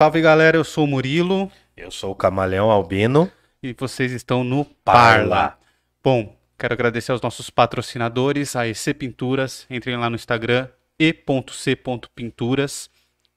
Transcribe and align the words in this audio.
Salve 0.00 0.20
galera, 0.20 0.56
eu 0.56 0.62
sou 0.62 0.84
o 0.84 0.86
Murilo 0.86 1.50
Eu 1.76 1.90
sou 1.90 2.12
o 2.12 2.14
Camaleão 2.14 2.70
Albino. 2.70 3.28
e 3.60 3.72
vocês 3.72 4.12
estão 4.12 4.44
no 4.44 4.64
Parla. 4.64 5.02
Parla. 5.26 5.58
Bom, 6.04 6.38
quero 6.56 6.72
agradecer 6.72 7.10
aos 7.10 7.20
nossos 7.20 7.50
patrocinadores, 7.50 8.54
a 8.54 8.64
EC 8.68 8.94
Pinturas. 8.96 9.66
Entrem 9.68 9.96
lá 9.96 10.08
no 10.08 10.14
Instagram 10.14 10.68
e.c.pinturas. 11.00 12.88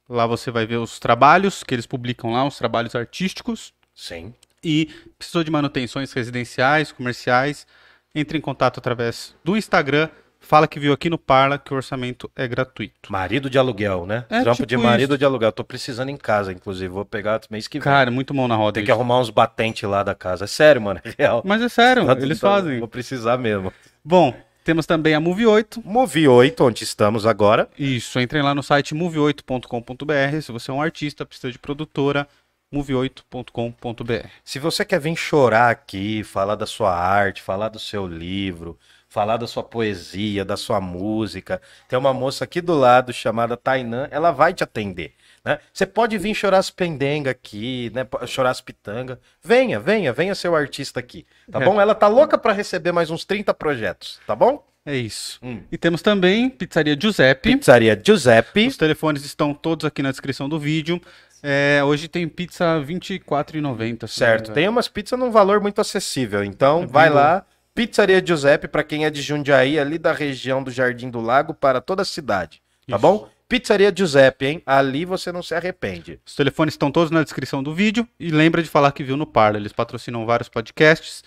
Lá 0.07 0.27
você 0.27 0.51
vai 0.51 0.67
ver 0.67 0.77
os 0.77 0.99
trabalhos 0.99 1.63
que 1.63 1.73
eles 1.73 1.87
publicam 1.87 2.31
lá, 2.31 2.45
os 2.45 2.59
trabalhos 2.59 2.93
artísticos. 2.93 3.73
Sim. 3.95 4.31
E 4.63 4.85
precisou 5.17 5.43
de 5.43 5.49
manutenções 5.49 6.13
residenciais, 6.13 6.91
comerciais, 6.91 7.65
entre 8.13 8.37
em 8.37 8.41
contato 8.41 8.77
através 8.77 9.35
do 9.43 9.57
Instagram. 9.57 10.09
Fala 10.43 10.67
que 10.67 10.79
viu 10.79 10.91
aqui 10.91 11.09
no 11.09 11.17
Parla 11.19 11.57
que 11.57 11.71
o 11.71 11.75
orçamento 11.77 12.29
é 12.35 12.47
gratuito. 12.47 13.11
Marido 13.11 13.49
de 13.49 13.57
aluguel, 13.57 14.05
né? 14.05 14.25
É, 14.29 14.41
Trampo 14.41 14.57
tipo 14.57 14.65
de 14.67 14.75
marido 14.75 15.11
isso. 15.11 15.17
de 15.19 15.23
aluguel. 15.23 15.51
Tô 15.51 15.63
precisando 15.63 16.09
em 16.09 16.17
casa, 16.17 16.51
inclusive. 16.51 16.87
Vou 16.89 17.05
pegar 17.05 17.39
mês 17.49 17.67
que 17.67 17.77
vem. 17.77 17.83
Cara, 17.83 18.09
muito 18.11 18.33
mão 18.33 18.47
na 18.47 18.55
roda. 18.55 18.73
Tem 18.73 18.83
que 18.83 18.91
isso. 18.91 18.99
arrumar 18.99 19.19
uns 19.19 19.29
batentes 19.29 19.87
lá 19.87 20.01
da 20.03 20.15
casa. 20.15 20.43
É 20.45 20.47
sério, 20.47 20.81
mano. 20.81 20.99
É 21.05 21.13
real. 21.17 21.41
Mas 21.45 21.61
é 21.61 21.69
sério, 21.69 22.05
Tá- 22.05 22.13
eles 22.19 22.39
fazem. 22.39 22.79
Vou 22.79 22.87
precisar 22.87 23.37
mesmo. 23.37 23.71
Bom, 24.03 24.33
temos 24.63 24.85
também 24.87 25.13
a 25.13 25.19
Move 25.19 25.45
8. 25.45 25.81
Movi 25.85 26.27
8, 26.27 26.63
onde 26.65 26.83
estamos 26.83 27.25
agora. 27.25 27.69
Isso, 27.77 28.19
entrem 28.19 28.41
lá 28.41 28.53
no 28.55 28.63
site 28.63 28.93
move8.com.br. 28.95 30.41
Se 30.41 30.51
você 30.51 30.71
é 30.71 30.73
um 30.73 30.81
artista, 30.81 31.25
precisa 31.25 31.51
de 31.51 31.59
produtora, 31.59 32.27
move8.com.br. 32.73 34.27
Se 34.43 34.59
você 34.59 34.83
quer 34.85 34.99
vir 34.99 35.15
chorar 35.15 35.69
aqui, 35.69 36.23
falar 36.23 36.55
da 36.55 36.65
sua 36.65 36.95
arte, 36.95 37.41
falar 37.41 37.69
do 37.69 37.79
seu 37.79 38.07
livro, 38.07 38.77
falar 39.11 39.35
da 39.35 39.45
sua 39.45 39.61
poesia, 39.61 40.45
da 40.45 40.55
sua 40.55 40.79
música, 40.79 41.61
tem 41.89 41.99
uma 41.99 42.13
moça 42.13 42.45
aqui 42.45 42.61
do 42.61 42.73
lado 42.73 43.11
chamada 43.11 43.57
Tainã, 43.57 44.07
ela 44.09 44.31
vai 44.31 44.53
te 44.53 44.63
atender. 44.63 45.11
Né? 45.43 45.59
Você 45.73 45.85
pode 45.85 46.17
vir 46.17 46.33
chorar 46.33 46.59
as 46.59 46.69
pendengas 46.69 47.31
aqui, 47.31 47.91
né? 47.93 48.07
chorar 48.25 48.51
as 48.51 48.61
pitangas. 48.61 49.17
Venha, 49.43 49.81
venha, 49.81 50.13
venha 50.13 50.33
ser 50.33 50.47
o 50.47 50.55
artista 50.55 51.01
aqui, 51.01 51.25
tá 51.51 51.61
É. 51.61 51.65
bom? 51.65 51.79
Ela 51.81 51.93
tá 51.93 52.07
louca 52.07 52.37
pra 52.37 52.53
receber 52.53 52.93
mais 52.93 53.09
uns 53.11 53.25
30 53.25 53.53
projetos, 53.53 54.17
tá 54.25 54.33
bom? 54.33 54.65
É 54.85 54.95
isso. 54.95 55.39
Hum. 55.43 55.61
E 55.69 55.77
temos 55.77 56.01
também 56.01 56.49
Pizzaria 56.49 56.97
Giuseppe. 56.99 57.53
Pizzaria 57.55 58.01
Giuseppe. 58.01 58.65
Os 58.65 58.77
telefones 58.77 59.25
estão 59.25 59.53
todos 59.53 59.85
aqui 59.85 60.01
na 60.01 60.09
descrição 60.09 60.47
do 60.47 60.57
vídeo. 60.57 60.99
É, 61.43 61.81
hoje 61.83 62.07
tem 62.07 62.27
pizza 62.29 62.79
R$ 62.79 62.85
24,90. 62.85 64.07
se 64.07 64.15
Certo, 64.15 64.47
não 64.47 64.49
me 64.49 64.55
tem 64.55 64.69
umas 64.69 64.87
pizzas 64.87 65.19
num 65.19 65.29
valor 65.31 65.59
muito 65.59 65.81
acessível. 65.81 66.43
Então, 66.43 66.83
É 66.83 66.85
vai 66.87 67.09
bem 67.09 67.15
lá. 67.17 67.45
Pizzaria 67.81 68.23
Giuseppe, 68.23 68.67
para 68.67 68.83
quem 68.83 69.05
é 69.05 69.09
de 69.09 69.23
Jundiaí, 69.23 69.79
ali 69.79 69.97
da 69.97 70.13
região 70.13 70.61
do 70.61 70.69
Jardim 70.69 71.09
do 71.09 71.19
Lago, 71.19 71.51
para 71.51 71.81
toda 71.81 72.03
a 72.03 72.05
cidade. 72.05 72.61
Tá 72.87 72.95
Isso. 72.95 72.99
bom? 72.99 73.27
Pizzaria 73.49 73.91
Giuseppe, 73.95 74.45
hein? 74.45 74.61
Ali 74.67 75.03
você 75.03 75.31
não 75.31 75.41
se 75.41 75.55
arrepende. 75.55 76.19
Os 76.23 76.35
telefones 76.35 76.75
estão 76.75 76.91
todos 76.91 77.09
na 77.09 77.23
descrição 77.23 77.63
do 77.63 77.73
vídeo. 77.73 78.07
E 78.19 78.29
lembra 78.29 78.61
de 78.61 78.69
falar 78.69 78.91
que 78.91 79.03
viu 79.03 79.17
no 79.17 79.25
Parla. 79.25 79.57
Eles 79.57 79.73
patrocinam 79.73 80.27
vários 80.27 80.47
podcasts. 80.47 81.23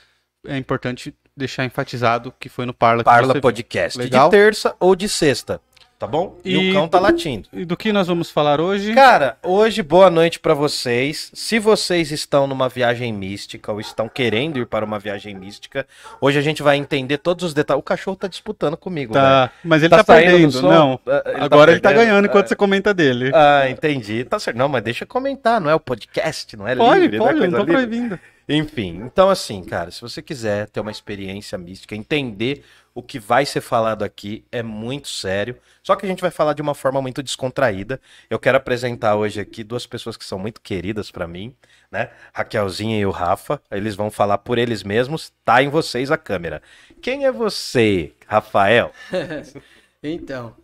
É 0.47 0.57
importante 0.57 1.13
deixar 1.37 1.65
enfatizado 1.65 2.33
que 2.39 2.49
foi 2.49 2.67
no 2.67 2.73
Parla 2.73 3.03
que 3.03 3.11
Parla. 3.11 3.41
Podcast. 3.41 3.99
Legal. 3.99 4.29
De 4.29 4.37
terça 4.37 4.77
ou 4.79 4.95
de 4.95 5.09
sexta. 5.09 5.61
Tá 5.97 6.09
bom? 6.09 6.37
E, 6.45 6.53
E- 6.55 6.71
o 6.71 6.75
cão 6.75 6.89
tá 6.89 6.99
latindo. 6.99 7.49
E 7.53 7.65
do 7.65 7.77
que 7.77 7.93
nós 7.93 8.09
vamos 8.09 8.29
falar 8.31 8.61
hoje? 8.61 8.93
Cara, 8.95 9.39
hoje 9.43 9.81
boa 9.83 10.11
noite 10.11 10.41
pra 10.41 10.53
vocês. 10.53 11.31
Se 11.33 11.59
vocês 11.59 12.11
estão 12.11 12.47
numa 12.47 12.69
viagem 12.69 13.13
mística 13.13 13.73
ou 13.73 13.81
estão 13.81 14.09
querendo 14.09 14.59
ir 14.59 14.67
para 14.67 14.85
uma 14.85 14.99
viagem 14.99 15.35
mística, 15.35 15.87
hoje 16.21 16.37
a 16.39 16.43
gente 16.43 16.63
vai 16.63 16.77
entender 16.77 17.19
todos 17.19 17.45
os 17.45 17.55
detalhes. 17.55 17.79
O 17.81 17.83
cachorro 17.83 18.17
tá 18.17 18.27
disputando 18.27 18.77
comigo. 18.77 19.15
Tá, 19.15 19.51
mas 19.65 19.83
ele 19.83 19.91
Tá 19.91 20.03
tá, 20.03 20.15
perdendo. 20.15 20.61
Não, 20.63 21.01
ele 21.07 21.23
tá 21.39 21.45
agora 21.45 21.71
ele 21.71 21.81
tá 21.81 21.89
perdendo? 21.91 22.07
ganhando 22.07 22.25
enquanto 22.27 22.47
Ah. 22.47 22.49
você 22.49 22.57
comenta 22.57 22.93
dele. 22.93 23.31
Ah, 23.33 23.71
entendi. 23.71 24.25
Tá 24.25 24.39
certo. 24.39 24.57
Não, 24.57 24.69
mas 24.69 24.83
deixa 24.83 25.05
eu 25.05 25.09
comentar, 25.09 25.61
não 25.61 25.71
é 25.71 25.75
o 25.75 25.81
podcast, 25.81 26.57
não 26.57 26.67
é 26.69 26.75
pode, 26.75 27.01
livre, 27.01 27.19
pode, 27.19 27.41
né? 27.41 27.47
não 27.47 27.53
tô 27.53 27.65
livre. 27.65 27.73
proibindo. 27.73 28.19
Enfim, 28.49 29.03
então 29.05 29.31
assim, 29.31 29.63
cara, 29.63 29.91
se 29.91 30.01
você 30.01 30.21
quiser 30.21 30.69
ter 30.69 30.81
uma 30.81 30.91
experiência 30.91 31.57
mística, 31.57 31.97
entender 31.97 32.65
o 32.95 33.03
que 33.03 33.19
vai 33.19 33.45
ser 33.45 33.61
falado 33.61 34.05
aqui 34.05 34.45
é 34.53 34.63
muito 34.63 35.09
sério. 35.09 35.59
Só 35.83 35.97
que 35.97 36.07
a 36.07 36.09
gente 36.09 36.21
vai 36.21 36.31
falar 36.31 36.53
de 36.53 36.63
uma 36.63 36.75
forma 36.75 37.03
muito 37.03 37.23
descontraída. 37.23 38.01
Eu 38.31 38.39
quero 38.39 38.57
apresentar 38.57 39.17
hoje 39.17 39.41
aqui 39.41 39.65
duas 39.65 39.85
pessoas 39.85 40.17
que 40.17 40.25
são 40.25 40.39
muito 40.39 40.61
queridas 40.61 41.11
pra 41.11 41.27
mim, 41.27 41.55
né? 41.91 42.11
Raquelzinha 42.33 42.99
e 42.99 43.05
o 43.05 43.11
Rafa. 43.11 43.61
Eles 43.71 43.97
vão 43.97 44.11
falar 44.11 44.39
por 44.39 44.59
eles 44.59 44.85
mesmos. 44.85 45.33
Tá 45.45 45.61
em 45.63 45.69
vocês 45.69 46.13
a 46.13 46.17
câmera. 46.17 46.63
Quem 47.03 47.27
é 47.27 47.33
você, 47.33 48.13
Rafael? 48.27 48.93
Então, 50.07 50.55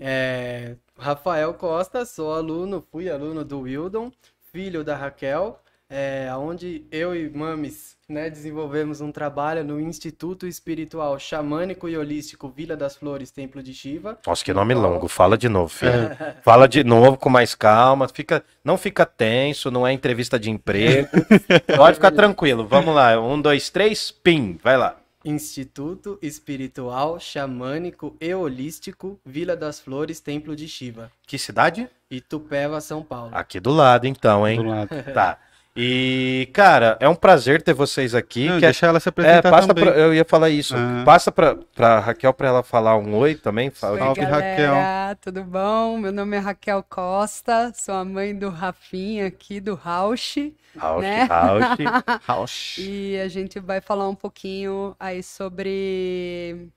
é, 0.00 0.74
Rafael 0.98 1.54
Costa, 1.54 2.04
sou 2.04 2.34
aluno, 2.34 2.84
fui 2.90 3.08
aluno 3.08 3.44
do 3.44 3.60
Wildon, 3.60 4.10
filho 4.50 4.82
da 4.82 4.96
Raquel, 4.96 5.62
é, 5.90 6.28
onde 6.36 6.84
eu 6.90 7.14
e 7.14 7.30
Mames 7.30 7.96
né, 8.08 8.30
desenvolvemos 8.30 9.00
um 9.00 9.12
trabalho 9.12 9.62
no 9.64 9.80
Instituto 9.80 10.46
Espiritual 10.46 11.18
Xamânico 11.18 11.88
e 11.88 11.96
Holístico 11.96 12.48
Vila 12.48 12.76
das 12.76 12.96
Flores, 12.96 13.30
Templo 13.30 13.62
de 13.62 13.74
Shiva. 13.74 14.18
Nossa, 14.26 14.44
que 14.44 14.52
nome 14.52 14.74
longo. 14.74 15.08
Fala 15.08 15.36
de 15.36 15.48
novo, 15.48 15.68
filho. 15.68 16.10
Fala 16.42 16.66
de 16.66 16.82
novo 16.84 17.16
com 17.16 17.28
mais 17.28 17.54
calma. 17.54 18.08
Fica, 18.08 18.42
não 18.64 18.76
fica 18.78 19.04
tenso, 19.04 19.70
não 19.70 19.86
é 19.86 19.92
entrevista 19.92 20.38
de 20.38 20.50
emprego. 20.50 21.08
Pode 21.76 21.96
ficar 21.96 22.10
tranquilo. 22.10 22.66
Vamos 22.66 22.94
lá. 22.94 23.20
Um, 23.20 23.40
dois, 23.40 23.70
três, 23.70 24.10
pim. 24.10 24.58
Vai 24.62 24.76
lá. 24.76 24.96
Instituto 25.24 26.18
Espiritual 26.22 27.18
Xamânico 27.18 28.16
e 28.20 28.32
Holístico 28.32 29.20
Vila 29.26 29.56
das 29.56 29.80
Flores, 29.80 30.20
Templo 30.20 30.54
de 30.54 30.68
Shiva, 30.68 31.10
Que 31.26 31.36
cidade? 31.36 31.88
Itupeva, 32.10 32.80
São 32.80 33.02
Paulo. 33.02 33.32
Aqui 33.34 33.58
do 33.60 33.70
lado, 33.70 34.06
então, 34.06 34.42
Do 34.42 34.48
hein? 34.48 34.62
lado. 34.62 34.88
Tá. 35.12 35.38
E, 35.80 36.48
cara, 36.52 36.96
é 36.98 37.08
um 37.08 37.14
prazer 37.14 37.62
ter 37.62 37.72
vocês 37.72 38.12
aqui. 38.12 38.48
Não, 38.48 38.58
que 38.58 38.64
é- 38.64 38.68
deixa 38.68 38.86
ela 38.86 38.98
se 38.98 39.08
é, 39.08 39.10
apresentar 39.10 39.48
passa 39.48 39.68
também. 39.68 39.84
pra, 39.84 39.94
eu 39.94 40.12
ia 40.12 40.24
falar 40.24 40.50
isso. 40.50 40.74
Ah. 40.76 41.02
Passa 41.04 41.30
pra, 41.30 41.54
pra 41.74 42.00
Raquel 42.00 42.34
pra 42.34 42.48
ela 42.48 42.62
falar 42.64 42.96
um 42.96 43.14
oi 43.14 43.36
também. 43.36 43.70
Fala, 43.70 43.92
Oi, 43.92 43.98
Salve, 44.00 44.20
galera, 44.22 45.16
tudo 45.20 45.44
bom? 45.44 45.98
Meu 45.98 46.10
nome 46.10 46.36
é 46.36 46.40
Raquel 46.40 46.82
Costa, 46.82 47.72
sou 47.76 47.94
a 47.94 48.04
mãe 48.04 48.34
do 48.36 48.48
Rafinha 48.48 49.28
aqui 49.28 49.60
do 49.60 49.76
Rausch, 49.76 50.52
Rausch, 50.76 51.02
né? 51.02 51.22
Rausch. 51.30 51.78
Rausch. 52.26 52.78
e 52.78 53.16
a 53.20 53.28
gente 53.28 53.60
vai 53.60 53.80
falar 53.80 54.08
um 54.08 54.16
pouquinho 54.16 54.96
aí 54.98 55.22
sobre 55.22 56.68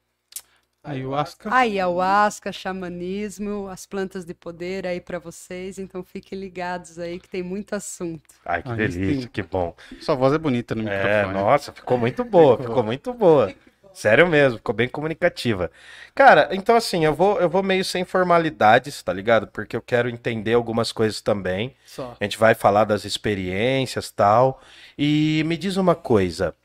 Ayahuasca. 0.83 1.49
ayahuasca, 1.49 2.51
xamanismo, 2.51 3.67
as 3.67 3.85
plantas 3.85 4.25
de 4.25 4.33
poder 4.33 4.87
aí 4.87 4.99
pra 5.01 5.19
vocês, 5.19 5.77
então 5.77 6.03
fiquem 6.03 6.39
ligados 6.39 6.97
aí 6.99 7.19
que 7.19 7.29
tem 7.29 7.43
muito 7.43 7.73
assunto. 7.75 8.33
Ai, 8.45 8.63
que 8.63 8.73
Aí 8.73 8.75
delícia, 8.75 9.27
sim. 9.27 9.29
que 9.31 9.43
bom. 9.43 9.75
Sua 9.99 10.15
voz 10.15 10.33
é 10.33 10.37
bonita 10.37 10.73
no 10.73 10.83
É, 10.87 11.25
microfone. 11.25 11.33
nossa, 11.33 11.71
ficou 11.71 11.97
muito 11.97 12.23
boa, 12.23 12.57
Ficou. 12.57 12.65
ficou 12.65 12.83
muito 12.83 13.13
boa. 13.13 13.55
Sério 13.93 14.25
mesmo, 14.27 14.57
ficou 14.57 14.73
bem 14.73 14.87
comunicativa. 14.87 15.69
Cara, 16.15 16.49
então 16.53 16.75
assim, 16.75 17.03
eu 17.05 17.13
vou, 17.13 17.39
eu 17.39 17.49
vou 17.49 17.61
meio 17.61 17.83
sem 17.83 18.05
formalidades, 18.05 19.03
tá 19.03 19.11
ligado? 19.13 19.47
Porque 19.47 19.75
eu 19.75 19.81
quero 19.81 20.09
entender 20.09 20.53
algumas 20.53 20.91
coisas 20.91 21.21
também. 21.21 21.75
Só. 21.85 22.15
A 22.19 22.23
gente 22.23 22.37
vai 22.37 22.55
falar 22.55 22.85
das 22.85 23.03
experiências 23.05 24.09
tal. 24.09 24.61
E 24.97 25.43
me 25.45 25.57
diz 25.57 25.75
uma 25.77 25.93
coisa. 25.95 26.55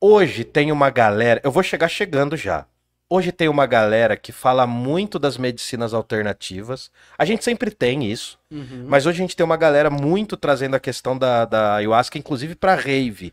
Hoje 0.00 0.44
tem 0.44 0.70
uma 0.72 0.90
galera. 0.90 1.40
Eu 1.44 1.50
vou 1.50 1.62
chegar 1.62 1.88
chegando 1.88 2.36
já. 2.36 2.66
Hoje 3.10 3.32
tem 3.32 3.48
uma 3.48 3.64
galera 3.66 4.16
que 4.18 4.32
fala 4.32 4.66
muito 4.66 5.18
das 5.18 5.38
medicinas 5.38 5.94
alternativas. 5.94 6.90
A 7.16 7.24
gente 7.24 7.42
sempre 7.42 7.70
tem 7.70 8.04
isso. 8.04 8.38
Uhum. 8.50 8.84
Mas 8.86 9.06
hoje 9.06 9.18
a 9.18 9.22
gente 9.22 9.34
tem 9.36 9.44
uma 9.44 9.56
galera 9.56 9.88
muito 9.88 10.36
trazendo 10.36 10.76
a 10.76 10.80
questão 10.80 11.16
da, 11.16 11.46
da 11.46 11.76
ayahuasca, 11.76 12.18
inclusive 12.18 12.54
pra 12.54 12.74
rave. 12.74 13.32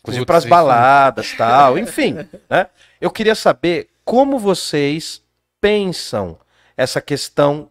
Inclusive 0.00 0.24
Putz, 0.24 0.26
pras 0.26 0.42
isso- 0.44 0.50
baladas 0.50 1.32
tal, 1.38 1.78
enfim. 1.78 2.14
né? 2.48 2.66
Eu 3.00 3.10
queria 3.10 3.34
saber 3.34 3.88
como 4.04 4.38
vocês 4.38 5.22
pensam 5.60 6.38
essa 6.76 7.00
questão 7.00 7.70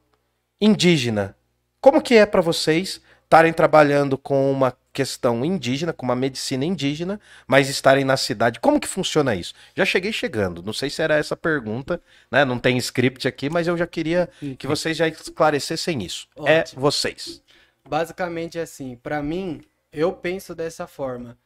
indígena. 0.59 1.35
Como 1.79 2.01
que 2.01 2.15
é 2.15 2.25
pra 2.25 2.41
vocês 2.41 2.99
estarem 3.23 3.53
trabalhando 3.53 4.17
com 4.17 4.51
uma 4.51 4.73
questão 4.95 5.43
indígena, 5.43 5.91
com 5.91 6.05
uma 6.05 6.15
medicina 6.15 6.63
indígena, 6.63 7.19
mas 7.45 7.67
estarem 7.69 8.05
na 8.05 8.15
cidade? 8.15 8.59
Como 8.61 8.79
que 8.79 8.87
funciona 8.87 9.35
isso? 9.35 9.53
Já 9.75 9.83
cheguei 9.83 10.13
chegando. 10.13 10.63
Não 10.63 10.71
sei 10.73 10.89
se 10.89 11.01
era 11.01 11.17
essa 11.17 11.35
pergunta, 11.35 12.01
né? 12.31 12.45
Não 12.45 12.57
tem 12.57 12.77
script 12.77 13.27
aqui, 13.27 13.49
mas 13.49 13.67
eu 13.67 13.77
já 13.77 13.85
queria 13.85 14.29
que 14.57 14.65
vocês 14.65 14.95
já 14.95 15.07
esclarecessem 15.07 16.01
isso. 16.03 16.27
É 16.45 16.59
Ótimo. 16.61 16.81
vocês. 16.81 17.41
Basicamente 17.87 18.57
assim, 18.57 18.95
pra 19.03 19.21
mim, 19.21 19.61
eu 19.91 20.13
penso 20.13 20.55
dessa 20.55 20.87
forma. 20.87 21.37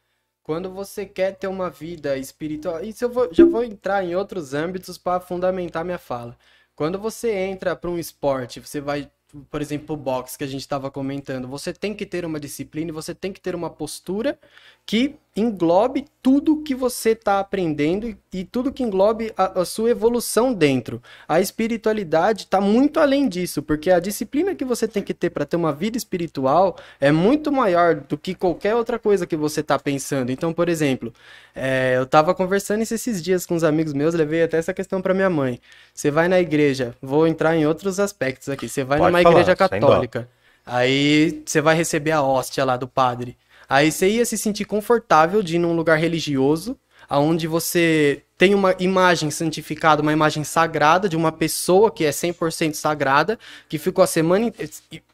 Quando 0.43 0.71
você 0.71 1.05
quer 1.05 1.35
ter 1.35 1.47
uma 1.47 1.69
vida 1.69 2.17
espiritual, 2.17 2.83
isso 2.83 3.03
eu 3.03 3.09
vou- 3.09 3.29
já 3.31 3.45
vou 3.45 3.63
entrar 3.63 4.03
em 4.03 4.15
outros 4.15 4.53
âmbitos 4.53 4.97
para 4.97 5.19
fundamentar 5.19 5.83
minha 5.83 5.97
fala. 5.99 6.37
Quando 6.75 6.97
você 6.97 7.31
entra 7.33 7.75
para 7.75 7.89
um 7.89 7.99
esporte, 7.99 8.59
você 8.59 8.79
vai 8.79 9.09
por 9.51 9.61
exemplo, 9.61 9.95
o 9.95 9.97
box 9.97 10.35
que 10.35 10.43
a 10.43 10.47
gente 10.47 10.61
estava 10.61 10.89
comentando, 10.89 11.47
você 11.47 11.71
tem 11.71 11.93
que 11.93 12.05
ter 12.05 12.25
uma 12.25 12.39
disciplina 12.39 12.91
você 12.91 13.13
tem 13.13 13.31
que 13.31 13.39
ter 13.39 13.55
uma 13.55 13.69
postura 13.69 14.39
que 14.85 15.15
englobe 15.35 16.05
tudo 16.21 16.63
que 16.63 16.73
você 16.75 17.11
está 17.11 17.39
aprendendo 17.39 18.17
e, 18.33 18.43
tudo 18.43 18.73
que 18.73 18.83
englobe 18.83 19.31
a, 19.37 19.61
a 19.61 19.65
sua 19.65 19.91
evolução 19.91 20.53
dentro. 20.53 21.01
A 21.27 21.39
espiritualidade 21.39 22.43
está 22.43 22.59
muito 22.59 22.99
além 22.99 23.29
disso, 23.29 23.61
porque 23.61 23.91
a 23.91 23.99
disciplina 23.99 24.55
que 24.55 24.65
você 24.65 24.87
tem 24.87 25.01
que 25.01 25.13
ter 25.13 25.29
para 25.29 25.45
ter 25.45 25.55
uma 25.55 25.71
vida 25.71 25.97
espiritual 25.97 26.75
é 26.99 27.11
muito 27.11 27.51
maior 27.51 27.95
do 27.95 28.17
que 28.17 28.33
qualquer 28.33 28.75
outra 28.75 28.99
coisa 28.99 29.27
que 29.27 29.35
você 29.35 29.61
está 29.61 29.77
pensando. 29.77 30.31
Então, 30.31 30.51
por 30.51 30.67
exemplo, 30.67 31.13
é, 31.55 31.93
eu 31.95 32.03
estava 32.03 32.33
conversando 32.33 32.81
esses 32.81 33.21
dias 33.21 33.45
com 33.45 33.55
os 33.55 33.63
amigos 33.63 33.93
meus, 33.93 34.13
levei 34.15 34.43
até 34.43 34.57
essa 34.57 34.73
questão 34.73 35.01
para 35.01 35.13
minha 35.13 35.29
mãe. 35.29 35.59
Você 35.99 36.09
vai 36.09 36.29
na 36.29 36.39
igreja, 36.39 36.95
vou 37.01 37.27
entrar 37.27 37.57
em 37.57 37.67
outros 37.67 37.99
aspectos 37.99 38.47
aqui. 38.47 38.69
Você 38.69 38.85
vai 38.85 38.99
Pode 38.99 39.11
numa 39.11 39.21
falar, 39.21 39.33
igreja 39.33 39.53
católica, 39.53 40.29
aí 40.65 41.43
você 41.45 41.59
vai 41.59 41.75
receber 41.75 42.11
a 42.11 42.21
hóstia 42.21 42.63
lá 42.63 42.77
do 42.77 42.87
padre. 42.87 43.35
Aí 43.67 43.91
você 43.91 44.07
ia 44.07 44.23
se 44.23 44.37
sentir 44.37 44.63
confortável 44.63 45.43
de 45.43 45.57
ir 45.57 45.59
num 45.59 45.75
lugar 45.75 45.97
religioso, 45.97 46.77
aonde 47.09 47.47
você 47.47 48.23
tem 48.37 48.55
uma 48.55 48.73
imagem 48.79 49.29
santificada, 49.29 50.01
uma 50.01 50.13
imagem 50.13 50.45
sagrada 50.45 51.09
de 51.09 51.17
uma 51.17 51.33
pessoa 51.33 51.91
que 51.91 52.05
é 52.05 52.11
100% 52.11 52.75
sagrada, 52.75 53.37
que 53.67 53.77
ficou 53.77 54.01
a 54.01 54.07
semana... 54.07 54.53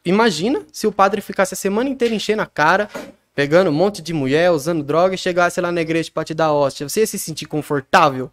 Imagina 0.04 0.62
se 0.72 0.86
o 0.86 0.92
padre 0.92 1.20
ficasse 1.20 1.52
a 1.52 1.56
semana 1.56 1.90
inteira 1.90 2.14
enchendo 2.14 2.42
a 2.42 2.46
cara, 2.46 2.88
pegando 3.34 3.70
um 3.70 3.74
monte 3.74 4.00
de 4.00 4.12
mulher, 4.12 4.52
usando 4.52 4.84
droga 4.84 5.16
e 5.16 5.18
chegasse 5.18 5.60
lá 5.60 5.72
na 5.72 5.80
igreja 5.80 6.12
pra 6.14 6.22
te 6.22 6.32
dar 6.32 6.52
hóstia. 6.52 6.88
Você 6.88 7.00
ia 7.00 7.06
se 7.08 7.18
sentir 7.18 7.46
confortável? 7.46 8.30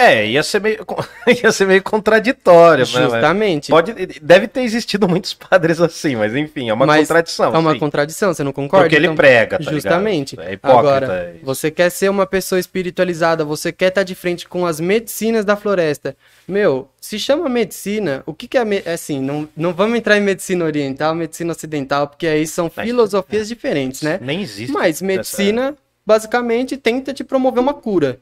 É, 0.00 0.24
ia 0.24 0.44
ser 0.44 0.60
meio, 0.60 0.86
ia 1.42 1.50
ser 1.50 1.66
meio 1.66 1.82
contraditório, 1.82 2.84
Justamente. 2.86 3.68
Né? 3.68 3.74
Pode, 3.74 3.92
deve 4.22 4.46
ter 4.46 4.60
existido 4.60 5.08
muitos 5.08 5.34
padres 5.34 5.80
assim, 5.80 6.14
mas 6.14 6.36
enfim, 6.36 6.70
é 6.70 6.72
uma 6.72 6.86
mas 6.86 7.00
contradição. 7.00 7.52
É 7.52 7.58
uma 7.58 7.72
sim. 7.72 7.78
contradição, 7.80 8.32
você 8.32 8.44
não 8.44 8.52
concorda? 8.52 8.84
Porque 8.84 8.96
então, 8.96 9.10
ele 9.10 9.16
prega, 9.16 9.58
tá 9.58 9.72
Justamente. 9.72 10.36
Ligado? 10.36 10.50
É 10.50 10.52
hipócrita. 10.52 10.78
Agora, 10.78 11.12
é 11.14 11.34
você 11.42 11.68
quer 11.68 11.90
ser 11.90 12.08
uma 12.08 12.26
pessoa 12.26 12.60
espiritualizada, 12.60 13.44
você 13.44 13.72
quer 13.72 13.88
estar 13.88 14.04
de 14.04 14.14
frente 14.14 14.46
com 14.46 14.64
as 14.64 14.78
medicinas 14.78 15.44
da 15.44 15.56
floresta. 15.56 16.16
Meu, 16.46 16.88
se 17.00 17.18
chama 17.18 17.48
medicina, 17.48 18.22
o 18.24 18.32
que, 18.32 18.46
que 18.46 18.56
é, 18.56 18.62
é 18.84 18.92
assim, 18.92 19.20
não, 19.20 19.48
não 19.56 19.74
vamos 19.74 19.98
entrar 19.98 20.16
em 20.16 20.20
medicina 20.20 20.64
oriental, 20.64 21.12
medicina 21.12 21.50
ocidental, 21.50 22.06
porque 22.06 22.28
aí 22.28 22.46
são 22.46 22.70
filosofias 22.70 23.48
diferentes, 23.48 24.02
né? 24.02 24.20
Nem 24.22 24.42
existe. 24.42 24.72
Mas 24.72 25.02
medicina, 25.02 25.74
basicamente, 26.06 26.76
tenta 26.76 27.12
te 27.12 27.24
promover 27.24 27.60
uma 27.60 27.74
cura. 27.74 28.20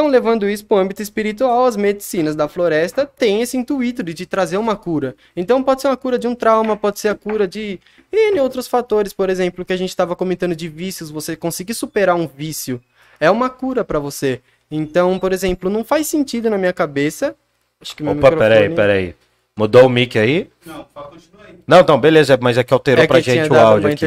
Então, 0.00 0.08
levando 0.08 0.48
isso 0.48 0.64
para 0.64 0.78
o 0.78 0.80
âmbito 0.80 1.02
espiritual, 1.02 1.66
as 1.66 1.76
medicinas 1.76 2.34
da 2.34 2.48
floresta 2.48 3.04
têm 3.04 3.42
esse 3.42 3.54
intuito 3.58 4.02
de 4.02 4.14
te 4.14 4.24
trazer 4.24 4.56
uma 4.56 4.74
cura. 4.74 5.14
Então, 5.36 5.62
pode 5.62 5.82
ser 5.82 5.88
uma 5.88 5.96
cura 5.96 6.18
de 6.18 6.26
um 6.26 6.34
trauma, 6.34 6.74
pode 6.74 6.98
ser 6.98 7.08
a 7.08 7.14
cura 7.14 7.46
de 7.46 7.78
N 8.10 8.40
outros 8.40 8.66
fatores, 8.66 9.12
por 9.12 9.28
exemplo, 9.28 9.62
que 9.62 9.74
a 9.74 9.76
gente 9.76 9.90
estava 9.90 10.16
comentando 10.16 10.56
de 10.56 10.68
vícios, 10.70 11.10
você 11.10 11.36
conseguir 11.36 11.74
superar 11.74 12.16
um 12.16 12.26
vício 12.26 12.80
é 13.20 13.30
uma 13.30 13.50
cura 13.50 13.84
para 13.84 13.98
você. 13.98 14.40
Então, 14.70 15.18
por 15.18 15.34
exemplo, 15.34 15.68
não 15.68 15.84
faz 15.84 16.06
sentido 16.06 16.48
na 16.48 16.56
minha 16.56 16.72
cabeça. 16.72 17.36
Acho 17.78 17.94
que 17.94 18.02
meu 18.02 18.12
Opa, 18.12 18.30
microfone... 18.30 18.48
peraí, 18.48 18.74
peraí. 18.74 19.14
Mudou 19.54 19.84
o 19.84 19.90
mic 19.90 20.18
aí? 20.18 20.48
Não, 20.64 20.86
continua 20.94 21.44
aí. 21.46 21.58
Não, 21.66 21.84
não, 21.86 22.00
beleza, 22.00 22.38
mas 22.40 22.56
é 22.56 22.64
que 22.64 22.72
alterou 22.72 23.04
é 23.04 23.06
que 23.06 23.12
pra 23.12 23.20
gente 23.20 23.52
o 23.52 23.54
áudio 23.54 23.86
uma 23.86 23.92
aqui. 23.92 24.06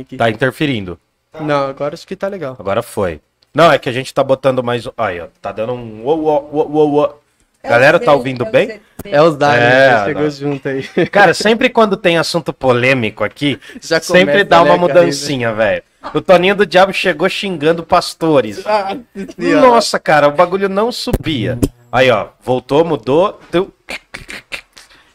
aqui. 0.00 0.16
Tá 0.16 0.28
interferindo. 0.28 0.98
Tá. 1.30 1.40
Não, 1.42 1.68
agora 1.68 1.94
acho 1.94 2.08
que 2.08 2.16
tá 2.16 2.26
legal. 2.26 2.56
Agora 2.58 2.82
foi. 2.82 3.20
Não, 3.54 3.70
é 3.70 3.78
que 3.78 3.88
a 3.88 3.92
gente 3.92 4.12
tá 4.12 4.24
botando 4.24 4.62
mais. 4.62 4.88
Aí, 4.96 5.20
ó. 5.20 5.26
Tá 5.40 5.52
dando 5.52 5.74
um. 5.74 6.02
Uou, 6.04 6.22
uou, 6.22 6.70
uou, 6.70 6.90
uou. 6.90 7.22
É 7.62 7.68
Galera, 7.68 8.00
tá 8.00 8.12
ouvindo 8.12 8.44
bem? 8.44 8.80
É 9.04 9.22
os 9.22 9.36
dados, 9.36 9.62
é, 9.62 10.04
chegou 10.06 10.30
junto 10.30 10.68
aí. 10.68 10.82
Cara, 11.10 11.32
sempre 11.34 11.68
quando 11.68 11.96
tem 11.96 12.18
assunto 12.18 12.52
polêmico 12.52 13.22
aqui, 13.22 13.58
Já 13.80 14.00
sempre 14.00 14.42
dá 14.42 14.62
uma 14.62 14.76
mudancinha, 14.76 15.52
velho. 15.52 15.82
O 16.12 16.20
Toninho 16.20 16.56
do 16.56 16.66
Diabo 16.66 16.92
chegou 16.92 17.28
xingando 17.28 17.84
pastores. 17.84 18.66
Ah, 18.66 18.96
Nossa, 19.38 20.00
cara, 20.00 20.26
o 20.26 20.32
bagulho 20.32 20.68
não 20.68 20.90
subia. 20.90 21.56
Aí, 21.92 22.10
ó, 22.10 22.28
voltou, 22.42 22.84
mudou. 22.84 23.38
Deu... 23.52 23.72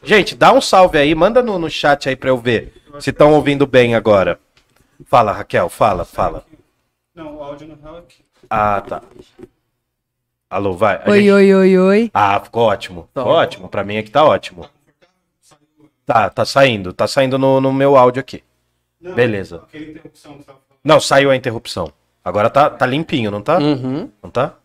Gente, 0.02 0.34
dá 0.34 0.54
um 0.54 0.62
salve 0.62 0.98
aí, 0.98 1.14
manda 1.14 1.42
no, 1.42 1.60
no 1.60 1.70
chat 1.70 2.08
aí 2.08 2.16
pra 2.16 2.30
eu 2.30 2.38
ver 2.38 2.74
se 3.00 3.10
estão 3.10 3.34
ouvindo 3.34 3.68
bem 3.68 3.94
agora. 3.94 4.40
Fala, 5.06 5.34
Raquel, 5.34 5.68
fala, 5.68 6.06
fala. 6.06 6.46
Não, 7.14 7.36
o 7.36 7.44
áudio 7.44 7.68
não 7.68 7.96
é 7.96 8.00
aqui. 8.00 8.27
Ah, 8.50 8.82
tá. 8.82 9.02
Alô, 10.50 10.74
vai. 10.74 11.02
oi, 11.08 11.20
gente... 11.20 11.32
oi, 11.32 11.54
oi, 11.54 11.78
oi. 11.78 12.12
Ah, 12.14 12.40
ficou 12.40 12.64
ótimo. 12.64 13.10
Tá 13.14 13.22
ficou 13.22 13.36
ótimo. 13.36 13.70
Pra 13.70 13.84
mim 13.84 13.98
aqui 13.98 14.10
tá 14.10 14.24
ótimo. 14.24 14.70
Tá, 16.06 16.30
tá 16.30 16.46
saindo. 16.46 16.94
Tá 16.94 17.06
saindo 17.06 17.38
no, 17.38 17.60
no 17.60 17.74
meu 17.74 17.98
áudio 17.98 18.22
aqui. 18.22 18.44
Não, 19.00 19.14
Beleza. 19.14 19.64
Não, 20.84 21.00
saiu 21.00 21.30
a 21.30 21.36
interrupção. 21.36 21.92
Agora 22.24 22.50
tá, 22.50 22.70
tá 22.70 22.86
limpinho, 22.86 23.30
não 23.30 23.42
tá? 23.42 23.58
Uhum. 23.58 24.10
Não 24.24 24.30
tá? 24.30 24.56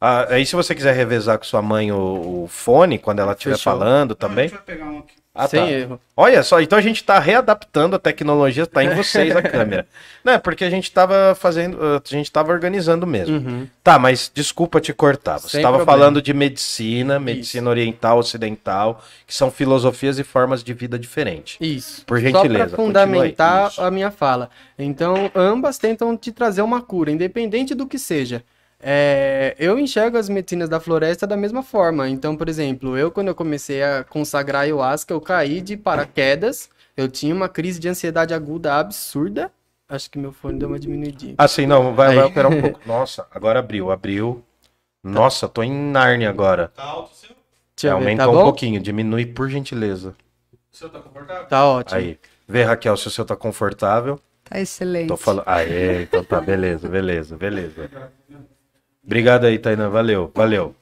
Ah, 0.00 0.34
aí 0.34 0.44
se 0.46 0.56
você 0.56 0.74
quiser 0.74 0.94
revezar 0.94 1.38
com 1.38 1.44
sua 1.44 1.62
mãe 1.62 1.92
o, 1.92 2.44
o 2.44 2.48
fone, 2.48 2.98
quando 2.98 3.20
ela 3.20 3.32
estiver 3.32 3.58
falando 3.58 4.14
também. 4.14 4.48
Não, 4.48 4.56
a 4.56 4.58
gente 4.58 4.66
vai 4.66 4.76
pegar 4.76 4.86
um 4.86 4.98
aqui. 4.98 5.19
Ah, 5.32 5.46
Sem 5.46 5.60
tá. 5.60 5.70
erro. 5.70 6.00
Olha 6.16 6.42
só, 6.42 6.60
então 6.60 6.76
a 6.76 6.82
gente 6.82 6.96
está 6.96 7.18
readaptando 7.20 7.94
a 7.94 8.00
tecnologia, 8.00 8.64
está 8.64 8.82
em 8.82 8.92
vocês 8.96 9.34
a 9.34 9.40
câmera. 9.40 9.86
Não, 10.24 10.32
é 10.32 10.38
porque 10.38 10.64
a 10.64 10.70
gente 10.70 10.84
estava 10.84 11.36
fazendo, 11.36 11.78
a 11.80 12.02
gente 12.04 12.26
estava 12.26 12.52
organizando 12.52 13.06
mesmo. 13.06 13.36
Uhum. 13.36 13.68
Tá, 13.82 13.96
mas 13.96 14.30
desculpa 14.34 14.80
te 14.80 14.92
cortar. 14.92 15.38
Você 15.38 15.58
estava 15.58 15.84
falando 15.84 16.20
de 16.20 16.34
medicina, 16.34 17.20
medicina 17.20 17.62
Isso. 17.62 17.70
oriental, 17.70 18.18
ocidental, 18.18 19.04
que 19.24 19.34
são 19.34 19.52
filosofias 19.52 20.18
e 20.18 20.24
formas 20.24 20.64
de 20.64 20.74
vida 20.74 20.98
diferentes. 20.98 21.56
Isso. 21.60 22.04
Por 22.04 22.18
gentileza. 22.18 22.70
Só 22.70 22.76
para 22.76 22.84
fundamentar 22.84 23.72
a 23.78 23.90
minha 23.90 24.10
fala. 24.10 24.50
Então, 24.76 25.30
ambas 25.34 25.78
tentam 25.78 26.16
te 26.16 26.32
trazer 26.32 26.62
uma 26.62 26.82
cura, 26.82 27.10
independente 27.10 27.72
do 27.72 27.86
que 27.86 27.98
seja. 27.98 28.42
É, 28.82 29.54
eu 29.58 29.78
enxergo 29.78 30.16
as 30.16 30.28
medicinas 30.28 30.68
da 30.68 30.80
floresta 30.80 31.26
da 31.26 31.36
mesma 31.36 31.62
forma. 31.62 32.08
Então, 32.08 32.34
por 32.34 32.48
exemplo, 32.48 32.96
eu 32.96 33.10
quando 33.10 33.28
eu 33.28 33.34
comecei 33.34 33.82
a 33.82 34.02
consagrar 34.04 34.62
ayahuasca, 34.62 35.12
eu 35.12 35.20
caí 35.20 35.60
de 35.60 35.76
paraquedas. 35.76 36.70
Eu 36.96 37.08
tinha 37.08 37.34
uma 37.34 37.48
crise 37.48 37.78
de 37.78 37.88
ansiedade 37.88 38.32
aguda 38.32 38.76
absurda. 38.76 39.52
Acho 39.88 40.10
que 40.10 40.18
meu 40.18 40.32
fone 40.32 40.58
deu 40.58 40.68
uma 40.68 40.78
diminuidinha. 40.78 41.34
Ah, 41.36 41.48
sim, 41.48 41.66
não, 41.66 41.94
vai, 41.94 42.14
vai 42.14 42.24
operar 42.24 42.50
um 42.50 42.60
pouco. 42.62 42.80
Nossa, 42.86 43.26
agora 43.30 43.58
abriu, 43.58 43.90
abriu. 43.90 44.44
Nossa, 45.02 45.48
tô 45.48 45.62
em 45.62 45.72
Nárnia 45.72 46.28
agora. 46.28 46.68
Tá 46.68 46.84
alto 46.84 47.12
o 47.12 47.14
seu? 47.14 47.30
Deixa 47.76 47.94
Aumenta 47.94 48.24
tá 48.24 48.30
um 48.30 48.42
pouquinho, 48.42 48.80
diminui 48.80 49.26
por 49.26 49.48
gentileza. 49.48 50.14
O 50.72 50.76
seu 50.76 50.88
tá 50.88 51.00
confortável? 51.00 51.46
Tá 51.46 51.66
ótimo. 51.66 51.98
Aí, 51.98 52.18
vê 52.46 52.62
Raquel 52.62 52.96
se 52.96 53.08
o 53.08 53.10
seu 53.10 53.24
tá 53.24 53.34
confortável. 53.34 54.20
Tá 54.44 54.60
excelente. 54.60 55.08
Tô 55.08 55.16
falando. 55.16 55.44
Aê, 55.46 56.02
então 56.02 56.22
tá, 56.22 56.40
beleza, 56.40 56.88
beleza, 56.88 57.36
beleza. 57.36 57.90
Obrigado 59.04 59.46
aí, 59.46 59.58
Tainá. 59.58 59.88
Valeu, 59.88 60.30
valeu. 60.34 60.74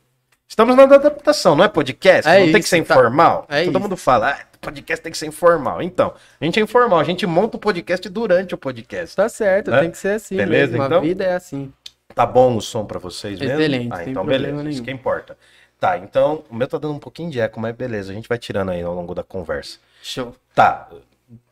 Estamos 0.49 0.75
na 0.75 0.85
adaptação, 0.85 1.55
não 1.55 1.65
é 1.65 1.69
podcast? 1.69 2.29
É 2.29 2.39
não 2.39 2.45
isso, 2.45 2.53
tem 2.53 2.63
que 2.63 2.69
ser 2.69 2.83
tá. 2.83 2.95
informal? 2.95 3.47
É 3.49 3.65
Todo 3.65 3.71
isso. 3.71 3.81
mundo 3.81 3.97
fala, 3.97 4.31
ah, 4.31 4.47
podcast 4.61 5.03
tem 5.03 5.13
que 5.13 5.19
ser 5.19 5.27
informal. 5.27 5.83
Então, 5.83 6.15
a 6.41 6.45
gente 6.45 6.59
é 6.59 6.63
informal, 6.63 6.99
a 6.99 7.05
gente 7.05 7.27
monta 7.27 7.57
o 7.57 7.61
podcast 7.61 8.09
durante 8.09 8.55
o 8.55 8.59
podcast. 8.59 9.15
Tá 9.15 9.29
certo, 9.29 9.71
né? 9.71 9.81
tem 9.81 9.91
que 9.91 9.99
ser 9.99 10.15
assim. 10.15 10.37
Beleza, 10.37 10.73
mesmo. 10.73 10.87
então? 10.87 10.99
A 10.99 11.01
vida 11.01 11.25
é 11.25 11.35
assim. 11.35 11.73
Tá 12.15 12.25
bom 12.25 12.57
o 12.57 12.61
som 12.63 12.85
para 12.85 12.99
vocês 12.99 13.39
mesmo? 13.39 13.61
Excelente. 13.61 13.93
Ah, 13.93 14.05
então 14.09 14.25
beleza, 14.25 14.57
nenhum. 14.57 14.69
isso 14.71 14.83
que 14.83 14.91
importa. 14.91 15.37
Tá, 15.79 15.97
então, 15.99 16.43
o 16.51 16.57
meu 16.57 16.67
tá 16.67 16.79
dando 16.79 16.95
um 16.95 16.99
pouquinho 16.99 17.31
de 17.31 17.39
eco, 17.39 17.61
mas 17.61 17.77
beleza, 17.77 18.11
a 18.11 18.15
gente 18.15 18.29
vai 18.29 18.39
tirando 18.39 18.71
aí 18.71 18.83
ao 18.83 18.95
longo 18.95 19.15
da 19.15 19.23
conversa. 19.23 19.79
Show. 20.03 20.35
Tá, 20.55 20.89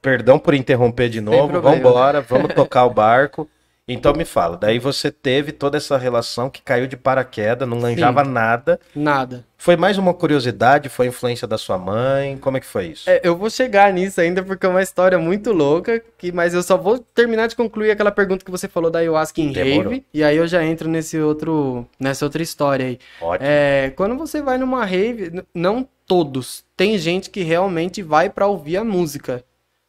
perdão 0.02 0.38
por 0.38 0.55
interromper 0.55 1.09
de 1.09 1.21
novo, 1.21 1.61
vamos 1.61 1.79
embora, 1.79 2.21
vamos 2.21 2.52
tocar 2.55 2.85
o 2.87 2.90
barco. 2.90 3.49
Então 3.88 4.12
me 4.14 4.25
fala, 4.25 4.57
daí 4.57 4.81
você 4.81 5.12
teve 5.12 5.52
toda 5.52 5.76
essa 5.76 5.97
relação 5.97 6.50
que 6.50 6.61
caiu 6.61 6.88
de 6.88 6.97
paraquedas, 6.97 7.69
não 7.69 7.78
manjava 7.78 8.25
Sim, 8.25 8.31
nada. 8.33 8.81
Nada. 8.93 9.45
Foi 9.57 9.76
mais 9.76 9.97
uma 9.97 10.12
curiosidade, 10.12 10.88
foi 10.88 11.07
influência 11.07 11.47
da 11.47 11.57
sua 11.57 11.78
mãe? 11.78 12.37
Como 12.37 12.57
é 12.57 12.61
que 12.61 12.66
foi 12.66 12.87
isso? 12.88 13.09
É, 13.09 13.21
eu 13.23 13.37
vou 13.37 13.49
chegar 13.49 13.93
nisso 13.93 14.21
ainda 14.21 14.43
porque 14.43 14.66
é 14.66 14.69
uma 14.69 14.83
história 14.83 15.16
muito 15.19 15.52
louca, 15.52 16.02
que, 16.19 16.33
mas 16.33 16.52
eu 16.52 16.64
só 16.64 16.76
vou 16.76 16.99
terminar 16.99 17.47
de 17.47 17.55
concluir 17.55 17.93
aquela 17.93 18.11
pergunta 18.11 18.45
que 18.45 18.50
você 18.50 18.66
falou 18.66 18.90
da 18.90 18.99
ayahuasca 18.99 19.40
em 19.40 19.52
Demorou. 19.52 19.93
rave, 19.93 20.05
e 20.12 20.25
aí 20.25 20.37
eu 20.37 20.49
já 20.49 20.64
entro 20.64 20.88
nesse 20.88 21.21
outro, 21.21 21.87
nessa 21.99 22.25
outra 22.25 22.43
história 22.43 22.87
aí. 22.87 22.99
Ótimo. 23.21 23.49
É, 23.49 23.93
quando 23.95 24.16
você 24.16 24.43
vai 24.43 24.59
numa 24.59 24.85
rave, 24.85 25.45
não 25.55 25.88
todos, 26.07 26.64
tem 26.76 26.99
gente 26.99 27.31
que 27.31 27.43
realmente 27.43 28.02
vai 28.02 28.28
para 28.28 28.49
ouvir 28.49 28.78
a 28.78 28.85
música. 28.85 29.45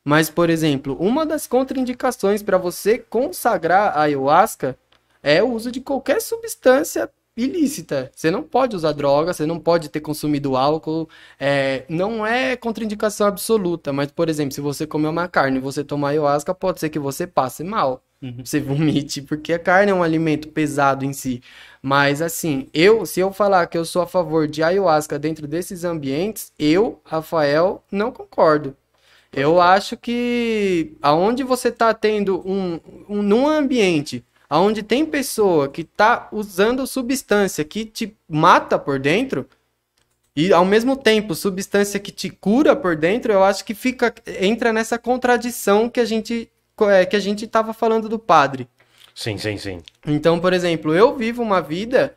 Mas, 0.08 0.30
por 0.30 0.50
exemplo, 0.50 0.96
uma 1.02 1.26
das 1.26 1.48
contraindicações 1.48 2.42
para 2.42 2.58
você 2.58 2.98
consagrar 2.98 3.92
a 3.98 4.04
ayahuasca 4.04 4.78
é 5.22 5.44
o 5.44 5.52
uso 5.52 5.70
de 5.70 5.82
qualquer 5.82 6.22
substância 6.22 7.10
ilícita. 7.36 8.10
Você 8.16 8.32
não 8.32 8.42
pode 8.42 8.74
usar 8.74 8.94
droga, 8.94 9.34
você 9.34 9.46
não 9.46 9.60
pode 9.60 9.90
ter 9.90 10.00
consumido 10.00 10.56
álcool. 10.56 11.10
É, 11.38 11.84
não 11.90 12.26
é 12.26 12.56
contraindicação 12.56 13.28
absoluta, 13.28 13.92
mas, 13.92 14.10
por 14.10 14.30
exemplo, 14.30 14.54
se 14.54 14.62
você 14.62 14.88
comer 14.88 15.10
uma 15.10 15.28
carne 15.28 15.58
e 15.58 15.62
você 15.62 15.84
tomar 15.84 16.12
ayahuasca, 16.12 16.56
pode 16.56 16.80
ser 16.80 16.88
que 16.88 17.00
você 17.00 17.28
passe 17.28 17.62
mal. 17.62 18.02
Uhum. 18.22 18.46
Você 18.46 18.62
vomite, 18.62 19.22
porque 19.22 19.52
a 19.52 19.60
carne 19.60 19.92
é 19.92 19.94
um 19.94 20.04
alimento 20.04 20.48
pesado 20.48 21.04
em 21.04 21.12
si. 21.12 21.42
Mas 21.82 22.22
assim, 22.22 22.70
eu, 22.74 23.06
se 23.06 23.20
eu 23.20 23.34
falar 23.34 23.68
que 23.68 23.78
eu 23.78 23.84
sou 23.84 24.04
a 24.04 24.08
favor 24.08 24.48
de 24.48 24.64
ayahuasca 24.64 25.20
dentro 25.20 25.46
desses 25.50 25.84
ambientes, 25.84 26.54
eu, 26.58 27.02
Rafael, 27.04 27.84
não 27.92 28.10
concordo. 28.10 28.74
Eu 29.34 29.62
acho 29.62 29.98
que 29.98 30.96
aonde 31.02 31.44
você 31.44 31.72
tá 31.72 31.94
tendo 31.94 32.42
um, 32.48 32.80
um 33.08 33.22
num 33.22 33.48
ambiente 33.48 34.24
aonde 34.50 34.82
tem 34.82 35.06
pessoa 35.06 35.68
que 35.68 35.84
tá 35.84 36.30
usando 36.32 36.88
substância 36.88 37.64
que 37.64 37.86
te 37.86 38.16
mata 38.28 38.80
por 38.80 39.00
dentro 39.00 39.48
e 40.36 40.54
ao 40.54 40.64
mesmo 40.64 40.96
tempo 40.96 41.34
substância 41.34 42.00
que 42.00 42.12
te 42.12 42.30
cura 42.30 42.76
por 42.76 42.96
dentro, 42.96 43.34
eu 43.34 43.44
acho 43.44 43.66
que 43.66 43.74
fica 43.74 44.14
entra 44.40 44.72
nessa 44.72 44.98
contradição 44.98 45.90
que 45.90 46.00
a 46.00 46.06
gente 46.06 46.50
é, 46.82 47.06
que 47.06 47.16
a 47.16 47.20
gente 47.20 47.48
tava 47.48 47.74
falando 47.74 48.08
do 48.08 48.20
padre. 48.20 48.68
Sim, 49.16 49.38
sim, 49.40 49.58
sim. 49.58 49.82
Então, 50.06 50.40
por 50.40 50.54
exemplo, 50.54 50.94
eu 50.94 51.16
vivo 51.18 51.42
uma 51.42 51.60
vida 51.60 52.16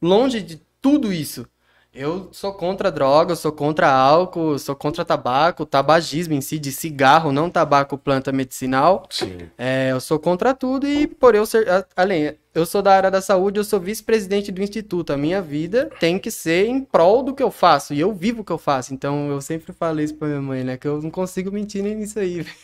longe 0.00 0.40
de 0.40 0.58
tudo 0.80 1.12
isso. 1.12 1.46
Eu 1.94 2.28
sou 2.32 2.52
contra 2.52 2.92
droga, 2.92 3.32
eu 3.32 3.36
sou 3.36 3.50
contra 3.50 3.90
álcool, 3.90 4.52
eu 4.52 4.58
sou 4.58 4.76
contra 4.76 5.04
tabaco, 5.04 5.64
tabagismo 5.66 6.34
em 6.34 6.40
si, 6.40 6.58
de 6.58 6.70
cigarro, 6.70 7.32
não 7.32 7.50
tabaco, 7.50 7.96
planta 7.98 8.30
medicinal. 8.30 9.06
Sim. 9.10 9.48
É, 9.56 9.88
eu 9.90 10.00
sou 10.00 10.18
contra 10.18 10.54
tudo 10.54 10.86
e 10.86 11.06
por 11.08 11.34
eu 11.34 11.44
ser, 11.46 11.66
além, 11.96 12.36
eu 12.54 12.66
sou 12.66 12.82
da 12.82 12.94
área 12.94 13.10
da 13.10 13.20
saúde, 13.20 13.58
eu 13.58 13.64
sou 13.64 13.80
vice-presidente 13.80 14.52
do 14.52 14.62
instituto. 14.62 15.12
A 15.12 15.16
minha 15.16 15.40
vida 15.42 15.90
tem 15.98 16.18
que 16.18 16.30
ser 16.30 16.66
em 16.66 16.84
prol 16.84 17.22
do 17.22 17.34
que 17.34 17.42
eu 17.42 17.50
faço 17.50 17.92
e 17.94 17.98
eu 18.00 18.12
vivo 18.12 18.42
o 18.42 18.44
que 18.44 18.52
eu 18.52 18.58
faço. 18.58 18.92
Então 18.94 19.30
eu 19.30 19.40
sempre 19.40 19.72
falo 19.72 20.00
isso 20.00 20.14
pra 20.14 20.28
minha 20.28 20.42
mãe, 20.42 20.62
né, 20.62 20.76
que 20.76 20.86
eu 20.86 21.00
não 21.02 21.10
consigo 21.10 21.50
mentir 21.50 21.82
nem 21.82 21.94
nisso 21.96 22.18
aí. 22.18 22.46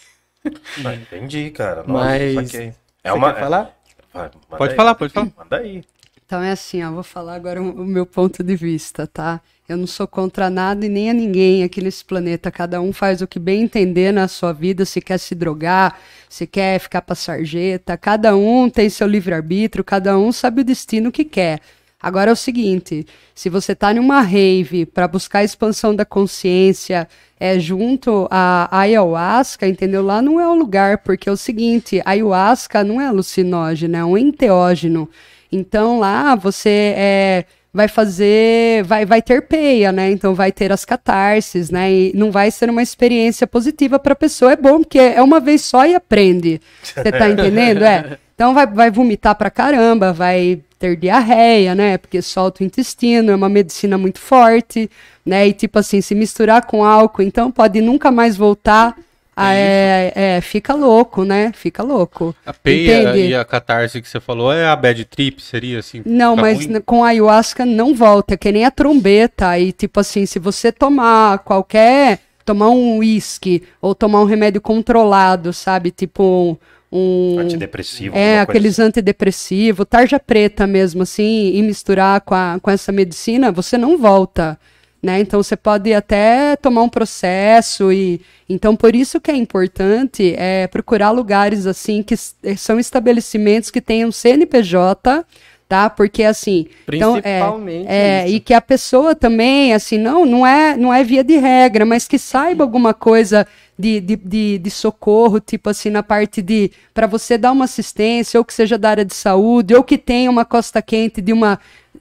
Ah, 0.84 0.94
entendi, 0.94 1.50
cara. 1.50 1.82
Nossa, 1.86 2.04
Mas- 2.04 2.50
saquei. 2.50 2.74
É 3.02 3.10
Você 3.10 3.16
uma. 3.16 3.32
quer 3.32 3.40
falar? 3.40 3.76
Vai, 4.12 4.30
Pode 4.58 4.72
aí. 4.72 4.76
falar, 4.76 4.94
pode 4.94 5.12
falar. 5.14 5.28
Manda 5.38 5.56
aí. 5.56 5.82
Então 6.26 6.42
é 6.42 6.52
assim, 6.52 6.82
ó, 6.82 6.90
vou 6.90 7.02
falar 7.02 7.34
agora 7.34 7.62
o, 7.62 7.84
meu 7.84 8.06
ponto 8.06 8.42
de 8.42 8.56
vista, 8.56 9.06
tá? 9.06 9.42
Eu 9.68 9.76
não 9.76 9.86
sou 9.86 10.06
contra 10.06 10.48
nada 10.48 10.86
e 10.86 10.88
nem 10.88 11.10
a 11.10 11.14
ninguém 11.14 11.62
aqui 11.62 11.82
nesse 11.82 12.04
planeta. 12.04 12.50
Cada 12.50 12.80
um 12.80 12.92
faz 12.92 13.20
o 13.20 13.26
que 13.26 13.38
bem 13.38 13.62
entender 13.62 14.12
na 14.12 14.26
sua 14.26 14.52
vida, 14.52 14.84
se 14.84 15.00
quer 15.00 15.18
se 15.18 15.34
drogar, 15.34 15.98
se 16.28 16.46
quer 16.46 16.78
ficar 16.78 17.02
pra 17.02 17.14
sarjeta. 17.14 17.96
Cada 17.96 18.36
um 18.36 18.70
tem 18.70 18.88
seu 18.88 19.06
livre-arbítrio, 19.06 19.84
cada 19.84 20.18
um 20.18 20.32
sabe 20.32 20.62
o 20.62 20.64
destino 20.64 21.12
que 21.12 21.24
quer. 21.24 21.60
Agora 22.00 22.30
é 22.30 22.32
o 22.32 22.36
seguinte, 22.36 23.06
se 23.34 23.48
você 23.48 23.74
tá 23.74 23.94
numa 23.94 24.20
rave 24.20 24.84
para 24.84 25.08
buscar 25.08 25.38
a 25.38 25.44
expansão 25.44 25.94
da 25.96 26.04
consciência, 26.04 27.08
é 27.40 27.58
junto 27.58 28.28
à 28.30 28.68
ayahuasca, 28.70 29.66
entendeu? 29.66 30.02
Lá 30.02 30.20
não 30.20 30.38
é 30.38 30.46
o 30.46 30.54
lugar, 30.54 30.98
porque 30.98 31.30
é 31.30 31.32
o 31.32 31.36
seguinte, 31.36 32.02
a 32.04 32.10
ayahuasca 32.10 32.84
não 32.84 33.00
é 33.00 33.06
alucinógeno, 33.06 33.96
é 33.96 34.04
um 34.04 34.18
enteógeno. 34.18 35.08
Então 35.54 36.00
lá 36.00 36.34
você 36.34 36.94
é, 36.96 37.44
vai 37.72 37.86
fazer, 37.86 38.82
vai, 38.84 39.06
vai 39.06 39.22
ter 39.22 39.42
peia, 39.42 39.92
né? 39.92 40.10
Então 40.10 40.34
vai 40.34 40.50
ter 40.50 40.72
as 40.72 40.84
catarses, 40.84 41.70
né? 41.70 41.92
E 41.92 42.12
não 42.14 42.30
vai 42.30 42.50
ser 42.50 42.68
uma 42.68 42.82
experiência 42.82 43.46
positiva 43.46 43.98
para 43.98 44.14
a 44.14 44.16
pessoa. 44.16 44.52
É 44.52 44.56
bom 44.56 44.80
porque 44.80 44.98
é 44.98 45.22
uma 45.22 45.38
vez 45.38 45.62
só 45.62 45.86
e 45.86 45.94
aprende. 45.94 46.60
Você 46.82 47.10
tá 47.12 47.28
entendendo? 47.30 47.84
É. 47.84 48.18
Então 48.34 48.52
vai, 48.52 48.66
vai 48.66 48.90
vomitar 48.90 49.36
pra 49.36 49.48
caramba, 49.50 50.12
vai 50.12 50.60
ter 50.76 50.96
diarreia, 50.96 51.74
né? 51.74 51.98
Porque 51.98 52.20
solta 52.20 52.62
o 52.62 52.66
intestino, 52.66 53.30
é 53.30 53.34
uma 53.36 53.48
medicina 53.48 53.96
muito 53.96 54.18
forte, 54.18 54.90
né? 55.24 55.46
E 55.46 55.52
tipo 55.52 55.78
assim, 55.78 56.00
se 56.00 56.14
misturar 56.14 56.66
com 56.66 56.84
álcool, 56.84 57.22
então 57.22 57.50
pode 57.50 57.80
nunca 57.80 58.10
mais 58.10 58.36
voltar. 58.36 58.96
A- 59.36 59.54
é, 59.54 60.12
é, 60.14 60.40
fica 60.40 60.74
louco, 60.74 61.24
né? 61.24 61.52
Fica 61.54 61.82
louco. 61.82 62.34
A 62.44 62.52
peia 62.52 63.16
e 63.16 63.34
a 63.34 63.44
catarse 63.44 64.00
que 64.00 64.08
você 64.08 64.20
falou 64.20 64.52
é 64.52 64.66
a 64.66 64.76
bad 64.76 65.04
trip, 65.04 65.40
seria 65.42 65.78
assim? 65.80 66.02
Não, 66.04 66.36
mas 66.36 66.66
ruim? 66.66 66.80
com 66.80 67.04
a 67.04 67.08
ayahuasca 67.08 67.64
não 67.66 67.94
volta, 67.94 68.34
é 68.34 68.36
que 68.36 68.50
nem 68.52 68.64
a 68.64 68.70
trombeta. 68.70 69.58
E 69.58 69.72
tipo 69.72 70.00
assim, 70.00 70.26
se 70.26 70.38
você 70.38 70.70
tomar 70.72 71.38
qualquer. 71.40 72.20
Tomar 72.46 72.68
um 72.68 72.98
uísque 72.98 73.62
ou 73.80 73.94
tomar 73.94 74.20
um 74.20 74.26
remédio 74.26 74.60
controlado, 74.60 75.50
sabe? 75.50 75.90
Tipo 75.90 76.58
um. 76.92 77.38
Antidepressivo. 77.38 78.14
É, 78.14 78.38
aqueles 78.40 78.78
antidepressivos, 78.78 79.86
tarja 79.88 80.20
preta 80.20 80.66
mesmo, 80.66 81.04
assim, 81.04 81.52
e 81.54 81.62
misturar 81.62 82.20
com, 82.20 82.34
a- 82.34 82.58
com 82.60 82.70
essa 82.70 82.92
medicina, 82.92 83.50
você 83.50 83.78
não 83.78 83.96
volta, 83.96 84.58
né? 85.04 85.20
Então 85.20 85.42
você 85.42 85.56
pode 85.56 85.92
até 85.92 86.56
tomar 86.56 86.82
um 86.82 86.88
processo 86.88 87.92
e 87.92 88.20
então 88.48 88.74
por 88.74 88.96
isso 88.96 89.20
que 89.20 89.30
é 89.30 89.36
importante 89.36 90.34
é 90.36 90.66
procurar 90.66 91.10
lugares 91.10 91.66
assim 91.66 92.02
que 92.02 92.14
s- 92.14 92.34
são 92.56 92.78
estabelecimentos 92.80 93.70
que 93.70 93.80
tenham 93.80 94.10
CNPJ, 94.10 95.24
tá? 95.68 95.88
Porque 95.90 96.22
assim, 96.24 96.66
então, 96.88 97.16
é, 97.18 97.20
Principalmente 97.20 97.86
é, 97.88 98.24
isso. 98.26 98.36
e 98.36 98.40
que 98.40 98.54
a 98.54 98.60
pessoa 98.60 99.14
também, 99.14 99.72
assim, 99.74 99.98
não, 99.98 100.24
não 100.24 100.46
é, 100.46 100.76
não 100.76 100.92
é 100.92 101.02
via 101.04 101.24
de 101.24 101.36
regra, 101.36 101.84
mas 101.84 102.06
que 102.06 102.18
saiba 102.18 102.64
alguma 102.64 102.94
coisa 102.94 103.46
de, 103.78 104.00
de, 104.00 104.16
de, 104.16 104.58
de 104.58 104.70
socorro, 104.70 105.40
tipo 105.40 105.68
assim, 105.68 105.90
na 105.90 106.02
parte 106.02 106.40
de 106.42 106.70
para 106.92 107.06
você 107.06 107.36
dar 107.36 107.50
uma 107.52 107.64
assistência, 107.64 108.38
ou 108.38 108.44
que 108.44 108.54
seja 108.54 108.78
da 108.78 108.90
área 108.90 109.04
de 109.04 109.14
saúde, 109.14 109.74
ou 109.74 109.82
que 109.82 109.98
tenha 109.98 110.30
uma 110.30 110.44
costa 110.44 110.80
quente 110.80 111.20
de 111.20 111.32
uma 111.32 111.58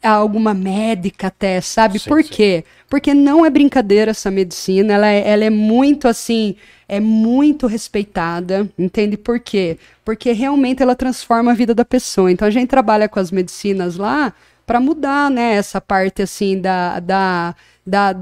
alguma 0.09 0.53
médica 0.53 1.27
até, 1.27 1.61
sabe? 1.61 1.99
Sim, 1.99 2.09
Por 2.09 2.23
sim. 2.23 2.29
quê? 2.29 2.63
Porque 2.89 3.13
não 3.13 3.45
é 3.45 3.49
brincadeira 3.49 4.11
essa 4.11 4.29
medicina, 4.29 4.93
ela 4.93 5.07
é, 5.07 5.27
ela 5.27 5.43
é 5.43 5.49
muito 5.49 6.07
assim, 6.07 6.55
é 6.87 6.99
muito 6.99 7.67
respeitada, 7.67 8.69
entende 8.77 9.17
por 9.17 9.39
quê? 9.39 9.77
Porque 10.03 10.31
realmente 10.31 10.83
ela 10.83 10.95
transforma 10.95 11.51
a 11.51 11.55
vida 11.55 11.73
da 11.73 11.85
pessoa. 11.85 12.31
Então 12.31 12.47
a 12.47 12.51
gente 12.51 12.69
trabalha 12.69 13.07
com 13.07 13.19
as 13.19 13.31
medicinas 13.31 13.97
lá 13.97 14.33
para 14.65 14.79
mudar, 14.79 15.29
né, 15.29 15.53
essa 15.55 15.81
parte 15.81 16.21
assim 16.21 16.59
da, 16.59 16.99
da, 16.99 17.55
da 17.85 18.15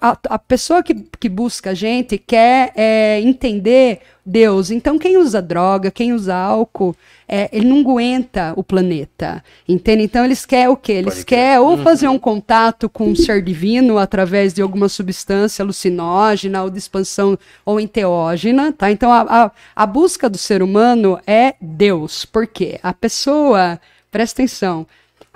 a, 0.00 0.18
a 0.28 0.38
pessoa 0.38 0.82
que, 0.82 0.94
que 1.18 1.28
busca 1.28 1.70
a 1.70 1.74
gente 1.74 2.16
quer 2.18 2.72
é, 2.76 3.20
entender 3.20 4.00
Deus. 4.24 4.70
Então 4.70 4.98
quem 4.98 5.16
usa 5.16 5.42
droga, 5.42 5.90
quem 5.90 6.12
usa 6.12 6.34
álcool, 6.34 6.94
é, 7.26 7.48
ele 7.52 7.66
não 7.66 7.80
aguenta 7.80 8.52
o 8.56 8.62
planeta, 8.62 9.42
entende? 9.68 10.04
Então 10.04 10.24
eles 10.24 10.44
querem 10.44 10.68
o 10.68 10.76
quê? 10.76 10.92
Eles 10.92 11.14
Pode 11.14 11.26
querem 11.26 11.58
ou 11.58 11.78
fazer 11.78 12.08
um 12.08 12.18
contato 12.18 12.88
com 12.88 13.08
um 13.08 13.16
ser 13.16 13.42
divino 13.42 13.98
através 13.98 14.52
de 14.52 14.62
alguma 14.62 14.88
substância 14.88 15.62
alucinógena 15.62 16.62
ou 16.62 16.70
de 16.70 16.78
expansão 16.78 17.38
ou 17.64 17.80
enteógena, 17.80 18.72
tá? 18.72 18.90
Então 18.90 19.12
a, 19.12 19.44
a, 19.44 19.50
a 19.74 19.86
busca 19.86 20.28
do 20.28 20.38
ser 20.38 20.62
humano 20.62 21.20
é 21.26 21.54
Deus. 21.60 22.24
Por 22.24 22.46
quê? 22.46 22.78
A 22.82 22.92
pessoa, 22.92 23.80
presta 24.10 24.42
atenção, 24.42 24.86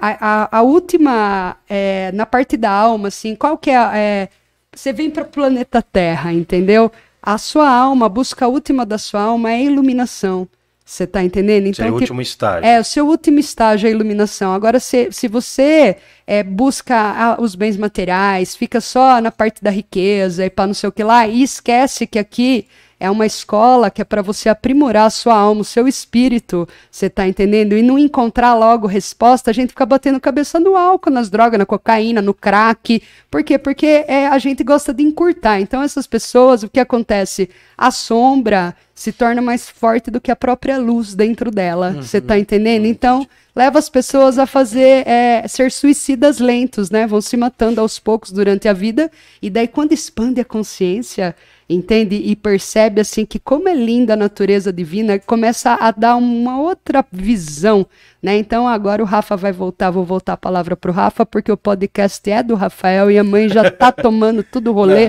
a, 0.04 0.42
a, 0.52 0.59
a 0.59 0.62
última, 0.62 1.56
é, 1.68 2.11
na 2.12 2.26
parte 2.26 2.56
da 2.56 2.71
alma, 2.71 3.06
assim, 3.06 3.37
qual 3.37 3.56
que 3.56 3.71
é, 3.71 3.75
é 3.94 4.28
você 4.75 4.92
vem 4.92 5.09
para 5.11 5.23
o 5.23 5.26
planeta 5.26 5.80
Terra, 5.80 6.32
entendeu? 6.32 6.90
A 7.23 7.38
sua 7.38 7.71
alma, 7.71 8.06
a 8.06 8.09
busca 8.09 8.49
última 8.49 8.85
da 8.85 8.99
sua 8.99 9.23
alma 9.23 9.52
é 9.52 9.54
a 9.54 9.61
iluminação. 9.61 10.49
Você 10.85 11.06
tá 11.06 11.23
entendendo? 11.23 11.73
Seria 11.75 11.92
o 11.92 11.97
que- 11.97 12.02
último 12.02 12.21
estágio. 12.21 12.66
é, 12.66 12.80
o 12.80 12.85
seu 12.85 13.06
último 13.06 13.38
estágio 13.38 13.87
é 13.87 13.90
a 13.90 13.94
iluminação. 13.94 14.52
Agora, 14.52 14.80
se, 14.80 15.12
se 15.12 15.28
você 15.28 15.97
é, 16.26 16.42
busca 16.42 16.97
ah, 16.97 17.37
os 17.40 17.54
bens 17.54 17.76
materiais, 17.76 18.56
fica 18.56 18.80
só 18.80 19.21
na 19.21 19.30
parte 19.30 19.62
da 19.62 19.71
riqueza 19.71 20.44
e 20.44 20.50
para 20.50 20.66
não 20.66 20.75
sei 20.75 20.88
o 20.88 20.92
que 20.92 21.04
lá, 21.04 21.28
e 21.28 21.42
esquece 21.44 22.06
que 22.06 22.18
aqui 22.18 22.66
é 23.02 23.11
uma 23.11 23.26
escola 23.26 23.90
que 23.90 24.00
é 24.00 24.04
para 24.04 24.23
você 24.23 24.49
aprimorar 24.49 25.06
a 25.06 25.11
sua 25.11 25.35
alma, 25.35 25.62
o 25.62 25.64
seu 25.64 25.88
espírito, 25.88 26.68
você 26.88 27.11
tá 27.11 27.26
entendendo? 27.26 27.76
E 27.76 27.82
não 27.82 27.99
encontrar 27.99 28.54
logo 28.54 28.87
resposta, 28.87 29.50
a 29.50 29.52
gente 29.52 29.71
fica 29.71 29.85
batendo 29.85 30.21
cabeça 30.21 30.61
no 30.61 30.76
álcool, 30.76 31.11
nas 31.11 31.28
drogas, 31.28 31.59
na 31.59 31.66
cocaína, 31.66 32.23
no 32.23 32.32
crack. 32.32 33.02
Por 33.28 33.42
quê? 33.42 33.59
Porque 33.59 34.04
é, 34.06 34.28
a 34.28 34.38
gente 34.38 34.62
gosta 34.62 34.94
de 34.94 35.02
encurtar. 35.02 35.59
Então, 35.59 35.82
essas 35.82 36.06
pessoas, 36.06 36.62
o 36.62 36.68
que 36.68 36.78
acontece? 36.78 37.50
A 37.76 37.90
sombra 37.90 38.73
se 38.94 39.11
torna 39.11 39.42
mais 39.42 39.68
forte 39.68 40.09
do 40.09 40.21
que 40.21 40.30
a 40.30 40.37
própria 40.37 40.78
luz 40.78 41.12
dentro 41.12 41.50
dela. 41.50 41.97
Você 42.00 42.21
tá 42.21 42.38
entendendo? 42.38 42.87
Então, 42.87 43.26
leva 43.52 43.80
as 43.80 43.88
pessoas 43.88 44.38
a 44.38 44.47
fazer 44.47 45.09
é, 45.09 45.44
ser 45.49 45.73
suicidas 45.73 46.38
lentos, 46.38 46.88
né? 46.88 47.04
Vão 47.04 47.21
se 47.21 47.37
matando 47.37 47.80
aos 47.80 47.99
poucos 47.99 48.30
durante 48.30 48.68
a 48.68 48.73
vida. 48.73 49.11
E 49.40 49.50
daí, 49.50 49.66
quando 49.66 49.90
expande 49.90 50.40
a 50.40 50.44
consciência, 50.44 51.35
entende? 51.69 52.16
E 52.16 52.37
percebe 52.37 53.00
assim 53.00 53.25
que 53.25 53.38
como 53.38 53.69
é 53.69 53.75
linda 53.75 54.14
a 54.14 54.16
natureza 54.16 54.73
divina, 54.73 55.19
começa 55.19 55.75
a 55.75 55.90
dar 55.90 56.16
uma 56.16 56.61
outra 56.61 57.04
visão, 57.11 57.87
né? 58.23 58.37
Então 58.37 58.66
agora 58.69 59.02
o 59.02 59.07
Rafa 59.07 59.37
vai 59.37 59.52
voltar, 59.52 59.90
vou 59.90 60.04
voltar 60.04 60.35
a 60.35 60.37
palavra 60.37 60.76
pro 60.76 60.92
Rafa, 60.92 61.25
porque 61.25 61.50
o 61.50 61.57
podcast 61.57 62.31
é 62.31 62.42
do 62.42 62.54
Rafael 62.54 63.11
e 63.11 63.19
a 63.19 63.25
mãe 63.25 63.49
já 63.49 63.71
tá 63.71 63.90
tomando 63.92 64.42
tudo 64.42 64.71
o 64.71 64.75
rolê. 64.75 65.09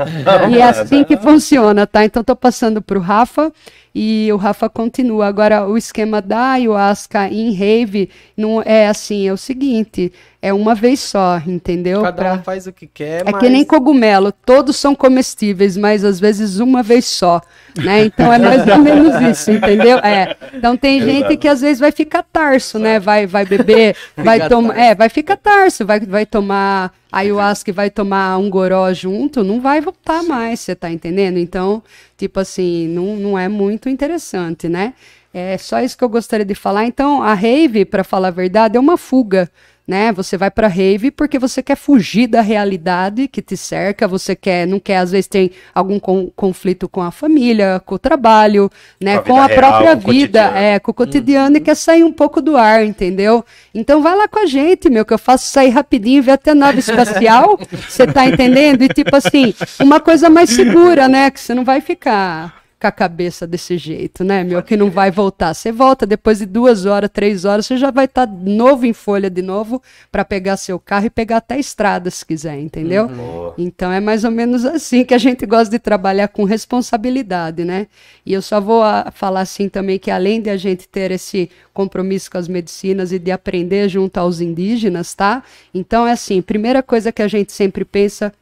e 0.52 0.58
é 0.58 0.64
assim 0.64 1.04
que 1.04 1.18
funciona, 1.18 1.86
tá? 1.86 2.06
Então 2.06 2.24
tô 2.24 2.36
passando 2.36 2.82
pro 2.82 3.00
Rafa 3.00 3.52
e 3.94 4.30
o 4.32 4.38
Rafa 4.38 4.70
continua. 4.70 5.28
Agora 5.28 5.68
o 5.68 5.78
esquema 5.78 6.22
da 6.22 6.54
ayahuasca 6.54 7.28
em 7.28 7.54
rave 7.54 8.10
não 8.36 8.62
é 8.62 8.88
assim, 8.88 9.28
é 9.28 9.34
o 9.34 9.38
seguinte, 9.38 10.12
é 10.46 10.52
uma 10.54 10.76
vez 10.76 11.00
só, 11.00 11.42
entendeu? 11.48 12.02
Cada 12.02 12.22
Pra- 12.22 12.34
um 12.34 12.44
faz 12.44 12.68
o 12.68 12.74
que 12.74 12.86
quer, 12.86 13.22
É 13.22 13.32
mas... 13.32 13.40
que 13.42 13.48
nem 13.48 13.64
cogumelo, 13.64 14.30
todos 14.30 14.76
são 14.76 14.94
comestíveis, 14.94 15.78
mas 15.78 16.04
às 16.04 16.20
vezes 16.20 16.60
uma 16.60 16.84
vez 16.84 17.06
só, 17.06 17.40
né? 17.82 18.04
Então 18.04 18.32
é 18.34 18.38
mais 18.38 18.68
ou 18.68 18.78
menos 18.80 19.22
isso, 19.22 19.52
entendeu? 19.52 20.00
É. 20.00 20.36
Então 20.54 20.76
tem 20.76 21.02
gente 21.02 21.38
que 21.38 21.48
às 21.48 21.62
vezes 21.62 21.80
vai 21.80 21.94
ficar 21.94 22.24
tarso, 22.24 22.78
né? 22.78 23.00
Vai, 23.00 23.26
vai 23.26 23.46
beber, 23.46 23.96
vai 24.18 24.50
tomar, 24.50 24.78
é, 24.78 24.94
vai 24.94 25.08
ficar 25.08 25.38
tarso, 25.38 25.86
vai, 25.86 26.02
vai 26.02 26.26
tomar 26.26 26.92
ayahuasca 27.10 27.70
e 27.70 27.74
vai 27.74 27.90
tomar 27.90 28.38
um 28.38 28.50
goró 28.50 28.92
junto, 28.92 29.46
não 29.46 29.62
vai 29.62 29.80
voltar 29.80 30.24
mais, 30.24 30.60
você 30.60 30.76
tá 30.76 30.92
entendendo? 30.92 31.38
Então, 31.38 31.82
tipo 32.18 32.42
assim, 32.42 32.90
não, 32.90 33.16
não 33.16 33.40
é 33.40 33.48
muito 33.48 33.88
interessante, 33.88 34.68
né? 34.68 34.94
É 35.34 35.58
só 35.58 35.80
isso 35.80 35.98
que 35.98 36.04
eu 36.04 36.10
gostaria 36.10 36.46
de 36.46 36.54
falar. 36.54 36.86
Então, 36.86 37.24
a 37.24 37.34
rave, 37.34 37.86
para 37.86 38.04
falar 38.04 38.28
a 38.28 38.32
verdade, 38.32 38.76
é 38.76 38.80
uma 38.80 38.98
fuga 38.98 39.50
né? 39.88 40.12
Você 40.14 40.38
vai 40.38 40.50
para 40.50 40.68
rave 40.68 41.12
porque 41.12 41.38
você 41.38 41.62
quer 41.62 41.76
fugir 41.76 42.28
da 42.28 42.42
realidade 42.42 43.28
que 43.28 43.42
te 43.42 43.58
cerca, 43.58 44.08
você 44.08 44.36
quer, 44.36 44.66
não 44.66 44.80
quer 44.80 44.98
às 44.98 45.12
vezes 45.12 45.28
tem 45.28 45.52
algum 45.74 46.00
con- 46.00 46.32
conflito 46.36 46.88
com 46.88 47.02
a 47.02 47.12
família, 47.12 47.82
com 47.86 47.96
o 47.96 48.00
trabalho, 48.00 48.70
né, 49.02 49.18
Com 49.18 49.20
a 49.20 49.24
com 49.24 49.42
a 49.42 49.46
real, 49.48 49.58
própria 49.58 49.96
com 49.98 50.12
vida, 50.12 50.42
é, 50.56 50.80
com 50.80 50.92
o 50.92 50.94
cotidiano 50.94 51.58
e 51.58 51.62
quer 51.62 51.76
sair 51.76 52.04
um 52.04 52.14
pouco 52.14 52.42
do 52.42 52.56
ar, 52.56 52.86
entendeu? 52.86 53.44
Então 53.74 54.02
vai 54.02 54.16
lá 54.16 54.28
com 54.28 54.40
a 54.40 54.46
gente, 54.46 54.90
meu, 54.90 55.06
que 55.06 55.14
eu 55.14 55.18
faço 55.20 55.48
sair 55.48 55.70
rapidinho 55.70 56.20
e 56.20 56.22
ver 56.22 56.32
até 56.34 56.54
nave 56.54 56.80
espacial, 56.80 57.60
você 57.90 58.08
tá 58.08 58.26
entendendo? 58.26 58.84
E 58.84 58.88
tipo 58.88 59.16
assim, 59.16 59.54
uma 59.80 60.00
coisa 60.00 60.30
mais 60.30 60.50
segura, 60.50 61.08
né, 61.08 61.30
que 61.30 61.40
você 61.40 61.54
não 61.54 61.64
vai 61.66 61.82
ficar 61.82 62.63
com 62.84 62.88
a 62.88 62.92
cabeça 62.92 63.48
desse 63.48 63.78
jeito, 63.78 64.26
né, 64.26 64.44
meu, 64.44 64.62
que 64.62 64.76
não 64.76 64.92
vai 64.92 65.10
voltar. 65.10 65.54
Você 65.54 65.72
volta 65.72 66.06
depois 66.06 66.40
de 66.40 66.46
duas 66.46 66.86
horas, 66.86 67.10
três 67.10 67.46
horas, 67.46 67.66
você 67.66 67.78
já 67.78 67.90
vai 67.90 68.04
estar 68.04 68.28
novo 68.28 68.86
em 68.86 68.92
folha 68.92 69.30
de 69.30 69.42
novo 69.42 69.82
para 70.12 70.26
pegar 70.26 70.58
seu 70.58 70.78
carro 70.78 71.06
e 71.06 71.10
pegar 71.10 71.38
até 71.38 71.56
a 71.56 71.60
estrada, 71.60 72.12
se 72.12 72.26
quiser, 72.26 72.60
entendeu? 72.60 73.08
Boa. 73.08 73.54
Então 73.58 73.90
é 73.90 74.02
mais 74.02 74.26
ou 74.26 74.32
menos 74.32 74.66
assim 74.66 75.06
que 75.06 75.14
a 75.14 75.18
gente 75.18 75.46
gosta 75.46 75.72
de 75.72 75.80
trabalhar 75.80 76.28
com 76.28 76.44
responsabilidade, 76.44 77.64
né? 77.64 77.88
E 78.26 78.34
eu 78.34 78.42
só 78.42 78.60
vou 78.60 78.84
ah, 78.84 79.10
falar 79.16 79.40
assim 79.40 79.70
também 79.70 79.98
que 79.98 80.12
além 80.12 80.42
de 80.42 80.50
a 80.50 80.58
gente 80.58 80.86
ter 80.86 81.10
esse 81.12 81.50
compromisso 81.74 82.30
com 82.30 82.38
as 82.38 82.50
medicinas 82.50 83.14
e 83.14 83.18
de 83.18 83.32
aprender 83.32 83.88
junto 83.88 84.18
aos 84.18 84.42
indígenas, 84.42 85.14
tá? 85.14 85.42
Então 85.74 86.06
é 86.06 86.12
assim, 86.12 86.42
primeira 86.42 86.84
coisa 86.84 87.14
que 87.14 87.22
a 87.22 87.30
gente 87.30 87.54
sempre 87.54 87.86
pensa, 87.86 88.34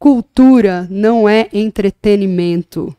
cultura 0.00 0.88
não 0.90 1.28
é 1.28 1.48
entretenimento. 1.52 2.92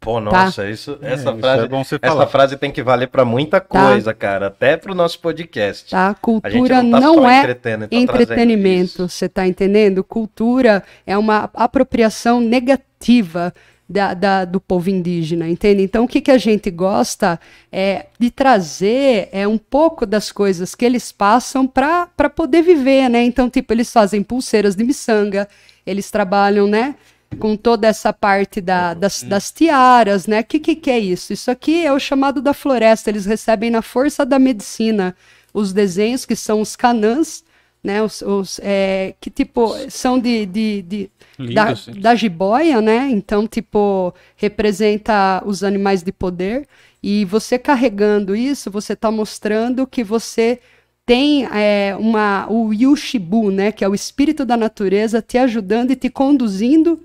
Pô, 0.00 0.14
Tá. 0.14 0.20
nossa, 0.44 0.68
isso, 0.70 0.98
essa 1.02 1.30
isso 1.30 1.38
frase, 1.38 1.64
é 1.64 1.68
bom 1.68 1.84
você 1.84 1.96
essa 1.96 2.06
falar. 2.14 2.26
frase 2.26 2.56
tem 2.56 2.70
que 2.72 2.82
valer 2.82 3.08
pra 3.08 3.22
muita 3.24 3.60
coisa, 3.60 4.14
cara, 4.14 4.46
até 4.46 4.76
pro 4.76 4.94
nosso 4.94 5.20
podcast. 5.20 5.90
Tá? 5.90 6.08
A 6.08 6.48
gente 6.48 6.58
Cultura 6.58 6.82
não 6.82 6.90
tá 6.92 7.00
não, 7.00 7.28
é 7.28 7.54
tá 7.54 7.76
entretenimento, 7.90 9.04
isso. 9.04 9.08
você 9.10 9.28
tá 9.28 9.46
entendendo? 9.46 10.02
Cultura 10.02 10.82
é 11.06 11.18
uma 11.18 11.50
apropriação 11.52 12.40
negativa 12.40 13.52
da, 13.88 14.14
da- 14.14 14.44
do 14.44 14.60
povo 14.60 14.88
indígena, 14.88 15.48
entende? 15.48 15.82
Então, 15.82 16.04
o 16.04 16.08
que, 16.08 16.20
que 16.20 16.30
a 16.30 16.38
gente 16.38 16.70
gosta 16.70 17.38
é 17.72 18.06
de 18.18 18.30
trazer 18.30 19.28
é 19.32 19.46
um 19.46 19.58
pouco 19.58 20.06
das 20.06 20.30
coisas 20.32 20.74
que 20.74 20.84
eles 20.84 21.10
passam 21.12 21.66
para 21.66 22.06
poder 22.34 22.62
viver, 22.62 23.08
né? 23.10 23.22
Então, 23.24 23.50
tipo, 23.50 23.72
eles 23.72 23.92
fazem 23.92 24.22
pulseiras 24.22 24.74
de 24.76 24.84
miçanga, 24.84 25.48
eles 25.84 26.10
trabalham, 26.10 26.66
né? 26.66 26.94
Com 27.38 27.56
toda 27.56 27.86
essa 27.86 28.12
parte 28.12 28.60
da- 28.60 28.92
das, 28.92 29.22
das 29.22 29.50
tiaras, 29.52 30.26
né? 30.26 30.40
O 30.40 30.44
que, 30.44 30.58
que, 30.58 30.74
que 30.74 30.90
é 30.90 30.98
isso? 30.98 31.32
Isso 31.32 31.50
aqui 31.50 31.86
é 31.86 31.92
o 31.92 31.98
chamado 31.98 32.42
da 32.42 32.52
floresta. 32.52 33.08
Eles 33.08 33.24
recebem 33.24 33.70
na 33.70 33.82
força 33.82 34.26
da 34.26 34.38
medicina 34.38 35.14
os 35.54 35.72
desenhos 35.72 36.26
que 36.26 36.34
são 36.34 36.60
os 36.60 36.74
canãs, 36.74 37.44
né? 37.82 38.02
Os, 38.02 38.20
os, 38.20 38.60
é, 38.62 39.14
que 39.20 39.30
tipo 39.30 39.72
são 39.88 40.18
de, 40.18 40.44
de, 40.44 40.82
de- 40.82 41.10
Lindo, 41.38 41.54
da, 41.54 41.68
assim. 41.70 41.92
da 41.92 42.14
jiboia, 42.16 42.80
né? 42.82 43.08
Então, 43.10 43.46
tipo, 43.46 44.12
representa 44.36 45.42
os 45.46 45.62
animais 45.62 46.02
de 46.02 46.12
poder. 46.12 46.66
E 47.02 47.24
você 47.24 47.58
carregando 47.58 48.34
isso, 48.36 48.70
você 48.70 48.92
está 48.92 49.10
mostrando 49.10 49.86
que 49.86 50.02
você 50.04 50.58
tem 51.06 51.46
é, 51.46 51.96
uma, 51.98 52.46
o 52.50 52.74
Yushibu, 52.74 53.50
né? 53.50 53.70
Que 53.72 53.84
é 53.84 53.88
o 53.88 53.94
espírito 53.94 54.44
da 54.44 54.56
natureza 54.56 55.22
te 55.22 55.38
ajudando 55.38 55.92
e 55.92 55.96
te 55.96 56.10
conduzindo 56.10 57.00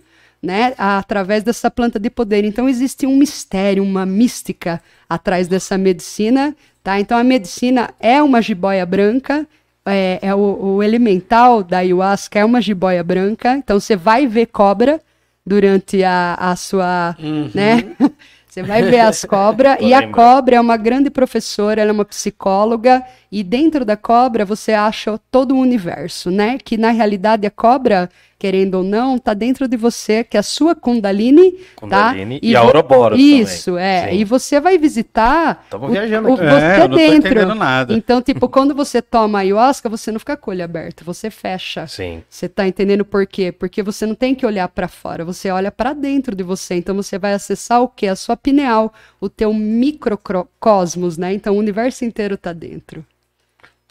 né, 0.46 0.75
através 0.78 1.44
dessa 1.44 1.72
planta 1.72 2.00
de 2.00 2.10
poder. 2.10 2.46
Então 2.46 2.70
existe 2.70 3.08
um 3.08 3.16
mistério, 3.16 3.84
uma 3.84 4.06
mística 4.06 4.80
atrás 5.10 5.48
dessa 5.48 5.78
medicina, 5.78 6.56
tá? 6.84 7.00
Então 7.00 7.18
a 7.18 7.24
medicina 7.24 7.90
é 8.00 8.22
uma 8.22 8.42
jiboia 8.42 8.86
branca, 8.86 9.48
é, 9.84 10.20
é 10.22 10.36
o, 10.36 10.75
o 10.75 10.84
elemental 10.84 11.64
da 11.64 11.80
ayahuasca 11.80 12.40
é 12.40 12.46
uma 12.46 12.62
jiboia 12.62 13.04
branca. 13.04 13.56
Então 13.58 13.80
você 13.80 13.96
vai 13.96 14.28
ver 14.28 14.46
cobra 14.48 15.02
durante 15.44 16.04
a, 16.04 16.36
a 16.36 16.56
sua, 16.56 17.16
né? 17.54 17.84
Você 18.56 18.64
vai 18.64 18.84
ver 18.84 19.02
as 19.02 19.26
cobras 19.26 19.78
e 19.82 19.94
a 19.94 20.08
cobra 20.10 20.56
é 20.56 20.62
uma 20.62 20.78
grande 20.78 21.10
professora, 21.10 21.82
ela 21.82 21.92
é 21.92 21.94
uma 21.94 22.06
psicóloga 22.06 23.04
e 23.30 23.44
dentro 23.44 23.84
da 23.84 23.98
cobra 23.98 24.46
você 24.46 24.72
acha 24.72 25.20
todo 25.29 25.53
o 25.56 25.60
universo, 25.60 26.32
né? 26.32 26.58
Que 26.64 26.77
na 26.77 26.92
realidade 26.92 27.46
a 27.46 27.51
cobra, 27.51 28.10
querendo 28.40 28.75
ou 28.75 28.84
não, 28.84 29.18
tá 29.18 29.34
dentro 29.34 29.68
de 29.68 29.75
você, 29.75 30.24
que 30.24 30.38
é 30.38 30.40
a 30.40 30.44
sua 30.44 30.74
Kundalini, 30.74 31.56
Kundalini 31.75 32.40
tá? 32.40 32.46
e 32.48 32.56
a 32.56 32.62
vo- 32.62 32.68
Ouroboros 32.68 33.18
também. 33.20 33.42
Isso, 33.42 33.77
é. 33.77 34.10
Sim. 34.10 34.16
E 34.20 34.24
você 34.24 34.60
vai 34.62 34.77
visitar 34.77 35.66
Tamo 35.70 35.88
o- 35.88 35.90
viajando 35.90 36.29
o- 36.29 36.34
aqui. 36.36 36.44
É, 36.44 36.50
você 36.50 36.75
eu 36.75 36.79
não 36.79 36.90
tô 36.90 36.96
dentro. 36.96 37.16
entendendo 37.32 37.56
nada. 37.56 37.94
Então, 37.94 38.22
tipo, 38.22 38.48
quando 38.48 38.74
você 38.74 39.01
toma 39.01 39.40
ayahuasca, 39.40 39.90
você 39.90 40.12
não 40.12 40.20
fica 40.20 40.38
com 40.38 40.51
o 40.51 40.53
olho 40.53 40.64
aberto, 40.64 41.03
você 41.03 41.29
fecha. 41.29 41.88
Sim. 41.88 42.24
Você 42.29 42.48
tá 42.48 42.66
entendendo 42.68 43.03
por 43.03 43.25
quê? 43.25 43.51
Porque 43.51 43.84
você 43.84 44.06
não 44.06 44.16
tem 44.16 44.34
que 44.34 44.46
olhar 44.46 44.68
para 44.70 44.88
fora, 44.88 45.25
você 45.25 45.50
olha 45.50 45.72
para 45.72 45.92
dentro 45.94 46.34
de 46.36 46.44
você. 46.44 46.75
Então 46.75 46.96
você 46.96 47.18
vai 47.18 47.34
acessar 47.34 47.82
o 47.82 47.88
quê? 47.90 48.08
A 48.08 48.16
sua 48.16 48.38
pineal, 48.46 48.94
o 49.20 49.27
teu 49.27 49.51
microcosmos, 49.53 51.18
né? 51.18 51.34
Então 51.34 51.55
o 51.55 51.58
universo 51.58 52.05
inteiro 52.05 52.38
tá 52.38 52.53
dentro. 52.53 53.03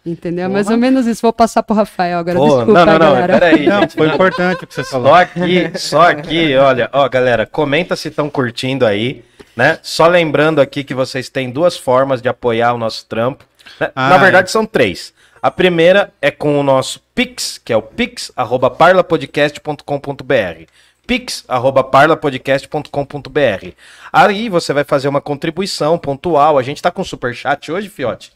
Entendeu? 0.07 0.51
Mais 0.51 0.69
ou 0.69 0.77
menos 0.77 1.07
isso. 1.07 1.23
Vou 1.23 1.33
passar 1.33 1.62
pro 1.62 1.75
Rafael 1.75 2.19
agora. 2.19 2.37
Pô, 2.38 2.45
Desculpa, 2.59 2.73
não, 2.73 2.85
não, 2.87 2.93
não, 2.93 2.99
galera. 3.14 3.33
peraí, 3.40 3.67
Não, 3.67 3.81
gente. 3.81 3.95
foi 3.97 4.07
importante 4.09 4.64
o 4.64 4.67
que 4.67 4.75
você 4.75 4.85
falou. 4.85 5.09
Só 5.09 5.14
aqui, 5.14 5.73
só 5.79 6.11
aqui, 6.11 6.55
olha, 6.57 6.90
ó, 6.93 7.09
galera, 7.09 7.47
comenta 7.47 7.97
se 7.97 8.09
estão 8.09 8.29
curtindo 8.29 8.85
aí, 8.87 9.25
né? 9.57 9.79
Só 9.83 10.07
lembrando 10.07 10.61
aqui 10.61 10.85
que 10.85 10.93
vocês 10.95 11.31
têm 11.31 11.51
duas 11.51 11.77
formas 11.79 12.21
de 12.21 12.29
apoiar 12.29 12.75
o 12.75 12.79
nosso 12.79 13.07
trampo. 13.07 13.45
né? 13.81 13.90
Ah, 13.97 14.11
Na 14.11 14.19
verdade, 14.19 14.51
são 14.51 14.67
três. 14.67 15.14
A 15.43 15.51
primeira 15.51 16.12
é 16.23 16.31
com 16.31 16.61
o 16.61 16.62
nosso 16.62 17.01
Pix, 17.14 17.59
que 17.64 17.73
é 17.73 17.77
o 17.77 17.83
pix@parlapodcast.com.br. 17.83 20.67
pix@parlapodcast.com.br. 21.07 23.73
Aí 24.12 24.49
você 24.49 24.73
vai 24.73 24.85
fazer 24.85 25.09
uma 25.09 25.21
contribuição 25.21 25.99
pontual. 25.99 26.59
A 26.59 26.62
gente 26.62 26.83
tá 26.83 26.90
com 26.90 27.05
superchat 27.05 27.71
hoje, 27.71 27.88
fiote? 27.88 28.33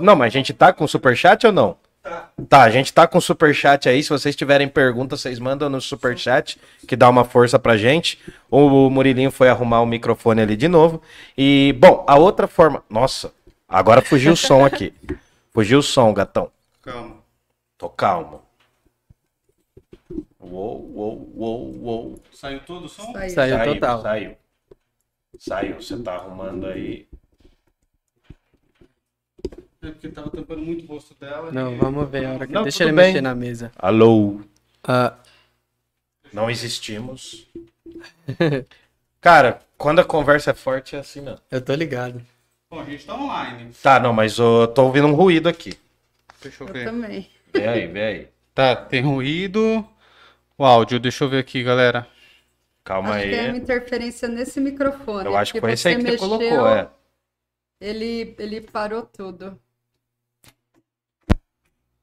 Não, 0.00 0.16
mas 0.16 0.26
a 0.26 0.30
gente 0.30 0.52
tá 0.52 0.72
com 0.72 0.86
superchat 0.86 1.46
ou 1.46 1.52
não? 1.52 1.76
Tá, 2.48 2.62
a 2.62 2.70
gente 2.70 2.92
tá 2.92 3.06
com 3.06 3.20
superchat 3.20 3.88
aí. 3.88 4.02
Se 4.02 4.10
vocês 4.10 4.36
tiverem 4.36 4.68
perguntas, 4.68 5.20
vocês 5.20 5.38
mandam 5.38 5.70
no 5.70 5.80
superchat, 5.80 6.58
que 6.86 6.96
dá 6.96 7.08
uma 7.08 7.24
força 7.24 7.58
pra 7.58 7.76
gente. 7.76 8.18
O 8.50 8.90
Murilinho 8.90 9.30
foi 9.30 9.48
arrumar 9.48 9.80
o 9.80 9.86
microfone 9.86 10.42
ali 10.42 10.56
de 10.56 10.68
novo. 10.68 11.00
E, 11.36 11.74
bom, 11.78 12.04
a 12.06 12.16
outra 12.16 12.46
forma. 12.46 12.82
Nossa, 12.90 13.32
agora 13.68 14.02
fugiu 14.02 14.32
o 14.32 14.36
som 14.36 14.64
aqui. 14.64 14.92
Fugiu 15.54 15.78
o 15.78 15.82
som, 15.84 16.12
gatão. 16.12 16.50
Calma. 16.82 17.18
Tô 17.78 17.88
calmo. 17.88 18.43
Uou, 20.50 20.90
uou, 20.94 21.32
uou, 21.34 21.74
uou. 21.82 22.22
Saiu 22.32 22.60
todo 22.60 22.84
o 22.86 22.88
som? 22.88 23.12
Saiu 23.28 23.74
total. 23.74 24.02
Saiu. 24.02 24.36
Saiu, 25.38 25.76
você 25.80 25.96
tá 26.02 26.14
arrumando 26.14 26.66
aí. 26.66 27.08
É 29.82 29.90
porque 29.90 30.08
tava 30.08 30.30
tampando 30.30 30.62
muito 30.62 30.84
o 30.84 30.86
rosto 30.86 31.14
dela. 31.14 31.50
Não, 31.52 31.76
vamos 31.76 32.08
ver 32.08 32.24
a 32.26 32.32
hora 32.34 32.46
que 32.46 32.52
Não, 32.52 32.62
deixa 32.62 32.84
ele 32.84 32.92
bem. 32.92 33.06
mexer 33.06 33.20
na 33.20 33.34
mesa. 33.34 33.72
Alô, 33.76 34.40
Ah, 34.86 35.14
não 36.32 36.50
existimos. 36.50 37.46
Cara, 39.20 39.60
quando 39.78 40.00
a 40.00 40.04
conversa 40.04 40.50
é 40.50 40.54
forte 40.54 40.96
é 40.96 40.98
assim, 41.00 41.20
não. 41.20 41.38
eu 41.50 41.60
tô 41.60 41.74
ligado. 41.74 42.20
Bom, 42.70 42.80
a 42.80 42.84
gente 42.84 43.04
tá 43.04 43.14
online. 43.14 43.72
Tá, 43.82 44.00
não, 44.00 44.12
mas 44.12 44.38
eu 44.38 44.66
tô 44.68 44.84
ouvindo 44.84 45.06
um 45.06 45.14
ruído 45.14 45.48
aqui. 45.48 45.78
Deixa 46.42 46.64
eu 46.64 46.68
Eu 46.68 46.72
ver. 46.74 46.84
também. 46.84 47.28
Vê 47.52 47.68
aí, 47.68 47.86
vê 47.86 48.02
aí. 48.02 48.28
Tá, 48.54 48.74
tem 48.76 49.02
ruído. 49.02 49.86
O 50.56 50.64
áudio, 50.64 51.00
deixa 51.00 51.24
eu 51.24 51.28
ver 51.28 51.38
aqui, 51.38 51.62
galera. 51.62 52.06
Calma 52.84 53.14
Acho 53.14 53.28
que 53.28 53.34
é 53.34 53.42
uma 53.42 53.50
aí. 53.52 53.58
interferência 53.58 54.28
nesse 54.28 54.60
microfone. 54.60 55.24
Eu 55.26 55.36
acho 55.36 55.52
que 55.52 55.60
foi 55.60 55.72
esse 55.72 55.88
aí 55.88 55.96
que 55.96 56.02
você 56.02 56.10
mexeu, 56.12 56.28
colocou, 56.28 56.68
é. 56.68 56.88
Ele, 57.80 58.34
ele 58.38 58.60
parou 58.60 59.02
tudo. 59.02 59.58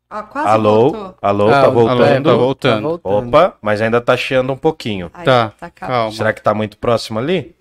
Ah, 0.09 0.23
quase 0.23 0.49
Alô, 0.49 0.91
voltou. 0.91 1.17
alô, 1.21 1.47
Ah, 1.47 1.51
tá 1.51 1.67
alô, 1.67 1.73
voltando. 1.73 2.03
é, 2.03 2.21
tá 2.21 2.33
voltando. 2.35 3.01
Opa, 3.03 3.57
mas 3.61 3.81
ainda 3.81 4.01
tá 4.01 4.17
chiando 4.17 4.51
um 4.51 4.57
pouquinho. 4.57 5.09
Aí, 5.13 5.25
Tá, 5.25 5.53
calmo. 5.73 5.73
calma. 5.75 6.11
Será 6.11 6.33
que 6.33 6.41
tá 6.41 6.53
muito 6.53 6.77
próximo 6.77 7.17
ali? 7.19 7.55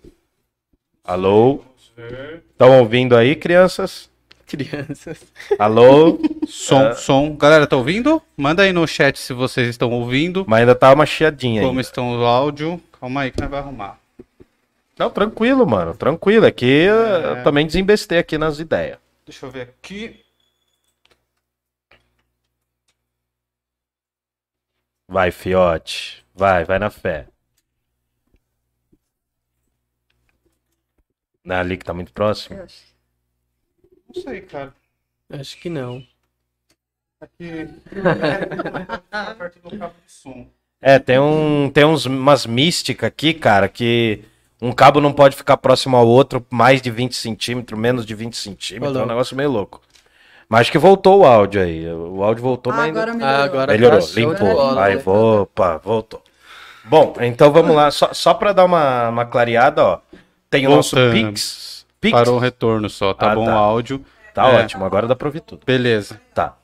Alô? 1.04 1.62
Estão 2.52 2.80
ouvindo 2.80 3.16
aí, 3.16 3.36
crianças? 3.36 4.09
Crianças. 4.50 5.20
Alô? 5.58 6.18
Som, 6.48 6.92
som. 6.94 7.36
Galera, 7.36 7.66
tá 7.66 7.76
ouvindo? 7.76 8.20
Manda 8.36 8.64
aí 8.64 8.72
no 8.72 8.86
chat 8.86 9.16
se 9.18 9.32
vocês 9.32 9.68
estão 9.68 9.90
ouvindo. 9.90 10.44
Mas 10.48 10.60
ainda 10.60 10.74
tá 10.74 10.92
uma 10.92 11.06
chiadinha 11.06 11.60
aí. 11.60 11.66
Como 11.66 11.80
estão 11.80 12.18
o 12.18 12.24
áudio. 12.26 12.82
Calma 13.00 13.22
aí 13.22 13.30
que 13.30 13.40
nós 13.40 13.48
vai 13.50 13.60
arrumar. 13.60 13.98
Não, 14.98 15.08
tranquilo, 15.08 15.64
mano. 15.66 15.94
Tranquilo. 15.96 16.44
É 16.46 16.50
que 16.50 16.66
É. 16.88 16.88
eu 17.40 17.44
também 17.44 17.64
desembestei 17.66 18.18
aqui 18.18 18.36
nas 18.36 18.58
ideias. 18.58 18.98
Deixa 19.24 19.46
eu 19.46 19.50
ver 19.50 19.62
aqui. 19.62 20.20
Vai, 25.08 25.30
fiote. 25.30 26.24
Vai, 26.34 26.64
vai 26.64 26.78
na 26.78 26.90
fé. 26.90 27.26
Não 31.44 31.56
é 31.56 31.58
ali 31.60 31.76
que 31.76 31.84
tá 31.84 31.94
muito 31.94 32.12
próximo? 32.12 32.60
Não 34.14 34.22
sei, 34.22 34.40
cara. 34.42 34.74
Acho 35.32 35.58
que 35.58 35.68
não. 35.70 36.02
Aqui. 37.20 37.44
É, 37.50 39.32
perto 39.34 39.58
do 39.68 39.78
cabo 39.78 39.94
de 40.06 40.12
som. 40.12 40.46
É, 40.80 40.98
tem, 40.98 41.18
um, 41.18 41.70
tem 41.72 41.84
uns, 41.84 42.06
umas 42.06 42.46
místicas 42.46 43.06
aqui, 43.08 43.34
cara, 43.34 43.68
que 43.68 44.24
um 44.60 44.72
cabo 44.72 45.00
não 45.00 45.12
pode 45.12 45.36
ficar 45.36 45.58
próximo 45.58 45.96
ao 45.96 46.06
outro 46.06 46.44
mais 46.50 46.80
de 46.80 46.90
20 46.90 47.14
centímetros, 47.14 47.78
menos 47.78 48.06
de 48.06 48.14
20 48.14 48.34
centímetros. 48.36 48.96
É 48.96 49.02
um 49.02 49.06
negócio 49.06 49.36
meio 49.36 49.50
louco. 49.50 49.82
Mas 50.48 50.62
acho 50.62 50.72
que 50.72 50.78
voltou 50.78 51.20
o 51.20 51.26
áudio 51.26 51.62
aí. 51.62 51.86
O 51.92 52.24
áudio 52.24 52.42
voltou, 52.42 52.72
mas 52.72 52.86
ainda- 52.86 53.00
agora 53.00 53.14
melhorou. 53.14 53.38
Ah, 53.40 53.44
agora 53.44 53.72
melhorou, 53.72 54.00
limpou. 54.14 54.54
bola, 54.54 54.84
Aí, 54.84 54.96
né? 54.96 55.02
opa, 55.04 55.76
voltou. 55.78 56.22
Bom, 56.84 57.14
então 57.20 57.52
vamos 57.52 57.76
lá. 57.76 57.90
Só, 57.90 58.12
só 58.12 58.34
pra 58.34 58.52
dar 58.52 58.64
uma, 58.64 59.10
uma 59.10 59.26
clareada, 59.26 59.84
ó. 59.84 59.98
Tem 60.48 60.66
o 60.66 60.70
nosso. 60.70 60.96
Pix. 61.12 61.79
Pix. 62.00 62.12
Parou 62.12 62.36
o 62.36 62.38
retorno 62.38 62.88
só, 62.88 63.12
tá 63.12 63.32
Ah, 63.32 63.34
bom 63.34 63.44
tá. 63.44 63.54
o 63.54 63.58
áudio. 63.58 64.04
Tá 64.34 64.48
É. 64.48 64.62
ótimo, 64.62 64.84
agora 64.84 65.06
dá 65.06 65.14
pra 65.16 65.28
ouvir 65.28 65.40
tudo. 65.40 65.62
Beleza. 65.66 66.20
Tá. 66.34 66.56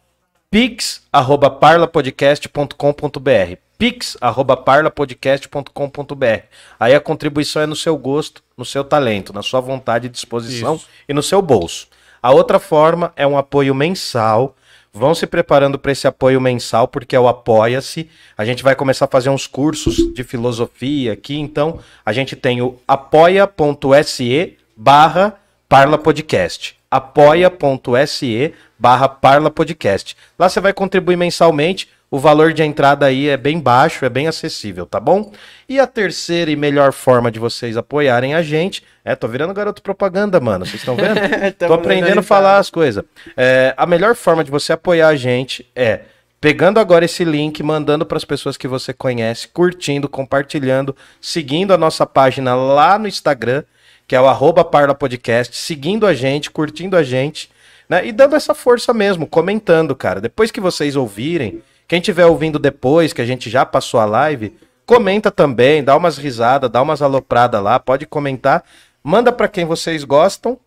Pix, 0.50 1.02
arroba 1.12 1.50
parlapodcast.com.br. 1.50 3.56
Pix, 3.78 4.16
arroba 4.20 4.56
parlapodcast.com.br. 4.56 6.42
Aí 6.80 6.94
a 6.94 7.00
contribuição 7.00 7.60
é 7.62 7.66
no 7.66 7.76
seu 7.76 7.96
gosto, 7.98 8.42
no 8.56 8.64
seu 8.64 8.82
talento, 8.82 9.32
na 9.32 9.42
sua 9.42 9.60
vontade 9.60 10.06
e 10.06 10.10
disposição 10.10 10.76
Isso. 10.76 10.86
e 11.08 11.12
no 11.12 11.22
seu 11.22 11.42
bolso. 11.42 11.88
A 12.22 12.32
outra 12.32 12.58
forma 12.58 13.12
é 13.16 13.26
um 13.26 13.36
apoio 13.36 13.74
mensal. 13.74 14.56
Vão 14.92 15.14
se 15.14 15.26
preparando 15.26 15.78
para 15.78 15.92
esse 15.92 16.06
apoio 16.08 16.40
mensal, 16.40 16.88
porque 16.88 17.14
é 17.14 17.20
o 17.20 17.28
Apoia-se. 17.28 18.08
A 18.38 18.44
gente 18.46 18.62
vai 18.62 18.74
começar 18.74 19.04
a 19.04 19.08
fazer 19.08 19.28
uns 19.28 19.46
cursos 19.46 19.96
de 20.14 20.24
filosofia 20.24 21.12
aqui. 21.12 21.38
Então, 21.38 21.78
a 22.04 22.12
gente 22.14 22.34
tem 22.34 22.62
o 22.62 22.78
apoia.se 22.88 24.56
barra 24.76 25.34
Parla 25.68 25.96
Podcast. 25.96 26.76
apoia.se 26.90 28.54
barra 28.78 29.08
Parla 29.08 29.50
Podcast. 29.50 30.16
Lá 30.38 30.48
você 30.48 30.60
vai 30.60 30.72
contribuir 30.72 31.16
mensalmente. 31.16 31.88
O 32.08 32.20
valor 32.20 32.52
de 32.52 32.62
entrada 32.62 33.04
aí 33.04 33.28
é 33.28 33.36
bem 33.36 33.58
baixo, 33.58 34.04
é 34.04 34.08
bem 34.08 34.28
acessível, 34.28 34.86
tá 34.86 35.00
bom? 35.00 35.32
E 35.68 35.80
a 35.80 35.88
terceira 35.88 36.48
e 36.48 36.54
melhor 36.54 36.92
forma 36.92 37.32
de 37.32 37.40
vocês 37.40 37.76
apoiarem 37.76 38.32
a 38.32 38.42
gente. 38.42 38.84
É, 39.04 39.16
tô 39.16 39.26
virando 39.26 39.52
garoto 39.52 39.82
propaganda, 39.82 40.38
mano. 40.38 40.64
Vocês 40.64 40.82
estão 40.82 40.94
vendo? 40.94 41.18
Tô 41.58 41.74
aprendendo 41.74 42.20
a 42.20 42.22
falar 42.22 42.58
as 42.58 42.70
coisas. 42.70 43.02
É, 43.36 43.74
a 43.76 43.84
melhor 43.86 44.14
forma 44.14 44.44
de 44.44 44.52
você 44.52 44.72
apoiar 44.72 45.08
a 45.08 45.16
gente 45.16 45.68
é 45.74 46.02
pegando 46.40 46.78
agora 46.78 47.04
esse 47.04 47.24
link, 47.24 47.60
mandando 47.60 48.06
para 48.06 48.16
as 48.16 48.24
pessoas 48.24 48.56
que 48.56 48.68
você 48.68 48.92
conhece, 48.92 49.48
curtindo, 49.48 50.08
compartilhando, 50.08 50.94
seguindo 51.20 51.74
a 51.74 51.78
nossa 51.78 52.06
página 52.06 52.54
lá 52.54 52.98
no 53.00 53.08
Instagram, 53.08 53.64
que 54.06 54.14
é 54.14 54.20
o 54.20 54.26
arroba 54.26 54.64
Parla 54.64 54.94
Podcast, 54.94 55.56
seguindo 55.56 56.06
a 56.06 56.14
gente, 56.14 56.50
curtindo 56.50 56.96
a 56.96 57.02
gente, 57.02 57.50
né? 57.88 58.06
E 58.06 58.12
dando 58.12 58.36
essa 58.36 58.54
força 58.54 58.94
mesmo, 58.94 59.26
comentando, 59.26 59.94
cara. 59.94 60.20
Depois 60.20 60.50
que 60.50 60.60
vocês 60.60 60.96
ouvirem, 60.96 61.62
quem 61.88 61.98
estiver 61.98 62.26
ouvindo 62.26 62.58
depois, 62.58 63.12
que 63.12 63.20
a 63.20 63.26
gente 63.26 63.50
já 63.50 63.64
passou 63.64 64.00
a 64.00 64.04
live, 64.04 64.56
comenta 64.84 65.30
também, 65.30 65.82
dá 65.82 65.96
umas 65.96 66.16
risadas, 66.16 66.70
dá 66.70 66.80
umas 66.82 67.02
alopradas 67.02 67.62
lá, 67.62 67.78
pode 67.78 68.06
comentar. 68.06 68.64
Manda 69.02 69.32
para 69.32 69.48
quem 69.48 69.64
vocês 69.64 70.04
gostam 70.04 70.58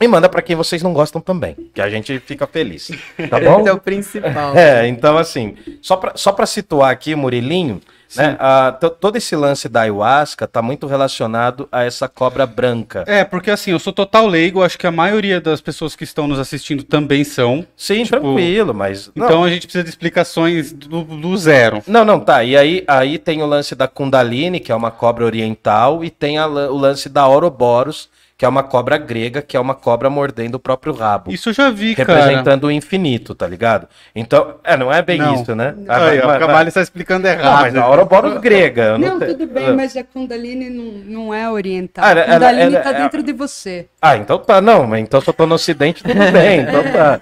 e 0.00 0.06
manda 0.08 0.28
para 0.28 0.42
quem 0.42 0.54
vocês 0.56 0.82
não 0.82 0.92
gostam 0.92 1.20
também, 1.20 1.56
que 1.74 1.80
a 1.80 1.88
gente 1.88 2.18
fica 2.20 2.46
feliz. 2.46 2.90
Tá 3.30 3.40
bom? 3.40 3.60
Esse 3.60 3.68
é 3.68 3.72
o 3.72 3.78
principal. 3.80 4.56
É, 4.56 4.86
então 4.88 5.16
assim, 5.16 5.56
só 5.80 5.96
pra, 5.96 6.12
só 6.14 6.32
pra 6.32 6.44
situar 6.46 6.90
aqui, 6.90 7.14
Murilinho, 7.14 7.80
né, 8.14 8.36
a- 8.38 8.76
to- 8.78 8.90
todo 8.90 9.16
esse 9.16 9.34
lance 9.34 9.68
da 9.68 9.80
ayahuasca 9.80 10.46
tá 10.46 10.62
muito 10.62 10.86
relacionado 10.86 11.68
a 11.72 11.82
essa 11.82 12.06
cobra 12.08 12.46
branca. 12.46 13.04
É, 13.06 13.24
porque 13.24 13.50
assim, 13.50 13.72
eu 13.72 13.78
sou 13.80 13.92
total 13.92 14.26
leigo, 14.26 14.62
acho 14.62 14.78
que 14.78 14.86
a 14.86 14.92
maioria 14.92 15.40
das 15.40 15.60
pessoas 15.60 15.96
que 15.96 16.04
estão 16.04 16.28
nos 16.28 16.38
assistindo 16.38 16.84
também 16.84 17.24
são. 17.24 17.66
Sim, 17.76 18.04
tipo, 18.04 18.20
tranquilo, 18.20 18.72
mas... 18.72 19.10
não. 19.14 19.26
Então 19.26 19.44
a 19.44 19.48
gente 19.50 19.66
precisa 19.66 19.82
de 19.82 19.90
explicações 19.90 20.72
do, 20.72 21.02
do 21.02 21.36
zero. 21.36 21.82
Não, 21.86 22.04
não, 22.04 22.20
tá. 22.20 22.44
E 22.44 22.56
aí, 22.56 22.84
aí 22.86 23.18
tem 23.18 23.42
o 23.42 23.46
lance 23.46 23.74
da 23.74 23.88
Kundalini, 23.88 24.60
que 24.60 24.70
é 24.70 24.74
uma 24.74 24.90
cobra 24.92 25.24
oriental, 25.24 26.04
e 26.04 26.10
tem 26.10 26.38
a 26.38 26.46
o 26.46 26.76
lance 26.76 27.08
da 27.08 27.26
Ouroboros, 27.26 28.08
que 28.38 28.44
é 28.44 28.48
uma 28.48 28.62
cobra 28.62 28.98
grega, 28.98 29.40
que 29.40 29.56
é 29.56 29.60
uma 29.60 29.74
cobra 29.74 30.10
mordendo 30.10 30.56
o 30.56 30.58
próprio 30.58 30.92
rabo. 30.92 31.30
Isso 31.32 31.48
eu 31.48 31.52
já 31.54 31.70
vi, 31.70 31.94
cara. 31.94 32.12
representando 32.12 32.64
o 32.64 32.70
infinito, 32.70 33.34
tá 33.34 33.46
ligado? 33.46 33.88
Então, 34.14 34.56
é, 34.62 34.76
não 34.76 34.92
é 34.92 35.00
bem 35.00 35.18
Não. 35.18 35.34
isso, 35.34 35.54
né? 35.54 35.74
Ah, 35.88 35.96
Aí, 35.96 36.18
vai- 36.18 36.20
ó, 36.20 36.26
vai- 36.26 36.36
o 36.36 36.40
Cavalho 36.40 36.68
está 36.68 36.82
explicando 36.82 37.26
errado. 37.26 37.46
Não, 37.46 37.60
mas 37.62 37.76
a 37.76 37.88
Ouroboros 37.88 38.38
grega. 38.38 38.98
Não, 38.98 39.18
sei- 39.18 39.28
tudo 39.28 39.46
bem, 39.46 39.72
mas 39.74 39.96
a 39.96 40.04
Kundalini 40.04 40.68
não, 40.68 40.84
não 41.24 41.34
é 41.34 41.50
oriental. 41.50 42.04
Ah, 42.04 42.10
ela- 42.10 42.20
a 42.20 42.24
Kundalini 42.34 42.74
ela- 42.74 42.80
tá 42.84 42.90
ela- 42.90 42.98
dentro 42.98 43.22
de 43.22 43.32
você. 43.32 43.88
Ah, 44.02 44.16
então 44.18 44.38
tá, 44.38 44.60
não, 44.60 44.86
mas 44.86 45.00
então 45.00 45.18
se 45.20 45.28
eu 45.30 45.34
tô 45.34 45.46
no 45.46 45.54
ocidente, 45.54 46.02
tudo 46.02 46.14
bem, 46.30 46.60
então 46.60 46.82
tá. 46.92 47.20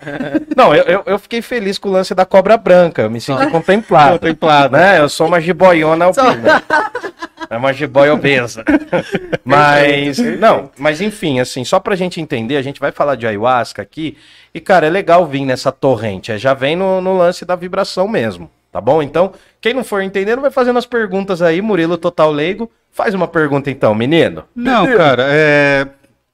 Não, 0.57 0.75
eu, 0.75 0.83
eu, 0.85 1.03
eu 1.07 1.19
fiquei 1.21 1.41
feliz 1.41 1.79
com 1.79 1.89
o 1.91 1.93
lance 1.93 2.13
da 2.13 2.27
cobra 2.27 2.57
branca, 2.57 3.03
eu 3.03 3.11
me 3.11 3.21
senti 3.21 3.47
contemplado. 3.53 4.19
Contemplado. 4.19 4.73
Né? 4.77 4.99
Eu 4.99 5.09
sou 5.09 5.29
uma 5.29 5.41
jiboiona 5.41 6.07
alpina. 6.07 6.61
É 7.49 7.57
uma 7.57 7.73
jiboia 7.73 8.15
obesa. 8.15 8.65
Mas, 9.45 10.19
não, 10.19 10.71
mas 10.79 11.03
enfim, 11.03 11.39
assim, 11.39 11.65
só 11.65 11.79
pra 11.79 11.95
gente 11.95 12.19
entender, 12.19 12.57
a 12.57 12.63
gente 12.63 12.81
vai 12.81 12.91
falar 12.91 13.15
de 13.15 13.27
ayahuasca 13.27 13.83
aqui, 13.83 14.17
e 14.55 14.61
cara, 14.61 14.87
é 14.87 14.91
legal 14.91 15.27
vir 15.27 15.45
nessa 15.45 15.71
torrente, 15.71 16.33
é, 16.33 16.39
já 16.39 16.55
vem 16.55 16.75
no, 16.75 16.99
no 17.03 17.15
lance 17.15 17.45
da 17.45 17.55
vibração 17.55 18.09
mesmo, 18.09 18.51
tá 18.73 18.81
bom? 18.81 19.03
Então, 19.03 19.35
quem 19.61 19.75
não 19.75 19.85
for 19.85 20.03
entendendo, 20.03 20.41
vai 20.41 20.51
fazendo 20.51 20.79
as 20.79 20.87
perguntas 20.87 21.43
aí, 21.43 21.61
Murilo 21.61 21.99
Total 21.99 22.33
Leigo, 22.33 22.71
faz 22.91 23.13
uma 23.13 23.29
pergunta 23.29 23.71
então, 23.71 23.95
menino. 23.95 24.45
Não, 24.57 24.87
cara, 24.97 25.27
é... 25.29 25.83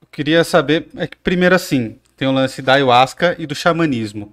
eu 0.00 0.08
queria 0.12 0.44
saber. 0.44 0.86
É 0.96 1.08
que 1.08 1.16
primeiro 1.16 1.54
assim, 1.54 1.96
tem 2.16 2.28
o 2.28 2.32
lance 2.32 2.62
da 2.62 2.74
ayahuasca 2.74 3.34
e 3.38 3.46
do 3.46 3.54
xamanismo. 3.56 4.32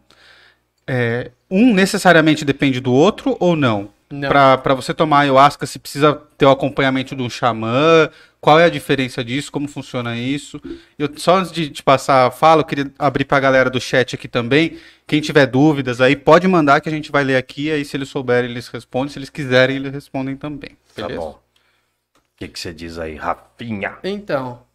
É, 0.85 1.31
um 1.49 1.73
necessariamente 1.73 2.45
depende 2.45 2.79
do 2.79 2.93
outro 2.93 3.35
ou 3.39 3.55
não? 3.55 3.89
Pra 4.27 4.73
você 4.73 4.93
tomar 4.93 5.19
ayahuasca, 5.21 5.65
você 5.65 5.79
precisa 5.79 6.13
ter 6.37 6.45
o 6.45 6.51
acompanhamento 6.51 7.15
de 7.15 7.21
um 7.21 7.29
xamã? 7.29 8.09
Qual 8.39 8.59
é 8.59 8.65
a 8.65 8.69
diferença 8.69 9.23
disso? 9.23 9.51
Como 9.51 9.67
funciona 9.67 10.17
isso? 10.17 10.61
Eu, 10.97 11.09
só 11.17 11.37
antes 11.37 11.51
de, 11.51 11.69
de 11.69 11.83
passar 11.83 12.27
a 12.27 12.31
fala, 12.31 12.61
eu 12.61 12.65
queria 12.65 12.91
abrir 12.99 13.25
pra 13.25 13.39
galera 13.39 13.69
do 13.69 13.79
chat 13.81 14.15
aqui 14.15 14.27
também. 14.27 14.77
Quem 15.05 15.19
tiver 15.21 15.45
dúvidas 15.47 15.99
aí, 16.01 16.15
pode 16.15 16.47
mandar 16.47 16.79
que 16.81 16.89
a 16.89 16.91
gente 16.91 17.11
vai 17.11 17.23
ler 17.23 17.35
aqui. 17.37 17.71
Aí, 17.71 17.83
se 17.83 17.97
eles 17.97 18.09
souberem, 18.09 18.49
eles 18.49 18.67
respondem. 18.67 19.11
Se 19.11 19.19
eles 19.19 19.29
quiserem, 19.29 19.77
eles 19.77 19.91
respondem 19.91 20.35
também. 20.37 20.77
Tá 20.95 21.07
Beleza? 21.07 21.19
bom. 21.21 21.31
O 21.31 21.41
que 22.37 22.47
que 22.47 22.59
você 22.59 22.73
diz 22.73 22.97
aí, 22.99 23.15
Rafinha? 23.15 23.97
Então, 24.03 24.65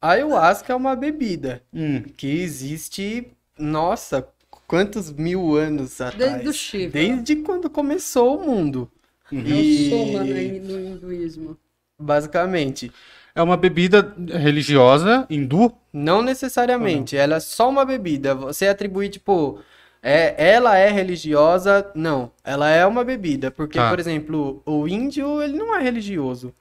a 0.00 0.10
ayahuasca 0.10 0.72
é 0.72 0.76
uma 0.76 0.96
bebida 0.96 1.62
Hum, 1.72 2.02
que 2.16 2.26
existe, 2.26 3.32
nossa, 3.58 4.28
quantos 4.68 5.10
mil 5.10 5.56
anos 5.56 6.00
atrás? 6.00 6.32
Desde 6.34 6.48
o 6.48 6.52
Shiva. 6.52 6.92
Desde 6.92 7.36
quando 7.36 7.68
começou 7.68 8.38
o 8.38 8.46
mundo. 8.46 8.88
É 9.32 9.34
o 9.36 9.38
E- 9.40 9.90
soma 9.90 10.22
no 10.24 10.38
hinduísmo. 10.38 11.56
Basicamente. 11.98 12.92
É 13.34 13.42
uma 13.42 13.56
bebida 13.56 14.14
religiosa 14.34 15.26
hindu? 15.30 15.72
Não 15.92 16.22
necessariamente, 16.22 17.16
ela 17.16 17.36
é 17.36 17.40
só 17.40 17.68
uma 17.68 17.84
bebida. 17.84 18.34
Você 18.34 18.66
atribui, 18.66 19.08
tipo, 19.08 19.60
é, 20.02 20.34
ela 20.52 20.76
é 20.76 20.90
religiosa? 20.90 21.90
Não, 21.94 22.30
ela 22.44 22.68
é 22.70 22.84
uma 22.86 23.04
bebida. 23.04 23.50
Porque, 23.50 23.78
Tá. 23.78 23.90
por 23.90 23.98
exemplo, 24.00 24.62
o 24.66 24.88
índio, 24.88 25.40
ele 25.42 25.56
não 25.56 25.74
é 25.76 25.82
religioso. 25.82 26.52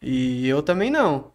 E 0.00 0.46
eu 0.48 0.62
também 0.62 0.90
não. 0.90 1.32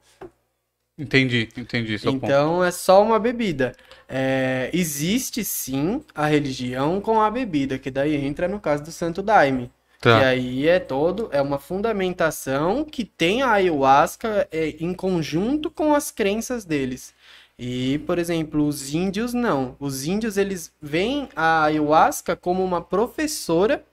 Entendi, 0.97 1.49
entendi 1.57 1.97
seu 1.97 2.13
ponto. 2.13 2.25
Então 2.25 2.63
é 2.63 2.71
só 2.71 3.01
uma 3.01 3.17
bebida. 3.17 3.73
É, 4.07 4.69
existe 4.71 5.43
sim 5.43 6.03
a 6.13 6.27
religião 6.27 7.01
com 7.01 7.19
a 7.19 7.31
bebida, 7.31 7.79
que 7.79 7.89
daí 7.89 8.15
entra 8.15 8.47
no 8.47 8.59
caso 8.59 8.83
do 8.83 8.91
Santo 8.91 9.23
Daime. 9.23 9.71
Tá. 9.99 10.19
E 10.19 10.23
aí 10.23 10.67
é 10.67 10.79
todo, 10.79 11.29
é 11.31 11.41
uma 11.41 11.57
fundamentação 11.57 12.83
que 12.83 13.05
tem 13.05 13.41
a 13.41 13.53
ayahuasca 13.53 14.47
é, 14.51 14.69
em 14.79 14.93
conjunto 14.93 15.71
com 15.71 15.93
as 15.95 16.11
crenças 16.11 16.65
deles. 16.65 17.13
E, 17.57 17.99
por 17.99 18.19
exemplo, 18.19 18.65
os 18.67 18.93
índios 18.93 19.33
não. 19.33 19.75
Os 19.79 20.05
índios 20.05 20.37
eles 20.37 20.71
veem 20.81 21.29
a 21.35 21.63
ayahuasca 21.63 22.35
como 22.35 22.63
uma 22.63 22.81
professora 22.81 23.83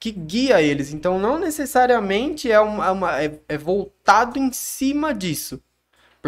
que 0.00 0.10
guia 0.10 0.62
eles. 0.62 0.92
Então 0.92 1.18
não 1.18 1.38
necessariamente 1.38 2.50
é, 2.50 2.58
uma, 2.60 2.86
é 2.86 2.90
uma- 2.90 3.22
é- 3.22 3.38
é 3.48 3.58
voltado 3.58 4.38
em 4.38 4.50
cima 4.52 5.12
disso. 5.12 5.60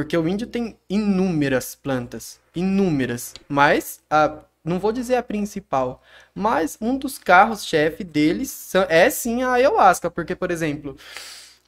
Porque 0.00 0.16
o 0.16 0.26
índio 0.26 0.46
tem 0.46 0.78
inúmeras 0.88 1.74
plantas, 1.74 2.40
inúmeras. 2.54 3.34
Mas, 3.46 4.00
a, 4.08 4.38
não 4.64 4.78
vou 4.78 4.92
dizer 4.92 5.16
a 5.16 5.22
principal, 5.22 6.02
mas 6.34 6.78
um 6.80 6.96
dos 6.96 7.18
carros-chefe 7.18 8.02
deles 8.02 8.72
é 8.88 9.10
sim 9.10 9.42
a 9.42 9.52
ayahuasca. 9.52 10.10
Porque, 10.10 10.34
por 10.34 10.50
exemplo, 10.50 10.96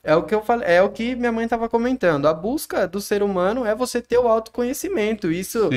é 0.02 0.16
o 0.16 0.22
que 0.22 0.34
eu 0.34 0.42
falei, 0.42 0.66
é 0.66 0.80
o 0.80 0.88
que 0.88 1.14
minha 1.14 1.30
mãe 1.30 1.44
estava 1.44 1.68
comentando. 1.68 2.26
A 2.26 2.32
busca 2.32 2.88
do 2.88 3.02
ser 3.02 3.22
humano 3.22 3.66
é 3.66 3.74
você 3.74 4.00
ter 4.00 4.16
o 4.16 4.26
autoconhecimento. 4.26 5.30
Isso 5.30 5.68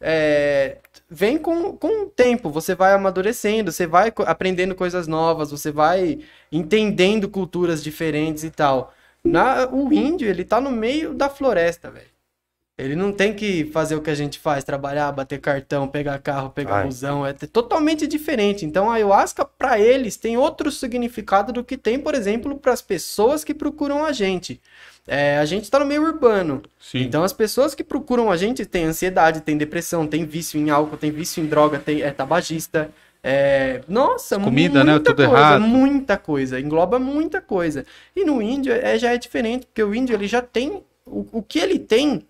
é, 0.00 0.76
vem 1.10 1.36
com, 1.36 1.76
com 1.76 2.04
o 2.04 2.06
tempo, 2.06 2.48
você 2.48 2.76
vai 2.76 2.92
amadurecendo, 2.92 3.72
você 3.72 3.88
vai 3.88 4.12
aprendendo 4.18 4.76
coisas 4.76 5.08
novas, 5.08 5.50
você 5.50 5.72
vai 5.72 6.20
entendendo 6.52 7.28
culturas 7.28 7.82
diferentes 7.82 8.44
e 8.44 8.50
tal. 8.50 8.94
Na, 9.24 9.66
o 9.66 9.92
índio, 9.92 10.28
ele 10.28 10.44
tá 10.44 10.60
no 10.60 10.70
meio 10.70 11.14
da 11.14 11.28
floresta, 11.28 11.90
velho. 11.90 12.14
Ele 12.76 12.96
não 12.96 13.12
tem 13.12 13.32
que 13.32 13.66
fazer 13.66 13.94
o 13.94 14.00
que 14.00 14.10
a 14.10 14.14
gente 14.16 14.36
faz, 14.40 14.64
trabalhar, 14.64 15.12
bater 15.12 15.40
cartão, 15.40 15.86
pegar 15.86 16.18
carro, 16.18 16.50
pegar 16.50 16.78
Ai. 16.78 16.86
busão, 16.86 17.24
é 17.24 17.32
totalmente 17.32 18.04
diferente. 18.04 18.66
Então 18.66 18.90
a 18.90 18.94
ayahuasca, 18.94 19.44
para 19.44 19.78
eles, 19.78 20.16
tem 20.16 20.36
outro 20.36 20.72
significado 20.72 21.52
do 21.52 21.62
que 21.62 21.76
tem, 21.76 22.00
por 22.00 22.16
exemplo, 22.16 22.58
para 22.58 22.72
as 22.72 22.82
pessoas 22.82 23.44
que 23.44 23.54
procuram 23.54 24.04
a 24.04 24.10
gente. 24.10 24.60
É, 25.06 25.38
a 25.38 25.44
gente 25.44 25.70
tá 25.70 25.78
no 25.78 25.86
meio 25.86 26.02
urbano, 26.02 26.62
Sim. 26.80 27.02
então 27.02 27.22
as 27.22 27.32
pessoas 27.32 27.74
que 27.74 27.84
procuram 27.84 28.30
a 28.30 28.36
gente 28.38 28.64
têm 28.64 28.86
ansiedade, 28.86 29.42
têm 29.42 29.56
depressão, 29.56 30.06
têm 30.06 30.24
vício 30.24 30.58
em 30.58 30.70
álcool, 30.70 30.96
têm 30.96 31.10
vício 31.10 31.44
em 31.44 31.46
droga, 31.46 31.78
tem, 31.78 32.02
é 32.02 32.10
tabagista. 32.10 32.90
É, 33.26 33.80
nossa, 33.88 34.38
Comida, 34.38 34.84
né? 34.84 34.92
muita 34.92 35.14
Tudo 35.14 35.26
coisa, 35.26 35.40
errado. 35.40 35.60
muita 35.62 36.18
coisa, 36.18 36.60
engloba 36.60 36.98
muita 36.98 37.40
coisa. 37.40 37.86
E 38.14 38.22
no 38.22 38.42
índio 38.42 38.70
é, 38.70 38.98
já 38.98 39.12
é 39.14 39.16
diferente, 39.16 39.64
porque 39.64 39.82
o 39.82 39.94
índio 39.94 40.14
ele 40.14 40.28
já 40.28 40.42
tem 40.42 40.84
o, 41.06 41.26
o 41.32 41.42
que 41.42 41.58
ele 41.58 41.78
tem 41.78 42.26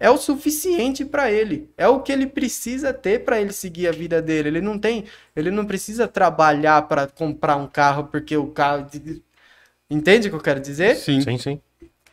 é 0.00 0.10
o 0.10 0.18
suficiente 0.18 1.04
para 1.04 1.30
ele, 1.30 1.70
é 1.76 1.86
o 1.86 2.00
que 2.00 2.10
ele 2.10 2.26
precisa 2.26 2.92
ter 2.92 3.20
para 3.24 3.40
ele 3.40 3.52
seguir 3.52 3.86
a 3.86 3.92
vida 3.92 4.20
dele. 4.20 4.48
Ele 4.48 4.60
não 4.60 4.76
tem, 4.76 5.04
ele 5.36 5.48
não 5.48 5.64
precisa 5.64 6.08
trabalhar 6.08 6.88
para 6.88 7.06
comprar 7.06 7.54
um 7.54 7.68
carro 7.68 8.08
porque 8.10 8.36
o 8.36 8.48
carro 8.48 8.84
Entende 9.88 10.26
o 10.26 10.30
que 10.30 10.36
eu 10.36 10.40
quero 10.40 10.58
dizer? 10.58 10.96
Sim. 10.96 11.20
Sim, 11.20 11.38
sim. 11.38 11.60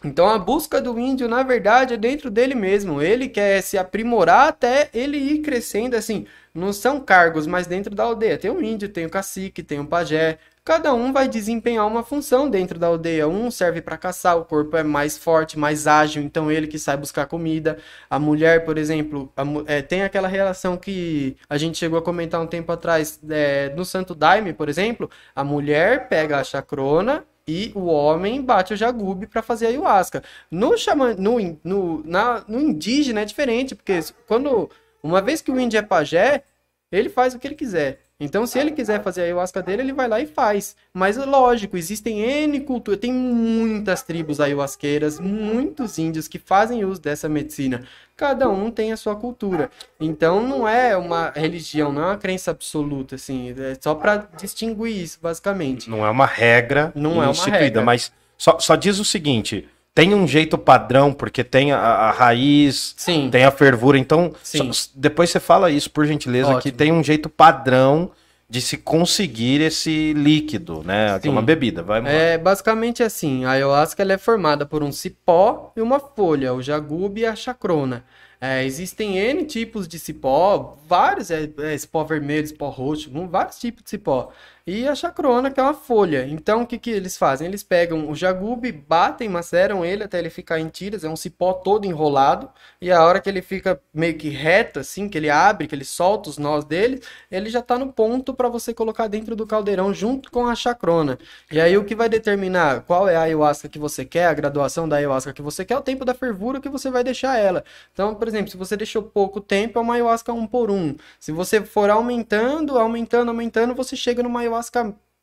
Então 0.03 0.29
a 0.29 0.39
busca 0.39 0.81
do 0.81 0.97
índio, 0.97 1.27
na 1.27 1.43
verdade, 1.43 1.93
é 1.93 1.97
dentro 1.97 2.31
dele 2.31 2.55
mesmo. 2.55 3.01
Ele 3.01 3.27
quer 3.27 3.61
se 3.61 3.77
aprimorar 3.77 4.47
até 4.47 4.89
ele 4.93 5.17
ir 5.17 5.39
crescendo, 5.39 5.95
assim. 5.95 6.25
Não 6.53 6.73
são 6.73 6.99
cargos, 6.99 7.45
mas 7.45 7.67
dentro 7.67 7.93
da 7.93 8.03
aldeia. 8.03 8.37
Tem 8.37 8.49
o 8.49 8.61
índio, 8.61 8.89
tem 8.89 9.05
o 9.05 9.09
cacique, 9.09 9.61
tem 9.61 9.79
o 9.79 9.85
pajé. 9.85 10.39
Cada 10.63 10.93
um 10.93 11.11
vai 11.11 11.27
desempenhar 11.27 11.85
uma 11.87 12.03
função 12.03 12.49
dentro 12.49 12.77
da 12.79 12.87
aldeia. 12.87 13.27
Um 13.27 13.51
serve 13.51 13.81
para 13.81 13.97
caçar, 13.97 14.37
o 14.37 14.45
corpo 14.45 14.77
é 14.77 14.83
mais 14.83 15.17
forte, 15.17 15.57
mais 15.57 15.87
ágil, 15.87 16.21
então 16.21 16.51
ele 16.51 16.67
que 16.67 16.77
sai 16.79 16.95
buscar 16.95 17.25
comida. 17.25 17.77
A 18.09 18.19
mulher, 18.19 18.65
por 18.65 18.77
exemplo, 18.77 19.31
a 19.35 19.43
é, 19.65 19.81
tem 19.81 20.03
aquela 20.03 20.27
relação 20.27 20.77
que 20.77 21.35
a 21.49 21.57
gente 21.57 21.77
chegou 21.77 21.97
a 21.99 22.01
comentar 22.01 22.39
um 22.41 22.47
tempo 22.47 22.71
atrás 22.71 23.19
é, 23.29 23.73
no 23.75 23.83
Santo 23.83 24.13
Daime, 24.15 24.53
por 24.53 24.69
exemplo. 24.69 25.09
A 25.35 25.43
mulher 25.43 26.07
pega 26.07 26.39
a 26.39 26.43
chacrona 26.43 27.25
e 27.49 27.71
o 27.73 27.85
homem 27.85 28.43
bate 28.43 28.73
o 28.73 28.77
jagube 28.77 29.25
para 29.25 29.41
fazer 29.41 29.65
a 29.65 29.69
ayahuasca. 29.69 30.23
No, 30.51 30.77
xamã, 30.77 31.15
no, 31.15 31.37
no, 31.63 32.03
na, 32.05 32.45
no 32.47 32.59
indígena 32.59 33.21
é 33.21 33.25
diferente, 33.25 33.73
porque 33.73 33.99
quando 34.27 34.69
uma 35.01 35.19
vez 35.19 35.41
que 35.41 35.49
o 35.49 35.59
índio 35.59 35.79
é 35.79 35.81
pajé, 35.81 36.43
ele 36.91 37.09
faz 37.09 37.33
o 37.33 37.39
que 37.39 37.47
ele 37.47 37.55
quiser. 37.55 38.01
Então, 38.19 38.45
se 38.45 38.59
ele 38.59 38.71
quiser 38.71 39.01
fazer 39.01 39.21
a 39.21 39.23
ayahuasca 39.25 39.61
dele, 39.63 39.81
ele 39.81 39.93
vai 39.93 40.07
lá 40.07 40.19
e 40.19 40.25
faz. 40.27 40.75
Mas, 40.93 41.15
lógico, 41.15 41.77
existem 41.77 42.19
N 42.19 42.59
culturas, 42.59 42.99
tem 42.99 43.13
muitas 43.13 44.03
tribos 44.03 44.41
ayahuasqueiras, 44.41 45.19
muitos 45.19 45.97
índios 45.97 46.27
que 46.27 46.37
fazem 46.37 46.83
uso 46.83 47.01
dessa 47.01 47.29
medicina. 47.29 47.85
Cada 48.17 48.49
um 48.49 48.69
tem 48.69 48.91
a 48.91 48.97
sua 48.97 49.15
cultura. 49.15 49.71
Então, 49.97 50.45
não 50.45 50.67
é 50.67 50.97
uma 50.97 51.31
religião, 51.33 51.93
não 51.93 52.01
é 52.01 52.05
uma 52.07 52.17
crença 52.17 52.51
absoluta, 52.51 53.15
assim. 53.15 53.55
É 53.57 53.77
só 53.79 53.95
para 53.95 54.27
distinguir 54.37 54.97
isso, 55.01 55.19
basicamente. 55.21 55.89
Não 55.89 56.05
é 56.05 56.09
uma 56.09 56.25
regra 56.25 56.91
Não 56.93 57.23
é 57.23 57.25
uma 57.25 57.31
instituída, 57.31 57.59
regra. 57.59 57.81
mas 57.83 58.11
só, 58.37 58.59
só 58.59 58.75
diz 58.75 58.99
o 58.99 59.05
seguinte: 59.05 59.65
tem 59.99 60.13
um 60.13 60.27
jeito 60.27 60.57
padrão, 60.57 61.11
porque 61.13 61.43
tem 61.43 61.71
a, 61.71 61.77
a 61.79 62.11
raiz, 62.11 62.93
Sim. 62.97 63.29
tem 63.31 63.43
a 63.43 63.51
fervura. 63.51 63.97
Então, 63.97 64.33
Sim. 64.43 64.71
só- 64.71 64.89
depois 64.95 65.29
você 65.29 65.39
fala 65.39 65.69
isso, 65.69 65.89
por 65.91 66.05
gentileza, 66.05 66.49
Ótimo. 66.49 66.61
que 66.61 66.71
tem 66.71 66.91
um 66.91 67.03
jeito 67.03 67.29
padrão 67.29 68.11
de 68.49 68.61
se 68.61 68.77
conseguir 68.77 69.61
esse 69.61 70.11
líquido, 70.13 70.81
né? 70.83 71.15
É 71.17 71.19
Sim. 71.19 71.29
uma 71.29 71.41
bebida. 71.41 71.83
Vai 71.83 72.01
É 72.05 72.37
basicamente 72.37 73.03
assim, 73.03 73.45
a 73.45 73.51
ayahuasca 73.51 74.01
ela 74.01 74.13
é 74.13 74.17
formada 74.17 74.65
por 74.65 74.81
um 74.81 74.91
cipó 74.91 75.71
e 75.75 75.81
uma 75.81 75.99
folha, 75.99 76.53
o 76.53 76.61
jagube 76.61 77.21
e 77.21 77.25
a 77.27 77.35
chacrona. 77.35 78.03
É, 78.41 78.63
existem 78.63 79.17
N 79.17 79.43
tipos 79.43 79.85
de 79.87 79.99
cipó, 79.99 80.77
vários, 80.87 81.29
é, 81.29 81.49
é, 81.59 81.77
cipó 81.77 82.05
vermelho, 82.05 82.47
cipó 82.47 82.69
roxo, 82.69 83.11
vários 83.29 83.59
tipos 83.59 83.83
de 83.83 83.89
cipó. 83.89 84.31
E 84.71 84.87
a 84.87 84.93
chacrona, 84.93 85.49
que 85.49 85.59
é 85.59 85.63
uma 85.63 85.73
folha. 85.73 86.27
Então, 86.27 86.61
o 86.61 86.67
que, 86.67 86.77
que 86.77 86.91
eles 86.91 87.17
fazem? 87.17 87.47
Eles 87.47 87.63
pegam 87.63 88.07
o 88.07 88.13
jagube, 88.13 88.71
batem, 88.71 89.27
maceram 89.27 89.83
ele 89.83 90.03
até 90.03 90.19
ele 90.19 90.29
ficar 90.29 90.59
em 90.59 90.69
tiras, 90.69 91.03
é 91.03 91.09
um 91.09 91.15
cipó 91.15 91.53
todo 91.53 91.85
enrolado. 91.85 92.47
E 92.79 92.91
a 92.91 93.03
hora 93.03 93.19
que 93.19 93.27
ele 93.27 93.41
fica 93.41 93.81
meio 93.91 94.15
que 94.15 94.29
reto, 94.29 94.79
assim, 94.79 95.09
que 95.09 95.17
ele 95.17 95.27
abre, 95.27 95.65
que 95.65 95.73
ele 95.73 95.83
solta 95.83 96.29
os 96.29 96.37
nós 96.37 96.65
dele, 96.65 97.01
ele 97.31 97.49
já 97.49 97.63
tá 97.63 97.79
no 97.79 97.91
ponto 97.91 98.31
para 98.31 98.47
você 98.47 98.71
colocar 98.71 99.07
dentro 99.07 99.35
do 99.35 99.47
caldeirão 99.47 99.91
junto 99.91 100.29
com 100.29 100.45
a 100.45 100.53
chacrona. 100.53 101.17
E 101.51 101.59
aí 101.59 101.75
o 101.75 101.83
que 101.83 101.95
vai 101.95 102.07
determinar 102.07 102.81
qual 102.81 103.09
é 103.09 103.15
a 103.15 103.21
ayahuasca 103.21 103.67
que 103.67 103.79
você 103.79 104.05
quer, 104.05 104.27
a 104.27 104.33
graduação 104.35 104.87
da 104.87 104.97
ayahuasca 104.97 105.33
que 105.33 105.41
você 105.41 105.65
quer, 105.65 105.77
o 105.79 105.81
tempo 105.81 106.05
da 106.05 106.13
fervura 106.13 106.61
que 106.61 106.69
você 106.69 106.91
vai 106.91 107.03
deixar 107.03 107.39
ela. 107.39 107.63
Então, 107.91 108.13
por 108.13 108.27
exemplo, 108.27 108.51
se 108.51 108.57
você 108.57 108.77
deixou 108.77 109.01
pouco 109.01 109.41
tempo, 109.41 109.79
é 109.79 109.81
uma 109.81 109.95
ayahuasca 109.95 110.31
um 110.31 110.45
por 110.45 110.69
um. 110.69 110.95
Se 111.19 111.31
você 111.31 111.59
for 111.59 111.89
aumentando, 111.89 112.77
aumentando, 112.77 113.29
aumentando, 113.29 113.73
você 113.73 113.95
chega 113.95 114.21
numa 114.21 114.41
ayahuasca 114.41 114.58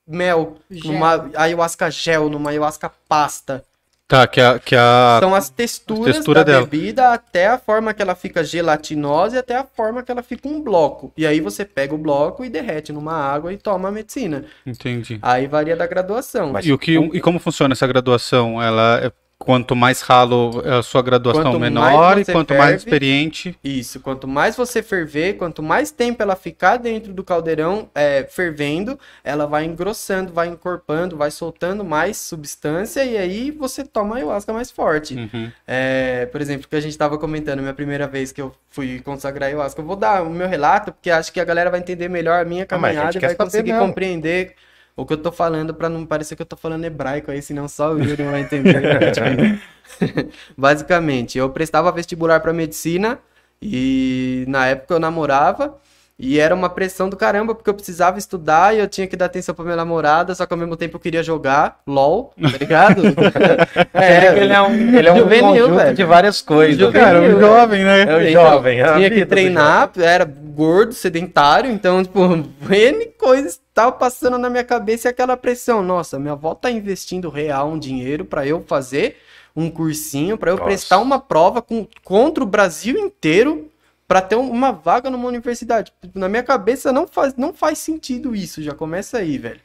mel, 0.06 0.56
Gel. 0.70 0.92
numa 0.92 1.30
ayahuasca 1.34 1.90
gel, 1.90 2.28
numa 2.30 2.50
ayahuasca 2.50 2.90
pasta. 3.08 3.64
Tá, 4.08 4.24
que 4.24 4.40
a. 4.40 4.56
Que 4.60 4.76
a... 4.76 5.18
São 5.20 5.34
as 5.34 5.50
texturas 5.50 6.14
textura 6.14 6.44
da 6.44 6.52
dela. 6.52 6.64
bebida 6.66 7.12
até 7.12 7.48
a 7.48 7.58
forma 7.58 7.92
que 7.92 8.00
ela 8.00 8.14
fica 8.14 8.44
gelatinosa 8.44 9.34
e 9.34 9.38
até 9.40 9.56
a 9.56 9.64
forma 9.64 10.00
que 10.00 10.12
ela 10.12 10.22
fica 10.22 10.46
um 10.48 10.62
bloco. 10.62 11.12
E 11.16 11.26
aí 11.26 11.40
você 11.40 11.64
pega 11.64 11.92
o 11.92 11.98
bloco 11.98 12.44
e 12.44 12.48
derrete 12.48 12.92
numa 12.92 13.14
água 13.14 13.52
e 13.52 13.56
toma 13.56 13.88
a 13.88 13.92
medicina. 13.92 14.44
Entendi. 14.64 15.18
Aí 15.20 15.48
varia 15.48 15.74
da 15.74 15.88
graduação. 15.88 16.52
Mas- 16.52 16.64
E, 16.64 16.72
o 16.72 16.78
que, 16.78 16.92
e 16.92 17.20
como 17.20 17.40
funciona 17.40 17.72
essa 17.72 17.86
graduação? 17.86 18.62
Ela 18.62 19.00
é 19.02 19.12
quanto 19.46 19.76
mais 19.76 20.00
ralo 20.00 20.60
a 20.66 20.82
sua 20.82 21.00
graduação 21.00 21.44
Quanto 21.44 21.60
menor 21.60 22.16
mais 22.16 22.26
e 22.28 22.32
quanto 22.32 22.52
mais 22.52 22.70
ferve, 22.70 22.76
experiente. 22.78 23.56
Isso, 23.62 24.00
quanto 24.00 24.26
mais 24.26 24.56
você 24.56 24.82
ferver, 24.82 25.34
quanto 25.34 25.62
mais 25.62 25.92
tempo 25.92 26.20
ela 26.20 26.34
ficar 26.34 26.78
dentro 26.78 27.14
do 27.14 27.22
caldeirão 27.22 27.88
é, 27.94 28.26
fervendo, 28.28 28.98
ela 29.22 29.46
vai 29.46 29.64
engrossando, 29.64 30.32
vai 30.32 30.48
encorpando, 30.48 31.16
vai 31.16 31.30
soltando 31.30 31.84
mais 31.84 32.16
substância 32.16 33.04
e 33.04 33.16
aí 33.16 33.52
você 33.52 33.84
toma 33.84 34.16
a 34.16 34.18
ayahuasca 34.18 34.52
mais 34.52 34.72
forte. 34.72 35.14
Uhum. 35.14 35.52
É, 35.64 36.26
por 36.26 36.40
exemplo, 36.40 36.66
o 36.66 36.68
que 36.68 36.74
a 36.74 36.80
gente 36.80 36.90
estava 36.90 37.16
comentando, 37.16 37.60
minha 37.60 37.72
primeira 37.72 38.08
vez 38.08 38.32
que 38.32 38.42
eu 38.42 38.52
fui 38.68 39.00
consagrar 39.00 39.46
ayahuasca. 39.46 39.80
Eu 39.80 39.86
vou 39.86 39.94
dar 39.94 40.24
o 40.24 40.30
meu 40.30 40.48
relato, 40.48 40.90
porque 40.90 41.08
acho 41.08 41.32
que 41.32 41.38
a 41.38 41.44
galera 41.44 41.70
vai 41.70 41.78
entender 41.78 42.08
melhor 42.08 42.42
a 42.42 42.44
minha 42.44 42.62
Ah, 42.62 42.64
a 42.64 42.66
caminhada 42.66 43.12
quer 43.20 43.28
vai 43.28 43.36
conseguir 43.36 43.72
mesmo. 43.72 43.86
compreender 43.86 44.56
o 44.96 45.04
que 45.04 45.12
eu 45.12 45.18
tô 45.18 45.30
falando, 45.30 45.74
para 45.74 45.88
não 45.90 46.06
parecer 46.06 46.34
que 46.34 46.42
eu 46.42 46.46
tô 46.46 46.56
falando 46.56 46.84
hebraico 46.84 47.30
aí, 47.30 47.42
senão 47.42 47.68
só 47.68 47.92
o 47.92 48.02
Yuri 48.02 48.24
vai 48.24 48.40
entender. 48.40 48.80
Basicamente, 50.56 51.38
eu 51.38 51.50
prestava 51.50 51.92
vestibular 51.92 52.40
para 52.40 52.52
medicina 52.52 53.18
e 53.60 54.44
na 54.48 54.66
época 54.66 54.94
eu 54.94 54.98
namorava. 54.98 55.78
E 56.18 56.40
era 56.40 56.54
uma 56.54 56.70
pressão 56.70 57.10
do 57.10 57.16
caramba, 57.16 57.54
porque 57.54 57.68
eu 57.68 57.74
precisava 57.74 58.18
estudar 58.18 58.74
e 58.74 58.78
eu 58.78 58.88
tinha 58.88 59.06
que 59.06 59.14
dar 59.16 59.26
atenção 59.26 59.54
pra 59.54 59.64
minha 59.64 59.76
namorada, 59.76 60.34
só 60.34 60.46
que 60.46 60.52
ao 60.54 60.58
mesmo 60.58 60.74
tempo 60.74 60.96
eu 60.96 61.00
queria 61.00 61.22
jogar 61.22 61.80
LOL, 61.86 62.32
tá 62.40 62.56
ligado? 62.58 63.02
É, 63.92 64.38
ele 64.38 64.52
é 64.52 64.60
um, 64.60 64.96
ele 64.96 65.08
é 65.08 65.12
um 65.12 65.16
Juvenil, 65.18 65.42
conjunto 65.66 65.74
velho. 65.76 65.94
de 65.96 66.04
várias 66.04 66.40
coisas. 66.42 66.78
Juvenil. 66.78 67.00
Cara, 67.06 67.20
um 67.22 67.40
jovem, 67.40 67.84
né? 67.84 68.02
É 68.02 68.16
o 68.16 68.22
Então, 68.28 68.42
jovem. 68.50 68.80
é 68.80 68.94
tinha 68.94 69.10
que 69.10 69.26
treinar, 69.26 69.90
era 69.98 70.24
gordo, 70.24 70.92
sedentário, 70.94 71.70
então, 71.70 72.02
tipo, 72.02 72.20
N 72.70 73.06
coisas 73.18 73.60
tava 73.74 73.92
passando 73.92 74.38
na 74.38 74.48
minha 74.48 74.64
cabeça 74.64 75.08
e 75.08 75.10
aquela 75.10 75.36
pressão. 75.36 75.82
Nossa, 75.82 76.18
minha 76.18 76.32
avó 76.32 76.54
tá 76.54 76.70
investindo 76.70 77.28
real 77.28 77.68
um 77.68 77.78
dinheiro 77.78 78.24
pra 78.24 78.46
eu 78.46 78.64
fazer 78.66 79.16
um 79.54 79.70
cursinho, 79.70 80.36
pra 80.38 80.50
eu 80.50 80.56
Nossa. 80.56 80.66
prestar 80.66 80.98
uma 80.98 81.18
prova 81.18 81.60
com, 81.62 81.86
contra 82.04 82.42
o 82.42 82.46
Brasil 82.46 82.98
inteiro 82.98 83.70
pra 84.06 84.20
ter 84.22 84.36
um- 84.36 84.50
uma 84.50 84.72
vaga 84.72 85.10
numa 85.10 85.28
universidade. 85.28 85.92
Tipo, 86.00 86.18
Na 86.18 86.28
minha 86.28 86.42
cabeça 86.42 86.92
não 86.92 87.06
faz, 87.06 87.34
não 87.36 87.52
faz 87.52 87.78
sentido 87.78 88.34
isso, 88.34 88.62
já 88.62 88.74
começa 88.74 89.18
aí, 89.18 89.38
velho. 89.38 89.60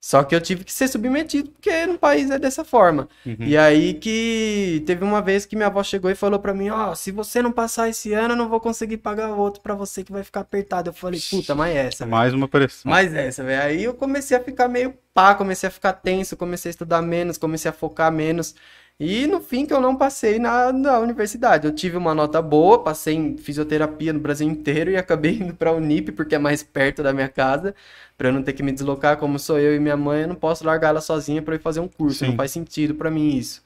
Só 0.00 0.22
que 0.22 0.34
eu 0.34 0.40
tive 0.40 0.64
que 0.64 0.72
ser 0.72 0.86
submetido, 0.86 1.48
porque 1.50 1.86
no 1.86 1.98
país 1.98 2.30
é 2.30 2.38
dessa 2.38 2.62
forma. 2.62 3.08
Uhum. 3.24 3.36
E 3.40 3.56
aí 3.56 3.94
que 3.94 4.82
teve 4.84 5.02
uma 5.02 5.22
vez 5.22 5.46
que 5.46 5.56
minha 5.56 5.68
avó 5.68 5.82
chegou 5.82 6.10
e 6.10 6.14
falou 6.14 6.38
pra 6.38 6.52
mim, 6.52 6.68
ó, 6.68 6.94
se 6.94 7.10
você 7.10 7.40
não 7.40 7.50
passar 7.50 7.88
esse 7.88 8.12
ano, 8.12 8.34
eu 8.34 8.36
não 8.36 8.50
vou 8.50 8.60
conseguir 8.60 8.98
pagar 8.98 9.30
o 9.30 9.38
outro 9.38 9.62
pra 9.62 9.74
você 9.74 10.04
que 10.04 10.12
vai 10.12 10.22
ficar 10.22 10.40
apertado. 10.40 10.90
Eu 10.90 10.94
falei, 10.94 11.18
puta, 11.30 11.54
mas 11.54 11.74
essa, 11.74 12.04
velho. 12.04 12.10
Mais 12.10 12.34
uma 12.34 12.46
pressão. 12.46 12.90
mais 12.90 13.14
essa, 13.14 13.42
velho. 13.42 13.62
Aí 13.62 13.84
eu 13.84 13.94
comecei 13.94 14.36
a 14.36 14.40
ficar 14.40 14.68
meio 14.68 14.92
pá, 15.14 15.34
comecei 15.34 15.68
a 15.68 15.72
ficar 15.72 15.94
tenso, 15.94 16.36
comecei 16.36 16.68
a 16.68 16.72
estudar 16.72 17.00
menos, 17.00 17.38
comecei 17.38 17.70
a 17.70 17.72
focar 17.72 18.12
menos. 18.12 18.54
E 18.98 19.26
no 19.26 19.40
fim 19.40 19.66
que 19.66 19.72
eu 19.72 19.80
não 19.80 19.96
passei 19.96 20.38
na, 20.38 20.72
na 20.72 20.98
universidade. 21.00 21.66
Eu 21.66 21.74
tive 21.74 21.96
uma 21.96 22.14
nota 22.14 22.40
boa, 22.40 22.82
passei 22.82 23.14
em 23.14 23.36
fisioterapia 23.36 24.12
no 24.12 24.20
Brasil 24.20 24.48
inteiro 24.48 24.90
e 24.90 24.96
acabei 24.96 25.32
indo 25.42 25.54
pra 25.54 25.72
Unip, 25.72 26.12
porque 26.12 26.36
é 26.36 26.38
mais 26.38 26.62
perto 26.62 27.02
da 27.02 27.12
minha 27.12 27.28
casa, 27.28 27.74
pra 28.16 28.28
eu 28.28 28.32
não 28.32 28.42
ter 28.42 28.52
que 28.52 28.62
me 28.62 28.72
deslocar. 28.72 29.16
Como 29.16 29.38
sou 29.38 29.58
eu 29.58 29.74
e 29.74 29.80
minha 29.80 29.96
mãe, 29.96 30.22
eu 30.22 30.28
não 30.28 30.36
posso 30.36 30.64
largar 30.64 30.88
ela 30.90 31.00
sozinha 31.00 31.42
pra 31.42 31.56
ir 31.56 31.60
fazer 31.60 31.80
um 31.80 31.88
curso. 31.88 32.20
Sim. 32.20 32.28
Não 32.28 32.36
faz 32.36 32.52
sentido 32.52 32.94
pra 32.94 33.10
mim 33.10 33.36
isso. 33.36 33.62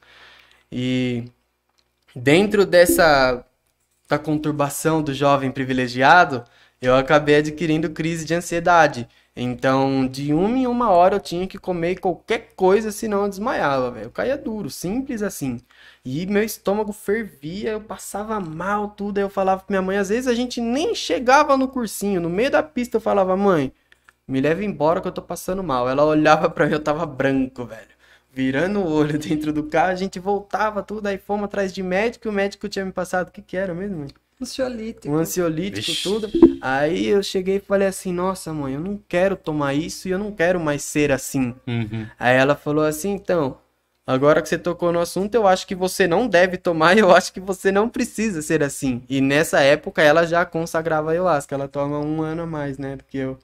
E 0.71 1.25
dentro 2.15 2.65
dessa 2.65 3.45
da 4.09 4.17
conturbação 4.17 5.03
do 5.03 5.13
jovem 5.13 5.51
privilegiado, 5.51 6.43
eu 6.81 6.95
acabei 6.95 7.35
adquirindo 7.37 7.91
crise 7.91 8.25
de 8.25 8.33
ansiedade. 8.33 9.07
Então, 9.41 10.05
de 10.05 10.33
uma 10.33 10.57
em 10.57 10.67
uma 10.67 10.89
hora 10.89 11.15
eu 11.15 11.19
tinha 11.21 11.47
que 11.47 11.57
comer 11.57 11.97
qualquer 11.99 12.53
coisa, 12.57 12.91
senão 12.91 13.23
eu 13.23 13.29
desmaiava, 13.29 13.89
velho. 13.89 14.07
Eu 14.07 14.11
caía 14.11 14.37
duro, 14.37 14.69
simples 14.69 15.21
assim. 15.23 15.61
E 16.03 16.25
meu 16.25 16.43
estômago 16.43 16.91
fervia, 16.91 17.71
eu 17.71 17.81
passava 17.81 18.37
mal, 18.41 18.89
tudo. 18.89 19.17
Aí 19.17 19.23
eu 19.23 19.29
falava 19.29 19.61
pra 19.63 19.71
minha 19.71 19.81
mãe, 19.81 19.97
às 19.97 20.09
vezes 20.09 20.27
a 20.27 20.33
gente 20.35 20.59
nem 20.59 20.93
chegava 20.93 21.55
no 21.55 21.69
cursinho, 21.69 22.19
no 22.19 22.29
meio 22.29 22.51
da 22.51 22.61
pista 22.61 22.97
eu 22.97 23.01
falava, 23.01 23.37
mãe, 23.37 23.71
me 24.27 24.41
leva 24.41 24.63
embora 24.65 25.01
que 25.01 25.07
eu 25.07 25.11
tô 25.13 25.21
passando 25.21 25.63
mal. 25.63 25.89
Ela 25.89 26.05
olhava 26.05 26.49
pra 26.49 26.67
mim, 26.67 26.73
eu 26.73 26.83
tava 26.83 27.05
branco, 27.05 27.65
velho. 27.65 27.89
Virando 28.33 28.81
o 28.81 28.91
olho 28.91 29.19
dentro 29.19 29.53
do 29.53 29.63
carro, 29.63 29.91
a 29.91 29.95
gente 29.95 30.19
voltava, 30.19 30.83
tudo. 30.83 31.07
Aí 31.07 31.17
fomos 31.17 31.45
atrás 31.45 31.73
de 31.73 31.83
médico, 31.83 32.27
e 32.27 32.31
o 32.31 32.33
médico 32.33 32.69
tinha 32.69 32.85
me 32.85 32.91
passado, 32.91 33.29
o 33.29 33.31
que 33.31 33.41
que 33.41 33.57
era 33.57 33.73
mesmo, 33.73 33.99
mãe? 33.99 34.09
Ansiolítico. 34.41 35.09
um 35.13 35.17
ansiolítico, 35.17 35.87
Vixe. 35.87 36.03
tudo. 36.03 36.29
Aí 36.61 37.07
eu 37.07 37.21
cheguei 37.21 37.57
e 37.57 37.59
falei 37.59 37.87
assim, 37.87 38.13
nossa 38.13 38.53
mãe, 38.53 38.73
eu 38.73 38.79
não 38.79 38.97
quero 39.07 39.35
tomar 39.35 39.73
isso 39.73 40.07
e 40.07 40.11
eu 40.11 40.19
não 40.19 40.31
quero 40.31 40.59
mais 40.59 40.81
ser 40.81 41.11
assim. 41.11 41.53
Uhum. 41.67 42.07
Aí 42.17 42.37
ela 42.37 42.55
falou 42.55 42.85
assim, 42.85 43.11
então, 43.11 43.57
agora 44.07 44.41
que 44.41 44.47
você 44.47 44.57
tocou 44.57 44.93
no 44.93 44.99
assunto, 44.99 45.35
eu 45.35 45.45
acho 45.45 45.67
que 45.67 45.75
você 45.75 46.07
não 46.07 46.25
deve 46.25 46.57
tomar 46.57 46.95
e 46.95 47.01
eu 47.01 47.11
acho 47.13 47.33
que 47.33 47.41
você 47.41 47.69
não 47.69 47.89
precisa 47.89 48.41
ser 48.41 48.63
assim. 48.63 49.03
E 49.09 49.19
nessa 49.19 49.59
época 49.59 50.01
ela 50.01 50.25
já 50.25 50.45
consagrava 50.45 51.09
a 51.09 51.11
ayahuasca, 51.11 51.55
ela 51.55 51.67
toma 51.67 51.99
um 51.99 52.21
ano 52.21 52.43
a 52.43 52.47
mais, 52.47 52.77
né, 52.77 52.95
do 52.95 53.03
que 53.03 53.17
eu. 53.17 53.37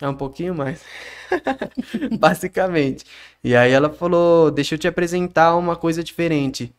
É 0.00 0.08
um 0.08 0.14
pouquinho 0.14 0.54
mais. 0.54 0.82
Basicamente. 2.18 3.04
E 3.44 3.54
aí 3.54 3.70
ela 3.70 3.88
falou: 3.88 4.50
Deixa 4.50 4.74
eu 4.74 4.78
te 4.78 4.88
apresentar 4.88 5.54
uma 5.54 5.76
coisa 5.76 6.02
diferente. 6.02 6.74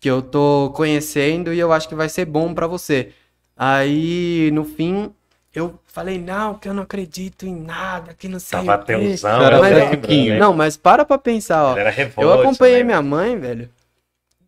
Que 0.00 0.10
eu 0.10 0.20
tô 0.22 0.72
conhecendo 0.74 1.52
e 1.52 1.58
eu 1.58 1.72
acho 1.72 1.88
que 1.88 1.94
vai 1.94 2.08
ser 2.08 2.24
bom 2.26 2.52
pra 2.54 2.66
você. 2.66 3.10
Aí, 3.56 4.50
no 4.52 4.64
fim, 4.64 5.10
eu 5.54 5.78
falei: 5.86 6.18
Não, 6.20 6.54
que 6.54 6.68
eu 6.68 6.74
não 6.74 6.82
acredito 6.82 7.46
em 7.46 7.54
nada, 7.58 8.12
que 8.12 8.28
não 8.28 8.38
sei 8.38 8.58
Tava 8.62 8.82
o 8.82 8.84
quê. 8.84 8.94
tensão, 8.96 9.38
Mas- 9.60 9.72
lembro, 9.72 10.08
né? 10.08 10.38
Não, 10.38 10.52
mas 10.52 10.76
para 10.76 11.04
pra 11.04 11.16
pensar, 11.16 11.64
ó. 11.64 11.74
Revolto, 11.74 12.20
Eu 12.20 12.32
acompanhei 12.40 12.78
né? 12.78 12.84
minha 12.84 13.02
mãe, 13.02 13.38
velho. 13.38 13.70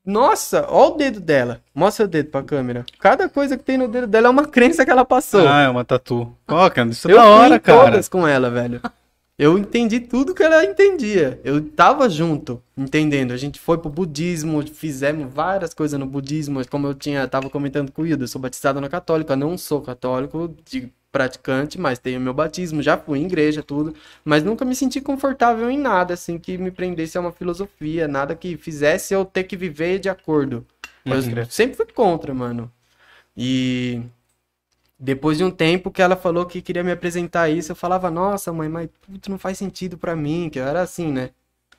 Nossa, 0.04 0.64
ó 0.68 0.88
o 0.88 0.96
dedo 0.96 1.20
dela. 1.20 1.60
Mostra 1.74 2.04
o 2.06 2.08
dedo 2.08 2.30
pra 2.30 2.42
câmera. 2.42 2.84
Cada 2.98 3.28
coisa 3.28 3.58
que 3.58 3.64
tem 3.64 3.76
no 3.76 3.88
dedo 3.88 4.06
dela 4.06 4.28
é 4.28 4.30
uma 4.30 4.46
crença 4.46 4.84
que 4.84 4.90
ela 4.90 5.04
passou. 5.04 5.46
Ah, 5.46 5.62
é 5.62 5.68
uma 5.68 5.84
tatu. 5.84 6.34
Ó, 6.48 6.70
cara, 6.70 6.88
isso 6.88 7.08
é 7.08 7.12
eu 7.12 7.16
da 7.16 7.24
hora, 7.26 7.58
cara. 7.60 7.90
todas 7.90 8.08
com 8.08 8.26
ela, 8.26 8.48
velho. 8.50 8.80
Eu 9.38 9.56
entendi 9.56 10.00
tudo 10.00 10.34
que 10.34 10.42
ela 10.42 10.64
entendia. 10.64 11.40
Eu 11.44 11.64
tava 11.70 12.08
junto, 12.10 12.60
entendendo. 12.76 13.32
A 13.32 13.36
gente 13.36 13.60
foi 13.60 13.78
pro 13.78 13.88
budismo, 13.88 14.60
fizemos 14.66 15.32
várias 15.32 15.72
coisas 15.72 15.98
no 15.98 16.06
budismo. 16.06 16.60
Como 16.68 16.88
eu 16.88 16.94
tinha, 16.94 17.26
tava 17.28 17.48
comentando 17.48 17.92
com 17.92 18.02
o 18.02 18.06
Hildo, 18.06 18.24
eu 18.24 18.28
sou 18.28 18.40
batizado 18.40 18.80
na 18.80 18.88
católica. 18.88 19.36
Não 19.36 19.56
sou 19.56 19.80
católico 19.80 20.52
de 20.68 20.92
praticante, 21.12 21.78
mas 21.80 22.00
tenho 22.00 22.20
meu 22.20 22.34
batismo. 22.34 22.82
Já 22.82 22.98
fui 22.98 23.20
em 23.20 23.26
igreja, 23.26 23.62
tudo. 23.62 23.94
Mas 24.24 24.42
nunca 24.42 24.64
me 24.64 24.74
senti 24.74 25.00
confortável 25.00 25.70
em 25.70 25.78
nada, 25.78 26.14
assim, 26.14 26.36
que 26.36 26.58
me 26.58 26.72
prendesse 26.72 27.16
a 27.16 27.20
uma 27.20 27.30
filosofia. 27.32 28.08
Nada 28.08 28.34
que 28.34 28.56
fizesse 28.56 29.14
eu 29.14 29.24
ter 29.24 29.44
que 29.44 29.56
viver 29.56 30.00
de 30.00 30.08
acordo. 30.08 30.66
Eu 31.04 31.14
Uhum. 31.14 31.46
sempre 31.48 31.76
fui 31.76 31.86
contra, 31.86 32.34
mano. 32.34 32.70
E 33.36 34.02
depois 34.98 35.38
de 35.38 35.44
um 35.44 35.50
tempo 35.50 35.90
que 35.90 36.02
ela 36.02 36.16
falou 36.16 36.44
que 36.44 36.60
queria 36.60 36.82
me 36.82 36.90
apresentar 36.90 37.48
isso, 37.48 37.70
eu 37.70 37.76
falava, 37.76 38.10
nossa, 38.10 38.52
mãe, 38.52 38.68
mas 38.68 38.88
puto, 39.06 39.30
não 39.30 39.38
faz 39.38 39.56
sentido 39.56 39.96
pra 39.96 40.16
mim, 40.16 40.50
que 40.50 40.58
eu 40.58 40.66
era 40.66 40.80
assim, 40.80 41.12
né? 41.12 41.30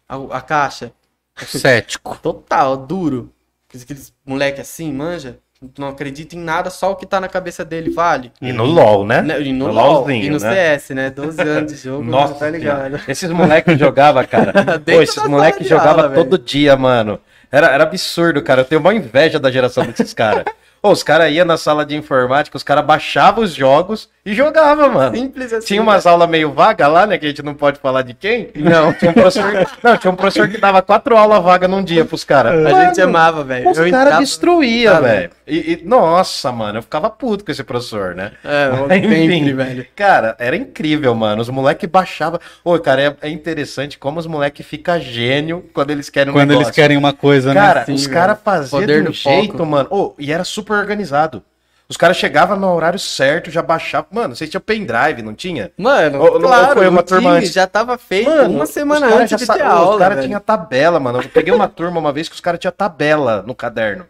A, 0.08 0.16
a 0.38 0.42
caixa. 0.42 0.94
Cético. 1.36 2.18
Total, 2.24 2.78
duro. 2.78 3.32
Aqueles, 3.68 4.14
moleque 4.26 4.62
assim, 4.62 4.92
manja. 4.94 5.38
Não 5.78 5.90
acredita 5.90 6.38
em 6.38 6.40
nada, 6.40 6.70
só 6.70 6.92
o 6.92 6.96
que 6.96 7.06
tá 7.06 7.20
na 7.20 7.28
cabeça 7.28 7.66
dele 7.66 7.90
vale. 7.90 8.32
E 8.42 8.54
no 8.54 8.64
LOL, 8.64 9.06
né? 9.06 9.22
Né? 9.22 9.42
E 9.42 9.52
no, 9.52 9.68
No 9.68 9.74
LOL, 9.74 9.94
LOLzinho, 9.94 10.24
e 10.24 10.30
no 10.30 10.40
né? 10.40 10.78
CS, 10.78 10.90
né? 10.92 11.10
12 11.10 11.42
anos 11.42 11.74
de 11.74 11.78
jogo, 11.78 12.04
Nossa, 12.10 12.36
tá 12.36 12.50
ligado? 12.50 13.02
Esses 13.06 13.30
moleques 13.30 13.78
jogavam, 13.78 14.26
cara. 14.26 14.54
Pô, 14.80 15.02
esses 15.02 15.22
moleques 15.26 15.68
jogavam 15.68 16.14
todo 16.14 16.38
dia, 16.38 16.78
mano. 16.78 17.20
Era, 17.52 17.68
era 17.68 17.84
absurdo, 17.84 18.42
cara. 18.42 18.62
Eu 18.62 18.66
tenho 18.66 18.80
uma 18.80 18.94
inveja 18.94 19.38
da 19.38 19.52
geração 19.52 19.86
desses 19.86 20.14
caras. 20.14 20.46
Pô, 20.82 20.92
os 20.92 21.04
caras 21.04 21.32
iam 21.32 21.46
na 21.46 21.58
sala 21.58 21.86
de 21.86 21.96
informática, 21.96 22.56
os 22.56 22.64
caras 22.64 22.86
baixavam 22.86 23.44
os 23.44 23.54
jogos 23.54 24.10
e 24.30 24.36
jogavam, 24.36 24.92
mano. 24.92 25.16
Simples 25.18 25.52
assim. 25.52 25.66
Tinha 25.66 25.82
umas 25.82 26.06
aulas 26.06 26.30
meio 26.30 26.52
vagas 26.52 26.88
lá, 26.92 27.08
né? 27.08 27.18
Que 27.18 27.26
a 27.26 27.30
gente 27.30 27.42
não 27.42 27.56
pode 27.56 27.80
falar 27.80 28.04
de 28.04 28.14
quem. 28.14 28.50
Não, 28.56 28.94
tinha 28.94 29.10
um 29.10 29.14
professor, 29.16 29.68
não, 29.84 29.98
tinha 29.98 30.12
um 30.12 30.16
professor 30.16 30.48
que 30.48 30.58
dava 30.60 30.84
quatro 30.84 31.18
aulas 31.18 31.44
vagas 31.44 31.68
num 31.68 31.84
dia 31.84 32.06
pros 32.06 32.24
caras. 32.24 32.66
A 32.66 32.86
gente 32.86 33.02
amava, 33.02 33.44
velho. 33.44 33.68
Os 33.68 33.78
caras 33.90 34.14
sabe? 34.14 35.08
velho. 35.08 35.32
E, 35.48 35.58
e- 35.74 35.82
nossa, 35.84 36.52
mano, 36.52 36.78
eu 36.78 36.84
ficava 36.84 37.10
puto 37.10 37.44
com 37.44 37.52
esse 37.52 37.64
professor, 37.64 38.14
né? 38.14 38.34
É, 38.44 38.70
Mas, 38.70 39.02
sempre, 39.02 39.26
enfim, 39.26 39.56
velho. 39.56 39.86
Cara, 39.96 40.36
era 40.38 40.56
incrível, 40.56 41.16
mano. 41.16 41.42
Os 41.42 41.50
moleques 41.50 41.90
baixavam. 41.90 42.40
Ô, 42.64 42.78
cara, 42.78 43.02
é, 43.02 43.16
é 43.22 43.30
interessante 43.30 43.98
como 43.98 44.20
os 44.20 44.28
moleques 44.28 44.64
ficam 44.64 45.00
gênio 45.00 45.66
quando 45.74 45.90
eles 45.90 46.08
querem 46.10 46.32
um 46.32 46.36
Quando 46.36 46.52
eles 46.52 46.60
negócio. 46.60 46.74
querem 46.76 46.98
uma 46.98 47.14
coisa, 47.14 47.52
né? 47.52 47.60
Cara, 47.60 47.86
os 47.90 48.06
caras 48.06 48.38
faziam 48.44 48.86
de 48.86 48.94
um 48.94 49.04
no 49.06 49.14
foco. 49.14 49.36
jeito, 49.36 49.66
mano. 49.66 49.88
Ô, 49.90 50.14
e 50.20 50.32
era 50.32 50.44
super 50.44 50.74
organizado. 50.74 51.44
Os 51.90 51.98
caras 51.98 52.18
chegavam 52.18 52.56
no 52.56 52.72
horário 52.72 53.00
certo, 53.00 53.50
já 53.50 53.64
baixavam. 53.64 54.08
Mano, 54.12 54.36
vocês 54.36 54.48
tinham 54.48 54.62
pendrive, 54.62 55.24
não 55.24 55.34
tinha? 55.34 55.72
Mano, 55.76 56.20
Ou- 56.22 56.34
ou 56.34 56.40
claro, 56.40 56.76
foi 56.76 56.88
uma 56.88 57.02
turma 57.02 57.32
antes? 57.32 57.52
já 57.52 57.66
tava 57.66 57.98
feito 57.98 58.30
Mano, 58.30 58.54
uma 58.58 58.66
semana 58.68 59.08
os 59.08 59.12
caras 59.12 59.22
antes 59.34 59.48
já 59.48 59.54
de 59.56 59.60
ter 59.60 59.66
Os 59.68 59.74
aula, 59.74 59.98
caras 59.98 60.16
velho. 60.18 60.28
tinham 60.28 60.40
tabela, 60.40 61.00
mano. 61.00 61.20
Eu 61.20 61.30
peguei 61.30 61.52
uma 61.52 61.68
turma 61.68 62.00
uma 62.00 62.14
vez 62.14 62.30
que 62.30 62.36
os 62.36 62.42
caras 62.42 62.60
tinham 62.60 62.72
tabela 62.72 63.42
no 63.46 63.56
caderno. 63.56 64.06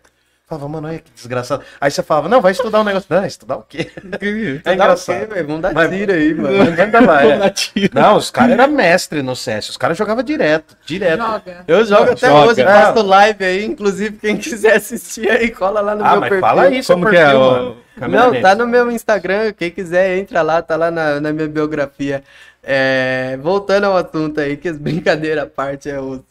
Falava, 0.49 0.67
mano, 0.67 0.87
olha 0.87 0.97
que 0.97 1.11
desgraçado. 1.13 1.61
Aí 1.79 1.91
você 1.91 2.01
falava, 2.01 2.27
não, 2.27 2.41
vai 2.41 2.51
estudar 2.51 2.81
um 2.81 2.83
negócio. 2.83 3.05
Não, 3.07 3.23
estudar 3.23 3.57
o 3.57 3.61
quê? 3.69 3.91
É 4.65 4.71
É 4.71 4.73
engraçado. 4.73 5.27
Vamos 5.45 5.61
dar 5.61 5.73
Mas- 5.73 5.89
tiro 5.91 6.11
aí, 6.11 6.33
mano. 6.33 6.57
Manda 6.75 6.99
lá, 7.01 7.23
é. 7.23 7.37
Não, 7.93 8.17
os 8.17 8.31
caras 8.31 8.53
eram 8.53 8.67
mestre 8.73 9.21
no 9.21 9.35
CS. 9.35 9.69
Os 9.69 9.77
caras 9.77 9.95
jogavam 9.95 10.23
direto, 10.23 10.75
direto. 10.85 11.19
Joga. 11.21 11.57
Eu 11.67 11.85
jogo 11.85 12.11
até 12.13 12.27
Joga. 12.27 12.47
hoje, 12.51 12.63
faço 12.63 13.01
live 13.03 13.45
aí, 13.45 13.63
inclusive 13.65 14.17
quem 14.17 14.37
quiser 14.37 14.77
assistir 14.77 15.29
aí, 15.29 15.51
cola 15.51 15.81
lá 15.81 15.93
no 15.95 16.03
Ah, 16.03 16.11
meu 16.13 16.19
mas 16.21 16.29
perfil. 16.29 16.47
fala 16.47 16.61
aí 16.63 16.83
seu 16.83 16.95
Como 16.95 17.09
que 17.11 17.15
é, 17.15 17.21
perfil, 17.25 17.39
mano. 17.39 17.77
Não, 18.09 18.41
tá 18.41 18.55
no 18.55 18.65
meu 18.65 18.89
Instagram, 18.89 19.53
quem 19.53 19.69
quiser 19.69 20.17
entra 20.17 20.41
lá, 20.41 20.61
tá 20.63 20.75
lá 20.75 20.89
na, 20.89 21.19
na 21.21 21.31
minha 21.31 21.47
biografia. 21.47 22.23
É, 22.63 23.37
voltando 23.41 23.85
ao 23.85 23.97
assunto 23.97 24.39
aí, 24.41 24.57
que 24.57 24.67
as 24.67 24.77
brincadeiras 24.77 25.43
à 25.43 25.47
parte 25.47 25.89
é 25.89 25.99
outro. 25.99 26.25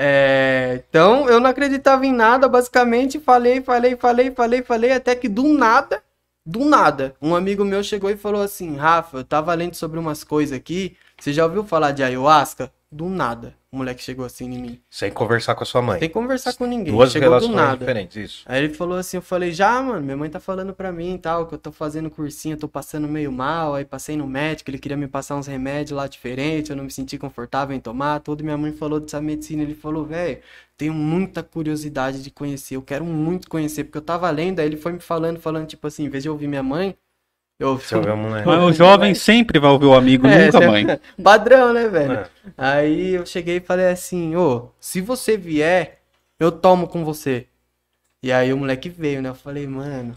É, 0.00 0.84
então, 0.88 1.28
eu 1.28 1.40
não 1.40 1.50
acreditava 1.50 2.06
em 2.06 2.12
nada, 2.12 2.48
basicamente, 2.48 3.18
falei, 3.18 3.60
falei, 3.60 3.96
falei, 3.96 4.30
falei, 4.30 4.62
falei, 4.62 4.92
até 4.92 5.16
que 5.16 5.28
do 5.28 5.48
nada, 5.48 6.00
do 6.46 6.64
nada, 6.64 7.16
um 7.20 7.34
amigo 7.34 7.64
meu 7.64 7.82
chegou 7.82 8.08
e 8.08 8.16
falou 8.16 8.40
assim, 8.40 8.76
Rafa, 8.76 9.18
eu 9.18 9.24
tava 9.24 9.52
lendo 9.54 9.74
sobre 9.74 9.98
umas 9.98 10.22
coisas 10.22 10.56
aqui, 10.56 10.96
você 11.18 11.32
já 11.32 11.44
ouviu 11.44 11.64
falar 11.64 11.90
de 11.90 12.04
ayahuasca? 12.04 12.72
Do 12.90 13.08
nada, 13.08 13.54
o 13.70 13.76
moleque 13.76 14.02
chegou 14.02 14.24
assim 14.24 14.46
em 14.46 14.58
mim, 14.62 14.80
Sem 14.88 15.10
conversar 15.10 15.54
com 15.54 15.62
a 15.62 15.66
sua 15.66 15.82
mãe. 15.82 15.98
sem 16.00 16.08
conversar 16.08 16.54
com 16.54 16.64
ninguém, 16.64 16.92
Duas 16.92 17.12
chegou 17.12 17.28
do 17.28 17.32
relações 17.34 17.54
nada. 17.54 17.76
diferentes, 17.76 18.16
isso. 18.16 18.42
Aí 18.46 18.64
ele 18.64 18.72
falou 18.72 18.96
assim, 18.96 19.18
eu 19.18 19.22
falei, 19.22 19.52
já, 19.52 19.82
mano, 19.82 20.00
minha 20.00 20.16
mãe 20.16 20.30
tá 20.30 20.40
falando 20.40 20.72
pra 20.72 20.90
mim 20.90 21.14
e 21.14 21.18
tal, 21.18 21.46
que 21.46 21.54
eu 21.54 21.58
tô 21.58 21.70
fazendo 21.70 22.08
cursinho, 22.08 22.54
eu 22.54 22.58
tô 22.58 22.66
passando 22.68 23.06
meio 23.06 23.30
mal, 23.30 23.74
aí 23.74 23.84
passei 23.84 24.16
no 24.16 24.26
médico, 24.26 24.70
ele 24.70 24.78
queria 24.78 24.96
me 24.96 25.06
passar 25.06 25.36
uns 25.36 25.46
remédios 25.46 25.96
lá 25.96 26.06
diferentes, 26.06 26.70
eu 26.70 26.76
não 26.76 26.84
me 26.84 26.90
senti 26.90 27.18
confortável 27.18 27.76
em 27.76 27.80
tomar, 27.80 28.20
tudo, 28.20 28.42
minha 28.42 28.56
mãe 28.56 28.72
falou 28.72 28.98
dessa 28.98 29.20
medicina, 29.20 29.62
ele 29.62 29.74
falou, 29.74 30.04
velho, 30.04 30.38
tenho 30.76 30.94
muita 30.94 31.42
curiosidade 31.42 32.22
de 32.22 32.30
conhecer, 32.30 32.76
eu 32.76 32.82
quero 32.82 33.04
muito 33.04 33.50
conhecer, 33.50 33.84
porque 33.84 33.98
eu 33.98 34.02
tava 34.02 34.30
lendo, 34.30 34.60
aí 34.60 34.66
ele 34.66 34.76
foi 34.78 34.92
me 34.92 35.00
falando, 35.00 35.38
falando, 35.40 35.66
tipo 35.66 35.86
assim, 35.86 36.04
em 36.04 36.08
vez 36.08 36.22
de 36.22 36.28
eu 36.30 36.32
ouvir 36.32 36.46
minha 36.48 36.62
mãe, 36.62 36.96
eu 37.58 37.76
Você 37.76 37.96
ouviu 37.96 38.12
a 38.12 38.16
mulher. 38.16 38.46
Mas 38.46 38.62
o 38.62 38.72
jovem 38.72 39.14
sempre 39.14 39.58
vai 39.58 39.70
ouvir 39.70 39.86
o 39.86 39.94
amigo, 39.94 40.26
É, 40.26 40.46
nunca 40.46 40.60
mãe. 40.60 40.86
Padrão, 41.22 41.72
né, 41.72 41.88
velho? 41.88 42.12
É. 42.12 42.28
Aí 42.56 43.14
eu 43.14 43.26
cheguei 43.26 43.56
e 43.56 43.60
falei 43.60 43.86
assim, 43.86 44.36
ô, 44.36 44.68
se 44.78 45.00
você 45.00 45.36
vier, 45.36 45.98
eu 46.38 46.52
tomo 46.52 46.86
com 46.86 47.04
você. 47.04 47.46
E 48.22 48.30
aí 48.30 48.52
o 48.52 48.56
moleque 48.56 48.88
veio, 48.88 49.20
né? 49.20 49.28
Eu 49.28 49.34
falei, 49.34 49.66
mano, 49.66 50.16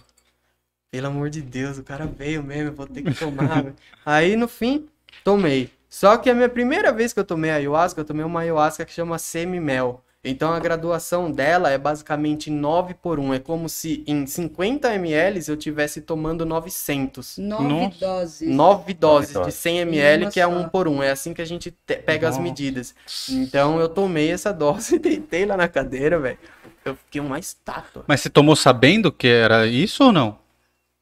pelo 0.91 1.07
amor 1.07 1.29
de 1.29 1.41
Deus, 1.41 1.79
o 1.79 1.83
cara 1.83 2.05
veio 2.05 2.43
mesmo, 2.43 2.69
eu 2.69 2.73
vou 2.73 2.85
ter 2.85 3.01
que 3.01 3.13
tomar. 3.13 3.65
aí 4.05 4.35
no 4.35 4.47
fim, 4.47 4.87
tomei. 5.23 5.71
Só 5.89 6.17
que 6.17 6.29
a 6.29 6.35
minha 6.35 6.49
primeira 6.49 6.91
vez 6.91 7.11
que 7.11 7.19
eu 7.19 7.23
tomei 7.23 7.49
ayahuasca, 7.49 8.01
eu 8.01 8.05
tomei 8.05 8.23
uma 8.23 8.41
ayahuasca 8.41 8.85
que 8.85 8.93
chama 8.93 9.17
semi-mel. 9.17 10.03
Então 10.23 10.53
a 10.53 10.59
graduação 10.59 11.31
dela 11.31 11.71
é 11.71 11.77
basicamente 11.79 12.51
9 12.51 12.93
por 12.93 13.17
1. 13.19 13.33
É 13.33 13.39
como 13.39 13.67
se 13.67 14.03
em 14.05 14.25
50 14.27 14.93
ml 14.93 15.41
eu 15.47 15.57
tivesse 15.57 15.99
tomando 16.01 16.45
900. 16.45 17.39
Nove 17.39 17.63
Nossa. 17.67 17.97
doses. 17.99 18.47
9 18.55 18.93
doses 18.93 19.45
de 19.45 19.51
100 19.51 19.79
ml, 19.79 20.29
que 20.29 20.39
é 20.39 20.45
só. 20.45 20.51
1 20.51 20.69
por 20.69 20.87
1. 20.87 21.01
É 21.01 21.09
assim 21.11 21.33
que 21.33 21.41
a 21.41 21.45
gente 21.45 21.71
te- 21.71 21.95
pega 21.95 22.27
as 22.27 22.35
Nossa. 22.35 22.43
medidas. 22.43 22.93
Então 23.29 23.79
eu 23.79 23.89
tomei 23.89 24.29
essa 24.31 24.53
dose, 24.53 24.97
deitei 24.99 25.43
lá 25.45 25.57
na 25.57 25.67
cadeira, 25.67 26.19
velho. 26.19 26.37
Eu 26.85 26.95
fiquei 26.95 27.19
uma 27.21 27.39
estátua. 27.39 28.03
Mas 28.07 28.21
você 28.21 28.29
tomou 28.29 28.55
sabendo 28.55 29.11
que 29.11 29.27
era 29.27 29.65
isso 29.65 30.03
ou 30.03 30.11
não? 30.11 30.37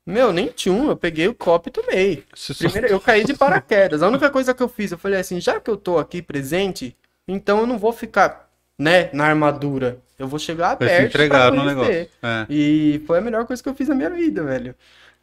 Meu, 0.06 0.32
nem 0.34 0.48
tinha 0.48 0.74
um. 0.74 0.88
Eu 0.90 0.96
peguei 0.98 1.28
o 1.28 1.36
copo 1.36 1.68
e 1.70 1.72
tomei. 1.72 2.24
Primeiro, 2.58 2.88
eu 2.88 3.00
caí 3.02 3.24
de 3.26 3.34
paraquedas. 3.38 4.02
A 4.02 4.08
única 4.08 4.30
coisa 4.30 4.54
que 4.54 4.64
eu 4.64 4.70
fiz, 4.70 4.92
eu 4.94 4.98
falei 4.98 5.20
assim, 5.20 5.40
já 5.42 5.60
que 5.60 5.70
eu 5.70 5.76
tô 5.78 5.98
aqui 5.98 6.22
presente, 6.22 6.96
então 7.28 7.60
eu 7.60 7.68
não 7.68 7.78
vou 7.78 7.94
ficar, 7.94 8.49
né, 8.80 9.10
na 9.12 9.26
armadura. 9.26 10.00
Eu 10.18 10.28
vou 10.28 10.40
chegar 10.40 10.70
Vai 10.78 10.88
perto 10.88 11.06
entregar 11.08 11.52
no 11.52 11.66
negócio. 11.66 11.92
É. 11.92 12.10
E 12.50 13.04
foi 13.06 13.18
a 13.18 13.22
melhor 13.22 13.46
coisa 13.46 13.62
que 13.62 13.68
eu 13.68 13.76
fiz 13.76 13.90
na 13.90 13.96
minha 13.96 14.10
vida, 14.10 14.42
velho. 14.44 14.74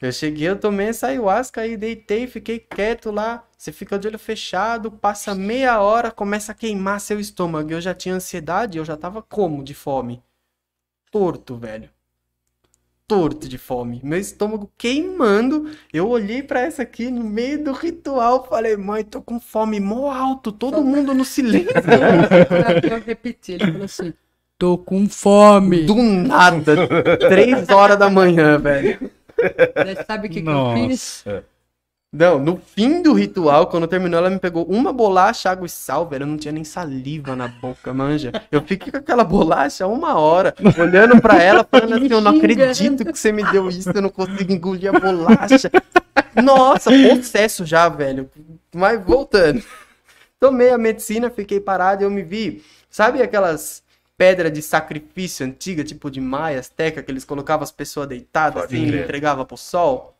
Eu 0.00 0.12
cheguei, 0.12 0.46
eu 0.46 0.58
tomei 0.58 0.88
essa 0.88 1.06
ayahuasca 1.06 1.62
aí, 1.62 1.74
deitei, 1.74 2.26
fiquei 2.26 2.58
quieto 2.58 3.10
lá. 3.10 3.42
Você 3.56 3.72
fica 3.72 3.98
de 3.98 4.06
olho 4.06 4.18
fechado, 4.18 4.90
passa 4.90 5.34
meia 5.34 5.80
hora, 5.80 6.10
começa 6.10 6.52
a 6.52 6.54
queimar 6.54 7.00
seu 7.00 7.18
estômago. 7.18 7.72
Eu 7.72 7.80
já 7.80 7.94
tinha 7.94 8.14
ansiedade, 8.14 8.76
eu 8.76 8.84
já 8.84 8.96
tava 8.96 9.22
como 9.22 9.64
de 9.64 9.72
fome? 9.72 10.22
Torto, 11.10 11.56
velho. 11.56 11.88
Torto 13.08 13.48
de 13.48 13.56
fome. 13.56 14.00
Meu 14.02 14.18
estômago 14.18 14.68
queimando. 14.76 15.70
Eu 15.92 16.08
olhei 16.08 16.42
pra 16.42 16.60
essa 16.62 16.82
aqui 16.82 17.08
no 17.08 17.22
meio 17.22 17.62
do 17.62 17.72
ritual, 17.72 18.44
falei, 18.48 18.76
mãe, 18.76 19.04
tô 19.04 19.22
com 19.22 19.38
fome 19.38 19.78
mó 19.78 20.10
alto, 20.10 20.50
todo 20.50 20.82
mundo 20.82 21.14
no 21.14 21.24
silêncio. 21.24 21.70
Eu 22.90 23.00
repeti, 23.00 23.52
ele 23.52 23.66
falou 23.66 23.84
assim: 23.84 24.12
tô 24.58 24.76
com 24.76 25.08
fome. 25.08 25.84
Do 25.84 25.94
nada, 25.94 26.76
três 27.28 27.68
horas 27.68 27.96
da 27.96 28.10
manhã, 28.10 28.58
velho. 28.58 29.10
Daí 29.74 29.96
Sabe 30.04 30.26
o 30.26 30.30
que, 30.30 30.42
que 30.42 30.48
eu 30.48 30.74
fiz? 30.74 31.24
Não, 32.16 32.38
no 32.38 32.56
fim 32.56 33.02
do 33.02 33.12
ritual, 33.12 33.66
quando 33.66 33.86
terminou, 33.86 34.18
ela 34.18 34.30
me 34.30 34.38
pegou 34.38 34.64
uma 34.64 34.90
bolacha, 34.90 35.50
água 35.50 35.66
e 35.66 35.68
sal, 35.68 36.08
velho. 36.08 36.22
Eu 36.22 36.26
não 36.26 36.38
tinha 36.38 36.50
nem 36.50 36.64
saliva 36.64 37.36
na 37.36 37.46
boca, 37.46 37.92
manja. 37.92 38.32
Eu 38.50 38.62
fiquei 38.62 38.90
com 38.90 38.96
aquela 38.96 39.22
bolacha 39.22 39.86
uma 39.86 40.18
hora, 40.18 40.54
olhando 40.78 41.20
pra 41.20 41.42
ela, 41.42 41.62
falando 41.70 41.94
assim: 41.94 42.08
Eu 42.10 42.22
não 42.22 42.34
acredito 42.36 43.04
que 43.04 43.18
você 43.18 43.30
me 43.30 43.44
deu 43.52 43.68
isso, 43.68 43.90
eu 43.90 44.00
não 44.00 44.08
consigo 44.08 44.50
engolir 44.50 44.94
a 44.94 44.98
bolacha. 44.98 45.70
Nossa, 46.42 46.90
processo 46.90 47.66
já, 47.66 47.86
velho. 47.88 48.30
Mas 48.74 49.04
voltando. 49.04 49.62
Tomei 50.40 50.70
a 50.70 50.78
medicina, 50.78 51.28
fiquei 51.28 51.60
parado 51.60 52.02
e 52.02 52.06
eu 52.06 52.10
me 52.10 52.22
vi. 52.22 52.64
Sabe 52.88 53.20
aquelas 53.20 53.82
pedras 54.16 54.50
de 54.50 54.62
sacrifício 54.62 55.44
antiga, 55.44 55.84
tipo 55.84 56.10
de 56.10 56.20
maia, 56.20 56.60
azteca, 56.60 57.02
que 57.02 57.10
eles 57.10 57.26
colocavam 57.26 57.62
as 57.62 57.72
pessoas 57.72 58.08
deitadas 58.08 58.62
Pode 58.62 58.74
assim 58.74 58.86
e 58.86 59.02
entregavam 59.02 59.44
pro 59.44 59.58
sol? 59.58 60.15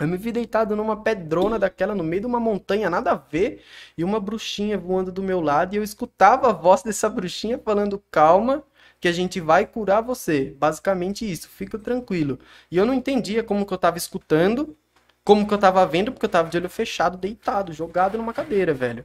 Eu 0.00 0.08
me 0.08 0.16
vi 0.16 0.32
deitado 0.32 0.74
numa 0.74 1.02
pedrona 1.02 1.58
daquela 1.58 1.94
no 1.94 2.02
meio 2.02 2.22
de 2.22 2.26
uma 2.26 2.40
montanha, 2.40 2.88
nada 2.88 3.12
a 3.12 3.14
ver, 3.16 3.62
e 3.96 4.02
uma 4.02 4.18
bruxinha 4.18 4.78
voando 4.78 5.12
do 5.12 5.22
meu 5.22 5.40
lado, 5.40 5.74
e 5.74 5.76
eu 5.76 5.82
escutava 5.82 6.48
a 6.50 6.52
voz 6.52 6.82
dessa 6.82 7.08
bruxinha 7.08 7.58
falando: 7.58 8.02
calma, 8.10 8.64
que 9.00 9.08
a 9.08 9.12
gente 9.12 9.40
vai 9.40 9.66
curar 9.66 10.00
você. 10.02 10.54
Basicamente 10.58 11.30
isso, 11.30 11.48
fica 11.48 11.78
tranquilo. 11.78 12.38
E 12.70 12.76
eu 12.76 12.86
não 12.86 12.94
entendia 12.94 13.42
como 13.42 13.66
que 13.66 13.72
eu 13.72 13.78
tava 13.78 13.98
escutando, 13.98 14.76
como 15.24 15.46
que 15.46 15.54
eu 15.54 15.58
tava 15.58 15.84
vendo, 15.86 16.12
porque 16.12 16.26
eu 16.26 16.30
tava 16.30 16.48
de 16.50 16.56
olho 16.58 16.68
fechado, 16.68 17.18
deitado, 17.18 17.72
jogado 17.72 18.18
numa 18.18 18.32
cadeira, 18.34 18.74
velho. 18.74 19.04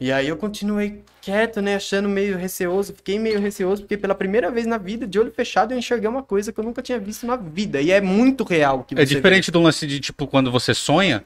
E 0.00 0.12
aí 0.12 0.28
eu 0.28 0.36
continuei 0.36 1.02
quieto, 1.20 1.60
né, 1.60 1.74
achando 1.74 2.08
meio 2.08 2.36
receoso, 2.38 2.94
fiquei 2.94 3.18
meio 3.18 3.40
receoso, 3.40 3.82
porque 3.82 3.96
pela 3.96 4.14
primeira 4.14 4.48
vez 4.50 4.64
na 4.64 4.78
vida, 4.78 5.06
de 5.08 5.18
olho 5.18 5.32
fechado, 5.32 5.74
eu 5.74 5.78
enxerguei 5.78 6.08
uma 6.08 6.22
coisa 6.22 6.52
que 6.52 6.60
eu 6.60 6.64
nunca 6.64 6.80
tinha 6.80 7.00
visto 7.00 7.26
na 7.26 7.34
vida, 7.34 7.80
e 7.80 7.90
é 7.90 8.00
muito 8.00 8.44
real 8.44 8.84
que 8.84 8.94
É 8.94 8.98
você 8.98 9.06
vê. 9.06 9.14
diferente 9.16 9.50
do 9.50 9.60
lance 9.60 9.86
de, 9.88 9.98
tipo, 9.98 10.26
quando 10.28 10.52
você 10.52 10.72
sonha. 10.72 11.24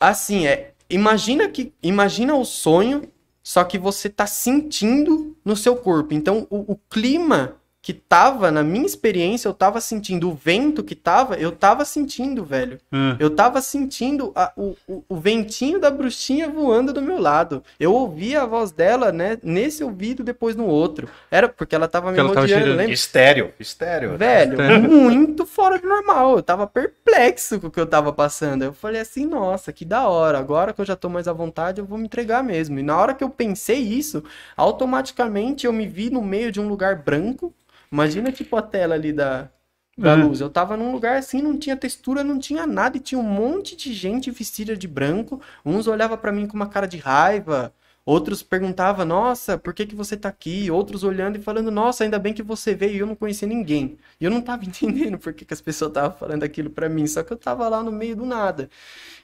Assim, 0.00 0.46
é. 0.46 0.72
Imagina 0.90 1.48
que. 1.48 1.72
Imagina 1.82 2.34
o 2.34 2.44
sonho, 2.44 3.02
só 3.42 3.62
que 3.64 3.78
você 3.78 4.10
tá 4.10 4.26
sentindo 4.26 5.36
no 5.44 5.56
seu 5.56 5.76
corpo. 5.76 6.12
Então, 6.14 6.46
o, 6.50 6.72
o 6.72 6.76
clima 6.90 7.56
que 7.86 7.92
tava, 7.92 8.50
na 8.50 8.62
minha 8.62 8.86
experiência, 8.86 9.46
eu 9.46 9.52
tava 9.52 9.78
sentindo. 9.78 10.30
O 10.30 10.34
vento 10.34 10.82
que 10.82 10.94
tava, 10.94 11.34
eu 11.34 11.52
tava 11.52 11.84
sentindo, 11.84 12.42
velho. 12.42 12.80
Ah, 12.90 13.14
Eu 13.20 13.28
tava 13.28 13.60
sentindo 13.60 14.32
a- 14.34 14.50
o, 14.56 14.74
o, 14.88 15.04
o 15.06 15.16
ventinho 15.16 15.78
da 15.78 15.90
bruxinha 15.90 16.48
voando 16.48 16.94
do 16.94 17.02
meu 17.02 17.18
lado. 17.20 17.62
Eu 17.78 17.92
ouvia 17.92 18.40
a 18.40 18.46
voz 18.46 18.70
dela, 18.72 19.12
né? 19.12 19.36
Nesse 19.42 19.84
ouvido, 19.84 20.24
depois 20.24 20.56
no 20.56 20.64
outro. 20.64 21.10
Era 21.30 21.46
porque 21.46 21.74
ela 21.74 21.86
tava 21.86 22.10
me 22.10 22.16
Porque 22.16 22.28
tava 22.34 22.40
rodeando, 22.40 22.70
lembra? 22.74 22.90
Estéreo, 22.90 23.52
estéreo. 23.60 24.16
Velho, 24.16 24.58
É. 24.62 24.78
muito 24.78 25.44
fora 25.44 25.78
do 25.78 25.86
normal. 25.86 26.36
Eu 26.38 26.42
tava 26.42 26.66
perplexo 26.66 27.60
com 27.60 27.66
o 27.66 27.70
que 27.70 27.78
eu 27.78 27.86
tava 27.86 28.14
passando. 28.14 28.62
Eu 28.64 28.72
falei 28.72 29.02
assim, 29.02 29.26
nossa, 29.26 29.74
que 29.74 29.84
da 29.84 30.08
hora. 30.08 30.38
Agora 30.38 30.72
que 30.72 30.80
eu 30.80 30.86
já 30.86 30.96
tô 30.96 31.10
mais 31.10 31.28
à 31.28 31.34
vontade, 31.34 31.82
eu 31.82 31.84
vou 31.84 31.98
me 31.98 32.06
entregar 32.06 32.42
mesmo. 32.42 32.78
E 32.78 32.82
na 32.82 32.96
hora 32.96 33.12
que 33.12 33.22
eu 33.22 33.28
pensei 33.28 33.76
isso, 33.80 34.24
automaticamente 34.56 35.66
eu 35.66 35.72
me 35.72 35.86
vi 35.86 36.08
no 36.08 36.22
meio 36.22 36.50
de 36.50 36.58
um 36.60 36.66
lugar 36.66 36.96
branco. 36.96 37.52
Imagina 37.94 38.32
tipo 38.32 38.56
a 38.56 38.62
tela 38.62 38.94
ali 38.96 39.12
da, 39.12 39.48
da 39.96 40.12
É. 40.12 40.14
luz. 40.16 40.40
Eu 40.40 40.50
tava 40.50 40.76
num 40.76 40.90
lugar 40.92 41.16
assim, 41.16 41.40
não 41.40 41.56
tinha 41.56 41.76
textura, 41.76 42.24
não 42.24 42.38
tinha 42.40 42.66
nada. 42.66 42.96
E 42.96 43.00
tinha 43.00 43.20
um 43.20 43.22
monte 43.22 43.76
de 43.76 43.92
gente 43.94 44.30
vestida 44.32 44.76
de 44.76 44.88
branco. 44.88 45.40
Uns 45.64 45.86
olhavam 45.86 46.18
pra 46.18 46.32
mim 46.32 46.46
com 46.48 46.56
uma 46.56 46.68
cara 46.68 46.86
de 46.88 46.96
raiva. 46.98 47.72
Outros 48.04 48.42
perguntavam, 48.42 49.06
nossa, 49.06 49.56
por 49.56 49.72
que 49.72 49.86
que 49.86 49.94
você 49.94 50.16
tá 50.16 50.28
aqui? 50.28 50.70
Outros 50.70 51.04
olhando 51.04 51.38
e 51.38 51.42
falando, 51.42 51.70
nossa, 51.70 52.04
ainda 52.04 52.18
bem 52.18 52.34
que 52.34 52.42
você 52.42 52.74
veio 52.74 52.94
e 52.96 52.98
eu 52.98 53.06
não 53.06 53.14
conhecia 53.14 53.48
ninguém. 53.48 53.96
E 54.20 54.24
eu 54.24 54.30
não 54.30 54.42
tava 54.42 54.64
entendendo 54.66 55.18
por 55.18 55.32
que 55.32 55.44
que 55.44 55.54
as 55.54 55.60
pessoas 55.60 55.90
estavam 55.90 56.18
falando 56.18 56.42
aquilo 56.42 56.68
pra 56.70 56.88
mim, 56.88 57.06
só 57.06 57.22
que 57.22 57.32
eu 57.32 57.36
tava 57.36 57.66
lá 57.68 57.82
no 57.82 57.92
meio 57.92 58.16
do 58.16 58.26
nada. 58.26 58.68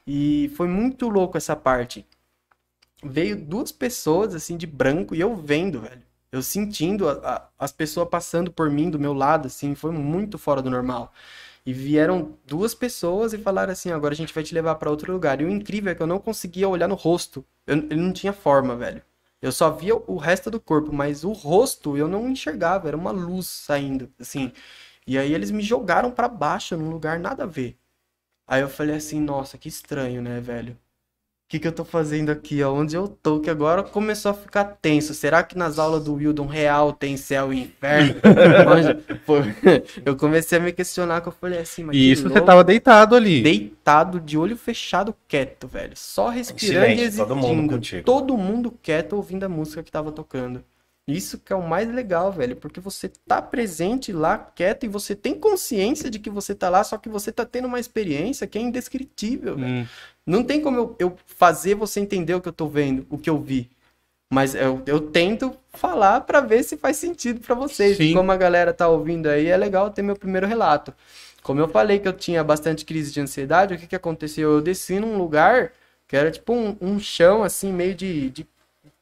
E 0.07 0.51
foi 0.57 0.69
muito 0.69 1.09
louco 1.09 1.37
essa 1.37 1.57
parte. 1.57 2.07
Veio 3.05 3.37
duas 3.37 3.73
pessoas, 3.73 4.35
assim, 4.35 4.57
de 4.57 4.67
branco, 4.67 5.15
e 5.15 5.21
eu 5.21 5.35
vendo, 5.37 5.81
velho. 5.83 6.03
Eu 6.33 6.43
sentindo 6.43 7.09
a- 7.09 7.13
a- 7.25 7.49
as 7.59 7.73
pessoas 7.73 8.09
passando 8.09 8.53
por 8.53 8.71
mim, 8.71 8.91
do 8.91 8.99
meu 8.99 9.13
lado, 9.13 9.47
assim, 9.47 9.75
foi 9.75 9.91
muito 9.93 10.39
fora 10.39 10.63
do 10.63 10.71
normal. 10.71 11.13
E 11.67 11.73
vieram 11.73 12.39
duas 12.47 12.75
pessoas 12.75 13.33
e 13.33 13.39
falaram 13.39 13.73
assim: 13.73 13.91
agora 13.93 14.15
a 14.15 14.17
gente 14.17 14.33
vai 14.35 14.43
te 14.45 14.55
levar 14.55 14.77
pra 14.77 14.91
outro 14.91 15.13
lugar. 15.13 15.41
E 15.41 15.45
o 15.45 15.51
incrível 15.51 15.93
é 15.93 15.95
que 15.95 16.03
eu 16.03 16.07
não 16.07 16.19
conseguia 16.19 16.69
olhar 16.69 16.89
no 16.89 16.95
rosto. 16.95 17.45
Eu- 17.67 17.77
ele 17.79 17.97
não 17.97 18.13
tinha 18.13 18.33
forma, 18.33 18.77
velho. 18.77 19.03
Eu 19.43 19.53
só 19.53 19.71
via 19.71 19.95
o 19.97 20.17
resto 20.19 20.51
do 20.51 20.61
corpo, 20.61 20.93
mas 20.93 21.25
o 21.25 21.33
rosto 21.33 21.97
eu 21.97 22.09
não 22.09 22.29
enxergava, 22.29 22.89
era 22.89 22.97
uma 22.97 23.11
luz 23.11 23.47
saindo, 23.49 24.11
assim. 24.21 24.53
E 25.07 25.19
aí 25.19 25.33
eles 25.35 25.51
me 25.51 25.63
jogaram 25.63 26.11
pra 26.13 26.29
baixo, 26.29 26.77
num 26.77 26.91
lugar 26.91 27.19
nada 27.21 27.45
a 27.45 27.47
ver. 27.47 27.79
Aí 28.47 28.61
eu 28.63 28.69
falei 28.69 28.97
assim: 28.97 29.21
nossa, 29.21 29.59
que 29.59 29.69
estranho, 29.69 30.23
né, 30.23 30.41
velho? 30.41 30.79
O 31.51 31.53
que 31.53 31.59
que 31.59 31.67
eu 31.67 31.73
tô 31.73 31.85
fazendo 31.85 32.31
aqui? 32.31 32.63
Onde 32.63 32.95
eu 32.95 33.09
tô? 33.09 33.41
Que 33.41 33.51
agora 33.51 33.83
começou 33.83 34.31
a 34.31 34.35
ficar 34.35 34.63
tenso. 34.81 35.13
Será 35.13 35.43
que 35.43 35.59
nas 35.59 35.81
aulas 35.81 36.05
do 36.05 36.15
Wildon 36.15 36.47
real 36.47 36.93
tem 36.93 37.17
céu 37.17 37.53
e 37.53 37.63
inferno? 37.63 38.21
Eu 40.07 40.15
comecei 40.15 40.59
a 40.59 40.61
me 40.61 40.73
questionar, 40.73 41.21
que 41.21 41.27
eu 41.27 41.33
falei 41.33 41.59
assim, 41.59 41.83
mas 41.83 41.97
E 41.97 42.13
isso 42.13 42.23
você 42.23 42.29
louco. 42.35 42.47
tava 42.47 42.63
deitado 42.63 43.17
ali. 43.17 43.43
deitado, 43.43 44.21
de 44.21 44.39
olho 44.39 44.57
fechado, 44.57 45.13
quieto, 45.27 45.67
velho. 45.67 45.95
Só 45.97 46.29
respirando 46.29 46.87
e 46.93 46.97
silêncio, 46.97 47.27
todo 47.27 47.37
mundo 47.37 47.73
contigo. 47.73 48.05
Todo 48.05 48.37
mundo 48.37 48.73
quieto 48.81 49.15
ouvindo 49.15 49.43
a 49.43 49.49
música 49.49 49.83
que 49.83 49.91
tava 49.91 50.13
tocando. 50.13 50.63
Isso 51.09 51.39
que 51.39 51.53
é 51.53 51.57
o 51.57 51.67
mais 51.67 51.93
legal, 51.93 52.31
velho, 52.31 52.55
porque 52.55 52.79
você 52.79 53.11
tá 53.27 53.43
presente 53.43 54.13
lá, 54.13 54.39
quieto, 54.39 54.85
e 54.85 54.89
você 54.89 55.17
tem 55.17 55.35
consciência 55.35 56.09
de 56.09 56.21
que 56.21 56.31
você 56.31 56.55
tá 56.55 56.69
lá, 56.69 56.85
só 56.85 56.97
que 56.97 57.09
você 57.09 57.33
tá 57.33 57.45
tendo 57.45 57.67
uma 57.67 57.81
experiência 57.81 58.47
que 58.47 58.57
é 58.57 58.61
indescritível, 58.61 59.57
velho. 59.57 59.69
Hum. 59.83 59.87
Não 60.31 60.45
tem 60.45 60.61
como 60.61 60.77
eu, 60.77 60.97
eu 60.99 61.17
fazer 61.27 61.75
você 61.75 61.99
entender 61.99 62.35
o 62.35 62.41
que 62.41 62.49
eu 62.49 62.53
tô 62.53 62.69
vendo, 62.69 63.05
o 63.11 63.19
que 63.19 63.29
eu 63.29 63.37
vi. 63.37 63.69
Mas 64.33 64.55
eu, 64.55 64.81
eu 64.87 65.01
tento 65.01 65.57
falar 65.75 66.21
pra 66.21 66.41
ver 66.41 66.63
se 66.63 66.77
faz 66.77 66.99
sentido 66.99 67.41
pra 67.41 67.53
vocês. 67.57 67.97
Sim. 67.97 68.15
Como 68.15 68.31
a 68.31 68.37
galera 68.37 68.73
tá 68.73 68.87
ouvindo 68.87 69.27
aí, 69.27 69.49
é 69.49 69.57
legal 69.57 69.91
ter 69.91 70.03
meu 70.03 70.15
primeiro 70.15 70.47
relato. 70.47 70.95
Como 71.43 71.59
eu 71.59 71.67
falei 71.67 71.99
que 71.99 72.07
eu 72.07 72.13
tinha 72.13 72.45
bastante 72.45 72.85
crise 72.85 73.11
de 73.13 73.21
ansiedade, 73.21 73.75
o 73.75 73.79
que 73.79 73.89
que 73.89 73.97
aconteceu? 73.97 74.53
Eu 74.53 74.61
desci 74.61 75.01
num 75.01 75.19
lugar 75.19 75.73
que 76.07 76.17
era 76.17 76.31
tipo 76.31 76.53
um, 76.53 76.77
um 76.81 77.01
chão, 77.01 77.43
assim, 77.43 77.73
meio 77.73 77.97
de, 77.97 78.31
de 78.31 78.47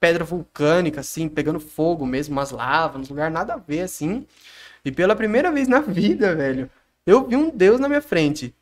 pedra 0.00 0.24
vulcânica, 0.24 1.00
assim, 1.00 1.28
pegando 1.28 1.60
fogo 1.60 2.06
mesmo, 2.06 2.32
umas 2.32 2.52
lavas, 2.52 3.02
uns 3.02 3.10
lugar 3.10 3.30
nada 3.30 3.52
a 3.52 3.58
ver, 3.58 3.82
assim. 3.82 4.26
E 4.82 4.90
pela 4.90 5.14
primeira 5.14 5.52
vez 5.52 5.68
na 5.68 5.80
vida, 5.84 6.34
velho, 6.34 6.70
eu 7.06 7.26
vi 7.26 7.36
um 7.36 7.50
deus 7.50 7.78
na 7.78 7.86
minha 7.86 8.00
frente. 8.00 8.54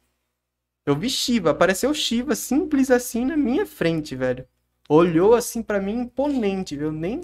Eu 0.87 0.95
vi 0.95 1.11
Shiva, 1.11 1.51
apareceu 1.51 1.93
Shiva 1.93 2.34
simples 2.37 2.91
assim 2.91 3.24
na 3.24 3.37
minha 3.37 3.66
frente, 3.66 4.14
velho. 4.14 4.47
Olhou 4.89 5.34
assim 5.34 5.61
pra 5.62 5.80
mim 5.80 6.01
imponente, 6.03 6.76
viu? 6.76 6.93
Nem. 6.93 7.22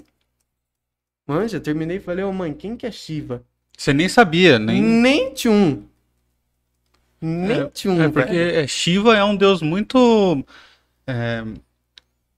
Manja, 1.25 1.59
terminei 1.61 1.97
e 1.97 2.01
falei, 2.01 2.25
ô 2.25 2.33
mãe, 2.33 2.53
quem 2.53 2.75
que 2.75 2.85
é 2.85 2.91
Shiva? 2.91 3.41
Você 3.77 3.93
nem 3.93 4.09
sabia, 4.09 4.59
nem. 4.59 4.81
Nem 4.81 5.33
tchum. 5.33 5.83
Nem 7.21 7.69
tchum, 7.69 8.01
É 8.01 8.09
porque 8.09 8.33
velho. 8.33 8.59
é, 8.59 8.67
Shiva 8.67 9.15
é 9.15 9.23
um 9.23 9.35
deus 9.35 9.61
muito. 9.61 10.43
é, 11.07 11.41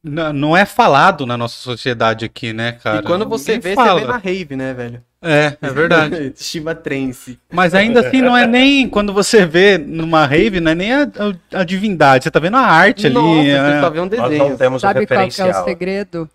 n- 0.06 0.34
não 0.34 0.56
é 0.56 0.66
falado 0.66 1.26
na 1.26 1.36
nossa 1.38 1.56
sociedade 1.56 2.24
aqui, 2.26 2.53
né, 2.53 2.74
cara? 2.74 2.99
e 2.99 3.03
quando 3.03 3.28
você 3.28 3.53
Ninguém 3.56 3.72
vê, 3.72 3.76
fala. 3.76 3.99
você 3.99 4.06
vê 4.06 4.12
na 4.12 4.18
rave, 4.18 4.56
né, 4.56 4.74
velho? 4.74 5.03
É, 5.22 5.58
é 5.60 5.70
verdade. 5.72 6.34
Shiva 6.38 6.76
Trance. 6.76 7.39
Mas 7.51 7.74
ainda 7.74 8.01
assim, 8.01 8.22
não 8.22 8.38
é 8.38 8.45
nem. 8.45 8.88
Quando 8.88 9.12
você 9.12 9.45
vê 9.45 9.78
numa 9.78 10.26
rave, 10.26 10.60
não 10.60 10.72
é 10.72 10.76
nem 10.76 10.93
a, 10.93 11.03
a- 11.03 11.60
a 11.62 11.64
divindade. 11.64 12.24
Você 12.26 12.32
tá 12.32 12.39
vendo 12.39 12.58
a 12.58 12.62
arte 12.62 13.10
Nossa, 13.10 13.28
ali. 13.39 13.45
você 13.45 13.51
é. 13.51 13.82
só 13.82 13.89
vê 13.89 13.99
um 13.99 14.06
Nós 14.06 14.20
não 14.20 14.30
desenho. 14.30 14.58
temos 14.58 14.82
Sabe 14.82 15.08
qual 15.08 15.28
que 15.28 15.41
é 15.41 15.45
o 15.49 15.64
segredo? 15.64 16.30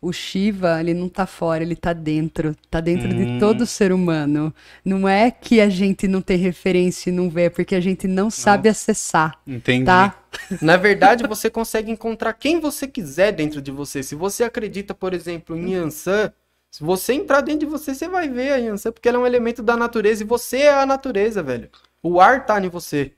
O 0.00 0.12
Shiva, 0.12 0.78
ele 0.78 0.94
não 0.94 1.08
tá 1.08 1.26
fora, 1.26 1.62
ele 1.64 1.74
tá 1.74 1.92
dentro. 1.92 2.54
Tá 2.70 2.80
dentro 2.80 3.08
Hum. 3.08 3.34
de 3.34 3.40
todo 3.40 3.66
ser 3.66 3.90
humano. 3.92 4.54
Não 4.84 5.08
é 5.08 5.30
que 5.32 5.60
a 5.60 5.68
gente 5.68 6.06
não 6.06 6.20
tem 6.20 6.36
referência 6.36 7.10
e 7.10 7.12
não 7.12 7.28
vê, 7.28 7.44
é 7.44 7.50
porque 7.50 7.74
a 7.74 7.80
gente 7.80 8.06
não 8.06 8.30
sabe 8.30 8.68
acessar, 8.68 9.32
Entendi. 9.46 9.86
tá? 9.86 10.14
Na 10.60 10.76
verdade, 10.76 11.26
você 11.26 11.50
consegue 11.50 11.90
encontrar 11.90 12.32
quem 12.32 12.60
você 12.60 12.86
quiser 12.86 13.32
dentro 13.32 13.60
de 13.60 13.70
você. 13.70 14.02
Se 14.02 14.14
você 14.14 14.44
acredita, 14.44 14.94
por 14.94 15.12
exemplo, 15.14 15.56
em 15.56 15.72
Yansan, 15.74 16.32
se 16.70 16.84
você 16.84 17.14
entrar 17.14 17.40
dentro 17.40 17.60
de 17.60 17.66
você, 17.66 17.94
você 17.94 18.08
vai 18.08 18.28
ver 18.28 18.52
a 18.52 18.56
Yansan, 18.56 18.92
porque 18.92 19.08
ela 19.08 19.18
é 19.18 19.20
um 19.20 19.26
elemento 19.26 19.62
da 19.62 19.76
natureza 19.76 20.22
e 20.22 20.26
você 20.26 20.58
é 20.58 20.74
a 20.74 20.86
natureza, 20.86 21.42
velho. 21.42 21.70
O 22.02 22.20
ar 22.20 22.44
tá 22.46 22.60
em 22.62 22.68
você. 22.68 23.12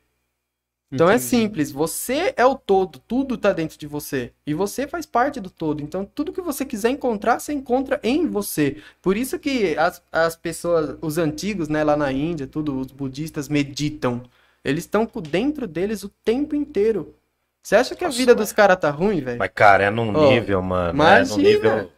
Então 0.90 1.10
é 1.10 1.16
Entendi. 1.16 1.28
simples, 1.28 1.70
você 1.70 2.32
é 2.34 2.46
o 2.46 2.54
todo, 2.54 2.98
tudo 3.00 3.36
tá 3.36 3.52
dentro 3.52 3.78
de 3.78 3.86
você. 3.86 4.32
E 4.46 4.54
você 4.54 4.86
faz 4.88 5.04
parte 5.04 5.38
do 5.38 5.50
todo. 5.50 5.82
Então 5.82 6.04
tudo 6.04 6.32
que 6.32 6.40
você 6.40 6.64
quiser 6.64 6.88
encontrar, 6.90 7.38
você 7.38 7.52
encontra 7.52 8.00
em 8.02 8.26
você. 8.26 8.78
Por 9.02 9.16
isso 9.16 9.38
que 9.38 9.76
as, 9.76 10.02
as 10.10 10.34
pessoas, 10.34 10.96
os 11.02 11.18
antigos, 11.18 11.68
né, 11.68 11.84
lá 11.84 11.94
na 11.96 12.10
Índia, 12.10 12.46
tudo, 12.46 12.78
os 12.80 12.90
budistas 12.90 13.48
meditam. 13.48 14.22
Eles 14.68 14.84
estão 14.84 15.06
com- 15.06 15.20
dentro 15.20 15.66
deles 15.66 16.02
o 16.04 16.08
tempo 16.24 16.54
inteiro. 16.54 17.14
Você 17.62 17.76
acha 17.76 17.94
que 17.94 18.04
a 18.04 18.08
Nossa, 18.08 18.18
vida 18.18 18.32
mas- 18.34 18.40
dos 18.46 18.52
caras 18.52 18.76
tá 18.76 18.90
ruim, 18.90 19.20
velho? 19.20 19.38
Mas, 19.38 19.50
cara, 19.54 19.84
é 19.84 19.90
num 19.90 20.14
Ó, 20.16 20.30
nível, 20.30 20.62
mano. 20.62 20.88
É 20.90 20.92
num 20.92 20.96
imagina. 21.04 21.42
nível. 21.42 21.90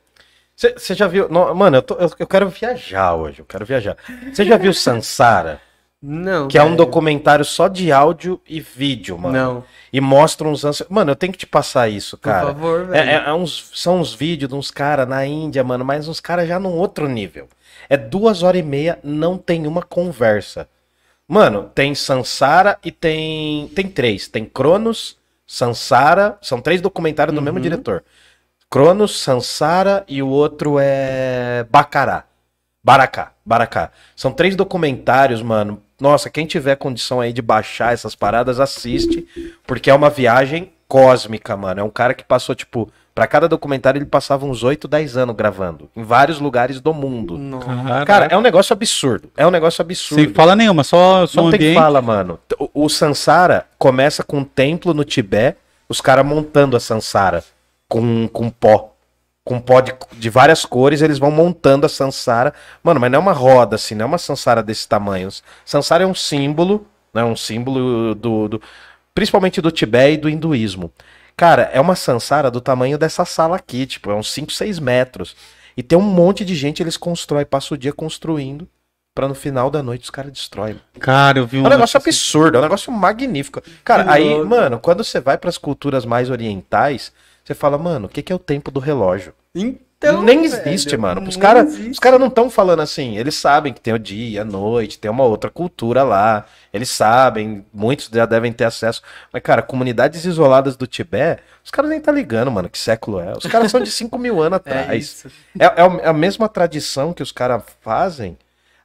Você 0.56 0.94
já 0.94 1.06
viu. 1.06 1.28
não, 1.28 1.54
mano, 1.54 1.78
eu, 1.78 1.82
tô- 1.82 1.94
eu- 1.94 2.10
eu 2.18 2.26
quero 2.26 2.48
viajar 2.48 3.14
hoje. 3.14 3.38
Eu 3.40 3.44
quero 3.46 3.64
viajar. 3.64 3.96
Você 4.32 4.44
já 4.44 4.56
viu 4.58 4.74
Sansara? 4.74 5.60
Não. 6.02 6.48
Que 6.48 6.56
é 6.58 6.62
um 6.62 6.74
documentário 6.76 7.44
só 7.44 7.68
de 7.68 7.92
áudio 7.92 8.40
e 8.48 8.58
vídeo, 8.60 9.18
mano. 9.18 9.34
Não, 9.34 9.64
E 9.92 10.00
mostra 10.00 10.46
uns. 10.48 10.62
Mano, 10.88 11.10
eu 11.10 11.16
tenho 11.16 11.32
que 11.32 11.38
te 11.38 11.46
passar 11.46 11.88
isso, 11.88 12.16
por 12.16 12.24
cara. 12.24 12.46
favor, 12.48 12.80
É, 12.80 12.84
velho. 12.84 13.10
é- 13.10 13.24
é 13.28 13.32
uns, 13.34 13.70
são 13.74 14.00
uns 14.00 14.14
vídeos 14.14 14.48
de 14.48 14.54
uns 14.54 14.70
caras 14.70 15.06
na 15.08 15.26
Índia, 15.26 15.62
mano, 15.64 15.84
mas 15.84 16.08
uns 16.08 16.20
caras 16.20 16.46
já 16.48 16.58
num 16.58 16.72
outro 16.74 17.08
nível. 17.08 17.48
É 17.88 17.96
duas 17.96 18.42
horas 18.42 18.60
e 18.60 18.64
meia, 18.64 18.98
não 19.02 19.36
tem 19.36 19.66
uma 19.66 19.82
conversa. 19.82 20.68
Mano, 21.32 21.70
tem 21.72 21.94
Sansara 21.94 22.76
e 22.84 22.90
tem. 22.90 23.68
Tem 23.68 23.86
três. 23.86 24.26
Tem 24.26 24.44
Cronos, 24.44 25.16
Sansara. 25.46 26.36
São 26.42 26.60
três 26.60 26.80
documentários 26.80 27.32
do 27.32 27.40
mesmo 27.40 27.58
Uhum. 27.58 27.62
diretor. 27.62 28.02
Cronos, 28.68 29.20
Sansara 29.20 30.04
e 30.08 30.20
o 30.24 30.26
outro 30.28 30.76
é. 30.80 31.64
Bacará. 31.70 32.24
Baracá. 32.82 33.30
Baracá. 33.46 33.92
São 34.16 34.32
três 34.32 34.56
documentários, 34.56 35.40
mano. 35.40 35.80
Nossa, 36.00 36.28
quem 36.28 36.46
tiver 36.46 36.74
condição 36.74 37.20
aí 37.20 37.32
de 37.32 37.40
baixar 37.42 37.92
essas 37.92 38.16
paradas, 38.16 38.58
assiste. 38.58 39.24
Porque 39.64 39.88
é 39.88 39.94
uma 39.94 40.10
viagem 40.10 40.72
cósmica, 40.88 41.56
mano. 41.56 41.80
É 41.80 41.84
um 41.84 41.90
cara 41.90 42.12
que 42.12 42.24
passou, 42.24 42.56
tipo, 42.56 42.90
pra 43.20 43.26
cada 43.26 43.46
documentário 43.46 43.98
ele 43.98 44.06
passava 44.06 44.46
uns 44.46 44.62
8, 44.62 44.88
10 44.88 45.18
anos 45.18 45.36
gravando. 45.36 45.90
Em 45.94 46.02
vários 46.02 46.40
lugares 46.40 46.80
do 46.80 46.94
mundo. 46.94 47.38
Cara, 48.06 48.24
é 48.30 48.36
um 48.36 48.40
negócio 48.40 48.72
absurdo. 48.72 49.30
É 49.36 49.46
um 49.46 49.50
negócio 49.50 49.82
absurdo. 49.82 50.24
Sem 50.24 50.32
fala 50.32 50.56
nenhuma, 50.56 50.82
só, 50.82 51.26
só 51.26 51.42
Não 51.42 51.48
um 51.48 51.50
tem 51.50 51.58
ambiente. 51.58 51.74
fala, 51.74 52.00
mano. 52.00 52.38
O, 52.58 52.86
o 52.86 52.88
Sansara 52.88 53.66
começa 53.78 54.22
com 54.24 54.38
um 54.38 54.44
templo 54.44 54.94
no 54.94 55.04
Tibete, 55.04 55.58
os 55.86 56.00
caras 56.00 56.24
montando 56.24 56.78
a 56.78 56.80
Sansara 56.80 57.44
com, 57.86 58.26
com 58.28 58.48
pó. 58.48 58.94
Com 59.44 59.60
pó 59.60 59.82
de, 59.82 59.92
de 60.16 60.30
várias 60.30 60.64
cores, 60.64 61.02
eles 61.02 61.18
vão 61.18 61.30
montando 61.30 61.84
a 61.84 61.90
Sansara. 61.90 62.54
Mano, 62.82 62.98
mas 63.00 63.10
não 63.10 63.18
é 63.18 63.20
uma 63.22 63.32
roda 63.32 63.76
assim, 63.76 63.94
não 63.94 64.04
é 64.04 64.06
uma 64.06 64.16
Sansara 64.18 64.62
desse 64.62 64.88
tamanho. 64.88 65.28
Sansara 65.62 66.04
é 66.04 66.06
um 66.06 66.14
símbolo, 66.14 66.86
né? 67.12 67.22
Um 67.22 67.36
símbolo 67.36 68.14
do, 68.14 68.48
do- 68.48 68.62
principalmente 69.14 69.60
do 69.60 69.70
Tibete 69.70 70.14
e 70.14 70.16
do 70.16 70.28
hinduísmo. 70.30 70.90
Cara, 71.40 71.70
é 71.72 71.80
uma 71.80 71.96
Sansara 71.96 72.50
do 72.50 72.60
tamanho 72.60 72.98
dessa 72.98 73.24
sala 73.24 73.56
aqui, 73.56 73.86
tipo, 73.86 74.10
é 74.10 74.14
uns 74.14 74.30
5, 74.30 74.52
6 74.52 74.78
metros. 74.78 75.34
E 75.74 75.82
tem 75.82 75.96
um 75.96 76.02
monte 76.02 76.44
de 76.44 76.54
gente, 76.54 76.82
eles 76.82 76.98
constroem, 76.98 77.46
passa 77.46 77.72
o 77.72 77.78
dia 77.78 77.94
construindo, 77.94 78.68
pra 79.14 79.26
no 79.26 79.34
final 79.34 79.70
da 79.70 79.82
noite 79.82 80.02
os 80.02 80.10
caras 80.10 80.32
destroem. 80.32 80.78
Cara, 80.98 81.38
eu 81.38 81.46
vi 81.46 81.56
um. 81.56 81.64
É 81.64 81.66
um 81.68 81.70
negócio 81.70 81.96
assim. 81.96 82.10
absurdo, 82.10 82.56
é 82.56 82.58
um 82.58 82.62
negócio 82.62 82.92
magnífico. 82.92 83.62
Cara, 83.82 84.04
Que 84.04 84.10
aí, 84.10 84.28
louco. 84.28 84.50
mano, 84.50 84.78
quando 84.78 85.02
você 85.02 85.18
vai 85.18 85.38
pras 85.38 85.56
culturas 85.56 86.04
mais 86.04 86.28
orientais, 86.28 87.10
você 87.42 87.54
fala, 87.54 87.78
mano, 87.78 88.04
o 88.04 88.10
que, 88.10 88.20
que 88.20 88.30
é 88.30 88.36
o 88.36 88.38
tempo 88.38 88.70
do 88.70 88.78
relógio? 88.78 89.32
Então, 89.54 89.80
Nem 90.22 90.48
velho, 90.48 90.68
existe, 90.68 90.96
mano. 90.96 91.20
Os 91.28 91.36
nem 91.36 91.42
caras 91.42 91.98
cara 92.00 92.18
não 92.18 92.28
estão 92.28 92.48
falando 92.48 92.80
assim. 92.80 93.18
Eles 93.18 93.34
sabem 93.34 93.72
que 93.72 93.80
tem 93.80 93.92
o 93.92 93.98
dia, 93.98 94.40
a 94.42 94.44
noite, 94.44 94.98
tem 94.98 95.10
uma 95.10 95.24
outra 95.24 95.50
cultura 95.50 96.02
lá. 96.02 96.46
Eles 96.72 96.88
sabem, 96.88 97.66
muitos 97.72 98.08
já 98.10 98.24
devem 98.24 98.50
ter 98.52 98.64
acesso. 98.64 99.02
Mas, 99.30 99.42
cara, 99.42 99.60
comunidades 99.60 100.24
isoladas 100.24 100.74
do 100.76 100.86
Tibete, 100.86 101.42
os 101.62 101.70
caras 101.70 101.90
nem 101.90 102.00
tá 102.00 102.10
ligando, 102.10 102.50
mano, 102.50 102.70
que 102.70 102.78
século 102.78 103.20
é. 103.20 103.32
Os 103.36 103.44
caras 103.46 103.70
são 103.70 103.82
de 103.82 103.90
5 103.90 104.16
mil 104.18 104.40
anos 104.42 104.60
É 104.64 104.70
atrás. 104.70 105.26
É, 105.58 105.64
é 105.82 105.84
o- 105.86 106.00
é 106.00 106.08
a 106.08 106.12
mesma 106.14 106.48
tradição 106.48 107.12
que 107.12 107.22
os 107.22 107.30
caras 107.32 107.62
fazem 107.82 108.38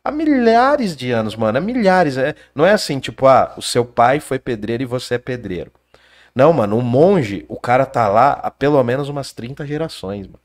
há 0.03 0.11
milhares 0.11 0.95
de 0.97 1.11
anos, 1.11 1.35
mano. 1.37 1.57
Há 1.57 1.61
milhares. 1.61 2.17
É, 2.17 2.35
não 2.53 2.65
é 2.65 2.71
assim, 2.73 2.99
tipo, 2.99 3.25
ah, 3.25 3.53
o 3.55 3.61
seu 3.61 3.85
pai 3.85 4.19
foi 4.19 4.37
pedreiro 4.37 4.83
e 4.83 4.85
você 4.85 5.15
é 5.15 5.17
pedreiro. 5.17 5.71
Não, 6.35 6.51
mano, 6.51 6.77
o 6.77 6.81
monge, 6.81 7.45
o 7.47 7.57
cara 7.57 7.85
tá 7.85 8.09
lá 8.09 8.31
há 8.43 8.51
pelo 8.51 8.83
menos 8.83 9.07
umas 9.07 9.31
30 9.31 9.65
gerações, 9.65 10.27
mano. 10.27 10.39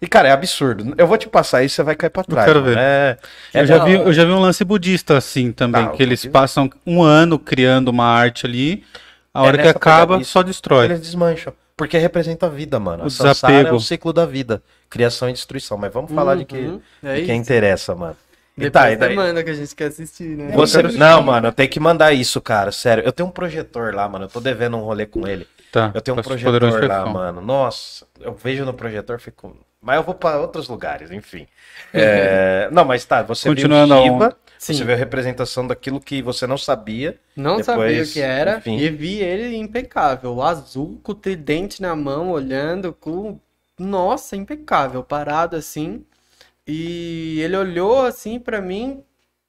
E, 0.00 0.06
cara, 0.06 0.28
é 0.28 0.32
absurdo. 0.32 0.94
Eu 0.96 1.06
vou 1.06 1.18
te 1.18 1.28
passar 1.28 1.64
isso, 1.64 1.74
você 1.74 1.82
vai 1.82 1.96
cair 1.96 2.10
pra 2.10 2.22
trás. 2.22 2.46
quero 2.46 2.60
mano. 2.60 2.72
ver. 2.74 2.78
É, 2.80 3.18
é 3.54 3.60
Eu 3.62 3.66
já, 3.66 3.78
da 3.78 3.84
vi, 3.84 3.92
eu 3.94 4.12
já 4.12 4.24
vi 4.24 4.30
um 4.30 4.38
lance 4.38 4.64
budista 4.64 5.16
assim 5.16 5.50
também, 5.50 5.82
Ah, 5.84 5.88
que 5.88 6.02
eles 6.02 6.20
budismo. 6.20 6.32
passam 6.32 6.70
um 6.86 7.02
ano 7.02 7.38
criando 7.38 7.88
uma 7.88 8.04
arte 8.06 8.46
ali, 8.46 8.84
a 9.34 9.42
hora 9.42 9.58
que 9.58 9.66
acaba, 9.68 10.22
só 10.22 10.42
destrói. 10.42 10.84
Eles 10.86 11.00
desmancham. 11.00 11.52
Porque 11.76 11.96
representa 11.98 12.46
a 12.46 12.48
vida, 12.48 12.78
mano. 12.80 13.04
O 13.04 13.06
A 13.06 13.10
Sansara 13.10 13.52
desapego. 13.54 13.68
é 13.68 13.72
o 13.72 13.80
ciclo 13.80 14.12
da 14.12 14.26
vida. 14.26 14.62
Criação 14.90 15.28
e 15.28 15.32
destruição. 15.32 15.76
Mas 15.78 15.92
vamos 15.92 16.12
falar 16.12 16.34
de 16.36 16.44
que, 16.44 16.56
Uhum, 16.56 16.80
é 17.04 17.14
de 17.16 17.26
quem 17.26 17.34
isso. 17.40 17.42
interessa, 17.52 17.94
mano. 17.94 18.16
E 18.56 18.62
Depois 18.62 18.72
tá, 18.84 18.90
e 18.90 18.94
você 18.94 18.98
daí- 18.98 19.14
manda 19.16 19.44
que 19.44 19.50
a 19.50 19.54
gente 19.54 19.76
quer 19.76 19.84
assistir, 19.86 20.24
né? 20.24 20.50
Você... 20.56 20.82
Não, 20.82 21.22
mano, 21.22 21.46
eu 21.48 21.52
tenho 21.52 21.68
que 21.68 21.78
mandar 21.78 22.12
isso, 22.12 22.40
cara. 22.40 22.72
Sério. 22.72 23.04
Eu 23.04 23.12
tenho 23.12 23.28
um 23.28 23.32
projetor 23.32 23.94
lá, 23.94 24.08
mano. 24.08 24.24
Eu 24.24 24.28
tô 24.28 24.40
devendo 24.40 24.76
um 24.76 24.80
rolê 24.80 25.06
com 25.06 25.26
ele. 25.28 25.46
Tá, 25.70 25.92
Eu 25.94 26.00
tenho 26.00 26.18
um 26.18 26.22
projetor 26.22 26.84
lá, 26.88 27.06
mano. 27.06 27.40
Nossa, 27.40 28.04
eu 28.20 28.34
vejo 28.34 28.64
no 28.64 28.72
projetor, 28.74 29.20
fico. 29.20 29.56
Mas 29.80 29.96
eu 29.96 30.02
vou 30.02 30.14
pra 30.14 30.40
outros 30.40 30.68
lugares, 30.68 31.10
enfim. 31.10 31.46
É, 31.92 32.68
Não, 32.70 32.84
mas 32.84 33.04
tá, 33.04 33.22
você 33.22 33.48
Continuando 33.48 33.94
a 33.94 34.00
viu 34.00 34.04
Shiva, 34.04 34.14
onda. 34.26 34.36
você 34.58 34.74
Sim. 34.74 34.84
viu 34.84 34.94
a 34.94 34.96
representação 34.98 35.66
daquilo 35.66 36.00
que 36.00 36.20
você 36.22 36.46
não 36.46 36.58
sabia. 36.58 37.18
Não 37.36 37.62
sabia 37.62 38.02
o 38.02 38.06
Depois, 38.06 38.12
que 38.12 38.20
era 38.20 38.58
enfim. 38.58 38.76
e 38.76 38.90
vi 38.90 39.18
ele 39.20 39.56
impecável. 39.56 40.34
O 40.34 40.42
azul 40.42 41.00
com 41.02 41.12
o 41.12 41.14
tridente 41.14 41.80
na 41.80 41.94
mão, 41.96 42.30
olhando 42.30 42.92
com. 42.92 43.38
Nossa, 43.78 44.36
impecável, 44.36 45.04
parado 45.04 45.56
assim. 45.56 46.04
E 46.66 47.40
ele 47.40 47.56
olhou 47.56 48.04
assim 48.06 48.38
pra 48.40 48.60
mim, 48.60 49.02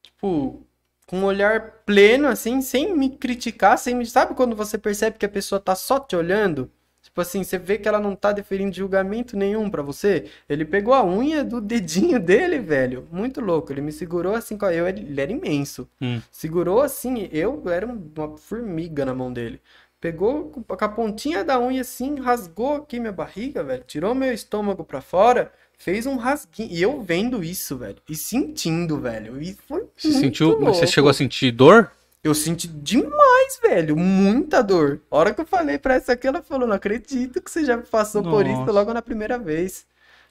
tipo, 0.03 0.65
com 1.07 1.19
um 1.19 1.25
olhar 1.25 1.83
pleno, 1.85 2.27
assim, 2.27 2.61
sem 2.61 2.95
me 2.95 3.09
criticar, 3.11 3.77
sem 3.77 3.95
me. 3.95 4.05
Sabe 4.05 4.35
quando 4.35 4.55
você 4.55 4.77
percebe 4.77 5.17
que 5.17 5.25
a 5.25 5.29
pessoa 5.29 5.59
tá 5.61 5.75
só 5.75 5.99
te 5.99 6.15
olhando? 6.15 6.71
Tipo 7.19 7.27
assim, 7.27 7.43
você 7.43 7.57
vê 7.57 7.77
que 7.77 7.85
ela 7.87 7.99
não 7.99 8.15
tá 8.15 8.31
deferindo 8.31 8.73
julgamento 8.73 9.35
nenhum 9.35 9.69
pra 9.69 9.81
você. 9.81 10.25
Ele 10.47 10.63
pegou 10.63 10.93
a 10.93 11.05
unha 11.05 11.43
do 11.43 11.59
dedinho 11.59 12.17
dele, 12.19 12.59
velho. 12.59 13.05
Muito 13.11 13.41
louco. 13.41 13.73
Ele 13.73 13.81
me 13.81 13.91
segurou 13.91 14.35
assim, 14.35 14.57
com 14.57 14.65
a- 14.65 14.73
eu, 14.73 14.87
ele 14.87 15.19
era 15.19 15.29
imenso. 15.31 15.85
Hum. 16.01 16.21
Segurou 16.31 16.81
assim, 16.81 17.27
eu 17.33 17.61
era 17.69 17.85
uma 17.85 18.37
formiga 18.37 19.03
na 19.05 19.13
mão 19.13 19.33
dele. 19.33 19.59
Pegou 19.99 20.45
com 20.49 20.63
a 20.73 20.87
pontinha 20.87 21.43
da 21.43 21.59
unha 21.59 21.81
assim, 21.81 22.15
rasgou 22.19 22.75
aqui 22.77 23.01
minha 23.01 23.11
barriga, 23.11 23.61
velho. 23.65 23.83
Tirou 23.85 24.15
meu 24.15 24.31
estômago 24.33 24.85
pra 24.85 25.01
fora, 25.01 25.51
fez 25.77 26.05
um 26.05 26.15
rasguinho. 26.15 26.69
E 26.71 26.81
eu 26.81 27.01
vendo 27.01 27.43
isso, 27.43 27.77
velho. 27.77 27.97
E 28.07 28.15
sentindo, 28.15 28.97
velho. 28.97 29.41
E 29.41 29.57
foi 29.67 29.83
Você 29.97 30.13
sentiu, 30.13 30.51
você 30.57 30.63
louco. 30.63 30.87
chegou 30.87 31.09
a 31.09 31.13
sentir 31.13 31.51
dor? 31.51 31.91
Eu 32.23 32.35
senti 32.35 32.67
demais, 32.67 33.59
velho. 33.61 33.95
Muita 33.95 34.61
dor. 34.61 35.01
A 35.09 35.17
hora 35.17 35.33
que 35.33 35.39
eu 35.39 35.45
falei 35.45 35.77
pra 35.77 35.93
essa 35.93 36.13
aqui, 36.13 36.27
ela 36.27 36.41
falou: 36.41 36.67
Não 36.67 36.75
acredito 36.75 37.41
que 37.41 37.49
você 37.49 37.63
já 37.63 37.77
passou 37.77 38.21
por 38.21 38.45
isso 38.45 38.59
Nossa. 38.59 38.71
logo 38.71 38.93
na 38.93 39.01
primeira 39.01 39.37
vez. 39.37 39.85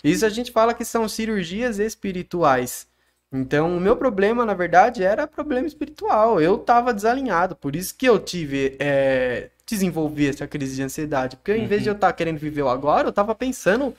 Isso 0.05 0.25
a 0.25 0.29
gente 0.29 0.53
fala 0.53 0.75
que 0.75 0.85
são 0.85 1.09
cirurgias 1.09 1.79
espirituais. 1.79 2.87
Então, 3.33 3.77
o 3.77 3.81
meu 3.81 3.97
problema, 3.97 4.45
na 4.45 4.55
verdade, 4.55 5.03
era 5.03 5.27
problema 5.27 5.67
espiritual. 5.67 6.41
Eu 6.41 6.59
tava 6.59 6.95
desalinhado. 6.95 7.57
Por 7.57 7.75
isso 7.75 7.95
que 7.97 8.07
eu 8.07 8.19
tive. 8.19 8.77
É, 8.79 9.51
desenvolvi 9.67 10.29
essa 10.29 10.47
crise 10.47 10.77
de 10.77 10.83
ansiedade. 10.83 11.37
Porque 11.37 11.55
em 11.55 11.67
vez 11.67 11.83
de 11.83 11.89
eu 11.89 11.95
estar 11.95 12.13
querendo 12.13 12.39
viver 12.39 12.63
o 12.63 12.69
agora, 12.69 13.09
eu 13.09 13.13
tava 13.13 13.35
pensando. 13.35 13.95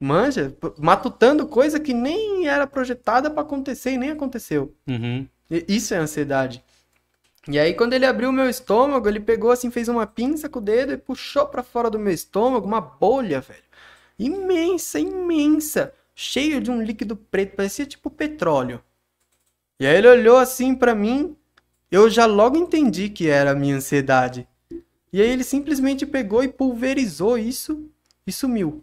Manja, 0.00 0.52
matutando 0.78 1.46
coisa 1.46 1.78
que 1.78 1.94
nem 1.94 2.48
era 2.48 2.66
projetada 2.66 3.30
pra 3.30 3.42
acontecer 3.42 3.92
e 3.92 3.98
nem 3.98 4.10
aconteceu. 4.10 4.74
Uhum. 4.88 5.28
E 5.48 5.64
Isso 5.68 5.94
é 5.94 5.98
ansiedade. 5.98 6.60
E 7.48 7.58
aí, 7.58 7.74
quando 7.74 7.92
ele 7.92 8.06
abriu 8.06 8.30
o 8.30 8.32
meu 8.32 8.48
estômago, 8.48 9.08
ele 9.08 9.18
pegou 9.18 9.50
assim, 9.50 9.70
fez 9.70 9.88
uma 9.88 10.06
pinça 10.06 10.48
com 10.48 10.60
o 10.60 10.62
dedo 10.62 10.92
e 10.92 10.96
puxou 10.96 11.46
pra 11.46 11.62
fora 11.62 11.90
do 11.90 11.98
meu 11.98 12.12
estômago 12.12 12.66
uma 12.66 12.80
bolha, 12.80 13.40
velho. 13.40 13.62
Imensa, 14.18 15.00
imensa. 15.00 15.92
Cheio 16.14 16.60
de 16.60 16.70
um 16.70 16.80
líquido 16.80 17.16
preto, 17.16 17.56
parecia 17.56 17.84
tipo 17.84 18.08
petróleo. 18.10 18.80
E 19.80 19.86
aí 19.86 19.96
ele 19.96 20.06
olhou 20.06 20.36
assim 20.36 20.74
pra 20.74 20.94
mim, 20.94 21.36
eu 21.90 22.08
já 22.08 22.26
logo 22.26 22.56
entendi 22.56 23.08
que 23.08 23.28
era 23.28 23.50
a 23.50 23.54
minha 23.54 23.76
ansiedade. 23.76 24.46
E 25.12 25.20
aí 25.20 25.28
ele 25.28 25.42
simplesmente 25.42 26.06
pegou 26.06 26.44
e 26.44 26.48
pulverizou 26.48 27.36
isso 27.36 27.90
e 28.24 28.30
sumiu. 28.30 28.82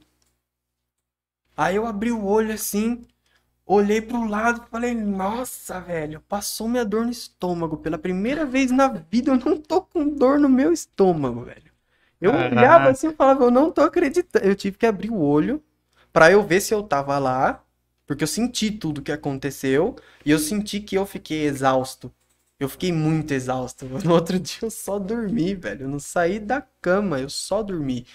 Aí 1.55 1.78
eu 1.78 1.86
abri 1.86 2.12
o 2.12 2.26
olho 2.26 2.53
assim, 2.53 3.01
olhei 3.74 4.01
pro 4.01 4.26
lado 4.28 4.63
e 4.65 4.70
falei, 4.70 4.93
nossa, 4.95 5.80
velho, 5.80 6.22
passou 6.28 6.67
minha 6.67 6.86
dor 6.86 7.05
no 7.05 7.11
estômago. 7.11 7.78
Pela 7.78 7.97
primeira 7.97 8.45
vez 8.45 8.72
na 8.72 8.88
vida 8.88 9.32
eu 9.32 9.38
não 9.38 9.57
tô 9.57 9.82
com 9.82 10.07
dor 10.09 10.39
no 10.39 10.49
meu 10.49 10.72
estômago, 10.74 11.41
velho. 11.45 11.72
Eu 12.22 12.32
Caraca. 12.32 12.49
olhava 12.51 12.89
assim 12.89 13.09
e 13.09 13.15
falava, 13.15 13.43
eu 13.45 13.51
não 13.51 13.72
tô 13.72 13.82
acreditando. 13.82 14.45
Eu 14.45 14.55
tive 14.55 14.78
que 14.78 14.86
abrir 14.86 15.09
o 15.11 15.20
olho 15.22 15.63
pra 16.11 16.32
eu 16.32 16.43
ver 16.45 16.61
se 16.61 16.74
eu 16.74 16.84
tava 16.84 17.17
lá, 17.20 17.63
porque 18.05 18.24
eu 18.24 18.28
senti 18.28 18.72
tudo 18.72 19.01
que 19.01 19.11
aconteceu 19.11 19.95
e 20.26 20.32
eu 20.32 20.39
senti 20.39 20.80
que 20.82 20.97
eu 20.97 21.05
fiquei 21.05 21.45
exausto. 21.45 22.11
Eu 22.59 22.67
fiquei 22.70 22.91
muito 22.91 23.34
exausto. 23.34 23.86
No 24.03 24.13
outro 24.13 24.39
dia 24.39 24.59
eu 24.63 24.72
só 24.72 24.99
dormi, 24.99 25.55
velho. 25.55 25.84
Eu 25.84 25.89
não 25.89 25.99
saí 25.99 26.39
da 26.39 26.61
cama, 26.82 27.20
eu 27.20 27.30
só 27.30 27.63
dormi. 27.63 28.05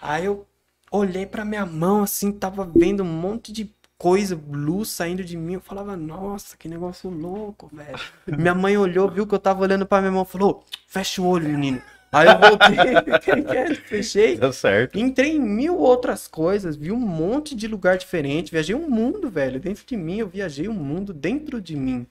Aí 0.00 0.24
eu 0.24 0.46
olhei 0.90 1.26
pra 1.26 1.44
minha 1.44 1.64
mão 1.66 2.02
assim, 2.02 2.32
tava 2.32 2.64
vendo 2.64 3.02
um 3.02 3.06
monte 3.06 3.52
de 3.52 3.74
coisa, 4.02 4.36
luz 4.50 4.88
saindo 4.88 5.22
de 5.22 5.36
mim. 5.36 5.54
Eu 5.54 5.60
falava, 5.60 5.96
nossa, 5.96 6.56
que 6.56 6.68
negócio 6.68 7.08
louco, 7.08 7.70
velho. 7.72 7.96
minha 8.36 8.52
mãe 8.52 8.76
olhou, 8.76 9.08
viu 9.08 9.24
que 9.24 9.32
eu 9.32 9.38
tava 9.38 9.62
olhando 9.62 9.86
pra 9.86 10.00
minha 10.00 10.10
mão, 10.10 10.24
falou, 10.24 10.64
fecha 10.88 11.22
o 11.22 11.26
olho, 11.28 11.48
menino. 11.48 11.80
Aí 12.10 12.26
eu 12.26 12.36
voltei, 12.36 13.76
fechei. 13.86 14.36
Deu 14.36 14.52
certo. 14.52 14.98
Entrei 14.98 15.36
em 15.36 15.40
mil 15.40 15.78
outras 15.78 16.26
coisas, 16.26 16.74
vi 16.74 16.90
um 16.90 16.98
monte 16.98 17.54
de 17.54 17.68
lugar 17.68 17.96
diferente, 17.96 18.50
viajei 18.50 18.74
um 18.74 18.90
mundo, 18.90 19.30
velho, 19.30 19.60
dentro 19.60 19.86
de 19.86 19.96
mim, 19.96 20.18
eu 20.18 20.26
viajei 20.26 20.68
um 20.68 20.74
mundo 20.74 21.14
dentro 21.14 21.60
de 21.60 21.76
mim. 21.76 22.04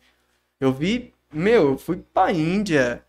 Eu 0.62 0.72
vi, 0.72 1.14
meu, 1.32 1.72
eu 1.72 1.78
fui 1.78 2.02
pra 2.14 2.32
Índia, 2.32 3.04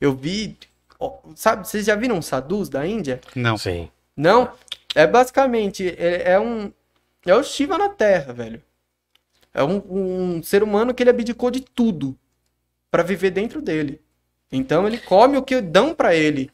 eu 0.00 0.14
vi, 0.14 0.56
ó, 1.00 1.18
sabe, 1.34 1.66
vocês 1.66 1.84
já 1.84 1.96
viram 1.96 2.22
sadhus 2.22 2.68
da 2.68 2.86
Índia? 2.86 3.20
Não. 3.34 3.58
Sim. 3.58 3.90
Não, 4.16 4.52
é 4.94 5.08
basicamente, 5.08 5.88
é, 5.98 6.32
é 6.32 6.40
um, 6.40 6.72
é 7.26 7.34
o 7.34 7.42
Shiva 7.42 7.78
na 7.78 7.88
Terra, 7.88 8.32
velho. 8.32 8.62
É 9.54 9.62
um, 9.64 10.36
um 10.38 10.42
ser 10.42 10.62
humano 10.62 10.94
que 10.94 11.02
ele 11.02 11.10
abdicou 11.10 11.50
de 11.50 11.60
tudo 11.60 12.16
pra 12.90 13.02
viver 13.02 13.30
dentro 13.30 13.62
dele. 13.62 14.00
Então 14.52 14.86
ele 14.86 14.98
come 14.98 15.36
o 15.36 15.42
que 15.42 15.60
dão 15.60 15.94
pra 15.94 16.14
ele. 16.14 16.50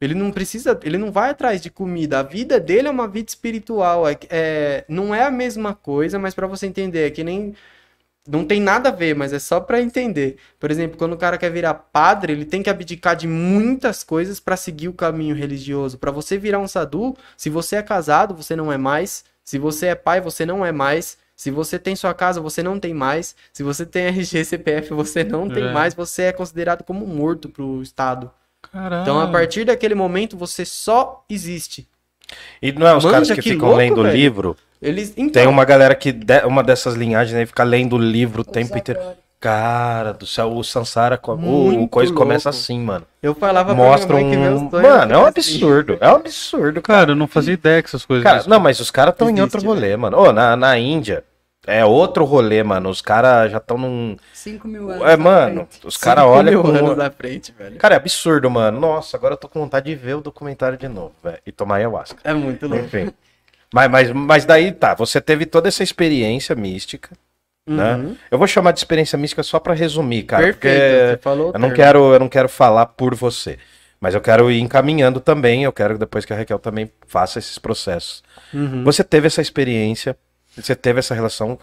Ele 0.00 0.14
não 0.14 0.30
precisa, 0.32 0.78
ele 0.84 0.98
não 0.98 1.12
vai 1.12 1.30
atrás 1.30 1.60
de 1.62 1.70
comida. 1.70 2.20
A 2.20 2.22
vida 2.22 2.60
dele 2.60 2.88
é 2.88 2.90
uma 2.90 3.08
vida 3.08 3.30
espiritual. 3.30 4.08
É, 4.08 4.18
é- 4.30 4.84
não 4.88 5.14
é 5.14 5.24
a 5.24 5.30
mesma 5.30 5.74
coisa, 5.74 6.18
mas 6.18 6.34
pra 6.34 6.46
você 6.46 6.66
entender, 6.66 7.06
é 7.06 7.10
que 7.10 7.24
nem 7.24 7.54
não 8.26 8.44
tem 8.44 8.60
nada 8.60 8.88
a 8.88 8.92
ver, 8.92 9.14
mas 9.14 9.32
é 9.34 9.38
só 9.38 9.60
pra 9.60 9.82
entender. 9.82 10.38
Por 10.58 10.70
exemplo, 10.70 10.96
quando 10.96 11.12
o 11.12 11.18
cara 11.18 11.36
quer 11.38 11.50
virar 11.50 11.74
padre, 11.74 12.32
ele 12.32 12.44
tem 12.46 12.62
que 12.62 12.70
abdicar 12.70 13.14
de 13.16 13.28
muitas 13.28 14.02
coisas 14.02 14.40
pra 14.40 14.56
seguir 14.56 14.88
o 14.88 14.94
caminho 14.94 15.34
religioso. 15.34 15.98
Pra 15.98 16.10
você 16.10 16.38
virar 16.38 16.58
um 16.58 16.68
sadhu, 16.68 17.16
se 17.36 17.50
você 17.50 17.76
é 17.76 17.82
casado, 17.82 18.34
você 18.34 18.56
não 18.56 18.72
é 18.72 18.78
mais. 18.78 19.24
Se 19.44 19.58
você 19.58 19.88
é 19.88 19.94
pai, 19.94 20.20
você 20.20 20.46
não 20.46 20.64
é 20.64 20.72
mais. 20.72 21.18
Se 21.36 21.50
você 21.50 21.78
tem 21.78 21.94
sua 21.96 22.14
casa, 22.14 22.40
você 22.40 22.62
não 22.62 22.78
tem 22.80 22.94
mais. 22.94 23.34
Se 23.52 23.62
você 23.62 23.84
tem 23.84 24.06
RG, 24.08 24.44
CPF, 24.44 24.94
você 24.94 25.22
não 25.24 25.48
tem 25.48 25.64
É. 25.64 25.72
mais. 25.72 25.92
Você 25.94 26.22
é 26.24 26.32
considerado 26.32 26.82
como 26.82 27.06
morto 27.06 27.48
pro 27.48 27.82
Estado. 27.82 28.30
Caralho. 28.72 29.02
Então, 29.02 29.20
a 29.20 29.28
partir 29.28 29.64
daquele 29.64 29.94
momento, 29.94 30.36
você 30.36 30.64
só 30.64 31.24
existe. 31.28 31.86
E 32.62 32.72
não 32.72 32.86
é 32.86 32.96
os 32.96 33.04
Manja, 33.04 33.14
caras 33.16 33.28
que, 33.30 33.34
que 33.42 33.50
ficam 33.50 33.68
louco, 33.68 33.78
lendo 33.78 34.00
o 34.00 34.06
livro? 34.10 34.56
Eles, 34.80 35.12
então, 35.16 35.42
Tem 35.42 35.46
uma 35.46 35.64
galera 35.64 35.94
que, 35.94 36.10
de- 36.12 36.44
uma 36.46 36.62
dessas 36.62 36.94
linhagens 36.94 37.36
aí, 37.38 37.46
fica 37.46 37.62
lendo 37.62 37.96
o 37.96 37.98
livro 37.98 38.40
o 38.42 38.44
tempo 38.44 38.76
inteiro. 38.78 39.00
Cara 39.44 40.14
do 40.14 40.26
céu, 40.26 40.56
o 40.56 40.64
Sansara, 40.64 41.20
o, 41.22 41.82
o 41.82 41.86
coisa 41.86 42.10
começa 42.14 42.48
louco. 42.48 42.58
assim, 42.58 42.80
mano. 42.80 43.04
eu 43.22 43.34
falava 43.34 43.74
Mostra 43.74 44.06
pra 44.06 44.16
minha 44.16 44.38
mãe 44.38 44.58
que 44.58 44.70
meu 44.72 44.80
um. 44.80 44.82
Mano, 44.82 45.12
é 45.12 45.18
um 45.18 45.26
assim. 45.26 45.28
absurdo. 45.28 45.98
É 46.00 46.08
um 46.10 46.14
absurdo, 46.14 46.80
cara. 46.80 47.00
Cara, 47.00 47.10
eu 47.10 47.14
não 47.14 47.26
fazia 47.28 47.52
ideia 47.52 47.82
que 47.82 47.88
essas 47.88 48.06
coisas. 48.06 48.24
Cara, 48.24 48.44
não, 48.46 48.58
mas 48.58 48.80
os 48.80 48.90
caras 48.90 49.12
estão 49.12 49.28
em 49.28 49.38
outro 49.42 49.60
rolê, 49.62 49.94
mano. 49.98 50.16
Ô, 50.18 50.32
na, 50.32 50.56
na 50.56 50.78
Índia, 50.78 51.22
é 51.66 51.84
outro 51.84 52.24
rolê, 52.24 52.62
mano. 52.62 52.88
Os 52.88 53.02
caras 53.02 53.52
já 53.52 53.58
estão 53.58 53.76
num. 53.76 54.16
5 54.32 54.66
mil 54.66 54.90
anos. 54.90 55.06
É, 55.06 55.14
mano, 55.14 55.66
frente. 55.68 55.86
os 55.86 55.98
caras 55.98 56.24
Cinco 56.24 56.36
olham 56.36 56.52
mil 56.52 56.62
com. 56.62 56.78
anos 56.78 56.96
na 56.96 57.10
frente, 57.10 57.52
velho. 57.52 57.76
Cara, 57.76 57.96
é 57.96 57.98
absurdo, 57.98 58.50
mano. 58.50 58.80
Nossa, 58.80 59.14
agora 59.14 59.34
eu 59.34 59.38
tô 59.38 59.46
com 59.46 59.60
vontade 59.60 59.84
de 59.84 59.94
ver 59.94 60.14
o 60.14 60.22
documentário 60.22 60.78
de 60.78 60.88
novo, 60.88 61.12
velho. 61.22 61.38
E 61.46 61.52
tomar 61.52 61.76
ayahuasca. 61.76 62.18
É 62.24 62.32
muito 62.32 62.66
louco. 62.66 62.86
Enfim. 62.86 63.12
mas, 63.70 63.90
mas, 63.90 64.10
mas 64.10 64.44
daí 64.46 64.72
tá, 64.72 64.94
você 64.94 65.20
teve 65.20 65.44
toda 65.44 65.68
essa 65.68 65.82
experiência 65.82 66.54
mística, 66.54 67.10
né? 67.66 67.96
Uhum. 67.96 68.16
Eu 68.30 68.38
vou 68.38 68.46
chamar 68.46 68.72
de 68.72 68.78
experiência 68.78 69.18
mística 69.18 69.42
só 69.42 69.58
pra 69.58 69.74
resumir, 69.74 70.24
cara. 70.24 70.44
Perfeito, 70.44 70.60
porque 70.60 71.16
você 71.16 71.22
falou. 71.22 71.46
eu 71.54 71.58
não 71.58 71.68
termo. 71.68 71.74
quero, 71.74 72.12
eu 72.12 72.20
não 72.20 72.28
quero 72.28 72.48
falar 72.48 72.86
por 72.86 73.14
você. 73.14 73.58
Mas 74.00 74.14
eu 74.14 74.20
quero 74.20 74.50
ir 74.50 74.60
encaminhando 74.60 75.18
também. 75.18 75.64
Eu 75.64 75.72
quero 75.72 75.96
depois 75.96 76.24
que 76.24 76.32
a 76.32 76.36
Raquel 76.36 76.58
também 76.58 76.90
faça 77.06 77.38
esses 77.38 77.58
processos. 77.58 78.22
Uhum. 78.52 78.84
Você 78.84 79.02
teve 79.02 79.26
essa 79.26 79.40
experiência, 79.40 80.16
você 80.54 80.74
teve 80.74 80.98
essa 80.98 81.14
relação, 81.14 81.58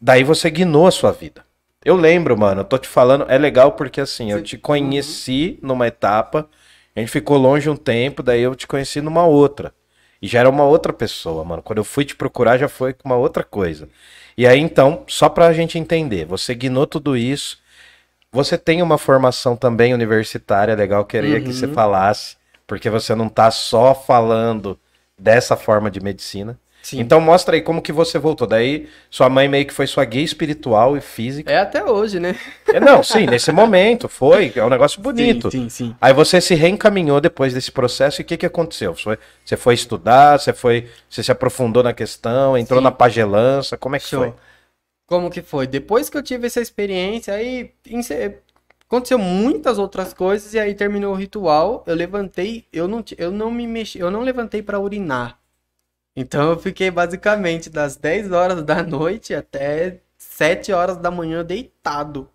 daí 0.00 0.24
você 0.24 0.48
guinou 0.48 0.86
a 0.86 0.90
sua 0.90 1.12
vida. 1.12 1.44
Eu 1.84 1.96
lembro, 1.96 2.36
mano, 2.38 2.62
eu 2.62 2.64
tô 2.64 2.78
te 2.78 2.88
falando, 2.88 3.26
é 3.28 3.36
legal 3.36 3.72
porque 3.72 4.00
assim, 4.00 4.32
eu 4.32 4.42
te 4.42 4.56
conheci 4.56 5.58
numa 5.60 5.86
etapa, 5.86 6.48
a 6.96 7.00
gente 7.00 7.12
ficou 7.12 7.36
longe 7.36 7.68
um 7.68 7.76
tempo, 7.76 8.22
daí 8.22 8.40
eu 8.40 8.54
te 8.54 8.66
conheci 8.66 9.02
numa 9.02 9.26
outra. 9.26 9.74
E 10.22 10.26
já 10.26 10.40
era 10.40 10.48
uma 10.48 10.64
outra 10.64 10.90
pessoa, 10.90 11.44
mano. 11.44 11.62
Quando 11.62 11.78
eu 11.78 11.84
fui 11.84 12.06
te 12.06 12.16
procurar, 12.16 12.56
já 12.56 12.66
foi 12.66 12.94
com 12.94 13.06
uma 13.06 13.16
outra 13.16 13.44
coisa. 13.44 13.90
E 14.36 14.46
aí, 14.46 14.58
então, 14.58 15.04
só 15.06 15.28
pra 15.28 15.52
gente 15.52 15.78
entender, 15.78 16.24
você 16.26 16.54
guinou 16.54 16.86
tudo 16.86 17.16
isso. 17.16 17.58
Você 18.32 18.58
tem 18.58 18.82
uma 18.82 18.98
formação 18.98 19.56
também 19.56 19.94
universitária, 19.94 20.74
legal, 20.74 21.04
queria 21.04 21.40
que 21.40 21.52
você 21.52 21.66
Uhum. 21.66 21.74
falasse, 21.74 22.36
porque 22.66 22.90
você 22.90 23.14
não 23.14 23.28
tá 23.28 23.50
só 23.50 23.94
falando 23.94 24.78
dessa 25.18 25.56
forma 25.56 25.90
de 25.90 26.00
medicina. 26.00 26.58
Sim. 26.84 27.00
Então 27.00 27.18
mostra 27.18 27.56
aí 27.56 27.62
como 27.62 27.80
que 27.80 27.90
você 27.90 28.18
voltou. 28.18 28.46
Daí 28.46 28.86
sua 29.10 29.30
mãe 29.30 29.48
meio 29.48 29.66
que 29.66 29.72
foi 29.72 29.86
sua 29.86 30.04
guia 30.04 30.22
espiritual 30.22 30.98
e 30.98 31.00
física. 31.00 31.50
É 31.50 31.58
até 31.58 31.82
hoje, 31.82 32.20
né? 32.20 32.36
É, 32.68 32.78
Não, 32.78 33.02
sim, 33.02 33.24
nesse 33.26 33.50
momento 33.50 34.06
foi, 34.06 34.52
é 34.54 34.62
um 34.62 34.68
negócio 34.68 35.00
bonito. 35.00 35.50
Sim, 35.50 35.70
sim, 35.70 35.86
sim. 35.86 35.96
Aí 35.98 36.12
você 36.12 36.42
se 36.42 36.54
reencaminhou 36.54 37.22
depois 37.22 37.54
desse 37.54 37.72
processo 37.72 38.20
e 38.20 38.22
o 38.22 38.26
que, 38.26 38.36
que 38.36 38.44
aconteceu? 38.44 38.94
Você 38.94 39.02
foi, 39.02 39.18
você 39.42 39.56
foi 39.56 39.74
estudar, 39.74 40.38
você 40.38 40.52
foi, 40.52 40.86
você 41.08 41.22
se 41.22 41.32
aprofundou 41.32 41.82
na 41.82 41.94
questão, 41.94 42.56
entrou 42.58 42.80
Sim. 42.80 42.84
na 42.84 42.92
pagelança, 42.92 43.78
como 43.78 43.96
é 43.96 43.98
que 43.98 44.06
Show. 44.06 44.20
foi? 44.20 44.34
Como 45.06 45.30
que 45.30 45.40
foi? 45.40 45.66
Depois 45.66 46.10
que 46.10 46.18
eu 46.18 46.22
tive 46.22 46.48
essa 46.48 46.60
experiência, 46.60 47.32
aí 47.32 47.72
aconteceu 48.86 49.18
muitas 49.18 49.78
outras 49.78 50.12
coisas 50.12 50.52
e 50.52 50.58
aí 50.58 50.74
terminou 50.74 51.14
o 51.14 51.16
ritual. 51.16 51.82
Eu 51.86 51.94
levantei, 51.94 52.66
eu 52.70 52.86
não, 52.86 53.02
eu 53.16 53.30
não 53.30 53.50
me 53.50 53.66
mexi, 53.66 53.98
eu 53.98 54.10
não 54.10 54.20
levantei 54.20 54.62
pra 54.62 54.78
urinar. 54.78 55.38
Então 56.16 56.50
eu 56.50 56.58
fiquei 56.58 56.90
basicamente 56.90 57.68
das 57.68 57.96
10 57.96 58.30
horas 58.30 58.62
da 58.62 58.82
noite 58.82 59.34
até 59.34 60.00
7 60.16 60.72
horas 60.72 60.96
da 60.96 61.10
manhã 61.10 61.44
deitado. 61.44 62.28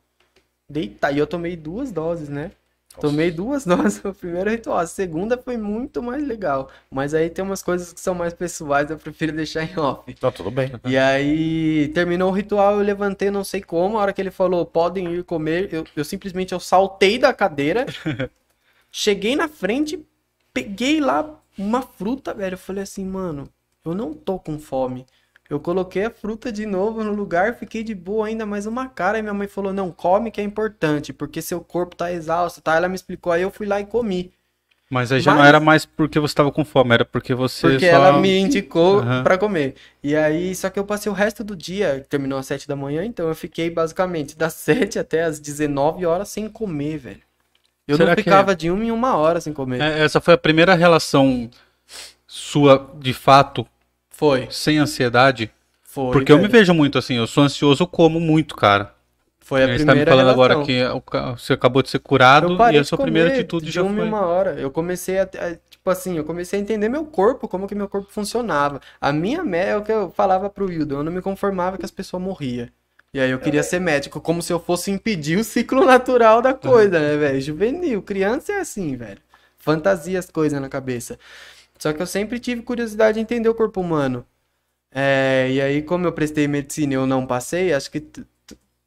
Deitado. 0.69 1.15
E 1.15 1.19
eu 1.19 1.27
tomei 1.27 1.55
duas 1.55 1.91
doses, 1.91 2.30
né? 2.30 2.51
Tomei 2.99 3.32
duas 3.32 3.63
doses 3.65 4.03
no 4.03 4.13
primeiro 4.13 4.49
ritual. 4.49 4.80
A 4.80 4.88
segunda 4.88 5.38
foi 5.38 5.57
muito 5.57 6.01
mais 6.01 6.25
legal. 6.25 6.69
Mas 6.91 7.13
aí 7.13 7.30
tem 7.30 7.43
umas 7.43 7.61
coisas 7.61 7.93
que 7.93 7.99
são 7.99 8.13
mais 8.13 8.34
pessoais, 8.34 8.89
eu 8.89 8.97
prefiro 8.97 9.32
deixar 9.32 9.63
em 9.63 9.80
off. 9.80 10.15
Não, 10.21 10.32
tudo 10.32 10.51
bem. 10.51 10.71
E 10.86 10.97
aí, 10.97 11.89
terminou 11.93 12.30
o 12.30 12.34
ritual, 12.34 12.75
eu 12.75 12.84
levantei, 12.84 13.32
não 13.32 13.43
sei 13.43 13.61
como, 13.61 13.97
a 13.97 14.01
hora 14.01 14.13
que 14.13 14.21
ele 14.21 14.32
falou, 14.32 14.65
podem 14.65 15.13
ir 15.13 15.23
comer, 15.23 15.73
eu, 15.73 15.86
eu 15.95 16.03
simplesmente 16.03 16.53
eu 16.53 16.59
saltei 16.59 17.17
da 17.17 17.34
cadeira, 17.34 17.86
cheguei 18.91 19.36
na 19.36 19.47
frente, 19.47 20.05
peguei 20.53 20.99
lá 20.99 21.39
uma 21.57 21.82
fruta, 21.82 22.34
velho, 22.34 22.55
eu 22.55 22.57
falei 22.57 22.84
assim, 22.84 23.05
mano, 23.05 23.49
eu 23.86 23.93
não 23.95 24.13
tô 24.13 24.38
com 24.39 24.57
fome. 24.59 25.05
Eu 25.49 25.59
coloquei 25.59 26.05
a 26.05 26.11
fruta 26.11 26.51
de 26.51 26.65
novo 26.65 27.03
no 27.03 27.11
lugar, 27.13 27.55
fiquei 27.55 27.84
de 27.84 27.95
boa 27.95 28.27
ainda 28.27 28.45
mais 28.45 28.67
uma 28.67 28.88
cara, 28.88 29.17
e 29.17 29.21
minha 29.21 29.34
mãe 29.34 29.47
falou, 29.47 29.73
não, 29.73 29.91
come 29.91 30.30
que 30.30 30.39
é 30.39 30.43
importante, 30.43 31.11
porque 31.11 31.41
seu 31.41 31.59
corpo 31.59 31.95
tá 31.95 32.11
exausto, 32.11 32.61
tá? 32.61 32.75
Ela 32.75 32.88
me 32.88 32.93
explicou, 32.95 33.32
aí 33.34 33.41
eu 33.41 33.49
fui 33.49 33.65
lá 33.65 33.80
e 33.80 33.86
comi. 33.86 34.32
Mas 34.91 35.11
aí 35.11 35.19
já 35.19 35.32
não 35.32 35.39
Mas- 35.39 35.47
era 35.47 35.59
mais 35.59 35.86
porque 35.86 36.19
você 36.19 36.34
tava 36.36 36.51
com 36.51 36.63
fome, 36.65 36.93
era 36.93 37.05
porque 37.05 37.34
você 37.36 37.67
Porque 37.69 37.89
só... 37.89 37.95
ela 37.95 38.19
me 38.19 38.38
indicou 38.39 38.99
Aham. 38.99 39.23
pra 39.23 39.38
comer. 39.38 39.75
E 40.03 40.15
aí, 40.15 40.53
só 40.55 40.67
que 40.69 40.80
eu 40.80 40.84
passei 40.84 41.11
o 41.11 41.15
resto 41.15 41.43
do 41.43 41.55
dia, 41.55 42.03
terminou 42.09 42.38
às 42.39 42.47
7 42.47 42.67
da 42.67 42.75
manhã, 42.75 43.03
então 43.05 43.27
eu 43.27 43.36
fiquei 43.36 43.69
basicamente 43.69 44.36
das 44.38 44.53
7 44.93 44.97
até 44.99 45.23
as 45.23 45.39
19 45.39 46.05
horas 46.05 46.30
sem 46.30 46.47
comer, 46.49 46.97
velho. 46.97 47.21
Eu 47.88 47.97
Será 47.97 48.09
não 48.09 48.15
que- 48.15 48.23
ficava 48.23 48.55
de 48.55 48.69
uma 48.69 48.84
em 48.84 48.91
uma 48.91 49.15
hora 49.15 49.41
sem 49.41 49.51
comer. 49.53 49.82
É, 49.82 49.99
Essa 50.03 50.19
foi 50.21 50.34
a 50.36 50.38
primeira 50.38 50.73
relação 50.75 51.49
sua, 52.30 52.91
de 52.99 53.13
fato, 53.13 53.67
Foi, 54.09 54.49
sem 54.49 54.77
ansiedade? 54.80 55.51
foi. 55.84 56.23
Porque 56.23 56.32
eu 56.32 56.39
me 56.39 56.47
velho. 56.47 56.49
vejo 56.49 56.73
muito 56.73 56.97
assim, 56.97 57.15
eu 57.15 57.27
sou 57.27 57.43
ansioso, 57.43 57.84
eu 57.84 57.88
como 57.88 58.19
muito, 58.19 58.55
cara. 58.55 58.95
Foi 59.41 59.63
a 59.63 59.69
Você 59.69 59.86
tá 59.86 59.95
me 59.95 60.03
primeira 60.03 60.03
falando 60.03 60.30
relação. 60.30 60.30
agora 60.30 60.55
que 60.57 60.82
você 61.38 61.53
acabou 61.53 61.84
de 61.84 61.89
ser 61.89 61.99
curado 61.99 62.63
e 62.67 62.77
a 62.77 62.84
sua 62.84 62.97
primeira 62.99 63.27
comer 63.27 63.30
atitude 63.30 63.71
de 63.71 63.71
já 63.71 63.84
uma 63.84 64.03
foi. 64.03 64.03
uma 64.03 64.21
hora. 64.25 64.59
Eu 64.59 64.71
comecei 64.71 65.19
a, 65.19 65.23
a- 65.23 65.55
tipo 65.69 65.89
assim, 65.89 66.17
eu 66.17 66.23
comecei 66.25 66.59
a 66.59 66.61
entender 66.61 66.89
meu 66.89 67.05
corpo, 67.05 67.47
como 67.47 67.67
que 67.67 67.75
meu 67.75 67.88
corpo 67.89 68.09
funcionava. 68.11 68.82
A 68.99 69.11
minha 69.13 69.41
é 69.57 69.75
o 69.77 69.84
que 69.84 69.91
eu 69.91 70.11
falava 70.11 70.49
pro 70.49 70.65
Wildo, 70.67 70.95
eu 70.95 71.03
não 71.03 71.11
me 71.11 71.21
conformava 71.21 71.77
que 71.77 71.86
as 71.86 71.91
pessoas 71.91 72.21
morriam. 72.21 72.67
E 73.13 73.19
aí 73.19 73.32
eu 73.32 73.39
queria 73.39 73.63
ser 73.63 73.80
médico, 73.80 74.21
como 74.21 74.41
se 74.41 74.53
eu 74.53 74.59
fosse 74.59 74.91
impedir 74.91 75.38
o 75.39 75.43
ciclo 75.43 75.84
natural 75.86 76.41
da 76.41 76.53
coisa, 76.53 76.99
né, 76.99 77.17
velho? 77.17 77.41
Juvenil, 77.41 78.01
criança 78.03 78.53
é 78.53 78.59
assim, 78.59 78.95
velho. 78.95 79.19
Fantasia 79.57 80.19
as 80.19 80.30
coisas 80.30 80.61
na 80.61 80.69
cabeça. 80.69 81.17
Só 81.80 81.93
que 81.93 82.01
eu 82.01 82.05
sempre 82.05 82.39
tive 82.39 82.61
curiosidade 82.61 83.15
de 83.15 83.21
entender 83.21 83.49
o 83.49 83.55
corpo 83.55 83.80
humano. 83.80 84.25
É, 84.91 85.47
e 85.51 85.61
aí, 85.61 85.82
como 85.82 86.05
eu 86.05 86.11
prestei 86.11 86.47
medicina 86.47 86.93
e 86.93 86.95
eu 86.95 87.07
não 87.07 87.25
passei, 87.25 87.73
acho 87.73 87.89
que 87.89 88.05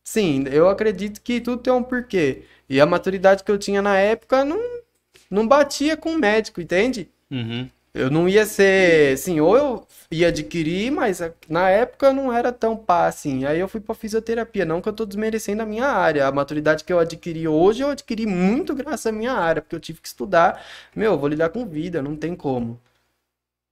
sim, 0.04 0.44
eu 0.50 0.68
acredito 0.68 1.20
que 1.22 1.40
tudo 1.40 1.62
tem 1.62 1.72
um 1.72 1.82
porquê. 1.82 2.44
E 2.68 2.80
a 2.80 2.86
maturidade 2.86 3.44
que 3.44 3.50
eu 3.50 3.58
tinha 3.58 3.80
na 3.80 3.96
época 3.98 4.44
não, 4.44 4.60
não 5.30 5.46
batia 5.48 5.96
com 5.96 6.10
o 6.12 6.18
médico, 6.18 6.60
entende? 6.60 7.08
Uhum. 7.30 7.68
Eu 7.94 8.10
não 8.10 8.26
ia 8.28 8.46
ser, 8.46 9.14
assim, 9.14 9.38
ou 9.40 9.56
eu 9.56 9.86
ia 10.10 10.28
adquirir, 10.28 10.90
mas 10.90 11.20
a- 11.20 11.32
na 11.48 11.68
época 11.68 12.10
não 12.12 12.32
era 12.32 12.50
tão 12.50 12.74
pá 12.76 13.06
assim. 13.06 13.44
Aí 13.44 13.58
eu 13.60 13.68
fui 13.68 13.80
pra 13.80 13.94
fisioterapia, 13.94 14.64
não 14.64 14.80
que 14.80 14.88
eu 14.88 14.92
tô 14.94 15.04
desmerecendo 15.04 15.62
a 15.62 15.66
minha 15.66 15.86
área. 15.86 16.26
A 16.26 16.32
maturidade 16.32 16.84
que 16.84 16.92
eu 16.92 16.98
adquiri 16.98 17.46
hoje, 17.46 17.82
eu 17.82 17.90
adquiri 17.90 18.24
muito 18.26 18.74
graças 18.74 19.06
à 19.06 19.12
minha 19.12 19.32
área, 19.34 19.60
porque 19.60 19.76
eu 19.76 19.80
tive 19.80 20.00
que 20.00 20.08
estudar. 20.08 20.62
Meu, 20.96 21.12
eu 21.12 21.18
vou 21.18 21.28
lidar 21.28 21.50
com 21.50 21.66
vida, 21.66 22.00
não 22.02 22.16
tem 22.16 22.34
como. 22.34 22.80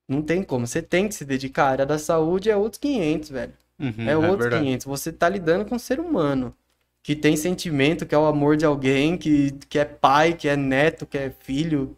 Não 0.08 0.22
tem 0.22 0.42
como. 0.42 0.66
Você 0.66 0.82
tem 0.82 1.08
que 1.08 1.14
se 1.14 1.24
dedicar. 1.24 1.64
A 1.66 1.70
área 1.70 1.86
da 1.86 1.98
saúde 1.98 2.50
é 2.50 2.56
outros 2.56 2.78
500, 2.80 3.30
velho. 3.30 3.52
Uhum, 3.78 4.08
É 4.08 4.16
outros 4.16 4.40
verdade. 4.42 4.64
500. 4.64 4.86
Você 4.86 5.12
tá 5.12 5.28
lidando 5.28 5.64
com 5.64 5.76
um 5.76 5.78
ser 5.78 6.00
humano 6.00 6.54
que 7.02 7.16
tem 7.16 7.36
sentimento, 7.36 8.04
que 8.06 8.14
é 8.14 8.18
o 8.18 8.26
amor 8.26 8.56
de 8.56 8.64
alguém, 8.66 9.16
que, 9.16 9.52
que 9.68 9.78
é 9.78 9.84
pai, 9.84 10.34
que 10.34 10.48
é 10.48 10.56
neto, 10.56 11.06
que 11.06 11.16
é 11.16 11.30
filho. 11.30 11.96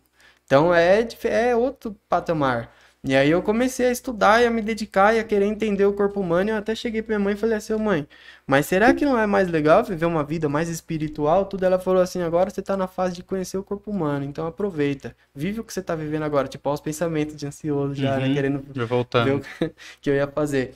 Então 0.53 0.75
é, 0.75 1.09
é 1.25 1.57
outro 1.57 1.97
patamar. 2.11 2.71
E 3.03 3.17
aí 3.17 3.31
eu 3.31 3.43
comecei 3.43 3.87
a 3.87 3.91
estudar 3.91 4.43
e 4.43 4.47
a 4.47 4.51
me 4.51 4.61
dedicar 4.61 5.15
e 5.15 5.19
a 5.19 5.25
querer 5.25 5.47
entender 5.47 5.87
o 5.87 5.95
corpo 5.95 6.21
humano. 6.21 6.51
E 6.51 6.53
eu 6.53 6.57
até 6.59 6.75
cheguei 6.75 7.01
pra 7.01 7.17
minha 7.17 7.25
mãe 7.25 7.33
e 7.33 7.37
falei 7.39 7.57
assim, 7.57 7.73
"Ô, 7.73 7.79
mãe, 7.79 8.07
mas 8.47 8.67
será 8.67 8.93
que 8.93 9.03
não 9.07 9.19
é 9.19 9.25
mais 9.27 9.49
legal 9.49 9.83
viver 9.83 10.05
uma 10.05 10.23
vida 10.23 10.51
mais 10.51 10.69
espiritual? 10.69 11.47
Tudo 11.47 11.65
ela 11.65 11.79
falou 11.79 12.03
assim, 12.03 12.21
agora 12.21 12.51
você 12.51 12.61
tá 12.61 12.77
na 12.77 12.87
fase 12.87 13.15
de 13.15 13.23
conhecer 13.23 13.57
o 13.57 13.65
corpo 13.65 13.91
humano, 13.91 14.27
então 14.27 14.47
aproveita. 14.47 15.17
Vive 15.35 15.61
o 15.61 15.65
que 15.65 15.73
você 15.73 15.81
tá 15.83 15.95
vivendo 15.97 16.25
agora, 16.25 16.47
tipo, 16.47 16.69
aos 16.69 16.83
pensamentos 16.83 17.35
de 17.35 17.47
ansioso 17.47 17.95
já, 17.95 18.19
né? 18.19 18.27
Uhum. 18.29 18.35
Querendo 18.35 18.63
Já 18.75 18.85
voltando. 18.85 19.25
ver 19.25 19.35
o 19.37 19.41
que 20.03 20.11
eu 20.11 20.15
ia 20.15 20.27
fazer. 20.29 20.75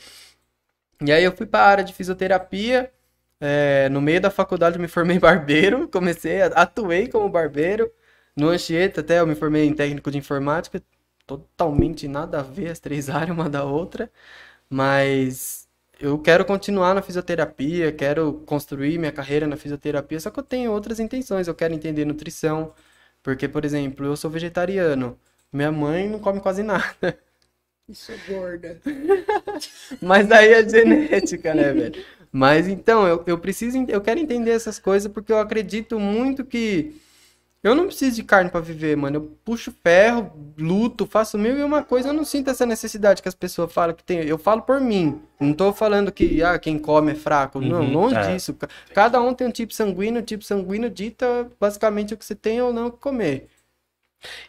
E 1.00 1.12
aí 1.12 1.22
eu 1.22 1.32
fui 1.36 1.46
para 1.46 1.64
a 1.64 1.68
área 1.68 1.84
de 1.84 1.92
fisioterapia. 1.92 2.90
é, 3.40 3.88
no 3.90 4.00
meio 4.00 4.20
da 4.20 4.30
faculdade 4.30 4.76
eu 4.76 4.82
me 4.82 4.88
formei 4.88 5.18
barbeiro, 5.18 5.86
comecei, 5.92 6.40
a, 6.42 6.46
atuei 6.46 7.08
como 7.08 7.28
barbeiro. 7.28 7.90
No 8.36 8.48
Anchieta 8.50 9.00
até 9.00 9.20
eu 9.20 9.26
me 9.26 9.34
formei 9.34 9.64
em 9.66 9.74
técnico 9.74 10.10
de 10.10 10.18
informática, 10.18 10.82
totalmente 11.26 12.06
nada 12.08 12.40
a 12.40 12.42
ver 12.42 12.70
as 12.70 12.78
três 12.78 13.08
áreas 13.10 13.36
uma 13.36 13.48
da 13.48 13.64
outra, 13.64 14.10
mas 14.70 15.68
eu 16.00 16.18
quero 16.18 16.44
continuar 16.44 16.94
na 16.94 17.02
fisioterapia, 17.02 17.92
quero 17.92 18.34
construir 18.46 18.98
minha 18.98 19.12
carreira 19.12 19.46
na 19.46 19.56
fisioterapia, 19.56 20.20
só 20.20 20.30
que 20.30 20.38
eu 20.40 20.44
tenho 20.44 20.72
outras 20.72 21.00
intenções, 21.00 21.48
eu 21.48 21.54
quero 21.54 21.74
entender 21.74 22.04
nutrição, 22.04 22.74
porque, 23.22 23.48
por 23.48 23.64
exemplo, 23.64 24.06
eu 24.06 24.16
sou 24.16 24.30
vegetariano, 24.30 25.18
minha 25.52 25.72
mãe 25.72 26.08
não 26.08 26.18
come 26.20 26.40
quase 26.40 26.62
nada. 26.62 27.18
Isso 27.88 28.12
é 28.12 28.16
gorda. 28.28 28.80
Mas 30.02 30.26
daí 30.26 30.52
é 30.52 30.68
genética, 30.68 31.54
né, 31.54 31.72
velho? 31.72 32.04
Mas 32.32 32.68
então, 32.68 33.06
eu, 33.06 33.22
eu 33.26 33.38
preciso, 33.38 33.78
eu 33.88 34.00
quero 34.00 34.20
entender 34.20 34.50
essas 34.50 34.78
coisas 34.78 35.10
porque 35.10 35.32
eu 35.32 35.38
acredito 35.38 35.98
muito 35.98 36.44
que 36.44 37.00
eu 37.62 37.74
não 37.74 37.86
preciso 37.86 38.14
de 38.16 38.22
carne 38.22 38.48
pra 38.50 38.60
viver, 38.60 38.96
mano. 38.96 39.16
Eu 39.16 39.38
puxo 39.44 39.72
ferro, 39.82 40.30
luto, 40.56 41.04
faço 41.04 41.36
mil 41.36 41.58
e 41.58 41.62
uma 41.64 41.82
coisa, 41.82 42.08
eu 42.10 42.12
não 42.12 42.24
sinto 42.24 42.48
essa 42.50 42.64
necessidade 42.64 43.20
que 43.20 43.28
as 43.28 43.34
pessoas 43.34 43.72
falam 43.72 43.94
que 43.94 44.04
tem. 44.04 44.18
Eu 44.20 44.38
falo 44.38 44.62
por 44.62 44.80
mim. 44.80 45.20
Não 45.40 45.52
tô 45.52 45.72
falando 45.72 46.12
que 46.12 46.42
ah, 46.42 46.58
quem 46.58 46.78
come 46.78 47.12
é 47.12 47.14
fraco. 47.16 47.60
Não, 47.60 47.80
Uhum, 47.80 47.92
longe 47.92 48.14
é. 48.14 48.32
disso. 48.34 48.54
Ca- 48.54 48.68
Cada 48.94 49.20
um 49.20 49.34
tem 49.34 49.46
um 49.48 49.50
tipo 49.50 49.74
sanguíneo, 49.74 50.20
o 50.20 50.24
tipo 50.24 50.44
sanguíneo 50.44 50.88
dita 50.88 51.50
basicamente 51.58 52.14
o 52.14 52.16
que 52.16 52.24
você 52.24 52.34
tem 52.36 52.60
ou 52.62 52.72
não 52.72 52.90
que 52.90 52.98
comer. 52.98 53.48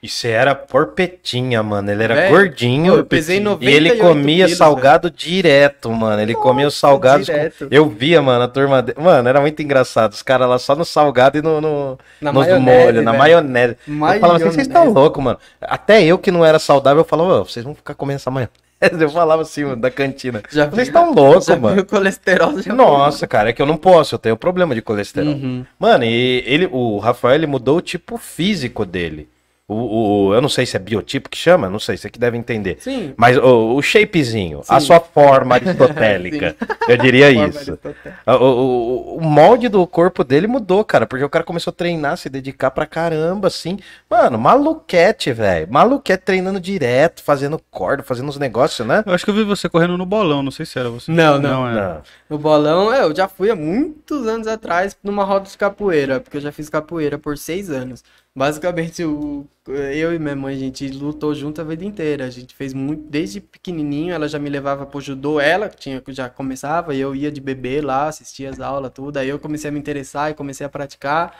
E 0.01 0.07
você 0.09 0.29
era 0.29 0.53
porpetinha, 0.55 1.61
mano. 1.63 1.91
Ele 1.91 2.03
era 2.03 2.29
gordinho. 2.29 2.95
eu 2.95 3.05
pesei 3.05 3.37
E 3.37 3.39
98 3.39 3.75
ele 3.93 4.01
comia 4.01 4.45
quilos, 4.45 4.57
salgado 4.57 5.09
direto, 5.11 5.91
mano. 5.91 6.21
Ele 6.21 6.33
comia 6.35 6.67
os 6.67 6.75
salgados. 6.75 7.27
com-. 7.29 7.67
Eu 7.71 7.89
via, 7.89 8.21
mano, 8.21 8.43
a 8.43 8.47
turma. 8.47 8.81
de- 8.81 8.93
Mano, 8.99 9.27
era 9.27 9.39
muito 9.41 9.61
engraçado. 9.61 10.13
Os 10.13 10.21
caras 10.21 10.47
lá 10.47 10.57
só 10.59 10.75
no 10.75 10.85
salgado 10.85 11.37
e 11.37 11.41
no, 11.41 11.59
no, 11.61 11.99
Na 12.21 12.31
nos 12.31 12.45
maionese, 12.47 12.83
molhos, 12.85 13.03
na 13.03 13.11
velho. 13.11 13.19
maionese. 13.23 13.77
Eu 13.87 13.97
falava 14.19 14.35
assim, 14.35 14.45
vocês 14.45 14.67
estão 14.67 14.81
Maionese. 14.81 14.95
loucos, 14.99 15.23
mano. 15.23 15.37
Até 15.61 16.03
eu 16.03 16.17
que 16.17 16.31
não 16.31 16.43
era 16.45 16.59
saudável, 16.59 17.01
eu 17.01 17.05
falava, 17.05 17.41
"Ô, 17.41 17.45
vocês 17.45 17.63
vão 17.65 17.75
ficar 17.75 17.93
comendo 17.93 18.15
essa 18.17 18.31
maionese. 18.31 18.51
Eu 19.01 19.09
falava 19.09 19.41
assim, 19.41 19.63
mano, 19.63 19.81
da 19.81 19.89
cantina. 19.89 20.43
Já 20.51 20.67
Vocês 20.67 20.87
estão 20.89 21.11
loucos, 21.11 21.47
mano. 21.57 21.81
o 21.81 21.83
colesterol 21.85 22.61
já 22.61 22.71
Nossa, 22.75 23.25
cara, 23.25 23.49
é 23.49 23.53
que 23.53 23.59
eu 23.59 23.65
não 23.65 23.75
posso, 23.75 24.13
eu 24.13 24.19
tenho 24.19 24.37
problema 24.37 24.75
de 24.75 24.83
colesterol. 24.83 25.33
Uhum. 25.33 25.65
Mano, 25.79 26.03
e 26.03 26.43
ele, 26.45 26.69
o 26.71 26.99
Rafael, 26.99 27.33
ele 27.33 27.47
mudou 27.47 27.77
o 27.77 27.81
tipo 27.81 28.19
físico 28.19 28.85
dele. 28.85 29.27
O, 29.69 30.27
o- 30.29 30.33
eu 30.33 30.41
não 30.41 30.47
sei 30.47 30.65
se 30.65 30.77
é 30.77 30.79
biotipo 30.79 31.27
que 31.29 31.37
chama, 31.37 31.69
não 31.69 31.77
sei, 31.77 31.97
você 31.97 32.09
que 32.09 32.17
deve 32.17 32.37
entender. 32.37 32.77
Sim. 32.79 33.13
Mas 33.17 33.35
o, 33.37 33.75
o 33.75 33.81
shapezinho, 33.81 34.61
a 34.65 34.79
Sim. 34.79 34.85
sua 34.85 35.01
forma 35.01 35.55
aristotélica, 35.59 36.55
eu 36.87 36.95
diria 36.97 37.29
isso. 37.29 37.77
O, 38.25 38.31
o- 38.31 39.17
o 39.17 39.21
molde 39.21 39.67
do 39.67 39.85
corpo 39.85 40.23
dele 40.23 40.47
mudou, 40.47 40.85
cara, 40.85 41.05
porque 41.05 41.25
o 41.25 41.29
cara 41.29 41.43
começou 41.43 41.71
a 41.71 41.73
treinar, 41.73 42.15
se 42.17 42.29
dedicar 42.29 42.71
pra 42.71 42.85
caramba, 42.85 43.49
assim. 43.49 43.77
Mano, 44.09 44.37
maluquete, 44.37 45.33
velho. 45.33 45.67
Maluquete 45.69 46.23
treinando 46.23 46.61
direto, 46.61 47.21
fazendo 47.21 47.59
corda, 47.69 48.03
fazendo 48.03 48.29
uns 48.29 48.37
negócios, 48.39 48.87
né? 48.87 49.03
Eu 49.05 49.13
acho 49.13 49.25
que 49.25 49.31
eu 49.31 49.35
vi 49.35 49.43
você 49.43 49.67
correndo 49.67 49.97
no 49.97 50.05
bolão, 50.05 50.41
não 50.41 50.51
sei 50.51 50.65
se 50.65 50.79
era 50.79 50.89
você. 50.89 51.11
Não, 51.11 51.37
não. 51.39 51.67
é. 51.67 51.73
Não. 51.75 52.01
No 52.29 52.37
bolão, 52.37 52.93
é, 52.93 53.01
eu 53.03 53.13
já 53.13 53.27
fui 53.27 53.49
há 53.51 53.55
muitos 53.55 54.25
anos 54.27 54.47
atrás 54.47 54.95
numa 55.03 55.25
roda 55.25 55.49
de 55.49 55.57
capoeira, 55.57 56.21
porque 56.21 56.37
eu 56.37 56.41
já 56.41 56.53
fiz 56.53 56.69
capoeira 56.69 57.17
por 57.17 57.37
seis 57.37 57.69
anos. 57.69 58.01
Basicamente, 58.37 59.03
o, 59.03 59.47
eu 59.67 60.13
e 60.13 60.19
minha 60.19 60.35
mãe, 60.35 60.55
a 60.55 60.59
gente 60.59 60.87
lutou 60.89 61.33
junto 61.33 61.59
a 61.59 61.63
vida 61.63 61.83
inteira. 61.83 62.25
A 62.25 62.29
gente 62.29 62.53
fez 62.53 62.71
muito, 62.71 63.09
desde 63.09 63.41
pequenininho, 63.41 64.13
ela 64.13 64.27
já 64.27 64.37
me 64.37 64.47
levava 64.47 64.85
pro 64.85 65.01
judô, 65.01 65.39
ela 65.39 65.67
que 65.69 65.77
tinha, 65.77 66.03
já 66.09 66.29
começava, 66.29 66.93
e 66.93 66.99
eu 66.99 67.15
ia 67.15 67.31
de 67.31 67.41
bebê 67.41 67.81
lá, 67.81 68.07
assistia 68.07 68.51
as 68.51 68.59
aulas, 68.59 68.91
tudo. 68.93 69.17
Aí 69.17 69.27
eu 69.27 69.39
comecei 69.39 69.69
a 69.69 69.73
me 69.73 69.79
interessar 69.79 70.29
e 70.29 70.35
comecei 70.35 70.63
a 70.63 70.69
praticar. 70.69 71.35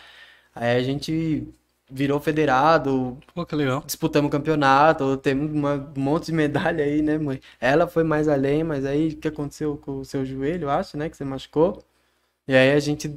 Aí 0.56 0.76
a 0.78 0.82
gente 0.82 1.48
virou 1.90 2.20
federado, 2.20 3.18
Pô, 3.34 3.46
que 3.46 3.56
legal. 3.56 3.84
disputamos 3.86 4.32
campeonato, 4.32 5.18
temos 5.18 5.52
uma- 5.52 5.76
um 5.96 6.02
monte 6.02 6.26
de 6.28 6.34
medalha 6.34 6.84
aí, 6.84 7.02
né, 7.04 7.18
mãe? 7.20 7.40
Ela 7.62 7.88
foi 7.88 8.04
mais 8.04 8.28
além, 8.28 8.64
mas 8.64 8.86
aí 8.86 9.10
o 9.10 9.18
que 9.18 9.28
aconteceu 9.28 9.78
com 9.78 10.00
o 10.00 10.06
seu 10.06 10.26
joelho, 10.26 10.70
acho, 10.70 10.98
né, 10.98 11.10
que 11.10 11.16
você 11.16 11.24
machucou? 11.24 11.84
E 12.48 12.56
aí 12.56 12.72
a 12.74 12.80
gente 12.80 13.10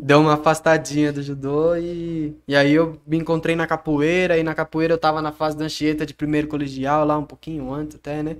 deu 0.00 0.20
uma 0.20 0.34
afastadinha 0.34 1.12
do 1.12 1.22
judô 1.22 1.76
e, 1.76 2.36
e 2.46 2.56
aí 2.56 2.72
eu 2.72 3.00
me 3.06 3.16
encontrei 3.18 3.56
na 3.56 3.66
capoeira, 3.66 4.38
e 4.38 4.42
na 4.42 4.54
capoeira 4.54 4.94
eu 4.94 4.98
tava 4.98 5.22
na 5.22 5.32
fase 5.32 5.56
da 5.56 5.64
Anchieta 5.64 6.06
de 6.06 6.14
primeiro 6.14 6.48
colegial, 6.48 7.04
lá 7.04 7.18
um 7.18 7.24
pouquinho 7.24 7.72
antes 7.72 7.96
até, 7.96 8.22
né? 8.22 8.36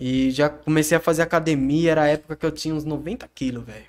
E 0.00 0.30
já 0.30 0.48
comecei 0.50 0.96
a 0.96 1.00
fazer 1.00 1.22
academia, 1.22 1.92
era 1.92 2.02
a 2.04 2.08
época 2.08 2.36
que 2.36 2.46
eu 2.46 2.52
tinha 2.52 2.74
uns 2.74 2.84
90 2.84 3.28
quilos, 3.34 3.64
velho. 3.64 3.86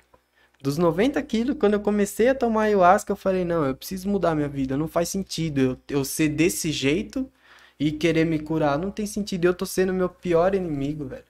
Dos 0.62 0.78
90 0.78 1.22
quilos, 1.22 1.56
quando 1.58 1.74
eu 1.74 1.80
comecei 1.80 2.28
a 2.28 2.34
tomar 2.34 2.64
ayahuasca, 2.64 3.12
eu 3.12 3.16
falei, 3.16 3.44
não, 3.44 3.64
eu 3.66 3.74
preciso 3.76 4.08
mudar 4.08 4.34
minha 4.34 4.48
vida, 4.48 4.76
não 4.76 4.88
faz 4.88 5.08
sentido 5.08 5.60
eu, 5.60 5.98
eu 5.98 6.04
ser 6.04 6.28
desse 6.28 6.70
jeito 6.72 7.30
e 7.78 7.92
querer 7.92 8.24
me 8.26 8.38
curar, 8.38 8.78
não 8.78 8.90
tem 8.90 9.06
sentido, 9.06 9.46
eu 9.46 9.54
tô 9.54 9.66
sendo 9.66 9.92
meu 9.92 10.08
pior 10.08 10.54
inimigo, 10.54 11.06
velho. 11.06 11.24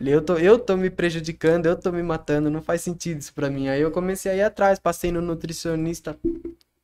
Eu 0.00 0.20
tô, 0.20 0.36
eu 0.36 0.58
tô 0.58 0.76
me 0.76 0.90
prejudicando, 0.90 1.66
eu 1.66 1.76
tô 1.76 1.92
me 1.92 2.02
matando, 2.02 2.50
não 2.50 2.60
faz 2.60 2.82
sentido 2.82 3.20
isso 3.20 3.32
pra 3.32 3.48
mim. 3.48 3.68
Aí 3.68 3.80
eu 3.80 3.90
comecei 3.90 4.32
a 4.32 4.36
ir 4.36 4.42
atrás, 4.42 4.78
passei 4.78 5.12
no 5.12 5.20
nutricionista 5.20 6.18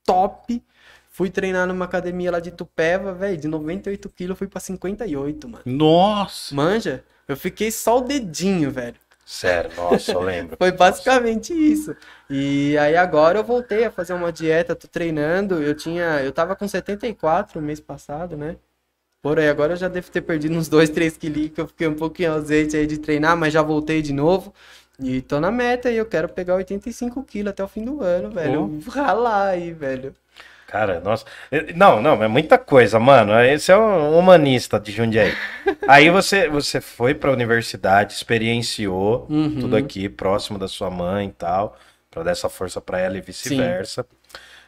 top, 0.05 0.63
fui 1.11 1.29
treinar 1.29 1.67
numa 1.67 1.85
academia 1.85 2.31
lá 2.31 2.41
de 2.41 2.51
Tupéva, 2.51 3.13
velho, 3.13 3.37
de 3.37 3.49
98 3.49 4.09
quilos 4.11 4.31
eu 4.31 4.37
fui 4.37 4.47
pra 4.47 4.61
58, 4.61 5.49
mano. 5.49 5.63
Nossa! 5.67 6.55
Manja, 6.55 7.05
eu 7.27 7.37
fiquei 7.37 7.71
só 7.71 7.99
o 7.99 8.03
dedinho, 8.03 8.71
velho. 8.71 8.97
Sério, 9.25 9.71
nossa, 9.77 10.11
eu 10.11 10.21
lembro. 10.21 10.57
Foi 10.59 10.73
basicamente 10.73 11.53
isso. 11.53 11.95
E 12.29 12.77
aí 12.79 12.97
agora 12.97 13.39
eu 13.39 13.45
voltei 13.45 13.85
a 13.85 13.91
fazer 13.91 14.13
uma 14.13 14.33
dieta, 14.33 14.75
tô 14.75 14.89
treinando. 14.89 15.63
Eu 15.63 15.73
tinha, 15.73 16.21
eu 16.21 16.33
tava 16.33 16.57
com 16.57 16.67
74 16.67 17.63
mês 17.63 17.79
passado, 17.79 18.37
né? 18.37 18.57
Por 19.23 19.39
aí, 19.39 19.49
agora 19.49 19.75
eu 19.75 19.77
já 19.77 19.89
devo 19.89 20.11
ter 20.11 20.23
perdido 20.23 20.55
uns 20.57 20.69
2, 20.69 20.89
3 20.89 21.17
quilos, 21.17 21.51
que 21.51 21.61
eu 21.61 21.67
fiquei 21.67 21.87
um 21.87 21.95
pouquinho 21.95 22.33
ausente 22.33 22.75
aí 22.77 22.87
de 22.87 22.99
treinar, 22.99 23.37
mas 23.37 23.53
já 23.53 23.61
voltei 23.61 24.01
de 24.01 24.13
novo. 24.15 24.55
E 25.03 25.21
tô 25.21 25.39
na 25.41 25.51
meta 25.51 25.91
e 25.91 25.97
eu 25.97 26.07
quero 26.07 26.29
pegar 26.29 26.55
85 26.55 27.23
quilos 27.25 27.51
até 27.51 27.63
o 27.63 27.69
fim 27.69 27.85
do 27.85 28.03
ano, 28.03 28.31
velho. 28.31 28.81
Ralar 28.89 29.49
aí, 29.49 29.73
velho. 29.73 30.15
Cara, 30.67 31.01
nossa. 31.01 31.25
Não, 31.75 32.01
não, 32.01 32.23
é 32.23 32.29
muita 32.29 32.57
coisa, 32.57 32.99
mano. 33.01 33.33
Esse 33.43 33.73
é 33.73 33.77
um 33.77 34.17
humanista 34.19 34.79
de 34.79 34.93
Jundiaí. 34.93 35.33
Aí 35.89 36.09
você, 36.11 36.49
você 36.49 36.81
foi 36.81 37.13
pra 37.13 37.33
universidade, 37.33 38.13
experienciou 38.15 39.27
Uhum. 39.29 39.57
tudo 39.61 39.77
aqui, 39.77 40.09
próximo 40.09 40.59
da 40.59 40.69
sua 40.69 40.89
mãe 40.89 41.27
e 41.29 41.33
tal. 41.33 41.77
Pra 42.09 42.23
dar 42.23 42.31
essa 42.31 42.49
força 42.49 42.81
pra 42.81 43.01
ela 43.01 43.19
e 43.19 43.21
vice-versa. 43.21 44.07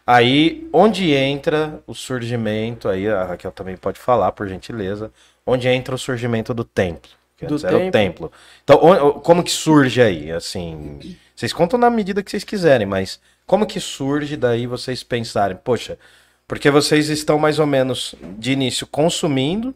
Aí, 0.07 0.69
onde 0.73 1.13
entra 1.13 1.81
o 1.87 1.95
surgimento, 1.95 2.89
aí 2.89 3.09
a 3.09 3.25
Raquel 3.25 3.53
também 3.53 3.77
pode 3.77 3.99
falar, 4.01 4.33
por 4.33 4.49
gentileza, 4.49 5.13
onde 5.47 5.69
entra 5.69 5.95
o 5.95 5.99
surgimento 5.99 6.53
do 6.53 6.65
templo. 6.65 7.11
Que 7.37 7.47
Do 7.47 7.55
antes 7.55 7.65
era 7.65 7.79
o 7.79 7.81
templo. 7.91 8.29
templo. 8.29 8.33
Então, 8.65 9.21
como 9.21 9.43
que 9.45 9.51
surge 9.51 10.01
aí? 10.03 10.31
Assim, 10.33 10.99
vocês 11.35 11.53
contam 11.53 11.79
na 11.79 11.91
medida 11.91 12.23
que 12.23 12.31
vocês 12.31 12.45
quiserem, 12.45 12.87
mas 12.87 13.21
como 13.47 13.67
que 13.67 13.81
surge 13.81 14.37
daí 14.37 14.67
vocês 14.67 15.03
pensarem, 15.03 15.57
poxa, 15.57 15.99
porque 16.47 16.71
vocês 16.71 17.09
estão 17.09 17.39
mais 17.39 17.59
ou 17.59 17.67
menos 17.67 18.15
de 18.39 18.53
início 18.53 18.87
consumindo, 18.87 19.75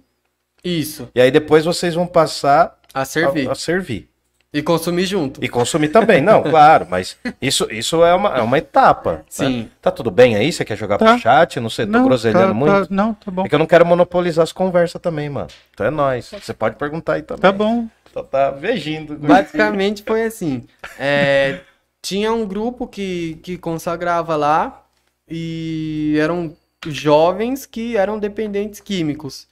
Isso, 0.63 1.09
e 1.15 1.21
aí 1.21 1.31
depois 1.31 1.65
vocês 1.65 1.95
vão 1.95 2.07
passar 2.07 2.79
a 2.93 3.05
servir. 3.05 3.49
a, 3.49 3.53
a 3.53 3.55
servir. 3.55 4.09
E 4.53 4.63
consumir 4.63 5.05
junto. 5.05 5.45
E 5.45 5.49
consumir 5.49 5.89
também, 5.89 6.23
não, 6.23 6.43
claro, 6.49 6.87
mas 6.89 7.17
isso, 7.43 7.67
isso 7.71 8.03
é, 8.05 8.15
uma, 8.15 8.39
é 8.39 8.41
uma 8.41 8.57
etapa. 8.57 9.13
né? 9.15 9.25
Sim. 9.29 9.71
Tá 9.83 9.91
tudo 9.91 10.11
bem 10.11 10.35
aí? 10.37 10.51
Você 10.53 10.65
quer 10.65 10.77
jogar 10.77 10.97
Tá. 10.99 11.13
pro 11.13 11.19
chat? 11.19 11.61
Não 11.61 11.69
sei, 11.69 11.85
tô 11.85 11.93
Não, 11.93 12.05
groselhando 12.05 12.47
tá- 12.49 12.55
muito. 12.55 12.73
tá- 12.73 12.95
não, 12.95 13.13
tá 13.15 13.31
bom. 13.31 13.45
É 13.45 13.49
que 13.49 13.55
eu 13.55 13.59
não 13.59 13.67
quero 13.67 13.85
monopolizar 13.85 14.43
as 14.45 14.53
conversas 14.53 15.01
também, 15.03 15.29
mano. 15.29 15.49
Então 15.75 15.87
é 15.87 15.91
nóis. 15.91 16.31
Você 16.31 16.55
pode 16.55 16.77
perguntar 16.77 17.15
aí 17.15 17.23
também. 17.23 17.43
Tá 17.43 17.53
bom. 17.53 17.87
Só 18.15 18.23
tá 18.23 18.51
vegindo. 18.51 19.17
Basicamente 19.19 20.03
foi 20.07 20.25
assim. 20.25 20.65
é, 20.99 21.61
tinha 22.01 22.33
um 22.33 22.47
grupo 22.47 22.87
que, 22.87 23.39
que 23.43 23.59
consagrava 23.59 24.37
lá 24.37 24.85
e 25.29 26.17
eram 26.19 26.55
jovens 26.87 27.67
que 27.67 27.97
eram 27.97 28.19
dependentes 28.19 28.81
químicos. 28.81 29.47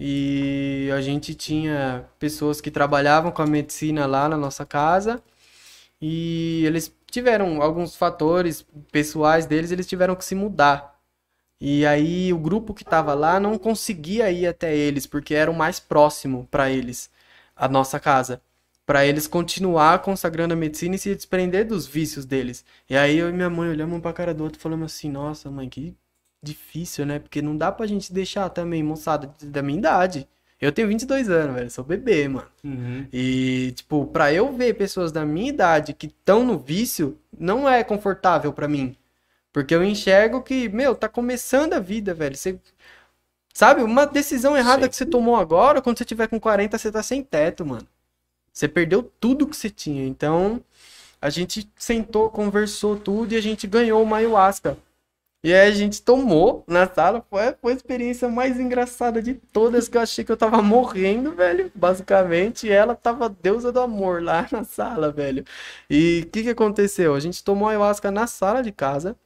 E 0.00 0.90
a 0.96 1.00
gente 1.02 1.34
tinha 1.34 2.06
pessoas 2.18 2.60
que 2.60 2.70
trabalhavam 2.70 3.30
com 3.30 3.42
a 3.42 3.46
medicina 3.46 4.06
lá 4.06 4.28
na 4.28 4.36
nossa 4.36 4.64
casa 4.64 5.22
e 6.00 6.64
eles 6.66 6.92
tiveram 7.10 7.62
alguns 7.62 7.96
fatores 7.96 8.66
pessoais 8.90 9.46
deles, 9.46 9.70
eles 9.70 9.86
tiveram 9.86 10.16
que 10.16 10.24
se 10.24 10.34
mudar. 10.34 10.98
E 11.60 11.84
aí 11.86 12.32
o 12.32 12.38
grupo 12.38 12.74
que 12.74 12.82
estava 12.82 13.14
lá 13.14 13.38
não 13.38 13.58
conseguia 13.58 14.30
ir 14.32 14.46
até 14.46 14.74
eles 14.74 15.06
porque 15.06 15.34
era 15.34 15.50
o 15.50 15.54
mais 15.54 15.78
próximo 15.80 16.48
para 16.50 16.70
eles, 16.70 17.10
a 17.54 17.68
nossa 17.68 18.00
casa 18.00 18.42
para 18.90 19.06
eles 19.06 19.28
continuar 19.28 20.00
consagrando 20.00 20.52
a 20.52 20.56
medicina 20.56 20.96
e 20.96 20.98
se 20.98 21.14
desprender 21.14 21.64
dos 21.64 21.86
vícios 21.86 22.24
deles. 22.24 22.64
E 22.88 22.96
aí 22.96 23.18
eu 23.18 23.30
e 23.30 23.32
minha 23.32 23.48
mãe 23.48 23.70
olhamos 23.70 23.96
um 23.96 24.00
pra 24.00 24.12
cara 24.12 24.34
do 24.34 24.42
outro 24.42 24.58
falamos 24.58 24.92
assim, 24.92 25.08
nossa 25.08 25.48
mãe, 25.48 25.68
que 25.68 25.94
difícil, 26.42 27.06
né? 27.06 27.18
Porque 27.18 27.42
não 27.42 27.56
dá 27.56 27.70
pra 27.70 27.86
gente 27.86 28.12
deixar 28.12 28.48
também 28.50 28.82
moçada 28.82 29.34
da 29.42 29.62
minha 29.62 29.78
idade. 29.78 30.28
Eu 30.60 30.72
tenho 30.72 30.88
22 30.88 31.30
anos, 31.30 31.54
velho, 31.54 31.70
sou 31.70 31.82
bebê, 31.82 32.28
mano. 32.28 32.46
E, 33.10 33.72
tipo, 33.74 34.06
pra 34.06 34.32
eu 34.32 34.52
ver 34.52 34.74
pessoas 34.74 35.10
da 35.10 35.24
minha 35.24 35.48
idade 35.48 35.94
que 35.94 36.06
estão 36.06 36.44
no 36.44 36.58
vício, 36.58 37.18
não 37.38 37.66
é 37.68 37.82
confortável 37.82 38.52
pra 38.52 38.68
mim. 38.68 38.94
Porque 39.52 39.74
eu 39.74 39.82
enxergo 39.82 40.42
que, 40.42 40.68
meu, 40.68 40.94
tá 40.94 41.08
começando 41.08 41.72
a 41.72 41.80
vida, 41.80 42.12
velho. 42.12 42.36
Você. 42.36 42.58
Sabe, 43.52 43.82
uma 43.82 44.06
decisão 44.06 44.56
errada 44.56 44.84
Sim. 44.84 44.90
que 44.90 44.96
você 44.96 45.06
tomou 45.06 45.36
agora, 45.36 45.82
quando 45.82 45.98
você 45.98 46.04
tiver 46.04 46.28
com 46.28 46.38
40, 46.38 46.78
você 46.78 46.92
tá 46.92 47.02
sem 47.02 47.22
teto, 47.22 47.66
mano. 47.66 47.86
Você 48.52 48.68
perdeu 48.68 49.02
tudo 49.18 49.46
que 49.46 49.56
você 49.56 49.70
tinha. 49.70 50.06
Então, 50.06 50.62
a 51.20 51.30
gente 51.30 51.68
sentou, 51.76 52.30
conversou 52.30 52.96
tudo 52.96 53.32
e 53.32 53.36
a 53.36 53.40
gente 53.40 53.66
ganhou 53.66 54.02
uma 54.02 54.18
ayahuasca. 54.18 54.76
E 55.42 55.54
aí 55.54 55.68
a 55.68 55.70
gente 55.74 56.02
tomou 56.02 56.64
na 56.68 56.86
sala. 56.86 57.24
Foi, 57.30 57.54
foi 57.60 57.72
a 57.72 57.76
experiência 57.76 58.28
mais 58.28 58.60
engraçada 58.60 59.22
de 59.22 59.34
todas 59.34 59.88
que 59.88 59.96
eu 59.96 60.02
achei 60.02 60.22
que 60.24 60.30
eu 60.30 60.36
tava 60.36 60.60
morrendo, 60.62 61.32
velho. 61.34 61.72
Basicamente, 61.74 62.66
e 62.66 62.70
ela 62.70 62.94
tava 62.94 63.28
deusa 63.28 63.72
do 63.72 63.80
amor 63.80 64.22
lá 64.22 64.46
na 64.52 64.64
sala, 64.64 65.10
velho. 65.10 65.44
E 65.88 66.24
o 66.26 66.30
que 66.30 66.42
que 66.42 66.50
aconteceu? 66.50 67.14
A 67.14 67.20
gente 67.20 67.42
tomou 67.42 67.68
ayahuasca 67.68 68.10
na 68.10 68.26
sala 68.26 68.62
de 68.62 68.72
casa. 68.72 69.16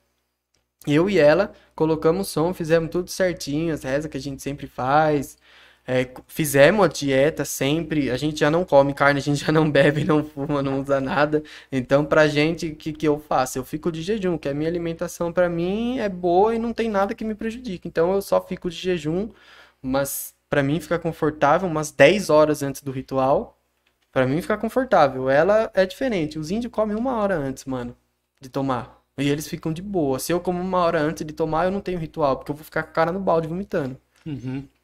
Eu 0.86 1.08
e 1.08 1.18
ela 1.18 1.52
colocamos 1.74 2.28
som, 2.28 2.52
fizemos 2.52 2.90
tudo 2.90 3.10
certinho, 3.10 3.72
as 3.74 3.82
rezas 3.82 4.10
que 4.10 4.16
a 4.16 4.20
gente 4.20 4.42
sempre 4.42 4.66
faz. 4.66 5.38
É, 5.86 6.08
fizemos 6.26 6.84
a 6.84 6.88
dieta 6.88 7.44
sempre. 7.44 8.10
A 8.10 8.16
gente 8.16 8.40
já 8.40 8.50
não 8.50 8.64
come 8.64 8.94
carne, 8.94 9.18
a 9.20 9.22
gente 9.22 9.44
já 9.44 9.52
não 9.52 9.70
bebe, 9.70 10.04
não 10.04 10.24
fuma, 10.24 10.62
não 10.62 10.80
usa 10.80 11.00
nada. 11.00 11.42
Então, 11.70 12.04
pra 12.04 12.26
gente, 12.26 12.68
o 12.68 12.76
que, 12.76 12.92
que 12.92 13.06
eu 13.06 13.18
faço? 13.18 13.58
Eu 13.58 13.64
fico 13.64 13.92
de 13.92 14.02
jejum, 14.02 14.38
que 14.38 14.48
a 14.48 14.54
minha 14.54 14.68
alimentação 14.68 15.32
pra 15.32 15.48
mim 15.48 15.98
é 15.98 16.08
boa 16.08 16.54
e 16.54 16.58
não 16.58 16.72
tem 16.72 16.88
nada 16.88 17.14
que 17.14 17.24
me 17.24 17.34
prejudique. 17.34 17.86
Então, 17.86 18.12
eu 18.14 18.22
só 18.22 18.40
fico 18.40 18.70
de 18.70 18.76
jejum, 18.76 19.28
mas 19.82 20.34
pra 20.48 20.62
mim 20.62 20.80
fica 20.80 20.98
confortável 20.98 21.68
umas 21.68 21.90
10 21.90 22.30
horas 22.30 22.62
antes 22.62 22.82
do 22.82 22.90
ritual. 22.90 23.58
Pra 24.12 24.26
mim 24.26 24.40
fica 24.40 24.56
confortável. 24.56 25.28
Ela 25.28 25.70
é 25.74 25.84
diferente. 25.84 26.38
Os 26.38 26.50
índios 26.50 26.72
comem 26.72 26.96
uma 26.96 27.16
hora 27.16 27.36
antes, 27.36 27.64
mano, 27.64 27.96
de 28.40 28.48
tomar. 28.48 29.02
E 29.18 29.28
eles 29.28 29.46
ficam 29.48 29.72
de 29.72 29.82
boa. 29.82 30.18
Se 30.18 30.32
eu 30.32 30.40
como 30.40 30.60
uma 30.60 30.78
hora 30.78 31.00
antes 31.00 31.24
de 31.26 31.32
tomar, 31.32 31.66
eu 31.66 31.70
não 31.70 31.80
tenho 31.80 31.98
ritual, 31.98 32.36
porque 32.36 32.50
eu 32.50 32.56
vou 32.56 32.64
ficar 32.64 32.82
com 32.84 32.90
a 32.90 32.92
cara 32.92 33.12
no 33.12 33.20
balde 33.20 33.48
vomitando. 33.48 34.00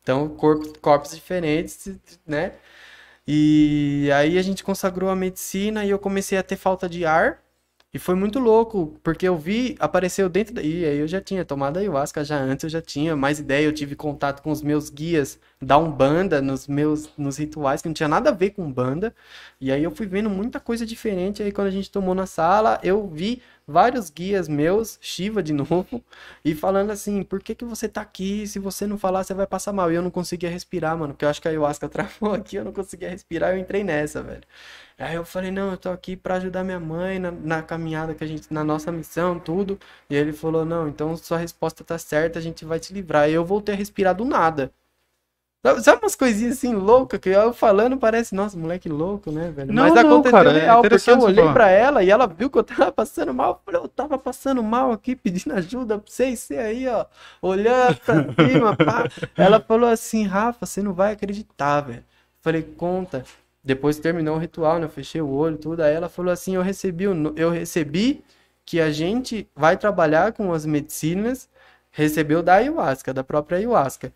Então, 0.02 0.28
corpos, 0.28 1.14
diferentes, 1.14 1.88
né? 2.26 2.52
E 3.26 4.10
aí 4.14 4.38
a 4.38 4.42
gente 4.42 4.64
consagrou 4.64 5.10
a 5.10 5.16
medicina 5.16 5.84
e 5.84 5.90
eu 5.90 5.98
comecei 5.98 6.38
a 6.38 6.42
ter 6.42 6.56
falta 6.56 6.88
de 6.88 7.04
ar. 7.04 7.42
E 7.92 7.98
foi 7.98 8.14
muito 8.14 8.38
louco, 8.38 8.96
porque 9.02 9.26
eu 9.26 9.36
vi, 9.36 9.76
apareceu 9.80 10.28
dentro 10.28 10.54
da. 10.54 10.62
E 10.62 10.84
aí 10.84 10.98
eu 10.98 11.08
já 11.08 11.20
tinha 11.20 11.44
tomado 11.44 11.76
ayahuasca 11.78 12.24
já 12.24 12.36
antes, 12.38 12.62
eu 12.62 12.70
já 12.70 12.80
tinha 12.80 13.16
mais 13.16 13.40
ideia, 13.40 13.64
eu 13.66 13.72
tive 13.72 13.96
contato 13.96 14.42
com 14.42 14.52
os 14.52 14.62
meus 14.62 14.88
guias 14.90 15.40
da 15.60 15.76
Umbanda, 15.76 16.40
nos 16.40 16.68
meus 16.68 17.10
nos 17.18 17.36
rituais, 17.36 17.82
que 17.82 17.88
não 17.88 17.94
tinha 17.94 18.08
nada 18.08 18.30
a 18.30 18.32
ver 18.32 18.50
com 18.50 18.62
Umbanda. 18.62 19.12
E 19.60 19.72
aí 19.72 19.82
eu 19.82 19.90
fui 19.90 20.06
vendo 20.06 20.30
muita 20.30 20.60
coisa 20.60 20.86
diferente. 20.86 21.42
Aí 21.42 21.50
quando 21.50 21.66
a 21.66 21.70
gente 21.72 21.90
tomou 21.90 22.14
na 22.14 22.26
sala, 22.26 22.78
eu 22.84 23.08
vi 23.08 23.42
vários 23.70 24.10
guias 24.10 24.48
meus, 24.48 24.98
Shiva 25.00 25.42
de 25.42 25.52
novo, 25.54 26.04
e 26.44 26.54
falando 26.54 26.90
assim: 26.90 27.22
por 27.22 27.40
que 27.42 27.54
que 27.54 27.64
você 27.64 27.88
tá 27.88 28.00
aqui? 28.02 28.46
Se 28.46 28.58
você 28.58 28.86
não 28.86 28.98
falar, 28.98 29.24
você 29.24 29.34
vai 29.34 29.46
passar 29.46 29.72
mal. 29.72 29.90
E 29.90 29.94
eu 29.94 30.02
não 30.02 30.10
conseguia 30.10 30.50
respirar, 30.50 30.96
mano, 30.96 31.14
porque 31.14 31.24
eu 31.24 31.28
acho 31.28 31.40
que 31.40 31.48
a 31.48 31.50
ayahuasca 31.50 31.88
travou 31.90 32.32
aqui, 32.34 32.56
eu 32.56 32.64
não 32.64 32.72
conseguia 32.72 33.08
respirar, 33.10 33.52
eu 33.52 33.58
entrei 33.58 33.84
nessa, 33.84 34.22
velho. 34.22 34.42
Aí 34.98 35.14
eu 35.14 35.24
falei, 35.24 35.50
não, 35.50 35.70
eu 35.72 35.78
tô 35.78 35.88
aqui 35.90 36.16
pra 36.16 36.34
ajudar 36.36 36.62
minha 36.62 36.78
mãe 36.80 37.18
na, 37.18 37.30
na 37.30 37.62
caminhada 37.62 38.14
que 38.14 38.22
a 38.22 38.26
gente, 38.26 38.52
na 38.52 38.62
nossa 38.62 38.92
missão, 38.92 39.38
tudo. 39.38 39.78
E 40.10 40.14
ele 40.14 40.32
falou, 40.32 40.64
não, 40.64 40.88
então 40.88 41.16
sua 41.16 41.38
resposta 41.38 41.82
tá 41.82 41.96
certa, 41.98 42.38
a 42.38 42.42
gente 42.42 42.64
vai 42.64 42.78
te 42.78 42.92
livrar. 42.92 43.28
E 43.30 43.32
eu 43.32 43.44
voltei 43.44 43.74
a 43.74 43.78
respirar 43.78 44.14
do 44.14 44.24
nada. 44.24 44.72
Sabe, 45.62 45.82
sabe 45.82 46.02
umas 46.02 46.16
coisinhas 46.16 46.56
assim 46.56 46.74
loucas 46.74 47.20
que 47.20 47.28
eu 47.28 47.52
falando 47.52 47.98
parece, 47.98 48.34
nossa, 48.34 48.56
moleque 48.56 48.88
louco, 48.88 49.30
né, 49.30 49.50
velho? 49.50 49.70
Não, 49.70 49.82
Mas 49.82 49.94
não, 49.94 50.00
aconteceu 50.00 50.38
cara, 50.38 50.50
é 50.52 50.60
real, 50.60 50.80
porque 50.80 50.94
interessante 50.94 51.20
eu 51.20 51.26
olhei 51.26 51.52
pra 51.52 51.68
ela 51.68 52.02
e 52.02 52.08
ela 52.08 52.26
viu 52.26 52.48
que 52.48 52.56
eu 52.56 52.64
tava 52.64 52.90
passando 52.90 53.34
mal. 53.34 53.50
Eu 53.50 53.60
falei, 53.64 53.80
eu 53.82 53.88
tava 53.88 54.18
passando 54.18 54.62
mal 54.62 54.90
aqui, 54.90 55.14
pedindo 55.14 55.52
ajuda 55.52 55.98
pra 55.98 56.10
vocês, 56.10 56.40
você 56.40 56.56
aí, 56.56 56.88
ó, 56.88 57.04
olhando 57.42 57.96
pra 57.96 58.14
cima, 58.48 58.74
pá. 58.74 59.06
Ela 59.36 59.60
falou 59.60 59.90
assim, 59.90 60.24
Rafa, 60.24 60.64
você 60.64 60.82
não 60.82 60.94
vai 60.94 61.12
acreditar, 61.12 61.82
velho. 61.82 62.04
Falei, 62.40 62.62
conta. 62.62 63.22
Depois 63.62 63.98
terminou 63.98 64.36
o 64.36 64.38
ritual, 64.38 64.78
né? 64.78 64.86
Eu 64.86 64.88
fechei 64.88 65.20
o 65.20 65.28
olho, 65.28 65.58
tudo. 65.58 65.82
Aí 65.82 65.92
ela 65.92 66.08
falou 66.08 66.32
assim: 66.32 66.54
eu 66.54 66.62
recebi, 66.62 67.06
o 67.06 67.34
eu 67.36 67.50
recebi 67.50 68.24
que 68.64 68.80
a 68.80 68.90
gente 68.90 69.46
vai 69.54 69.76
trabalhar 69.76 70.32
com 70.32 70.52
as 70.52 70.64
medicinas, 70.64 71.48
recebeu 71.90 72.42
da 72.42 72.54
ayahuasca, 72.54 73.12
da 73.12 73.22
própria 73.22 73.58
ayahuasca. 73.58 74.12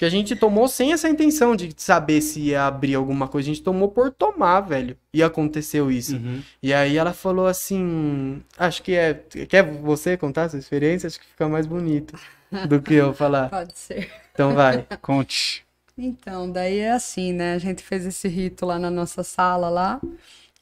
Que 0.00 0.06
a 0.06 0.08
gente 0.08 0.34
tomou 0.34 0.66
sem 0.66 0.94
essa 0.94 1.10
intenção 1.10 1.54
de 1.54 1.74
saber 1.76 2.22
se 2.22 2.40
ia 2.40 2.64
abrir 2.64 2.94
alguma 2.94 3.28
coisa. 3.28 3.50
A 3.50 3.52
gente 3.52 3.62
tomou 3.62 3.86
por 3.86 4.10
tomar, 4.10 4.62
velho. 4.62 4.96
E 5.12 5.22
aconteceu 5.22 5.92
isso. 5.92 6.16
Uhum. 6.16 6.40
E 6.62 6.72
aí 6.72 6.96
ela 6.96 7.12
falou 7.12 7.46
assim: 7.46 8.42
Acho 8.56 8.82
que 8.82 8.94
é. 8.94 9.12
Quer 9.46 9.62
você 9.62 10.16
contar 10.16 10.44
a 10.44 10.48
sua 10.48 10.58
experiência? 10.58 11.06
Acho 11.06 11.20
que 11.20 11.26
fica 11.26 11.46
mais 11.46 11.66
bonito 11.66 12.18
do 12.66 12.80
que 12.80 12.94
eu 12.94 13.12
falar. 13.12 13.50
Pode 13.52 13.76
ser. 13.76 14.10
Então 14.32 14.54
vai. 14.54 14.86
Conte. 15.02 15.66
Então, 15.98 16.50
daí 16.50 16.78
é 16.78 16.92
assim, 16.92 17.34
né? 17.34 17.52
A 17.52 17.58
gente 17.58 17.82
fez 17.82 18.06
esse 18.06 18.26
rito 18.26 18.64
lá 18.64 18.78
na 18.78 18.90
nossa 18.90 19.22
sala 19.22 19.68
lá. 19.68 20.00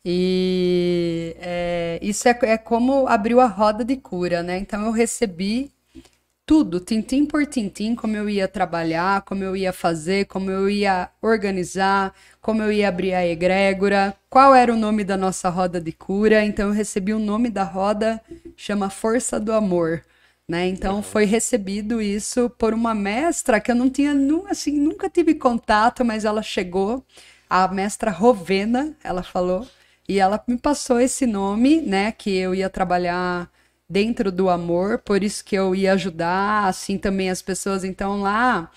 E 0.04 1.36
é, 1.38 2.00
isso 2.02 2.28
é, 2.28 2.36
é 2.42 2.58
como 2.58 3.06
abriu 3.06 3.38
a 3.38 3.46
roda 3.46 3.84
de 3.84 3.94
cura, 3.94 4.42
né? 4.42 4.58
Então 4.58 4.84
eu 4.84 4.90
recebi 4.90 5.70
tudo, 6.48 6.80
tintim 6.80 7.26
por 7.26 7.44
tintim, 7.44 7.94
como 7.94 8.16
eu 8.16 8.26
ia 8.26 8.48
trabalhar, 8.48 9.20
como 9.20 9.44
eu 9.44 9.54
ia 9.54 9.70
fazer, 9.70 10.24
como 10.24 10.50
eu 10.50 10.70
ia 10.70 11.10
organizar, 11.20 12.14
como 12.40 12.62
eu 12.62 12.72
ia 12.72 12.88
abrir 12.88 13.12
a 13.12 13.26
egrégora, 13.26 14.16
qual 14.30 14.54
era 14.54 14.72
o 14.72 14.76
nome 14.76 15.04
da 15.04 15.14
nossa 15.14 15.50
roda 15.50 15.78
de 15.78 15.92
cura. 15.92 16.42
Então 16.42 16.68
eu 16.68 16.72
recebi 16.72 17.12
o 17.12 17.18
nome 17.18 17.50
da 17.50 17.64
roda, 17.64 18.18
chama 18.56 18.88
Força 18.88 19.38
do 19.38 19.52
Amor. 19.52 20.02
Né? 20.48 20.66
Então 20.68 21.02
foi 21.02 21.26
recebido 21.26 22.00
isso 22.00 22.48
por 22.48 22.72
uma 22.72 22.94
mestra 22.94 23.60
que 23.60 23.70
eu 23.70 23.74
não 23.74 23.90
tinha, 23.90 24.14
assim, 24.48 24.80
nunca 24.80 25.10
tive 25.10 25.34
contato, 25.34 26.02
mas 26.02 26.24
ela 26.24 26.42
chegou, 26.42 27.04
a 27.50 27.68
mestra 27.68 28.10
Rovena, 28.10 28.96
ela 29.04 29.22
falou, 29.22 29.68
e 30.08 30.18
ela 30.18 30.42
me 30.48 30.56
passou 30.56 30.98
esse 30.98 31.26
nome, 31.26 31.82
né, 31.82 32.10
que 32.10 32.34
eu 32.34 32.54
ia 32.54 32.70
trabalhar 32.70 33.50
dentro 33.88 34.30
do 34.30 34.50
amor, 34.50 34.98
por 34.98 35.22
isso 35.22 35.44
que 35.44 35.56
eu 35.56 35.74
ia 35.74 35.94
ajudar, 35.94 36.66
assim 36.66 36.98
também 36.98 37.30
as 37.30 37.42
pessoas. 37.42 37.84
Então 37.84 38.20
lá 38.20 38.70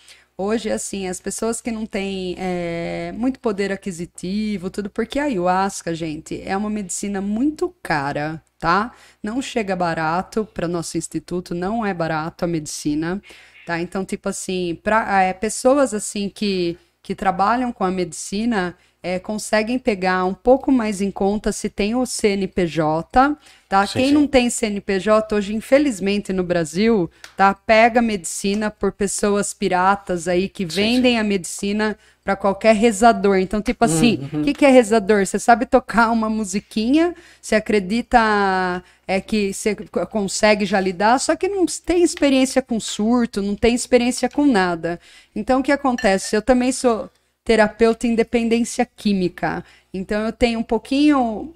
Hoje, 0.44 0.72
assim, 0.72 1.08
as 1.08 1.20
pessoas 1.20 1.62
que 1.62 1.70
não 1.70 1.86
têm 1.86 2.36
é, 2.40 3.12
muito 3.16 3.40
poder 3.40 3.72
aquisitivo, 3.72 4.72
tudo, 4.72 4.90
porque 4.90 5.20
a 5.20 5.26
ayahuasca, 5.26 5.94
gente, 5.94 6.42
é 6.44 6.58
uma 6.58 6.70
medicina 6.70 7.22
muito 7.22 7.76
cara, 7.84 8.42
tá? 8.58 8.92
Não 9.22 9.40
chega 9.40 9.76
barato 9.76 10.44
para 10.44 10.68
nosso 10.68 10.98
instituto, 10.98 11.54
não 11.54 11.86
é 11.86 11.94
barato 11.94 12.44
a 12.44 12.48
medicina, 12.48 13.22
tá? 13.68 13.80
Então, 13.80 14.04
tipo 14.04 14.30
assim, 14.30 14.80
para 14.82 15.22
é, 15.22 15.32
pessoas 15.32 15.94
assim 15.94 16.28
que, 16.28 16.76
que 17.04 17.14
trabalham 17.14 17.72
com 17.72 17.84
a 17.84 17.92
medicina 17.92 18.76
é, 19.04 19.18
conseguem 19.18 19.80
pegar 19.80 20.26
um 20.26 20.34
pouco 20.34 20.72
mais 20.72 21.02
em 21.02 21.10
conta 21.10 21.52
se 21.52 21.70
tem 21.70 21.96
o 21.96 22.06
CNPJ, 22.06 23.36
tá? 23.68 23.88
Sim, 23.88 23.94
Quem 23.94 24.08
sim. 24.10 24.14
não 24.14 24.28
tem 24.28 24.50
CNPJ 24.50 25.36
hoje, 25.36 25.56
infelizmente 25.56 26.32
no 26.32 26.44
Brasil, 26.44 27.10
tá? 27.36 27.54
Pega 27.54 28.00
medicina 28.00 28.70
por 28.70 28.92
pessoas 28.92 29.56
piratas 29.56 30.28
aí 30.28 30.48
que 30.48 30.64
Sim, 30.70 30.76
vendem 30.76 31.20
a 31.20 31.24
medicina 31.24 31.98
para 32.24 32.36
qualquer 32.36 32.76
rezador. 32.76 33.38
Então, 33.38 33.60
tipo 33.60 33.84
assim, 33.84 34.30
o 34.32 34.44
que, 34.44 34.54
que 34.54 34.66
é 34.66 34.70
rezador? 34.70 35.26
Você 35.26 35.40
sabe 35.40 35.66
tocar 35.66 36.12
uma 36.12 36.30
musiquinha, 36.30 37.16
você 37.42 37.56
acredita 37.56 38.84
é 39.08 39.20
que 39.20 39.52
você 39.52 39.76
consegue 40.10 40.64
já 40.64 40.80
lidar, 40.80 41.20
só 41.20 41.36
que 41.36 41.48
não 41.48 41.66
tem 41.66 42.04
experiência 42.04 42.62
com 42.62 42.80
surto, 42.80 43.42
não 43.42 43.56
tem 43.56 43.74
experiência 43.74 44.30
com 44.30 44.46
nada. 44.46 45.00
Então, 45.36 45.60
o 45.60 45.64
que 45.64 45.72
acontece? 45.72 46.36
Eu 46.36 46.42
também 46.42 46.72
sou 46.72 47.10
terapeuta 47.44 48.08
em 48.08 48.16
dependência 48.16 48.86
química. 48.86 49.64
Então 49.94 50.26
eu 50.26 50.32
tenho 50.32 50.60
um 50.60 50.64
pouquinho, 50.64 51.52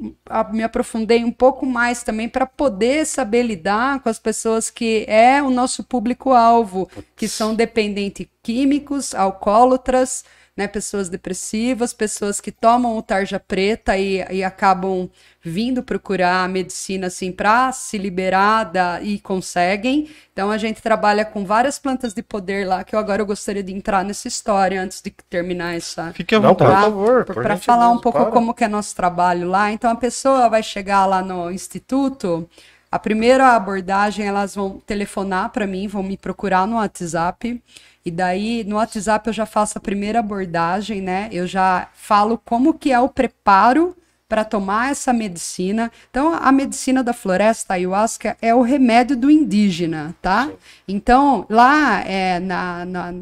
me 0.52 0.64
aprofundei 0.64 1.24
um 1.24 1.32
pouco 1.32 1.66
mais 1.66 2.04
também 2.04 2.28
para 2.28 2.46
poder 2.46 3.06
saber 3.06 3.44
lidar 3.44 4.02
com 4.02 4.10
as 4.10 4.20
pessoas 4.20 4.70
que 4.70 5.06
é 5.08 5.42
o 5.42 5.50
nosso 5.50 5.84
público-alvo, 5.84 6.90
que 7.16 7.28
são 7.28 7.56
dependentes 7.56 8.28
químicos, 8.44 9.16
alcoólatras, 9.16 10.26
né, 10.56 10.68
pessoas 10.68 11.10
depressivas, 11.10 11.92
pessoas 11.94 12.40
que 12.40 12.52
tomam 12.52 12.98
o 12.98 13.02
tarja 13.02 13.40
preta 13.40 13.98
e, 13.98 14.26
e 14.32 14.44
acabam 14.44 15.10
vindo 15.42 15.84
procurar 15.84 16.44
a 16.44 16.48
medicina 16.48 17.08
assim 17.08 17.32
para 17.32 17.72
se 17.74 17.98
liberar 17.98 18.64
da, 18.64 19.02
e 19.02 19.20
conseguem. 19.20 20.10
Então 20.32 20.50
a 20.50 20.58
gente 20.58 20.82
trabalha 20.82 21.26
com 21.26 21.46
várias 21.46 21.78
plantas 21.78 22.14
de 22.14 22.24
poder 22.24 22.66
lá 22.66 22.84
que 22.84 22.96
eu 22.96 23.00
agora 23.00 23.22
eu 23.22 23.26
gostaria 23.26 23.62
de 23.62 23.74
entrar 23.74 24.06
nessa 24.06 24.28
história 24.30 24.82
antes 24.82 25.02
de 25.02 25.12
terminar 25.30 25.76
essa 25.76 26.14
Fique 26.14 26.34
à 26.34 26.40
por 26.40 26.48
vontade. 26.48 26.82
favor. 26.82 27.26
por 27.26 27.36
para 27.36 27.56
gentileza, 27.56 27.64
falar 27.64 27.90
um 27.90 28.00
pouco 28.00 28.20
claro. 28.20 28.32
como 28.32 28.54
que 28.54 28.64
é 28.64 28.68
nosso 28.68 28.96
trabalho 28.96 29.50
lá. 29.50 29.72
Então 29.72 29.92
a 29.92 29.96
pessoa 29.96 30.48
vai 30.50 30.64
chegar 30.64 31.06
lá 31.06 31.22
no 31.22 31.52
instituto, 31.52 32.50
a 32.96 33.00
primeira 33.00 33.56
abordagem 33.56 34.26
elas 34.26 34.56
vão 34.56 34.80
telefonar 34.80 35.50
para 35.50 35.68
mim, 35.68 35.88
vão 35.88 36.02
me 36.02 36.16
procurar 36.16 36.66
no 36.66 36.78
WhatsApp. 36.78 37.62
E 38.06 38.12
daí 38.12 38.64
no 38.64 38.78
WhatsApp 38.78 39.28
eu 39.28 39.34
já 39.34 39.46
faço 39.46 39.78
a 39.78 39.82
primeira 39.82 40.20
abordagem, 40.20 41.02
né? 41.02 41.28
Eu 41.32 41.46
já 41.46 41.90
falo 41.94 42.38
como 42.38 42.74
que 42.74 42.92
é 42.92 43.00
o 43.00 43.10
preparo 43.10 43.96
para 44.30 44.46
tomar 44.46 44.92
essa 44.92 45.12
medicina. 45.12 45.92
Então, 46.10 46.34
a 46.34 46.52
medicina 46.52 47.04
da 47.04 47.14
floresta 47.14 47.74
ayahuasca 47.74 48.38
é 48.42 48.56
o 48.56 48.62
remédio 48.62 49.18
do 49.18 49.30
indígena, 49.30 50.16
tá? 50.22 50.50
Então, 50.88 51.46
lá 51.50 52.02
é, 52.02 52.40
na, 52.40 52.86
na, 52.86 53.14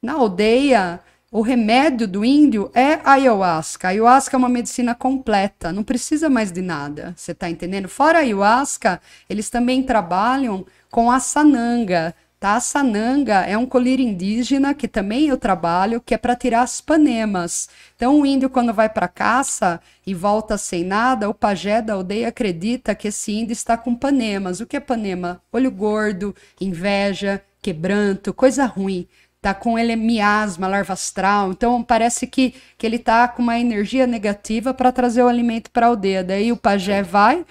na 0.00 0.12
aldeia, 0.12 1.00
o 1.34 1.40
remédio 1.40 2.06
do 2.06 2.24
índio 2.24 2.70
é 2.72 3.00
a 3.02 3.14
ayahuasca. 3.14 3.88
A 3.88 3.90
ayahuasca 3.90 4.36
é 4.36 4.38
uma 4.38 4.48
medicina 4.48 4.94
completa, 4.94 5.72
não 5.72 5.82
precisa 5.82 6.30
mais 6.30 6.52
de 6.52 6.62
nada, 6.62 7.12
você 7.16 7.34
tá 7.34 7.50
entendendo? 7.50 7.88
Fora 7.88 8.18
a 8.18 8.20
ayahuasca, 8.20 9.00
eles 9.28 9.50
também 9.50 9.82
trabalham 9.82 10.64
com 10.92 11.10
a 11.10 11.18
sananga, 11.18 12.14
tá? 12.38 12.54
A 12.54 12.60
sananga 12.60 13.40
é 13.40 13.58
um 13.58 13.66
colírio 13.66 14.06
indígena 14.06 14.74
que 14.74 14.86
também 14.86 15.26
eu 15.26 15.36
trabalho, 15.36 16.00
que 16.00 16.14
é 16.14 16.16
para 16.16 16.36
tirar 16.36 16.62
as 16.62 16.80
panemas. 16.80 17.68
Então, 17.96 18.20
o 18.20 18.24
índio, 18.24 18.48
quando 18.48 18.72
vai 18.72 18.88
para 18.88 19.08
caça 19.08 19.80
e 20.06 20.14
volta 20.14 20.56
sem 20.56 20.84
nada, 20.84 21.28
o 21.28 21.34
pajé 21.34 21.82
da 21.82 21.94
aldeia 21.94 22.28
acredita 22.28 22.94
que 22.94 23.08
esse 23.08 23.32
índio 23.32 23.54
está 23.54 23.76
com 23.76 23.92
panemas. 23.92 24.60
O 24.60 24.66
que 24.66 24.76
é 24.76 24.80
panema? 24.80 25.42
Olho 25.50 25.72
gordo, 25.72 26.32
inveja, 26.60 27.42
quebranto, 27.60 28.32
coisa 28.32 28.66
ruim 28.66 29.08
tá 29.44 29.52
com 29.52 29.78
ele 29.78 29.94
miasma, 29.94 30.66
larva 30.66 30.94
astral, 30.94 31.50
então 31.52 31.82
parece 31.82 32.26
que, 32.26 32.54
que 32.78 32.86
ele 32.86 32.98
tá 32.98 33.28
com 33.28 33.42
uma 33.42 33.58
energia 33.58 34.06
negativa 34.06 34.72
para 34.72 34.90
trazer 34.90 35.22
o 35.22 35.28
alimento 35.28 35.70
para 35.70 35.84
a 35.84 35.88
aldeia. 35.90 36.24
Daí 36.24 36.50
o 36.50 36.56
pajé 36.56 37.02
vai, 37.02 37.44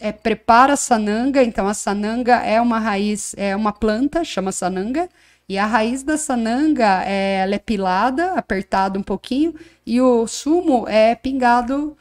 é, 0.00 0.10
prepara 0.10 0.72
a 0.72 0.76
sananga, 0.76 1.44
então 1.44 1.68
a 1.68 1.74
sananga 1.74 2.38
é 2.38 2.60
uma 2.60 2.80
raiz, 2.80 3.32
é 3.38 3.54
uma 3.54 3.72
planta, 3.72 4.24
chama 4.24 4.50
sananga, 4.50 5.08
e 5.48 5.56
a 5.56 5.66
raiz 5.66 6.02
da 6.02 6.16
sananga 6.16 7.04
é, 7.04 7.42
ela 7.42 7.54
é 7.54 7.58
pilada, 7.60 8.32
apertada 8.32 8.98
um 8.98 9.02
pouquinho, 9.02 9.54
e 9.86 10.00
o 10.00 10.26
sumo 10.26 10.88
é 10.88 11.14
pingado 11.14 11.96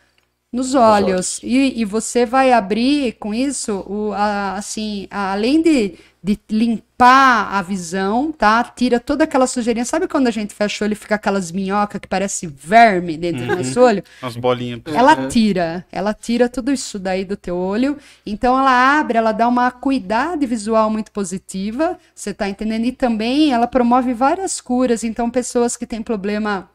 nos 0.55 0.73
olhos. 0.73 1.39
E, 1.43 1.81
e 1.81 1.85
você 1.85 2.25
vai 2.25 2.53
abrir 2.53 3.13
com 3.19 3.33
isso, 3.33 3.83
o, 3.87 4.13
a- 4.13 4.53
assim, 4.53 5.07
a- 5.11 5.33
além 5.33 5.61
de, 5.61 5.95
de 6.23 6.39
limpar 6.49 7.49
a 7.53 7.61
visão, 7.61 8.31
tá? 8.31 8.63
Tira 8.63 8.99
toda 8.99 9.25
aquela 9.25 9.47
sujeirinha. 9.47 9.83
Sabe 9.85 10.07
quando 10.07 10.27
a 10.27 10.31
gente 10.31 10.53
fecha 10.53 10.83
o 10.83 10.87
olho 10.87 10.93
e 10.93 10.95
fica 10.95 11.15
aquelas 11.15 11.51
minhocas 11.51 11.99
que 11.99 12.07
parece 12.07 12.47
verme 12.47 13.17
dentro 13.17 13.45
do 13.45 13.55
nosso 13.57 13.81
olho? 13.81 14.01
Umas 14.21 14.37
bolinhas. 14.37 14.81
Ela 14.85 15.27
tira, 15.27 15.85
ela 15.91 16.13
tira 16.13 16.47
tudo 16.47 16.71
isso 16.71 16.97
daí 16.97 17.25
do 17.25 17.35
teu 17.35 17.57
olho. 17.57 17.97
Então 18.25 18.57
ela 18.57 18.97
abre, 18.99 19.17
ela 19.17 19.31
dá 19.33 19.47
uma 19.47 19.67
acuidade 19.67 20.45
visual 20.45 20.89
muito 20.89 21.11
positiva, 21.11 21.97
você 22.13 22.33
tá 22.33 22.47
entendendo? 22.47 22.85
E 22.85 22.91
também 22.93 23.51
ela 23.51 23.67
promove 23.67 24.13
várias 24.13 24.61
curas. 24.61 25.03
Então 25.03 25.29
pessoas 25.29 25.75
que 25.75 25.85
têm 25.85 26.01
problema 26.01 26.69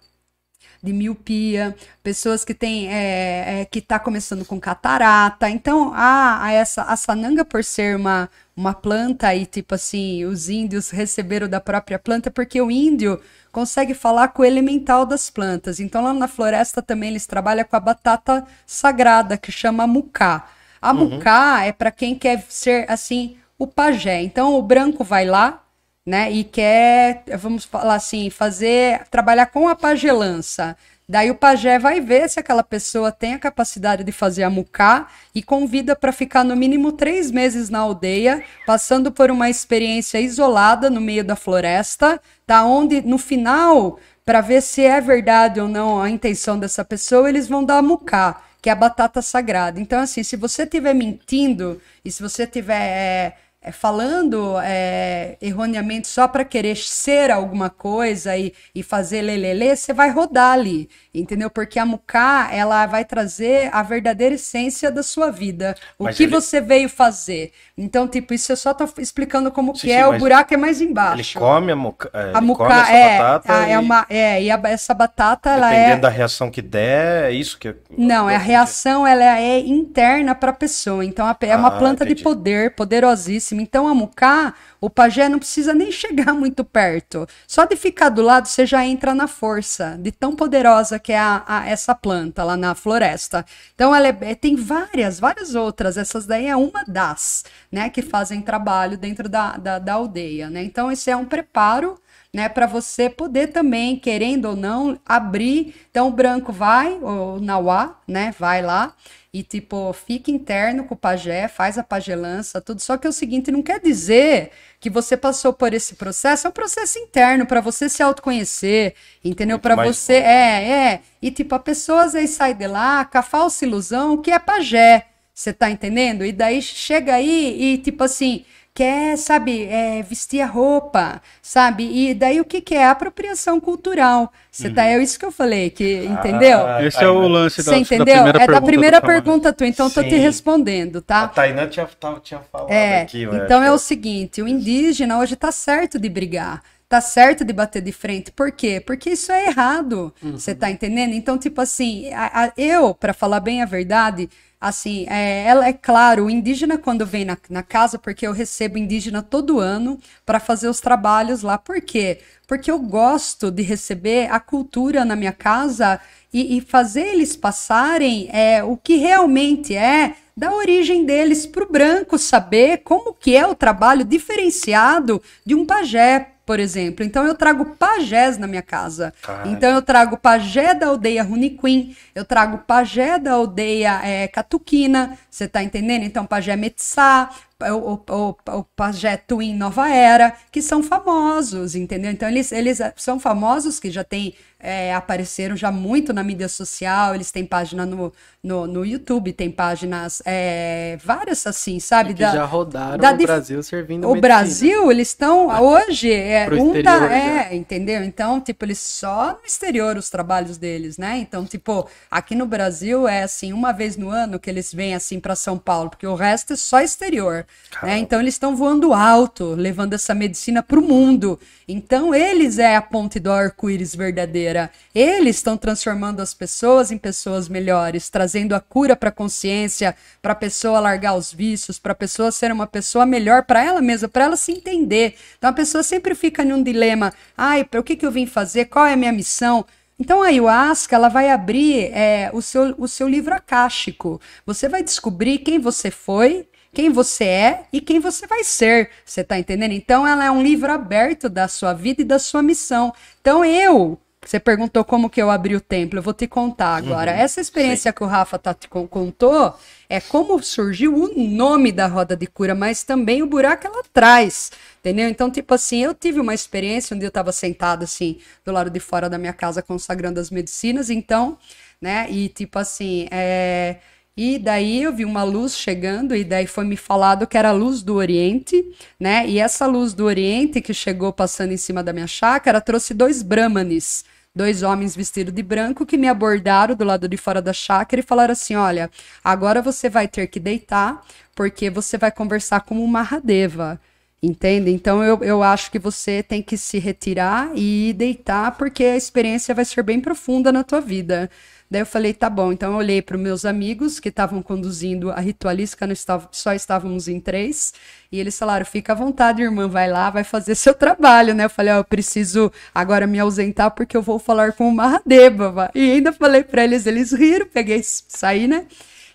de 0.82 0.92
miopia, 0.92 1.76
pessoas 2.02 2.44
que 2.44 2.54
têm 2.54 2.88
é, 2.88 3.60
é, 3.60 3.64
que 3.64 3.80
tá 3.80 3.98
começando 3.98 4.44
com 4.44 4.58
catarata. 4.58 5.48
Então, 5.50 5.92
a, 5.94 6.44
a 6.44 6.52
essa 6.52 6.82
a 6.84 6.96
sananga 6.96 7.44
por 7.44 7.62
ser 7.62 7.96
uma 7.96 8.28
uma 8.56 8.74
planta 8.74 9.34
e 9.34 9.46
tipo 9.46 9.74
assim, 9.74 10.24
os 10.26 10.50
índios 10.50 10.90
receberam 10.90 11.48
da 11.48 11.60
própria 11.60 11.98
planta 11.98 12.30
porque 12.30 12.60
o 12.60 12.70
índio 12.70 13.18
consegue 13.50 13.94
falar 13.94 14.28
com 14.28 14.42
o 14.42 14.44
elemental 14.44 15.06
das 15.06 15.30
plantas. 15.30 15.80
Então, 15.80 16.02
lá 16.02 16.12
na 16.12 16.28
floresta 16.28 16.82
também 16.82 17.10
eles 17.10 17.26
trabalham 17.26 17.64
com 17.64 17.76
a 17.76 17.80
batata 17.80 18.46
sagrada 18.66 19.38
que 19.38 19.50
chama 19.50 19.86
mucá. 19.86 20.46
A 20.80 20.92
mucá 20.92 21.64
é 21.64 21.72
para 21.72 21.90
quem 21.90 22.14
quer 22.14 22.44
ser 22.48 22.84
assim 22.90 23.36
o 23.58 23.66
pajé. 23.66 24.22
Então, 24.22 24.54
o 24.54 24.62
branco 24.62 25.04
vai 25.04 25.26
lá, 25.26 25.62
né? 26.10 26.28
E 26.32 26.42
quer, 26.42 27.22
vamos 27.38 27.64
falar 27.64 27.94
assim, 27.94 28.30
fazer, 28.30 29.02
trabalhar 29.12 29.46
com 29.46 29.68
a 29.68 29.76
pagelança. 29.76 30.76
Daí 31.08 31.30
o 31.30 31.36
pajé 31.36 31.78
vai 31.78 32.00
ver 32.00 32.28
se 32.28 32.40
aquela 32.40 32.64
pessoa 32.64 33.12
tem 33.12 33.34
a 33.34 33.38
capacidade 33.38 34.02
de 34.02 34.10
fazer 34.10 34.42
a 34.42 34.50
mucá 34.50 35.06
e 35.32 35.40
convida 35.40 35.94
para 35.94 36.10
ficar 36.10 36.44
no 36.44 36.56
mínimo 36.56 36.90
três 36.90 37.30
meses 37.30 37.70
na 37.70 37.78
aldeia, 37.78 38.42
passando 38.66 39.12
por 39.12 39.30
uma 39.30 39.48
experiência 39.48 40.20
isolada 40.20 40.90
no 40.90 41.00
meio 41.00 41.22
da 41.22 41.36
floresta, 41.36 42.20
tá? 42.44 42.64
Onde 42.64 43.02
no 43.02 43.16
final, 43.16 43.96
para 44.24 44.40
ver 44.40 44.62
se 44.62 44.82
é 44.82 45.00
verdade 45.00 45.60
ou 45.60 45.68
não 45.68 46.02
a 46.02 46.10
intenção 46.10 46.58
dessa 46.58 46.84
pessoa, 46.84 47.28
eles 47.28 47.46
vão 47.48 47.64
dar 47.64 47.78
a 47.78 47.82
mucá, 47.82 48.42
que 48.60 48.68
é 48.68 48.72
a 48.72 48.76
batata 48.76 49.22
sagrada. 49.22 49.78
Então, 49.78 50.00
assim, 50.00 50.24
se 50.24 50.34
você 50.34 50.64
estiver 50.64 50.92
mentindo 50.92 51.80
e 52.04 52.10
se 52.10 52.20
você 52.20 52.42
estiver 52.42 52.82
é, 52.82 53.36
falando 53.72 54.58
é, 54.62 55.36
erroneamente 55.40 56.08
só 56.08 56.26
para 56.26 56.44
querer 56.44 56.76
ser 56.76 57.30
alguma 57.30 57.68
coisa 57.68 58.36
e, 58.36 58.54
e 58.74 58.82
fazer 58.82 59.20
lelele, 59.22 59.76
você 59.76 59.92
vai 59.92 60.10
rodar 60.10 60.54
ali, 60.54 60.88
entendeu? 61.14 61.50
Porque 61.50 61.78
a 61.78 61.84
mucá, 61.84 62.48
ela 62.52 62.86
vai 62.86 63.04
trazer 63.04 63.68
a 63.72 63.82
verdadeira 63.82 64.34
essência 64.34 64.90
da 64.90 65.02
sua 65.02 65.30
vida. 65.30 65.76
O 65.98 66.04
Mas 66.04 66.16
que 66.16 66.24
ele- 66.24 66.32
você 66.32 66.60
veio 66.60 66.88
fazer. 66.88 67.52
Então, 67.76 68.08
tipo, 68.08 68.32
isso 68.32 68.50
eu 68.52 68.56
só 68.56 68.72
tô 68.72 68.84
explicando 68.98 69.50
como 69.52 69.74
Sim, 69.74 69.88
que 69.88 69.90
sim, 69.90 70.00
é, 70.00 70.06
o 70.06 70.12
buraco 70.18 70.54
é 70.54 70.56
mais 70.56 70.80
Ele 71.08 71.24
embaixo. 71.24 71.34
come 71.34 71.72
a 71.72 71.76
muca, 71.76 72.10
é, 72.14 72.30
a 72.32 72.40
ele 72.40 72.48
come 72.48 72.82
mucá 72.82 72.90
é, 72.90 72.94
batata 72.94 73.52
a- 73.52 73.68
é 73.68 73.74
e, 73.74 73.78
uma 73.78 74.06
é, 74.08 74.42
e 74.42 74.50
a- 74.50 74.60
essa 74.64 74.94
batata 74.94 75.50
ela 75.50 75.74
dependendo 75.74 76.00
é 76.00 76.02
da 76.02 76.08
reação 76.08 76.50
que 76.50 76.62
der, 76.62 77.30
é 77.30 77.32
isso 77.32 77.58
que... 77.58 77.74
não, 77.96 78.30
é 78.30 78.36
a 78.36 78.38
reação 78.38 79.06
ela 79.06 79.38
é 79.40 79.58
interna 79.60 80.34
para 80.34 80.50
a 80.50 80.54
pessoa. 80.54 81.04
Então 81.04 81.26
é 81.40 81.56
uma 81.56 81.68
Ah, 81.68 81.70
planta 81.70 82.04
entendi. 82.04 82.14
de 82.14 82.22
poder, 82.22 82.74
poderosíssima. 82.74 83.49
Então 83.58 83.88
a 83.88 83.94
mucá, 83.94 84.54
o 84.80 84.90
pajé 84.90 85.28
não 85.28 85.38
precisa 85.38 85.72
nem 85.74 85.90
chegar 85.92 86.32
muito 86.34 86.64
perto. 86.64 87.26
Só 87.46 87.64
de 87.64 87.76
ficar 87.76 88.08
do 88.10 88.22
lado 88.22 88.46
você 88.48 88.66
já 88.66 88.84
entra 88.84 89.14
na 89.14 89.26
força 89.26 89.96
de 90.00 90.12
tão 90.12 90.36
poderosa 90.36 90.98
que 90.98 91.12
é 91.12 91.18
a, 91.18 91.42
a- 91.46 91.66
essa 91.68 91.94
planta 91.94 92.44
lá 92.44 92.56
na 92.56 92.74
floresta. 92.74 93.44
Então 93.74 93.94
ela 93.94 94.08
é- 94.08 94.18
é- 94.22 94.34
tem 94.34 94.56
várias, 94.56 95.18
várias 95.20 95.54
outras. 95.54 95.96
Essas 95.96 96.26
daí 96.26 96.46
é 96.46 96.56
uma 96.56 96.84
das, 96.86 97.44
né, 97.70 97.88
que 97.90 98.02
fazem 98.02 98.40
trabalho 98.42 98.96
dentro 98.98 99.28
da, 99.28 99.56
da, 99.56 99.78
da 99.78 99.94
aldeia, 99.94 100.50
né? 100.50 100.62
Então 100.62 100.90
esse 100.90 101.10
é 101.10 101.16
um 101.16 101.24
preparo 101.24 101.98
né, 102.32 102.48
para 102.48 102.66
você 102.66 103.10
poder 103.10 103.48
também, 103.48 103.96
querendo 103.96 104.46
ou 104.50 104.56
não, 104.56 104.98
abrir. 105.04 105.74
Então 105.90 106.08
o 106.08 106.12
branco 106.12 106.52
vai, 106.52 106.92
o 107.02 107.40
Nauá, 107.40 107.96
né, 108.06 108.32
vai 108.38 108.62
lá 108.62 108.94
e 109.32 109.44
tipo, 109.44 109.92
fica 109.92 110.28
interno 110.30 110.84
com 110.84 110.94
o 110.94 110.98
pajé, 110.98 111.46
faz 111.46 111.78
a 111.78 111.84
pagelança, 111.84 112.60
tudo. 112.60 112.80
Só 112.80 112.96
que 112.96 113.06
é 113.06 113.10
o 113.10 113.12
seguinte, 113.12 113.52
não 113.52 113.62
quer 113.62 113.78
dizer 113.78 114.50
que 114.80 114.90
você 114.90 115.16
passou 115.16 115.52
por 115.52 115.72
esse 115.72 115.94
processo, 115.94 116.46
é 116.46 116.50
um 116.50 116.52
processo 116.52 116.98
interno 116.98 117.46
para 117.46 117.60
você 117.60 117.88
se 117.88 118.02
autoconhecer, 118.02 118.94
entendeu? 119.24 119.58
Para 119.58 119.76
você, 119.76 120.14
é, 120.14 120.68
é. 120.68 121.00
E 121.22 121.30
tipo, 121.30 121.54
a 121.54 121.60
pessoa 121.60 122.08
vezes 122.08 122.30
sai 122.30 122.54
de 122.54 122.66
lá 122.66 123.04
com 123.04 123.18
a 123.18 123.22
falsa 123.22 123.64
ilusão 123.64 124.16
que 124.20 124.32
é 124.32 124.38
pajé. 124.38 125.06
Você 125.32 125.52
tá 125.52 125.70
entendendo? 125.70 126.24
E 126.24 126.32
daí 126.32 126.60
chega 126.60 127.14
aí 127.14 127.74
e 127.74 127.78
tipo 127.78 128.04
assim, 128.04 128.44
quer, 128.74 129.16
sabe, 129.18 129.64
é, 129.64 130.02
vestir 130.02 130.40
a 130.40 130.46
roupa, 130.46 131.20
sabe? 131.42 131.84
E 132.10 132.14
daí 132.14 132.40
o 132.40 132.44
que, 132.44 132.60
que 132.60 132.74
é? 132.74 132.86
Apropriação 132.86 133.60
cultural. 133.60 134.32
Você 134.50 134.70
tá, 134.70 134.84
é 134.86 135.02
isso 135.02 135.18
que 135.18 135.24
eu 135.24 135.32
falei, 135.32 135.70
que, 135.70 136.04
entendeu? 136.04 136.66
Ah, 136.66 136.82
Esse 136.84 137.02
é 137.04 137.08
o 137.08 137.26
lance 137.28 137.62
da, 137.62 137.72
Você 137.72 137.78
da 137.96 138.06
entendeu? 138.06 138.06
primeira 138.06 138.38
é 138.38 138.46
da 138.46 138.46
pergunta. 138.46 138.62
primeira 138.62 138.96
do 138.96 139.00
Camargo. 139.00 139.24
pergunta 139.24 139.52
tua, 139.52 139.66
então 139.66 139.86
eu 139.86 139.90
tô 139.92 140.02
te 140.04 140.16
Sim. 140.16 140.18
respondendo, 140.18 141.02
A 141.18 141.28
tá? 141.28 141.28
Tainã 141.28 141.68
tinha, 141.68 141.86
tava- 141.86 142.20
tinha 142.20 142.40
falado 142.40 142.70
É, 142.72 142.96
aqui, 142.96 143.22
eu 143.22 143.34
então 143.34 143.62
é 143.62 143.70
o 143.72 143.78
seguinte, 143.78 144.40
o 144.42 144.48
indígena 144.48 145.18
hoje 145.18 145.36
tá 145.36 145.52
certo 145.52 145.98
de 145.98 146.08
brigar, 146.08 146.62
tá 146.88 147.00
certo 147.00 147.44
de 147.44 147.52
bater 147.52 147.82
de 147.82 147.92
frente. 147.92 148.32
Por 148.32 148.50
quê? 148.52 148.80
Porque 148.80 149.10
isso 149.10 149.30
é 149.32 149.46
errado. 149.48 150.12
Você 150.34 150.54
tá 150.54 150.70
entendendo? 150.70 151.12
Então, 151.14 151.36
tipo 151.38 151.60
assim, 151.60 152.12
a- 152.12 152.44
a- 152.46 152.52
eu, 152.56 152.94
para 152.94 153.12
falar 153.12 153.40
bem 153.40 153.62
a 153.62 153.66
verdade, 153.66 154.28
assim, 154.60 155.06
é, 155.08 155.44
ela 155.46 155.66
é 155.66 155.72
claro, 155.72 156.26
o 156.26 156.30
indígena 156.30 156.76
quando 156.76 157.06
vem 157.06 157.24
na, 157.24 157.38
na 157.48 157.62
casa, 157.62 157.98
porque 157.98 158.26
eu 158.26 158.32
recebo 158.32 158.76
indígena 158.76 159.22
todo 159.22 159.58
ano 159.58 159.98
para 160.26 160.38
fazer 160.38 160.68
os 160.68 160.80
trabalhos 160.80 161.42
lá. 161.42 161.56
Por 161.56 161.80
quê? 161.80 162.20
Porque 162.46 162.70
eu 162.70 162.78
gosto 162.78 163.50
de 163.50 163.62
receber 163.62 164.30
a 164.30 164.38
cultura 164.38 165.04
na 165.04 165.16
minha 165.16 165.32
casa 165.32 165.98
e, 166.32 166.58
e 166.58 166.60
fazer 166.60 167.06
eles 167.06 167.36
passarem 167.36 168.28
é, 168.32 168.62
o 168.62 168.76
que 168.76 168.96
realmente 168.96 169.74
é 169.74 170.14
da 170.36 170.52
origem 170.52 171.04
deles 171.04 171.46
para 171.46 171.64
o 171.64 171.70
branco 171.70 172.18
saber 172.18 172.78
como 172.78 173.14
que 173.14 173.36
é 173.36 173.46
o 173.46 173.54
trabalho 173.54 174.04
diferenciado 174.04 175.22
de 175.44 175.54
um 175.54 175.64
pajé, 175.66 176.32
por 176.50 176.58
exemplo. 176.58 177.04
Então 177.04 177.24
eu 177.24 177.36
trago 177.36 177.64
pajés 177.78 178.36
na 178.36 178.48
minha 178.48 178.60
casa. 178.60 179.14
Caralho. 179.22 179.52
Então 179.52 179.70
eu 179.70 179.80
trago 179.80 180.16
pajé 180.16 180.74
da 180.74 180.88
aldeia 180.88 181.22
Runiquim, 181.22 181.94
eu 182.12 182.24
trago 182.24 182.58
pajé 182.66 183.20
da 183.20 183.34
aldeia 183.34 184.00
é, 184.02 184.26
Catuquina, 184.26 185.16
você 185.30 185.46
tá 185.46 185.62
entendendo? 185.62 186.02
Então 186.02 186.26
pajé 186.26 186.56
Metsá, 186.56 187.30
o, 187.60 188.02
o, 188.04 188.36
o, 188.48 188.64
pajé 188.74 189.16
Twin 189.16 189.54
Nova 189.54 189.88
Era, 189.88 190.34
que 190.50 190.60
são 190.60 190.82
famosos, 190.82 191.76
entendeu? 191.76 192.10
Então 192.10 192.28
eles, 192.28 192.50
eles 192.50 192.80
são 192.96 193.20
famosos 193.20 193.78
que 193.78 193.88
já 193.88 194.02
tem 194.02 194.34
é, 194.60 194.94
apareceram 194.94 195.56
já 195.56 195.70
muito 195.72 196.12
na 196.12 196.22
mídia 196.22 196.48
social, 196.48 197.14
eles 197.14 197.30
têm 197.30 197.44
página 197.46 197.84
no, 197.86 198.12
no, 198.42 198.66
no 198.66 198.84
YouTube, 198.84 199.32
tem 199.32 199.50
páginas 199.50 200.22
é, 200.24 200.98
várias 201.04 201.46
assim, 201.46 201.80
sabe? 201.80 202.14
Que 202.14 202.26
já 202.26 202.44
rodaram 202.44 202.98
da 203.00 203.10
o 203.10 203.16
dif- 203.16 203.26
Brasil 203.26 203.62
servindo 203.62 204.04
o 204.06 204.10
medicina. 204.10 204.20
Brasil, 204.20 204.90
eles 204.90 205.08
estão 205.08 205.48
hoje, 205.62 206.10
é, 206.12 206.48
um 206.50 206.56
exterior 206.56 206.82
tá, 206.82 207.12
é, 207.12 207.54
entendeu? 207.54 208.02
Então, 208.02 208.40
tipo, 208.40 208.64
eles 208.64 208.78
só 208.78 209.32
no 209.34 209.44
exterior 209.46 209.96
os 209.96 210.08
trabalhos 210.10 210.56
deles, 210.56 210.96
né? 210.98 211.18
Então, 211.18 211.44
tipo, 211.44 211.88
aqui 212.10 212.34
no 212.34 212.46
Brasil 212.46 213.06
é 213.06 213.22
assim, 213.22 213.52
uma 213.52 213.72
vez 213.72 213.96
no 213.96 214.08
ano 214.08 214.38
que 214.38 214.48
eles 214.48 214.72
vêm 214.72 214.94
assim 214.94 215.20
para 215.20 215.36
São 215.36 215.58
Paulo, 215.58 215.90
porque 215.90 216.06
o 216.06 216.14
resto 216.14 216.54
é 216.54 216.56
só 216.56 216.80
exterior, 216.80 217.46
né? 217.82 217.98
Então, 217.98 218.20
eles 218.20 218.34
estão 218.34 218.56
voando 218.56 218.92
alto, 218.94 219.54
levando 219.54 219.92
essa 219.94 220.14
medicina 220.14 220.62
pro 220.62 220.80
mundo. 220.82 221.38
Então, 221.68 222.14
eles 222.14 222.58
é 222.58 222.74
a 222.76 222.82
ponte 222.82 223.20
do 223.20 223.30
arco-íris 223.30 223.94
verdadeira. 223.94 224.49
Eles 224.94 225.36
estão 225.36 225.56
transformando 225.56 226.20
as 226.20 226.34
pessoas 226.34 226.90
em 226.90 226.98
pessoas 226.98 227.48
melhores, 227.48 228.08
trazendo 228.08 228.54
a 228.54 228.60
cura 228.60 228.96
para 228.96 229.08
a 229.10 229.12
consciência, 229.12 229.94
para 230.20 230.32
a 230.32 230.36
pessoa 230.36 230.80
largar 230.80 231.14
os 231.14 231.32
vícios, 231.32 231.78
para 231.78 231.92
a 231.92 231.94
pessoa 231.94 232.32
ser 232.32 232.50
uma 232.50 232.66
pessoa 232.66 233.06
melhor 233.06 233.44
para 233.44 233.62
ela 233.62 233.80
mesma, 233.80 234.08
para 234.08 234.24
ela 234.24 234.36
se 234.36 234.52
entender. 234.52 235.14
Então 235.38 235.50
a 235.50 235.52
pessoa 235.52 235.82
sempre 235.82 236.14
fica 236.14 236.44
num 236.44 236.62
dilema: 236.62 237.12
ai, 237.36 237.64
para 237.64 237.80
o 237.80 237.84
que, 237.84 237.96
que 237.96 238.06
eu 238.06 238.10
vim 238.10 238.26
fazer? 238.26 238.66
Qual 238.66 238.86
é 238.86 238.94
a 238.94 238.96
minha 238.96 239.12
missão? 239.12 239.64
Então 240.00 240.22
a 240.22 240.28
ayahuasca 240.28 240.96
ela 240.96 241.10
vai 241.10 241.30
abrir 241.30 241.90
é, 241.92 242.30
o, 242.32 242.40
seu, 242.40 242.74
o 242.78 242.88
seu 242.88 243.06
livro 243.06 243.34
acástico. 243.34 244.18
Você 244.46 244.66
vai 244.66 244.82
descobrir 244.82 245.38
quem 245.40 245.58
você 245.58 245.90
foi, 245.90 246.48
quem 246.72 246.88
você 246.88 247.24
é 247.24 247.64
e 247.70 247.82
quem 247.82 248.00
você 248.00 248.26
vai 248.26 248.42
ser. 248.42 248.90
Você 249.04 249.22
tá 249.22 249.38
entendendo? 249.38 249.72
Então 249.72 250.06
ela 250.06 250.24
é 250.24 250.30
um 250.30 250.42
livro 250.42 250.72
aberto 250.72 251.28
da 251.28 251.48
sua 251.48 251.74
vida 251.74 252.00
e 252.00 252.04
da 252.06 252.18
sua 252.18 252.42
missão. 252.42 252.94
Então 253.20 253.44
eu 253.44 253.98
você 254.22 254.38
perguntou 254.38 254.84
como 254.84 255.08
que 255.08 255.20
eu 255.20 255.30
abri 255.30 255.56
o 255.56 255.60
templo, 255.60 255.98
eu 255.98 256.02
vou 256.02 256.12
te 256.12 256.26
contar 256.26 256.76
agora. 256.76 257.10
Essa 257.10 257.40
experiência 257.40 257.92
que 257.92 258.02
o 258.04 258.06
Rafa 258.06 258.38
tá 258.38 258.52
te 258.52 258.68
con- 258.68 258.86
contou 258.86 259.54
é 259.88 259.98
como 260.00 260.42
surgiu 260.42 260.94
o 260.94 261.14
nome 261.28 261.72
da 261.72 261.86
roda 261.86 262.14
de 262.14 262.26
cura, 262.26 262.54
mas 262.54 262.84
também 262.84 263.22
o 263.22 263.26
buraco 263.26 263.66
ela 263.66 263.82
traz, 263.92 264.52
entendeu? 264.78 265.08
Então, 265.08 265.30
tipo 265.30 265.54
assim, 265.54 265.82
eu 265.82 265.94
tive 265.94 266.20
uma 266.20 266.34
experiência 266.34 266.94
onde 266.94 267.04
eu 267.04 267.10
tava 267.10 267.32
sentada 267.32 267.84
assim, 267.84 268.18
do 268.44 268.52
lado 268.52 268.68
de 268.70 268.78
fora 268.78 269.08
da 269.08 269.16
minha 269.16 269.32
casa 269.32 269.62
consagrando 269.62 270.20
as 270.20 270.30
medicinas, 270.30 270.90
então, 270.90 271.38
né? 271.80 272.06
E 272.10 272.28
tipo 272.28 272.58
assim, 272.58 273.08
é... 273.10 273.76
E 274.16 274.38
daí 274.38 274.82
eu 274.82 274.92
vi 274.92 275.04
uma 275.04 275.22
luz 275.22 275.56
chegando, 275.56 276.14
e 276.14 276.24
daí 276.24 276.46
foi 276.46 276.64
me 276.64 276.76
falado 276.76 277.26
que 277.26 277.38
era 277.38 277.48
a 277.50 277.52
luz 277.52 277.80
do 277.80 277.94
Oriente, 277.94 278.62
né? 278.98 279.26
E 279.26 279.38
essa 279.38 279.66
luz 279.66 279.94
do 279.94 280.04
Oriente 280.04 280.60
que 280.60 280.74
chegou 280.74 281.10
passando 281.10 281.52
em 281.52 281.56
cima 281.56 281.82
da 281.82 281.92
minha 281.92 282.06
chácara 282.06 282.60
trouxe 282.60 282.92
dois 282.92 283.22
brahmanes, 283.22 284.04
dois 284.34 284.62
homens 284.62 284.94
vestidos 284.96 285.34
de 285.34 285.42
branco 285.42 285.86
que 285.86 285.96
me 285.96 286.08
abordaram 286.08 286.74
do 286.74 286.84
lado 286.84 287.08
de 287.08 287.16
fora 287.16 287.42
da 287.42 287.52
chácara 287.52 288.00
e 288.00 288.04
falaram 288.04 288.32
assim: 288.32 288.54
olha, 288.54 288.90
agora 289.22 289.62
você 289.62 289.88
vai 289.88 290.08
ter 290.08 290.26
que 290.28 290.40
deitar, 290.40 291.04
porque 291.34 291.70
você 291.70 291.98
vai 291.98 292.10
conversar 292.10 292.60
com 292.60 292.82
o 292.82 292.88
Mahadeva. 292.88 293.80
Entende? 294.22 294.70
Então 294.70 295.02
eu, 295.02 295.22
eu 295.22 295.42
acho 295.42 295.70
que 295.70 295.78
você 295.78 296.22
tem 296.22 296.42
que 296.42 296.56
se 296.56 296.78
retirar 296.78 297.50
e 297.54 297.94
deitar, 297.96 298.56
porque 298.58 298.84
a 298.84 298.96
experiência 298.96 299.54
vai 299.54 299.64
ser 299.64 299.82
bem 299.82 299.98
profunda 299.98 300.52
na 300.52 300.62
tua 300.62 300.80
vida. 300.80 301.30
Daí 301.70 301.82
eu 301.82 301.86
falei, 301.86 302.12
tá 302.12 302.28
bom. 302.28 302.52
Então 302.52 302.72
eu 302.72 302.78
olhei 302.78 303.00
para 303.00 303.16
os 303.16 303.22
meus 303.22 303.44
amigos 303.44 304.00
que 304.00 304.08
estavam 304.08 304.42
conduzindo 304.42 305.10
a 305.12 305.20
ritualística, 305.20 305.86
estava, 305.92 306.28
só 306.32 306.52
estávamos 306.52 307.06
em 307.06 307.20
três, 307.20 307.72
e 308.10 308.18
eles 308.18 308.36
falaram: 308.36 308.66
fica 308.66 308.92
à 308.92 308.96
vontade, 308.96 309.40
irmã, 309.40 309.68
vai 309.68 309.88
lá, 309.88 310.10
vai 310.10 310.24
fazer 310.24 310.56
seu 310.56 310.74
trabalho, 310.74 311.32
né? 311.32 311.44
Eu 311.44 311.50
falei: 311.50 311.72
ó, 311.72 311.76
eu 311.76 311.84
preciso 311.84 312.50
agora 312.74 313.06
me 313.06 313.20
ausentar 313.20 313.70
porque 313.70 313.96
eu 313.96 314.02
vou 314.02 314.18
falar 314.18 314.52
com 314.52 314.68
o 314.68 314.74
Mahadeva. 314.74 315.50
va." 315.50 315.70
E 315.74 315.92
ainda 315.92 316.12
falei 316.12 316.42
para 316.42 316.64
eles, 316.64 316.86
eles 316.86 317.12
riram, 317.12 317.46
peguei, 317.46 317.80
saí, 317.84 318.48
né? 318.48 318.66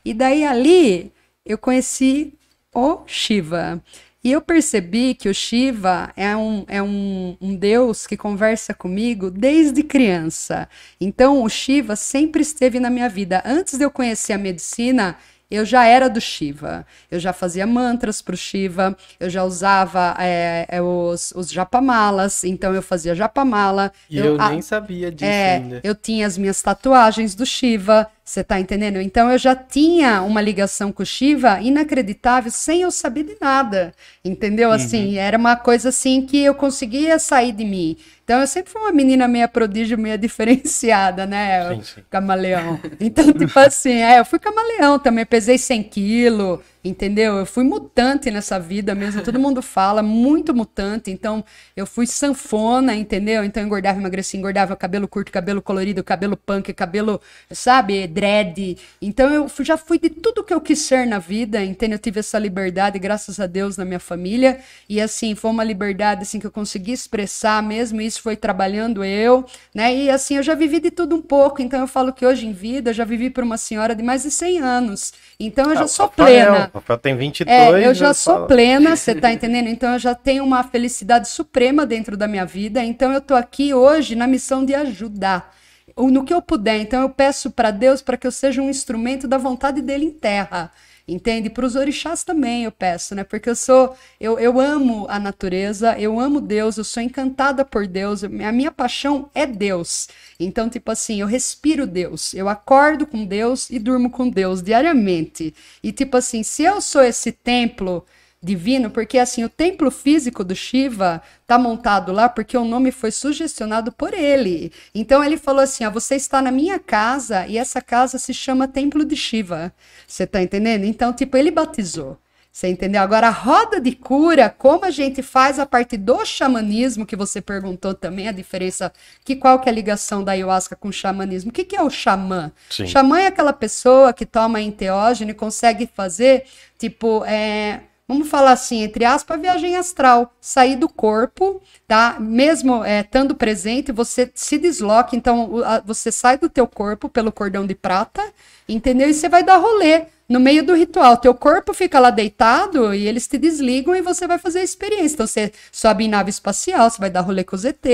E 0.05 0.13
daí 0.13 0.45
ali 0.45 1.11
eu 1.45 1.57
conheci 1.57 2.33
o 2.73 3.01
Shiva. 3.05 3.81
E 4.26 4.32
eu 4.32 4.41
percebi 4.41 5.13
que 5.13 5.30
o 5.30 5.36
Shiva 5.36 6.11
é 6.17 6.36
um, 6.36 6.65
é 6.67 6.82
um, 6.82 7.38
um 7.39 7.55
deus 7.55 8.07
que 8.07 8.17
conversa 8.17 8.73
comigo 8.73 9.30
desde 9.30 9.84
criança. 9.84 10.67
Então, 10.99 11.43
o 11.43 11.47
Shiva 11.47 11.95
sempre 11.95 12.41
esteve 12.41 12.80
na 12.80 12.89
minha 12.89 13.07
vida. 13.07 13.43
Antes 13.45 13.78
de 13.78 13.86
eu 13.86 13.91
conhecer 13.91 14.34
a 14.34 14.38
medicina, 14.39 15.15
eu 15.49 15.63
já 15.63 15.86
era 15.86 16.09
do 16.09 16.19
Shiva. 16.19 16.88
Eu 17.11 17.19
já 17.19 17.32
fazia 17.34 17.67
mantras 17.67 18.19
pro 18.19 18.36
Shiva, 18.36 18.97
eu 19.19 19.30
já 19.30 19.43
usava 19.43 20.15
é, 20.17 20.65
é, 20.69 20.82
os, 20.82 21.32
os 21.36 21.51
japamalas, 21.51 22.43
então 22.43 22.73
eu 22.73 22.82
fazia 22.82 23.13
japamala. 23.13 23.91
E 24.09 24.17
eu, 24.17 24.41
a- 24.41 24.49
nem 24.49 24.61
sabia 24.63 25.11
disso 25.11 25.30
é, 25.32 25.57
ainda. 25.57 25.82
eu 25.84 25.93
tinha 25.93 26.26
as 26.26 26.36
minhas 26.36 26.59
tatuagens 26.63 27.36
do 27.36 27.45
Shiva, 27.45 28.07
você 28.26 28.43
tá 28.43 28.59
entendendo? 28.59 28.99
Então 28.99 29.30
eu 29.30 29.38
já 29.38 29.55
tinha 29.55 30.23
uma 30.23 30.41
ligação 30.41 30.91
com 30.91 31.03
o 31.03 31.05
Shiva 31.05 31.61
inacreditável 31.61 32.51
sem 32.51 32.82
eu 32.82 32.89
saber 32.89 33.23
de 33.23 33.38
nada, 33.39 33.93
entendeu? 34.23 34.71
Assim, 34.71 35.17
era 35.17 35.38
uma 35.38 35.55
coisa 35.55 35.89
assim 35.89 36.26
que 36.26 36.43
eu 36.43 36.55
conseguia 36.55 37.19
sair 37.19 37.51
de 37.51 37.63
mim. 37.63 37.95
Então 38.23 38.39
eu 38.41 38.47
sempre 38.47 38.71
fui 38.71 38.82
uma 38.82 38.91
menina 38.91 39.28
meia 39.28 39.47
prodígio, 39.47 39.95
meia 39.95 40.17
diferenciada, 40.19 41.28
né? 41.28 41.76
Sim, 41.76 41.84
sim. 41.84 42.01
Camaleão. 42.09 42.80
Então, 42.99 43.32
tipo 43.32 43.59
assim, 43.59 44.01
é, 44.01 44.19
eu 44.19 44.26
fui 44.26 44.39
camaleão 44.39 44.97
também, 44.97 45.23
pesei 45.23 45.59
100 45.59 45.84
quilos, 45.84 46.59
entendeu? 46.86 47.38
Eu 47.38 47.45
fui 47.45 47.63
mutante 47.63 48.29
nessa 48.29 48.59
vida 48.59 48.93
mesmo, 48.95 49.21
todo 49.23 49.39
mundo 49.39 49.61
fala, 49.61 50.03
muito 50.03 50.53
mutante. 50.53 51.09
Então, 51.11 51.43
eu 51.75 51.86
fui 51.86 52.05
sanfona, 52.07 52.95
entendeu? 52.95 53.43
Então, 53.43 53.61
eu 53.63 53.67
engordava, 53.67 53.99
emagrecia, 53.99 54.39
engordava, 54.39 54.75
cabelo 54.75 55.07
curto, 55.07 55.31
cabelo 55.31 55.61
colorido, 55.61 56.03
cabelo 56.03 56.38
punk, 56.38 56.71
cabelo, 56.73 57.19
sabe, 57.51 58.05
dread. 58.07 58.77
Então, 59.01 59.33
eu 59.33 59.49
já 59.61 59.77
fui 59.77 59.97
de 59.97 60.09
tudo 60.09 60.43
que 60.43 60.53
eu 60.53 60.61
quis 60.61 60.79
ser 60.79 61.07
na 61.07 61.17
vida, 61.19 61.63
entendeu? 61.63 61.95
Eu 61.95 61.99
tive 62.01 62.19
essa 62.19 62.38
liberdade, 62.38 62.99
graças 62.99 63.39
a 63.39 63.47
Deus, 63.47 63.77
na 63.77 63.83
minha 63.86 63.99
família. 63.99 64.59
E, 64.88 65.01
assim, 65.01 65.33
foi 65.36 65.49
uma 65.51 65.63
liberdade, 65.63 66.21
assim, 66.21 66.39
que 66.39 66.45
eu 66.47 66.51
consegui 66.51 66.91
expressar 66.91 67.63
mesmo, 67.63 67.99
e 67.99 68.05
isso 68.05 68.21
foi 68.21 68.36
trabalhando 68.36 69.03
eu, 69.03 69.43
né? 69.73 69.95
E, 69.95 70.09
assim, 70.09 70.36
eu 70.38 70.43
já 70.43 70.53
vivi 70.53 70.79
de 70.79 70.91
tudo 70.91 71.15
um 71.15 71.21
pouco. 71.21 71.61
Então, 71.61 71.79
eu 71.79 71.88
falo 71.88 72.13
que 72.13 72.25
hoje 72.25 72.45
em 72.45 72.53
vida, 72.53 72.91
eu 72.91 72.93
já 72.93 73.05
vivi 73.05 73.29
por 73.31 73.43
uma 73.43 73.57
senhora 73.57 73.95
de 73.95 74.03
mais 74.03 74.23
de 74.23 74.29
100 74.31 74.59
anos. 74.59 75.13
Então, 75.39 75.71
eu 75.71 75.75
já 75.75 75.83
Ah, 75.86 75.88
sou 75.88 76.09
plena. 76.09 76.71
Rafael 76.76 76.99
tem 76.99 77.15
22. 77.15 77.84
É, 77.84 77.88
eu 77.88 77.93
já 77.93 78.13
sou 78.13 78.34
falo- 78.36 78.47
plena, 78.47 78.95
você 78.95 79.15
tá 79.15 79.32
entendendo? 79.32 79.67
Então 79.67 79.93
eu 79.93 79.99
já 79.99 80.13
tenho 80.13 80.43
uma 80.43 80.63
felicidade 80.63 81.28
suprema 81.30 81.86
dentro 81.86 82.17
da 82.17 82.28
minha 82.28 82.45
vida. 82.45 82.83
Então 82.83 83.12
eu 83.13 83.21
tô 83.21 83.33
aqui 83.36 83.74
hoje 83.74 84.16
na 84.16 84.28
missão 84.28 84.66
de 84.66 84.74
ajudar. 84.75 85.54
No 85.97 86.25
que 86.25 86.33
eu 86.33 86.41
puder. 86.41 86.78
Então 86.82 87.01
eu 87.01 87.09
peço 87.09 87.49
para 87.49 87.71
Deus 87.71 88.01
para 88.01 88.17
que 88.17 88.28
eu 88.28 88.32
seja 88.32 88.62
um 88.62 88.70
instrumento 88.70 89.28
da 89.28 89.37
vontade 89.37 89.82
dele 89.82 90.05
em 90.05 90.12
terra. 90.12 90.71
Entende? 91.08 91.49
Para 91.51 91.66
os 91.66 91.75
orixás 91.75 92.24
também 92.24 92.63
eu 92.63 92.71
peço, 92.71 93.13
né? 93.13 93.24
Porque 93.24 93.47
eu 93.49 93.55
sou, 93.55 93.95
eu, 94.20 94.39
eu 94.39 94.59
amo 94.59 95.05
a 95.08 95.20
natureza, 95.20 95.95
eu 95.99 96.20
amo 96.20 96.41
Deus, 96.41 96.78
eu 96.78 96.83
sou 96.83 97.01
encantada 97.04 97.63
por 97.63 97.86
Deus, 97.86 98.24
a 98.24 98.28
minha 98.51 98.71
paixão 98.71 99.29
é 99.33 99.45
Deus. 99.45 100.09
Então, 100.39 100.70
tipo 100.70 100.91
assim, 100.91 101.21
eu 101.21 101.28
respiro 101.28 101.87
Deus, 101.87 102.33
eu 102.33 102.49
acordo 102.49 103.07
com 103.07 103.25
Deus 103.25 103.70
e 103.70 103.79
durmo 103.79 104.09
com 104.09 104.29
Deus 104.29 104.62
diariamente. 104.62 105.53
E 105.82 105.91
tipo 105.91 106.17
assim, 106.17 106.43
se 106.43 106.63
eu 106.63 106.82
sou 106.82 107.01
esse 107.01 107.32
templo 107.32 108.05
divino, 108.45 108.91
porque 108.91 109.17
assim, 109.17 109.43
o 109.43 109.49
templo 109.49 109.89
físico 109.89 110.43
do 110.43 110.55
Shiva 110.55 111.21
tá 111.47 111.57
montado 111.57 112.12
lá 112.12 112.29
porque 112.29 112.55
o 112.55 112.63
nome 112.63 112.91
foi 112.91 113.12
sugestionado 113.12 113.91
por 113.91 114.13
ele. 114.13 114.71
Então 114.93 115.24
ele 115.24 115.37
falou 115.37 115.62
assim: 115.62 115.83
ó, 115.86 115.89
você 115.89 116.16
está 116.16 116.41
na 116.41 116.51
minha 116.51 116.78
casa 116.79 117.47
e 117.47 117.57
essa 117.57 117.82
casa 117.82 118.20
se 118.20 118.33
chama 118.33 118.67
Templo 118.67 119.03
de 119.03 119.16
Shiva. 119.16 119.74
Você 120.07 120.28
tá 120.28 120.41
entendendo? 120.41 120.86
Então, 120.86 121.12
tipo, 121.12 121.36
ele 121.36 121.49
batizou. 121.51 122.17
Você 122.55 122.69
entendeu? 122.69 123.01
Agora, 123.01 123.27
a 123.27 123.32
roda 123.32 123.82
de 123.82 123.91
cura, 123.91 124.49
como 124.49 124.86
a 124.86 124.89
gente 124.89 125.21
faz 125.21 125.59
a 125.59 125.65
parte 125.65 125.97
do 125.97 126.25
xamanismo, 126.25 127.05
que 127.05 127.13
você 127.13 127.41
perguntou 127.41 127.93
também, 127.93 128.29
a 128.29 128.32
diferença, 128.32 128.93
que 129.25 129.36
qual 129.36 129.59
que 129.59 129.67
é 129.67 129.73
a 129.73 129.75
ligação 129.75 130.23
da 130.23 130.32
ayahuasca 130.32 130.73
com 130.73 130.87
o 130.87 130.93
xamanismo? 130.93 131.49
O 131.49 131.53
que, 131.53 131.65
que 131.65 131.75
é 131.75 131.83
o 131.83 131.89
xamã? 131.89 132.53
Sim. 132.69 132.87
Xamã 132.87 133.19
é 133.19 133.27
aquela 133.27 133.51
pessoa 133.51 134.13
que 134.13 134.25
toma 134.25 134.61
enteógeno 134.61 135.32
e 135.32 135.33
consegue 135.33 135.86
fazer, 135.86 136.45
tipo, 136.79 137.25
é, 137.25 137.82
vamos 138.07 138.27
falar 138.29 138.51
assim, 138.51 138.83
entre 138.83 139.03
aspas, 139.03 139.39
viagem 139.41 139.75
astral, 139.75 140.32
sair 140.39 140.75
do 140.75 140.87
corpo, 140.87 141.61
tá? 141.87 142.17
Mesmo 142.19 142.83
é, 142.83 143.01
estando 143.01 143.33
presente, 143.36 143.91
você 143.91 144.32
se 144.36 144.57
desloca, 144.57 145.15
então 145.15 145.49
o- 145.51 145.63
a- 145.63 145.79
você 145.86 146.11
sai 146.11 146.37
do 146.37 146.49
teu 146.49 146.67
corpo 146.67 147.09
pelo 147.09 147.32
cordão 147.32 147.65
de 147.65 147.73
prata, 147.75 148.21
entendeu? 148.69 149.09
E 149.09 149.13
você 149.13 149.27
vai 149.27 149.43
dar 149.43 149.57
rolê 149.57 150.03
no 150.27 150.39
meio 150.39 150.63
do 150.65 150.73
ritual. 150.73 151.17
Teu 151.17 151.33
corpo 151.36 151.71
fica 151.73 151.99
lá 151.99 152.09
deitado 152.09 152.93
e 152.95 153.07
eles 153.07 153.27
te 153.27 153.37
desligam 153.37 153.95
e 153.95 154.01
você 154.01 154.25
vai 154.27 154.39
fazer 154.39 154.59
a 154.59 154.63
experiência. 154.63 155.13
Então 155.15 155.27
você 155.27 155.51
sobe 155.71 156.03
em 156.05 156.07
nave 156.07 156.29
espacial, 156.32 156.89
você 156.89 156.99
vai 156.99 157.09
dar 157.11 157.21
rolê 157.21 157.43
com 157.43 157.55
os 157.55 157.63
ET, 157.65 157.86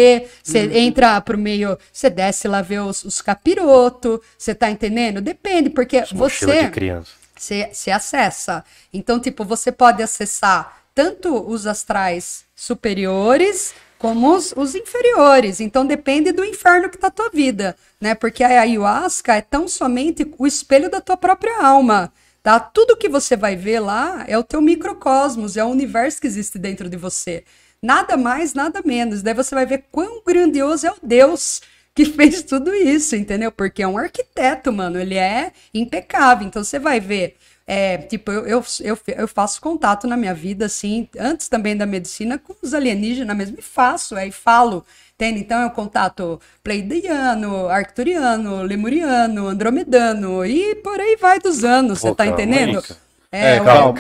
você 0.44 0.66
Uhum. 0.66 0.72
entra 0.74 1.20
pro 1.22 1.38
meio, 1.38 1.78
você 1.92 2.10
desce 2.10 2.48
lá 2.48 2.62
ver 2.62 2.80
os, 2.82 3.04
os 3.04 3.22
capiroto, 3.22 4.22
você 4.38 4.54
tá 4.56 4.70
entendendo? 4.72 5.20
Depende, 5.22 5.70
porque 5.70 6.04
Mochila 6.14 6.54
você 6.54 6.64
de 6.66 6.72
criança. 6.72 7.21
Você 7.42 7.70
se 7.74 7.90
acessa. 7.90 8.64
Então, 8.94 9.20
tipo, 9.20 9.44
você 9.44 9.72
pode 9.72 10.04
acessar 10.04 10.84
tanto 10.94 11.34
os 11.50 11.66
astrais 11.66 12.46
superiores 12.56 13.74
como 13.98 14.36
os, 14.36 14.54
os 14.56 14.76
inferiores. 14.76 15.60
Então, 15.60 15.86
depende 15.86 16.32
do 16.32 16.46
inferno 16.46 16.90
que 16.90 16.98
tá 16.98 17.08
a 17.08 17.12
tua 17.12 17.30
vida, 17.30 17.76
né? 18.00 18.16
Porque 18.16 18.44
a 18.44 18.48
ayahuasca 18.62 19.36
é 19.36 19.42
tão 19.42 19.68
somente 19.68 20.30
o 20.38 20.48
espelho 20.48 20.90
da 20.90 21.02
tua 21.02 21.18
própria 21.18 21.64
alma. 21.64 22.12
Tá? 22.44 22.60
Tudo 22.60 22.98
que 22.98 23.08
você 23.08 23.36
vai 23.36 23.56
ver 23.56 23.80
lá 23.80 24.26
é 24.28 24.36
o 24.38 24.44
teu 24.44 24.62
microcosmos, 24.62 25.58
é 25.58 25.64
o 25.64 25.68
universo 25.68 26.20
que 26.20 26.26
existe 26.26 26.58
dentro 26.58 26.90
de 26.90 26.98
você. 26.98 27.44
Nada 27.82 28.18
mais, 28.18 28.56
nada 28.56 28.82
menos. 28.84 29.22
Daí 29.22 29.34
você 29.34 29.54
vai 29.54 29.66
ver 29.66 29.86
quão 29.92 30.22
grandioso 30.26 30.88
é 30.88 30.92
o 30.92 30.98
Deus 31.04 31.62
que 31.94 32.06
fez 32.06 32.44
tudo 32.44 32.74
isso, 32.74 33.16
entendeu? 33.16 33.52
Porque 33.52 33.84
é 33.84 33.88
um 33.88 33.98
arquiteto, 33.98 34.72
mano. 34.72 35.00
Ele 35.00 35.18
é 35.18 35.52
impecável. 35.74 36.48
Então 36.48 36.64
você 36.64 36.80
vai 36.80 37.00
ver. 37.00 37.36
É, 37.68 37.98
tipo, 38.00 38.32
eu, 38.32 38.46
eu, 38.48 38.66
eu, 38.82 38.98
eu 39.16 39.28
faço 39.28 39.62
contato 39.62 40.06
na 40.08 40.18
minha 40.18 40.34
vida, 40.34 40.66
assim, 40.66 41.08
antes 41.18 41.48
também 41.48 41.78
da 41.78 41.86
medicina, 41.86 42.38
com 42.38 42.54
os 42.62 42.74
alienígenas 42.74 43.38
mesmo, 43.38 43.58
e 43.60 43.62
faço, 43.62 44.18
é, 44.18 44.28
e 44.28 44.32
falo, 44.32 44.84
entende? 45.16 45.40
Então 45.40 45.62
é 45.62 45.68
o 45.68 45.72
contato 45.72 46.42
pleiadiano, 46.62 47.70
arcturiano, 47.70 48.64
lemuriano, 48.64 49.48
andromedano, 49.48 50.46
e 50.46 50.76
por 50.76 51.00
aí 51.00 51.16
vai 51.16 51.40
dos 51.40 51.64
anos, 51.64 52.00
você 52.00 52.14
tá 52.14 52.24
aí, 52.24 52.30
entendendo? 52.32 52.84
É, 53.32 53.62
o- 53.62 53.64
calma. 53.64 53.94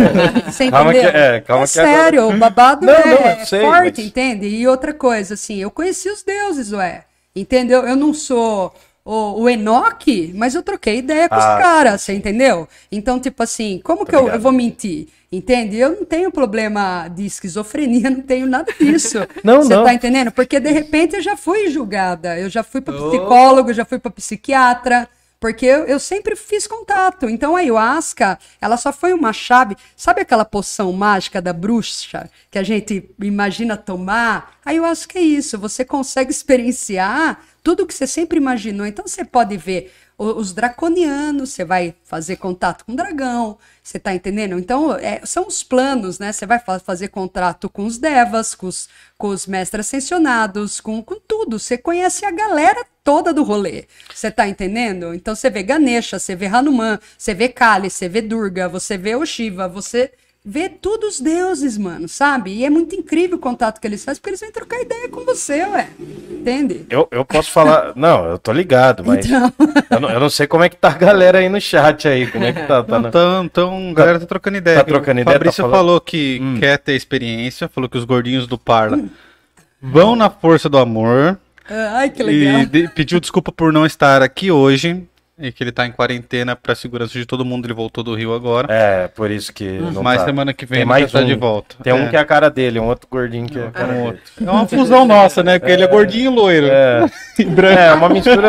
Você 0.50 0.70
Calma 0.70 0.92
que- 0.92 0.98
é, 0.98 1.40
calma 1.42 1.64
agora- 1.64 1.66
sério, 1.66 2.28
o 2.30 2.38
babado 2.38 2.86
Não, 2.86 2.94
é, 2.94 3.04
não, 3.04 3.12
eu 3.12 3.18
é 3.26 3.44
sei, 3.44 3.60
forte, 3.60 3.98
mas- 4.00 4.06
entende? 4.06 4.46
E 4.48 4.66
outra 4.66 4.94
coisa, 4.94 5.34
assim, 5.34 5.56
eu 5.58 5.70
conheci 5.70 6.08
os 6.08 6.22
deuses, 6.22 6.72
ué. 6.72 7.04
Entendeu? 7.40 7.82
Eu 7.86 7.96
não 7.96 8.12
sou 8.14 8.72
o, 9.04 9.42
o 9.42 9.48
Enoque, 9.48 10.32
mas 10.34 10.54
eu 10.54 10.62
troquei 10.62 10.98
ideia 10.98 11.28
com 11.28 11.34
Ah, 11.34 11.38
os 11.38 11.62
caras, 11.62 12.02
você 12.02 12.12
entendeu? 12.14 12.68
Então, 12.90 13.18
tipo 13.20 13.42
assim, 13.42 13.80
como 13.82 14.04
que 14.04 14.14
eu, 14.14 14.28
eu 14.28 14.40
vou 14.40 14.52
mentir? 14.52 15.08
Entende? 15.30 15.76
Eu 15.76 15.90
não 15.90 16.04
tenho 16.06 16.30
problema 16.30 17.08
de 17.08 17.26
esquizofrenia, 17.26 18.08
não 18.10 18.22
tenho 18.22 18.46
nada 18.46 18.72
disso. 18.78 19.18
Não, 19.44 19.62
Você 19.62 19.74
não. 19.76 19.84
tá 19.84 19.92
entendendo? 19.94 20.32
Porque 20.32 20.58
de 20.58 20.70
repente 20.70 21.16
eu 21.16 21.22
já 21.22 21.36
fui 21.36 21.68
julgada, 21.68 22.38
eu 22.38 22.48
já 22.48 22.62
fui 22.62 22.80
para 22.80 22.94
Oh. 22.96 23.10
psicólogo, 23.10 23.72
já 23.74 23.84
fui 23.84 23.98
para 23.98 24.10
psiquiatra, 24.10 25.06
porque 25.40 25.66
eu, 25.66 25.84
eu 25.84 26.00
sempre 26.00 26.34
fiz 26.34 26.66
contato. 26.66 27.28
Então 27.28 27.54
a 27.54 27.60
ayahuasca, 27.60 28.38
ela 28.60 28.76
só 28.76 28.92
foi 28.92 29.12
uma 29.12 29.32
chave. 29.32 29.76
Sabe 29.96 30.20
aquela 30.20 30.44
poção 30.44 30.92
mágica 30.92 31.40
da 31.40 31.52
bruxa 31.52 32.28
que 32.50 32.58
a 32.58 32.62
gente 32.62 33.08
imagina 33.20 33.76
tomar? 33.76 34.58
A 34.64 34.70
ayahuasca 34.70 35.18
é 35.18 35.22
isso. 35.22 35.58
Você 35.58 35.84
consegue 35.84 36.30
experienciar 36.30 37.40
tudo 37.62 37.86
que 37.86 37.94
você 37.94 38.06
sempre 38.06 38.38
imaginou. 38.38 38.86
Então 38.86 39.06
você 39.06 39.24
pode 39.24 39.56
ver 39.56 39.92
os 40.18 40.52
draconianos, 40.52 41.50
você 41.50 41.64
vai 41.64 41.94
fazer 42.04 42.36
contato 42.36 42.84
com 42.84 42.92
o 42.92 42.96
dragão, 42.96 43.56
você 43.82 43.98
tá 44.00 44.12
entendendo? 44.12 44.58
Então, 44.58 44.92
é, 44.96 45.20
são 45.24 45.46
os 45.46 45.62
planos, 45.62 46.18
né? 46.18 46.32
Você 46.32 46.44
vai 46.44 46.58
fa- 46.58 46.80
fazer 46.80 47.08
contrato 47.08 47.70
com 47.70 47.86
os 47.86 47.98
devas, 47.98 48.54
com 48.54 48.66
os, 48.66 48.88
com 49.16 49.28
os 49.28 49.46
mestres 49.46 49.86
ascensionados, 49.86 50.80
com, 50.80 51.02
com 51.02 51.20
tudo. 51.20 51.58
Você 51.58 51.78
conhece 51.78 52.24
a 52.24 52.32
galera 52.32 52.84
toda 53.04 53.32
do 53.32 53.44
rolê. 53.44 53.86
Você 54.12 54.30
tá 54.30 54.48
entendendo? 54.48 55.14
Então, 55.14 55.34
você 55.34 55.48
vê 55.48 55.62
Ganesha, 55.62 56.18
você 56.18 56.34
vê 56.34 56.46
Hanuman, 56.46 56.98
você 57.16 57.32
vê 57.32 57.48
Kali, 57.48 57.88
você 57.88 58.08
vê 58.08 58.20
Durga, 58.20 58.68
você 58.68 58.98
vê 58.98 59.14
o 59.14 59.24
Shiva, 59.24 59.68
você 59.68 60.10
vê 60.44 60.68
todos 60.68 61.16
os 61.16 61.20
deuses, 61.20 61.76
mano, 61.76 62.08
sabe? 62.08 62.52
E 62.52 62.64
é 62.64 62.70
muito 62.70 62.94
incrível 62.94 63.36
o 63.36 63.40
contato 63.40 63.80
que 63.80 63.86
eles 63.86 64.02
fazem, 64.04 64.18
porque 64.20 64.30
eles 64.30 64.40
vêm 64.40 64.50
trocar 64.50 64.80
ideia 64.80 65.08
com 65.08 65.24
você, 65.24 65.62
ué. 65.64 65.88
Entende? 66.30 66.86
Eu, 66.88 67.06
eu 67.10 67.24
posso 67.24 67.50
falar. 67.50 67.92
Não, 67.96 68.24
eu 68.30 68.38
tô 68.38 68.50
ligado, 68.52 69.02
mas. 69.04 69.26
Então. 69.26 69.52
Eu, 69.90 70.00
não, 70.00 70.10
eu 70.10 70.20
não 70.20 70.28
sei 70.28 70.46
como 70.46 70.62
é 70.62 70.68
que 70.68 70.76
tá 70.76 70.88
a 70.90 70.94
galera 70.94 71.38
aí 71.38 71.48
no 71.48 71.58
chat 71.60 72.06
aí. 72.06 72.26
Como 72.30 72.44
é 72.44 72.52
que 72.52 72.60
tá? 72.66 72.82
tá 72.84 72.92
Não, 72.92 73.00
na- 73.00 73.08
Então, 73.08 73.44
então, 73.44 73.90
a 73.90 73.94
galera 73.94 74.20
tá 74.20 74.26
trocando 74.26 74.58
ideia. 74.58 74.76
tá 74.78 74.84
trocando 74.84 75.20
ideia, 75.20 75.30
O 75.34 75.38
Fabrício 75.38 75.64
tá 75.64 75.70
falando- 75.70 75.76
falou 75.86 76.00
que 76.00 76.38
Hum. 76.42 76.58
quer 76.60 76.76
ter 76.78 76.92
experiência, 76.94 77.68
falou 77.68 77.88
que 77.88 77.96
os 77.96 78.04
gordinhos 78.04 78.46
do 78.46 78.58
Parla 78.58 79.00
vão 79.80 80.14
na 80.14 80.28
força 80.28 80.68
do 80.68 80.76
amor 80.76 81.38
Ai, 81.68 82.10
que 82.10 82.22
legal. 82.22 82.60
e 82.60 82.66
de- 82.66 82.88
pediu 82.88 83.18
desculpa 83.18 83.50
por 83.50 83.72
não 83.72 83.86
estar 83.86 84.22
aqui 84.22 84.50
hoje 84.50 85.07
e 85.38 85.52
que 85.52 85.62
ele 85.62 85.70
tá 85.72 85.86
em 85.86 85.92
quarentena 85.92 86.56
pra 86.56 86.74
segurança 86.74 87.12
de 87.18 87.24
todo 87.24 87.44
mundo, 87.44 87.66
ele 87.66 87.74
voltou 87.74 88.02
do 88.02 88.14
Rio 88.14 88.34
agora. 88.34 88.66
É, 88.72 89.08
por 89.08 89.30
isso 89.30 89.52
que. 89.52 89.64
Não 89.78 90.02
Mas 90.02 90.20
tá. 90.20 90.26
semana 90.26 90.52
que 90.52 90.66
vem 90.66 90.76
Tem 90.76 90.80
ele 90.82 90.88
mais 90.88 91.12
tá 91.12 91.20
um. 91.20 91.24
de 91.26 91.34
volta. 91.34 91.76
Tem 91.82 91.92
um 91.92 92.06
é. 92.06 92.08
que 92.08 92.16
é 92.16 92.18
a 92.18 92.24
cara 92.24 92.50
dele, 92.50 92.80
um 92.80 92.86
outro 92.86 93.06
gordinho 93.10 93.46
que 93.48 93.58
é 93.58 93.66
a 93.66 93.70
cara 93.70 93.88
um 93.88 93.94
dele. 93.94 94.06
outro. 94.06 94.22
É 94.46 94.50
uma 94.50 94.66
fusão 94.66 95.04
nossa, 95.06 95.42
né? 95.42 95.58
Porque 95.58 95.72
ele 95.72 95.84
é 95.84 95.86
gordinho 95.86 96.32
e 96.32 96.34
loiro. 96.34 96.66
É, 96.66 97.06
E 97.38 97.44
branco. 97.44 97.78
é, 97.78 97.94
uma 97.94 98.08
mistura. 98.08 98.48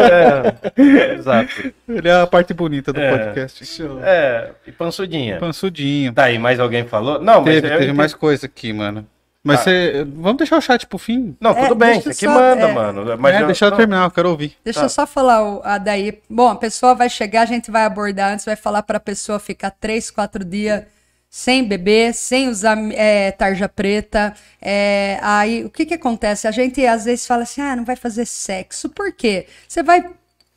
É, 0.77 1.13
exato. 1.15 1.73
Ele 1.87 2.07
é 2.09 2.21
a 2.21 2.27
parte 2.27 2.53
bonita 2.53 2.91
do 2.91 2.99
É. 2.99 3.17
podcast. 3.17 3.83
É, 4.03 4.49
e 4.65 4.71
pançudinha. 4.71 5.37
Pansudinho. 5.37 6.11
Tá 6.13 6.23
aí, 6.25 6.39
mais 6.39 6.59
alguém 6.59 6.83
falou? 6.85 7.21
Não, 7.21 7.41
mas 7.41 7.61
Teve, 7.61 7.77
teve 7.77 7.93
mais 7.93 8.13
coisa 8.13 8.47
aqui, 8.47 8.73
mano. 8.73 9.05
Mas 9.43 9.59
Tá. 9.59 9.63
você. 9.65 10.05
Vamos 10.15 10.37
deixar 10.37 10.57
o 10.57 10.61
chat 10.61 10.85
pro 10.85 10.97
fim. 10.97 11.35
Não, 11.39 11.51
É, 11.51 11.63
tudo 11.63 11.75
bem, 11.75 11.93
deixa 11.93 12.11
você 12.13 12.19
que 12.19 12.25
só- 12.25 12.33
manda, 12.33 12.67
é. 12.67 12.73
mano. 12.73 13.17
Mas 13.17 13.35
é, 13.35 13.41
eu- 13.41 13.45
deixa 13.45 13.65
eu 13.65 13.71
terminar, 13.71 14.03
eu 14.05 14.11
quero 14.11 14.29
ouvir. 14.29 14.57
Deixa 14.63 14.81
Tá. 14.81 14.85
eu 14.85 14.89
só 14.89 15.07
falar 15.07 15.43
o, 15.43 15.61
a 15.63 15.77
daí. 15.77 16.19
Bom, 16.29 16.49
a 16.49 16.55
pessoa 16.55 16.93
vai 16.93 17.09
chegar, 17.09 17.41
a 17.43 17.45
gente 17.45 17.71
vai 17.71 17.85
abordar 17.85 18.33
antes, 18.33 18.43
vai 18.45 18.55
falar 18.57 18.83
para 18.83 18.97
a 18.97 18.99
pessoa 18.99 19.39
ficar 19.39 19.71
três, 19.71 20.11
quatro 20.11 20.43
dias 20.43 20.83
sem 21.29 21.63
beber, 21.63 22.13
sem 22.13 22.49
usar 22.49 22.77
é, 22.91 23.31
tarja 23.31 23.69
preta. 23.69 24.33
É, 24.61 25.19
aí, 25.21 25.63
o 25.63 25.69
que 25.69 25.85
que 25.85 25.93
acontece? 25.93 26.47
A 26.47 26.51
gente 26.51 26.85
às 26.85 27.05
vezes 27.05 27.25
fala 27.25 27.43
assim, 27.43 27.61
ah, 27.61 27.75
não 27.75 27.85
vai 27.85 27.95
fazer 27.95 28.25
sexo. 28.25 28.89
Por 28.89 29.13
quê? 29.13 29.45
Você 29.67 29.81
vai 29.81 30.03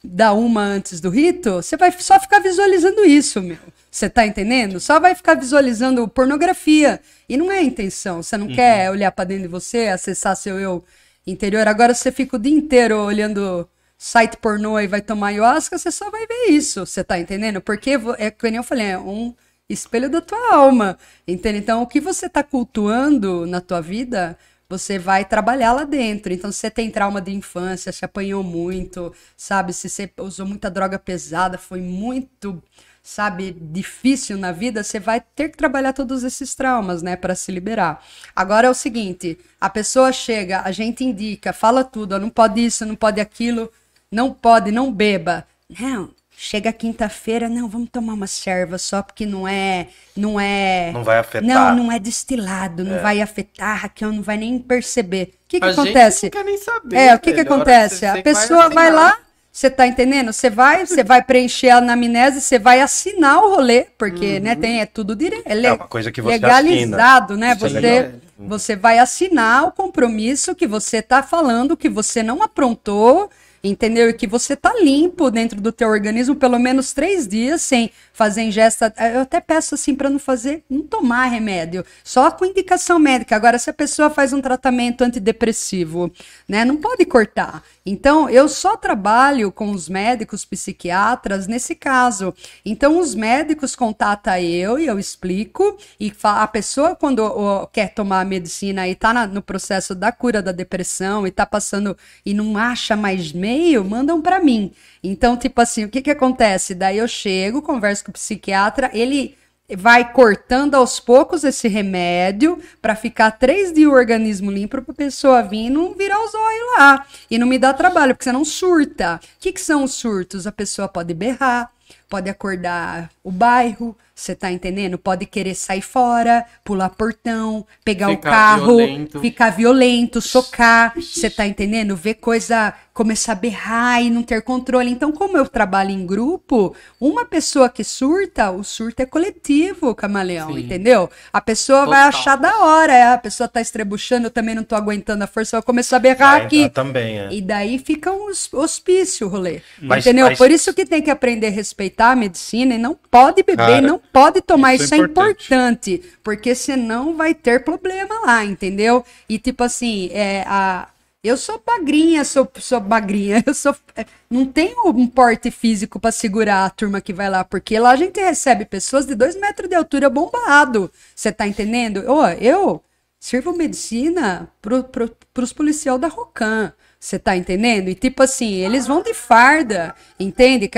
dar 0.03 0.33
uma 0.33 0.61
antes 0.63 1.01
do 1.01 1.09
rito, 1.09 1.53
você 1.63 1.77
vai 1.77 1.93
só 1.93 2.19
ficar 2.19 2.41
visualizando 2.41 3.05
isso, 3.05 3.41
meu. 3.41 3.59
Você 3.93 4.09
tá 4.09 4.27
entendendo? 4.27 4.81
Só 4.81 4.99
vai 4.99 5.15
ficar 5.15 5.35
visualizando 5.35 6.09
pornografia. 6.09 6.99
E 7.29 7.37
não 7.37 7.53
é 7.53 7.59
a 7.59 7.63
intenção. 7.63 8.23
Você 8.23 8.39
não 8.39 8.49
quer 8.49 8.91
olhar 8.91 9.13
para 9.13 9.27
dentro 9.27 9.43
de 9.43 9.49
você, 9.49 9.89
acessar 9.89 10.35
seu 10.35 10.59
eu 10.59 10.83
interior. 11.27 11.69
Agora 11.69 11.93
você 11.93 12.11
fica 12.11 12.37
o 12.37 12.39
dia 12.39 12.55
inteiro 12.55 12.97
olhando 12.99 13.69
site 13.99 14.39
pornô 14.39 14.81
e 14.81 14.87
vai 14.87 15.03
tomar 15.03 15.29
ayahuasca, 15.29 15.79
você 15.79 15.91
só 15.91 16.11
vai 16.11 16.27
ver 16.27 16.51
isso. 16.53 16.87
Você 16.87 17.05
tá 17.05 17.19
entendendo? 17.19 17.61
Porque 17.61 17.91
é 18.19 18.31
que 18.31 18.51
nem 18.51 18.57
eu 18.57 18.65
falei, 18.65 18.87
é 18.87 18.99
um 18.99 19.35
espelho 19.69 20.09
da 20.09 20.23
tua 20.23 20.55
alma. 20.55 20.99
Entende? 21.29 21.59
Então, 21.59 21.83
o 21.83 21.87
que 21.87 22.01
você 22.01 22.31
tá 22.31 22.43
cultuando 22.43 23.45
na 23.47 23.61
tua 23.61 23.83
vida, 23.83 24.39
você 24.69 24.99
vai 24.99 25.25
trabalhar 25.25 25.73
lá 25.73 25.85
dentro. 25.85 26.33
Então, 26.33 26.51
se 26.51 26.59
você 26.61 26.71
tem 26.71 26.91
trauma 26.91 27.21
de 27.21 27.31
infância, 27.33 27.93
se 27.93 28.05
apanhou 28.07 28.43
muito, 28.43 29.15
sabe? 29.37 29.73
Se 29.75 29.89
você 29.89 30.11
usou 30.19 30.47
muita 30.47 30.71
droga 30.71 30.99
pesada, 30.99 31.59
foi 31.59 31.81
muito, 31.83 32.63
sabe, 33.03 33.57
difícil 33.61 34.39
na 34.39 34.53
vida, 34.53 34.83
você 34.85 35.01
vai 35.01 35.21
ter 35.35 35.49
que 35.49 35.57
trabalhar 35.57 35.93
todos 35.93 36.23
esses 36.23 36.55
traumas, 36.55 37.03
né, 37.03 37.17
para 37.17 37.35
se 37.35 37.51
liberar. 37.51 38.03
Agora 38.35 38.67
é 38.69 38.71
o 38.71 38.75
seguinte: 38.75 39.39
a 39.61 39.69
pessoa 39.69 40.13
chega, 40.13 40.61
a 40.63 40.71
gente 40.73 41.05
indica, 41.05 41.53
fala 41.53 41.83
tudo, 41.85 42.15
ó, 42.15 42.19
não 42.19 42.31
pode 42.31 42.65
isso, 42.65 42.87
não 42.87 42.95
pode 42.95 43.21
aquilo, 43.21 43.71
não 44.11 44.33
pode, 44.33 44.71
não 44.71 44.93
beba. 44.93 45.47
Não, 45.81 46.11
chega 46.37 46.73
quinta-feira, 46.73 47.49
não, 47.49 47.69
vamos 47.69 47.89
tomar 47.91 48.13
uma 48.15 48.27
serva 48.27 48.79
só 48.79 49.03
porque 49.03 49.25
não 49.27 49.49
é, 49.49 49.89
não 50.17 50.39
é, 50.39 50.91
Não 50.93 51.03
vai 51.03 51.19
afetar. 51.19 51.43
não, 51.43 51.75
não 51.75 51.93
é 51.93 51.99
destilado, 51.99 52.85
não 52.85 53.01
vai 53.01 53.21
afetar, 53.23 53.79
Raquel 53.83 54.13
não 54.13 54.23
vai 54.23 54.37
nem 54.37 54.59
perceber. 54.59 55.35
O 55.45 55.49
que 55.49 55.59
que 55.61 55.67
A 55.67 55.73
gente 55.73 55.81
acontece? 55.81 56.27
não 56.27 56.31
quer 56.31 56.45
nem 56.45 56.59
saber. 56.59 56.97
É, 56.97 57.15
o 57.15 57.19
que 57.19 57.33
que 57.33 57.41
acontece? 57.41 58.07
A 58.07 58.23
pessoa 58.23 58.69
vai 58.69 58.89
assinar. 58.89 58.93
lá, 59.13 59.19
você 59.53 59.71
tá 59.71 59.87
entendendo? 59.87 60.33
Você 60.33 60.49
vai, 60.49 60.87
você 60.87 61.05
vai 61.05 61.23
preencher 61.23 61.69
a 61.69 61.77
anamnese, 61.77 62.41
você 62.41 62.59
vai 62.59 62.81
assinar 62.81 63.39
o 63.45 63.55
rolê, 63.55 63.87
porque, 63.99 64.41
né, 64.41 64.57
tem, 64.57 64.81
é 64.81 64.87
tudo 64.87 65.15
direito, 65.15 65.43
é, 65.47 65.55
le- 65.55 65.67
É 65.67 65.73
uma 65.73 65.87
coisa 65.87 66.11
que 66.11 66.23
você 66.23 66.31
legalizado, 66.33 67.37
né? 67.37 67.53
Isso 67.55 67.67
é 67.67 67.69
Você, 67.69 67.81
legal. 67.81 68.11
você 68.39 68.77
vai 68.77 68.99
assinar 68.99 69.65
o 69.69 69.73
compromisso 69.73 70.55
que 70.55 70.67
você 70.67 71.03
tá 71.03 71.23
falando, 71.23 71.77
que 71.77 71.89
você 71.89 72.23
não 72.23 72.43
aprontou, 72.43 73.29
entendeu? 73.63 74.09
E 74.11 74.13
que 74.13 74.27
você 74.27 74.57
tá 74.57 74.75
limpo 74.81 75.31
dentro 75.31 75.61
do 75.61 75.71
teu 75.71 75.89
organismo 75.89 76.35
pelo 76.35 76.59
menos 76.59 76.93
três 76.93 77.29
dias 77.29 77.63
sem 77.63 77.91
fazer 78.13 78.43
ingesta. 78.43 78.93
Eu 79.15 79.21
até 79.21 79.41
peço 79.41 79.75
assim 79.75 79.95
para 79.95 80.11
não 80.11 80.19
fazer, 80.19 80.65
não 80.69 80.83
tomar 80.83 81.27
remédio, 81.27 81.85
só 82.03 82.31
com 82.31 82.45
indicação 82.45 82.99
médica. 82.99 83.37
Agora, 83.37 83.59
se 83.59 83.71
a 83.71 83.73
pessoa 83.73 84.11
faz 84.11 84.33
um 84.33 84.41
tratamento 84.41 85.03
antidepressivo, 85.03 86.11
né, 86.49 86.65
não 86.65 86.77
pode 86.77 87.05
cortar. 87.05 87.63
Então, 87.85 88.29
eu 88.29 88.49
só 88.49 88.77
trabalho 88.77 89.51
com 89.51 89.71
os 89.73 89.89
médicos 89.89 90.45
psiquiatras 90.45 91.47
nesse 91.47 91.75
caso. 91.75 92.33
Então, 92.65 92.99
os 92.99 93.15
médicos 93.15 93.75
contatam 93.75 94.37
eu 94.39 94.79
e 94.79 94.87
eu 94.87 94.99
explico. 94.99 95.77
E 95.99 96.13
a 96.23 96.47
pessoa, 96.47 96.95
quando 96.95 97.67
quer 97.73 97.93
tomar 97.93 98.21
a 98.21 98.25
medicina 98.25 98.87
e 98.89 98.95
tá 98.95 99.13
na- 99.13 99.27
no 99.27 99.43
processo 99.43 99.95
da 99.95 100.13
cura 100.13 100.41
da 100.41 100.53
depressão 100.53 101.27
e 101.27 101.31
tá 101.31 101.45
passando 101.45 101.97
e 102.25 102.33
não 102.35 102.57
acha 102.57 102.97
mais 102.97 103.33
meio, 103.53 103.85
mandam 103.85 104.21
para 104.23 104.41
mim. 104.41 104.73
Então, 105.03 105.37
tipo 105.37 105.61
assim, 105.61 105.85
o 105.85 105.89
que 105.89 106.01
que 106.01 106.11
acontece? 106.11 106.75
Daí 106.75 106.99
eu 106.99 107.09
chego, 107.09 107.61
converso 107.61 108.05
com 108.05 108.11
o 108.11 108.15
psiquiatra, 108.15 108.91
ele 108.95 109.37
vai 109.77 110.13
cortando 110.13 110.75
aos 110.75 111.01
poucos 111.01 111.45
esse 111.45 111.69
remédio 111.69 112.59
para 112.81 112.95
ficar 112.95 113.31
três 113.31 113.73
dias 113.73 113.91
o 113.91 113.95
organismo 113.95 114.51
limpo 114.51 114.83
para 114.83 114.93
a 114.93 114.95
pessoa 114.95 115.43
vir 115.43 115.67
e 115.67 115.71
não 115.71 115.95
virar 115.95 116.23
os 116.23 116.35
olhos 116.35 116.79
lá 116.79 117.07
e 117.31 117.39
não 117.39 117.47
me 117.47 117.59
dá 117.59 117.73
trabalho 117.73 118.15
porque 118.15 118.25
você 118.25 118.33
não 118.33 118.45
surta. 118.45 119.21
O 119.23 119.41
que, 119.41 119.53
que 119.53 119.61
são 119.61 119.85
os 119.85 119.95
surtos? 119.95 120.47
A 120.47 120.53
pessoa 120.53 120.89
pode 120.89 121.15
berrar, 121.15 121.71
pode 122.13 122.29
acordar 122.29 123.09
o 123.25 123.31
bairro, 123.31 123.97
você 124.15 124.35
tá 124.35 124.53
entendendo? 124.53 124.99
Pode 124.99 125.25
querer 125.25 125.55
sair 125.55 125.81
fora, 125.81 126.45
pular 126.63 126.91
portão, 126.91 127.67
pegar 127.83 128.09
o 128.09 128.17
Ficar 128.17 128.31
carro, 128.31 128.77
violento. 128.77 129.21
ficar 129.21 129.51
violento, 129.51 130.21
socar, 130.21 130.93
você 130.95 131.31
tá 131.31 131.47
entendendo? 131.47 131.97
Ver 131.97 132.15
coisa, 132.15 132.75
começar 132.93 133.33
a 133.33 133.35
berrar 133.37 134.03
e 134.03 134.11
não 134.11 134.23
ter 134.23 134.43
controle. 134.43 134.91
Então, 134.91 135.11
como 135.11 135.39
eu 135.39 135.49
trabalho 135.49 135.91
em 135.91 136.05
grupo, 136.05 136.77
uma 137.01 137.25
pessoa 137.25 137.71
que 137.71 137.83
surta, 137.83 138.51
o 138.51 138.63
surto 138.63 139.01
é 139.01 139.07
coletivo, 139.07 139.95
camaleão, 139.95 140.53
Sim. 140.53 140.61
entendeu? 140.61 141.09
A 141.33 141.41
pessoa 141.41 141.87
vai 141.87 142.05
Total. 142.05 142.09
achar 142.21 142.37
da 142.37 142.59
hora, 142.67 142.93
é, 142.93 143.13
a 143.15 143.19
pessoa 143.19 143.49
tá 143.49 143.63
estrebuchando, 143.63 144.27
eu 144.27 144.31
também 144.31 144.55
não 144.55 144.63
tô 144.63 144.75
aguentando 144.77 145.25
a 145.25 145.27
força, 145.27 145.57
eu 145.57 145.61
vou 145.61 145.65
começar 145.67 145.97
a 145.97 146.01
berrar 146.01 146.37
Vai 146.37 146.47
aqui. 146.47 146.69
também, 146.69 147.19
é. 147.19 147.33
E 147.33 147.41
daí 147.41 147.79
fica 147.79 148.13
um 148.13 148.29
hos- 148.29 148.53
hospício 148.53 149.27
o 149.27 149.31
rolê. 149.31 149.63
Mas- 149.81 150.05
entendeu? 150.05 150.27
mas- 150.27 150.37
Por 150.37 150.51
isso 150.51 150.75
que 150.75 150.85
tem 150.85 151.01
que 151.01 151.11
aprender 151.11 151.47
a 151.47 151.51
respeitar 151.51 152.02
a 152.11 152.17
medicina 152.17 152.75
e 152.75 152.79
não 152.79 152.95
pode 153.11 153.43
beber, 153.43 153.57
Cara, 153.57 153.81
não 153.81 153.99
pode 153.99 154.41
tomar. 154.41 154.75
Isso, 154.75 154.85
isso 154.85 154.95
é 154.95 154.99
é 154.99 155.01
importante. 155.01 156.03
Porque 156.23 156.55
senão 156.55 157.17
vai 157.17 157.35
ter 157.35 157.65
problema 157.65 158.21
lá, 158.27 158.45
entendeu? 158.45 159.05
E 159.29 159.39
tipo 159.39 159.63
assim, 159.63 160.09
é, 160.13 160.43
a, 160.47 160.89
eu 161.23 161.37
sou 161.37 161.63
magrinha, 161.65 162.25
sou, 162.25 162.51
sou 162.59 162.81
magrinha, 162.81 163.43
eu 163.47 163.55
sou. 163.55 163.75
é, 163.95 164.05
Não 164.29 164.45
tenho 164.45 164.89
um 164.89 165.07
porte 165.07 165.51
físico 165.51 166.01
pra 166.01 166.11
segurar 166.11 166.65
a 166.65 166.71
turma 166.71 167.01
que 167.01 167.13
vai 167.13 167.31
lá, 167.31 167.45
porque 167.45 167.79
lá 167.79 167.91
a 167.91 167.97
gente 167.97 168.21
recebe 168.21 168.65
pessoas 168.65 169.07
de 169.07 169.15
dois 169.15 169.37
metros 169.37 169.69
de 169.69 169.77
altura 169.77 170.11
bombado. 170.11 170.91
Você 171.15 171.31
tá 171.31 171.47
entendendo? 171.47 171.99
Ô, 172.11 172.27
eu 172.29 172.83
sirvo 173.21 173.53
medicina 173.57 174.51
pro, 174.61 174.83
pro, 174.85 175.09
pros 175.33 175.53
policial 175.53 175.97
da 175.99 176.09
Rocan. 176.09 176.73
Você 177.03 177.19
tá 177.19 177.37
entendendo? 177.37 177.89
E 177.89 177.97
tipo 177.97 178.23
assim, 178.23 178.65
eles 178.65 178.87
vão 178.87 179.03
de 179.03 179.13
farda, 179.13 179.93
entende? 180.21 180.71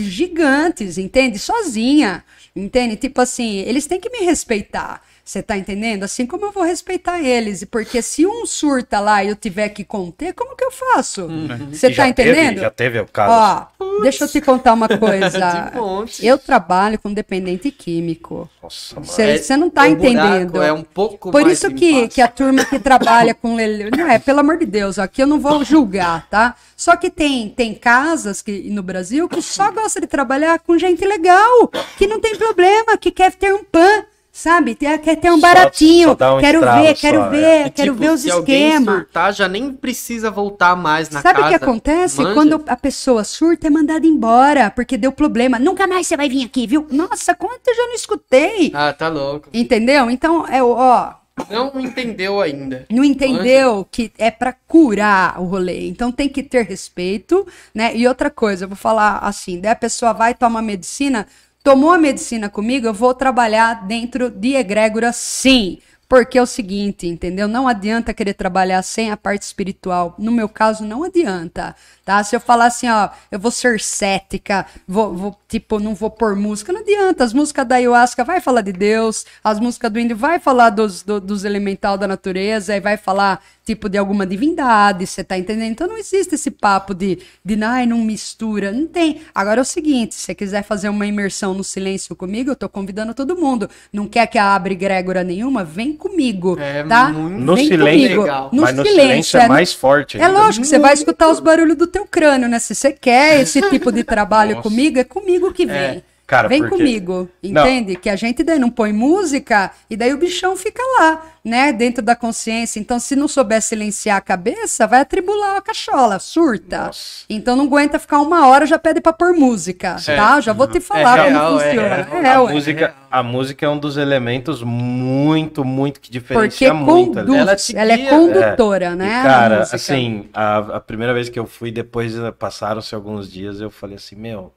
Gigantes, 0.00 0.98
entende? 0.98 1.38
Sozinha, 1.38 2.24
entende? 2.54 2.96
Tipo 2.96 3.20
assim, 3.20 3.58
eles 3.58 3.86
têm 3.86 4.00
que 4.00 4.10
me 4.10 4.24
respeitar. 4.24 5.00
Você 5.28 5.42
tá 5.42 5.58
entendendo? 5.58 6.04
Assim 6.04 6.24
como 6.24 6.46
eu 6.46 6.52
vou 6.52 6.62
respeitar 6.62 7.20
eles. 7.20 7.62
Porque 7.64 8.00
se 8.00 8.24
um 8.24 8.46
surta 8.46 8.98
lá 8.98 9.22
e 9.22 9.28
eu 9.28 9.36
tiver 9.36 9.68
que 9.68 9.84
conter, 9.84 10.32
como 10.32 10.56
que 10.56 10.64
eu 10.64 10.70
faço? 10.70 11.28
Você 11.70 11.88
E 11.88 11.92
já 11.92 12.06
tá 12.06 12.12
teve- 12.14 12.30
entendendo? 12.30 12.60
já 12.60 12.70
teve 12.70 12.98
o 13.00 13.06
caso. 13.06 13.70
Ó, 13.78 14.00
deixa 14.00 14.24
eu 14.24 14.28
te 14.28 14.40
contar 14.40 14.72
uma 14.72 14.88
coisa. 14.88 15.70
Eu 16.22 16.38
trabalho 16.38 16.98
com 16.98 17.12
dependente 17.12 17.70
químico. 17.70 18.48
Nossa, 18.62 18.94
mano. 18.94 19.06
Você 19.06 19.54
não 19.54 19.68
tá 19.68 19.82
o 19.86 19.96
buraco 19.96 20.06
entendendo. 20.06 20.62
É 20.62 20.72
um 20.72 20.82
pouco 20.82 21.30
Por 21.30 21.42
mais 21.42 21.58
isso 21.58 21.70
que, 21.74 22.08
que 22.08 22.22
a 22.22 22.28
turma 22.28 22.64
que 22.64 22.78
trabalha 22.78 23.34
com 23.34 23.54
lele... 23.54 23.90
Não 23.94 24.08
é, 24.08 24.18
pelo 24.18 24.40
amor 24.40 24.56
de 24.56 24.64
Deus, 24.64 24.98
aqui 24.98 25.22
eu 25.22 25.26
não 25.26 25.38
vou 25.38 25.62
julgar, 25.62 26.26
tá? 26.30 26.54
Só 26.74 26.96
que 26.96 27.10
tem, 27.10 27.50
tem 27.50 27.74
casas 27.74 28.40
que, 28.40 28.70
no 28.70 28.82
Brasil 28.82 29.28
que 29.28 29.42
só 29.42 29.70
gosta 29.70 30.00
de 30.00 30.06
trabalhar 30.06 30.58
com 30.60 30.78
gente 30.78 31.04
legal, 31.04 31.68
que 31.98 32.06
não 32.06 32.18
tem 32.18 32.34
problema, 32.34 32.96
que 32.96 33.10
quer 33.10 33.32
ter 33.34 33.52
um 33.52 33.62
pan, 33.62 34.04
sabe? 34.38 34.74
Quer 34.74 34.98
quer 34.98 35.16
ter 35.16 35.30
um 35.30 35.36
Só- 35.36 35.40
baratinho. 35.40 36.16
só 36.18 36.36
um 36.36 36.40
quero 36.40 36.60
ver, 36.60 36.94
quero 36.94 37.18
só, 37.18 37.28
ver, 37.28 37.42
é. 37.44 37.66
E, 37.66 37.70
quero 37.70 37.92
tipo, 37.92 38.04
ver 38.04 38.10
os 38.12 38.20
se 38.20 38.30
alguém 38.30 38.68
esquemas. 38.68 38.94
surtar, 38.94 39.32
já 39.34 39.48
nem 39.48 39.72
precisa 39.72 40.30
voltar 40.30 40.76
mais 40.76 41.10
na 41.10 41.20
Sabe 41.20 41.40
o 41.40 41.42
casa. 41.42 41.58
que 41.58 41.64
acontece? 41.64 42.22
Manja. 42.22 42.34
Quando 42.34 42.64
a 42.66 42.76
pessoa 42.76 43.24
surta, 43.24 43.66
é 43.66 43.70
mandada 43.70 44.06
embora, 44.06 44.70
porque 44.70 44.96
deu 44.96 45.10
problema. 45.12 45.58
Nunca 45.58 45.86
mais 45.86 46.06
você 46.06 46.16
vai 46.16 46.28
vir 46.28 46.44
aqui, 46.44 46.66
viu? 46.66 46.86
Nossa, 46.90 47.34
quanto 47.34 47.66
eu 47.68 47.74
já 47.74 47.82
não 47.86 47.94
escutei. 47.94 48.70
Ah, 48.74 48.92
tá 48.92 49.08
louco. 49.08 49.48
Entendeu? 49.52 50.10
Então, 50.10 50.46
é, 50.46 50.62
o- 50.62 50.70
ó, 50.76 51.14
Não 51.50 51.78
entendeu 51.80 52.40
ainda. 52.40 52.84
não 52.90 53.04
entendeu 53.04 53.86
que 53.90 54.10
é 54.18 54.28
pra 54.30 54.52
curar 54.66 55.40
o 55.40 55.44
rolê. 55.44 55.86
Então 55.88 56.10
tem 56.10 56.28
que 56.28 56.42
ter 56.42 56.64
respeito, 56.64 57.46
né? 57.74 57.94
E 57.96 58.08
outra 58.08 58.28
coisa, 58.30 58.64
eu 58.64 58.68
vou 58.68 58.76
falar 58.76 59.18
assim, 59.18 59.60
daí 59.60 59.70
a 59.70 59.76
pessoa 59.76 60.12
vai 60.12 60.34
tomar 60.34 60.62
medicina, 60.62 61.26
tomou 61.68 61.90
a 61.92 61.98
medicina 61.98 62.48
comigo, 62.48 62.86
eu 62.86 62.94
vou 62.94 63.12
trabalhar 63.12 63.86
dentro 63.86 64.30
de 64.30 64.54
egrégora 64.54 65.12
sim. 65.12 65.78
Porque 66.08 66.38
é 66.38 66.42
o 66.42 66.46
seguinte, 66.46 67.06
entendeu? 67.06 67.46
Não 67.46 67.68
adianta 67.68 68.14
querer 68.14 68.32
trabalhar 68.32 68.80
sem 68.80 69.10
a 69.10 69.16
parte 69.18 69.42
espiritual. 69.42 70.14
No 70.18 70.32
meu 70.32 70.48
caso, 70.48 70.82
não 70.82 71.04
adianta, 71.04 71.76
tá? 72.02 72.24
Se 72.24 72.34
eu 72.34 72.40
falar 72.40 72.64
assim, 72.64 72.88
ó, 72.88 73.10
eu 73.30 73.38
vou 73.38 73.50
ser 73.50 73.78
cética, 73.78 74.64
vou, 74.86 75.14
vou, 75.14 75.38
tipo, 75.46 75.78
não 75.78 75.94
vou 75.94 76.10
pôr 76.10 76.34
música, 76.34 76.72
não 76.72 76.80
adianta. 76.80 77.22
As 77.24 77.34
músicas 77.34 77.68
da 77.68 77.74
ayahuasca 77.74 78.24
vai 78.24 78.40
falar 78.40 78.62
de 78.62 78.72
Deus, 78.72 79.26
as 79.44 79.60
músicas 79.60 79.92
do 79.92 80.00
índio 80.00 80.16
vai 80.16 80.38
falar 80.38 80.70
dos, 80.70 81.02
do- 81.02 81.20
dos 81.20 81.44
elemental 81.44 81.98
da 81.98 82.08
natureza, 82.08 82.74
e 82.74 82.80
vai 82.80 82.96
falar, 82.96 83.44
tipo, 83.68 83.86
de 83.86 83.98
alguma 83.98 84.26
divindade, 84.26 85.06
você 85.06 85.22
tá 85.22 85.36
entendendo? 85.36 85.72
Então 85.72 85.86
não 85.86 85.98
existe 85.98 86.34
esse 86.34 86.50
papo 86.50 86.94
de, 86.94 87.18
de 87.44 87.62
ai, 87.62 87.84
não 87.84 87.98
mistura, 87.98 88.72
não 88.72 88.86
tem. 88.86 89.20
Agora 89.34 89.60
é 89.60 89.62
o 89.62 89.64
seguinte, 89.64 90.14
se 90.14 90.22
você 90.22 90.34
quiser 90.34 90.62
fazer 90.64 90.88
uma 90.88 91.06
imersão 91.06 91.52
no 91.52 91.62
silêncio 91.62 92.16
comigo, 92.16 92.50
eu 92.50 92.56
tô 92.56 92.66
convidando 92.66 93.12
todo 93.12 93.36
mundo. 93.36 93.68
Não 93.92 94.06
quer 94.06 94.26
que 94.26 94.38
abra 94.38 94.72
egrégora 94.72 95.22
nenhuma? 95.22 95.64
Vem 95.64 95.92
comigo, 95.92 96.56
É 96.58 96.82
tá? 96.84 97.10
muito 97.10 97.44
No 97.44 97.54
Vem 97.56 97.66
silêncio- 97.68 98.02
comigo. 98.08 98.22
legal. 98.22 98.50
No 98.54 98.62
Mas 98.62 98.74
no 98.74 98.82
silêncio, 98.86 99.02
silêncio 99.08 99.38
é 99.40 99.48
mais 99.48 99.72
forte. 99.74 100.16
é 100.18 100.24
ainda. 100.24 100.38
lógico, 100.38 100.64
você 100.64 100.78
vai 100.78 100.94
escutar 100.94 101.28
os 101.28 101.40
barulhos 101.40 101.76
do 101.76 101.86
teu 101.86 102.06
crânio, 102.06 102.48
né? 102.48 102.58
Se 102.58 102.74
você 102.74 102.90
quer 102.90 103.42
esse 103.42 103.60
tipo 103.68 103.92
de 103.92 104.02
trabalho 104.02 104.56
Nossa. 104.56 104.68
comigo, 104.68 104.98
é 104.98 105.04
comigo 105.04 105.52
que 105.52 105.66
vem. 105.66 106.02
Cara, 106.28 106.46
vem 106.46 106.60
porque- 106.60 106.76
comigo, 106.76 107.28
Não. 107.42 107.62
entende? 107.62 107.96
Que 107.96 108.08
a 108.08 108.14
gente 108.14 108.44
daí 108.44 108.58
não 108.58 108.70
põe 108.70 108.92
música 108.92 109.72
e 109.90 109.96
daí 109.96 110.12
o 110.14 110.18
bichão 110.18 110.56
fica 110.56 110.80
lá, 111.00 111.22
né? 111.44 111.72
Dentro 111.72 112.02
da 112.04 112.14
consciência. 112.14 112.78
Então, 112.78 113.00
se 113.00 113.16
não 113.16 113.26
souber 113.26 113.60
silenciar 113.60 114.18
a 114.18 114.20
cabeça, 114.20 114.86
vai 114.86 115.00
atribular 115.00 115.56
a 115.56 115.60
cachola, 115.62 116.18
surta. 116.20 116.86
Nossa. 116.86 117.24
Então 117.28 117.56
não 117.56 117.64
aguenta 117.64 117.98
ficar 117.98 118.20
uma 118.20 118.46
hora, 118.46 118.64
já 118.66 118.78
pede 118.78 119.00
pra 119.00 119.12
pôr 119.12 119.32
música, 119.32 119.96
tá? 120.04 120.40
Já 120.40 120.52
vou 120.52 120.68
te 120.68 120.78
falar 120.78 121.18
É 121.18 121.24
como 121.24 121.36
real, 121.36 121.60
é 121.60 121.64
funciona. 121.64 122.02
real. 122.20 122.46
É, 122.48 122.50
a, 122.50 122.54
música, 122.54 122.94
a 123.10 123.22
música 123.22 123.66
é 123.66 123.68
um 123.68 123.78
dos 123.78 123.96
elementos 123.96 124.62
muito, 124.62 125.64
muito 125.64 126.00
que 126.00 126.08
Porque 126.10 126.18
diferencia 126.18 126.74
muito. 126.74 127.18
ali. 127.18 127.26
conduz, 127.28 127.70
Ela 127.74 127.82
ela, 127.82 127.92
é 127.94 128.06
condutora, 128.10 128.86
E, 128.92 128.96
né? 128.96 129.20
a 129.20 129.22
cara, 129.22 129.58
música. 129.60 129.76
assim, 129.76 130.28
a, 130.34 130.58
a 130.58 130.80
primeira 130.80 131.14
vez 131.14 131.28
que 131.28 131.38
eu 131.38 131.46
fui, 131.46 131.70
depois 131.72 132.14
passaram-se 132.38 132.94
alguns 132.94 133.30
dias, 133.32 133.60
eu 133.60 133.70
falei 133.70 133.96
assim, 133.96 134.14
meu. 134.16 134.52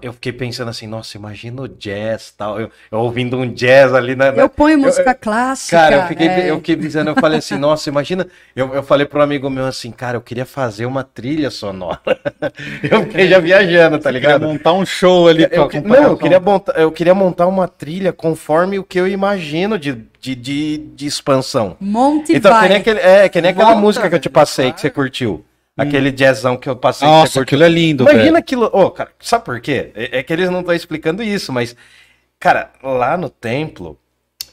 Eu 0.00 0.14
fiquei 0.14 0.32
pensando 0.32 0.70
assim, 0.70 0.86
nossa, 0.86 1.18
imagina 1.18 1.60
o 1.60 1.68
jazz 1.68 2.30
tal. 2.34 2.58
Eu, 2.58 2.70
eu 2.90 2.98
ouvindo 2.98 3.36
um 3.36 3.46
jazz 3.52 3.92
ali 3.92 4.16
na. 4.16 4.32
na- 4.32 4.42
Eu 4.42 4.48
ponho 4.48 4.78
música 4.78 5.14
clássica. 5.14 5.76
Cara, 5.76 5.96
eu 5.96 6.06
fiquei, 6.08 6.28
é. 6.28 6.50
eu 6.50 6.56
fiquei 6.56 6.76
pensando, 6.78 7.10
eu 7.10 7.14
falei 7.14 7.40
assim, 7.40 7.56
nossa, 7.60 7.90
imagina. 7.90 8.26
Eu, 8.54 8.72
eu 8.74 8.82
falei 8.82 9.04
para 9.04 9.18
um 9.20 9.22
amigo 9.22 9.50
meu 9.50 9.66
assim, 9.66 9.90
cara, 9.90 10.16
eu 10.16 10.22
queria 10.22 10.46
fazer 10.46 10.86
uma 10.86 11.04
trilha 11.04 11.50
sonora. 11.50 12.00
eu 12.90 13.02
fiquei 13.02 13.28
já 13.28 13.38
viajando, 13.38 13.98
tá 13.98 14.10
Queria 14.10 14.12
ligado? 14.12 14.46
montar 14.46 14.72
um 14.72 14.86
show 14.86 15.28
ali 15.28 15.46
Eu, 15.50 15.68
que- 15.68 15.80
não, 15.80 15.94
eu 16.04 16.16
queria, 16.16 16.40
montar, 16.40 16.72
eu 16.80 16.90
queria 16.90 17.14
montar 17.14 17.46
uma 17.46 17.68
trilha 17.68 18.14
conforme 18.14 18.78
o 18.78 18.84
que 18.84 18.98
eu 18.98 19.06
imagino 19.06 19.78
de, 19.78 19.92
de, 20.18 20.34
de, 20.34 20.78
de 20.78 21.06
expansão. 21.06 21.76
Monte 21.78 22.32
Então, 22.34 22.58
que 22.62 22.68
nem, 22.68 22.78
aquele, 22.78 23.00
é, 23.00 23.28
que 23.28 23.40
nem 23.42 23.50
aquela 23.50 23.66
Volta, 23.66 23.80
música 23.82 24.08
que 24.08 24.14
eu 24.14 24.20
te 24.20 24.30
passei, 24.30 24.72
que 24.72 24.80
você 24.80 24.88
curtiu. 24.88 25.44
Aquele 25.76 26.10
jazzão 26.10 26.56
que 26.56 26.68
eu 26.68 26.76
passei. 26.76 27.06
Nossa, 27.06 27.42
aquilo 27.42 27.62
é 27.62 27.68
lindo, 27.68 28.04
Imagina 28.04 28.24
velho. 28.24 28.36
aquilo. 28.38 28.64
Ô, 28.72 28.90
cara, 28.90 29.10
sabe 29.20 29.44
por 29.44 29.60
quê? 29.60 29.92
É, 29.94 30.18
é 30.18 30.22
que 30.22 30.32
eles 30.32 30.48
não 30.48 30.60
estão 30.60 30.74
explicando 30.74 31.22
isso, 31.22 31.52
mas, 31.52 31.76
cara, 32.40 32.72
lá 32.82 33.16
no 33.16 33.28
templo, 33.28 33.98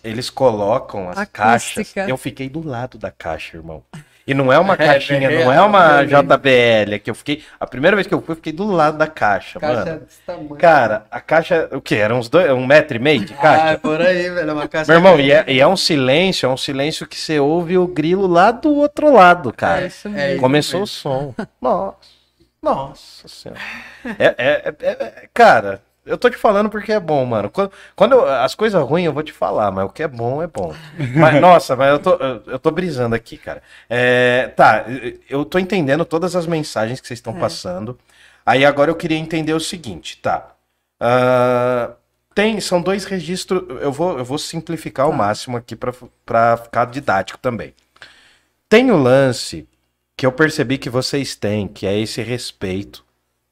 eles 0.04 0.30
colocam 0.30 1.10
as 1.10 1.18
Acústica. 1.18 1.32
caixas. 1.44 1.94
Eu 2.10 2.18
fiquei 2.18 2.50
do 2.50 2.66
lado 2.66 2.98
da 2.98 3.10
caixa, 3.10 3.56
irmão. 3.56 3.84
E 4.26 4.34
não 4.34 4.52
é 4.54 4.58
uma 4.58 4.74
É, 4.80 4.88
caixinha, 4.88 5.30
é, 5.30 5.44
não 5.44 5.52
é 5.52 5.58
é, 5.58 5.62
uma 5.62 6.02
é, 6.02 6.06
JBL, 6.06 6.94
é 6.96 7.00
que 7.00 7.10
eu 7.10 7.16
fiquei. 7.16 7.44
A 7.60 7.68
primeira 7.68 7.96
vez 7.96 8.08
que 8.08 8.14
eu 8.14 8.22
fui, 8.22 8.32
eu 8.32 8.36
fiquei 8.38 8.54
do 8.54 8.66
lado 8.72 8.98
da 8.98 9.06
caixa, 9.08 9.60
Caixa 9.60 9.86
mano. 9.86 10.00
desse 10.00 10.20
tamanho. 10.26 10.56
Cara, 10.56 11.06
a 11.12 11.20
caixa, 11.20 11.68
o 11.74 11.82
quê? 11.82 11.96
Era 11.96 12.16
uns 12.16 12.30
dois, 12.30 12.50
um 12.52 12.66
metro 12.66 12.96
e 12.96 13.00
meio 13.00 13.26
de 13.26 13.34
Ah, 13.34 13.38
caixa? 13.42 13.68
é 13.74 13.78
por 13.78 14.02
aí, 14.02 14.30
velho. 14.30 14.50
é 14.50 14.54
Uma 14.54 14.68
caixa. 14.68 14.92
Meu 14.92 14.98
irmão, 15.00 15.20
e 15.20 15.32
é, 15.32 15.44
e 15.48 15.60
é 15.60 15.68
um 15.68 15.76
silêncio, 15.76 16.46
é 16.46 16.50
um 16.50 16.58
silêncio 16.58 17.06
que 17.06 17.18
você 17.18 17.40
ouve 17.40 17.78
o 17.78 17.86
grilo 17.88 18.26
lá 18.28 18.52
do 18.52 18.74
outro 18.74 19.12
lado, 19.12 19.52
cara. 19.52 19.82
É 19.84 19.88
isso 19.88 20.08
É 20.08 20.12
mesmo. 20.12 20.32
isso 20.34 20.40
Começou 20.42 20.80
o 20.80 20.84
mesmo. 20.84 20.88
som. 20.88 21.36
Nossa. 21.62 21.98
Nossa 22.62 23.28
senhora. 23.28 23.60
É, 24.18 24.26
é- 24.26 24.36
é- 24.38 24.76
é- 24.82 24.92
é- 24.92 25.30
cara, 25.34 25.82
eu 26.06 26.18
tô 26.18 26.30
te 26.30 26.38
falando 26.38 26.70
porque 26.70 26.92
é 26.92 27.00
bom, 27.00 27.26
mano. 27.26 27.50
Quando, 27.50 27.72
quando 27.96 28.12
eu- 28.14 28.26
as 28.28 28.56
coisas 28.56 28.82
ruins 28.84 29.06
eu 29.06 29.14
vou 29.14 29.24
te 29.24 29.32
falar, 29.34 29.72
mas 29.72 29.86
o 29.86 29.90
que 29.90 30.04
é 30.04 30.08
bom 30.08 30.42
é 30.44 30.48
bom. 30.48 30.74
Mas, 31.16 31.40
nossa, 31.42 31.76
mas 31.76 31.90
eu 31.92 32.00
tô, 32.00 32.12
eu, 32.16 32.44
eu 32.48 32.60
tô 32.60 32.72
brisando 32.72 33.16
aqui, 33.16 33.38
cara. 33.38 33.62
É, 33.90 34.48
tá, 34.56 34.86
eu 35.30 35.46
tô 35.46 35.58
entendendo 35.60 36.06
todas 36.06 36.36
as 36.36 36.46
mensagens 36.48 37.00
que 37.00 37.08
vocês 37.08 37.20
estão 37.20 37.34
passando. 37.34 37.98
Aí 38.46 38.66
agora 38.66 38.92
eu 38.92 38.96
queria 38.96 39.18
entender 39.18 39.54
o 39.54 39.60
seguinte, 39.60 40.18
tá? 40.22 40.50
Ah, 41.00 41.92
tem, 42.36 42.60
são 42.60 42.82
dois 42.82 43.06
registros. 43.06 43.64
Eu 43.82 43.92
vou, 43.92 44.18
eu 44.18 44.26
vou 44.26 44.38
simplificar 44.38 45.06
ao 45.06 45.14
máximo 45.14 45.58
aqui 45.58 45.76
pra 45.76 46.58
ficar 46.58 46.86
didático 46.86 47.40
também. 47.40 47.74
Tem 48.70 48.92
o 48.92 48.98
lance 48.98 49.68
que 50.18 50.26
eu 50.26 50.32
percebi 50.32 50.78
que 50.78 50.90
vocês 50.90 51.36
têm, 51.36 51.68
que 51.68 51.86
é 51.86 51.98
esse 51.98 52.22
respeito 52.22 53.04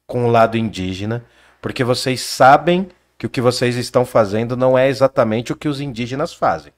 com 0.06 0.24
o 0.24 0.30
lado 0.30 0.56
indígena, 0.58 1.24
porque 1.62 1.82
vocês 1.84 2.20
sabem 2.20 2.88
que 3.16 3.24
o 3.24 3.30
que 3.30 3.40
vocês 3.40 3.76
estão 3.76 4.04
fazendo 4.04 4.56
não 4.56 4.76
é 4.76 4.88
exatamente 4.88 5.52
o 5.52 5.56
que 5.56 5.68
os 5.68 5.80
indígenas 5.80 6.34
fazem. 6.34 6.72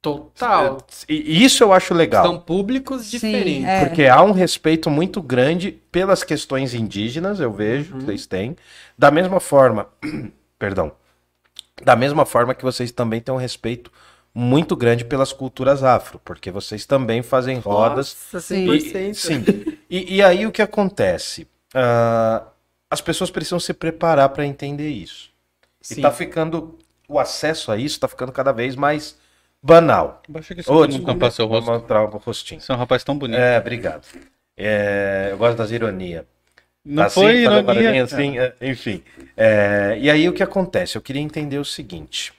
Total. 0.00 0.78
E 1.08 1.44
isso 1.44 1.62
eu 1.62 1.72
acho 1.72 1.94
legal. 1.94 2.24
São 2.24 2.38
públicos 2.38 3.06
Sim, 3.06 3.10
diferentes. 3.10 3.64
é. 3.64 3.84
Porque 3.84 4.06
há 4.06 4.22
um 4.22 4.32
respeito 4.32 4.90
muito 4.90 5.22
grande 5.22 5.72
pelas 5.92 6.22
questões 6.24 6.74
indígenas, 6.74 7.38
eu 7.38 7.52
vejo 7.52 7.96
que 7.96 8.04
vocês 8.04 8.26
têm. 8.26 8.56
Da 8.98 9.10
mesma 9.10 9.40
forma, 9.40 9.88
perdão, 10.58 10.92
da 11.82 11.94
mesma 11.94 12.24
forma 12.26 12.54
que 12.54 12.64
vocês 12.64 12.90
também 12.90 13.20
têm 13.20 13.34
um 13.34 13.38
respeito 13.38 13.90
muito 14.34 14.74
grande 14.74 15.04
pelas 15.04 15.32
culturas 15.32 15.82
afro, 15.82 16.18
porque 16.24 16.50
vocês 16.50 16.84
também 16.84 17.22
fazem 17.22 17.58
rodas. 17.58 18.16
Nossa, 18.32 18.46
Sim. 18.46 18.66
100%. 18.66 19.10
E, 19.10 19.14
sim. 19.14 19.44
E, 19.88 20.16
e 20.16 20.22
aí 20.22 20.46
o 20.46 20.52
que 20.52 20.62
acontece? 20.62 21.46
Ah, 21.74 22.42
as 22.90 23.00
pessoas 23.00 23.30
precisam 23.30 23.58
se 23.60 23.72
preparar 23.74 24.28
para 24.30 24.46
entender 24.46 24.88
isso. 24.90 25.30
Sim. 25.80 26.00
E 26.00 26.02
tá 26.02 26.10
ficando. 26.10 26.78
O 27.08 27.18
acesso 27.18 27.70
a 27.70 27.76
isso 27.76 28.00
tá 28.00 28.08
ficando 28.08 28.32
cada 28.32 28.52
vez 28.52 28.74
mais 28.76 29.18
banal. 29.62 30.22
Baixa 30.28 30.54
que 30.54 30.62
tampar 30.62 31.30
seu 31.32 31.46
vou 31.48 31.58
rosto. 31.60 31.72
mostrar 31.72 32.02
o 32.04 32.16
rostinho. 32.18 32.60
Você 32.60 32.72
é 32.72 32.74
um 32.74 32.78
rapaz 32.78 33.04
tão 33.04 33.16
bonito. 33.16 33.38
É, 33.38 33.58
obrigado. 33.58 34.06
É, 34.56 35.28
eu 35.32 35.36
gosto 35.36 35.56
das 35.58 35.70
ironias. 35.70 36.24
não 36.84 37.02
Assim, 37.04 37.20
foi 37.20 37.36
ironia. 37.42 38.04
assim, 38.04 38.38
é, 38.38 38.54
enfim. 38.62 39.02
É, 39.36 39.98
e 40.00 40.10
aí 40.10 40.28
o 40.28 40.32
que 40.32 40.42
acontece? 40.42 40.96
Eu 40.96 41.02
queria 41.02 41.20
entender 41.22 41.58
o 41.58 41.64
seguinte. 41.64 42.32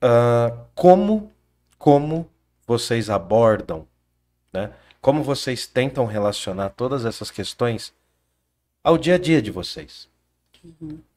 Ah, 0.00 0.52
como, 0.74 1.30
como 1.78 2.28
vocês 2.66 3.10
abordam, 3.10 3.86
né? 4.52 4.70
Como 5.00 5.22
vocês 5.22 5.66
tentam 5.66 6.04
relacionar 6.06 6.70
todas 6.70 7.04
essas 7.04 7.30
questões 7.30 7.92
ao 8.82 8.96
dia 8.98 9.14
a 9.14 9.18
dia 9.18 9.40
de 9.42 9.50
vocês? 9.50 10.08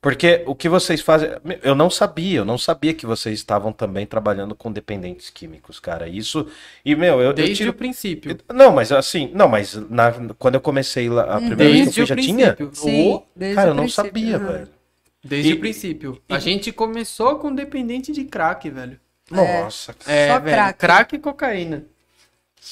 Porque 0.01 0.41
o 0.47 0.55
que 0.55 0.69
vocês 0.69 1.01
fazem. 1.01 1.29
Eu 1.61 1.75
não 1.75 1.89
sabia, 1.89 2.37
eu 2.39 2.45
não 2.45 2.57
sabia 2.57 2.93
que 2.93 3.05
vocês 3.05 3.37
estavam 3.39 3.73
também 3.73 4.05
trabalhando 4.05 4.55
com 4.55 4.71
dependentes 4.71 5.29
químicos, 5.29 5.81
cara. 5.81 6.07
Isso. 6.07 6.47
E, 6.85 6.95
meu, 6.95 7.15
eu, 7.15 7.27
eu 7.27 7.33
Desde 7.33 7.55
tive- 7.55 7.69
o 7.69 7.73
princípio. 7.73 8.39
não, 8.53 8.71
mas 8.71 8.89
assim, 8.93 9.29
não, 9.33 9.49
mas 9.49 9.73
na- 9.89 10.13
quando 10.39 10.55
eu 10.55 10.61
comecei 10.61 11.09
lá, 11.09 11.23
a 11.23 11.37
primeira 11.37 11.55
vez 11.73 11.73
que 11.73 11.79
eu 11.79 11.83
Desde 11.83 11.93
fui 11.95 12.03
o 12.03 12.05
já 12.05 12.15
tinha. 12.15 12.53
princípio. 12.53 12.71
Sim, 12.75 13.11
Ô, 13.11 13.23
desde 13.35 13.55
Cara, 13.55 13.67
o 13.67 13.71
eu 13.71 13.75
não 13.75 13.83
princípio, 13.83 14.05
sabia, 14.05 14.37
aham. 14.37 14.47
velho. 14.53 14.69
Desde 15.25 15.49
E- 15.49 15.53
o 15.53 15.59
princípio. 15.59 16.21
e- 16.29 16.33
A 16.33 16.39
gente 16.39 16.71
começou 16.71 17.37
com 17.39 17.53
dependente 17.53 18.13
de 18.13 18.23
crack, 18.23 18.69
velho. 18.69 18.97
Nossa, 19.29 19.93
cara. 19.93 20.11
É, 20.17 20.27
Só 20.29 20.39
velho, 20.39 20.55
crack. 20.55 20.79
crack 20.79 21.15
e 21.15 21.19
cocaína. 21.19 21.83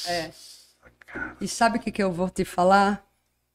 É. 0.08 0.30
E 1.42 1.48
sabe 1.50 1.78
o 1.80 1.82
que, 1.82 1.92
que 1.92 2.02
eu 2.02 2.14
vou 2.14 2.30
te 2.30 2.46
falar? 2.46 3.06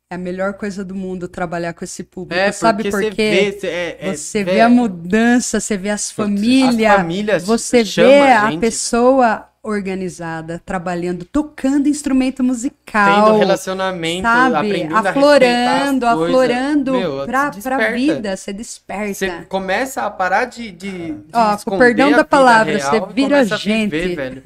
É 0.09 0.15
a 0.15 0.19
melhor 0.19 0.55
coisa 0.55 0.85
do 0.85 0.95
mundo 0.95 1.27
trabalhar 1.27 1.73
com 1.73 1.85
esse 1.85 2.05
público. 2.05 2.41
É, 2.41 2.53
sabe 2.53 2.85
por 2.85 2.93
você 2.93 3.11
quê? 3.11 3.51
vê, 3.53 3.61
cê- 3.61 3.67
é- 3.67 3.99
é- 4.01 4.15
Você 4.15 4.45
vê 4.45 4.53
velho, 4.53 4.67
a 4.67 4.69
mudança, 4.69 5.59
você 5.59 5.77
vê 5.77 5.91
as 5.91 6.13
famílias, 6.13 6.93
As 6.93 6.97
famílias 6.99 7.45
você 7.45 7.83
vê 7.83 8.21
a 8.21 8.47
a, 8.47 8.57
pessoa 8.57 9.49
organizada, 9.65 10.63
trabalhando, 10.65 11.25
tocando 11.25 11.89
instrumento 11.89 12.37
Tendo 12.37 12.47
musical, 12.47 13.37
relacionamento, 13.37 14.23
sabe? 14.23 14.85
Aflorando, 14.95 16.07
aflorando 16.07 16.93
Meu, 16.93 17.25
pra, 17.27 17.51
vida, 17.93 18.37
você 18.37 18.53
desperta. 18.53 19.13
Você 19.15 19.31
começa 19.49 20.03
a 20.03 20.11
parar 20.11 20.45
de. 20.45 20.71
de, 20.71 21.15
de 21.15 21.25
Ó, 21.33 21.49
com 21.51 21.57
esconder 21.57 21.79
perdão 21.85 22.13
da 22.13 22.25
palavra, 22.25 22.77
real 22.77 22.91
você 23.09 23.13
vira 23.13 23.45
gente. 23.45 23.91
viver, 23.91 24.15
velho. 24.15 24.43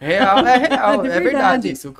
Real, 0.00 0.46
é 0.46 0.56
real, 0.58 1.02
De 1.02 1.08
é 1.08 1.20
verdade 1.20 1.68
verdade. 1.68 1.70
isso. 1.70 1.92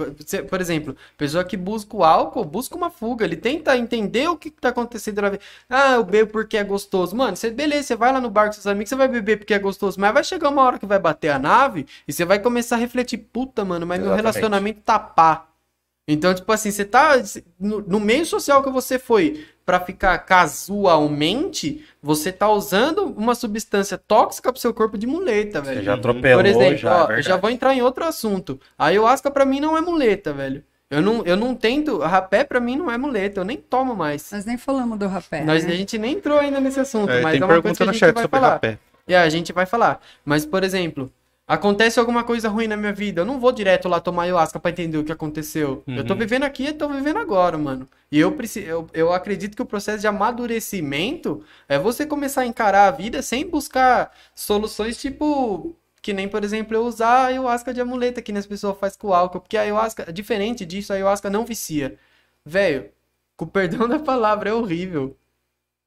Por 0.49 0.61
exemplo, 0.61 0.97
pessoa 1.17 1.45
que 1.45 1.57
busca 1.57 1.97
o 1.97 2.05
álcool, 2.05 2.45
busca 2.45 2.77
uma 2.77 2.91
fuga. 2.91 3.25
Ele 3.25 3.37
tenta 3.37 3.77
entender 3.77 4.29
o 4.29 4.37
que, 4.37 4.51
que 4.51 4.61
tá 4.61 4.69
acontecendo 4.71 5.21
na 5.23 5.31
vida. 5.31 5.43
Ah, 5.69 5.95
eu 5.95 6.05
bebo 6.05 6.31
porque 6.33 6.57
é 6.57 6.65
gostoso. 6.65 7.15
Mano, 7.17 7.37
você, 7.37 7.51
beleza, 7.51 7.85
você 7.89 7.97
vai 7.97 8.13
lá 8.13 8.21
no 8.21 8.31
bar 8.31 8.47
com 8.47 8.53
seus 8.53 8.67
amigos, 8.67 8.89
você 8.89 8.97
vai 8.97 9.09
beber 9.09 9.39
porque 9.39 9.55
é 9.55 9.59
gostoso. 9.59 10.01
Mas 10.01 10.13
vai 10.13 10.25
chegar 10.25 10.49
uma 10.49 10.63
hora 10.63 10.79
que 10.79 10.87
vai 10.87 10.99
bater 10.99 11.31
a 11.31 11.39
nave 11.39 11.87
e 12.07 12.13
você 12.13 12.25
vai 12.25 12.39
começar 12.39 12.77
a 12.77 12.79
refletir: 12.79 13.19
puta, 13.19 13.65
mano, 13.65 13.87
mas 13.87 13.99
meu 13.99 14.09
Exatamente. 14.09 14.23
relacionamento 14.35 14.81
tá 14.83 14.99
pá. 14.99 15.47
Então, 16.07 16.35
tipo 16.35 16.51
assim, 16.53 16.71
você 16.71 16.85
tá. 16.85 17.15
No, 17.59 17.81
no 17.81 18.01
meio 18.01 18.27
social 18.27 18.63
que 18.63 18.71
você 18.71 18.99
foi 18.99 19.47
pra 19.64 19.80
ficar 19.80 20.18
casualmente, 20.18 21.84
você 22.02 22.32
tá 22.32 22.48
usando 22.51 23.05
uma 23.16 23.34
substância 23.34 23.97
tóxica 23.98 24.52
pro 24.52 24.60
seu 24.60 24.74
corpo 24.74 24.98
de 24.98 25.06
muleta, 25.06 25.60
velho. 25.60 25.78
Você 25.80 25.84
já 25.84 25.94
atropelou, 25.94 26.43
Por 26.43 26.47
exemplo, 26.47 26.76
já, 26.78 26.90
é 26.90 26.93
ó, 26.94 27.01
eu 27.02 27.06
verdade. 27.06 27.28
já 27.28 27.36
vou 27.36 27.51
entrar 27.51 27.74
em 27.74 27.82
outro 27.82 28.05
assunto. 28.05 28.60
A 28.78 28.86
ayahuasca 28.86 29.30
pra 29.30 29.44
mim 29.44 29.60
não 29.60 29.76
é 29.76 29.80
muleta, 29.80 30.32
velho. 30.32 30.62
Eu 30.90 31.01
não, 31.01 31.24
eu 31.24 31.36
não 31.36 31.55
tento. 31.55 31.98
Rapé 31.98 32.44
pra 32.44 32.60
mim 32.60 32.76
não 32.76 32.90
é 32.90 32.98
muleta, 32.98 33.40
eu 33.40 33.44
nem 33.44 33.56
tomo 33.56 33.97
mais. 33.97 34.30
Nós 34.30 34.44
nem 34.44 34.59
falamos 34.59 34.98
do 34.98 35.06
rapé. 35.06 35.43
Nós, 35.43 35.64
né? 35.64 35.72
a 35.72 35.76
gente 35.76 35.97
nem 35.97 36.14
entrou 36.14 36.39
ainda 36.39 36.60
nesse 36.60 36.80
assunto, 36.80 37.10
É, 37.10 37.22
mas 37.22 37.32
tem 37.32 37.40
é 37.40 37.44
uma 37.44 37.48
coisa 37.60 37.62
pergunta 37.62 37.76
que 37.78 37.82
a 37.82 37.86
no 37.86 37.93
gente 37.93 38.01
chat 38.01 38.14
vai 38.14 38.22
sobre 38.24 38.39
falar. 38.39 38.52
rapé. 38.52 38.78
É, 39.09 39.16
a 39.16 39.28
gente 39.28 39.52
vai 39.52 39.64
falar. 39.66 40.01
Mas, 40.24 40.44
por 40.44 40.62
exemplo, 40.62 41.10
acontece 41.55 41.99
alguma 42.01 42.24
coisa 42.24 42.49
ruim 42.49 42.66
na 42.66 42.77
minha 42.77 42.93
vida, 42.93 43.20
eu 43.23 43.24
não 43.27 43.39
vou 43.41 43.53
direto 43.53 43.89
lá 43.89 44.01
tomar 44.01 44.24
ayahuasca 44.24 44.59
pra 44.61 44.70
entender 44.70 44.99
o 44.99 45.05
que 45.05 45.12
aconteceu. 45.12 45.83
Eu 45.87 46.05
tô 46.05 46.15
Uhum. 46.15 46.19
vivendo 46.19 46.45
aqui 46.45 46.66
e 46.69 46.73
tô 46.73 46.89
vivendo 46.89 47.19
agora, 47.19 47.59
mano. 47.59 47.89
E 48.11 48.19
eu, 48.19 48.33
preciso, 48.33 48.66
eu, 48.66 48.87
eu 48.93 49.12
acredito 49.12 49.55
que 49.57 49.62
o 49.62 49.66
processo 49.66 50.01
de 50.01 50.07
amadurecimento 50.07 51.45
é 51.69 51.79
você 51.79 52.07
começar 52.07 52.43
a 52.43 52.47
encarar 52.47 52.89
a 52.89 52.91
vida 52.91 53.23
sem 53.23 53.47
buscar 53.49 54.11
soluções 54.35 54.97
tipo. 54.97 55.77
Que 56.01 56.12
nem, 56.12 56.27
por 56.29 56.43
exemplo, 56.43 56.74
eu 56.77 56.85
usar 56.85 57.09
a 57.09 57.27
ayahuasca 57.27 57.73
de 57.73 57.81
amuleta 57.81 58.20
que 58.20 58.33
as 58.33 58.47
pessoas 58.47 58.77
fazem 58.79 58.99
com 58.99 59.15
álcool. 59.15 59.41
Porque 59.41 59.57
a 59.57 59.61
ayahuasca, 59.62 60.12
diferente 60.12 60.66
disso, 60.66 60.93
a 60.93 60.97
ayahuasca 60.97 61.31
não 61.31 61.45
vicia. 61.45 61.97
Velho, 62.45 62.91
com 63.37 63.45
o 63.45 63.49
perdão 63.49 63.87
da 63.89 63.99
palavra, 64.01 64.51
é 64.51 64.53
horrível. 64.55 65.16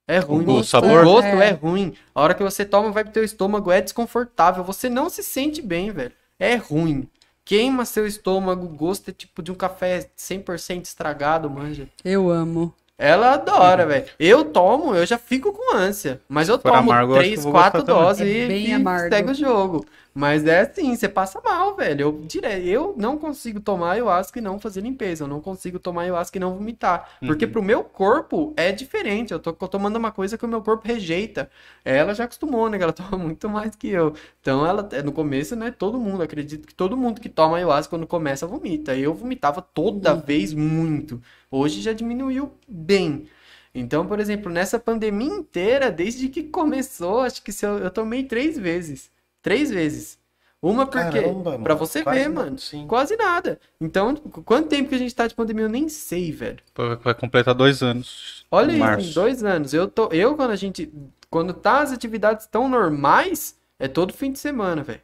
É 0.07 0.19
ruim. 0.19 0.45
gosto, 0.45 0.59
O 0.61 0.63
sabor? 0.63 1.03
gosto 1.03 1.25
É. 1.27 1.49
é 1.49 1.51
ruim. 1.51 1.93
A 2.13 2.21
hora 2.21 2.33
que 2.33 2.43
você 2.43 2.63
toma, 2.63 2.91
vai 2.91 3.03
pro 3.03 3.13
teu 3.13 3.23
estômago, 3.23 3.71
é 3.71 3.81
desconfortável. 3.81 4.63
Você 4.63 4.89
não 4.89 5.09
se 5.09 5.23
sente 5.23 5.61
bem, 5.61 5.91
velho. 5.91 6.11
É 6.39 6.55
ruim. 6.55 7.07
Queima 7.43 7.85
seu 7.85 8.07
estômago, 8.07 8.65
o 8.65 8.69
gosto 8.69 9.09
é 9.09 9.13
tipo 9.13 9.41
de 9.43 9.51
um 9.51 9.55
café 9.55 10.09
100% 10.17 10.85
estragado, 10.85 11.49
manja. 11.49 11.87
Eu 12.03 12.29
amo. 12.29 12.73
Ela 12.97 13.33
adora, 13.33 13.85
velho. 13.85 14.05
Eu 14.17 14.45
tomo, 14.45 14.95
eu 14.95 15.05
já 15.05 15.17
fico 15.17 15.51
com 15.51 15.75
ânsia. 15.75 16.21
Mas 16.29 16.47
eu 16.47 16.57
for 16.57 16.71
tomo 16.71 16.91
amargo, 16.91 17.13
eu 17.13 17.17
acho 17.17 17.23
que 17.23 17.29
eu 17.29 17.33
três, 17.33 17.43
vou 17.43 17.51
quatro 17.51 17.79
gostar 17.81 17.93
também. 17.93 18.07
doses 18.07 18.21
É 18.27 18.77
e, 18.79 19.05
e 19.05 19.09
segue 19.09 19.31
o 19.31 19.35
jogo. 19.35 19.85
Mas 20.17 20.45
é 20.45 20.61
assim, 20.61 20.95
você 20.95 21.09
passa 21.09 21.41
mal, 21.43 21.75
velho. 21.75 22.01
Eu, 22.01 22.11
dire... 22.25 22.47
eu 22.69 22.95
não 22.97 23.17
consigo 23.17 23.59
tomar 23.59 23.91
ayahuasca 23.91 24.39
e 24.39 24.41
não 24.41 24.57
fazer 24.57 24.79
limpeza. 24.79 25.25
Eu 25.25 25.27
não 25.27 25.41
consigo 25.41 25.77
tomar 25.77 26.03
ayahuasca 26.03 26.37
e 26.37 26.39
não 26.39 26.55
vomitar. 26.55 27.09
Uhum. 27.21 27.27
Porque 27.27 27.45
pro 27.45 27.61
meu 27.61 27.83
corpo 27.83 28.53
é 28.55 28.71
diferente. 28.71 29.33
Eu 29.33 29.39
tô 29.39 29.51
tomando 29.53 29.97
uma 29.97 30.13
coisa 30.13 30.37
que 30.37 30.45
o 30.45 30.47
meu 30.47 30.61
corpo 30.61 30.87
rejeita. 30.87 31.49
Ela 31.83 32.13
já 32.15 32.23
acostumou, 32.23 32.69
né? 32.69 32.77
Ela 32.81 32.93
toma 32.93 33.17
muito 33.17 33.49
mais 33.49 33.75
que 33.75 33.89
eu. 33.89 34.13
Então, 34.39 34.65
ela, 34.65 34.87
no 35.03 35.11
começo, 35.11 35.53
né? 35.55 35.69
Todo 35.71 35.99
mundo, 35.99 36.23
acredito 36.23 36.65
que 36.65 36.73
todo 36.73 36.95
mundo 36.95 37.19
que 37.19 37.27
toma 37.29 37.57
ayahuasca 37.57 37.89
quando 37.89 38.07
começa 38.07 38.47
vomita. 38.47 38.95
Eu 38.95 39.13
vomitava 39.13 39.61
toda 39.61 40.13
Uhum. 40.13 40.21
vez 40.21 40.53
muito. 40.53 41.21
Hoje 41.51 41.81
já 41.81 41.91
diminuiu 41.93 42.53
bem. 42.67 43.27
Então, 43.73 44.07
por 44.07 44.19
exemplo, 44.19 44.49
nessa 44.51 44.79
pandemia 44.79 45.27
inteira, 45.27 45.91
desde 45.91 46.29
que 46.29 46.43
começou, 46.43 47.19
acho 47.21 47.43
que 47.43 47.51
se 47.51 47.65
eu, 47.65 47.79
eu 47.79 47.91
tomei 47.91 48.23
três 48.23 48.57
vezes. 48.57 49.11
Três 49.45 49.69
vezes. 49.69 50.17
Uma 50.59 50.87
porque, 50.87 51.21
Caramba, 51.21 51.59
pra 51.59 51.75
você 51.75 52.01
quase 52.03 52.19
ver, 52.19 52.29
nada, 52.29 52.45
mano, 52.45 52.57
sim. 52.57 52.87
quase 52.87 53.15
nada. 53.15 53.59
Então, 53.79 54.15
qu- 54.15 54.41
quanto 54.41 54.67
tempo 54.69 54.89
que 54.89 54.95
a 54.95 54.97
gente 54.97 55.13
tá 55.13 55.27
de 55.27 55.35
pandemia, 55.35 55.65
eu 55.65 55.69
nem 55.69 55.87
sei, 55.87 56.31
velho. 56.31 56.57
Vai 57.03 57.13
completar 57.13 57.53
dois 57.53 57.83
anos. 57.83 58.43
Olha 58.49 58.71
isso, 58.71 58.79
março. 58.79 59.13
dois 59.13 59.43
anos. 59.43 59.71
Eu, 59.75 59.87
tô, 59.87 60.07
eu, 60.11 60.35
quando 60.35 60.49
a 60.49 60.55
gente. 60.55 60.91
Quando 61.29 61.53
tá 61.53 61.81
as 61.81 61.91
atividades 61.91 62.47
tão 62.47 62.67
normais, 62.67 63.55
é 63.77 63.87
todo 63.87 64.11
fim 64.13 64.31
de 64.31 64.39
semana, 64.39 64.81
velho. 64.81 65.01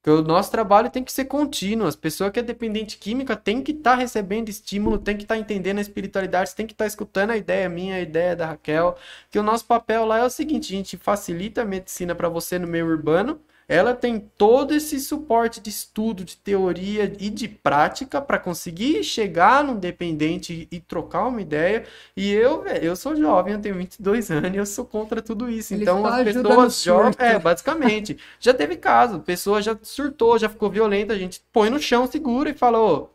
Porque 0.00 0.18
o 0.18 0.22
nosso 0.22 0.50
trabalho 0.50 0.88
tem 0.88 1.04
que 1.04 1.12
ser 1.12 1.26
contínuo. 1.26 1.86
As 1.86 1.96
pessoas 1.96 2.30
que 2.30 2.38
é 2.38 2.42
dependente 2.42 2.96
química 2.96 3.36
tem 3.36 3.62
que 3.62 3.72
estar 3.72 3.96
recebendo 3.96 4.48
estímulo, 4.48 4.96
tem 4.96 5.16
que 5.18 5.24
estar 5.24 5.36
entendendo 5.36 5.78
a 5.78 5.82
espiritualidade, 5.82 6.54
tem 6.54 6.66
que 6.66 6.72
estar 6.72 6.86
escutando 6.86 7.30
a 7.32 7.36
ideia 7.36 7.68
minha, 7.68 7.96
a 7.96 8.00
ideia 8.00 8.34
da 8.34 8.46
Raquel. 8.46 8.96
Que 9.30 9.38
o 9.38 9.42
nosso 9.42 9.66
papel 9.66 10.06
lá 10.06 10.18
é 10.20 10.24
o 10.24 10.30
seguinte: 10.30 10.72
a 10.72 10.76
gente 10.78 10.96
facilita 10.96 11.60
a 11.60 11.66
medicina 11.66 12.14
para 12.14 12.30
você 12.30 12.58
no 12.58 12.66
meio 12.66 12.86
urbano. 12.86 13.38
Ela 13.68 13.94
tem 13.94 14.18
todo 14.18 14.74
esse 14.74 14.98
suporte 14.98 15.60
de 15.60 15.68
estudo, 15.68 16.24
de 16.24 16.36
teoria 16.38 17.12
e 17.20 17.28
de 17.28 17.46
prática 17.46 18.18
para 18.18 18.38
conseguir 18.38 19.04
chegar 19.04 19.62
num 19.62 19.76
dependente 19.76 20.66
e, 20.72 20.76
e 20.76 20.80
trocar 20.80 21.26
uma 21.26 21.42
ideia. 21.42 21.84
E 22.16 22.32
eu, 22.32 22.62
velho, 22.62 22.82
eu 22.82 22.96
sou 22.96 23.14
jovem, 23.14 23.52
eu 23.52 23.60
tenho 23.60 23.74
22 23.74 24.30
anos 24.32 24.54
e 24.54 24.56
eu 24.56 24.64
sou 24.64 24.86
contra 24.86 25.20
tudo 25.20 25.50
isso. 25.50 25.74
Ele 25.74 25.82
então 25.82 26.06
as 26.06 26.24
pessoas 26.24 26.82
jovens. 26.82 27.16
É, 27.18 27.38
basicamente. 27.38 28.16
já 28.40 28.54
teve 28.54 28.76
caso, 28.76 29.16
a 29.16 29.20
pessoa 29.20 29.60
já 29.60 29.76
surtou, 29.82 30.38
já 30.38 30.48
ficou 30.48 30.70
violenta, 30.70 31.12
a 31.12 31.18
gente 31.18 31.42
põe 31.52 31.68
no 31.68 31.78
chão, 31.78 32.06
segura 32.06 32.48
e 32.48 32.54
fala, 32.54 32.78
ô, 32.80 33.10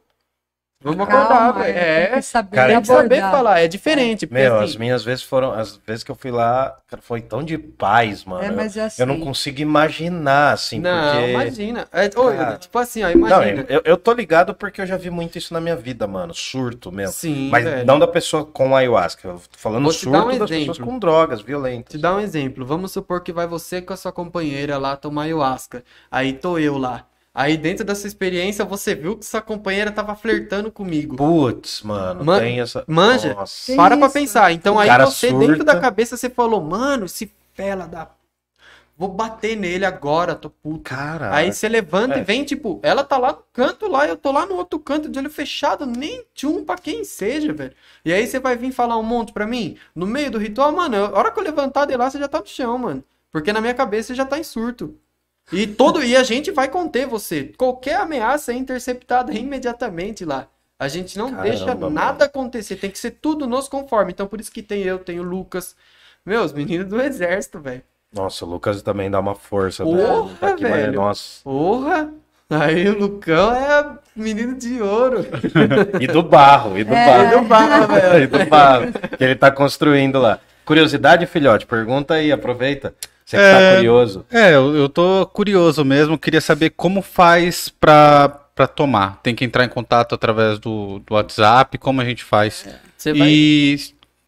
vamos 0.84 1.02
acordar, 1.08 1.52
velho. 1.54 1.78
é, 1.78 2.06
tem 2.08 2.16
que 2.20 2.22
saber 2.26 2.56
Cara, 2.56 2.72
tem 2.74 2.82
que 2.82 2.88
saber 2.88 3.22
falar, 3.22 3.60
é 3.62 3.68
diferente. 3.68 4.28
Meu, 4.32 4.56
assim, 4.58 4.66
as 4.66 4.76
minhas 4.76 5.04
vezes 5.04 5.24
foram. 5.24 5.52
As 5.52 5.78
vezes 5.86 6.04
que 6.04 6.12
eu 6.12 6.16
fui 6.16 6.32
lá, 6.32 6.78
cara, 6.88 7.02
foi 7.02 7.22
tão 7.22 7.44
de 7.44 7.58
paz, 7.58 8.24
mano. 8.26 8.44
É, 8.44 8.52
mas 8.52 8.78
é 8.78 8.84
assim. 8.86 9.02
Eu 9.02 9.06
não 9.06 9.20
consigo 9.20 9.60
imaginar, 9.62 10.54
assim, 10.54 10.80
não, 10.80 11.14
porque. 11.14 11.32
imagina. 11.32 11.88
É, 11.92 12.06
ô, 12.20 12.32
Cara. 12.32 12.58
tipo 12.58 12.78
assim, 12.78 13.04
ó, 13.04 13.08
Não, 13.08 13.14
imagina. 13.14 13.66
eu, 13.70 13.82
eu 13.86 13.98
tô 13.98 14.14
ligado 14.14 14.54
porque 14.54 14.82
eu 14.82 14.86
já 14.86 14.98
vi 14.98 15.10
muito 15.10 15.38
isso 15.38 15.54
na 15.54 15.62
minha 15.62 15.76
vida, 15.76 16.06
mano. 16.08 16.34
Surto 16.34 16.92
mesmo. 16.92 17.14
Sim, 17.14 17.50
Mas 17.50 17.64
velho. 17.64 17.86
não 17.86 17.98
da 18.00 18.08
pessoa 18.08 18.46
com 18.46 18.76
ayahuasca. 18.76 19.28
Eu 19.28 19.34
tô 19.36 19.58
falando 19.58 19.84
Vou 19.84 19.92
surto 19.94 20.18
um 20.18 20.38
das 20.38 20.50
pessoas 20.50 20.78
com 20.78 21.00
drogas 21.00 21.42
violentas. 21.42 21.92
Te 21.94 21.98
dar 21.98 22.16
um 22.16 22.20
exemplo. 22.20 22.66
Vamos 22.66 22.92
supor 22.92 23.22
que 23.22 23.32
vai 23.32 23.48
você 23.48 23.82
com 23.82 23.94
a 23.94 23.98
sua 23.98 24.12
companheira 24.12 24.78
lá 24.78 24.96
tomar 24.96 25.24
ayahuasca. 25.24 25.84
Aí 26.12 26.34
tô 26.34 26.58
eu 26.58 26.78
lá. 26.78 27.06
Aí 27.34 27.58
dentro 27.58 27.84
dessa 27.84 28.06
experiência 28.06 28.64
você 28.64 28.94
viu 28.94 29.18
que 29.18 29.26
sua 29.26 29.42
companheira 29.42 29.92
tava 29.92 30.16
flertando 30.16 30.72
comigo. 30.72 31.16
Putz, 31.16 31.82
mano, 31.82 32.24
Man- 32.24 32.40
tem 32.40 32.60
essa. 32.60 32.84
manja? 32.88 33.34
Nossa. 33.34 33.76
Para 33.76 33.98
pra 33.98 34.10
pensar. 34.10 34.52
Então 34.52 34.76
O 34.76 34.80
aí 34.80 34.88
você 35.00 35.30
surta. 35.30 35.48
dentro 35.48 35.64
da 35.64 35.80
cabeça 35.80 36.16
você 36.16 36.30
falou, 36.30 36.62
mano, 36.62 37.06
esse 37.06 37.32
fela 37.54 37.88
da 37.88 38.08
vou 38.96 39.10
bater 39.10 39.58
nele 39.58 39.84
agora, 39.84 40.36
tô 40.36 40.52
puto. 40.52 40.82
Cara. 40.84 41.34
Aí 41.36 41.52
você 41.52 41.68
levanta 41.68 42.20
É. 42.20 42.22
e 42.22 42.24
vem, 42.24 42.44
tipo, 42.44 42.80
ela 42.84 43.04
tá 43.04 43.18
lá 43.18 43.32
no 43.32 43.40
canto 43.52 43.88
lá, 43.88 44.08
eu 44.08 44.16
tô 44.16 44.32
lá 44.32 44.46
no 44.46 44.56
outro 44.56 44.78
canto 44.80 45.10
de 45.10 45.18
olho 45.18 45.32
fechado, 45.32 45.88
nem 45.88 46.24
tchum 46.36 46.64
pra 46.64 46.78
quem 46.78 47.04
seja, 47.04 47.52
velho. 47.52 47.74
E 48.06 48.14
aí 48.14 48.28
você 48.28 48.40
vai 48.40 48.56
vir 48.56 48.72
falar 48.72 48.96
um 48.98 49.04
monte 49.04 49.34
pra 49.34 49.48
mim, 49.48 49.76
no 49.96 50.06
meio 50.06 50.30
do 50.30 50.38
ritual, 50.38 50.72
mano, 50.72 50.96
a 51.06 51.18
hora 51.18 51.32
que 51.32 51.40
eu 51.40 51.44
levantar 51.44 51.86
de 51.86 51.98
lá, 51.98 52.08
você 52.12 52.20
já 52.20 52.28
tá 52.28 52.40
no 52.40 52.46
chão, 52.46 52.78
mano. 52.78 53.04
Porque 53.32 53.52
na 53.52 53.60
minha 53.60 53.74
cabeça 53.74 54.10
você 54.10 54.16
já 54.16 54.26
tá 54.26 54.38
em 54.38 54.44
surto. 54.44 54.96
E 55.52 55.68
todo 55.68 56.04
e 56.04 56.16
a 56.16 56.24
gente 56.24 56.52
vai 56.52 56.68
conter 56.68 57.06
você. 57.06 57.52
Qualquer 57.58 57.96
ameaça 57.98 58.52
é 58.54 58.56
interceptada 58.56 59.34
imediatamente 59.34 60.24
lá. 60.26 60.48
A 60.80 60.88
gente 60.88 61.18
não 61.18 61.30
Caramba, 61.30 61.44
deixa 61.50 61.76
mano. 61.76 61.90
nada 61.90 62.26
acontecer, 62.26 62.76
tem 62.76 62.90
que 62.90 62.98
ser 63.00 63.12
tudo 63.12 63.46
nos 63.48 63.68
conforme. 63.68 64.12
Então 64.12 64.28
por 64.28 64.40
isso 64.42 64.52
que 64.52 64.62
tem 64.64 64.82
eu, 64.84 65.00
tem 65.00 65.20
o 65.20 65.24
Lucas. 65.24 65.76
Meus 66.26 66.52
meninos 66.54 66.88
do 66.88 67.02
exército, 67.02 67.60
velho. 67.60 67.84
Nossa, 68.14 68.46
o 68.46 68.48
Lucas 68.50 68.82
também 68.82 69.10
dá 69.12 69.20
uma 69.20 69.36
força. 69.36 69.84
Porra, 69.84 70.24
né? 70.26 70.38
Tá 70.40 70.48
aqui, 70.50 70.64
mas, 70.64 70.72
velho. 70.74 70.94
Nossa. 70.94 71.42
Porra! 71.44 72.10
Aí 72.50 72.88
o 72.88 73.00
Lucão 73.00 73.52
é 73.54 73.98
menino 74.16 74.56
de 74.56 74.82
ouro. 74.82 75.26
E 76.00 76.06
do 76.08 76.22
barro, 76.22 76.78
e 76.78 76.84
do 76.84 76.94
É. 76.94 77.06
barro. 77.06 77.42
Do 77.42 77.48
barro, 77.48 77.88
velho. 77.94 78.24
e 78.24 78.28
do 78.28 78.46
barro. 78.46 78.86
Que 79.18 79.24
ele 79.24 79.36
tá 79.36 79.50
construindo 79.52 80.20
lá. 80.20 80.40
Curiosidade, 80.66 81.26
filhote? 81.26 81.66
Pergunta 81.66 82.14
aí, 82.16 82.32
aproveita. 82.32 82.94
Você 83.26 83.38
que 83.38 83.42
tá 83.44 83.60
É. 83.62 83.76
curioso. 83.76 84.26
É, 84.32 84.54
eu, 84.54 84.76
eu 84.76 84.90
tô 84.90 85.26
curioso 85.28 85.84
mesmo, 85.86 86.18
queria 86.18 86.42
saber 86.42 86.72
como 86.72 87.02
faz 87.02 87.70
pra, 87.70 88.28
pra 88.54 88.68
tomar. 88.68 89.20
Tem 89.24 89.34
que 89.34 89.46
entrar 89.46 89.64
em 89.66 89.70
contato 89.70 90.14
através 90.14 90.60
do, 90.60 91.00
do 91.00 91.14
WhatsApp, 91.14 91.78
como 91.78 92.02
a 92.02 92.06
gente 92.06 92.24
faz. 92.24 92.66
Você 92.98 93.14
vai. 93.14 93.28
E 93.30 93.78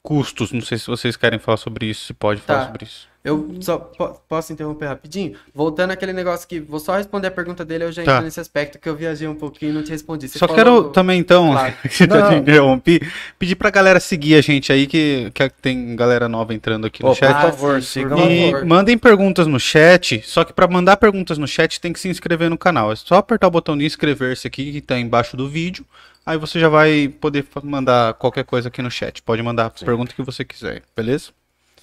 custos, 0.02 0.52
não 0.52 0.62
sei 0.62 0.78
se 0.78 0.88
vocês 0.88 1.16
querem 1.18 1.40
falar 1.40 1.58
sobre 1.58 1.88
isso, 1.88 2.06
se 2.06 2.14
pode 2.14 2.40
falar 2.42 2.60
Tá. 2.60 2.66
sobre 2.68 2.86
isso. 2.86 3.08
Eu 3.26 3.56
só 3.60 3.80
po- 3.80 4.22
posso 4.30 4.54
interromper 4.54 4.86
rapidinho? 4.86 5.36
Voltando 5.54 5.90
àquele 5.90 6.14
negócio 6.14 6.48
que 6.48 6.60
vou 6.60 6.80
só 6.80 6.96
responder 6.96 7.28
a 7.28 7.32
pergunta 7.32 7.66
dele, 7.66 7.86
eu 7.86 7.92
já 7.92 8.04
Tá. 8.04 8.12
entro 8.14 8.26
nesse 8.26 8.40
aspecto 8.40 8.78
que 8.78 8.88
eu 8.88 8.96
viajei 8.96 9.28
um 9.28 9.34
pouquinho 9.34 9.72
e 9.72 9.74
não 9.74 9.82
te 9.84 9.90
respondi. 9.90 10.28
Você 10.30 10.38
Só 10.38 10.48
falou 10.48 10.56
quero 10.56 10.84
também, 10.92 11.20
então, 11.20 11.52
Claro. 11.52 11.74
que 11.90 12.04
eu 12.04 12.08
Não. 12.08 12.30
te 12.30 12.36
interrompi, 12.36 13.02
pedir 13.40 13.56
pra 13.56 13.72
galera 13.72 14.00
seguir 14.00 14.36
a 14.36 14.42
gente 14.42 14.72
aí, 14.72 14.86
que, 14.86 15.32
que 15.34 15.50
tem 15.60 15.96
galera 15.96 16.30
nova 16.30 16.54
entrando 16.54 16.86
aqui 16.86 17.02
no 17.02 17.10
Pô, 17.10 17.16
chat. 17.16 17.34
por 17.34 17.42
favor, 17.52 17.82
sim, 17.82 18.02
sigam. 18.04 18.32
E 18.32 18.52
favor. 18.52 18.66
mandem 18.66 18.96
perguntas 18.96 19.48
no 19.48 19.60
chat, 19.60 20.22
só 20.24 20.44
que 20.44 20.54
pra 20.54 20.68
mandar 20.68 20.98
perguntas 20.98 21.40
no 21.40 21.48
chat 21.48 21.82
tem 21.82 21.92
que 21.92 22.00
se 22.00 22.08
inscrever 22.08 22.48
no 22.48 22.58
canal. 22.60 22.92
É 22.92 22.96
só 22.96 23.16
apertar 23.16 23.48
o 23.48 23.52
botão 23.52 23.76
de 23.76 23.86
inscrever-se 23.86 24.46
aqui 24.48 24.72
que 24.72 24.82
tá 24.82 25.00
embaixo 25.00 25.36
do 25.36 25.50
vídeo. 25.50 25.84
Aí 26.24 26.38
você 26.38 26.60
já 26.60 26.70
vai 26.70 27.08
poder 27.08 27.44
mandar 27.64 28.14
qualquer 28.14 28.44
coisa 28.44 28.68
aqui 28.68 28.84
no 28.84 28.92
chat. 28.92 29.22
Pode 29.24 29.42
mandar 29.42 29.66
a 29.66 29.70
pergunta 29.72 30.14
que 30.14 30.22
você 30.22 30.46
quiser, 30.46 30.84
beleza? 30.96 31.32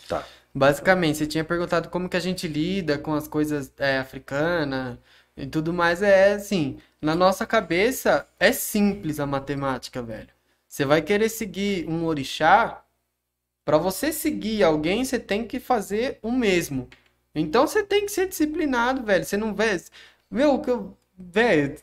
Tá. 0.09 0.23
Basicamente, 0.55 1.19
você 1.19 1.27
tinha 1.27 1.45
perguntado 1.45 1.89
como 1.89 2.09
que 2.09 2.17
a 2.17 2.21
gente 2.21 2.47
lida 2.47 2.99
com 2.99 3.15
as 3.15 3.27
coisas 3.27 3.73
é, 3.79 3.99
africanas 3.99 4.99
e 5.37 5.47
tudo 5.47 5.73
mais. 5.73 6.03
É 6.03 6.35
assim, 6.35 6.79
na 7.01 7.15
nossa 7.15 7.47
cabeça 7.47 8.29
é 8.39 8.53
simples 8.53 9.19
a 9.21 9.27
matemática, 9.27 10.03
velho. 10.03 10.29
Você 10.69 10.85
vai 10.85 11.03
querer 11.03 11.29
seguir 11.29 11.89
um 11.89 12.05
orixá, 12.07 12.85
pra 13.65 13.79
você 13.79 14.13
seguir 14.13 14.63
alguém, 14.63 15.05
você 15.05 15.19
tem 15.19 15.47
que 15.47 15.61
fazer 15.61 16.19
o 16.23 16.33
mesmo. 16.33 16.89
Então 17.35 17.67
você 17.67 17.83
tem 17.83 18.07
que 18.07 18.13
ser 18.13 18.29
disciplinado, 18.29 19.03
velho. 19.05 19.25
Você 19.25 19.37
não 19.37 19.55
vê. 19.55 19.81
Meu, 20.31 20.61
que 20.61 20.71
eu. 20.71 20.97
Velho, 21.19 21.79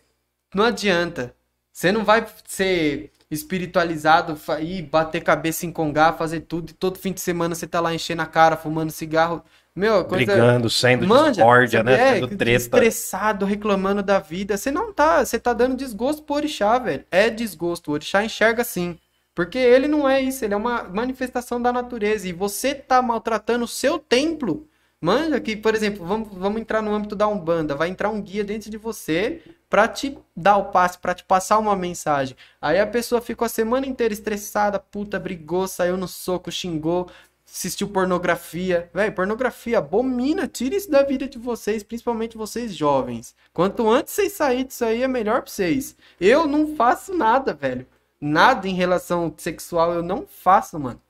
não 0.54 0.66
adianta. 0.66 1.36
Você 1.72 1.92
não 1.92 2.04
vai 2.06 2.28
ser 2.46 3.12
espiritualizado, 3.32 4.38
ir 4.60 4.82
bater 4.84 5.22
cabeça 5.22 5.66
em 5.66 5.72
congar, 5.72 6.18
fazer 6.18 6.42
tudo, 6.42 6.72
e 6.72 6.74
todo 6.74 6.98
fim 6.98 7.14
de 7.14 7.22
semana 7.22 7.54
você 7.54 7.68
tá 7.68 7.80
lá 7.80 7.94
enchendo 7.94 8.22
a 8.22 8.26
cara, 8.26 8.58
fumando 8.58 8.92
cigarro. 8.92 9.44
Meu, 9.76 10.04
coisa. 10.04 10.26
Brigando, 10.26 10.70
sendo 10.70 11.08
Manja, 11.08 11.32
discórdia, 11.34 11.84
né? 11.84 11.94
é, 11.94 12.14
Sendo 12.16 12.36
treta. 12.36 12.58
estressado, 12.58 13.46
reclamando 13.46 14.02
da 14.02 14.20
vida. 14.20 14.58
Você 14.58 14.72
não 14.72 14.92
tá, 14.92 15.24
você 15.24 15.40
tá 15.40 15.54
dando 15.54 15.78
desgosto 15.78 16.24
pro 16.24 16.36
orixá, 16.36 16.78
velho. 16.80 17.06
É 17.12 17.30
desgosto, 17.30 17.90
o 17.90 17.94
orixá 17.94 18.24
enxerga 18.24 18.62
assim. 18.62 18.98
Porque 19.34 19.58
ele 19.58 19.88
não 19.88 20.10
é 20.10 20.20
isso, 20.20 20.44
ele 20.44 20.54
é 20.54 20.58
uma 20.58 20.84
manifestação 20.84 21.62
da 21.62 21.72
natureza. 21.72 22.28
E 22.28 22.34
você 22.34 22.76
tá 22.76 23.02
maltratando 23.02 23.64
o 23.64 23.68
seu 23.68 24.00
templo. 24.00 24.68
Manja 25.00 25.40
que, 25.40 25.56
por 25.56 25.74
exemplo, 25.74 26.06
vamos, 26.06 26.28
vamos 26.34 26.60
entrar 26.60 26.82
no 26.82 26.94
âmbito 26.94 27.16
da 27.16 27.28
Umbanda. 27.28 27.74
Vai 27.74 27.88
entrar 27.88 28.10
um 28.10 28.22
guia 28.22 28.44
dentro 28.44 28.70
de 28.70 28.78
você 28.78 29.42
pra 29.70 29.88
te 29.88 30.18
dar 30.36 30.58
o 30.58 30.66
passe, 30.72 30.98
pra 30.98 31.14
te 31.14 31.24
passar 31.24 31.60
uma 31.60 31.76
mensagem. 31.76 32.36
Aí 32.62 32.80
a 32.80 32.88
pessoa 32.88 33.22
ficou 33.22 33.46
a 33.46 33.50
semana 33.50 33.86
inteira 33.86 34.14
estressada, 34.14 34.80
puta, 34.80 35.20
brigou, 35.20 35.68
saiu 35.68 35.96
no 35.96 36.08
soco, 36.08 36.52
xingou, 36.52 37.10
assistiu 37.46 37.88
pornografia. 37.90 38.90
Véi, 38.94 39.12
pornografia 39.12 39.78
abomina, 39.78 40.48
tira 40.48 40.76
isso 40.76 40.90
da 40.90 41.04
vida 41.04 41.28
de 41.28 41.38
vocês, 41.38 41.84
principalmente 41.84 42.38
vocês 42.38 42.76
jovens. 42.76 43.36
Quanto 43.54 43.88
antes 43.90 44.14
vocês 44.14 44.34
saírem 44.34 44.66
disso 44.66 44.84
aí, 44.84 45.04
é 45.04 45.08
melhor 45.08 45.42
pra 45.44 45.52
vocês. 45.52 45.96
Eu 46.20 46.48
não 46.48 46.76
faço 46.76 47.14
nada, 47.16 47.54
velho. 47.54 47.86
Nada 48.20 48.68
em 48.68 48.74
relação 48.74 49.34
sexual 49.38 49.94
eu 49.94 50.04
não 50.04 50.26
faço, 50.28 50.80
mano. 50.80 51.02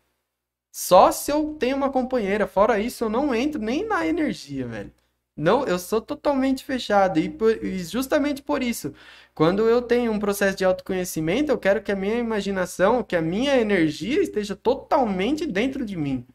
Só 0.71 1.11
se 1.11 1.31
eu 1.31 1.55
tenho 1.59 1.75
uma 1.75 1.89
companheira. 1.89 2.45
Fora 2.47 2.79
isso, 2.79 3.03
eu 3.05 3.09
não 3.09 3.33
entro 3.33 3.59
nem 3.59 3.85
na 3.85 4.05
energia, 4.05 4.67
velho. 4.67 4.91
Não, 5.39 5.65
eu 5.65 5.79
sou 5.79 6.01
totalmente 6.01 6.63
fechado. 6.65 7.19
E, 7.19 7.29
por- 7.29 7.63
e 7.63 7.79
justamente 7.83 8.41
por 8.41 8.61
isso, 8.61 8.93
quando 9.33 9.67
eu 9.69 9.81
tenho 9.81 10.11
um 10.11 10.19
processo 10.19 10.57
de 10.57 10.65
autoconhecimento, 10.65 11.51
eu 11.51 11.57
quero 11.57 11.81
que 11.81 11.91
a 11.91 11.95
minha 11.95 12.17
imaginação, 12.17 13.03
que 13.03 13.15
a 13.15 13.21
minha 13.21 13.55
energia 13.57 14.21
esteja 14.21 14.55
totalmente 14.55 15.45
dentro 15.45 15.85
de 15.85 15.95
mim. 15.95 16.25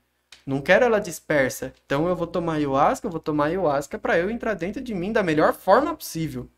Não 0.47 0.60
quero 0.62 0.85
ela 0.85 1.01
dispersa. 1.01 1.72
Então 1.86 2.09
eu 2.09 2.16
vou 2.16 2.26
tomar 2.26 2.55
ayahuasca, 2.55 3.06
eu 3.06 3.10
vou 3.10 3.20
tomar 3.20 3.47
ayahuasca 3.47 3.98
para 3.98 4.18
eu 4.18 4.31
entrar 4.31 4.55
dentro 4.55 4.82
de 4.82 4.94
mim 4.94 5.12
da 5.12 5.22
melhor 5.22 5.52
forma 5.55 5.94
possível. 5.94 6.48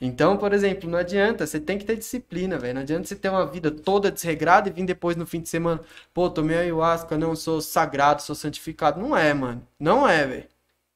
Então, 0.00 0.36
por 0.36 0.52
exemplo, 0.52 0.88
não 0.88 0.98
adianta, 0.98 1.46
você 1.46 1.58
tem 1.60 1.78
que 1.78 1.84
ter 1.84 1.96
disciplina, 1.96 2.58
velho. 2.58 2.74
Não 2.74 2.82
adianta 2.82 3.06
você 3.08 3.16
ter 3.16 3.28
uma 3.28 3.46
vida 3.46 3.70
toda 3.70 4.10
desregrada 4.10 4.68
e 4.68 4.72
vir 4.72 4.84
depois 4.84 5.16
no 5.16 5.26
fim 5.26 5.40
de 5.40 5.48
semana, 5.48 5.82
pô, 6.14 6.30
tomei 6.30 6.56
ayahuasca, 6.58 7.18
não 7.18 7.34
sou 7.36 7.60
sagrado, 7.60 8.22
sou 8.22 8.34
santificado. 8.34 9.00
Não 9.00 9.16
é, 9.16 9.34
mano. 9.34 9.66
Não 9.78 10.08
é, 10.08 10.26
velho. 10.26 10.44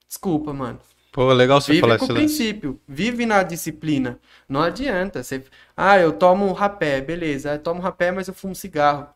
Desculpa, 0.09 0.53
mano. 0.53 0.81
Pô, 1.13 1.33
legal 1.33 1.61
você 1.61 1.73
Vive 1.73 1.83
falar 1.83 1.99
com 1.99 2.05
isso. 2.05 2.13
o 2.13 2.17
Lance. 2.17 2.27
princípio, 2.37 2.81
vive 2.89 3.27
na 3.27 3.43
disciplina. 3.43 4.19
Não 4.49 4.63
adianta. 4.63 5.23
Você... 5.23 5.45
Ah, 5.77 5.99
eu 5.99 6.13
tomo 6.13 6.47
um 6.47 6.53
rapé, 6.53 7.01
beleza. 7.01 7.53
Eu 7.53 7.59
tomo 7.59 7.81
um 7.81 7.83
rapé, 7.83 8.11
mas 8.11 8.29
eu 8.29 8.35
fumo 8.35 8.55
cigarro. 8.55 9.09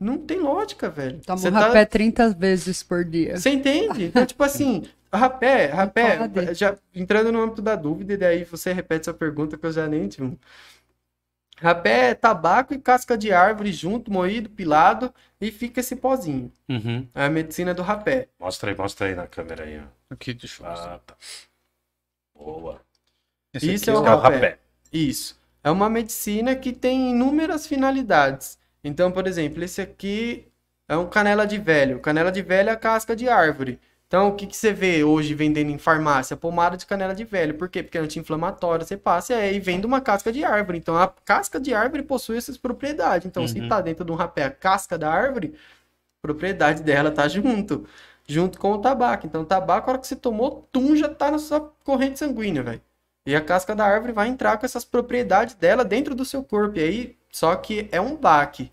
Não 0.00 0.16
tem 0.16 0.40
lógica, 0.40 0.88
velho. 0.88 1.20
Toma 1.20 1.38
um 1.46 1.52
tá- 1.52 1.60
rapé 1.66 1.84
30 1.84 2.30
vezes 2.30 2.82
por 2.82 3.04
dia. 3.04 3.36
Você 3.36 3.50
entende? 3.50 4.04
Então, 4.04 4.24
tipo 4.24 4.42
assim, 4.42 4.82
Rapé, 5.12 5.66
rapé, 5.66 6.54
já 6.54 6.76
entrando 6.94 7.32
no 7.32 7.42
âmbito 7.42 7.60
da 7.60 7.74
dúvida, 7.74 8.12
e 8.12 8.16
daí 8.16 8.44
você 8.44 8.72
repete 8.72 9.06
sua 9.06 9.14
pergunta 9.14 9.58
que 9.58 9.66
eu 9.66 9.72
já 9.72 9.88
nem 9.88 10.06
tive. 10.08 10.38
Rapé 11.60 12.10
é 12.10 12.14
tabaco 12.14 12.72
e 12.72 12.78
casca 12.78 13.18
de 13.18 13.32
árvore 13.32 13.70
junto, 13.72 14.10
moído, 14.10 14.48
pilado, 14.48 15.12
e 15.38 15.50
fica 15.52 15.80
esse 15.80 15.94
pozinho. 15.96 16.50
Uhum. 16.68 17.06
É 17.14 17.26
a 17.26 17.30
medicina 17.30 17.74
do 17.74 17.82
rapé. 17.82 18.28
Mostra 18.38 18.70
aí, 18.70 18.76
mostra 18.76 19.06
aí 19.08 19.14
na 19.14 19.26
câmera 19.26 19.64
aí, 19.64 19.78
ó. 19.78 20.14
Aqui, 20.14 20.32
deixa 20.32 20.62
eu 20.62 20.66
Ah, 20.66 21.00
tá. 21.06 21.14
Boa. 22.34 22.80
Esse 23.52 23.72
Isso 23.74 23.90
aqui, 23.90 23.98
é 23.98 24.00
o 24.00 24.06
É 24.06 24.14
o 24.14 24.18
rapé. 24.18 24.34
rapé. 24.36 24.58
Isso. 24.92 25.38
É 25.62 25.70
uma 25.70 25.90
medicina 25.90 26.56
que 26.56 26.72
tem 26.72 27.10
inúmeras 27.10 27.66
finalidades. 27.66 28.58
Então, 28.82 29.12
por 29.12 29.26
exemplo, 29.26 29.62
esse 29.62 29.82
aqui 29.82 30.46
é 30.88 30.96
um 30.96 31.08
canela 31.08 31.46
de 31.46 31.58
velho. 31.58 32.00
Canela 32.00 32.32
de 32.32 32.40
velho 32.40 32.70
é 32.70 32.72
a 32.72 32.76
casca 32.76 33.14
de 33.14 33.28
árvore. 33.28 33.78
Então, 34.10 34.26
o 34.26 34.34
que, 34.34 34.44
que 34.48 34.56
você 34.56 34.72
vê 34.72 35.04
hoje 35.04 35.34
vendendo 35.34 35.70
em 35.70 35.78
farmácia? 35.78 36.36
Pomada 36.36 36.76
de 36.76 36.84
canela 36.84 37.14
de 37.14 37.22
velho. 37.22 37.54
Por 37.54 37.68
quê? 37.68 37.80
Porque 37.80 37.96
é 37.96 38.00
anti-inflamatório. 38.00 38.84
Você 38.84 38.96
passa 38.96 39.34
e 39.34 39.36
aí 39.36 39.60
vem 39.60 39.78
de 39.78 39.86
uma 39.86 40.00
casca 40.00 40.32
de 40.32 40.42
árvore. 40.42 40.78
Então, 40.78 40.96
a 40.96 41.06
casca 41.06 41.60
de 41.60 41.72
árvore 41.72 42.02
possui 42.02 42.36
essas 42.36 42.58
propriedades. 42.58 43.24
Então, 43.28 43.46
se 43.46 43.60
Uhum. 43.60 43.68
tá 43.68 43.80
dentro 43.80 44.04
de 44.04 44.10
um 44.10 44.16
rapé 44.16 44.42
a 44.42 44.50
casca 44.50 44.98
da 44.98 45.08
árvore, 45.08 45.54
a 46.22 46.26
propriedade 46.26 46.82
dela 46.82 47.10
tá 47.12 47.28
junto. 47.28 47.86
Junto 48.26 48.58
com 48.58 48.72
o 48.72 48.78
tabaco. 48.78 49.26
Então, 49.26 49.42
o 49.42 49.46
tabaco, 49.46 49.88
a 49.90 49.92
hora 49.92 50.00
que 50.00 50.08
você 50.08 50.16
tomou, 50.16 50.68
tum, 50.72 50.96
já 50.96 51.08
tá 51.08 51.30
na 51.30 51.38
sua 51.38 51.72
corrente 51.84 52.18
sanguínea, 52.18 52.62
velho. 52.64 52.82
E 53.26 53.36
a 53.36 53.40
casca 53.40 53.76
da 53.76 53.84
árvore 53.86 54.12
vai 54.12 54.28
entrar 54.28 54.58
com 54.58 54.66
essas 54.66 54.84
propriedades 54.84 55.54
dela 55.54 55.84
dentro 55.84 56.14
do 56.16 56.24
seu 56.24 56.42
corpo. 56.42 56.78
E 56.78 56.82
aí, 56.82 57.18
só 57.30 57.54
que 57.56 57.88
é 57.92 58.00
um 58.00 58.16
baque. 58.16 58.72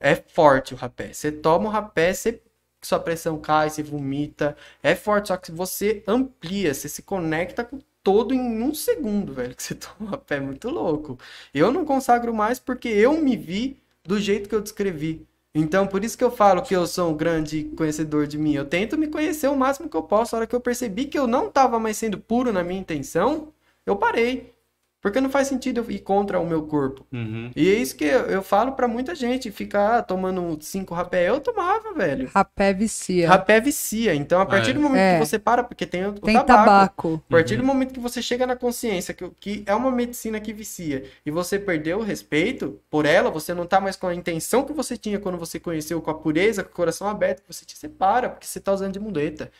É 0.00 0.14
forte 0.14 0.74
o 0.74 0.76
rapé. 0.76 1.12
Você 1.12 1.32
toma 1.32 1.68
o 1.68 1.72
rapé, 1.72 2.14
você, 2.14 2.40
sua 2.82 2.98
pressão 2.98 3.38
cai, 3.38 3.70
você 3.70 3.82
vomita. 3.82 4.56
É 4.82 4.94
forte, 4.94 5.28
só 5.28 5.36
que 5.36 5.50
você 5.52 6.02
amplia, 6.06 6.72
você 6.74 6.88
se 6.88 7.02
conecta 7.02 7.64
com 7.64 7.78
todo 8.02 8.32
em 8.34 8.62
um 8.62 8.74
segundo, 8.74 9.32
velho, 9.34 9.54
que 9.54 9.62
você 9.62 9.74
toma 9.76 10.10
rapé. 10.10 10.36
É 10.36 10.40
muito 10.40 10.70
louco. 10.70 11.18
Eu 11.52 11.70
não 11.72 11.84
consagro 11.84 12.32
mais 12.34 12.58
porque 12.58 12.88
eu 12.88 13.20
me 13.20 13.36
vi 13.36 13.80
do 14.04 14.18
jeito 14.20 14.48
que 14.48 14.54
eu 14.54 14.60
descrevi. 14.62 15.26
Então, 15.54 15.86
por 15.86 16.04
isso 16.04 16.16
que 16.16 16.22
eu 16.24 16.30
falo 16.30 16.62
que 16.62 16.74
eu 16.76 16.86
sou 16.86 17.10
um 17.10 17.16
grande 17.16 17.64
conhecedor 17.76 18.26
de 18.26 18.38
mim. 18.38 18.54
Eu 18.54 18.64
tento 18.66 18.96
me 18.96 19.08
conhecer 19.08 19.48
o 19.48 19.56
máximo 19.56 19.88
que 19.88 19.96
eu 19.96 20.02
posso. 20.02 20.34
A 20.34 20.38
hora 20.38 20.46
que 20.46 20.54
eu 20.54 20.60
percebi 20.60 21.06
que 21.06 21.18
eu 21.18 21.26
não 21.26 21.48
estava 21.48 21.78
mais 21.80 21.96
sendo 21.96 22.18
puro 22.18 22.52
na 22.52 22.62
minha 22.62 22.80
intenção, 22.80 23.52
eu 23.84 23.96
parei. 23.96 24.54
Porque 25.08 25.20
não 25.20 25.30
faz 25.30 25.48
sentido 25.48 25.78
eu 25.80 25.90
ir 25.90 26.00
contra 26.00 26.38
o 26.38 26.46
meu 26.46 26.62
corpo. 26.62 27.06
Uhum. 27.12 27.50
E 27.56 27.68
é 27.68 27.74
isso 27.74 27.96
que 27.96 28.04
eu, 28.04 28.20
eu 28.26 28.42
falo 28.42 28.72
pra 28.72 28.86
muita 28.86 29.14
gente, 29.14 29.50
ficar 29.50 30.02
tomando 30.02 30.58
cinco 30.60 30.94
rapé. 30.94 31.28
Eu 31.28 31.40
tomava, 31.40 31.94
velho. 31.94 32.30
Rapé 32.34 32.74
vicia. 32.74 33.26
Rapé 33.28 33.60
vicia. 33.60 34.14
Então, 34.14 34.40
a 34.40 34.46
partir 34.46 34.70
É. 34.70 34.72
do 34.74 34.80
momento 34.80 35.00
É. 35.00 35.18
que 35.18 35.26
você 35.26 35.38
para, 35.38 35.64
porque 35.64 35.86
tem 35.86 36.04
o, 36.04 36.10
o 36.10 36.12
Tem 36.14 36.34
tabaco. 36.34 36.46
tabaco. 36.64 37.22
A 37.28 37.30
partir 37.32 37.56
do 37.56 37.64
momento 37.64 37.94
que 37.94 38.00
você 38.00 38.20
chega 38.20 38.46
na 38.46 38.54
consciência 38.56 39.14
que, 39.14 39.28
que 39.40 39.62
é 39.66 39.74
uma 39.74 39.90
medicina 39.90 40.38
que 40.40 40.52
vicia 40.52 41.04
e 41.24 41.30
você 41.30 41.58
perdeu 41.58 41.98
o 41.98 42.02
respeito 42.02 42.78
por 42.90 43.06
ela, 43.06 43.30
você 43.30 43.54
não 43.54 43.66
tá 43.66 43.80
mais 43.80 43.96
com 43.96 44.06
a 44.06 44.14
intenção 44.14 44.64
que 44.64 44.72
você 44.72 44.96
tinha 44.96 45.18
quando 45.18 45.38
você 45.38 45.58
conheceu, 45.58 46.00
com 46.02 46.10
a 46.10 46.14
pureza, 46.14 46.62
com 46.62 46.70
o 46.70 46.74
coração 46.74 47.08
aberto, 47.08 47.42
você 47.48 47.64
te 47.64 47.76
separa, 47.76 48.28
porque 48.28 48.46
você 48.46 48.60
tá 48.60 48.72
usando 48.72 48.92
de 48.92 49.00
muleta. 49.00 49.50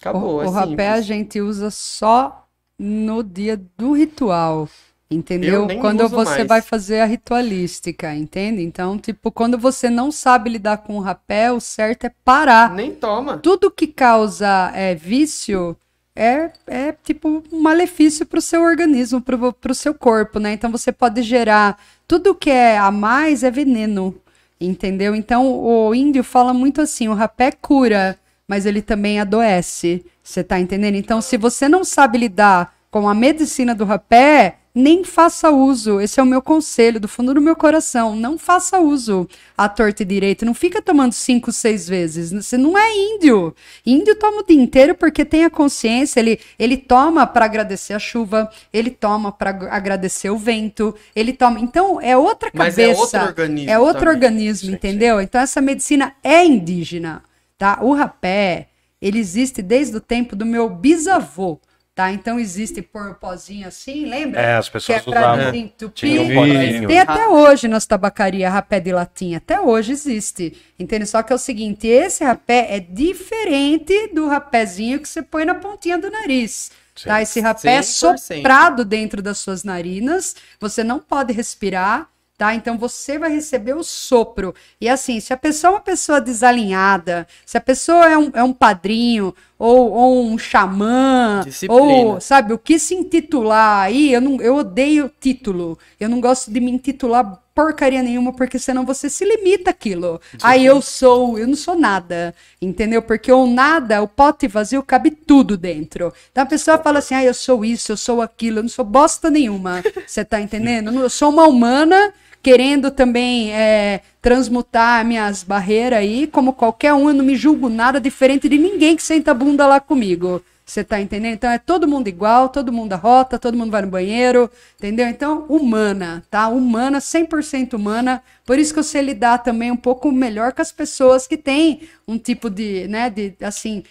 Acabou, 0.00 0.36
o 0.38 0.42
é 0.42 0.46
o 0.46 0.50
rapé 0.50 0.88
a 0.88 1.00
gente 1.00 1.40
usa 1.40 1.70
só 1.70 2.46
no 2.82 3.22
dia 3.22 3.60
do 3.76 3.92
ritual. 3.92 4.66
Entendeu? 5.10 5.66
Quando 5.80 6.08
você 6.08 6.38
mais. 6.38 6.46
vai 6.46 6.62
fazer 6.62 7.00
a 7.00 7.04
ritualística, 7.04 8.14
entende? 8.14 8.62
Então, 8.62 8.96
tipo, 8.96 9.32
quando 9.32 9.58
você 9.58 9.90
não 9.90 10.12
sabe 10.12 10.50
lidar 10.50 10.78
com 10.78 10.96
o 10.96 11.00
rapé, 11.00 11.50
o 11.50 11.58
certo 11.60 12.04
é 12.04 12.12
parar. 12.24 12.72
Nem 12.72 12.94
toma. 12.94 13.36
Tudo 13.38 13.72
que 13.72 13.88
causa 13.88 14.70
é, 14.72 14.94
vício 14.94 15.76
é, 16.14 16.52
é 16.66 16.92
tipo 16.92 17.42
um 17.52 17.60
malefício 17.60 18.24
pro 18.24 18.40
seu 18.40 18.62
organismo, 18.62 19.20
pro, 19.20 19.52
pro 19.52 19.74
seu 19.74 19.92
corpo, 19.92 20.38
né? 20.38 20.52
Então 20.52 20.70
você 20.70 20.92
pode 20.92 21.22
gerar. 21.22 21.76
Tudo 22.06 22.34
que 22.34 22.50
é 22.50 22.78
a 22.78 22.92
mais 22.92 23.42
é 23.42 23.50
veneno, 23.50 24.14
entendeu? 24.60 25.14
Então 25.16 25.52
o 25.52 25.92
índio 25.92 26.22
fala 26.22 26.54
muito 26.54 26.80
assim: 26.80 27.08
o 27.08 27.14
rapé 27.14 27.50
cura, 27.50 28.16
mas 28.50 28.66
ele 28.66 28.82
também 28.82 29.20
adoece. 29.20 30.04
Você 30.24 30.42
tá 30.42 30.58
entendendo? 30.58 30.96
Então, 30.96 31.20
se 31.20 31.36
você 31.36 31.68
não 31.68 31.84
sabe 31.84 32.18
lidar 32.18 32.74
com 32.90 33.08
a 33.08 33.14
medicina 33.14 33.76
do 33.76 33.84
rapé, 33.84 34.56
nem 34.74 35.04
faça 35.04 35.50
uso. 35.50 36.00
Esse 36.00 36.18
é 36.18 36.22
o 36.22 36.26
meu 36.26 36.42
conselho, 36.42 36.98
do 36.98 37.06
fundo 37.06 37.32
do 37.32 37.40
meu 37.40 37.54
coração. 37.54 38.16
Não 38.16 38.36
faça 38.36 38.80
uso 38.80 39.28
à 39.56 39.68
torta 39.68 40.02
e 40.02 40.06
direito. 40.06 40.44
Não 40.44 40.52
fica 40.52 40.82
tomando 40.82 41.12
cinco, 41.12 41.52
seis 41.52 41.86
vezes. 41.88 42.32
Você 42.32 42.58
não 42.58 42.76
é 42.76 42.92
índio. 42.92 43.54
Índio 43.86 44.16
toma 44.16 44.40
o 44.40 44.44
dia 44.44 44.60
inteiro 44.60 44.96
porque 44.96 45.24
tem 45.24 45.44
a 45.44 45.50
consciência. 45.50 46.18
Ele, 46.18 46.40
ele 46.58 46.76
toma 46.76 47.28
para 47.28 47.44
agradecer 47.44 47.92
a 47.94 48.00
chuva, 48.00 48.50
ele 48.72 48.90
toma 48.90 49.30
para 49.30 49.50
agradecer 49.70 50.28
o 50.30 50.36
vento, 50.36 50.92
ele 51.14 51.32
toma. 51.32 51.60
Então, 51.60 52.00
é 52.00 52.16
outra 52.16 52.50
Mas 52.52 52.74
cabeça. 52.74 52.90
é 53.16 53.20
outro 53.22 53.28
organismo 53.28 53.70
É 53.70 53.78
outro 53.78 54.00
também. 54.00 54.14
organismo, 54.14 54.74
entendeu? 54.74 55.20
Então, 55.20 55.40
essa 55.40 55.60
medicina 55.60 56.12
é 56.24 56.44
indígena, 56.44 57.22
tá? 57.60 57.78
O 57.82 57.92
rapé, 57.92 58.68
ele 59.02 59.18
existe 59.18 59.60
desde 59.60 59.94
o 59.94 60.00
tempo 60.00 60.34
do 60.34 60.46
meu 60.46 60.70
bisavô, 60.70 61.60
tá? 61.94 62.10
Então, 62.10 62.40
existe 62.40 62.80
por 62.80 63.16
pozinho 63.16 63.68
assim, 63.68 64.06
lembra? 64.06 64.40
É, 64.40 64.56
as 64.56 64.68
que 64.68 64.72
pessoas 64.72 64.98
é 64.98 65.02
pra 65.02 65.34
usavam. 65.34 65.72
Tinha 65.94 66.22
um. 66.22 66.86
Tem 66.86 66.98
até 66.98 67.28
hoje 67.28 67.68
nas 67.68 67.84
tabacarias 67.84 68.50
rapé 68.50 68.80
de 68.80 68.90
latinha. 68.92 69.36
Até 69.36 69.60
hoje 69.60 69.92
existe. 69.92 70.56
Entende? 70.78 71.04
Só 71.04 71.22
que 71.22 71.34
é 71.34 71.36
o 71.36 71.38
seguinte: 71.38 71.86
esse 71.86 72.24
rapé 72.24 72.66
é 72.70 72.80
diferente 72.80 74.08
do 74.14 74.26
rapézinho 74.26 74.98
que 74.98 75.08
você 75.08 75.22
põe 75.22 75.44
na 75.44 75.54
pontinha 75.54 75.98
do 75.98 76.10
nariz. 76.10 76.70
Tá? 77.04 77.20
Esse 77.20 77.40
rapé 77.40 77.76
é 77.76 77.80
100%. 77.80 78.16
soprado 78.16 78.86
dentro 78.86 79.20
das 79.20 79.36
suas 79.36 79.64
narinas. 79.64 80.34
Você 80.58 80.82
não 80.82 80.98
pode 80.98 81.34
respirar. 81.34 82.08
Tá? 82.40 82.54
Então 82.54 82.78
você 82.78 83.18
vai 83.18 83.30
receber 83.30 83.74
o 83.74 83.84
sopro. 83.84 84.54
E 84.80 84.88
assim, 84.88 85.20
se 85.20 85.30
a 85.30 85.36
pessoa 85.36 85.72
é 85.72 85.74
uma 85.74 85.80
pessoa 85.82 86.22
desalinhada, 86.22 87.26
se 87.44 87.58
a 87.58 87.60
pessoa 87.60 88.06
é 88.06 88.16
um, 88.16 88.30
é 88.32 88.42
um 88.42 88.50
padrinho, 88.54 89.34
ou, 89.58 89.90
ou 89.92 90.24
um 90.24 90.38
xamã, 90.38 91.42
Disciplina. 91.44 91.82
ou 91.82 92.18
sabe, 92.18 92.54
o 92.54 92.58
que 92.58 92.78
se 92.78 92.94
intitular 92.94 93.82
aí, 93.82 94.10
eu, 94.10 94.22
não, 94.22 94.40
eu 94.40 94.56
odeio 94.56 95.12
título. 95.20 95.78
Eu 96.00 96.08
não 96.08 96.18
gosto 96.18 96.50
de 96.50 96.60
me 96.60 96.70
intitular 96.70 97.42
porcaria 97.54 98.02
nenhuma, 98.02 98.32
porque 98.32 98.58
senão 98.58 98.86
você 98.86 99.10
se 99.10 99.22
limita 99.22 99.68
àquilo. 99.68 100.18
Aí 100.42 100.64
eu 100.64 100.80
sou, 100.80 101.38
eu 101.38 101.46
não 101.46 101.54
sou 101.54 101.76
nada, 101.76 102.34
entendeu? 102.62 103.02
Porque 103.02 103.30
o 103.30 103.46
nada, 103.46 104.00
o 104.00 104.08
pote 104.08 104.48
vazio, 104.48 104.82
cabe 104.82 105.10
tudo 105.10 105.58
dentro. 105.58 106.10
Então 106.32 106.44
a 106.44 106.46
pessoa 106.46 106.78
fala 106.78 107.00
assim, 107.00 107.14
ah, 107.14 107.22
eu 107.22 107.34
sou 107.34 107.66
isso, 107.66 107.92
eu 107.92 107.98
sou 107.98 108.22
aquilo, 108.22 108.60
eu 108.60 108.62
não 108.62 108.70
sou 108.70 108.84
bosta 108.84 109.28
nenhuma. 109.28 109.82
Você 110.06 110.24
tá 110.24 110.40
entendendo? 110.40 110.90
Eu 110.98 111.10
sou 111.10 111.28
uma 111.28 111.46
humana 111.46 112.14
querendo 112.42 112.90
também 112.90 113.52
é, 113.52 114.00
transmutar 114.20 115.04
minhas 115.04 115.42
barreiras 115.42 115.98
aí, 115.98 116.26
como 116.26 116.52
qualquer 116.52 116.94
um, 116.94 117.08
eu 117.08 117.14
não 117.14 117.24
me 117.24 117.36
julgo 117.36 117.68
nada 117.68 118.00
diferente 118.00 118.48
de 118.48 118.58
ninguém 118.58 118.96
que 118.96 119.02
senta 119.02 119.30
a 119.30 119.34
bunda 119.34 119.66
lá 119.66 119.80
comigo. 119.80 120.42
Você 120.64 120.84
tá 120.84 121.00
entendendo? 121.00 121.34
Então 121.34 121.50
é 121.50 121.58
todo 121.58 121.88
mundo 121.88 122.06
igual, 122.06 122.48
todo 122.48 122.72
mundo 122.72 122.92
arrota, 122.92 123.40
todo 123.40 123.58
mundo 123.58 123.72
vai 123.72 123.82
no 123.82 123.88
banheiro, 123.88 124.48
entendeu? 124.78 125.08
Então, 125.08 125.44
humana, 125.48 126.22
tá? 126.30 126.46
Humana, 126.46 127.00
100% 127.00 127.74
humana. 127.74 128.22
Por 128.46 128.56
isso 128.56 128.72
que 128.72 128.78
eu 128.78 128.84
sei 128.84 129.02
lidar 129.02 129.38
também 129.38 129.72
um 129.72 129.76
pouco 129.76 130.12
melhor 130.12 130.52
com 130.52 130.62
as 130.62 130.70
pessoas 130.70 131.26
que 131.26 131.36
têm 131.36 131.88
um 132.06 132.16
tipo 132.16 132.48
de, 132.48 132.86
né, 132.86 133.10
de, 133.10 133.34
assim, 133.40 133.82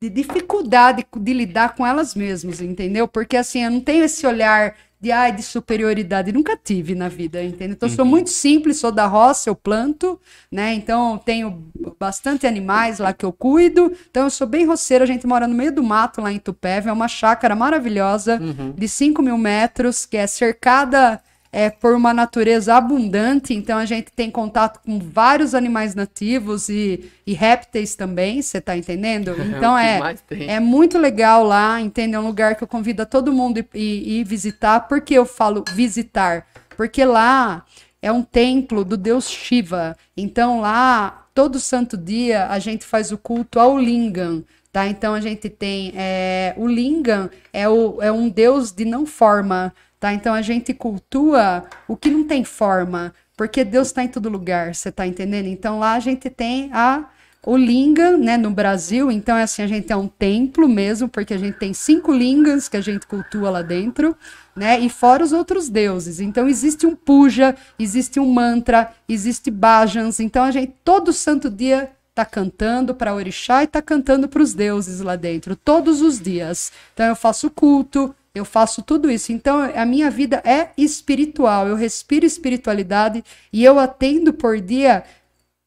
de 0.00 0.08
dificuldade 0.08 1.04
de 1.14 1.32
lidar 1.32 1.74
com 1.74 1.84
elas 1.84 2.14
mesmas, 2.14 2.60
entendeu? 2.60 3.08
Porque 3.08 3.36
assim, 3.36 3.64
eu 3.64 3.70
não 3.72 3.80
tenho 3.80 4.04
esse 4.04 4.24
olhar 4.26 4.76
de 5.00 5.10
ai 5.10 5.32
de 5.32 5.42
superioridade, 5.42 6.30
nunca 6.30 6.56
tive 6.56 6.94
na 6.94 7.08
vida, 7.08 7.42
entendeu? 7.42 7.72
Então 7.72 7.88
eu 7.88 7.94
sou 7.94 8.04
muito 8.04 8.28
simples, 8.28 8.78
sou 8.78 8.92
da 8.92 9.06
roça, 9.06 9.48
eu 9.48 9.54
planto, 9.54 10.20
né? 10.52 10.74
Então 10.74 11.16
tenho 11.24 11.70
bastante 11.98 12.46
animais 12.46 12.98
lá 12.98 13.12
que 13.12 13.24
eu 13.24 13.32
cuido. 13.32 13.90
Então 14.10 14.24
eu 14.24 14.30
sou 14.30 14.46
bem 14.46 14.66
roceira, 14.66 15.04
a 15.04 15.06
gente 15.06 15.26
mora 15.26 15.48
no 15.48 15.54
meio 15.54 15.72
do 15.72 15.82
mato 15.82 16.20
lá 16.20 16.30
em 16.30 16.38
Tupéva, 16.38 16.90
é 16.90 16.92
uma 16.92 17.08
chácara 17.08 17.56
maravilhosa 17.56 18.38
de 18.76 18.88
5 18.88 19.22
mil 19.22 19.38
metros, 19.38 20.04
que 20.04 20.16
é 20.16 20.26
cercada 20.26 21.20
é, 21.52 21.68
por 21.68 21.94
uma 21.94 22.14
natureza 22.14 22.74
abundante, 22.76 23.52
então 23.54 23.76
a 23.78 23.84
gente 23.84 24.12
tem 24.12 24.30
contato 24.30 24.80
com 24.84 24.98
vários 25.00 25.54
animais 25.54 25.94
nativos 25.94 26.68
e, 26.68 27.10
e 27.26 27.32
répteis 27.32 27.96
também, 27.96 28.40
você 28.40 28.60
tá 28.60 28.76
entendendo? 28.76 29.34
Então 29.60 29.76
é, 29.76 29.98
mais 29.98 30.20
tem. 30.22 30.48
é 30.48 30.60
muito 30.60 30.96
legal 30.98 31.42
lá, 31.44 31.80
entende? 31.80 32.14
É 32.14 32.20
um 32.20 32.26
lugar 32.26 32.54
que 32.54 32.62
eu 32.62 32.68
convido 32.68 33.02
a 33.02 33.06
todo 33.06 33.32
mundo 33.32 33.58
ir- 33.58 33.68
ir 33.74 34.24
visitar. 34.24 34.80
Por 34.88 35.00
que 35.00 35.14
eu 35.14 35.26
falo 35.26 35.64
visitar? 35.74 36.46
Porque 36.76 37.04
lá 37.04 37.64
é 38.00 38.10
um 38.12 38.22
templo 38.22 38.84
do 38.84 38.96
deus 38.96 39.28
Shiva. 39.28 39.96
Então 40.16 40.60
lá, 40.60 41.26
todo 41.34 41.58
santo 41.60 41.96
dia, 41.96 42.46
a 42.46 42.58
gente 42.58 42.84
faz 42.84 43.10
o 43.12 43.18
culto 43.18 43.58
ao 43.58 43.76
Lingam. 43.78 44.44
Tá? 44.72 44.86
Então 44.86 45.14
a 45.14 45.20
gente 45.20 45.48
tem 45.50 45.92
é, 45.96 46.54
o 46.56 46.66
Lingam 46.68 47.28
é, 47.52 47.68
o, 47.68 48.00
é 48.00 48.12
um 48.12 48.28
deus 48.28 48.70
de 48.70 48.84
não 48.84 49.04
forma. 49.04 49.74
Tá? 50.00 50.14
Então 50.14 50.32
a 50.32 50.40
gente 50.40 50.72
cultua 50.72 51.64
o 51.86 51.94
que 51.94 52.10
não 52.10 52.24
tem 52.24 52.42
forma, 52.42 53.14
porque 53.36 53.62
Deus 53.62 53.88
está 53.88 54.02
em 54.02 54.08
todo 54.08 54.30
lugar, 54.30 54.74
você 54.74 54.90
tá 54.90 55.06
entendendo? 55.06 55.46
Então 55.46 55.78
lá 55.78 55.92
a 55.92 56.00
gente 56.00 56.30
tem 56.30 56.70
a 56.72 57.04
o 57.44 57.56
lingam, 57.56 58.18
né, 58.18 58.36
no 58.36 58.50
Brasil. 58.50 59.10
Então, 59.10 59.36
é 59.36 59.42
assim, 59.42 59.62
a 59.62 59.66
gente 59.66 59.90
é 59.92 59.96
um 59.96 60.06
templo 60.08 60.68
mesmo, 60.68 61.08
porque 61.08 61.34
a 61.34 61.38
gente 61.38 61.56
tem 61.58 61.72
cinco 61.72 62.12
lingams 62.12 62.68
que 62.68 62.76
a 62.76 62.80
gente 62.80 63.06
cultua 63.06 63.50
lá 63.50 63.62
dentro, 63.62 64.14
né? 64.54 64.78
E 64.78 64.90
fora 64.90 65.24
os 65.24 65.32
outros 65.32 65.68
deuses. 65.68 66.20
Então, 66.20 66.46
existe 66.48 66.86
um 66.86 66.94
puja, 66.94 67.56
existe 67.78 68.20
um 68.20 68.30
mantra, 68.30 68.92
existe 69.08 69.50
bhajans. 69.50 70.20
Então, 70.20 70.44
a 70.44 70.50
gente 70.50 70.74
todo 70.84 71.12
santo 71.12 71.48
dia 71.48 71.90
tá 72.14 72.24
cantando 72.26 72.94
para 72.94 73.14
orixá 73.14 73.62
e 73.62 73.66
tá 73.66 73.80
cantando 73.80 74.28
para 74.28 74.42
os 74.42 74.52
deuses 74.52 75.00
lá 75.00 75.16
dentro, 75.16 75.56
todos 75.56 76.02
os 76.02 76.20
dias. 76.20 76.70
Então, 76.92 77.06
eu 77.06 77.16
faço 77.16 77.48
culto, 77.48 78.14
eu 78.34 78.44
faço 78.44 78.82
tudo 78.82 79.10
isso. 79.10 79.32
Então, 79.32 79.60
a 79.74 79.84
minha 79.84 80.10
vida 80.10 80.42
é 80.44 80.70
espiritual. 80.76 81.66
Eu 81.68 81.76
respiro 81.76 82.24
espiritualidade 82.26 83.24
e 83.52 83.64
eu 83.64 83.78
atendo 83.78 84.32
por 84.32 84.60
dia 84.60 85.04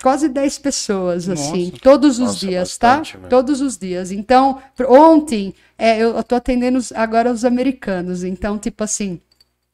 quase 0.01 0.27
10 0.27 0.59
pessoas, 0.59 1.29
assim, 1.29 1.71
todos 1.81 2.19
os 2.19 2.27
Nossa, 2.27 2.39
dias, 2.39 2.77
bastante, 2.77 3.13
tá? 3.13 3.19
né? 3.19 3.27
Todos 3.29 3.61
os 3.61 3.77
dias. 3.77 4.11
Então, 4.11 4.61
ontem, 4.87 5.53
é, 5.77 5.97
eu, 5.97 6.15
eu 6.15 6.23
tô 6.23 6.35
atendendo 6.35 6.77
os- 6.77 6.91
agora 6.91 7.31
os 7.31 7.45
americanos. 7.45 8.23
Então, 8.23 8.57
tipo 8.57 8.83
assim, 8.83 9.21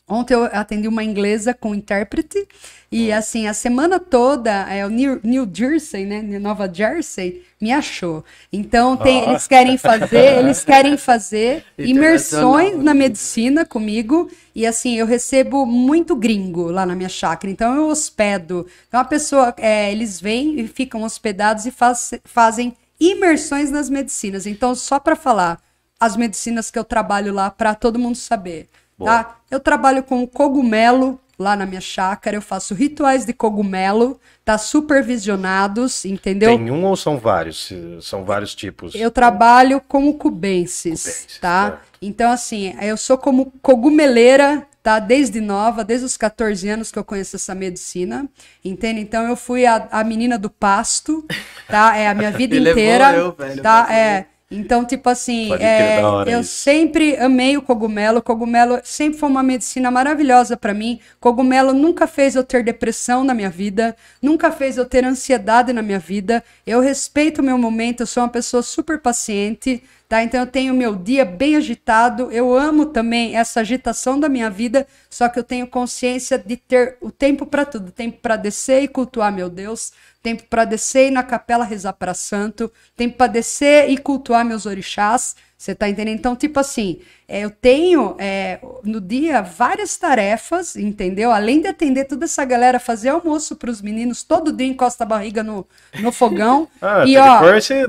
ontem 0.10 0.34
eu 0.34 0.46
atendi 0.46 0.88
uma 0.88 1.04
inglesa 1.04 1.54
com 1.54 1.74
intérprete. 1.76 2.48
E, 2.92 3.12
assim, 3.12 3.46
a 3.48 3.54
semana 3.54 4.00
toda, 4.00 4.50
é, 4.68 4.84
o 4.86 4.90
New, 4.90 5.20
New 5.24 5.48
Jersey, 5.54 6.06
né? 6.06 6.22
Nova 6.40 6.68
Jersey, 6.74 7.44
me 7.62 7.72
achou. 7.72 8.26
Então, 8.52 8.98
tem, 8.98 9.30
eles 9.30 9.48
querem 9.48 9.78
fazer, 9.78 10.40
eles 10.40 10.66
querem 10.66 10.98
fazer 10.98 11.64
imersões 11.78 12.70
Internacional. 12.70 12.84
na 12.84 12.94
medicina 12.96 13.66
comigo. 13.66 14.30
E 14.56 14.66
assim, 14.66 14.96
eu 14.96 15.06
recebo 15.06 15.66
muito 15.68 16.16
gringo 16.16 16.72
lá 16.72 16.86
na 16.86 16.96
minha 16.96 17.10
chácara. 17.10 17.52
Então 17.52 17.76
eu 17.76 17.88
hospedo. 17.88 18.66
Então 18.88 19.00
a 19.00 19.06
pessoa, 19.06 19.54
é, 19.58 19.92
eles 19.92 20.20
vêm 20.20 20.60
e 20.60 20.68
ficam 20.68 21.04
hospedados 21.04 21.66
e 21.68 21.72
faz- 21.72 22.14
fazem 22.26 22.76
imersões 23.00 23.72
nas 23.72 23.90
medicinas. 23.90 24.46
Então, 24.48 24.74
só 24.76 25.00
para 25.00 25.16
falar 25.16 25.62
as 26.00 26.16
medicinas 26.18 26.72
que 26.72 26.80
eu 26.80 26.84
trabalho 26.84 27.34
lá 27.34 27.50
para 27.52 27.76
todo 27.76 28.00
mundo 28.00 28.16
saber, 28.16 28.68
tá? 29.06 29.38
Eu 29.50 29.60
trabalho 29.60 30.04
com 30.04 30.26
cogumelo 30.28 31.20
lá 31.40 31.56
na 31.56 31.66
minha 31.66 31.80
chácara, 31.80 32.36
eu 32.36 32.42
faço 32.42 32.74
rituais 32.74 33.26
de 33.26 33.32
cogumelo, 33.32 34.20
tá 34.44 34.58
supervisionados, 34.58 36.04
entendeu? 36.04 36.58
Tem 36.58 36.70
um 36.70 36.84
ou 36.84 36.98
são 36.98 37.18
vários? 37.18 37.72
São 38.02 38.26
vários 38.26 38.54
tipos. 38.54 38.94
Eu 38.94 39.10
trabalho 39.10 39.82
como 39.88 40.16
cubensis, 40.16 41.04
Cubensis, 41.04 41.40
tá? 41.40 41.68
certo. 41.70 41.90
Então, 42.02 42.32
assim, 42.32 42.76
eu 42.82 42.98
sou 42.98 43.18
como 43.18 43.54
cogumeleira, 43.62 44.68
tá? 44.84 45.00
Desde 45.00 45.40
nova, 45.40 45.84
desde 45.84 46.06
os 46.06 46.18
14 46.18 46.68
anos 46.68 46.92
que 46.92 47.00
eu 47.00 47.04
conheço 47.06 47.38
essa 47.38 47.56
medicina, 47.56 48.28
entende? 48.64 49.00
Então, 49.00 49.28
eu 49.28 49.36
fui 49.38 49.66
a, 49.66 49.88
a 49.92 50.04
menina 50.04 50.38
do 50.38 50.50
pasto, 50.50 51.26
tá? 51.68 51.96
É 51.96 52.08
a 52.10 52.14
minha 52.14 52.32
vida 52.36 52.56
inteira, 52.56 53.14
eu, 53.14 53.32
velho, 53.32 53.62
tá? 53.62 53.88
É. 53.94 54.26
Então, 54.52 54.84
tipo 54.84 55.08
assim, 55.08 55.54
é, 55.60 56.02
eu 56.26 56.40
isso. 56.40 56.52
sempre 56.52 57.16
amei 57.18 57.56
o 57.56 57.62
cogumelo. 57.62 58.18
O 58.18 58.22
cogumelo 58.22 58.80
sempre 58.84 59.20
foi 59.20 59.30
uma 59.30 59.44
medicina 59.44 59.92
maravilhosa 59.92 60.58
pra 60.58 60.74
mim. 60.74 61.00
Cogumelo 61.20 61.72
nunca 61.72 62.08
fez 62.08 62.36
eu 62.36 62.44
ter 62.44 62.64
depressão 62.64 63.24
na 63.24 63.36
minha 63.36 63.50
vida, 63.50 63.96
nunca 64.20 64.52
fez 64.52 64.76
eu 64.76 64.86
ter 64.86 65.06
ansiedade 65.06 65.72
na 65.72 65.84
minha 65.84 66.00
vida. 66.00 66.44
Eu 66.66 66.80
respeito 66.80 67.42
o 67.42 67.44
meu 67.44 67.60
momento, 67.60 68.02
eu 68.02 68.08
sou 68.08 68.24
uma 68.24 68.30
pessoa 68.30 68.64
super 68.64 69.00
paciente, 69.00 69.84
tá? 70.10 70.24
Então 70.24 70.40
eu 70.40 70.48
tenho 70.48 70.74
meu 70.74 70.96
dia 70.96 71.24
bem 71.24 71.56
agitado. 71.56 72.32
Eu 72.32 72.54
amo 72.58 72.88
também 72.88 73.38
essa 73.38 73.62
agitação 73.62 74.20
da 74.20 74.28
minha 74.28 74.50
vida, 74.50 74.88
só 75.10 75.30
que 75.30 75.38
eu 75.38 75.44
tenho 75.44 75.68
consciência 75.68 76.38
de 76.38 76.58
ter 76.58 76.98
o 77.00 77.12
tempo 77.12 77.46
pra 77.46 77.64
tudo, 77.64 77.92
tempo 77.92 78.18
pra 78.20 78.36
descer 78.36 78.82
e 78.84 78.88
cultuar 78.88 79.32
meu 79.32 79.50
Deus, 79.50 79.94
tempo 80.24 80.44
para 80.50 80.66
descer 80.66 81.06
e 81.06 81.08
ir 81.10 81.12
na 81.12 81.22
capela 81.24 81.64
rezar 81.64 81.94
para 81.94 82.16
santo, 82.16 82.72
tempo 82.98 83.18
para 83.18 83.28
descer 83.28 83.90
e 83.90 83.98
cultuar 83.98 84.44
meus 84.44 84.66
orixás. 84.66 85.36
Você 85.60 85.76
tá 85.76 85.90
entendendo? 85.90 86.18
Então, 86.18 86.38
tipo 86.38 86.58
assim, 86.58 87.02
é, 87.28 87.42
eu 87.42 87.52
tenho 87.52 88.16
é, 88.18 88.60
no 88.82 89.02
dia 89.02 89.42
várias 89.42 89.98
tarefas, 89.98 90.78
entendeu? 90.78 91.34
Além 91.34 91.60
de 91.60 91.68
atender 91.68 92.06
toda 92.06 92.24
essa 92.24 92.46
galera, 92.46 92.80
fazer 92.80 93.10
almoço 93.10 93.58
para 93.58 93.70
os 93.70 93.82
meninos, 93.82 94.24
todo 94.24 94.54
dia 94.54 94.66
encosta 94.66 95.04
a 95.04 95.08
barriga 95.08 95.44
no, 95.44 95.68
no 96.00 96.14
fogão. 96.14 96.66
Ah, 96.82 97.04
e 97.06 97.18
ó, 97.18 97.42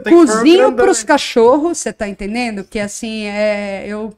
cozinho 0.09 0.73
para 0.73 0.91
os 0.91 1.05
cachorros, 1.05 1.79
você 1.79 1.93
tá 1.93 2.09
entendendo? 2.09 2.65
Que 2.65 2.81
assim, 2.81 3.27
é, 3.27 3.85
eu 3.87 4.13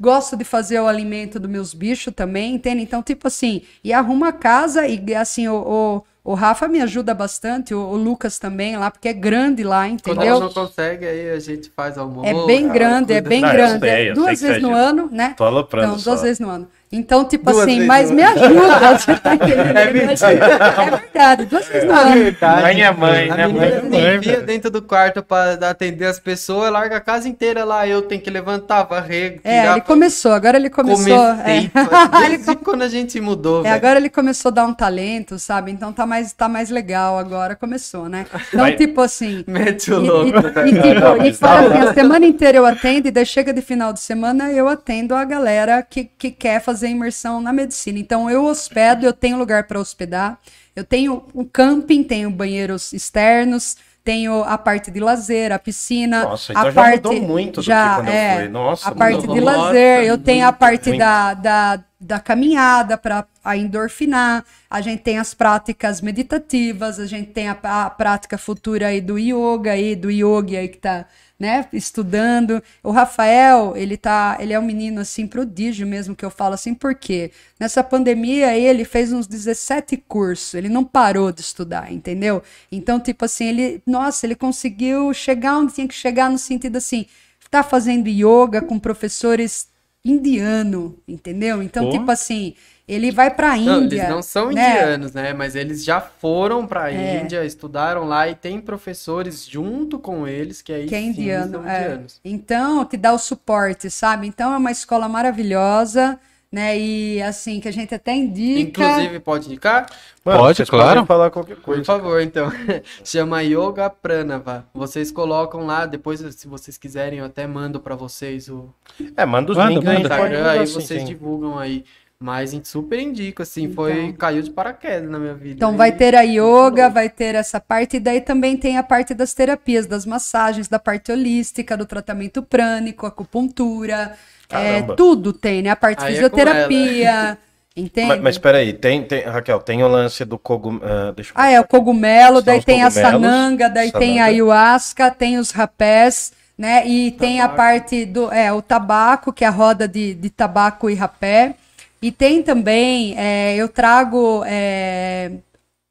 gosto 0.00 0.36
de 0.36 0.42
fazer 0.42 0.80
o 0.80 0.88
alimento 0.88 1.38
dos 1.38 1.48
meus 1.48 1.72
bichos 1.72 2.12
também, 2.12 2.56
entende? 2.56 2.82
Então, 2.82 3.00
tipo 3.00 3.28
assim, 3.28 3.62
e 3.84 3.92
arrumo 3.92 4.24
a 4.24 4.32
casa 4.32 4.88
e 4.88 5.14
assim, 5.14 5.46
o, 5.46 5.54
o, 5.54 6.02
o 6.28 6.34
Rafa 6.34 6.68
me 6.68 6.78
ajuda 6.82 7.14
bastante, 7.14 7.72
o, 7.72 7.80
o 7.80 7.96
Lucas 7.96 8.38
também 8.38 8.76
lá, 8.76 8.90
porque 8.90 9.08
é 9.08 9.14
grande 9.14 9.64
lá, 9.64 9.84
Quando 9.84 9.94
entendeu? 9.94 10.26
ela 10.26 10.40
não 10.40 10.52
consegue, 10.52 11.06
aí 11.06 11.30
a 11.30 11.40
gente 11.40 11.72
faz 11.74 11.96
almoço. 11.96 12.28
É 12.28 12.46
bem 12.46 12.68
grande, 12.68 13.14
é 13.14 13.20
bem 13.22 13.42
eu 13.42 13.50
grande. 13.50 14.12
duas 14.12 14.38
que 14.38 14.46
vezes 14.46 14.62
no 14.62 14.74
ano, 14.74 15.08
né? 15.10 15.34
Tô 15.38 15.98
só. 15.98 16.10
duas 16.10 16.20
vezes 16.20 16.38
no 16.38 16.50
ano. 16.50 16.68
Então, 16.90 17.24
tipo 17.24 17.50
Duas 17.50 17.64
assim, 17.64 17.84
mas 17.86 18.08
no 18.10 18.16
me 18.16 18.22
ajuda, 18.22 18.96
você 18.98 19.14
tá 19.16 19.34
entendendo? 19.34 19.76
É 19.76 19.92
mentira. 19.92 20.28
É 20.32 20.90
verdade, 20.96 21.44
duas 21.44 21.66
vezes 21.68 21.86
no 21.86 21.94
ano. 21.94 22.36
Mãe 22.62 22.82
é 22.82 22.90
mãe, 22.92 23.30
A 23.30 23.36
né? 23.36 23.46
Mãe 23.46 23.68
é 23.68 23.82
menina 23.82 23.90
mãe. 23.90 24.22
se 24.22 24.28
enfia 24.28 24.40
dentro 24.40 24.70
do 24.70 24.80
quarto 24.80 25.22
pra 25.22 25.52
atender 25.68 26.06
as 26.06 26.18
pessoas, 26.18 26.72
larga 26.72 26.96
a 26.96 27.00
casa 27.00 27.28
inteira 27.28 27.62
lá. 27.64 27.86
Eu 27.86 28.00
tenho 28.02 28.20
que 28.22 28.30
levantar, 28.30 28.84
varrer, 28.84 29.38
É, 29.44 29.66
ele 29.70 29.80
começou, 29.82 30.32
agora 30.32 30.56
ele 30.56 30.70
começou. 30.70 31.04
comer 31.04 31.70
é. 31.74 32.28
Desde 32.28 32.56
quando 32.56 32.82
a 32.82 32.88
gente 32.88 33.20
mudou, 33.20 33.60
É, 33.60 33.62
velho. 33.64 33.74
agora 33.74 33.98
ele 33.98 34.08
começou 34.08 34.48
a 34.50 34.52
dar 34.54 34.64
um 34.64 34.72
talento, 34.72 35.38
sabe? 35.38 35.70
Então 35.70 35.92
tá 35.92 36.06
mais, 36.06 36.32
tá 36.32 36.48
mais 36.48 36.70
legal 36.70 37.18
agora, 37.18 37.54
começou, 37.54 38.08
né? 38.08 38.24
Então, 38.48 38.60
Mas- 38.60 38.76
tipo 38.76 39.00
assim. 39.02 39.44
Mete 39.46 39.90
E, 39.90 39.92
o 39.94 40.02
e, 40.04 40.08
louco, 40.08 40.38
e, 40.38 40.72
tipo, 40.72 41.00
Não, 41.00 41.22
e 41.22 41.28
isso 41.28 41.38
fora 41.40 41.68
não. 41.68 41.76
assim, 41.78 41.88
a 41.88 41.92
semana 41.94 42.24
inteira 42.24 42.56
eu 42.56 42.64
atendo, 42.64 43.08
e 43.08 43.10
daí 43.10 43.26
chega 43.26 43.52
de 43.52 43.60
final 43.60 43.92
de 43.92 44.00
semana 44.00 44.50
eu 44.52 44.66
atendo 44.68 45.14
a 45.14 45.24
galera 45.24 45.82
que, 45.82 46.04
que 46.04 46.30
quer 46.30 46.62
fazer 46.62 46.77
imersão 46.86 47.40
na 47.40 47.52
medicina. 47.52 47.98
Então 47.98 48.30
eu 48.30 48.44
hospedo, 48.44 49.04
eu 49.04 49.12
tenho 49.12 49.36
lugar 49.36 49.64
para 49.64 49.80
hospedar, 49.80 50.38
eu 50.76 50.84
tenho 50.84 51.24
um 51.34 51.44
camping, 51.44 52.04
tenho 52.04 52.30
banheiros 52.30 52.92
externos, 52.92 53.76
tenho 54.04 54.42
a 54.44 54.56
parte 54.56 54.90
de 54.90 55.00
lazer, 55.00 55.52
a 55.52 55.58
piscina, 55.58 56.22
Nossa, 56.22 56.52
então 56.52 56.62
a 56.62 56.70
já 56.70 56.82
parte 56.82 56.96
mudou 56.96 57.20
muito 57.20 57.56
do 57.56 57.62
já, 57.62 57.88
que 57.90 57.94
quando 57.96 58.08
eu 58.08 58.14
é, 58.14 58.36
fui. 58.36 58.48
Nossa, 58.48 58.88
a 58.88 58.94
parte 58.94 59.20
mudou 59.20 59.34
de 59.34 59.40
Nossa, 59.42 59.56
lazer, 59.58 60.04
eu 60.04 60.16
tenho 60.16 60.46
a 60.46 60.52
parte 60.52 60.88
muito. 60.88 60.98
da, 60.98 61.34
da, 61.34 61.84
da 62.00 62.20
caminhada 62.20 62.96
para 62.96 63.26
a 63.42 63.56
endorfinar, 63.56 64.44
a 64.70 64.80
gente 64.80 65.02
tem 65.02 65.18
as 65.18 65.34
práticas 65.34 66.00
meditativas, 66.00 67.00
a 67.00 67.06
gente 67.06 67.30
tem 67.30 67.48
a, 67.48 67.58
a 67.62 67.90
prática 67.90 68.38
futura 68.38 68.88
aí 68.88 69.00
do 69.00 69.18
yoga 69.18 69.72
aí, 69.72 69.96
do 69.96 70.08
yogi 70.08 70.56
aí 70.56 70.68
que 70.68 70.78
tá, 70.78 71.06
né, 71.36 71.66
estudando. 71.72 72.62
O 72.84 72.92
Rafael, 72.92 73.76
ele 73.76 73.96
tá, 73.96 74.36
ele 74.38 74.52
é 74.52 74.60
um 74.60 74.64
menino 74.64 75.00
assim 75.00 75.26
prodígio 75.26 75.88
mesmo 75.88 76.14
que 76.14 76.24
eu 76.24 76.30
falo 76.30 76.54
assim, 76.54 76.72
porque 76.72 77.32
nessa 77.58 77.82
pandemia 77.82 78.56
ele 78.56 78.84
fez 78.84 79.12
uns 79.12 79.26
17 79.26 79.96
cursos, 79.96 80.54
ele 80.54 80.68
não 80.68 80.84
parou 80.84 81.32
de 81.32 81.40
estudar, 81.40 81.92
entendeu? 81.92 82.42
Então, 82.70 83.00
tipo 83.00 83.24
assim, 83.24 83.46
ele, 83.46 83.82
nossa, 83.84 84.24
ele 84.24 84.36
conseguiu 84.36 85.12
chegar 85.12 85.58
onde 85.58 85.74
tinha 85.74 85.88
que 85.88 85.94
chegar 85.94 86.30
no 86.30 86.38
sentido 86.38 86.76
assim, 86.76 87.06
tá 87.50 87.62
fazendo 87.62 88.08
yoga 88.08 88.60
com 88.62 88.78
professores 88.78 89.66
indiano, 90.04 90.98
entendeu? 91.06 91.62
Então, 91.62 91.84
Pô. 91.86 91.90
tipo 91.90 92.10
assim, 92.10 92.54
ele 92.86 93.10
vai 93.10 93.30
pra 93.34 93.56
Não, 93.56 93.82
Índia. 93.82 93.96
eles 93.96 94.08
não 94.08 94.22
são 94.22 94.50
né? 94.50 94.70
indianos, 94.70 95.12
né? 95.12 95.32
Mas 95.34 95.54
eles 95.54 95.84
já 95.84 96.00
foram 96.00 96.66
pra 96.66 96.90
É. 96.92 97.22
Índia, 97.22 97.44
estudaram 97.44 98.04
lá 98.04 98.28
e 98.28 98.34
tem 98.34 98.60
professores 98.60 99.44
junto 99.46 99.98
com 99.98 100.26
eles 100.26 100.62
que 100.62 100.72
aí 100.72 100.86
que 100.86 100.94
é 100.94 101.00
sim 101.00 101.08
indiano. 101.08 101.52
são 101.52 101.68
é. 101.68 101.82
indianos. 101.82 102.20
Então, 102.24 102.84
que 102.84 102.96
dá 102.96 103.12
o 103.12 103.18
suporte, 103.18 103.90
sabe? 103.90 104.26
Então, 104.26 104.52
é 104.54 104.56
uma 104.56 104.70
escola 104.72 105.08
maravilhosa, 105.08 106.18
né? 106.50 106.78
E 106.78 107.20
assim, 107.22 107.60
que 107.60 107.68
a 107.68 107.72
gente 107.72 107.94
até 107.94 108.14
indica. 108.14 108.82
Inclusive, 108.82 109.20
pode 109.20 109.46
indicar? 109.46 109.86
Mano, 110.24 110.38
Pode, 110.40 110.64
claro. 110.66 111.06
falar 111.06 111.30
qualquer 111.30 111.56
Por 111.56 111.62
coisa. 111.62 111.84
favor, 111.84 112.20
então. 112.20 112.50
Chama 113.04 113.42
Yoga 113.42 113.88
Pranava. 113.90 114.66
Vocês 114.74 115.10
colocam 115.10 115.64
lá, 115.66 115.86
depois, 115.86 116.20
se 116.34 116.46
vocês 116.48 116.76
quiserem, 116.78 117.18
eu 117.18 117.24
até 117.26 117.46
mando 117.46 117.80
pra 117.80 117.94
vocês 117.94 118.48
o 118.48 118.72
É, 119.16 119.24
manda 119.24 119.52
os 119.52 119.58
Manda, 119.58 119.70
links, 119.74 119.84
manda. 119.86 120.08
pode 120.08 120.22
Instagram, 120.34 120.50
aí 120.50 120.58
assim, 120.60 120.72
vocês 120.74 121.00
sim. 121.02 121.06
divulgam 121.08 121.58
aí. 121.58 121.84
Mas 122.20 122.50
a 122.50 122.54
gente 122.54 122.66
super 122.66 122.98
indica, 122.98 123.44
assim, 123.44 123.72
foi, 123.72 123.92
Então. 124.06 124.12
caiu 124.14 124.42
de 124.42 124.50
paraquedas 124.50 125.08
na 125.08 125.20
minha 125.20 125.34
vida. 125.34 125.54
Então 125.54 125.76
vai 125.76 125.92
ter 125.92 126.16
a 126.16 126.22
yoga, 126.22 126.88
vai 126.90 127.08
ter 127.08 127.36
essa 127.36 127.60
parte, 127.60 127.96
e 127.98 128.00
daí 128.00 128.20
também 128.20 128.56
tem 128.56 128.76
a 128.76 128.82
parte 128.82 129.14
das 129.14 129.32
terapias, 129.32 129.86
das 129.86 130.04
massagens, 130.04 130.66
da 130.66 130.80
parte 130.80 131.12
holística, 131.12 131.76
do 131.76 131.86
tratamento 131.86 132.42
prânico, 132.42 133.06
acupuntura, 133.06 134.16
é, 134.50 134.82
tudo 134.94 135.32
tem, 135.32 135.62
né? 135.62 135.70
A 135.70 135.76
parte 135.76 136.02
Aí 136.02 136.12
é 136.12 136.14
fisioterapia, 136.14 137.38
entende? 137.76 138.08
Mas, 138.08 138.20
mas 138.20 138.38
peraí, 138.38 138.72
tem, 138.72 139.02
tem, 139.02 139.22
Raquel, 139.22 139.60
tem 139.60 139.82
o 139.82 139.88
lance 139.88 140.24
do 140.24 140.38
cogumelo. 140.38 140.84
ah, 140.84 141.12
deixa 141.12 141.30
eu 141.30 141.34
Ah, 141.36 141.50
é 141.50 141.60
o 141.60 141.66
cogumelo, 141.66 142.40
daí 142.40 142.62
tem 142.62 142.82
a 142.82 142.90
sananga, 142.90 143.68
daí 143.68 143.92
tem 143.92 144.20
a 144.20 144.24
sananga. 144.24 144.24
ayahuasca, 144.24 145.10
tem 145.10 145.38
os 145.38 145.50
rapés, 145.50 146.32
né? 146.56 146.86
E 146.86 147.10
tem 147.12 147.40
a 147.40 147.48
parte 147.48 148.04
do, 148.04 148.32
é, 148.32 148.52
o 148.52 148.62
tabaco, 148.62 149.32
que 149.32 149.44
é 149.44 149.48
a 149.48 149.50
roda 149.50 149.86
de, 149.86 150.14
de 150.14 150.30
tabaco 150.30 150.88
e 150.88 150.94
rapé. 150.94 151.54
E 152.00 152.12
tem 152.12 152.42
também, 152.42 153.18
é, 153.18 153.56
eu 153.56 153.68
trago 153.68 154.42
é, 154.46 155.32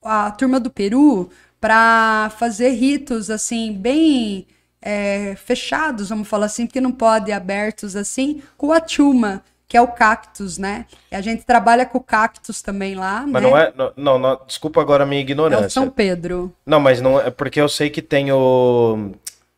a 0.04 0.32
turma 0.32 0.60
do 0.60 0.70
Peru, 0.70 1.30
para 1.60 2.32
fazer 2.38 2.70
ritos 2.70 3.30
assim 3.30 3.74
bem 3.74 4.46
é, 4.82 5.36
fechados, 5.36 6.10
vamos 6.10 6.28
falar 6.28 6.46
assim, 6.48 6.66
porque 6.66 6.82
não 6.82 6.92
pode 6.92 7.32
abertos 7.32 7.96
assim, 7.96 8.42
com 8.58 8.72
a 8.72 8.82
chuma, 8.86 9.44
que 9.68 9.76
é 9.76 9.82
o 9.82 9.88
cactus, 9.88 10.58
né? 10.58 10.86
E 11.12 11.16
a 11.16 11.22
gente 11.22 11.44
trabalha 11.44 11.86
com 11.86 12.00
cactus 12.00 12.62
também 12.62 12.96
lá, 12.96 13.26
Mas 13.28 13.44
né? 13.44 13.50
não 13.50 13.58
é. 13.58 13.74
Não, 13.98 14.18
não, 14.20 14.40
desculpa 14.48 14.80
agora 14.80 15.04
a 15.04 15.08
minha 15.08 15.20
É 15.20 15.24
o 15.24 15.26
ignorância. 15.26 15.70
São 15.70 15.90
Pedro. 15.90 16.54
Não, 16.66 16.80
mas 16.80 17.02
não 17.02 17.20
é 17.20 17.30
porque 17.30 17.60
eu 17.60 17.68
sei 17.68 17.90
que 17.90 18.02
tem 18.02 18.32
o. 18.32 19.12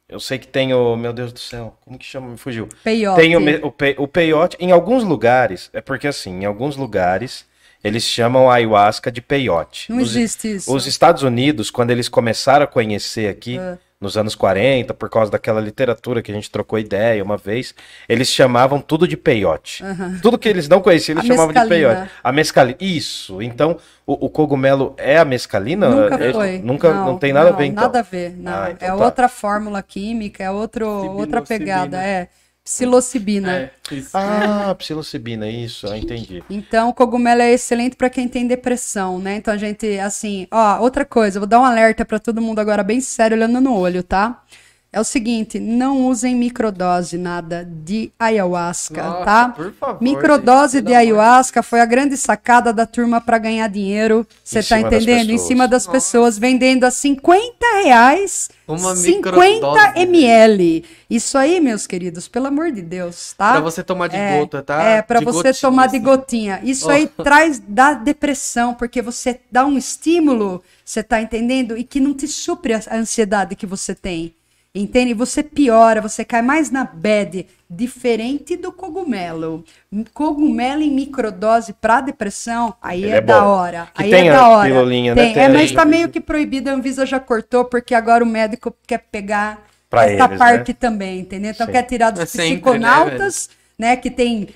Eu 0.07 0.19
sei 0.19 0.39
que 0.39 0.47
tem 0.47 0.73
o. 0.73 0.95
Meu 0.95 1.13
Deus 1.13 1.31
do 1.31 1.37
céu, 1.37 1.77
como 1.85 1.99
que 1.99 2.05
chama? 2.05 2.29
Me 2.29 2.37
fugiu. 2.37 2.67
Peiote. 2.83 3.21
Tem 3.21 3.35
o, 3.35 3.67
o, 3.67 3.71
pe- 3.71 3.95
o 3.99 4.07
peiote. 4.07 4.57
Em 4.59 4.71
alguns 4.71 5.03
lugares, 5.03 5.69
é 5.73 5.81
porque 5.81 6.07
assim, 6.07 6.39
em 6.41 6.45
alguns 6.45 6.75
lugares, 6.75 7.45
eles 7.83 8.01
chamam 8.03 8.49
a 8.49 8.55
ayahuasca 8.55 9.11
de 9.11 9.21
peiote. 9.21 9.91
Não 9.91 9.99
Nos- 9.99 10.15
existe 10.15 10.55
isso. 10.55 10.73
Os 10.75 10.87
Estados 10.87 11.21
Unidos, 11.21 11.69
quando 11.69 11.91
eles 11.91 12.09
começaram 12.09 12.63
a 12.63 12.67
conhecer 12.67 13.29
aqui, 13.29 13.59
Ah. 13.59 13.77
Nos 13.99 14.15
anos 14.15 14.33
40, 14.33 14.93
por 14.93 15.09
causa 15.09 15.29
daquela 15.29 15.59
literatura 15.59 16.21
que 16.21 16.31
a 16.31 16.33
gente 16.33 16.49
trocou 16.49 16.79
ideia 16.79 17.21
uma 17.23 17.35
vez, 17.35 17.75
eles 18.07 18.29
chamavam 18.29 18.79
tudo 18.79 19.05
de 19.05 19.17
peiote. 19.17 19.83
Tudo 20.21 20.37
que 20.37 20.47
eles 20.47 20.69
não 20.69 20.79
conheciam, 20.81 21.15
eles 21.17 21.25
A 21.29 21.33
chamavam 21.33 21.53
de 21.53 21.59
mescalina. 21.59 21.89
peiote. 21.95 22.11
A 22.23 22.31
mescalina. 22.31 22.77
Isso. 22.79 23.41
Então, 23.41 23.77
o, 24.05 24.25
o 24.27 24.29
cogumelo 24.29 24.95
é 24.97 25.17
a 25.17 25.25
mescalina? 25.25 25.89
Nunca 25.89 26.23
É- 26.23 26.31
foi. 26.31 26.57
Nunca, 26.59 26.93
não, 26.93 27.17
tem 27.17 27.33
nada 27.33 27.49
não, 27.49 27.55
a 27.55 27.59
ver, 27.59 27.65
então. 27.65 27.83
Nada 27.83 27.99
a 27.99 28.03
ver, 28.03 28.37
não. 28.37 28.51
Ah, 28.53 28.71
então 28.71 28.87
é 28.87 28.97
tá. 28.97 29.05
outra 29.05 29.27
fórmula 29.27 29.83
química, 29.83 30.43
é 30.43 30.49
outro, 30.49 30.87
outra 30.87 31.41
pegada, 31.41 32.01
é 32.01 32.29
psilocibina. 32.69 33.51
É, 33.51 33.71
isso. 33.91 34.11
Ah, 34.13 34.75
psilocibina, 34.77 35.49
isso, 35.49 35.87
ah, 35.87 35.97
entendi. 35.97 36.43
Então, 36.49 36.89
o 36.89 36.93
cogumelo 36.93 37.41
é 37.41 37.51
excelente 37.51 37.95
para 37.95 38.11
quem 38.11 38.27
tem 38.27 38.45
depressão, 38.45 39.17
né? 39.17 39.37
Então 39.37 39.51
a 39.51 39.57
gente, 39.57 39.97
assim, 39.99 40.45
ó, 40.51 40.79
outra 40.79 41.03
coisa, 41.03 41.37
eu 41.37 41.41
vou 41.41 41.47
dar 41.47 41.59
um 41.59 41.65
alerta 41.65 42.05
para 42.05 42.19
todo 42.19 42.39
mundo 42.39 42.59
agora 42.59 42.83
bem 42.83 43.01
sério, 43.01 43.35
olhando 43.35 43.59
no 43.59 43.75
olho, 43.75 44.03
tá? 44.03 44.43
É 44.91 44.99
o 44.99 45.03
seguinte, 45.03 45.59
não 45.59 46.07
usem 46.07 46.35
microdose 46.35 47.15
nada 47.15 47.63
de 47.63 48.11
ayahuasca, 48.17 49.03
Nossa, 49.03 49.23
tá? 49.25 49.49
por 49.49 49.71
favor, 49.73 50.01
Microdose 50.01 50.77
gente, 50.79 50.87
de 50.87 50.95
ayahuasca 50.95 51.61
foi 51.61 51.79
a 51.79 51.85
grande 51.85 52.17
sacada 52.17 52.73
da 52.73 52.87
turma 52.87 53.21
para 53.21 53.37
ganhar 53.37 53.67
dinheiro. 53.67 54.25
Você 54.43 54.63
tá 54.63 54.79
entendendo? 54.79 55.29
Em 55.29 55.37
cima 55.37 55.67
das 55.67 55.85
pessoas, 55.85 56.39
vendendo 56.39 56.85
a 56.85 56.91
50 56.91 57.83
reais, 57.83 58.49
Uma 58.67 58.95
50 58.95 59.37
microdose. 59.39 59.99
ml. 59.99 60.83
Isso 61.07 61.37
aí, 61.37 61.59
meus 61.59 61.85
queridos, 61.85 62.27
pelo 62.27 62.47
amor 62.47 62.71
de 62.71 62.81
Deus, 62.81 63.33
tá? 63.37 63.51
Pra 63.51 63.61
você 63.61 63.83
tomar 63.83 64.07
de 64.07 64.15
É, 64.15 64.39
gota, 64.39 64.63
tá? 64.63 64.81
É, 64.81 65.01
pra 65.03 65.19
De 65.19 65.25
você 65.25 65.49
gotinha, 65.49 65.61
tomar 65.61 65.85
de 65.87 65.97
assim. 65.97 66.03
gotinha. 66.05 66.59
Isso 66.63 66.87
Ó. 66.87 66.91
aí 66.91 67.05
traz 67.23 67.59
da 67.59 67.93
depressão, 67.93 68.73
porque 68.73 69.03
você 69.03 69.39
dá 69.51 69.63
um 69.67 69.77
estímulo, 69.77 70.63
você 70.83 71.03
tá 71.03 71.21
entendendo? 71.21 71.77
E 71.77 71.83
que 71.83 71.99
não 71.99 72.15
te 72.15 72.27
supre 72.27 72.73
a 72.73 72.81
ansiedade 72.91 73.55
que 73.55 73.67
você 73.67 73.93
tem. 73.93 74.33
Entende? 74.73 75.13
Você 75.15 75.41
piora, 75.41 75.99
você 75.99 76.23
cai 76.23 76.41
mais 76.43 76.69
na 76.69 76.83
bad, 76.83 77.47
diferente 77.69 78.55
do 78.55 78.71
cogumelo. 78.71 79.63
Cogumelo 80.13 80.81
em 80.83 80.91
microdose 80.91 81.73
pra 81.73 82.01
depressão, 82.01 82.75
aí 82.81 83.03
Ele 83.03 83.13
é, 83.13 83.15
é 83.15 83.21
da 83.21 83.43
hora. 83.45 83.87
Que 83.95 84.03
aí 84.03 84.09
tem 84.11 84.27
é 84.27 84.29
a 84.29 84.33
da 84.33 84.47
hora. 84.47 84.69
pilulinha, 84.69 85.15
né? 85.15 85.23
Tem, 85.23 85.33
Tem 85.33 85.43
é, 85.43 85.49
mas 85.49 85.69
gente. 85.69 85.73
tá 85.73 85.85
meio 85.85 86.09
que 86.09 86.21
proibido, 86.21 86.69
a 86.69 86.73
Anvisa 86.73 87.05
já 87.05 87.19
cortou, 87.19 87.65
porque 87.65 87.95
agora 87.95 88.23
o 88.23 88.27
médico 88.27 88.73
quer 88.85 88.99
pegar 89.11 89.67
Pra 89.89 90.05
essa 90.05 90.27
eles, 90.27 90.29
né? 90.29 90.37
parte 90.37 90.73
também, 90.73 91.19
entendeu? 91.21 91.51
Então 91.51 91.65
Sim. 91.65 91.71
quer 91.71 91.83
tirar 91.83 92.11
dos 92.11 92.21
É 92.21 92.25
sempre, 92.27 92.43
né, 92.45 92.55
psiconautas, 92.55 93.49
né, 93.77 93.95
que 93.95 94.11
tem 94.11 94.49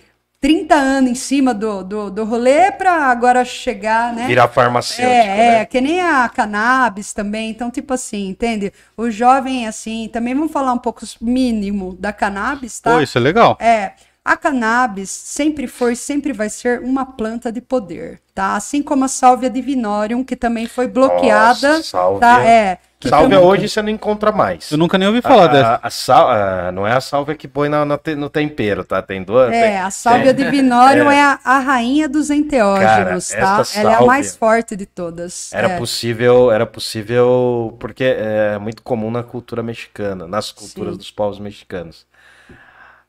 30 0.44 0.76
anos 0.76 1.10
em 1.11 1.15
cima 1.15 1.53
do, 1.53 1.82
do, 1.86 2.11
do 2.11 2.26
rolê 2.26 2.70
pra 2.70 3.06
agora 3.06 3.45
chegar, 3.45 4.14
né? 4.14 4.28
Virar 4.28 4.49
farmacêutico, 4.49 5.10
É, 5.10 5.26
né? 5.26 5.56
é, 5.61 5.65
que 5.65 5.80
nem 5.80 6.02
a 6.02 6.28
cannabis 6.28 7.14
também. 7.14 7.49
Então, 7.49 7.72
tipo 7.72 7.94
assim, 7.94 8.28
entende? 8.28 8.74
O 8.98 9.10
jovem, 9.10 9.65
assim, 9.65 10.10
também 10.11 10.36
vamos 10.36 10.52
falar 10.52 10.74
um 10.74 10.78
pouco 10.78 11.06
mínimo 11.22 11.95
da 11.98 12.11
cannabis, 12.11 12.78
tá? 12.78 12.91
Pô, 12.91 12.99
isso 12.99 13.18
é 13.18 13.22
legal. 13.22 13.57
É, 13.57 13.94
a 14.25 14.37
cannabis 14.37 15.09
sempre 15.09 15.67
foi, 15.67 15.95
sempre 15.95 16.31
vai 16.31 16.49
ser 16.49 16.79
uma 16.79 17.05
planta 17.05 17.51
de 17.51 17.59
poder, 17.59 18.21
tá? 18.33 18.55
Assim 18.55 18.81
como 18.81 19.03
a 19.03 19.07
sálvia 19.09 19.49
divinorium, 19.49 20.23
que 20.23 20.35
também 20.35 20.65
foi 20.65 20.87
bloqueada, 20.87 21.69
Nossa, 21.77 21.83
sálvia. 21.83 22.19
tá? 22.19 22.43
É. 22.45 22.77
que 22.99 23.09
Sálvia 23.09 23.37
também- 23.37 23.49
hoje 23.51 23.67
você 23.67 23.81
não 23.81 23.89
encontra 23.89 24.31
mais. 24.31 24.71
Eu 24.71 24.77
nunca 24.77 24.97
nem 24.97 25.09
ouvi 25.09 25.21
falar 25.21 25.43
a, 25.43 25.47
dessa. 25.47 25.67
a, 25.83 25.87
a 25.87 25.89
sal- 25.89 26.29
a- 26.29 26.71
não 26.71 26.87
é 26.87 26.93
a 26.93 27.01
sálvia 27.01 27.35
que 27.35 27.49
põe 27.49 27.67
na- 27.67 27.83
na 27.83 27.99
no 28.15 28.29
tempero, 28.29 28.85
tá? 28.85 29.01
Tem 29.01 29.21
duas. 29.21 29.51
É, 29.51 29.61
tem- 29.61 29.77
a 29.77 29.91
sálvia 29.91 30.33
tem- 30.33 30.45
divinorium 30.45 31.11
é, 31.11 31.21
a, 31.21 31.37
a 31.43 31.59
rainha 31.59 32.07
dos 32.07 32.29
enteógenos, 32.29 33.27
Cara, 33.29 33.55
tá? 33.57 33.61
esta 33.61 33.79
Ela 33.81 33.89
é 33.89 33.91
a 33.93 33.95
sálvia 33.97 34.07
mais 34.07 34.37
forte 34.37 34.77
de 34.77 34.85
todas. 34.85 35.51
Era 35.51 35.71
é. 35.71 35.77
possível, 35.77 36.49
era 36.49 36.65
possível, 36.65 37.75
porque 37.77 38.05
é 38.05 38.57
muito 38.57 38.81
comum 38.81 39.11
na 39.11 39.21
cultura 39.21 39.61
mexicana, 39.61 40.25
nas 40.25 40.49
culturas 40.53 40.93
Sim. 40.93 40.97
dos 40.99 41.11
povos 41.11 41.39
mexicanos. 41.39 42.05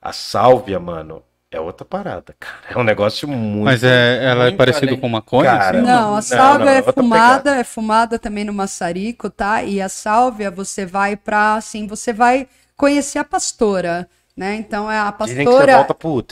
A 0.05 0.13
sálvia, 0.13 0.79
mano, 0.79 1.23
é 1.51 1.59
outra 1.59 1.83
parada, 1.83 2.37
cara. 2.39 2.59
É 2.69 2.79
um 2.79 2.85
negócio 2.85 3.27
muito. 3.27 3.65
Mas 3.65 3.83
é, 3.83 4.23
ela 4.23 4.43
é 4.43 4.47
muito 4.49 4.59
parecida 4.59 4.89
além. 4.89 5.01
com 5.01 5.09
maconha? 5.09 5.51
Cara, 5.51 5.79
assim? 5.79 5.87
Não, 5.87 6.11
não, 6.11 6.17
a 6.17 6.21
sálvia 6.21 6.67
não, 6.67 6.73
é 6.73 6.77
outra 6.77 6.93
fumada, 6.93 7.57
é 7.57 7.65
fumada 7.65 8.19
também 8.19 8.45
no 8.45 8.53
maçarico, 8.53 9.31
tá? 9.31 9.63
E 9.63 9.81
a 9.81 9.89
sálvia 9.89 10.51
você 10.51 10.85
vai 10.85 11.17
pra, 11.17 11.55
assim, 11.55 11.87
você 11.87 12.13
vai 12.13 12.47
conhecer 12.77 13.19
a 13.19 13.25
pastora, 13.25 14.07
né? 14.37 14.57
Então 14.57 14.91
é 14.91 14.99
a 14.99 15.11
pastora 15.11 15.87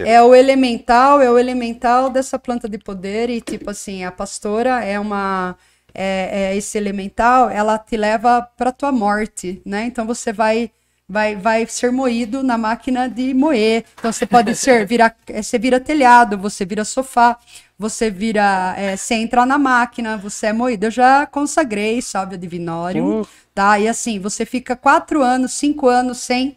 é 0.05 0.20
o 0.20 0.35
elemental, 0.35 1.23
é 1.23 1.31
o 1.31 1.39
elemental 1.39 2.11
dessa 2.11 2.39
planta 2.39 2.69
de 2.69 2.77
poder 2.77 3.31
e 3.31 3.40
tipo 3.40 3.70
assim, 3.70 4.05
a 4.05 4.12
pastora 4.12 4.85
é 4.85 5.01
uma 5.01 5.57
é, 5.94 6.51
é 6.51 6.57
esse 6.57 6.77
elemental, 6.77 7.49
ela 7.49 7.78
te 7.78 7.97
leva 7.97 8.43
para 8.43 8.70
tua 8.70 8.93
morte, 8.93 9.62
né? 9.65 9.85
Então 9.85 10.05
você 10.05 10.31
vai 10.31 10.70
vai 11.09 11.37
vai 11.37 11.66
ser 11.66 11.93
moído 11.93 12.43
na 12.43 12.57
máquina 12.57 13.09
de 13.09 13.35
moer. 13.35 13.85
Então 13.99 14.12
você 14.12 14.27
pode 14.27 14.55
ser 14.57 14.87
virar, 14.87 15.16
eh, 15.27 15.43
você 15.43 15.59
vira 15.59 15.79
telhado, 15.81 16.39
você 16.39 16.65
vira 16.65 16.85
sofá, 16.85 17.39
você 17.79 18.11
vira, 18.11 18.74
eh, 18.79 18.97
você 18.97 19.15
entra 19.15 19.45
na 19.45 19.59
máquina, 19.59 20.16
você 20.16 20.47
é 20.47 20.53
moído. 20.53 20.87
Eu 20.87 20.91
já 20.91 21.27
consagrei 21.27 22.01
sálvia 22.01 22.39
divinório, 22.39 23.27
tá? 23.55 23.79
E 23.79 23.89
assim, 23.89 24.19
você 24.19 24.45
fica 24.47 24.77
quatro 24.77 25.23
anos, 25.23 25.53
cinco 25.53 25.89
anos 25.89 26.19
sem 26.19 26.57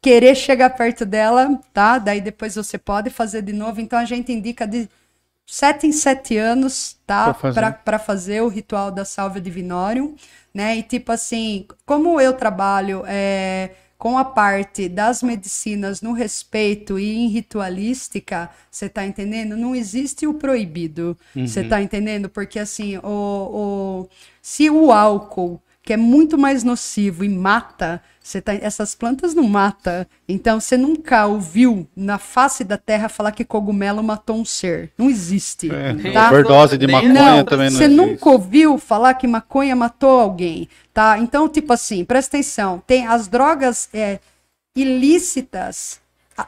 querer 0.00 0.34
chegar 0.36 0.70
perto 0.70 1.04
dela, 1.04 1.58
tá? 1.72 1.98
Daí 1.98 2.20
depois 2.20 2.54
você 2.54 2.78
pode 2.78 3.10
fazer 3.10 3.42
de 3.42 3.52
novo. 3.52 3.80
Então 3.80 3.98
a 3.98 4.04
gente 4.04 4.32
indica 4.32 4.66
de 4.66 4.88
sete 5.46 5.86
em 5.86 5.92
sete 5.92 6.36
anos, 6.36 6.96
tá? 7.06 7.34
Pra 7.84 7.98
fazer. 7.98 8.40
O 8.42 8.48
ritual 8.48 8.90
da 8.90 9.04
salva 9.04 9.40
divinorium, 9.40 10.14
né? 10.54 10.76
E 10.76 10.82
tipo 10.82 11.10
assim, 11.12 11.66
como 11.84 12.20
eu 12.20 12.34
trabalho 12.34 13.02
é, 13.06 13.70
com 13.98 14.18
a 14.18 14.24
parte 14.24 14.88
das 14.88 15.22
medicinas 15.22 16.02
no 16.02 16.12
respeito 16.12 16.98
e 16.98 17.16
em 17.16 17.28
ritualística, 17.28 18.50
você 18.70 18.88
tá 18.88 19.06
entendendo? 19.06 19.56
Não 19.56 19.74
existe 19.74 20.26
o 20.26 20.34
proibido, 20.34 21.16
você 21.34 21.64
tá 21.64 21.80
entendendo? 21.80 22.28
Porque 22.28 22.58
assim, 22.58 22.98
o, 22.98 23.02
o, 23.02 24.08
se 24.42 24.68
o 24.68 24.92
álcool 24.92 25.60
que 25.86 25.92
é 25.92 25.96
muito 25.96 26.36
mais 26.36 26.64
nocivo 26.64 27.24
e 27.24 27.28
mata, 27.28 28.02
você 28.20 28.42
tá, 28.42 28.52
essas 28.54 28.92
plantas 28.92 29.34
não 29.34 29.44
mata. 29.44 30.08
Então 30.28 30.58
você 30.58 30.76
nunca 30.76 31.26
ouviu 31.26 31.86
na 31.94 32.18
face 32.18 32.64
da 32.64 32.76
terra 32.76 33.08
falar 33.08 33.30
que 33.30 33.44
cogumelo 33.44 34.02
matou 34.02 34.36
um 34.36 34.44
ser. 34.44 34.90
Não 34.98 35.08
existe. 35.08 35.70
É, 35.72 36.12
tá? 36.12 36.26
overdose 36.26 36.76
de 36.76 36.88
maconha 36.88 37.12
Não, 37.12 37.44
também 37.44 37.70
não 37.70 37.78
você 37.78 37.84
existe. 37.84 37.96
nunca 37.96 38.28
ouviu 38.28 38.78
falar 38.78 39.14
que 39.14 39.28
maconha 39.28 39.76
matou 39.76 40.18
alguém, 40.18 40.68
tá? 40.92 41.20
Então, 41.20 41.48
tipo 41.48 41.72
assim, 41.72 42.04
presta 42.04 42.36
atenção, 42.36 42.82
tem 42.84 43.06
as 43.06 43.28
drogas 43.28 43.88
é, 43.94 44.18
ilícitas 44.76 46.00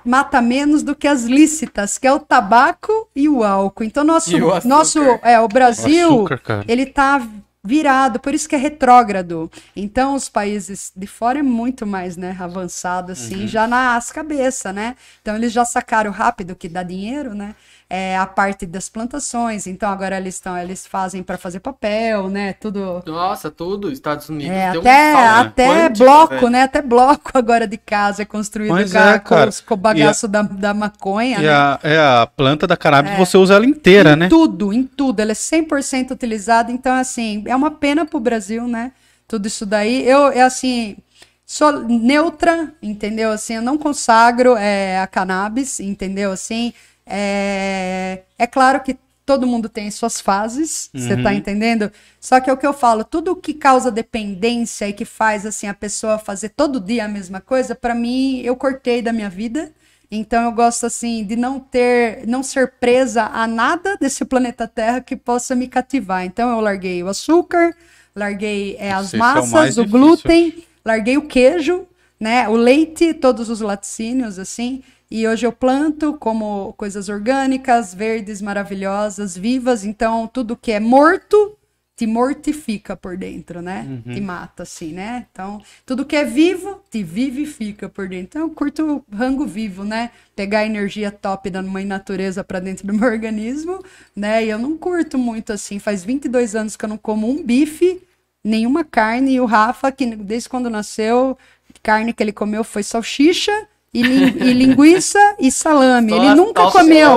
mata 0.05 0.43
menos 0.43 0.83
do 0.83 0.95
que 0.95 1.09
as 1.09 1.23
lícitas, 1.23 1.97
que 1.97 2.07
é 2.07 2.13
o 2.13 2.19
tabaco 2.19 3.09
e 3.17 3.27
o 3.27 3.43
álcool. 3.43 3.85
Então, 3.85 4.05
nosso, 4.05 4.37
o 4.37 4.53
açúcar. 4.53 4.69
nosso 4.69 5.01
é, 5.23 5.41
o 5.41 5.49
Brasil, 5.49 6.09
Açúcar, 6.09 6.39
cara. 6.39 6.65
ele 6.69 6.85
tá 6.85 7.23
virado, 7.69 8.19
por 8.19 8.33
isso 8.33 8.49
que 8.49 8.55
é 8.55 8.59
retrógrado. 8.59 9.51
Então, 9.77 10.15
os 10.15 10.27
países 10.27 10.91
de 10.97 11.07
fora 11.07 11.41
é 11.41 11.43
muito 11.43 11.87
mais, 11.87 12.17
né, 12.17 12.35
avançado, 12.41 13.13
assim, 13.13 13.43
Uhum. 13.43 13.47
já 13.47 13.67
nas 13.67 14.11
cabeças, 14.11 14.75
né? 14.75 14.97
Então, 15.21 15.37
eles 15.37 15.53
já 15.53 15.67
sacaram 15.67 16.11
rápido 16.11 16.57
que 16.57 16.67
dá 16.67 16.83
dinheiro, 16.83 17.35
né? 17.35 17.55
É 17.91 18.19
a 18.19 18.27
parte 18.27 18.67
das 18.67 18.87
plantações. 18.91 19.67
Então, 19.67 19.89
agora 19.91 20.19
eles 20.19 20.35
estão, 20.35 20.59
eles 20.59 20.87
fazem 20.87 21.23
para 21.23 21.39
fazer 21.39 21.61
papel, 21.61 22.29
né? 22.29 22.53
Tudo. 22.53 23.03
Nossa, 23.07 23.51
tudo. 23.51 23.91
Estados 23.91 24.29
Unidos. 24.29 24.55
É, 24.55 24.71
tem 24.73 24.77
um 24.79 24.81
até, 24.83 25.15
até 25.15 25.67
quântico, 25.69 26.05
bloco, 26.05 26.35
velho. 26.35 26.51
né? 26.51 26.63
Até 26.65 26.83
bloco 26.83 27.31
agora 27.33 27.67
de 27.67 27.79
casa 27.79 28.21
é 28.21 28.25
construído 28.27 28.75
ga- 28.91 29.15
é, 29.15 29.19
com, 29.19 29.29
cara. 29.31 29.49
os- 29.49 29.61
com 29.63 29.73
o 29.73 29.77
bagaço 29.79 30.29
da, 30.29 30.43
da 30.43 30.75
maconha, 30.75 31.39
E 31.39 31.43
né? 31.45 31.49
a, 31.49 31.81
é, 31.83 31.99
a 31.99 32.27
planta 32.27 32.67
da 32.67 32.77
cannabis 32.77 33.17
você 33.17 33.39
usa 33.39 33.55
ela 33.55 33.65
inteira, 33.65 34.13
em 34.13 34.17
né? 34.17 34.29
tudo, 34.29 34.71
em 34.71 34.83
tudo. 34.85 35.21
Ela 35.21 35.31
é 35.33 35.35
100% 35.35 36.11
utilizada. 36.11 36.71
Então, 36.71 36.95
assim, 36.95 37.43
é 37.47 37.57
uma 37.57 37.71
pena 37.71 38.05
pro 38.05 38.21
Brasil, 38.21 38.69
né? 38.69 38.93
Tudo 39.27 39.47
isso 39.47 39.65
daí. 39.65 40.07
Eu, 40.07 40.27
é 40.31 40.43
assim, 40.43 40.95
sou 41.47 41.73
neutra, 41.89 42.71
entendeu? 42.83 43.31
Assim, 43.33 43.55
eu 43.55 43.63
não 43.63 43.79
consagro 43.79 44.57
é, 44.59 45.01
a 45.01 45.07
cannabis, 45.07 45.81
entendeu? 45.81 46.33
Assim, 46.33 46.75
é, 47.09 48.23
é 48.39 48.47
claro 48.47 48.81
que 48.83 48.97
todo 49.25 49.47
mundo 49.47 49.69
tem 49.69 49.91
suas 49.91 50.21
fases, 50.21 50.89
você 50.95 51.15
tá 51.17 51.29
Uhum. 51.31 51.37
entendendo? 51.37 51.93
Só 52.19 52.41
que 52.41 52.49
é 52.49 52.53
o 52.53 52.57
que 52.57 52.67
eu 52.67 52.73
falo, 52.73 53.05
tudo 53.05 53.37
que 53.37 53.53
causa 53.53 53.91
dependência 53.91 54.89
e 54.89 54.93
que 54.95 55.05
faz 55.05 55.45
assim 55.45 55.67
a 55.67 55.75
pessoa 55.75 56.19
fazer 56.19 56.49
todo 56.51 56.81
dia 56.81 57.05
a 57.05 57.09
mesma 57.09 57.39
coisa, 57.41 57.75
pra 57.75 57.95
mim 57.95 58.41
eu 58.41 58.57
cortei 58.57 59.03
da 59.03 59.13
minha 59.13 59.29
vida. 59.29 59.71
Então 60.11 60.45
eu 60.45 60.53
gosto 60.53 60.87
assim 60.87 61.23
de 61.25 61.37
não 61.37 61.61
ter, 61.61 62.27
não 62.27 62.43
ser 62.43 62.73
presa 62.81 63.25
a 63.25 63.47
nada 63.47 63.99
desse 63.99 64.25
planeta 64.25 64.67
Terra 64.67 65.03
que 65.03 65.15
possa 65.15 65.55
me 65.55 65.69
cativar. 65.69 66.25
Então 66.25 66.51
eu 66.51 66.61
larguei 66.61 67.03
o 67.03 67.09
açúcar, 67.09 67.77
larguei 68.17 68.77
é, 68.79 68.91
as 68.91 69.13
é 69.13 69.19
massas, 69.19 69.77
o, 69.77 69.85
glúten, 69.85 70.65
larguei 70.83 71.19
o 71.19 71.27
queijo, 71.29 71.87
né, 72.19 72.49
o 72.49 72.57
leite, 72.57 73.13
todos 73.13 73.51
os 73.51 73.61
laticínios 73.61 74.39
assim. 74.39 74.83
E 75.11 75.27
hoje 75.27 75.47
eu 75.47 75.53
planto 75.53 76.15
como 76.15 76.75
coisas 76.75 77.09
orgânicas, 77.09 77.95
verdes, 77.95 78.43
maravilhosas, 78.43 79.37
vivas. 79.37 79.85
Então 79.85 80.27
tudo 80.27 80.57
que 80.57 80.73
é 80.73 80.81
morto 80.81 81.59
te 81.99 82.07
mortifica 82.07 82.97
por 82.97 83.17
dentro, 83.17 83.61
né? 83.61 83.85
Uhum. 84.07 84.15
Te 84.15 84.21
mata, 84.21 84.63
assim, 84.63 84.93
né? 84.93 85.27
Então, 85.33 85.61
tudo 85.85 86.05
que 86.05 86.15
é 86.15 86.25
vivo, 86.25 86.81
te 86.89 87.03
vivifica 87.03 87.89
por 87.89 88.09
dentro. 88.09 88.39
Então, 88.39 88.43
eu 88.43 88.51
curto 88.51 89.05
rango 89.13 89.45
vivo, 89.45 89.83
né? 89.83 90.13
Pegar 90.37 90.61
a 90.61 90.65
energia 90.65 91.11
top 91.11 91.51
da 91.51 91.61
mãe 91.61 91.85
natureza 91.85 92.45
pra 92.45 92.61
dentro 92.61 92.87
do 92.87 92.95
meu 92.95 93.09
organismo, 93.11 93.85
né? 94.15 94.45
E 94.45 94.49
eu 94.49 94.61
não 94.61 94.79
curto 94.79 95.19
muito, 95.19 95.53
assim. 95.53 95.81
Faz 95.81 96.05
22 96.05 96.55
anos 96.55 96.77
que 96.77 96.85
eu 96.85 96.89
não 96.89 96.97
como 96.97 97.29
um 97.29 97.43
bife, 97.43 98.01
nenhuma 98.45 98.85
carne. 98.85 99.33
E 99.33 99.41
o 99.41 99.45
Rafa, 99.45 99.91
que 99.91 100.07
desde 100.07 100.49
quando 100.49 100.71
nasceu, 100.71 101.37
carne 101.83 102.13
que 102.13 102.23
ele 102.23 102.33
comeu 102.33 102.63
foi 102.63 102.85
salsicha 102.85 103.67
e, 103.93 104.03
lin- 104.03 104.37
e 104.39 104.53
linguiça 104.53 105.19
e 105.39 105.51
salame. 105.51 106.13
Ele 106.13 106.35
nunca 106.35 106.71
comeu. 106.71 107.17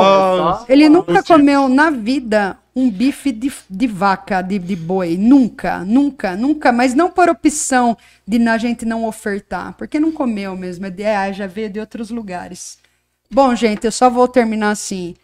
Ele 0.69 0.89
nunca 0.89 1.23
comeu 1.23 1.67
na 1.69 1.89
vida 1.89 2.57
um 2.75 2.89
bife 2.89 3.31
de, 3.31 3.51
de 3.69 3.87
vaca, 3.87 4.41
de, 4.41 4.57
de 4.57 4.75
boi. 4.75 5.17
Nunca, 5.17 5.79
nunca, 5.85 6.35
nunca. 6.35 6.71
Mas 6.71 6.93
não 6.93 7.09
por 7.11 7.29
opção 7.29 7.97
de 8.25 8.47
a 8.47 8.57
gente 8.57 8.85
não 8.85 9.05
ofertar. 9.05 9.73
Porque 9.77 9.99
não 9.99 10.11
comeu 10.11 10.55
mesmo. 10.55 10.85
É 10.85 10.89
de, 10.89 11.03
é, 11.03 11.33
já 11.33 11.47
veio 11.47 11.69
de 11.69 11.79
outros 11.79 12.09
lugares. 12.09 12.77
Bom, 13.29 13.53
gente, 13.55 13.85
eu 13.85 13.91
só 13.91 14.09
vou 14.09 14.27
terminar 14.27 14.71
assim. 14.71 15.15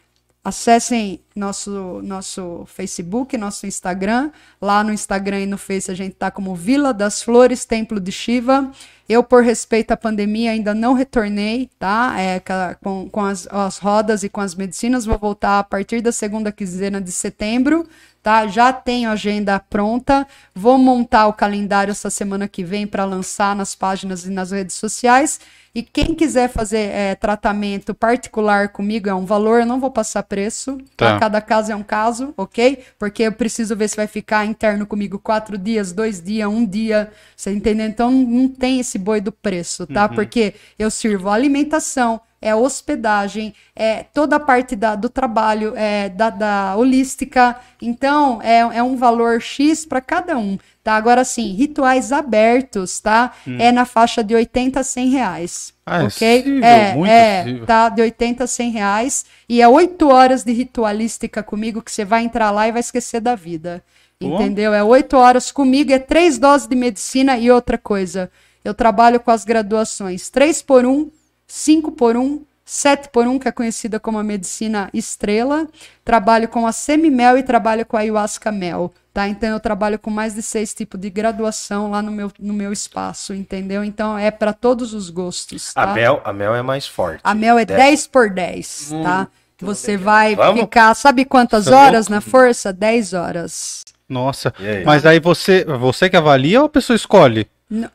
Acessem 0.43 1.19
nosso, 1.37 2.01
nosso 2.03 2.65
Facebook, 2.65 3.37
nosso 3.37 3.65
Instagram. 3.65 4.31
Lá 4.59 4.83
no 4.83 4.91
Instagram 4.91 5.41
e 5.41 5.45
no 5.45 5.57
Face 5.57 5.91
a 5.91 5.93
gente 5.93 6.15
tá 6.15 6.31
como 6.31 6.55
Vila 6.55 6.93
das 6.93 7.21
Flores, 7.21 7.63
Templo 7.63 7.99
de 7.99 8.11
Shiva. 8.11 8.71
Eu, 9.07 9.23
por 9.23 9.41
respeito 9.41 9.91
à 9.91 9.97
pandemia, 9.97 10.51
ainda 10.51 10.73
não 10.73 10.93
retornei, 10.93 11.69
tá? 11.79 12.13
É, 12.19 12.41
com, 12.83 13.09
com 13.09 13.23
as, 13.23 13.47
as 13.47 13.77
rodas 13.77 14.23
e 14.23 14.27
com 14.27 14.41
as 14.41 14.53
medicinas. 14.53 15.05
Vou 15.05 15.17
voltar 15.17 15.59
a 15.59 15.63
partir 15.63 16.01
da 16.01 16.11
segunda 16.11 16.51
quinzena 16.51 16.99
de 16.99 17.13
setembro, 17.13 17.87
tá? 18.21 18.47
Já 18.47 18.73
tenho 18.73 19.09
a 19.09 19.13
agenda 19.13 19.57
pronta. 19.61 20.27
Vou 20.53 20.77
montar 20.77 21.27
o 21.27 21.33
calendário 21.33 21.91
essa 21.91 22.09
semana 22.09 22.49
que 22.49 22.65
vem 22.65 22.85
para 22.85 23.05
lançar 23.05 23.55
nas 23.55 23.73
páginas 23.73 24.25
e 24.25 24.29
nas 24.29 24.51
redes 24.51 24.75
sociais. 24.75 25.39
E 25.73 25.83
quem 25.83 26.13
quiser 26.13 26.49
fazer 26.49 26.89
é, 26.89 27.15
tratamento 27.15 27.93
particular 27.93 28.69
comigo 28.69 29.07
é 29.07 29.13
um 29.13 29.25
valor, 29.25 29.61
eu 29.61 29.65
não 29.65 29.79
vou 29.79 29.91
passar 29.91 30.23
preço, 30.23 30.79
tá? 30.97 31.13
Cada 31.27 31.41
caso 31.41 31.73
é 31.73 31.75
um 31.75 31.83
caso, 31.83 32.33
ok? 32.37 32.85
Porque 32.97 33.23
eu 33.23 33.33
preciso 33.33 33.75
ver 33.75 33.89
se 33.89 33.97
vai 33.97 34.07
ficar 34.07 34.45
interno 34.45 34.87
comigo 34.87 35.19
quatro 35.19 35.57
dias, 35.57 35.91
dois 35.91 36.21
dias, 36.21 36.49
um 36.49 36.65
dia, 36.65 37.11
você 37.35 37.51
entendeu? 37.51 37.85
Então 37.85 38.09
não 38.09 38.47
tem 38.47 38.79
esse 38.79 38.97
boi 38.97 39.19
do 39.19 39.29
preço, 39.29 39.85
tá? 39.85 40.07
Porque 40.07 40.55
eu 40.79 40.89
sirvo 40.89 41.29
alimentação, 41.29 42.21
é 42.41 42.55
hospedagem, 42.55 43.53
é 43.75 44.03
toda 44.03 44.37
a 44.37 44.39
parte 44.39 44.73
da, 44.73 44.95
do 44.95 45.09
trabalho, 45.09 45.73
é 45.75 46.07
da, 46.07 46.29
da 46.29 46.75
holística. 46.77 47.59
Então, 47.81 48.41
é, 48.41 48.59
é 48.59 48.81
um 48.81 48.95
valor 48.95 49.41
X 49.41 49.85
para 49.85 49.99
cada 49.99 50.37
um, 50.37 50.57
tá? 50.87 50.95
Agora, 50.95 51.25
sim, 51.25 51.51
rituais 51.51 52.13
abertos, 52.13 53.01
tá? 53.01 53.33
É 53.59 53.73
na 53.73 53.83
faixa 53.83 54.23
de 54.23 54.33
80 54.33 54.79
a 54.79 54.83
100 54.83 55.09
reais. 55.09 55.73
Ah, 55.85 56.03
é 56.03 56.05
ok? 56.05 56.39
acessível, 56.39 56.63
é, 56.63 56.95
muito 56.95 57.11
é, 57.11 57.65
tá? 57.65 57.89
De 57.89 58.01
80 58.01 58.45
a 58.45 58.47
100 58.47 58.71
reais. 58.71 59.25
E 59.49 59.61
é 59.61 59.67
8 59.67 60.07
horas 60.07 60.45
de 60.45 60.53
ritualística 60.53 61.43
comigo 61.43 61.81
que 61.81 61.91
você 61.91 62.05
vai 62.05 62.23
entrar 62.23 62.51
lá 62.51 62.69
e 62.69 62.71
vai 62.71 62.79
esquecer 62.79 63.19
da 63.19 63.35
vida. 63.35 63.83
Pô. 64.17 64.27
Entendeu? 64.27 64.73
É 64.73 64.81
8 64.81 65.17
horas 65.17 65.51
comigo, 65.51 65.91
é 65.91 65.99
três 65.99 66.37
doses 66.37 66.69
de 66.69 66.75
medicina 66.75 67.37
e 67.37 67.51
outra 67.51 67.77
coisa. 67.77 68.31
Eu 68.63 68.73
trabalho 68.73 69.19
com 69.19 69.29
as 69.29 69.43
graduações 69.43 70.29
3 70.29 70.61
por 70.61 70.85
1, 70.85 71.11
5 71.45 71.91
por 71.91 72.15
1, 72.15 72.45
7 72.69 73.07
por 73.13 73.25
1, 73.25 73.39
que 73.39 73.47
é 73.47 73.51
conhecida 73.51 73.97
como 73.97 74.19
a 74.19 74.23
medicina 74.23 74.89
estrela. 74.93 75.65
Trabalho 76.03 76.49
com 76.49 76.67
a 76.67 76.73
semimel 76.73 77.37
e 77.37 77.43
trabalho 77.43 77.85
com 77.85 77.95
a 77.95 78.01
ayahuasca 78.01 78.51
mel, 78.51 78.93
tá? 79.13 79.25
Então 79.25 79.49
eu 79.49 79.59
trabalho 79.61 79.97
com 79.97 80.09
mais 80.09 80.35
de 80.35 80.41
seis 80.41 80.73
tipos 80.73 80.99
de 80.99 81.09
graduação 81.09 81.89
lá 81.89 82.01
no 82.01 82.11
meu, 82.11 82.29
no 82.37 82.53
meu 82.53 82.73
espaço, 82.73 83.33
entendeu? 83.33 83.85
Então 83.85 84.17
é 84.17 84.29
para 84.29 84.51
todos 84.51 84.93
os 84.93 85.09
gostos, 85.09 85.73
tá? 85.73 85.83
A 85.83 85.93
mel, 85.93 86.21
a 86.25 86.33
mel 86.33 86.53
é 86.53 86.61
mais 86.61 86.85
forte. 86.85 87.21
A 87.23 87.33
mel 87.33 87.57
é 87.57 87.63
Dez. 87.63 87.79
10 87.79 88.07
por 88.07 88.29
10, 88.29 88.89
tá? 89.01 89.29
Você 89.61 89.95
vai 89.95 90.35
Vamos? 90.35 90.59
ficar, 90.59 90.93
sabe 90.93 91.23
quantas 91.23 91.67
é 91.67 91.73
horas 91.73 92.09
louco? 92.09 92.11
na 92.11 92.19
força? 92.21 92.73
10 92.73 93.13
horas. 93.13 93.85
Nossa. 94.09 94.53
Aí? 94.59 94.83
Mas 94.83 95.05
aí 95.05 95.21
você, 95.21 95.63
você 95.63 96.09
que 96.09 96.17
avalia 96.17 96.59
ou 96.59 96.65
a 96.65 96.69
pessoa 96.69 96.95
escolhe? 96.95 97.47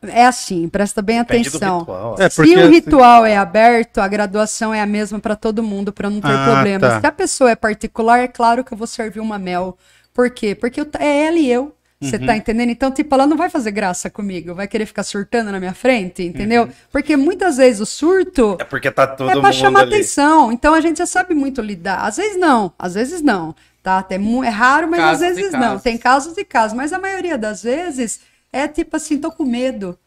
É 0.02 0.26
assim, 0.26 0.68
presta 0.68 1.00
bem 1.00 1.18
Depende 1.18 1.48
atenção. 1.48 1.78
ritual. 1.80 2.16
É, 2.18 2.28
Se 2.28 2.36
porque 2.36 2.54
o 2.54 2.60
assim- 2.60 2.70
ritual 2.70 3.24
é 3.24 3.36
aberto, 3.36 3.98
a 3.98 4.08
graduação 4.08 4.72
é 4.74 4.80
a 4.80 4.86
mesma 4.86 5.18
para 5.18 5.34
todo 5.34 5.62
mundo, 5.62 5.92
para 5.92 6.10
não 6.10 6.20
ter 6.20 6.28
Ah, 6.28 6.44
problema. 6.44 6.80
tá. 6.88 7.00
Se 7.00 7.06
a 7.06 7.12
pessoa 7.12 7.50
é 7.50 7.56
particular, 7.56 8.18
é 8.20 8.28
claro 8.28 8.62
que 8.62 8.72
eu 8.74 8.76
vou 8.78 8.86
servir 8.86 9.20
uma 9.20 9.38
mel. 9.38 9.78
Por 10.12 10.28
quê? 10.28 10.54
Porque 10.54 10.80
eu- 10.80 10.86
é 10.98 11.26
ela 11.26 11.38
e 11.38 11.50
eu. 11.50 11.74
Você 12.02 12.16
Uhum. 12.16 12.26
tá 12.26 12.36
entendendo? 12.36 12.68
Então, 12.70 12.90
tipo, 12.90 13.14
ela 13.14 13.26
não 13.28 13.36
vai 13.36 13.48
fazer 13.48 13.70
graça 13.70 14.10
comigo, 14.10 14.54
vai 14.56 14.66
querer 14.66 14.86
ficar 14.86 15.04
surtando 15.04 15.52
na 15.52 15.60
minha 15.60 15.72
frente, 15.72 16.22
entendeu? 16.24 16.64
Uhum. 16.64 16.70
Porque 16.90 17.16
muitas 17.16 17.56
vezes 17.58 17.80
o 17.80 17.86
surto 17.86 18.56
É 18.60 18.64
porque 18.64 18.90
tá 18.90 19.06
todo 19.06 19.30
é 19.30 19.34
pra 19.34 19.42
mundo 19.42 19.52
chamar 19.54 19.80
ali. 19.82 19.94
atenção. 19.94 20.50
Então 20.50 20.74
a 20.74 20.80
gente 20.80 20.98
já 20.98 21.06
sabe 21.06 21.32
muito 21.32 21.62
lidar. 21.62 22.04
Às 22.04 22.16
vezes 22.16 22.36
não, 22.38 22.72
às 22.78 22.94
vezes 22.94 23.22
não. 23.22 23.54
Tá? 23.84 24.04
Mu- 24.18 24.42
é 24.44 24.48
raro, 24.48 24.88
mas 24.90 25.00
Casos 25.00 25.22
às 25.22 25.36
vezes 25.36 25.52
não. 25.52 25.78
Tem 25.78 25.96
casos 25.96 26.36
e 26.36 26.44
casos. 26.44 26.76
Mas 26.76 26.92
a 26.92 26.98
maioria 26.98 27.38
das 27.38 27.62
vezes 27.62 28.20
é 28.52 28.68
tipo 28.68 28.96
assim, 28.96 29.18
tô 29.18 29.30
com 29.32 29.44
medo. 29.44 29.98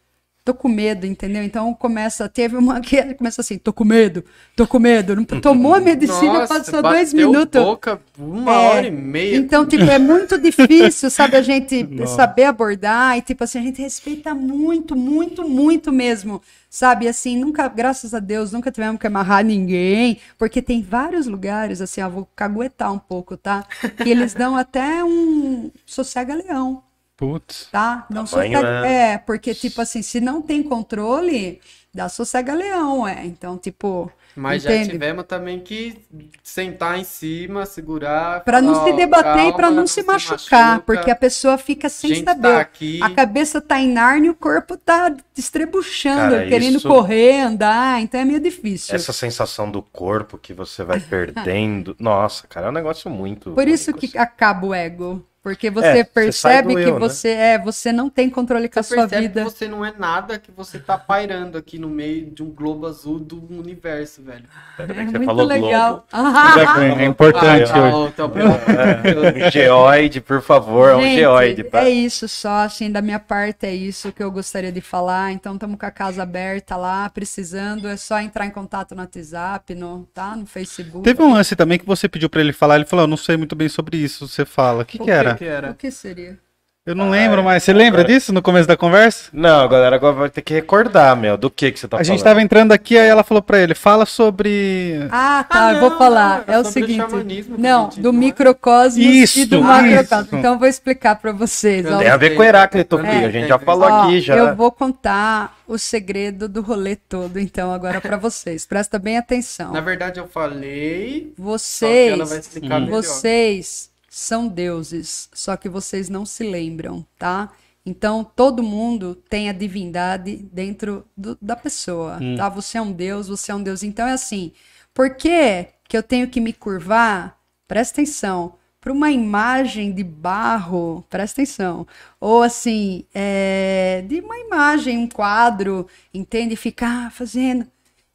Tô 0.44 0.54
com 0.54 0.68
medo, 0.68 1.04
entendeu? 1.06 1.42
Então 1.42 1.74
começa, 1.74 2.28
teve 2.28 2.56
uma 2.56 2.80
que 2.80 3.02
começa 3.14 3.40
assim, 3.40 3.58
tô 3.58 3.72
com 3.72 3.84
medo, 3.84 4.24
tô 4.54 4.64
com 4.64 4.78
medo. 4.78 5.16
Não- 5.16 5.24
Tomou 5.42 5.74
a 5.74 5.80
medicina, 5.80 6.34
Nossa, 6.38 6.54
passou 6.60 6.82
dois 6.84 7.12
minutos. 7.12 7.60
boca 7.60 8.00
uma 8.16 8.52
É, 8.52 8.68
hora 8.76 8.86
e 8.86 8.90
meia. 8.92 9.36
Então, 9.38 9.66
tipo, 9.66 9.82
é 9.90 9.98
muito 9.98 10.38
difícil, 10.38 11.10
sabe, 11.10 11.36
a 11.36 11.42
gente 11.42 11.84
saber 12.06 12.44
abordar 12.44 13.18
e, 13.18 13.22
tipo 13.22 13.42
assim, 13.42 13.58
a 13.58 13.62
gente 13.62 13.82
respeita 13.82 14.36
muito, 14.36 14.94
muito, 14.94 15.48
muito 15.48 15.92
mesmo, 15.92 16.40
sabe? 16.70 17.08
Assim, 17.08 17.36
nunca, 17.36 17.66
graças 17.66 18.14
a 18.14 18.20
Deus, 18.20 18.52
nunca 18.52 18.70
tivemos 18.70 19.00
que 19.00 19.06
amarrar 19.08 19.44
ninguém, 19.44 20.20
porque 20.38 20.62
tem 20.62 20.80
vários 20.80 21.26
lugares, 21.26 21.80
assim, 21.80 22.00
ó, 22.02 22.08
vou 22.08 22.28
caguetar 22.36 22.92
um 22.92 23.00
pouco, 23.00 23.36
tá? 23.36 23.66
Que 23.98 24.10
eles 24.10 24.32
dão 24.32 24.56
até 24.56 25.02
um 25.02 25.72
sossega-leão, 25.84 26.84
Putz. 27.16 27.68
tá? 27.72 28.06
Não 28.10 28.26
sossega... 28.26 28.58
é- 28.86 29.12
É, 29.14 29.18
porque, 29.18 29.54
tipo 29.54 29.80
assim, 29.80 30.02
se 30.02 30.20
não 30.20 30.42
tem 30.42 30.62
controle, 30.62 31.60
dá 31.94 32.08
sossega-leão, 32.08 33.08
é. 33.08 33.24
Então, 33.24 33.56
tipo, 33.56 34.10
Mas 34.34 34.64
entende? 34.66 34.84
já 34.84 34.90
tivemos 34.92 35.24
também 35.24 35.60
que 35.60 35.96
sentar 36.42 36.98
em 36.98 37.04
cima, 37.04 37.64
segurar. 37.64 38.44
Pra 38.44 38.60
não 38.60 38.84
se 38.84 38.92
debater 38.92 39.46
e 39.46 39.52
pra 39.52 39.62
calma, 39.62 39.70
não, 39.70 39.86
se 39.86 40.02
machucar, 40.02 40.72
machuca, 40.72 40.82
porque 40.84 41.10
a 41.10 41.16
pessoa 41.16 41.56
fica 41.56 41.88
sem 41.88 42.16
gente 42.16 42.24
saber. 42.24 42.42
tá 42.52 42.60
aqui. 42.60 43.00
A 43.02 43.08
cabeça 43.08 43.62
tá 43.62 43.80
em 43.80 43.90
Nárnia 43.90 44.26
e 44.26 44.30
o 44.30 44.34
corpo 44.34 44.76
tá 44.76 45.10
estrebuchando, 45.34 46.34
Cara, 46.34 46.46
querendo 46.48 46.76
isso- 46.76 46.88
correr, 46.88 47.40
andar, 47.40 48.02
então 48.02 48.20
é 48.20 48.24
meio 48.26 48.40
difícil. 48.40 48.94
Essa 48.94 49.12
sensação 49.14 49.70
do 49.70 49.80
corpo 49.80 50.36
que 50.36 50.52
você 50.52 50.84
vai 50.84 51.00
perdendo. 51.00 51.96
Nossa, 51.98 52.46
cara, 52.46 52.66
é 52.66 52.68
um 52.68 52.74
negócio 52.74 53.10
muito. 53.10 53.52
Por 53.52 53.66
isso 53.66 53.94
que 53.94 54.04
assim. 54.06 54.18
acaba 54.18 54.66
o 54.66 54.74
ego. 54.74 55.24
Porque 55.46 55.68
É, 55.68 55.70
você 55.70 56.04
você 56.12 56.32
sai 56.32 56.64
percebe 56.64 56.74
do 56.74 56.80
que 56.82 56.88
eu, 56.88 56.94
né? 56.94 56.98
você 56.98 57.28
é, 57.28 57.56
você 57.56 57.92
não 57.92 58.10
tem 58.10 58.28
controle 58.28 58.68
com 58.68 58.80
a 58.80 58.82
Você 58.82 58.94
sua 58.96 59.06
percebe 59.06 59.28
vida. 59.28 59.44
que 59.44 59.50
você 59.50 59.68
não 59.68 59.84
é 59.84 59.94
nada, 59.96 60.40
que 60.40 60.50
você 60.50 60.76
tá 60.76 60.98
pairando 60.98 61.56
aqui 61.56 61.78
no 61.78 61.88
meio 61.88 62.28
de 62.32 62.42
um 62.42 62.50
globo 62.50 62.84
azul 62.84 63.20
do 63.20 63.40
universo, 63.48 64.22
velho. 64.24 64.42
Ainda 64.76 64.92
bem 64.92 65.02
É 65.02 65.06
que 65.06 65.12
você 65.12 65.18
muito 65.18 65.26
falou 65.28 65.46
legal. 65.46 66.04
É 67.00 67.04
importante 67.04 67.70
Ah, 67.72 67.96
hoje. 67.96 68.12
tá. 68.14 68.24
Um 68.26 69.50
geoide, 69.52 70.20
por 70.20 70.42
favor, 70.42 70.90
é 70.90 70.96
um 70.96 71.00
Gente, 71.02 71.16
geoide. 71.20 71.62
Tá? 71.62 71.84
É 71.84 71.90
isso 71.90 72.26
só, 72.26 72.64
assim, 72.64 72.90
da 72.90 73.00
minha 73.00 73.20
parte 73.20 73.66
é 73.66 73.74
isso 73.74 74.10
que 74.10 74.22
eu 74.24 74.32
gostaria 74.32 74.72
de 74.72 74.80
falar. 74.80 75.30
Então 75.30 75.54
estamos 75.54 75.78
com 75.78 75.86
a 75.86 75.92
casa 75.92 76.24
aberta 76.24 76.76
lá, 76.76 77.08
precisando, 77.08 77.86
é 77.86 77.96
só 77.96 78.18
entrar 78.20 78.46
em 78.46 78.50
contato 78.50 78.96
no 78.96 79.00
WhatsApp, 79.02 79.74
no, 79.76 80.08
tá? 80.12 80.34
No 80.34 80.44
Facebook. 80.44 81.04
Teve 81.04 81.22
um 81.22 81.32
lance 81.32 81.54
também 81.54 81.78
que 81.78 81.86
você 81.86 82.08
pediu 82.08 82.28
pra 82.28 82.40
ele 82.40 82.52
falar, 82.52 82.74
ele 82.76 82.84
falou, 82.84 83.04
eu 83.04 83.08
não 83.08 83.16
sei 83.16 83.36
muito 83.36 83.54
bem 83.54 83.68
sobre 83.68 83.96
isso, 83.96 84.26
você 84.26 84.44
fala. 84.44 84.82
O 84.82 84.86
que, 84.86 85.00
O 85.00 85.04
que 85.04 85.10
era? 85.10 85.35
Que 85.36 85.44
era? 85.44 85.70
O 85.70 85.74
que 85.74 85.90
seria? 85.90 86.38
Eu 86.84 86.94
não 86.94 87.10
lembro 87.10 87.42
mais. 87.42 87.64
Você 87.64 87.72
lembra 87.72 88.04
disso 88.04 88.32
no 88.32 88.40
começo 88.40 88.68
da 88.68 88.76
conversa? 88.76 89.28
Não, 89.32 89.64
a 89.64 89.66
galera 89.66 89.96
agora 89.96 90.14
vai 90.14 90.30
ter 90.30 90.40
que 90.40 90.54
recordar, 90.54 91.16
meu, 91.16 91.36
do 91.36 91.50
que 91.50 91.72
que 91.72 91.80
você 91.80 91.88
tá 91.88 91.96
a 91.96 91.98
falando. 91.98 92.06
gente 92.06 92.22
tava 92.22 92.40
entrando 92.40 92.70
aqui, 92.70 92.96
aí 92.96 93.08
ela 93.08 93.24
falou 93.24 93.42
pra 93.42 93.58
ele, 93.58 93.74
fala 93.74 94.06
sobre... 94.06 95.00
Ah, 95.10 95.44
tá, 95.50 95.66
Ah, 95.66 95.72
eu 95.72 95.80
vou 95.80 95.98
falar. 95.98 96.44
não, 96.46 96.54
é 96.54 96.58
o 96.60 96.64
sobre 96.64 96.80
o 96.84 96.86
seguinte. 96.86 97.50
não, 97.58 97.80
a 97.80 97.90
gente 97.90 98.00
do 98.00 98.12
não 98.12 98.20
é? 98.20 98.24
microcosmos 98.26 99.36
e 99.36 99.44
do 99.46 99.62
macrocosmos. 99.62 100.32
Então 100.32 100.52
eu 100.52 100.58
vou 100.60 100.68
explicar 100.68 101.16
pra 101.16 101.32
vocês. 101.32 101.84
ó. 101.90 101.98
Tem 101.98 102.06
a 102.08 102.16
ver 102.16 102.36
com 102.36 102.44
Heráclito, 102.44 103.00
É, 103.00 103.10
filho. 103.10 103.26
A 103.26 103.30
gente 103.32 103.48
já 103.48 103.58
falou 103.58 103.88
Ó, 103.90 104.02
aqui 104.04 104.20
já. 104.20 104.36
Eu 104.36 104.54
vou 104.54 104.70
contar 104.70 105.56
o 105.66 105.76
segredo 105.76 106.48
do 106.48 106.60
rolê 106.62 106.94
todo, 106.94 107.40
então, 107.40 107.72
agora 107.72 108.00
pra 108.00 108.16
vocês. 108.16 108.64
Presta 108.64 108.96
bem 108.96 109.18
atenção. 109.18 109.72
Na 109.72 109.80
verdade, 109.80 110.20
eu 110.20 110.28
falei. 110.28 111.32
Só 111.36 111.84
que 111.88 112.08
ela 112.10 112.24
vai 112.24 112.40
Vocês, 112.40 112.88
vocês 112.88 113.95
são 114.18 114.48
deuses, 114.48 115.28
só 115.34 115.58
que 115.58 115.68
vocês 115.68 116.08
não 116.08 116.24
se 116.24 116.42
lembram, 116.42 117.04
tá? 117.18 117.52
Então, 117.84 118.24
todo 118.24 118.62
mundo 118.62 119.14
tem 119.28 119.50
a 119.50 119.52
divindade 119.52 120.36
dentro 120.50 121.04
do- 121.14 121.36
da 121.40 121.54
pessoa, 121.54 122.18
tá? 122.34 122.48
Você 122.48 122.78
é 122.78 122.80
um 122.80 122.92
deus, 122.92 123.28
você 123.28 123.52
é 123.52 123.54
um 123.54 123.62
deus. 123.62 123.82
Então, 123.82 124.08
é 124.08 124.12
assim, 124.12 124.52
por 124.94 125.16
que 125.16 125.68
que 125.86 125.94
eu 125.94 126.02
tenho 126.02 126.28
que 126.28 126.40
me 126.40 126.54
curvar? 126.54 127.38
Presta 127.68 128.00
atenção. 128.00 128.54
Para 128.80 128.90
uma 128.92 129.10
imagem 129.10 129.92
de 129.92 130.02
barro, 130.02 131.04
presta 131.10 131.42
atenção. 131.42 131.86
Ou 132.18 132.42
assim, 132.42 133.04
é, 133.14 134.02
de 134.08 134.20
uma 134.20 134.38
imagem, 134.38 134.96
um 134.96 135.06
quadro, 135.08 135.86
entende? 136.14 136.56
Ficar 136.56 137.12
fazendo. 137.12 137.66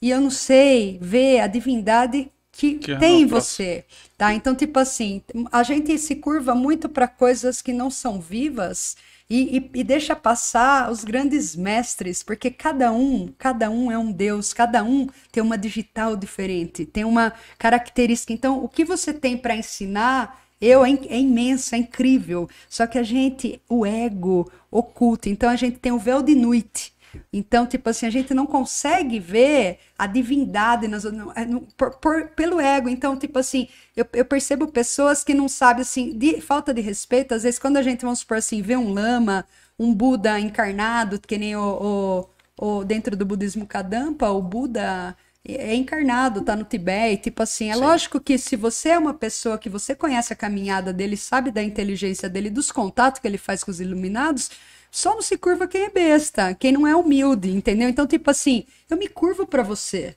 E 0.01 0.09
eu 0.09 0.19
não 0.19 0.31
sei 0.31 0.97
ver 0.99 1.41
a 1.41 1.47
divindade 1.47 2.31
que, 2.51 2.79
Que 2.79 2.91
é 2.91 2.97
tem 2.97 3.21
em 3.21 3.25
você, 3.25 3.85
tá? 4.17 4.33
Então, 4.33 4.55
tipo 4.55 4.77
assim, 4.79 5.21
a 5.51 5.63
gente 5.63 5.97
se 5.97 6.15
curva 6.17 6.53
muito 6.53 6.89
para 6.89 7.07
coisas 7.07 7.61
que 7.61 7.73
não 7.73 7.89
são 7.89 8.19
vivas 8.19 8.95
e, 9.29 9.57
e- 9.57 9.71
e 9.79 9.83
deixa 9.83 10.15
passar 10.15 10.91
os 10.91 11.03
grandes 11.03 11.55
mestres, 11.55 12.21
porque 12.21 12.51
cada 12.51 12.91
um, 12.91 13.33
cada 13.37 13.69
um 13.69 13.91
é 13.91 13.97
um 13.97 14.11
deus, 14.11 14.53
cada 14.53 14.83
um 14.83 15.07
tem 15.31 15.41
uma 15.41 15.57
digital 15.57 16.15
diferente, 16.17 16.85
tem 16.85 17.05
uma 17.05 17.33
característica. 17.57 18.33
Então, 18.33 18.63
o 18.63 18.67
que 18.69 18.83
você 18.83 19.13
tem 19.13 19.37
para 19.37 19.55
ensinar 19.55 20.39
eu 20.59 20.85
é, 20.85 20.91
é 21.09 21.19
imenso, 21.19 21.73
é 21.73 21.79
incrível. 21.79 22.47
Só 22.69 22.85
que 22.85 22.97
a 22.99 23.03
gente, 23.03 23.59
o 23.67 23.83
ego 23.85 24.51
oculta. 24.69 25.27
Então 25.29 25.49
a 25.49 25.55
gente 25.55 25.79
tem 25.79 25.91
o 25.91 25.97
véu 25.97 26.21
de 26.21 26.35
noite. 26.35 26.93
Então, 27.31 27.65
tipo 27.65 27.89
assim, 27.89 28.05
a 28.05 28.09
gente 28.09 28.33
não 28.33 28.45
consegue 28.45 29.19
ver 29.19 29.79
a 29.97 30.07
divindade 30.07 30.87
nas, 30.87 31.03
no- 31.05 31.31
é, 31.35 31.45
no- 31.45 31.61
por- 31.77 31.95
por- 31.97 32.27
pelo 32.29 32.59
ego. 32.59 32.89
Então, 32.89 33.17
tipo 33.17 33.39
assim, 33.39 33.67
eu, 33.95 34.05
eu 34.13 34.25
percebo 34.25 34.67
pessoas 34.67 35.23
que 35.23 35.33
não 35.33 35.47
sabem, 35.49 35.81
assim, 35.81 36.17
de 36.17 36.41
falta 36.41 36.73
de 36.73 36.81
respeito. 36.81 37.33
Às 37.33 37.43
vezes, 37.43 37.59
quando 37.59 37.77
a 37.77 37.81
gente, 37.81 38.01
vamos 38.03 38.19
supor 38.19 38.37
assim, 38.37 38.61
vê 38.61 38.75
um 38.75 38.91
lama, 38.93 39.45
um 39.79 39.93
Buda 39.93 40.39
encarnado, 40.39 41.19
que 41.19 41.37
nem 41.37 41.55
o, 41.55 42.27
o, 42.57 42.79
o- 42.79 42.83
dentro 42.85 43.15
do 43.15 43.25
budismo 43.25 43.65
Kadampa, 43.65 44.29
o 44.29 44.41
Buda 44.41 45.15
é 45.43 45.73
encarnado, 45.73 46.41
tá 46.43 46.55
no 46.55 46.63
Tibete, 46.63 47.23
tipo 47.23 47.41
assim, 47.41 47.71
é 47.71 47.75
lógico 47.75 48.19
que 48.19 48.37
se 48.37 48.55
você 48.55 48.89
é 48.89 48.97
uma 48.99 49.13
pessoa 49.13 49.57
que 49.57 49.69
você 49.69 49.95
conhece 49.95 50.31
a 50.31 50.35
caminhada 50.35 50.93
dele, 50.93 51.17
sabe 51.17 51.49
da 51.49 51.63
inteligência 51.63 52.29
dele, 52.29 52.49
dos 52.51 52.71
contatos 52.71 53.19
que 53.19 53.27
ele 53.27 53.39
faz 53.39 53.63
com 53.63 53.71
os 53.71 53.79
iluminados, 53.81 54.51
só 54.91 55.15
não 55.15 55.21
se 55.21 55.37
curva 55.37 55.67
quem 55.67 55.85
é 55.85 55.89
besta, 55.89 56.53
quem 56.53 56.71
não 56.73 56.85
é 56.85 56.95
humilde, 56.95 57.49
entendeu? 57.49 57.89
Então, 57.89 58.05
tipo 58.05 58.29
assim, 58.29 58.65
eu 58.89 58.97
me 58.97 59.07
curvo 59.07 59.47
pra 59.47 59.63
você, 59.63 60.15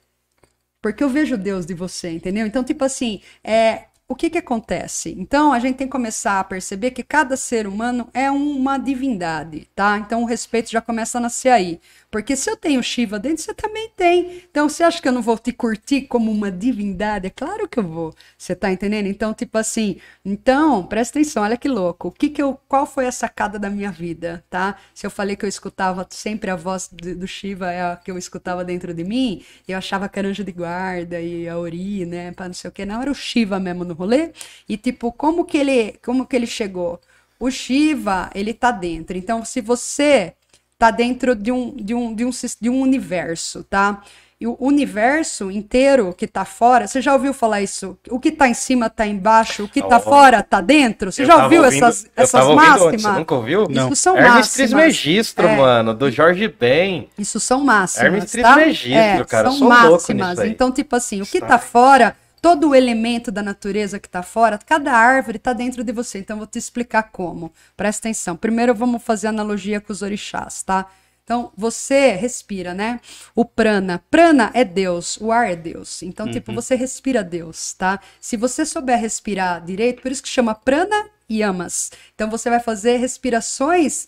porque 0.82 1.02
eu 1.02 1.08
vejo 1.08 1.38
Deus 1.38 1.64
de 1.64 1.74
você, 1.74 2.10
entendeu? 2.10 2.46
Então, 2.46 2.64
tipo 2.64 2.84
assim, 2.84 3.22
é, 3.42 3.84
o 4.06 4.14
que 4.14 4.28
que 4.28 4.38
acontece? 4.38 5.14
Então, 5.18 5.52
a 5.52 5.58
gente 5.58 5.76
tem 5.76 5.86
que 5.86 5.92
começar 5.92 6.38
a 6.40 6.44
perceber 6.44 6.90
que 6.90 7.02
cada 7.02 7.36
ser 7.36 7.66
humano 7.66 8.08
é 8.12 8.30
uma 8.30 8.76
divindade, 8.76 9.66
tá? 9.74 9.96
Então, 9.98 10.22
o 10.22 10.26
respeito 10.26 10.70
já 10.70 10.80
começa 10.80 11.18
a 11.18 11.20
nascer 11.20 11.48
aí. 11.50 11.80
Porque 12.14 12.36
se 12.36 12.48
eu 12.48 12.56
tenho 12.56 12.80
Shiva 12.80 13.18
dentro, 13.18 13.42
você 13.42 13.52
também 13.52 13.90
tem. 13.96 14.44
Então, 14.48 14.68
você 14.68 14.84
acha 14.84 15.02
que 15.02 15.08
eu 15.08 15.10
não 15.10 15.20
vou 15.20 15.36
te 15.36 15.50
curtir 15.50 16.02
como 16.02 16.30
uma 16.30 16.48
divindade? 16.48 17.26
É 17.26 17.30
claro 17.30 17.68
que 17.68 17.76
eu 17.76 17.82
vou. 17.82 18.14
Você 18.38 18.54
tá 18.54 18.70
entendendo? 18.70 19.08
Então, 19.08 19.34
tipo 19.34 19.58
assim, 19.58 19.96
então, 20.24 20.86
presta 20.86 21.18
atenção, 21.18 21.42
olha 21.42 21.56
que 21.56 21.66
louco. 21.66 22.06
O 22.06 22.12
que 22.12 22.30
que 22.30 22.40
eu, 22.40 22.56
qual 22.68 22.86
foi 22.86 23.08
a 23.08 23.10
sacada 23.10 23.58
da 23.58 23.68
minha 23.68 23.90
vida, 23.90 24.44
tá? 24.48 24.76
Se 24.94 25.04
eu 25.04 25.10
falei 25.10 25.34
que 25.34 25.44
eu 25.44 25.48
escutava 25.48 26.06
sempre 26.08 26.52
a 26.52 26.54
voz 26.54 26.88
do, 26.88 27.16
do 27.16 27.26
Shiva, 27.26 27.72
é 27.72 27.82
a 27.82 27.96
que 27.96 28.12
eu 28.12 28.16
escutava 28.16 28.64
dentro 28.64 28.94
de 28.94 29.02
mim, 29.02 29.42
eu 29.66 29.76
achava 29.76 30.08
que 30.08 30.16
era 30.16 30.28
anjo 30.28 30.44
de 30.44 30.52
guarda 30.52 31.20
e 31.20 31.48
a 31.48 31.58
Ori, 31.58 32.06
né, 32.06 32.30
para 32.30 32.46
não 32.46 32.54
sei 32.54 32.68
o 32.68 32.72
que, 32.72 32.86
não 32.86 33.02
era 33.02 33.10
o 33.10 33.14
Shiva 33.14 33.58
mesmo 33.58 33.84
no 33.84 33.92
rolê. 33.92 34.30
E 34.68 34.76
tipo, 34.76 35.10
como 35.10 35.44
que 35.44 35.58
ele, 35.58 35.98
como 36.00 36.26
que 36.28 36.36
ele 36.36 36.46
chegou? 36.46 37.00
O 37.40 37.50
Shiva, 37.50 38.30
ele 38.36 38.54
tá 38.54 38.70
dentro. 38.70 39.18
Então, 39.18 39.44
se 39.44 39.60
você 39.60 40.34
tá 40.78 40.90
dentro 40.90 41.34
de 41.34 41.50
um, 41.52 41.74
de 41.76 41.94
um, 41.94 42.14
de 42.14 42.24
um, 42.24 42.30
de 42.60 42.70
um 42.70 42.80
universo, 42.80 43.64
tá? 43.64 44.02
E 44.40 44.46
o 44.46 44.56
universo 44.58 45.50
inteiro 45.50 46.12
que 46.12 46.26
tá 46.26 46.44
fora, 46.44 46.86
você 46.88 47.00
já 47.00 47.14
ouviu 47.14 47.32
falar 47.32 47.62
isso? 47.62 47.96
O 48.10 48.18
que 48.18 48.32
tá 48.32 48.48
em 48.48 48.52
cima 48.52 48.90
tá 48.90 49.06
embaixo, 49.06 49.64
o 49.64 49.68
que 49.68 49.80
tá 49.80 50.00
fora 50.00 50.42
tá 50.42 50.60
dentro? 50.60 51.12
Você 51.12 51.24
já 51.24 51.44
ouviu 51.44 51.62
ouvindo- 51.62 51.84
essas, 51.86 52.06
essas 52.16 52.48
máximas? 52.48 53.00
Você 53.02 53.08
nunca 53.12 53.34
ouviu? 53.36 53.66
Não. 53.70 53.86
Isso 53.86 53.96
são 53.96 54.14
Hermes 54.16 54.32
máximas. 54.34 54.52
Trismegistro, 54.54 55.46
É. 55.46 55.56
mano, 55.56 55.94
do 55.94 56.10
Jorge 56.10 56.48
Ben. 56.48 57.08
Isso 57.16 57.38
são 57.38 57.60
máximas, 57.64 58.04
Hermes 58.04 58.32
tá? 58.32 58.54
Trismegistro, 58.54 59.26
cara, 59.26 59.48
eu 59.48 59.52
São 59.52 59.68
máximas. 59.68 60.28
nisso 60.30 60.40
aí. 60.42 60.50
Então, 60.50 60.70
tipo 60.72 60.96
assim, 60.96 61.22
o 61.22 61.26
que 61.26 61.40
tá 61.40 61.58
fora, 61.58 62.16
todo 62.44 62.68
o 62.68 62.74
elemento 62.74 63.32
da 63.32 63.42
natureza 63.42 63.98
que 63.98 64.06
tá 64.06 64.22
fora, 64.22 64.58
cada 64.58 64.92
árvore 64.92 65.38
tá 65.38 65.54
dentro 65.54 65.82
de 65.82 65.90
você. 65.92 66.18
Então, 66.18 66.34
eu 66.34 66.40
vou 66.40 66.46
te 66.46 66.58
explicar 66.58 67.04
como. 67.04 67.50
Presta 67.74 68.06
atenção. 68.06 68.36
Primeiro, 68.36 68.74
vamos 68.74 69.02
fazer 69.02 69.28
analogia 69.28 69.80
com 69.80 69.90
os 69.90 70.02
orixás, 70.02 70.62
tá? 70.62 70.86
Então, 71.24 71.50
você 71.56 72.10
respira, 72.10 72.74
né? 72.74 73.00
O 73.34 73.46
prana. 73.46 74.04
Prana 74.10 74.50
é 74.52 74.62
Deus, 74.62 75.16
o 75.22 75.32
ar 75.32 75.50
é 75.50 75.56
Deus. 75.56 76.02
Então, 76.02 76.30
tipo, 76.30 76.52
você 76.52 76.74
respira 76.74 77.24
Deus, 77.24 77.72
tá? 77.72 77.98
Se 78.20 78.36
você 78.36 78.66
souber 78.66 79.00
respirar 79.00 79.64
direito, 79.64 80.02
por 80.02 80.12
isso 80.12 80.22
que 80.22 80.28
chama 80.28 80.54
prana 80.54 81.08
e 81.26 81.38
yamas. 81.38 81.92
Então, 82.14 82.28
você 82.28 82.50
vai 82.50 82.60
fazer 82.60 82.98
respirações 82.98 84.06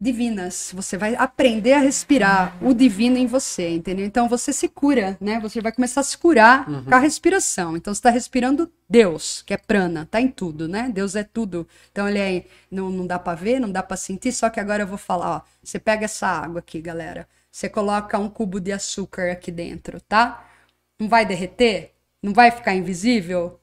divinas. 0.00 0.72
Você 0.74 0.96
vai 0.96 1.14
aprender 1.14 1.74
a 1.74 1.80
respirar 1.80 2.56
o 2.64 2.72
divino 2.72 3.16
em 3.18 3.26
você, 3.26 3.68
entendeu? 3.70 4.06
Então 4.06 4.28
você 4.28 4.52
se 4.52 4.68
cura, 4.68 5.16
né? 5.20 5.38
Você 5.40 5.60
vai 5.60 5.72
começar 5.72 6.00
a 6.00 6.04
se 6.04 6.16
curar 6.16 6.64
com 6.84 6.94
a 6.94 6.98
respiração. 6.98 7.76
Então 7.76 7.92
você 7.92 7.98
está 7.98 8.10
respirando 8.10 8.72
Deus, 8.88 9.42
que 9.42 9.52
é 9.52 9.56
prana, 9.56 10.08
tá 10.10 10.20
em 10.20 10.28
tudo, 10.28 10.66
né? 10.66 10.88
Deus 10.92 11.14
é 11.14 11.24
tudo. 11.24 11.66
Então 11.92 12.08
ele 12.08 12.18
é, 12.18 12.44
não, 12.70 12.90
não 12.90 13.06
dá 13.06 13.18
para 13.18 13.36
ver, 13.36 13.60
não 13.60 13.70
dá 13.70 13.82
para 13.82 13.96
sentir, 13.96 14.32
só 14.32 14.48
que 14.48 14.58
agora 14.58 14.82
eu 14.82 14.86
vou 14.86 14.98
falar, 14.98 15.36
ó. 15.36 15.40
Você 15.62 15.78
pega 15.78 16.06
essa 16.06 16.26
água 16.26 16.60
aqui, 16.60 16.80
galera. 16.80 17.28
Você 17.50 17.68
coloca 17.68 18.18
um 18.18 18.28
cubo 18.28 18.60
de 18.60 18.72
açúcar 18.72 19.30
aqui 19.30 19.50
dentro, 19.50 20.00
tá? 20.00 20.46
Não 20.98 21.08
vai 21.08 21.26
derreter? 21.26 21.92
Não 22.22 22.32
vai 22.32 22.50
ficar 22.50 22.74
invisível? 22.74 23.60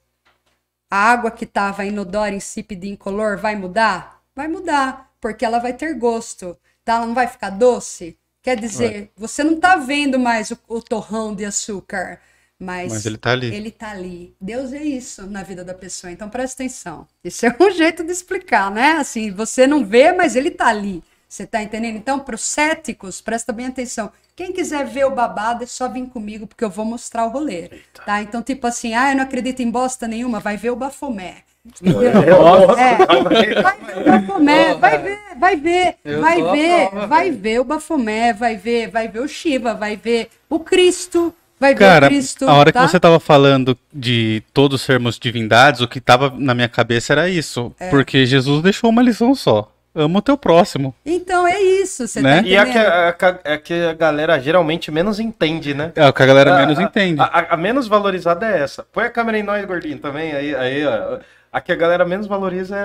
a 0.90 0.96
água 0.96 1.30
que 1.30 1.44
estava 1.44 1.84
inodora, 1.84 2.34
insípida 2.34 2.86
e 2.86 2.90
incolor 2.90 3.36
vai 3.38 3.54
mudar? 3.54 4.22
Vai 4.34 4.48
mudar, 4.48 5.07
porque 5.20 5.44
ela 5.44 5.58
vai 5.58 5.72
ter 5.72 5.94
gosto, 5.94 6.56
tá? 6.84 6.94
Ela 6.94 7.06
não 7.06 7.14
vai 7.14 7.26
ficar 7.26 7.50
doce. 7.50 8.18
Quer 8.42 8.58
dizer, 8.58 9.10
você 9.16 9.44
não 9.44 9.58
tá 9.58 9.76
vendo 9.76 10.18
mais 10.18 10.50
o, 10.50 10.58
o 10.68 10.80
torrão 10.80 11.34
de 11.34 11.44
açúcar, 11.44 12.20
mas, 12.58 12.92
Mas 12.92 13.06
ele 13.06 13.18
tá 13.18 13.30
ali. 13.30 13.54
ele 13.54 13.70
tá 13.70 13.90
ali. 13.90 14.34
Deus 14.40 14.72
é 14.72 14.82
isso 14.82 15.26
na 15.26 15.44
vida 15.44 15.64
da 15.64 15.74
pessoa, 15.74 16.10
então 16.10 16.28
presta 16.28 16.62
atenção. 16.62 17.06
Isso 17.22 17.46
é 17.46 17.56
um 17.60 17.70
jeito 17.70 18.02
de 18.02 18.10
explicar, 18.10 18.70
né? 18.70 18.92
Assim, 18.92 19.30
você 19.30 19.66
não 19.66 19.84
vê, 19.84 20.12
mas 20.12 20.34
ele 20.34 20.50
tá 20.50 20.66
ali. 20.66 21.02
Você 21.28 21.46
tá 21.46 21.62
entendendo? 21.62 21.96
Então, 21.96 22.18
para 22.18 22.34
os 22.34 22.40
céticos, 22.40 23.20
presta 23.20 23.52
bem 23.52 23.66
atenção. 23.66 24.10
Quem 24.34 24.50
quiser 24.52 24.86
ver 24.86 25.04
o 25.04 25.14
babado 25.14 25.62
é 25.62 25.66
só 25.66 25.88
vir 25.88 26.08
comigo, 26.08 26.46
porque 26.46 26.64
eu 26.64 26.70
vou 26.70 26.86
mostrar 26.86 27.26
o 27.26 27.28
rolê. 27.28 27.68
Tá? 28.04 28.22
Então, 28.22 28.42
tipo 28.42 28.66
assim, 28.66 28.94
ah, 28.94 29.10
eu 29.12 29.16
não 29.16 29.24
acredito 29.24 29.60
em 29.60 29.70
bosta 29.70 30.08
nenhuma, 30.08 30.40
vai 30.40 30.56
ver 30.56 30.70
o 30.70 30.76
Bafomé. 30.76 31.44
É, 31.82 33.62
vai 33.62 33.76
ver 33.78 33.98
o 33.98 34.04
Bafomé, 34.04 34.74
vai 34.74 34.98
ver, 34.98 35.18
vai 35.38 35.56
ver, 35.56 35.94
Eu 36.04 36.20
vai 36.20 36.42
ver, 36.42 36.90
vai 37.08 37.30
ver 37.30 37.60
o 37.60 37.64
Bafomé, 37.64 38.32
vai 38.32 38.56
ver, 38.56 38.90
vai 38.90 39.08
ver 39.08 39.20
o 39.20 39.28
Shiva, 39.28 39.74
vai 39.74 39.96
ver 39.96 40.28
o 40.48 40.58
Cristo, 40.60 41.34
vai 41.58 41.74
ver 41.74 41.78
Cara, 41.78 42.06
o 42.06 42.08
Cristo. 42.10 42.48
a 42.48 42.54
hora 42.54 42.72
tá? 42.72 42.84
que 42.84 42.90
você 42.90 43.00
tava 43.00 43.20
falando 43.20 43.76
de 43.92 44.42
todos 44.52 44.82
sermos 44.82 45.18
divindades, 45.18 45.80
o 45.80 45.88
que 45.88 46.00
tava 46.00 46.32
na 46.36 46.54
minha 46.54 46.68
cabeça 46.68 47.12
era 47.12 47.28
isso. 47.28 47.72
É. 47.78 47.88
Porque 47.90 48.24
Jesus 48.26 48.62
deixou 48.62 48.90
uma 48.90 49.02
lição 49.02 49.34
só. 49.34 49.70
Ama 49.94 50.20
o 50.20 50.22
teu 50.22 50.36
próximo. 50.36 50.94
Então 51.04 51.44
é 51.48 51.60
isso, 51.60 52.06
você 52.06 52.20
Né? 52.20 52.42
tá 52.42 52.46
E 52.48 52.54
é 52.54 52.64
que 52.66 52.78
a, 52.78 53.08
a- 53.08 53.38
é 53.42 53.58
que 53.58 53.74
a 53.74 53.92
galera 53.94 54.38
geralmente 54.38 54.92
menos 54.92 55.18
entende, 55.18 55.74
né? 55.74 55.90
É 55.96 56.06
o 56.06 56.12
que 56.12 56.22
a 56.22 56.26
galera 56.26 56.54
A- 56.54 56.58
menos 56.60 56.78
a- 56.78 56.82
entende. 56.84 57.20
A, 57.20 57.24
a- 57.24 57.46
a 57.54 57.56
menos 57.56 57.88
valorizada 57.88 58.46
é 58.46 58.60
essa. 58.60 58.86
Põe 58.92 59.04
a 59.04 59.10
câmera 59.10 59.38
em 59.38 59.42
nós, 59.42 59.64
gordinho, 59.64 59.98
também. 59.98 60.32
Aí, 60.32 60.54
aí 60.54 60.86
ó. 60.86 61.18
A 61.58 61.60
que 61.60 61.72
a 61.72 61.76
galera 61.76 62.04
menos 62.04 62.26
valoriza 62.28 62.76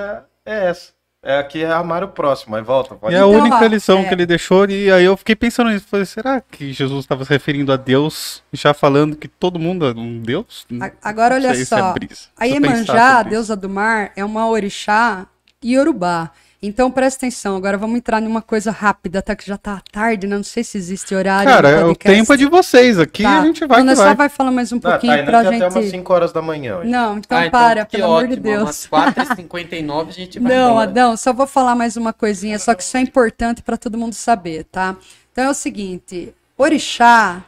é, 0.46 0.52
é 0.52 0.70
essa. 0.70 0.92
É 1.26 1.38
a 1.38 1.44
que 1.44 1.64
é 1.64 1.72
amar 1.72 2.04
o 2.04 2.08
próximo. 2.10 2.56
Aí 2.56 2.62
volta. 2.64 2.96
Pode 2.96 3.14
E 3.14 3.16
a 3.16 3.20
Então, 3.20 3.32
única 3.32 3.66
lição 3.68 4.00
é. 4.00 4.06
que 4.06 4.14
ele 4.14 4.26
deixou, 4.26 4.70
e 4.70 4.92
aí 4.92 5.06
eu 5.06 5.16
fiquei 5.16 5.36
pensando 5.36 5.70
nisso. 5.70 5.86
Falei, 5.88 6.06
será 6.06 6.42
que 6.42 6.74
Jesus 6.74 7.00
estava 7.06 7.24
se 7.24 7.30
referindo 7.30 7.72
a 7.72 7.78
Deus, 7.78 8.44
já 8.52 8.74
falando 8.74 9.16
que 9.16 9.28
todo 9.28 9.58
mundo 9.60 9.86
é 9.86 9.92
um 9.92 10.20
Deus? 10.20 10.66
A- 10.82 10.92
Agora 11.10 11.36
olha 11.36 11.50
é 11.50 11.64
só, 11.66 11.94
brisa. 11.94 12.28
a 12.38 12.46
Iemanjá, 12.46 13.20
a 13.20 13.24
deusa 13.24 13.56
do 13.56 13.70
mar, 13.70 14.12
é 14.18 14.26
uma 14.26 14.50
orixá 14.50 15.28
iorubá. 15.64 16.32
Então 16.66 16.90
presta 16.90 17.26
atenção, 17.26 17.58
agora 17.58 17.78
vamos 17.78 17.98
entrar 17.98 18.22
numa 18.22 18.42
coisa 18.42 18.72
rápida, 18.72 19.22
tá? 19.22 19.36
Que 19.36 19.46
já 19.46 19.58
tá 19.58 19.82
tarde, 19.92 20.26
né? 20.26 20.38
Não 20.38 20.44
sei 20.46 20.64
se 20.64 20.78
existe 20.78 21.14
horário. 21.14 21.52
Cara, 21.52 21.80
o 21.82 21.88
podcast. 21.88 22.18
tempo 22.18 22.34
é 22.34 22.38
de 22.38 22.46
vocês. 22.46 22.98
Aqui 22.98 23.22
Tá. 23.24 23.42
a 23.42 23.46
gente 23.46 23.66
vai 23.66 23.82
Então, 23.82 23.96
só 23.98 24.04
vai. 24.06 24.16
vai 24.16 24.30
falar 24.30 24.50
mais 24.50 24.72
um 24.72 24.78
Ah, 24.78 24.80
pouquinho 24.92 25.12
tá, 25.12 25.20
ainda 25.20 25.30
pra 25.32 25.44
gente. 25.44 25.62
até 25.62 25.78
umas 25.78 25.90
5 25.90 26.14
horas 26.14 26.32
da 26.32 26.42
manhã 26.42 26.78
hoje. 26.78 26.90
Não, 26.90 27.18
então 27.18 27.38
Ah, 27.38 27.50
para, 27.50 27.86
que 27.86 27.98
pelo 27.98 28.06
amor 28.08 28.28
de 28.28 28.34
ótimo, 28.36 28.44
Deus. 28.44 28.62
Umas 28.64 28.88
4h59 28.88 30.08
a 30.10 30.14
gente 30.14 30.40
vai 30.40 30.56
Não, 30.56 30.70
embora. 30.72 30.90
Adão, 30.90 31.18
só 31.18 31.34
vou 31.34 31.46
falar 31.46 31.76
mais 31.76 31.98
uma 31.98 32.14
coisinha, 32.14 32.58
só 32.58 32.74
que 32.74 32.82
isso 32.82 32.96
é 32.96 33.02
importante 33.02 33.62
para 33.62 33.76
todo 33.76 33.98
mundo 33.98 34.14
saber, 34.14 34.64
tá? 34.64 34.96
Então 35.34 35.44
é 35.44 35.50
o 35.50 35.54
seguinte, 35.54 36.34
Orixá 36.58 37.44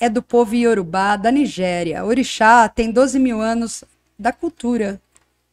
é 0.00 0.08
do 0.08 0.20
povo 0.20 0.56
Yorubá 0.56 1.14
da 1.16 1.30
Nigéria. 1.30 2.04
Orixá 2.04 2.68
tem 2.68 2.90
12 2.90 3.16
mil 3.20 3.40
anos 3.40 3.84
da 4.18 4.32
cultura, 4.32 5.00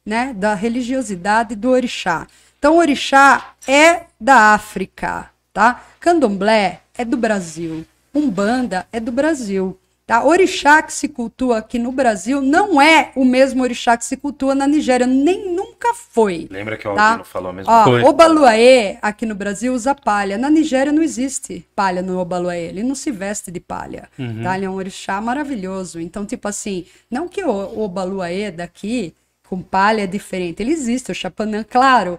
né? 0.04 0.34
Da 0.36 0.56
religiosidade 0.56 1.56
do 1.56 1.70
Orixá. 1.70 2.26
Então, 2.62 2.78
Orixá 2.78 3.56
é 3.68 4.02
da 4.20 4.54
África, 4.54 5.32
tá? 5.52 5.82
Candomblé 6.00 6.82
é 6.96 7.04
do 7.04 7.18
Brasil. 7.18 7.84
Umbanda 8.14 8.86
é 8.94 9.00
do 9.00 9.12
Brasil. 9.12 9.80
Tá? 10.06 10.24
Orixá 10.24 10.84
que 10.84 10.94
se 10.94 11.08
cultua 11.08 11.58
aqui 11.58 11.80
no 11.80 11.92
Brasil 11.92 12.40
não 12.40 12.80
é 12.80 13.12
o 13.16 13.26
mesmo 13.26 13.64
orixá 13.64 13.98
que 13.98 14.06
se 14.06 14.16
cultua 14.18 14.54
na 14.54 14.68
Nigéria, 14.68 15.08
nem 15.08 15.56
nunca 15.56 15.94
foi. 15.96 16.48
Lembra 16.52 16.78
que 16.78 16.88
o 16.88 16.94
Tá. 16.94 17.08
Albino 17.08 17.24
falou 17.24 17.52
mesmo? 17.54 17.72
Ó, 17.72 17.84
Foi. 17.86 18.04
Obaluaê, 18.04 18.98
aqui 19.02 19.26
no 19.26 19.34
Brasil, 19.34 19.74
usa 19.74 19.96
palha. 19.96 20.38
Na 20.38 20.50
Nigéria 20.50 20.92
não 20.92 21.02
existe 21.02 21.66
palha 21.76 22.04
no 22.04 22.20
Obaluaê. 22.20 22.68
Ele 22.68 22.84
não 22.84 22.94
se 22.94 23.10
veste 23.10 23.50
de 23.50 23.60
palha. 23.60 24.08
Tá? 24.44 24.56
Ele 24.56 24.66
é 24.66 24.70
um 24.70 24.74
orixá 24.76 25.20
maravilhoso. 25.20 26.00
Então, 26.00 26.26
tipo 26.28 26.48
assim, 26.48 26.86
não 27.10 27.28
que 27.28 27.44
o 27.44 27.80
Obaluaê 27.80 28.52
daqui 28.52 29.16
com 29.52 29.62
palha 29.62 30.04
é 30.04 30.08
diferente. 30.08 30.64
Ele 30.64 30.72
existe, 30.72 31.12
o 31.12 31.14
Chapanã, 31.14 31.66
claro. 31.70 32.18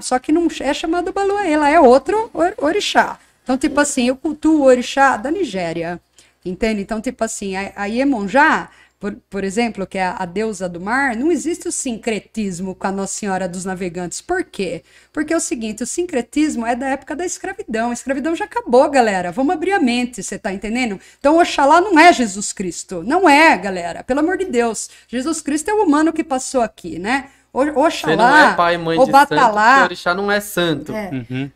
Só 0.00 0.18
que 0.18 0.32
não 0.32 0.48
é 0.58 0.72
chamado 0.72 1.10
Obaluaê, 1.10 1.54
lá 1.54 1.68
é 1.68 1.78
outro 1.78 2.30
or- 2.32 2.54
orixá. 2.56 3.18
Então, 3.42 3.58
tipo 3.58 3.78
assim, 3.78 4.08
eu 4.08 4.16
cultuo 4.16 4.60
o 4.60 4.64
orixá 4.64 5.18
da 5.18 5.30
Nigéria. 5.30 6.00
Entende? 6.42 6.80
Então, 6.80 6.98
tipo 6.98 7.22
assim, 7.22 7.54
a, 7.56 7.72
a 7.76 7.84
Iemonjá, 7.84 8.70
por, 9.02 9.16
por 9.28 9.42
exemplo, 9.42 9.84
que 9.84 9.98
é 9.98 10.04
a, 10.04 10.14
a 10.20 10.24
deusa 10.24 10.68
do 10.68 10.80
mar, 10.80 11.16
não 11.16 11.32
existe 11.32 11.66
o 11.66 11.72
sincretismo 11.72 12.72
com 12.72 12.86
a 12.86 12.92
Nossa 12.92 13.14
Senhora 13.14 13.48
dos 13.48 13.64
Navegantes. 13.64 14.20
Por 14.20 14.44
quê? 14.44 14.84
Porque 15.12 15.34
é 15.34 15.36
o 15.36 15.40
seguinte, 15.40 15.82
o 15.82 15.86
sincretismo 15.88 16.64
é 16.64 16.76
da 16.76 16.86
época 16.86 17.16
da 17.16 17.26
escravidão. 17.26 17.90
A 17.90 17.94
escravidão 17.94 18.36
já 18.36 18.44
acabou, 18.44 18.88
galera. 18.88 19.32
Vamos 19.32 19.56
abrir 19.56 19.72
a 19.72 19.80
mente, 19.80 20.22
você 20.22 20.38
tá 20.38 20.52
entendendo? 20.52 21.00
Então, 21.18 21.36
Oxalá 21.40 21.80
não 21.80 21.98
é 21.98 22.12
Jesus 22.12 22.52
Cristo. 22.52 23.02
Não 23.04 23.28
é, 23.28 23.58
galera. 23.58 24.04
Pelo 24.04 24.20
amor 24.20 24.38
de 24.38 24.44
Deus. 24.44 24.88
Jesus 25.08 25.40
Cristo 25.40 25.68
é 25.68 25.74
o 25.74 25.82
humano 25.82 26.12
que 26.12 26.22
passou 26.22 26.60
aqui, 26.60 26.96
né? 27.00 27.28
O- 27.52 27.64
Você 27.64 27.70
Oxalá, 27.72 28.16
não 28.16 28.36
é 28.36 28.54
pai 28.54 28.78
mãe 28.78 28.96
o 28.96 29.04
de 29.04 29.10
santo, 29.10 29.30
Batalá, 29.30 29.72
porque 29.72 29.84
orixá 29.86 30.14
não 30.14 30.30
é 30.30 30.38
santo. 30.38 30.92
É. 30.94 31.10
Uhum. 31.12 31.50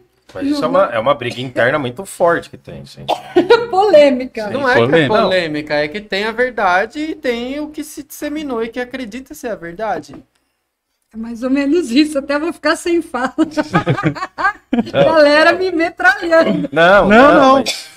Mas 0.34 0.46
isso 0.46 0.64
é 0.64 0.68
uma, 0.68 0.84
é 0.86 0.98
uma 0.98 1.14
briga 1.14 1.40
interna 1.40 1.78
muito 1.78 2.04
forte 2.04 2.48
que 2.50 2.56
tem, 2.56 2.84
sim. 2.86 3.04
polêmica. 3.70 4.48
Não 4.50 4.68
é 4.68 4.74
que 4.74 4.80
é 4.80 4.86
polêmica. 4.86 5.14
polêmica, 5.22 5.74
é 5.74 5.88
que 5.88 6.00
tem 6.00 6.24
a 6.24 6.32
verdade 6.32 7.00
e 7.00 7.14
tem 7.14 7.60
o 7.60 7.68
que 7.68 7.82
se 7.82 8.02
disseminou 8.02 8.62
e 8.62 8.68
que 8.68 8.80
acredita 8.80 9.34
ser 9.34 9.48
a 9.48 9.54
verdade. 9.54 10.14
É 11.12 11.16
mais 11.16 11.42
ou 11.42 11.50
menos 11.50 11.90
isso, 11.90 12.18
até 12.18 12.38
vou 12.38 12.52
ficar 12.52 12.76
sem 12.76 13.02
fala. 13.02 13.34
Galera 14.92 15.52
me 15.54 15.72
metralhando. 15.72 16.68
Não, 16.70 17.08
Não, 17.08 17.34
não. 17.34 17.34
não. 17.34 17.54
Mas, 17.56 17.90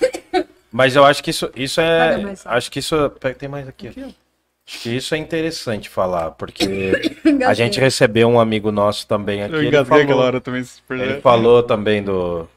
mas 0.72 0.96
eu 0.96 1.04
acho 1.04 1.22
que 1.22 1.30
isso, 1.30 1.48
isso 1.54 1.80
é. 1.80 2.34
Acho 2.44 2.70
que 2.70 2.80
isso. 2.80 3.10
Tem 3.38 3.48
mais 3.48 3.68
aqui. 3.68 3.88
Aqui, 3.88 4.04
ó. 4.04 4.23
Acho 4.66 4.78
que 4.80 4.96
isso 4.96 5.14
é 5.14 5.18
interessante 5.18 5.90
falar, 5.90 6.30
porque 6.32 6.92
a 7.46 7.52
gente 7.52 7.78
recebeu 7.78 8.28
um 8.28 8.40
amigo 8.40 8.72
nosso 8.72 9.06
também 9.06 9.42
aqui. 9.42 9.54
Eu 9.54 9.62
Ele 9.62 9.84
falou, 9.84 10.18
hora 10.18 10.40
também. 10.40 10.64
super- 10.64 10.98
ele 11.00 11.20
falou 11.20 11.62
também 11.62 12.02
do, 12.02 12.48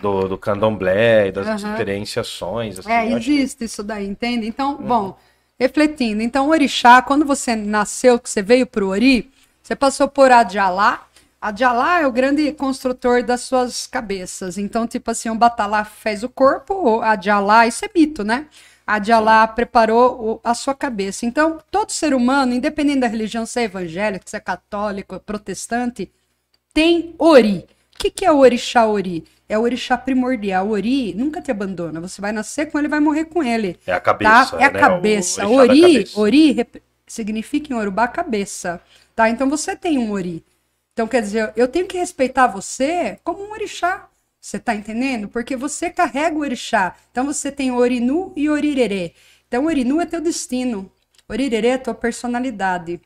do, 0.00 0.28
do 0.28 0.38
candomblé 0.38 1.28
e 1.28 1.32
das 1.32 1.46
Aham. 1.46 1.70
diferenciações. 1.72 2.78
Assim, 2.78 2.90
É, 2.90 3.12
acho 3.14 3.24
que- 3.26 3.32
existe 3.36 3.64
isso 3.64 3.82
daí, 3.82 4.06
entende? 4.06 4.46
Então, 4.46 4.76
bom, 4.76 5.18
refletindo. 5.58 6.22
Então, 6.22 6.46
o 6.46 6.50
orixá, 6.50 7.02
quando 7.02 7.26
você 7.26 7.54
nasceu, 7.54 8.18
que 8.18 8.30
você 8.30 8.40
veio 8.40 8.66
pro 8.66 8.88
Ori, 8.88 9.30
você 9.62 9.76
passou 9.76 10.08
por 10.08 10.32
Adjalá. 10.32 11.06
Adjalá 11.42 12.00
é 12.00 12.06
o 12.06 12.12
grande 12.12 12.52
construtor 12.52 13.22
das 13.22 13.42
suas 13.42 13.86
cabeças. 13.86 14.56
Então, 14.56 14.86
tipo 14.86 15.10
assim, 15.10 15.28
o 15.28 15.34
Batalá 15.34 15.84
fez 15.84 16.22
o 16.22 16.28
corpo, 16.28 16.72
o 16.74 17.02
Adjalá, 17.02 17.66
isso 17.66 17.84
é 17.84 17.88
mito, 17.94 18.24
né? 18.24 18.46
Adjalá 18.96 19.46
preparou 19.46 20.34
o- 20.34 20.40
a 20.42 20.54
sua 20.54 20.74
cabeça. 20.74 21.24
Então, 21.24 21.58
todo 21.70 21.90
ser 21.92 22.12
humano, 22.14 22.52
independente 22.52 23.00
da 23.00 23.06
religião, 23.06 23.46
se 23.46 23.60
é 23.60 23.64
evangélico, 23.64 24.28
se 24.28 24.36
é 24.36 24.40
católico, 24.40 25.20
protestante, 25.20 26.10
tem 26.74 27.14
Ori. 27.18 27.66
O 27.94 27.98
que, 27.98 28.10
que 28.10 28.24
é 28.24 28.32
o 28.32 28.38
orixá 28.38 28.86
Ori? 28.86 29.24
É 29.48 29.58
o 29.58 29.62
orixá 29.62 29.96
primordial. 29.98 30.66
O 30.68 30.70
Ori 30.70 31.14
nunca 31.14 31.40
te 31.42 31.50
abandona. 31.50 32.00
Você 32.00 32.20
vai 32.20 32.32
nascer 32.32 32.70
com 32.70 32.78
ele, 32.78 32.88
vai 32.88 33.00
morrer 33.00 33.26
com 33.26 33.42
ele. 33.42 33.78
É 33.86 33.92
a 33.92 34.00
cabeça. 34.00 34.56
Tá? 34.56 34.62
É 34.62 34.64
a 34.66 34.70
né? 34.70 34.80
cabeça. 34.80 35.46
O 35.46 35.54
Ori, 35.54 35.80
cabeça. 35.80 36.20
Ori 36.20 36.66
significa 37.06 37.72
em 37.72 37.76
Urubá 37.76 38.08
cabeça. 38.08 38.80
Tá? 39.14 39.28
Então 39.28 39.48
você 39.50 39.76
tem 39.76 39.98
um 39.98 40.12
Ori. 40.12 40.44
Então 40.92 41.06
quer 41.06 41.22
dizer, 41.22 41.52
eu 41.56 41.68
tenho 41.68 41.86
que 41.86 41.98
respeitar 41.98 42.46
você 42.46 43.18
como 43.22 43.42
um 43.44 43.52
orixá. 43.52 44.08
Você 44.40 44.58
tá 44.58 44.74
entendendo? 44.74 45.28
Porque 45.28 45.56
você 45.56 45.90
carrega 45.90 46.36
o 46.36 46.40
orixá. 46.40 46.96
Então 47.10 47.26
você 47.26 47.52
tem 47.52 47.70
Orinu 47.72 48.32
e 48.36 48.48
Orirerê. 48.48 49.14
Então 49.46 49.66
Orinu 49.66 50.00
é 50.00 50.06
teu 50.06 50.20
destino. 50.20 50.90
Orirerê 51.28 51.68
é 51.68 51.78
tua 51.78 51.94
personalidade. 51.94 53.00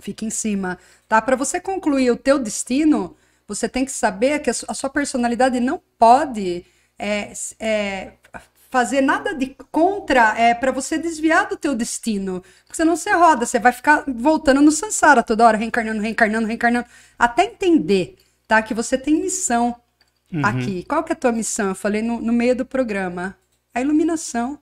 Fica 0.00 0.24
em 0.24 0.30
cima, 0.30 0.78
tá? 1.08 1.22
Para 1.22 1.36
você 1.36 1.60
concluir 1.60 2.10
o 2.10 2.16
teu 2.16 2.38
destino, 2.38 3.16
você 3.46 3.68
tem 3.68 3.84
que 3.84 3.92
saber 3.92 4.40
que 4.40 4.50
a 4.50 4.54
su- 4.54 4.66
a 4.68 4.74
sua 4.74 4.90
personalidade 4.90 5.60
não 5.60 5.80
pode 5.98 6.66
é, 6.98 7.32
é, 7.60 8.12
fazer 8.70 9.00
nada 9.00 9.34
de 9.34 9.56
contra 9.70 10.34
é, 10.38 10.52
para 10.54 10.72
você 10.72 10.98
desviar 10.98 11.48
do 11.48 11.56
teu 11.56 11.74
destino. 11.74 12.42
Porque 12.66 12.76
senão 12.76 12.96
você 12.96 13.10
roda, 13.12 13.46
você 13.46 13.58
vai 13.58 13.72
ficar 13.72 14.04
voltando 14.08 14.60
no 14.60 14.72
Sansara 14.72 15.22
toda 15.22 15.46
hora, 15.46 15.56
reencarnando, 15.56 16.02
reencarnando, 16.02 16.46
reencarnando, 16.46 16.86
até 17.18 17.44
entender, 17.44 18.16
tá? 18.48 18.60
Que 18.62 18.74
você 18.74 18.98
tem 18.98 19.20
missão 19.20 19.76
aqui. 20.42 20.84
Qual 20.88 21.04
que 21.04 21.12
é 21.12 21.14
a 21.14 21.18
tua 21.18 21.32
missão? 21.32 21.68
Eu 21.68 21.74
falei 21.74 22.00
no, 22.02 22.20
no 22.20 22.32
meio 22.32 22.56
do 22.56 22.64
programa. 22.64 23.36
A 23.74 23.80
iluminação. 23.80 24.58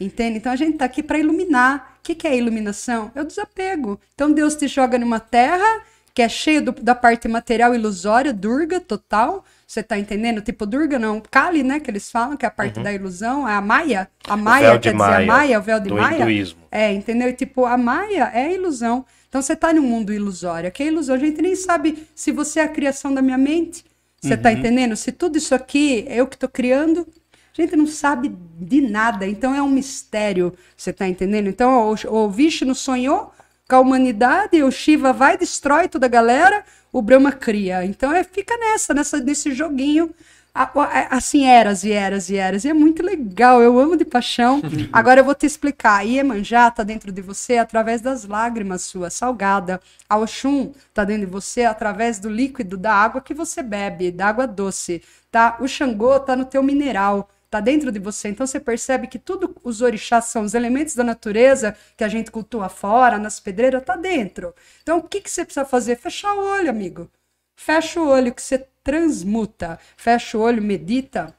Entende? 0.00 0.38
Então 0.38 0.52
a 0.52 0.56
gente 0.56 0.74
está 0.74 0.84
aqui 0.84 1.02
para 1.02 1.18
iluminar. 1.18 1.96
O 1.98 2.02
que, 2.02 2.14
que 2.14 2.26
é 2.26 2.36
iluminação? 2.36 3.10
É 3.14 3.20
o 3.20 3.24
desapego. 3.24 4.00
Então 4.14 4.32
Deus 4.32 4.54
te 4.54 4.66
joga 4.68 4.98
numa 4.98 5.20
terra 5.20 5.82
que 6.14 6.22
é 6.22 6.28
cheia 6.28 6.60
do- 6.60 6.72
da 6.72 6.94
parte 6.96 7.28
material 7.28 7.74
ilusória, 7.74 8.32
Durga, 8.32 8.80
total. 8.80 9.44
Você 9.66 9.82
tá 9.82 9.96
entendendo? 9.98 10.40
Tipo, 10.40 10.66
Durga 10.66 10.98
não, 10.98 11.20
Kali, 11.20 11.62
né? 11.62 11.78
Que 11.78 11.90
eles 11.90 12.10
falam, 12.10 12.36
que 12.36 12.44
é 12.44 12.48
a 12.48 12.50
parte 12.50 12.80
da 12.80 12.92
ilusão, 12.92 13.46
é 13.48 13.52
a 13.54 13.60
Maia. 13.60 14.08
A 14.26 14.36
Maia 14.36 14.78
quer 14.80 14.92
dizer 14.92 15.04
a 15.04 15.08
Maia, 15.08 15.26
Maia, 15.26 15.58
o 15.58 15.62
véu 15.62 15.78
de 15.80 15.88
do 15.90 15.94
Maia. 15.96 16.22
hinduísmo. 16.22 16.60
É, 16.72 16.92
entendeu? 16.92 17.28
E, 17.28 17.32
Tipo, 17.34 17.66
a 17.66 17.76
Maia 17.76 18.30
é 18.34 18.52
ilusão. 18.52 19.04
Então 19.28 19.40
você 19.42 19.54
tá 19.54 19.72
num 19.72 19.82
mundo 19.82 20.12
ilusório. 20.12 20.72
Que 20.72 20.82
é 20.84 20.86
ilusão. 20.86 21.14
A 21.14 21.18
gente 21.18 21.40
nem 21.42 21.54
sabe 21.54 22.08
se 22.14 22.32
você 22.32 22.60
é 22.60 22.62
a 22.64 22.68
criação 22.68 23.12
da 23.14 23.20
minha 23.22 23.38
mente. 23.38 23.84
Você 24.20 24.36
tá 24.36 24.52
entendendo? 24.52 24.96
Se 24.96 25.12
tudo 25.12 25.38
isso 25.38 25.54
aqui 25.54 26.04
é 26.08 26.16
eu 26.16 26.26
que 26.26 26.36
tô 26.36 26.48
criando, 26.48 27.06
a 27.56 27.62
gente 27.62 27.76
não 27.76 27.86
sabe 27.86 28.36
de 28.58 28.80
nada. 28.80 29.26
Então 29.26 29.54
é 29.54 29.62
um 29.62 29.70
mistério. 29.70 30.52
Você 30.76 30.92
tá 30.92 31.08
entendendo? 31.08 31.48
Então 31.48 31.92
o, 31.92 32.24
o 32.24 32.30
Vishnu 32.30 32.74
sonhou 32.74 33.32
com 33.68 33.76
a 33.76 33.80
humanidade, 33.80 34.62
o 34.62 34.70
Shiva 34.70 35.12
vai, 35.12 35.36
destrói 35.36 35.88
toda 35.88 36.06
a 36.06 36.08
galera, 36.08 36.64
o 36.92 37.02
Brahma 37.02 37.30
cria. 37.32 37.84
Então 37.84 38.12
é, 38.12 38.24
fica 38.24 38.56
nessa, 38.56 38.94
nessa, 38.94 39.18
nesse 39.18 39.52
joguinho. 39.52 40.12
A- 40.62 41.16
Assim, 41.16 41.44
eras 41.46 41.84
e 41.84 41.92
eras 41.92 42.28
e 42.30 42.36
eras. 42.36 42.64
E 42.64 42.68
é 42.68 42.72
muito 42.74 43.02
legal, 43.02 43.62
eu 43.62 43.78
amo 43.78 43.96
de 43.96 44.04
paixão. 44.04 44.60
Agora 44.92 45.20
eu 45.20 45.24
vou 45.24 45.34
te 45.34 45.46
explicar. 45.46 46.04
Iemanjá 46.06 46.70
tá 46.70 46.82
dentro 46.82 47.12
de 47.12 47.20
você 47.22 47.58
através 47.58 48.00
das 48.00 48.24
lágrimas 48.24 48.82
suas, 48.82 49.14
salgada. 49.14 49.80
A 50.08 50.16
Oxum 50.18 50.72
tá 50.92 51.04
dentro 51.04 51.26
de 51.26 51.32
você 51.32 51.64
através 51.64 52.18
do 52.18 52.28
líquido 52.28 52.76
da 52.76 52.92
água 52.92 53.20
que 53.20 53.34
você 53.34 53.62
bebe, 53.62 54.10
da 54.10 54.26
água 54.28 54.46
doce. 54.46 55.02
Tá? 55.30 55.56
O 55.60 55.68
Xangô 55.68 56.18
tá 56.20 56.34
no 56.36 56.44
teu 56.44 56.62
mineral 56.62 57.28
tá 57.50 57.60
dentro 57.60 57.90
de 57.90 57.98
você. 57.98 58.28
Então 58.28 58.46
você 58.46 58.60
percebe 58.60 59.06
que 59.06 59.18
tudo 59.18 59.56
os 59.64 59.80
orixás 59.80 60.26
são 60.26 60.42
os 60.42 60.52
elementos 60.54 60.94
da 60.94 61.02
natureza 61.02 61.74
que 61.96 62.04
a 62.04 62.08
gente 62.08 62.30
cultua 62.30 62.68
fora, 62.68 63.18
nas 63.18 63.40
pedreiras, 63.40 63.82
tá 63.84 63.96
dentro. 63.96 64.54
Então 64.82 64.98
o 64.98 65.02
que, 65.02 65.20
que 65.20 65.30
você 65.30 65.44
precisa 65.44 65.64
fazer? 65.64 65.96
Fechar 65.96 66.34
o 66.34 66.44
olho, 66.46 66.68
amigo. 66.68 67.10
Fecha 67.56 68.00
o 68.00 68.08
olho 68.08 68.34
que 68.34 68.42
você 68.42 68.58
transmuta. 68.88 69.78
Fecha 69.98 70.38
o 70.38 70.40
olho, 70.40 70.62
medita 70.62 71.34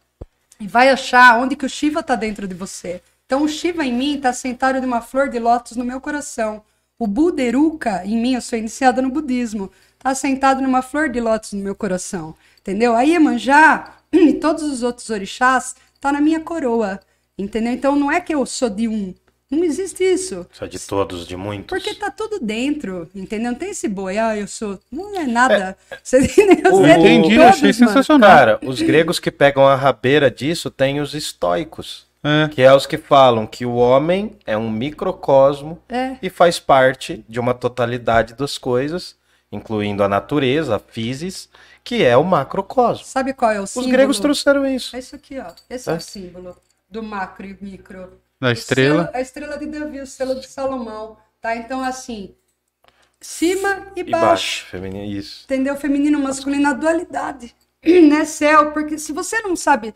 e 0.59 0.67
vai 0.67 0.89
achar 0.89 1.39
onde 1.39 1.55
que 1.55 1.65
o 1.65 1.69
Shiva 1.69 2.03
tá 2.03 2.13
dentro 2.13 2.47
de 2.47 2.53
você. 2.53 3.01
Então 3.26 3.41
o 3.41 3.47
Shiva 3.47 3.84
em 3.84 3.91
mim 3.91 4.19
tá 4.21 4.31
sentado 4.31 4.80
numa 4.80 5.01
flor 5.01 5.30
de 5.30 5.39
lótus 5.39 5.76
no 5.76 5.84
meu 5.84 5.99
coração. 5.99 6.61
O 6.99 7.07
Buderuka 7.07 8.05
em 8.05 8.21
mim, 8.21 8.35
eu 8.35 8.41
sou 8.41 8.59
iniciada 8.59 9.01
no 9.01 9.09
budismo, 9.09 9.71
tá 9.97 10.13
sentado 10.13 10.61
numa 10.61 10.84
flor 10.84 11.09
de 11.09 11.19
lótus 11.19 11.53
no 11.53 11.63
meu 11.63 11.73
coração. 11.73 12.35
Entendeu? 12.59 12.95
A 12.95 13.01
Iemanjá 13.01 13.95
e 14.13 14.34
todos 14.34 14.61
os 14.61 14.84
outros 14.84 15.09
orixás 15.09 15.76
tá 15.99 16.11
na 16.11 16.21
minha 16.21 16.41
coroa. 16.41 16.99
Entendeu? 17.35 17.73
Então 17.73 17.95
não 17.95 18.11
é 18.11 18.21
que 18.21 18.35
eu 18.35 18.45
sou 18.45 18.69
de 18.69 18.88
um, 18.88 19.15
Não 19.49 19.63
existe 19.63 20.03
isso. 20.03 20.45
Só 20.51 20.67
de 20.67 20.77
todos, 20.80 21.26
de 21.27 21.35
muitos. 21.35 21.67
Porque 21.67 21.95
tá 21.95 22.11
tudo 22.11 22.39
dentro, 22.39 23.09
entendeu? 23.15 23.51
Não 23.51 23.57
tem 23.57 23.71
esse 23.71 23.88
boi, 23.88 24.17
ah, 24.19 24.38
eu 24.38 24.47
sou. 24.47 24.80
Não 24.91 25.19
é 25.19 25.26
nada. 25.26 25.76
Você 26.03 26.19
entendeu? 26.19 26.71
Você 26.71 26.84
é 26.91 26.99
Entendi, 26.99 27.35
todos, 27.35 27.45
achei 27.49 27.61
mano. 27.63 27.73
sensacional. 27.73 28.30
Cara, 28.30 28.59
os 28.63 28.80
gregos 28.81 29.19
que 29.19 29.31
pegam 29.31 29.65
a 29.65 29.76
rabeira 29.76 30.30
disso 30.30 30.69
têm 30.69 31.01
os 31.01 31.15
estoicos, 31.15 32.07
É. 32.23 32.47
que 32.49 32.61
é 32.61 32.71
os 32.73 32.85
que 32.85 32.97
falam 32.97 33.47
que 33.47 33.65
o 33.65 33.73
homem 33.76 34.35
é 34.45 34.55
um 34.55 34.69
microcosmo 34.69 35.80
É. 35.89 36.17
e 36.21 36.30
faz 36.30 36.59
parte 36.59 37.26
de 37.27 37.39
uma 37.39 37.55
totalidade 37.55 38.35
das 38.35 38.55
coisas, 38.57 39.15
incluindo 39.51 40.03
a 40.03 40.07
natureza, 40.07 40.76
a 40.76 40.80
physis, 40.80 41.49
que 41.84 42.03
é 42.03 42.15
o 42.15 42.23
macrocosmo. 42.23 43.03
Sabe 43.03 43.34
qual 43.34 43.49
é 43.51 43.59
o 43.59 43.63
Os 43.63 43.71
símbolo? 43.71 43.91
gregos 43.91 44.19
trouxeram 44.19 44.63
isso. 44.67 44.95
É 44.95 44.99
isso 44.99 45.15
aqui, 45.15 45.39
ó. 45.39 45.51
Esse 45.67 45.89
é, 45.89 45.93
É. 45.93 45.97
o 45.97 45.99
símbolo 46.01 46.55
do 46.88 47.01
macro 47.01 47.47
e 47.47 47.57
micro. 47.59 48.11
Da 48.40 48.52
estrela. 48.52 49.06
selo- 49.06 49.16
a 49.18 49.22
estrela 49.22 49.57
de 49.57 49.66
Davi, 49.68 49.99
o 50.02 50.07
selo 50.07 50.36
de 50.40 50.48
Salomão. 50.48 51.18
Tá? 51.41 51.56
Então, 51.56 51.82
assim, 51.84 52.36
cima 53.20 53.91
e, 53.95 54.02
E 54.02 54.03
baixo. 54.03 54.26
baixo, 54.28 54.66
feminino, 54.68 55.06
isso. 55.06 55.44
Entendeu? 55.45 55.76
Feminino, 55.76 56.20
masculino, 56.20 56.70
a 56.70 56.74
dualidade. 56.74 57.56
Né, 58.10 58.26
céu? 58.26 58.72
Porque 58.74 58.98
se 58.98 59.14
você 59.14 59.41
não 59.41 59.56
sabe. 59.56 59.94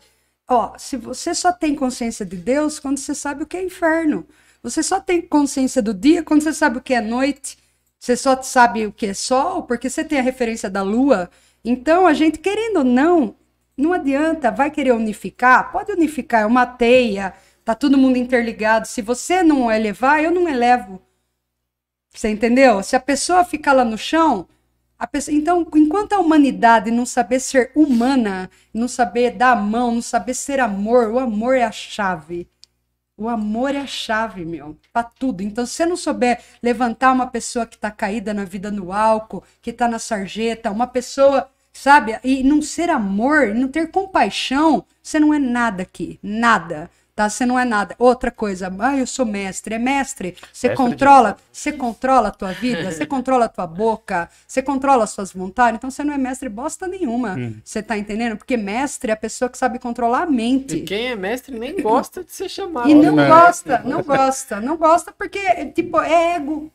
Ó, 0.48 0.72
se 0.78 0.96
você 0.96 1.34
só 1.34 1.52
tem 1.52 1.74
consciência 1.74 2.24
de 2.24 2.36
Deus 2.36 2.78
quando 2.78 2.98
você 2.98 3.14
sabe 3.14 3.42
o 3.42 3.46
que 3.46 3.56
é 3.58 3.62
inferno. 3.62 4.26
Você 4.62 4.82
só 4.82 4.98
tem 5.00 5.20
consciência 5.20 5.82
do 5.82 5.92
dia 5.92 6.22
quando 6.22 6.42
você 6.42 6.52
sabe 6.54 6.78
o 6.78 6.80
que 6.82 6.94
é 6.94 7.00
noite. 7.02 7.58
Você 7.98 8.16
só 8.16 8.40
sabe 8.42 8.86
o 8.86 8.92
que 8.92 9.06
é 9.06 9.14
sol 9.14 9.62
porque 9.64 9.90
você 9.90 10.02
tem 10.04 10.18
a 10.18 10.22
referência 10.22 10.70
da 10.70 10.82
lua. 10.82 11.30
Então, 11.62 12.06
a 12.06 12.14
gente, 12.14 12.38
querendo 12.38 12.78
ou 12.78 12.84
não, 12.84 13.36
não 13.76 13.92
adianta, 13.92 14.50
vai 14.50 14.70
querer 14.70 14.92
unificar? 14.92 15.70
Pode 15.72 15.92
unificar, 15.92 16.42
é 16.42 16.46
uma 16.46 16.64
teia, 16.66 17.34
tá 17.64 17.74
todo 17.74 17.98
mundo 17.98 18.18
interligado. 18.18 18.86
Se 18.86 19.00
você 19.00 19.42
não 19.42 19.70
elevar, 19.70 20.22
eu 20.22 20.30
não 20.30 20.48
elevo. 20.48 21.00
Você 22.10 22.28
entendeu? 22.28 22.82
Se 22.82 22.94
a 22.94 23.00
pessoa 23.00 23.44
ficar 23.44 23.72
lá 23.72 23.84
no 23.84 23.98
chão, 23.98 24.46
pessoa... 25.10 25.34
então, 25.34 25.66
enquanto 25.74 26.12
a 26.12 26.20
humanidade 26.20 26.90
não 26.90 27.04
saber 27.04 27.40
ser 27.40 27.72
humana, 27.74 28.50
não 28.72 28.86
saber 28.86 29.32
dar 29.32 29.52
a 29.52 29.56
mão, 29.56 29.92
não 29.94 30.02
saber 30.02 30.34
ser 30.34 30.60
amor, 30.60 31.08
o 31.10 31.18
amor 31.18 31.56
é 31.56 31.64
a 31.64 31.72
chave. 31.72 32.48
O 33.16 33.28
amor 33.28 33.74
é 33.74 33.80
a 33.80 33.86
chave, 33.86 34.44
meu, 34.44 34.76
pra 34.92 35.04
tudo. 35.04 35.40
Então, 35.40 35.64
se 35.64 35.74
você 35.74 35.86
não 35.86 35.96
souber 35.96 36.40
levantar 36.62 37.12
uma 37.12 37.28
pessoa 37.28 37.64
que 37.66 37.78
tá 37.78 37.90
caída 37.90 38.34
na 38.34 38.44
vida 38.44 38.70
no 38.70 38.92
álcool, 38.92 39.44
que 39.62 39.72
tá 39.72 39.86
na 39.86 40.00
sarjeta, 40.00 40.70
uma 40.70 40.86
pessoa, 40.86 41.48
sabe, 41.72 42.18
e 42.24 42.42
não 42.42 42.60
ser 42.60 42.90
amor, 42.90 43.54
não 43.54 43.68
ter 43.68 43.90
compaixão, 43.90 44.84
você 45.00 45.20
não 45.20 45.32
é 45.32 45.38
nada 45.38 45.82
aqui, 45.82 46.18
nada. 46.22 46.90
Tá? 47.14 47.28
Você 47.28 47.46
não 47.46 47.56
é 47.56 47.64
nada. 47.64 47.94
Outra 47.96 48.30
coisa, 48.30 48.72
ah, 48.80 48.96
eu 48.96 49.06
sou 49.06 49.24
mestre. 49.24 49.76
É 49.76 49.78
mestre. 49.78 50.36
Você 50.52 50.68
Mestre 50.68 50.84
controla, 50.84 51.36
você 51.52 51.72
controla 51.72 52.28
a 52.28 52.30
tua 52.32 52.52
vida, 52.52 52.90
você 52.90 53.06
controla 53.06 53.44
a 53.44 53.48
tua 53.48 53.66
boca, 53.68 54.28
você 54.46 54.60
controla 54.60 55.04
as 55.04 55.10
suas 55.10 55.32
vontades. 55.32 55.76
Então 55.78 55.90
você 55.90 56.02
não 56.02 56.12
é 56.12 56.18
mestre 56.18 56.48
bosta 56.48 56.88
nenhuma. 56.88 57.36
Você 57.64 57.82
tá 57.82 57.96
entendendo? 57.96 58.36
Porque 58.36 58.56
mestre 58.56 59.10
é 59.10 59.14
a 59.14 59.16
pessoa 59.16 59.48
que 59.48 59.56
sabe 59.56 59.78
controlar 59.78 60.22
a 60.22 60.26
mente. 60.26 60.78
E 60.78 60.82
quem 60.82 61.08
é 61.08 61.16
mestre 61.16 61.56
nem 61.56 61.80
gosta 61.80 62.24
de 62.24 62.32
ser 62.32 62.48
chamado. 62.48 62.88
E 62.90 62.94
não 62.94 63.14
né? 63.14 63.28
gosta, 63.28 63.78
não 63.84 64.02
gosta, 64.02 64.60
não 64.60 64.76
gosta 64.76 65.12
porque, 65.12 65.66
tipo, 65.66 66.00
é 66.00 66.34
ego. 66.36 66.70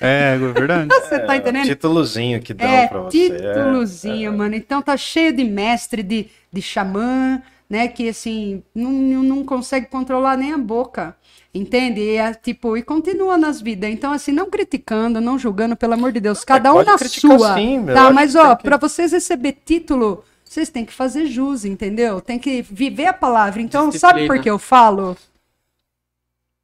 É, 0.00 0.34
é 0.34 0.38
verdade. 0.38 0.88
Você 0.90 1.20
tá 1.20 1.36
entendendo? 1.36 1.66
Títulozinho 1.66 2.40
que 2.40 2.54
dão 2.54 2.66
É, 2.68 2.88
pra 2.88 3.00
você. 3.00 3.30
títulozinho, 3.30 4.32
mano. 4.32 4.54
Então 4.54 4.82
tá 4.82 4.96
cheio 4.96 5.32
de 5.34 5.44
mestre, 5.44 6.02
de, 6.02 6.28
de 6.52 6.62
xamã, 6.62 7.40
né? 7.74 7.88
Que 7.88 8.08
assim, 8.08 8.62
não, 8.74 8.90
não 8.90 9.44
consegue 9.44 9.86
controlar 9.86 10.36
nem 10.36 10.52
a 10.52 10.58
boca. 10.58 11.16
Entende? 11.52 12.00
E, 12.00 12.16
é, 12.16 12.32
tipo, 12.34 12.76
e 12.76 12.82
continua 12.82 13.36
nas 13.36 13.60
vidas. 13.60 13.90
Então, 13.90 14.12
assim, 14.12 14.32
não 14.32 14.48
criticando, 14.50 15.20
não 15.20 15.38
julgando, 15.38 15.76
pelo 15.76 15.94
amor 15.94 16.10
de 16.12 16.20
Deus. 16.20 16.44
Cada 16.44 16.72
um 16.72 16.82
na 16.82 16.96
sua. 16.98 17.54
sim, 17.54 17.78
meu. 17.80 17.94
Tá, 17.94 18.10
mas 18.12 18.34
ó, 18.34 18.56
que- 18.56 18.62
pra 18.64 18.76
vocês 18.76 19.12
receber 19.12 19.56
título, 19.64 20.24
vocês 20.44 20.68
têm 20.68 20.84
que 20.84 20.92
fazer 20.92 21.26
jus, 21.26 21.64
entendeu? 21.64 22.20
Tem 22.20 22.38
que 22.38 22.62
viver 22.62 23.06
a 23.06 23.12
palavra. 23.12 23.60
Então, 23.60 23.90
sabe 23.92 24.14
Disciplina. 24.20 24.26
por 24.34 24.42
que 24.42 24.50
eu 24.50 24.58
falo? 24.58 25.16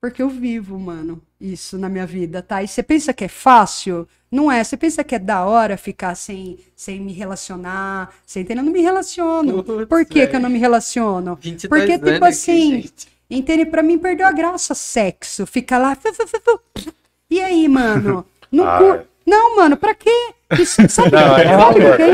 Porque 0.00 0.22
eu 0.22 0.30
vivo, 0.30 0.78
mano, 0.78 1.20
isso 1.38 1.76
na 1.76 1.86
minha 1.88 2.06
vida, 2.06 2.40
tá? 2.42 2.62
E 2.62 2.68
você 2.68 2.82
pensa 2.82 3.12
que 3.12 3.24
é 3.24 3.28
fácil? 3.28 4.08
Não 4.30 4.50
é. 4.50 4.64
Você 4.64 4.74
pensa 4.76 5.04
que 5.04 5.14
é 5.14 5.18
da 5.18 5.44
hora 5.44 5.76
ficar 5.76 6.14
sem, 6.14 6.58
sem 6.74 6.98
me 6.98 7.12
relacionar, 7.12 8.10
sem 8.26 8.42
entender? 8.42 8.60
Eu 8.60 8.64
não 8.64 8.72
me 8.72 8.80
relaciono. 8.80 9.62
Putz, 9.62 9.86
Por 9.88 10.06
que, 10.06 10.26
que 10.26 10.36
eu 10.36 10.40
não 10.40 10.48
me 10.48 10.58
relaciono? 10.58 11.36
22 11.38 11.68
Porque, 11.68 11.98
tipo 11.98 12.24
aqui, 12.24 12.32
assim, 12.32 12.72
gente. 12.82 13.08
entende? 13.28 13.66
Pra 13.66 13.82
mim 13.82 13.98
perdeu 13.98 14.26
a 14.26 14.32
graça 14.32 14.74
sexo. 14.74 15.44
Fica 15.44 15.76
lá. 15.76 15.94
fu, 15.94 16.14
fu, 16.14 16.26
fu, 16.26 16.40
fu. 16.42 16.92
E 17.30 17.38
aí, 17.42 17.68
mano? 17.68 18.24
Não, 18.50 18.66
Ah, 18.66 18.78
cur- 18.78 18.94
é. 18.96 19.04
não 19.26 19.54
mano, 19.56 19.76
pra 19.76 19.94
quê? 19.94 20.10
Isso, 20.58 20.88
sabe 20.88 21.12
Não, 21.12 21.34
aí 21.36 21.42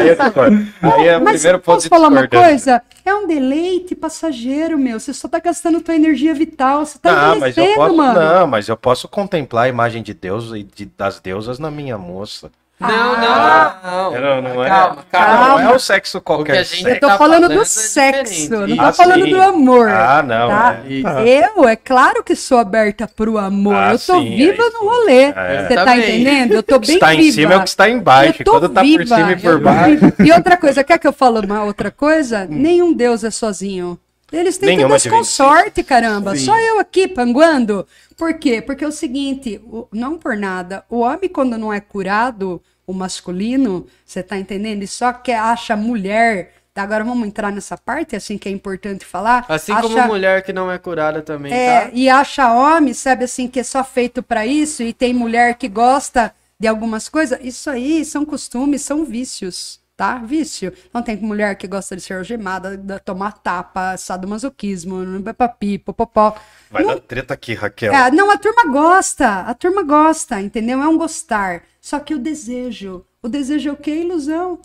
é 0.09 0.15
discordo. 0.15 0.67
Aí 0.83 1.07
é 1.09 1.17
o 1.17 1.23
Mas 1.25 1.35
primeiro 1.41 1.59
ponto 1.61 1.77
posso 1.77 1.89
falar 1.89 2.09
uma 2.09 2.29
coisa? 2.29 2.83
É 3.07 3.15
um 3.15 3.25
deleite 3.27 3.95
passageiro, 3.95 4.77
meu. 4.77 4.99
Você 4.99 5.15
só 5.15 5.29
tá 5.29 5.39
gastando 5.39 5.81
tua 5.81 5.95
energia 5.95 6.35
vital. 6.35 6.85
Você 6.85 6.99
tá 6.99 7.31
Ah, 7.31 7.35
mas 7.37 7.57
eu 7.57 7.65
posso, 7.77 7.97
mano. 7.97 8.21
não, 8.21 8.47
mas 8.49 8.69
eu 8.69 8.77
posso 8.77 9.07
contemplar 9.09 9.67
a 9.67 9.69
imagem 9.69 10.03
de 10.03 10.13
Deus 10.13 10.51
e 10.53 10.65
de- 10.65 10.87
das 10.87 11.21
deusas 11.21 11.61
na 11.61 11.71
minha 11.71 11.97
moça. 11.97 12.51
Não, 12.79 12.89
Ah. 12.91 13.81
não, 13.83 14.13
não. 14.13 14.21
Não, 14.21 14.43
não 14.55 14.65
é, 14.65 14.69
Calma, 14.69 15.05
calma. 15.11 15.49
não 15.63 15.71
é 15.73 15.75
o 15.75 15.79
sexo 15.79 16.19
O 16.19 16.21
que 16.21 16.31
a 16.33 16.37
qualquer 16.37 16.65
gente 16.65 16.83
sexo. 16.83 16.89
Eu 16.89 17.01
tô 17.01 17.07
tá 17.07 17.17
falando 17.17 17.43
falando 17.45 17.55
do 17.55 17.63
é 17.63 17.65
sexo, 17.65 18.35
diferente. 18.35 18.69
não 18.69 18.77
tô 18.77 18.83
Ah, 18.83 18.93
falando 18.93 19.25
sim. 19.25 19.31
do 19.31 19.43
amor. 19.43 19.89
Ah, 19.91 20.23
não. 20.23 20.49
tá? 20.49 20.77
é. 20.85 20.93
Isso. 20.93 21.09
Eu, 21.09 21.69
é 21.69 21.75
claro 21.77 22.23
que 22.23 22.37
sou 22.37 22.59
aberta 22.59 23.09
pro 23.09 23.39
amor. 23.39 23.75
Ah, 23.75 23.93
eu 23.93 23.99
tô 23.99 24.21
sim, 24.21 24.37
viva 24.37 24.63
aí 24.63 24.71
no 24.75 24.81
rolê. 24.89 25.23
É. 25.25 25.67
Você 25.69 25.75
tá 25.75 25.85
Também. 25.87 25.99
entendendo? 26.21 26.53
Eu 26.53 26.63
tô 26.63 26.77
O 26.77 26.81
que 26.81 26.87
bem 26.89 26.97
está 26.97 27.09
viva. 27.13 27.23
em 27.23 27.33
cima 27.33 27.55
é 27.55 27.57
o 27.57 27.63
que 27.63 27.69
está 27.71 27.89
embaixo. 27.89 28.43
Eu 28.43 28.45
tô 28.45 28.51
Quando 28.53 28.69
tá 28.69 28.81
por 28.83 28.87
viva, 28.87 29.05
cima 29.17 29.31
e 29.31 29.33
eu 29.33 29.39
por 29.41 29.53
tô 29.53 29.59
baixo. 29.65 29.91
viva. 29.97 30.15
E 30.19 30.33
outra 30.33 30.57
coisa, 30.59 30.85
quer 30.85 30.99
que 30.99 31.07
eu 31.09 31.13
fale 31.15 31.47
uma 31.47 31.65
outra 31.65 31.91
coisa? 31.91 32.47
Nenhum 32.49 32.93
Deus 32.93 33.25
é 33.25 33.31
sozinho. 33.31 33.99
Eles 34.39 34.59
têm 34.59 34.69
Nenhuma 34.69 34.89
todas 34.91 35.03
divindade. 35.03 35.27
consorte, 35.27 35.83
caramba. 35.83 36.37
Sim. 36.37 36.45
Só 36.45 36.59
eu 36.59 36.79
aqui 36.79 37.09
panguando. 37.09 37.87
Por 38.17 38.35
quê? 38.35 38.61
Porque 38.63 38.85
é 38.85 38.89
o 38.89 38.93
seguinte, 38.93 39.61
não 39.93 40.19
por 40.19 40.37
nada, 40.37 40.85
o 40.89 41.01
homem 41.01 41.29
quando 41.29 41.59
não 41.59 41.73
é 41.73 41.81
curado, 41.81 42.63
o 42.87 42.93
masculino, 42.93 43.87
você 44.05 44.23
tá 44.23 44.39
entendendo? 44.39 44.73
Ele 44.77 44.87
só 44.87 45.13
quer 45.13 45.39
acha 45.39 45.77
mulher. 45.77 46.53
Agora 46.75 47.03
vamos 47.03 47.27
entrar 47.27 47.51
nessa 47.51 47.77
parte, 47.79 48.15
assim 48.15 48.37
que 48.37 48.49
é 48.49 48.53
importante 48.53 49.05
falar. 49.05 49.47
Assim 49.49 49.73
acha... 49.73 49.83
como 49.83 50.07
mulher 50.09 50.43
que 50.43 50.53
não 50.53 50.71
é 50.71 50.77
curada 50.77 51.23
também, 51.23 51.51
É, 51.51 51.87
tá? 51.87 51.91
e 51.95 52.07
acha 52.09 52.53
homem, 52.53 52.93
sabe 52.93 53.25
assim, 53.25 53.49
que 53.49 53.61
é 53.61 53.63
só 53.63 53.83
feito 53.83 54.23
pra 54.23 54.47
isso, 54.47 54.83
e 54.83 54.93
tem 54.93 55.15
mulher 55.15 55.55
que 55.55 55.69
gosta 55.69 56.35
de 56.61 56.69
algumas 56.69 57.09
coisas. 57.09 57.39
Isso 57.43 57.71
aí 57.71 58.05
são 58.05 58.27
costumes, 58.27 58.83
são 58.83 59.07
vícios, 59.07 59.81
tá? 59.97 60.19
Vício. 60.19 60.73
Então 60.89 61.03
tem 61.03 61.17
mulher 61.17 61.57
que 61.57 61.67
gosta 61.67 61.97
de 61.97 62.03
ser 62.03 62.15
algemada, 62.15 62.77
de 62.77 62.99
tomar 63.01 63.33
tapa, 63.33 63.97
sadomasoquismo, 63.97 65.23
papi, 65.35 65.79
popopó. 65.79 66.37
Vai 66.71 66.83
Não- 66.85 66.95
dar 66.95 67.01
treta 67.01 67.35
aqui, 67.35 67.55
Raquel. 67.55 67.93
é, 67.93 68.11
não, 68.11 68.31
a 68.31 68.37
turma 68.37 68.65
gosta, 68.71 69.41
a 69.41 69.55
turma 69.55 69.83
gosta, 69.83 70.41
entendeu? 70.41 70.83
É 70.83 70.89
um 70.89 70.99
gostar. 70.99 71.63
Só 71.81 71.99
que 72.01 72.15
o 72.15 72.19
desejo, 72.19 73.05
o 73.23 73.29
desejo 73.29 73.71
é 73.71 73.73
o 73.73 73.77
quê? 73.77 73.93
Ilusão. 74.03 74.59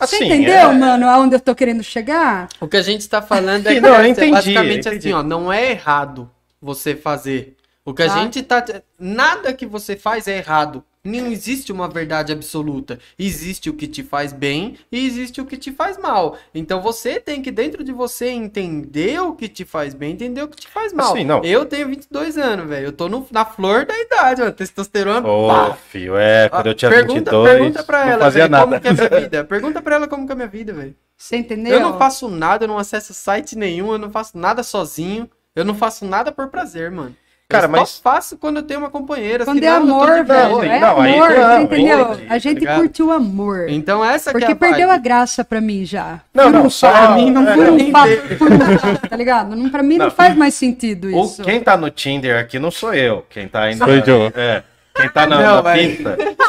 Você 0.00 0.16
Assim, 0.16 0.24
entendeu, 0.26 0.54
é- 0.70 0.72
mano, 0.74 1.06
aonde 1.08 1.34
eu 1.36 1.40
tô 1.40 1.54
querendo 1.54 1.82
chegar? 1.82 2.48
O 2.60 2.66
que 2.66 2.76
a 2.76 2.82
gente 2.82 3.06
tá 3.08 3.20
falando 3.20 3.66
é 3.66 3.74
que 3.74 3.80
Não, 3.80 3.90
eu 3.90 3.94
é 3.96 4.08
entendi, 4.08 4.30
basicamente 4.32 4.80
entendi. 4.88 5.08
assim, 5.08 5.12
ó, 5.12 5.22
não 5.22 5.52
é 5.52 5.70
errado 5.72 6.30
você 6.60 6.94
fazer. 6.96 7.54
O 7.84 7.92
que 7.94 8.02
a 8.02 8.08
Tá. 8.08 8.18
gente 8.18 8.42
tá. 8.42 8.64
Nada 8.98 9.52
que 9.52 9.66
você 9.66 9.96
faz 9.96 10.26
é 10.28 10.38
errado. 10.38 10.82
Não 11.08 11.26
existe 11.32 11.72
uma 11.72 11.88
verdade 11.88 12.32
absoluta. 12.32 12.98
Existe 13.18 13.70
o 13.70 13.74
que 13.74 13.86
te 13.86 14.02
faz 14.02 14.32
bem 14.32 14.76
e 14.92 15.06
existe 15.06 15.40
o 15.40 15.46
que 15.46 15.56
te 15.56 15.72
faz 15.72 15.96
mal. 15.98 16.36
Então 16.54 16.80
você 16.82 17.18
tem 17.18 17.40
que, 17.42 17.50
dentro 17.50 17.82
de 17.82 17.92
você, 17.92 18.28
entender 18.28 19.20
o 19.20 19.32
que 19.34 19.48
te 19.48 19.64
faz 19.64 19.94
bem, 19.94 20.12
entender 20.12 20.42
o 20.42 20.48
que 20.48 20.56
te 20.56 20.68
faz 20.68 20.92
mal. 20.92 21.12
Assim, 21.14 21.24
não. 21.24 21.42
Eu 21.42 21.64
tenho 21.64 21.88
22 21.88 22.36
anos, 22.36 22.68
velho. 22.68 22.86
Eu 22.86 22.92
tô 22.92 23.08
no- 23.08 23.26
na 23.30 23.44
flor 23.44 23.86
da 23.86 23.98
idade, 23.98 24.40
mano. 24.40 24.52
Testosterona. 24.52 25.26
Ô, 25.26 25.48
pá. 25.48 25.74
filho, 25.90 26.16
é, 26.16 26.48
quando 26.48 26.66
eu 26.66 26.74
tinha 26.74 26.90
pergunta, 26.90 27.30
22, 27.30 27.48
pergunta 27.50 27.82
pra 27.84 28.04
não 28.04 28.12
ela, 28.12 28.24
fazia 28.24 28.42
velho, 28.42 28.50
nada. 28.52 28.64
como 28.66 28.80
que 28.80 28.88
é 28.88 28.90
a 28.90 28.94
minha 28.94 29.08
vida. 29.20 29.44
Pergunta 29.44 29.82
pra 29.82 29.94
ela 29.96 30.06
como 30.08 30.26
que 30.26 30.32
é 30.32 30.34
a 30.34 30.36
minha 30.36 30.48
vida, 30.48 30.72
velho. 30.72 30.94
Você 31.16 31.36
entendeu? 31.36 31.74
Eu 31.74 31.80
não 31.80 31.98
faço 31.98 32.28
nada, 32.28 32.64
eu 32.64 32.68
não 32.68 32.78
acesso 32.78 33.12
site 33.12 33.56
nenhum, 33.56 33.92
eu 33.92 33.98
não 33.98 34.10
faço 34.10 34.38
nada 34.38 34.62
sozinho, 34.62 35.28
eu 35.56 35.64
não 35.64 35.74
faço 35.74 36.04
nada 36.04 36.30
por 36.30 36.48
prazer, 36.48 36.90
mano. 36.90 37.16
Cara, 37.50 37.64
eu 37.64 37.70
mas- 37.70 37.88
só 37.88 38.02
faço 38.02 38.36
quando 38.36 38.58
eu 38.58 38.62
tenho 38.62 38.78
uma 38.80 38.90
companheira. 38.90 39.42
Quando 39.46 39.56
é 39.56 39.60
senão 39.62 39.76
eu 39.80 39.86
tô 39.86 39.94
amor, 39.94 40.24
velho. 40.26 40.62
É 40.64 40.80
não, 40.80 41.00
aí 41.00 41.14
amor, 41.14 41.30
não, 41.30 41.36
você 41.56 41.62
entendeu? 41.62 42.00
entendi, 42.12 42.26
A 42.28 42.38
gente 42.38 42.64
tá 42.66 42.74
curtiu 42.76 43.06
o 43.06 43.10
amor. 43.10 43.70
Então 43.70 44.04
essa 44.04 44.30
que 44.30 44.38
Porque 44.38 44.52
é 44.52 44.54
a 44.54 44.56
perdeu 44.56 44.90
a 44.90 44.98
graça 44.98 45.42
pra 45.42 45.58
mim 45.58 45.82
já. 45.82 46.20
Não, 46.34 46.44
Por 46.44 46.52
não, 46.52 46.66
um 46.66 46.70
só- 46.70 46.92
papo, 46.92 47.14
mim 47.14 47.30
não 47.30 47.46
por 47.46 47.54
foi 47.54 47.70
um 47.70 47.90
papo, 47.90 48.36
por 48.38 48.52
um 48.52 48.58
papo, 48.58 49.08
tá 49.08 49.16
ligado? 49.16 49.56
Não, 49.56 49.70
pra 49.70 49.82
mim 49.82 49.96
não, 49.96 50.04
Não. 50.06 50.12
faz 50.12 50.36
mais 50.36 50.52
sentido 50.52 51.08
O, 51.08 51.24
isso. 51.24 51.42
quem 51.42 51.58
tá 51.58 51.74
no 51.74 51.88
Tinder 51.88 52.38
aqui 52.38 52.58
não 52.58 52.70
sou 52.70 52.92
eu. 52.92 53.24
Quem 53.30 53.48
tá 53.48 53.62
ainda. 53.62 53.82
Sou 53.82 53.94
eu. 53.94 54.32
É. 54.36 54.62
Quem 54.94 55.08
tá 55.08 55.26
na, 55.26 55.40
Não, 55.40 55.54
na 55.56 55.60
vai. 55.62 55.78
pista. 55.86 56.18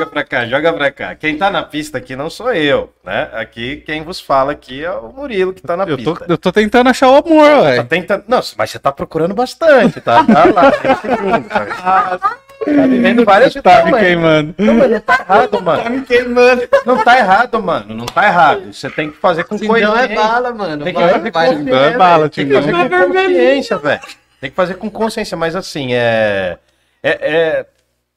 Joga 0.00 0.06
pra 0.10 0.24
cá, 0.24 0.46
joga 0.46 0.72
pra 0.72 0.90
cá. 0.90 1.14
Quem 1.14 1.36
tá 1.36 1.50
na 1.50 1.62
pista 1.62 1.98
aqui 1.98 2.16
não 2.16 2.30
sou 2.30 2.52
eu, 2.54 2.90
né? 3.04 3.28
Aqui, 3.34 3.76
quem 3.84 4.02
vos 4.02 4.18
fala 4.18 4.52
aqui 4.52 4.82
é 4.82 4.90
o 4.90 5.12
Murilo 5.12 5.52
que 5.52 5.60
tá 5.60 5.76
na 5.76 5.84
Eu 5.84 5.98
tô, 6.02 6.12
pista. 6.14 6.26
eu 6.32 6.38
tô 6.38 6.50
tentando 6.50 6.88
achar 6.88 7.08
o 7.10 7.16
amor, 7.16 7.44
Tá 7.46 7.60
velho. 7.62 7.84
tentando... 7.84 8.24
Não, 8.26 8.40
mas 8.56 8.70
você 8.70 8.78
tá 8.78 8.90
procurando 8.90 9.34
bastante, 9.34 10.00
tá? 10.00 10.24
Tá 10.24 10.44
lá, 10.46 10.72
tem 10.72 10.96
segundo, 10.96 11.48
tá? 11.48 12.18
Tá 12.18 12.86
vivendo 12.86 13.24
várias 13.26 13.52
Tá 13.54 13.60
me 13.60 13.90
situações. 13.90 14.02
queimando. 14.06 14.54
Não, 14.56 14.74
mas 14.74 14.90
não 14.90 15.00
tá 15.00 15.18
errado, 15.28 15.62
mano. 15.62 15.90
me 15.90 16.00
queimando. 16.02 16.68
Não 16.86 17.04
tá 17.04 17.18
errado, 17.18 17.62
mano. 17.62 17.94
Não 17.94 18.06
tá 18.06 18.26
errado. 18.26 18.72
Você 18.72 18.88
tem 18.90 19.10
que 19.10 19.16
fazer 19.18 19.44
com 19.44 19.56
Então 19.56 19.76
é 19.76 19.80
coerência. 19.82 20.16
bala, 20.16 20.52
mano. 20.54 20.84
Tem 20.84 20.94
que 20.94 21.00
Vai, 21.00 21.10
fazer 21.10 21.30
vai, 21.30 21.46
com 21.48 21.62
Então 21.62 21.78
é 21.84 21.96
bala, 21.98 22.28
Tem 22.30 22.46
que 22.46 22.54
fazer 22.54 22.66
Timão. 22.72 22.88
com 22.88 23.12
consciência, 23.12 23.76
velho. 23.78 24.00
Tem 24.40 24.50
que 24.50 24.56
fazer 24.56 24.74
com 24.76 24.90
consciência, 24.90 25.36
mas 25.36 25.54
assim, 25.54 25.92
é. 25.92 26.56
É. 27.02 27.10
é... 27.60 27.66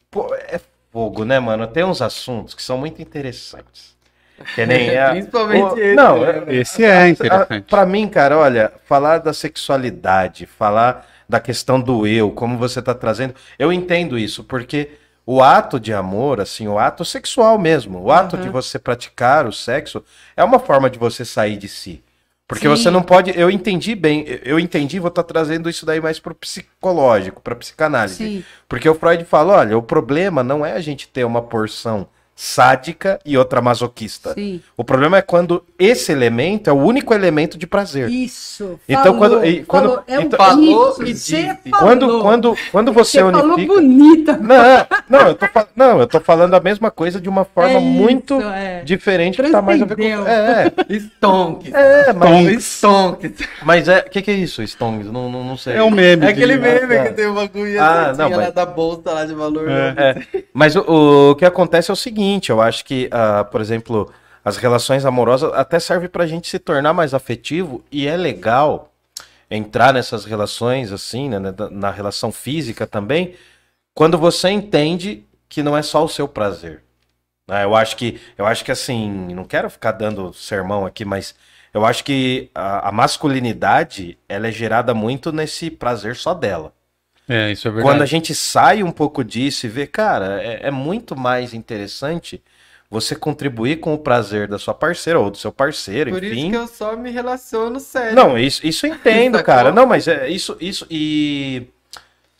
Pô, 0.10 0.34
é 0.36 0.60
fogo, 0.94 1.26
né, 1.26 1.40
mano? 1.40 1.68
Tem 1.68 1.84
uns 1.84 2.02
assuntos 2.02 2.54
que 2.54 2.62
são 2.64 2.78
muito 2.78 3.02
interessantes. 3.02 3.94
Que 4.56 4.66
nem 4.66 4.96
a- 4.98 5.10
Principalmente 5.12 5.64
o- 5.74 5.80
esse, 5.80 5.96
Não, 5.96 6.20
né, 6.22 6.44
é- 6.48 6.56
Esse 6.56 6.86
é 6.86 7.08
interessante. 7.10 7.66
Pra 7.68 7.86
mim, 7.86 8.08
cara, 8.08 8.38
olha, 8.38 8.72
falar 8.86 9.18
da 9.18 9.34
sexualidade, 9.34 10.46
falar 10.46 11.06
da 11.28 11.40
questão 11.40 11.82
do 11.82 12.06
eu, 12.06 12.32
como 12.32 12.58
você 12.58 12.82
tá 12.82 12.94
trazendo, 12.94 13.34
eu 13.58 13.74
entendo 13.74 14.18
isso, 14.20 14.44
porque 14.44 14.92
o 15.26 15.42
ato 15.42 15.80
de 15.80 15.94
amor, 15.94 16.40
assim, 16.40 16.68
o 16.68 16.78
ato 16.78 17.04
sexual 17.04 17.58
mesmo, 17.58 18.00
o 18.02 18.12
ato 18.12 18.38
de 18.38 18.50
você 18.50 18.78
praticar 18.78 19.48
o 19.48 19.52
sexo, 19.54 20.04
é 20.38 20.44
uma 20.44 20.60
forma 20.60 20.90
de 20.90 21.00
você 21.00 21.26
sair 21.26 21.58
de 21.58 21.68
si. 21.68 22.04
Porque 22.54 22.68
Sim. 22.68 22.76
você 22.76 22.92
não 22.92 23.02
pode. 23.02 23.38
Eu 23.38 23.50
entendi 23.50 23.96
bem, 23.96 24.26
eu 24.44 24.60
entendi, 24.60 25.00
vou 25.00 25.10
estar 25.10 25.24
trazendo 25.24 25.70
isso 25.70 25.86
daí 25.86 26.00
mais 26.00 26.20
pro 26.20 26.36
psicológico, 26.36 27.42
pra 27.42 27.56
psicanálise. 27.56 28.16
Sim. 28.16 28.44
Porque 28.68 28.88
o 28.88 28.94
Freud 28.94 29.26
fala: 29.26 29.58
olha, 29.58 29.78
o 29.78 29.82
problema 29.82 30.44
não 30.44 30.66
é 30.66 30.74
a 30.74 30.80
gente 30.80 31.08
ter 31.08 31.24
uma 31.24 31.42
porção 31.42 32.08
sádica 32.36 33.20
e 33.26 33.38
outra 33.38 33.62
masoquista. 33.62 34.34
Sim. 34.34 34.62
O 34.76 34.84
problema 34.84 35.18
é 35.18 35.22
quando 35.22 35.64
esse 35.78 36.12
elemento 36.12 36.70
é 36.70 36.74
o 36.74 36.78
único 36.78 37.14
elemento 37.14 37.58
de 37.58 37.68
prazer. 37.68 38.10
Isso. 38.10 38.80
Então, 38.90 39.18
falou, 39.18 39.20
quando- 39.40 39.46
e 39.46 39.64
quando- 39.64 39.88
falou, 39.90 40.04
é 40.08 40.20
um 40.20 40.22
então- 40.24 40.40
Falou 40.40 40.90
e 40.92 40.96
você 40.96 41.04
disse. 41.06 41.58
falou. 41.70 41.80
Quando, 41.88 42.22
quando, 42.22 42.58
quando 42.72 42.94
você, 42.94 43.20
Você 43.24 43.32
falou 43.32 43.54
unifica. 43.54 43.74
bonita. 43.74 44.38
Não, 44.38 44.88
não, 45.10 45.28
eu 45.28 45.36
tô, 45.36 45.46
não, 45.76 46.00
eu 46.00 46.08
tô 46.08 46.20
falando 46.20 46.54
a 46.56 46.60
mesma 46.60 46.90
coisa 46.92 47.22
de 47.22 47.30
uma 47.30 47.46
forma 47.46 47.72
É 47.78 47.80
muito 47.80 48.38
isso, 48.40 48.50
é. 48.50 48.82
diferente 48.84 49.42
que 49.42 49.50
tá 49.52 49.62
mais 49.62 49.82
a 49.82 49.86
ver 49.86 49.96
com. 49.96 50.02
Transcendeu. 50.02 50.28
É, 50.28 50.72
Stonks. 51.00 51.74
é, 51.74 52.10
é, 52.10 52.14
mas, 52.14 52.64
Stonks. 52.66 53.32
mas 53.64 53.88
é. 53.88 54.00
O 54.00 54.10
que, 54.10 54.22
que 54.22 54.32
é 54.32 54.34
isso, 54.34 54.62
Stongs? 54.64 55.10
Não, 55.12 55.30
não, 55.32 55.44
não 55.44 55.58
sei. 55.58 55.76
É 55.76 55.84
um 55.84 55.92
meme. 55.92 56.26
É 56.26 56.30
aquele 56.30 56.58
meme 56.58 56.98
Ah, 56.98 57.04
que 57.06 57.14
tem 57.14 57.28
o 57.28 57.34
bagulho 57.36 57.80
Ah, 57.82 58.10
assim, 58.10 58.22
não, 58.22 58.30
mas- 58.32 58.54
da 58.54 58.66
bolsa 58.66 59.12
lá 59.12 59.26
de 59.26 59.34
valor. 59.34 59.70
É. 59.70 59.94
né? 59.94 59.94
É, 60.34 60.44
mas 60.54 60.76
o, 60.76 61.32
o 61.32 61.36
que 61.36 61.46
acontece 61.46 61.90
é 61.92 61.94
o 61.94 61.96
seguinte, 61.96 62.23
eu 62.50 62.62
acho 62.62 62.86
que, 62.86 63.10
ah, 63.12 63.44
por 63.44 63.62
exemplo, 63.62 64.12
as 64.44 64.58
relações 64.58 65.06
amorosas 65.06 65.52
até 65.54 65.80
servem 65.80 66.10
pra 66.10 66.28
gente 66.28 66.48
se 66.48 66.60
tornar 66.60 66.94
mais 66.94 67.14
afetivo 67.14 67.84
e 67.92 68.08
é 68.08 68.16
legal 68.18 68.92
entrar 69.50 69.94
nessas 69.94 70.26
relações 70.26 70.92
assim, 70.92 71.30
né, 71.30 71.40
na- 71.40 71.70
na 71.70 71.92
relação 71.92 72.32
física 72.32 72.88
também, 72.88 73.36
quando 73.96 74.18
você 74.18 74.50
entende 74.50 75.26
que 75.50 75.64
não 75.64 75.78
é 75.78 75.82
só 75.84 76.04
o 76.04 76.10
seu 76.10 76.28
prazer. 76.28 76.84
né? 77.48 77.64
Eu 77.66 77.76
acho 77.76 77.98
que, 77.98 78.20
eu 78.38 78.46
acho 78.46 78.64
que 78.66 78.72
assim, 78.72 79.10
não 79.34 79.46
quero 79.46 79.70
ficar 79.70 79.92
dando 79.94 80.34
sermão 80.34 80.86
aqui, 80.86 81.06
mas 81.06 81.36
eu 81.74 81.86
acho 81.86 82.04
que 82.04 82.50
a, 82.56 82.90
a 82.90 82.92
masculinidade 82.92 84.18
ela 84.30 84.48
é 84.48 84.52
gerada 84.52 84.94
muito 84.94 85.32
nesse 85.32 85.70
prazer 85.72 86.16
só 86.16 86.34
dela. 86.34 86.74
É, 87.28 87.52
isso 87.52 87.68
é 87.68 87.72
verdade. 87.72 87.94
Quando 87.94 88.02
a 88.02 88.06
gente 88.06 88.36
sai 88.36 88.84
um 88.84 88.92
pouco 88.92 89.24
disso 89.24 89.66
e 89.66 89.70
vê, 89.70 89.88
cara, 89.88 90.42
é, 90.44 90.68
é 90.68 90.72
muito 90.72 91.16
mais 91.16 91.54
interessante 91.54 92.42
você 92.90 93.16
contribuir 93.16 93.80
com 93.80 93.94
o 93.94 93.98
prazer 93.98 94.48
da 94.48 94.60
sua 94.60 94.74
parceira 94.74 95.20
ou 95.20 95.32
do 95.32 95.38
seu 95.38 95.52
parceiro, 95.52 96.12
Por 96.12 96.24
enfim. 96.24 96.42
isso 96.42 96.50
que 96.52 96.56
eu 96.58 96.68
só 96.68 96.96
me 96.96 97.10
relaciono 97.10 97.80
sério. 97.80 98.16
Não, 98.16 98.38
isso, 98.38 98.66
isso 98.66 98.86
eu 98.86 98.94
entendo, 98.94 99.38
Sacou? 99.38 99.46
cara. 99.56 99.72
Não, 99.72 99.88
mas 99.88 100.08
é 100.08 100.30
isso, 100.30 100.56
isso 100.62 100.86
e 100.92 101.68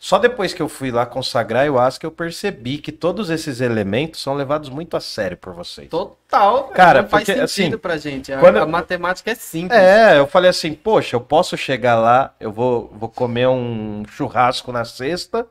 só 0.06 0.18
depois 0.18 0.52
que 0.52 0.60
eu 0.60 0.68
fui 0.68 0.90
lá 0.90 1.06
consagrar 1.06 1.64
eu 1.64 1.78
acho 1.78 1.98
que 1.98 2.04
eu 2.04 2.10
percebi 2.10 2.76
que 2.76 2.92
todos 2.92 3.30
esses 3.30 3.62
elementos 3.62 4.20
são 4.20 4.34
levados 4.34 4.68
muito 4.68 4.98
a 4.98 5.00
sério 5.00 5.34
por 5.38 5.54
vocês. 5.54 5.88
Total, 5.88 6.64
velho. 6.64 6.74
Cara, 6.74 7.00
não 7.02 7.08
faz 7.08 7.24
porque, 7.24 7.46
sentido 7.48 7.74
assim, 7.74 7.78
pra 7.78 7.96
gente. 7.96 8.30
A, 8.30 8.38
quando- 8.38 8.58
a 8.58 8.66
matemática 8.66 9.30
é 9.30 9.34
simples. 9.34 9.80
É, 9.80 10.18
eu 10.18 10.26
falei 10.26 10.50
assim, 10.50 10.74
poxa, 10.74 11.16
eu 11.16 11.20
posso 11.22 11.56
chegar 11.56 11.94
lá, 11.96 12.34
eu 12.38 12.52
vou, 12.52 12.92
vou 12.94 13.08
comer 13.08 13.48
um 13.48 14.02
churrasco 14.06 14.70
na 14.70 14.84
sexta 14.84 15.46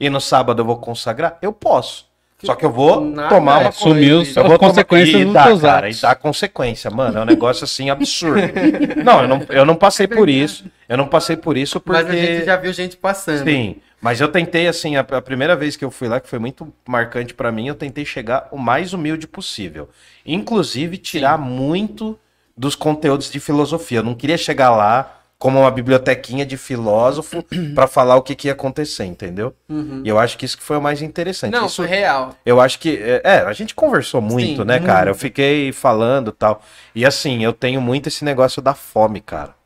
e 0.00 0.10
no 0.10 0.20
sábado 0.20 0.62
eu 0.62 0.66
vou 0.66 0.78
consagrar? 0.78 1.38
Eu 1.40 1.52
posso. 1.52 2.10
Só 2.44 2.56
que 2.56 2.64
eu 2.64 2.72
vou 2.72 3.00
Nada 3.00 3.28
tomar 3.28 3.58
é 3.58 3.60
uma 3.60 3.68
Assumir 3.68 4.12
os- 4.14 4.36
Eu 4.36 4.42
as 4.42 4.48
vou 4.48 4.58
tomar- 4.58 4.70
consequências 4.70 5.20
e 5.20 5.24
dos 5.26 5.32
dá, 5.32 5.44
seus 5.44 5.60
cara, 5.60 5.86
atos. 5.86 5.98
E 5.98 6.02
dá 6.02 6.14
consequência, 6.16 6.90
mano. 6.90 7.18
É 7.18 7.22
um 7.22 7.24
negócio 7.24 7.62
assim 7.62 7.88
absurdo. 7.88 8.42
não, 9.04 9.22
eu 9.22 9.28
não, 9.28 9.46
eu 9.48 9.64
não 9.64 9.76
passei 9.76 10.08
por 10.08 10.28
isso. 10.28 10.64
Eu 10.88 10.96
não 10.96 11.06
passei 11.06 11.36
por 11.36 11.56
isso 11.56 11.78
porque. 11.78 12.02
Mas 12.02 12.10
a 12.10 12.16
gente 12.16 12.44
já 12.44 12.56
viu 12.56 12.72
gente 12.72 12.96
passando. 12.96 13.44
Sim. 13.44 13.76
Mas 14.02 14.20
eu 14.20 14.26
tentei, 14.26 14.66
assim, 14.66 14.96
a, 14.96 15.00
a 15.00 15.22
primeira 15.22 15.54
vez 15.54 15.76
que 15.76 15.84
eu 15.84 15.90
fui 15.90 16.08
lá, 16.08 16.18
que 16.18 16.28
foi 16.28 16.40
muito 16.40 16.72
marcante 16.86 17.32
pra 17.32 17.52
mim, 17.52 17.68
eu 17.68 17.74
tentei 17.76 18.04
chegar 18.04 18.48
o 18.50 18.58
mais 18.58 18.92
humilde 18.92 19.28
possível. 19.28 19.88
Inclusive, 20.26 20.98
tirar 20.98 21.38
muito 21.38 22.18
dos 22.56 22.74
conteúdos 22.74 23.30
de 23.30 23.38
filosofia. 23.38 24.00
Eu 24.00 24.02
não 24.02 24.16
queria 24.16 24.36
chegar 24.36 24.70
lá 24.70 25.20
como 25.38 25.60
uma 25.60 25.70
bibliotequinha 25.70 26.44
de 26.44 26.56
filósofo 26.56 27.44
pra 27.76 27.86
falar 27.86 28.16
o 28.16 28.22
que, 28.22 28.34
que 28.34 28.48
ia 28.48 28.54
acontecer, 28.54 29.04
entendeu? 29.04 29.54
Uhum. 29.68 30.02
E 30.04 30.08
eu 30.08 30.18
acho 30.18 30.36
que 30.36 30.44
isso 30.44 30.58
que 30.58 30.64
foi 30.64 30.76
o 30.76 30.82
mais 30.82 31.00
interessante. 31.00 31.52
Não, 31.52 31.66
isso, 31.66 31.82
real. 31.82 32.34
eu 32.44 32.60
acho 32.60 32.80
que. 32.80 32.96
É, 32.96 33.20
é, 33.22 33.36
a 33.42 33.52
gente 33.52 33.72
conversou 33.72 34.20
muito, 34.20 34.62
Sim, 34.62 34.66
né, 34.66 34.80
cara? 34.80 35.10
Eu 35.10 35.14
fiquei 35.14 35.70
falando 35.70 36.30
e 36.30 36.32
tal. 36.32 36.60
E 36.92 37.06
assim, 37.06 37.44
eu 37.44 37.52
tenho 37.52 37.80
muito 37.80 38.08
esse 38.08 38.24
negócio 38.24 38.60
da 38.60 38.74
fome, 38.74 39.20
cara. 39.20 39.61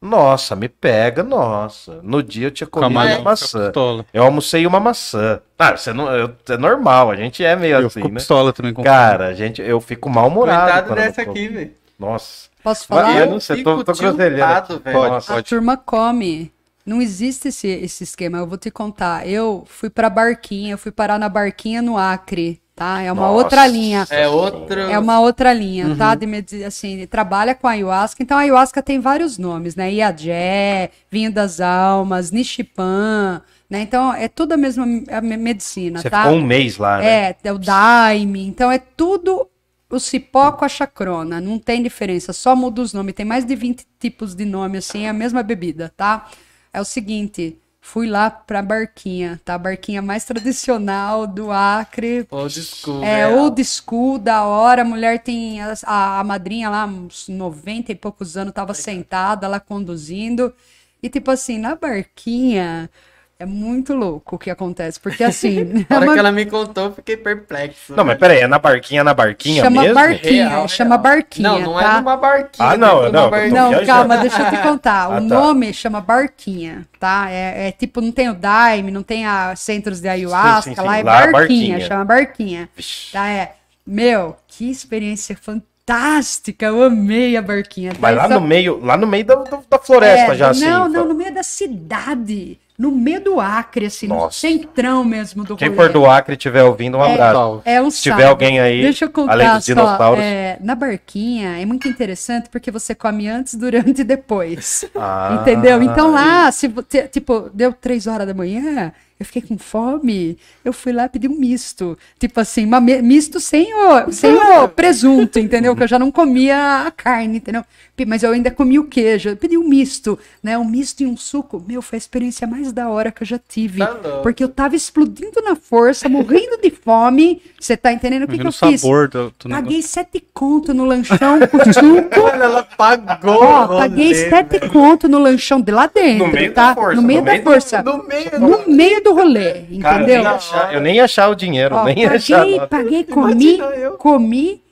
Nossa, 0.00 0.54
me 0.54 0.68
pega, 0.68 1.22
nossa. 1.22 2.00
No 2.02 2.22
dia 2.22 2.48
eu 2.48 2.50
tinha 2.50 2.66
comido 2.66 2.88
Camarão 2.88 3.14
uma 3.20 3.30
maçã. 3.30 3.72
Eu 4.12 4.22
almocei 4.24 4.66
uma 4.66 4.78
maçã. 4.78 5.40
Ah, 5.58 5.76
você 5.76 5.92
não, 5.92 6.10
eu- 6.14 6.36
é 6.48 6.56
normal, 6.56 7.10
a 7.10 7.16
gente 7.16 7.42
é 7.44 7.56
meio 7.56 7.76
Eu 7.76 7.86
assim, 7.86 8.00
fico 8.00 8.08
né? 8.08 8.14
pistola 8.14 8.52
também 8.52 8.72
com 8.74 8.82
Cara, 8.82 9.28
a 9.28 9.34
gente, 9.34 9.62
eu 9.62 9.80
fico 9.80 10.08
mal-humorado. 10.10 10.62
Coitado 10.64 10.86
quando 10.88 10.98
eu 10.98 11.04
dessa 11.04 11.22
aqui, 11.22 11.48
velho. 11.48 11.74
Nossa. 11.98 12.48
Posso 12.62 12.86
falar? 12.86 13.16
eu 13.16 13.30
não 13.30 13.40
sei, 13.40 13.62
tô, 13.62 13.82
tô 13.82 13.92
groselhando 13.92 14.80
velho. 14.80 14.98
Nossa. 14.98 15.38
A 15.38 15.42
turma 15.42 15.76
come. 15.76 16.52
Não 16.84 17.00
existe 17.02 17.48
esse, 17.48 17.66
esse 17.66 18.04
esquema. 18.04 18.38
Eu 18.38 18.46
vou 18.46 18.58
te 18.58 18.70
contar. 18.70 19.26
Eu 19.26 19.64
fui 19.66 19.90
pra 19.90 20.08
Barquinha, 20.10 20.74
eu 20.74 20.78
fui 20.78 20.92
parar 20.92 21.18
na 21.18 21.28
Barquinha 21.28 21.80
no 21.82 21.96
Acre, 21.98 22.60
tá? 22.76 23.00
É 23.00 23.10
uma 23.10 23.22
Nossa. 23.22 23.32
outra 23.34 23.66
linha. 23.66 24.06
É 24.10 24.28
outro. 24.28 24.78
É 24.78 24.98
uma 24.98 25.18
outra 25.18 25.52
linha, 25.52 25.96
tá? 25.96 26.10
Uhum. 26.10 26.16
De 26.16 26.26
medi- 26.26 26.62
assim, 26.64 27.06
trabalha 27.06 27.54
com 27.54 27.66
ayahuasca. 27.66 28.22
Então, 28.22 28.36
a 28.36 28.42
ayahuasca 28.42 28.82
tem 28.82 29.00
vários 29.00 29.38
nomes, 29.38 29.74
né? 29.74 29.90
Iadé, 29.94 30.90
Vinho 31.10 31.32
das 31.32 31.58
Almas, 31.60 32.30
Nishipan, 32.30 33.40
né? 33.68 33.80
Então, 33.80 34.12
é 34.12 34.28
tudo 34.28 34.52
a 34.52 34.56
mesma 34.58 34.84
a 35.10 35.20
me- 35.22 35.36
medicina, 35.38 36.00
Você 36.00 36.10
tá? 36.10 36.24
ficou 36.24 36.36
um 36.38 36.42
mês 36.44 36.76
lá, 36.76 36.98
né? 36.98 37.06
É, 37.30 37.36
é 37.44 37.52
o 37.52 37.58
Daime. 37.58 38.46
Então, 38.46 38.70
é 38.70 38.78
tudo 38.78 39.48
o 39.88 39.98
cipó 39.98 40.52
com 40.52 40.64
a 40.64 40.68
chacrona. 40.68 41.40
Não 41.40 41.58
tem 41.58 41.82
diferença, 41.82 42.32
só 42.34 42.54
muda 42.54 42.82
os 42.82 42.92
nomes. 42.92 43.14
Tem 43.14 43.24
mais 43.24 43.44
de 43.46 43.56
20 43.56 43.86
tipos 43.98 44.34
de 44.34 44.44
nome, 44.44 44.78
assim, 44.78 45.06
é 45.06 45.08
a 45.08 45.12
mesma 45.14 45.42
bebida, 45.42 45.92
tá? 45.96 46.26
É 46.72 46.80
o 46.80 46.84
seguinte... 46.84 47.58
Fui 47.88 48.08
lá 48.08 48.28
pra 48.28 48.62
Barquinha, 48.62 49.40
tá? 49.44 49.54
A 49.54 49.58
barquinha 49.58 50.02
mais 50.02 50.24
tradicional 50.24 51.24
do 51.24 51.52
Acre, 51.52 52.26
Old 52.32 52.60
school. 52.60 53.02
é, 53.04 53.28
real. 53.28 53.38
old 53.44 53.64
school, 53.64 54.18
da 54.18 54.42
hora. 54.44 54.82
A 54.82 54.84
mulher 54.84 55.22
tem. 55.22 55.60
A, 55.62 55.72
a, 55.84 56.18
a 56.20 56.24
madrinha 56.24 56.68
lá, 56.68 56.84
uns 56.84 57.28
90 57.28 57.92
e 57.92 57.94
poucos 57.94 58.36
anos, 58.36 58.52
tava 58.52 58.74
sentada 58.74 59.46
lá 59.46 59.60
conduzindo. 59.60 60.52
E, 61.00 61.08
tipo 61.08 61.30
assim, 61.30 61.58
na 61.58 61.76
barquinha. 61.76 62.90
É 63.38 63.44
muito 63.44 63.92
louco 63.94 64.36
o 64.36 64.38
que 64.38 64.48
acontece. 64.50 64.98
Porque, 64.98 65.22
assim. 65.22 65.60
é 65.84 65.86
Na 65.90 65.96
hora 65.96 66.04
uma- 66.06 66.12
que 66.14 66.18
ela 66.18 66.32
me 66.32 66.46
contou, 66.46 66.84
eu 66.84 66.92
fiquei 66.92 67.16
perplexo. 67.18 67.94
Não, 67.94 68.02
mas 68.04 68.16
peraí, 68.18 68.38
é 68.40 68.46
na 68.46 68.58
barquinha, 68.58 69.04
na 69.04 69.12
barquinha 69.12 69.62
chama 69.62 69.82
mesmo? 69.82 69.94
barquinha, 69.94 70.48
Real, 70.48 70.68
chama 70.68 70.90
real. 70.94 71.02
barquinha. 71.02 71.48
Não, 71.50 71.60
não 71.60 71.74
tá? 71.74 71.92
é 71.92 71.96
numa 71.98 72.16
barquinha. 72.16 72.68
Ah, 72.70 72.76
não, 72.78 73.12
não, 73.12 73.28
barquinha. 73.30 73.60
Não, 73.60 73.68
viajando. 73.68 73.86
calma, 73.86 74.16
deixa 74.18 74.42
eu 74.42 74.50
te 74.50 74.62
contar. 74.62 74.86
Ah, 75.06 75.08
o 75.10 75.12
tá. 75.14 75.20
nome 75.20 75.72
chama 75.74 76.00
Barquinha, 76.00 76.86
tá? 76.98 77.26
É, 77.30 77.68
é 77.68 77.72
tipo, 77.72 78.00
não 78.00 78.10
tem 78.10 78.30
o 78.30 78.34
Daime, 78.34 78.90
não 78.90 79.02
tem 79.02 79.26
a 79.26 79.54
centros 79.54 80.00
de 80.00 80.08
ayahuasca, 80.08 80.70
Sim, 80.70 80.74
sim, 80.74 80.80
sim. 80.80 80.86
lá 80.86 80.98
é 80.98 81.02
Lá 81.02 81.22
é 81.24 81.30
Barquinha, 81.30 81.70
barquinha. 81.72 81.80
chama 81.88 82.04
Barquinha. 82.04 82.68
Tá, 83.12 83.28
é. 83.28 83.52
Meu, 83.86 84.36
que 84.48 84.70
experiência 84.70 85.36
fantástica. 85.36 86.66
Eu 86.66 86.82
amei 86.82 87.36
a 87.36 87.42
barquinha. 87.42 87.92
Mas 87.98 88.16
Daí 88.16 88.28
lá 88.28 88.28
no 88.28 88.40
meio, 88.40 88.80
lá 88.84 88.96
no 88.96 89.06
meio 89.06 89.24
da, 89.24 89.34
da- 89.36 89.78
floresta 89.78 90.32
É, 90.32 90.36
já, 90.36 90.50
assim. 90.50 90.64
Não, 90.64 90.88
não, 90.88 91.04
no 91.06 91.14
meio 91.14 91.32
da 91.34 91.42
cidade. 91.42 92.58
No 92.78 92.90
meio 92.92 93.22
do 93.22 93.40
Acre, 93.40 93.86
assim, 93.86 94.06
no 94.06 94.14
Nossa. 94.16 94.38
centrão 94.38 95.02
mesmo 95.02 95.44
do 95.44 95.56
Quem 95.56 95.68
rolê. 95.68 95.80
for 95.80 95.92
do 95.92 96.04
Acre 96.04 96.34
estiver 96.34 96.62
ouvindo, 96.62 96.98
um 96.98 97.02
abraço. 97.02 97.62
É 97.64 97.80
um 97.80 97.90
Se 97.90 98.02
tiver 98.02 98.26
alguém 98.26 98.60
aí, 98.60 98.82
Deixa 98.82 99.06
eu 99.06 99.10
contar 99.10 99.32
além 99.32 99.48
dos 99.48 99.64
só, 99.64 99.72
dinossauros. 99.74 100.22
é, 100.22 100.58
na 100.60 100.74
barquinha 100.74 101.58
é 101.58 101.64
muito 101.64 101.88
interessante 101.88 102.50
porque 102.50 102.70
você 102.70 102.94
come 102.94 103.28
antes, 103.28 103.54
durante 103.58 104.00
e 104.02 104.04
depois. 104.04 104.84
Ah. 104.94 105.38
Entendeu? 105.40 105.82
Então 105.82 106.10
lá, 106.12 106.52
se 106.52 106.68
você, 106.68 107.08
tipo, 107.08 107.48
deu 107.54 107.72
três 107.72 108.06
horas 108.06 108.26
da 108.26 108.34
manhã, 108.34 108.92
Eu 109.18 109.24
fiquei 109.24 109.42
com 109.42 109.56
fome. 109.56 110.38
Eu 110.64 110.72
fui 110.72 110.92
lá 110.92 111.08
pedir 111.08 111.28
um 111.28 111.38
misto. 111.38 111.96
Tipo 112.18 112.40
assim, 112.40 112.68
misto 113.02 113.40
sem 113.40 113.72
o, 113.74 114.12
sem 114.12 114.34
o 114.34 114.68
presunto, 114.68 115.38
entendeu? 115.38 115.74
Que 115.76 115.82
eu 115.82 115.88
já 115.88 115.98
não 115.98 116.10
comia 116.10 116.86
a 116.86 116.90
carne, 116.90 117.36
entendeu? 117.38 117.62
Mas 118.06 118.22
eu 118.22 118.32
ainda 118.32 118.50
comi 118.50 118.78
o 118.78 118.84
queijo. 118.84 119.30
Eu 119.30 119.36
pedi 119.36 119.56
um 119.58 119.66
misto, 119.66 120.18
né? 120.42 120.56
Um 120.58 120.64
misto 120.64 121.02
e 121.02 121.06
um 121.06 121.16
suco. 121.16 121.62
Meu, 121.66 121.80
foi 121.82 121.96
a 121.96 121.98
experiência 121.98 122.46
mais 122.46 122.72
da 122.72 122.88
hora 122.88 123.10
que 123.10 123.22
eu 123.22 123.26
já 123.26 123.38
tive. 123.38 123.78
Tá 123.78 124.20
porque 124.22 124.42
eu 124.44 124.48
tava 124.48 124.76
explodindo 124.76 125.40
na 125.42 125.56
força, 125.56 126.08
morrendo 126.08 126.60
de 126.62 126.70
fome. 126.70 127.42
Você 127.58 127.76
tá 127.76 127.92
entendendo 127.92 128.24
o 128.24 128.28
que, 128.28 128.38
que 128.38 128.46
eu 128.46 128.50
o 128.50 128.52
fiz? 128.52 128.80
sabor 128.80 129.08
do, 129.08 129.32
do 129.38 129.48
negócio. 129.48 129.64
Paguei 129.64 129.82
sete 129.82 130.24
conto 130.32 130.74
no 130.74 130.84
lanchão 130.84 131.38
com 131.46 131.58
suco. 131.72 132.20
Mano, 132.22 132.42
ela 132.44 132.62
pagou. 132.62 133.42
Ó, 133.42 133.62
o 133.62 133.66
rolê, 133.66 133.80
paguei 133.80 134.14
sete 134.14 134.60
conto 134.68 135.08
no 135.08 135.18
lanchão 135.18 135.60
de 135.60 135.72
lá 135.72 135.86
dentro, 135.86 136.26
No 136.26 136.32
meio 136.32 136.52
tá? 136.52 136.68
da 136.68 136.74
força, 136.74 137.00
no 137.00 137.02
meio 137.02 137.20
no 137.20 137.24
da 137.26 137.32
meio 137.32 137.44
força. 137.44 137.82
No 137.82 138.02
meio 138.06 138.30
do... 138.30 138.38
No 138.40 138.68
meio 138.68 139.02
do 139.06 139.14
rolê, 139.14 139.52
Cara, 139.80 139.98
eu 139.98 140.02
entendeu? 140.02 140.18
nem, 140.22 140.26
achar, 140.26 140.74
eu 140.74 140.80
nem 140.80 140.96
ia 140.96 141.04
achar 141.04 141.28
o 141.28 141.34
dinheiro, 141.34 141.76
Ó, 141.76 141.84
nem 141.84 142.00
ia 142.00 142.10
achar. 142.12 142.38
paguei, 142.40 142.56
nada. 142.56 142.68
paguei, 142.68 143.04
comi, 143.04 143.58
comi, 143.98 144.62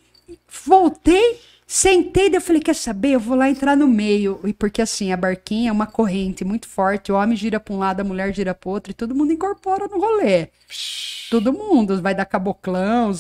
voltei, 0.67 1.41
sentei, 1.67 2.29
daí 2.29 2.39
eu 2.39 2.41
falei, 2.41 2.61
quer 2.61 2.75
saber, 2.75 3.13
eu 3.13 3.21
vou 3.21 3.37
lá 3.37 3.49
entrar 3.49 3.77
no 3.77 3.87
meio. 3.87 4.41
E 4.45 4.53
porque 4.53 4.83
assim, 4.83 5.13
a 5.13 5.17
barquinha 5.17 5.71
é 5.71 5.73
uma 5.73 5.87
corrente 5.87 6.45
muito 6.45 6.69
forte, 6.69 7.13
o 7.13 7.17
homem 7.17 7.37
gira 7.37 7.61
para 7.61 7.75
um 7.75 7.79
lado, 7.79 8.01
a 8.01 8.05
mulher 8.05 8.35
gira 8.35 8.55
para 8.55 8.71
outro, 8.71 8.91
e 8.91 8.95
todo 8.95 9.15
mundo 9.15 9.33
incorpora 9.33 9.87
no 9.89 9.99
rolê. 10.01 10.49
Todo 11.31 11.53
mundo 11.53 12.01
vai 12.03 12.15
dar 12.15 12.27
caboclão, 12.27 13.13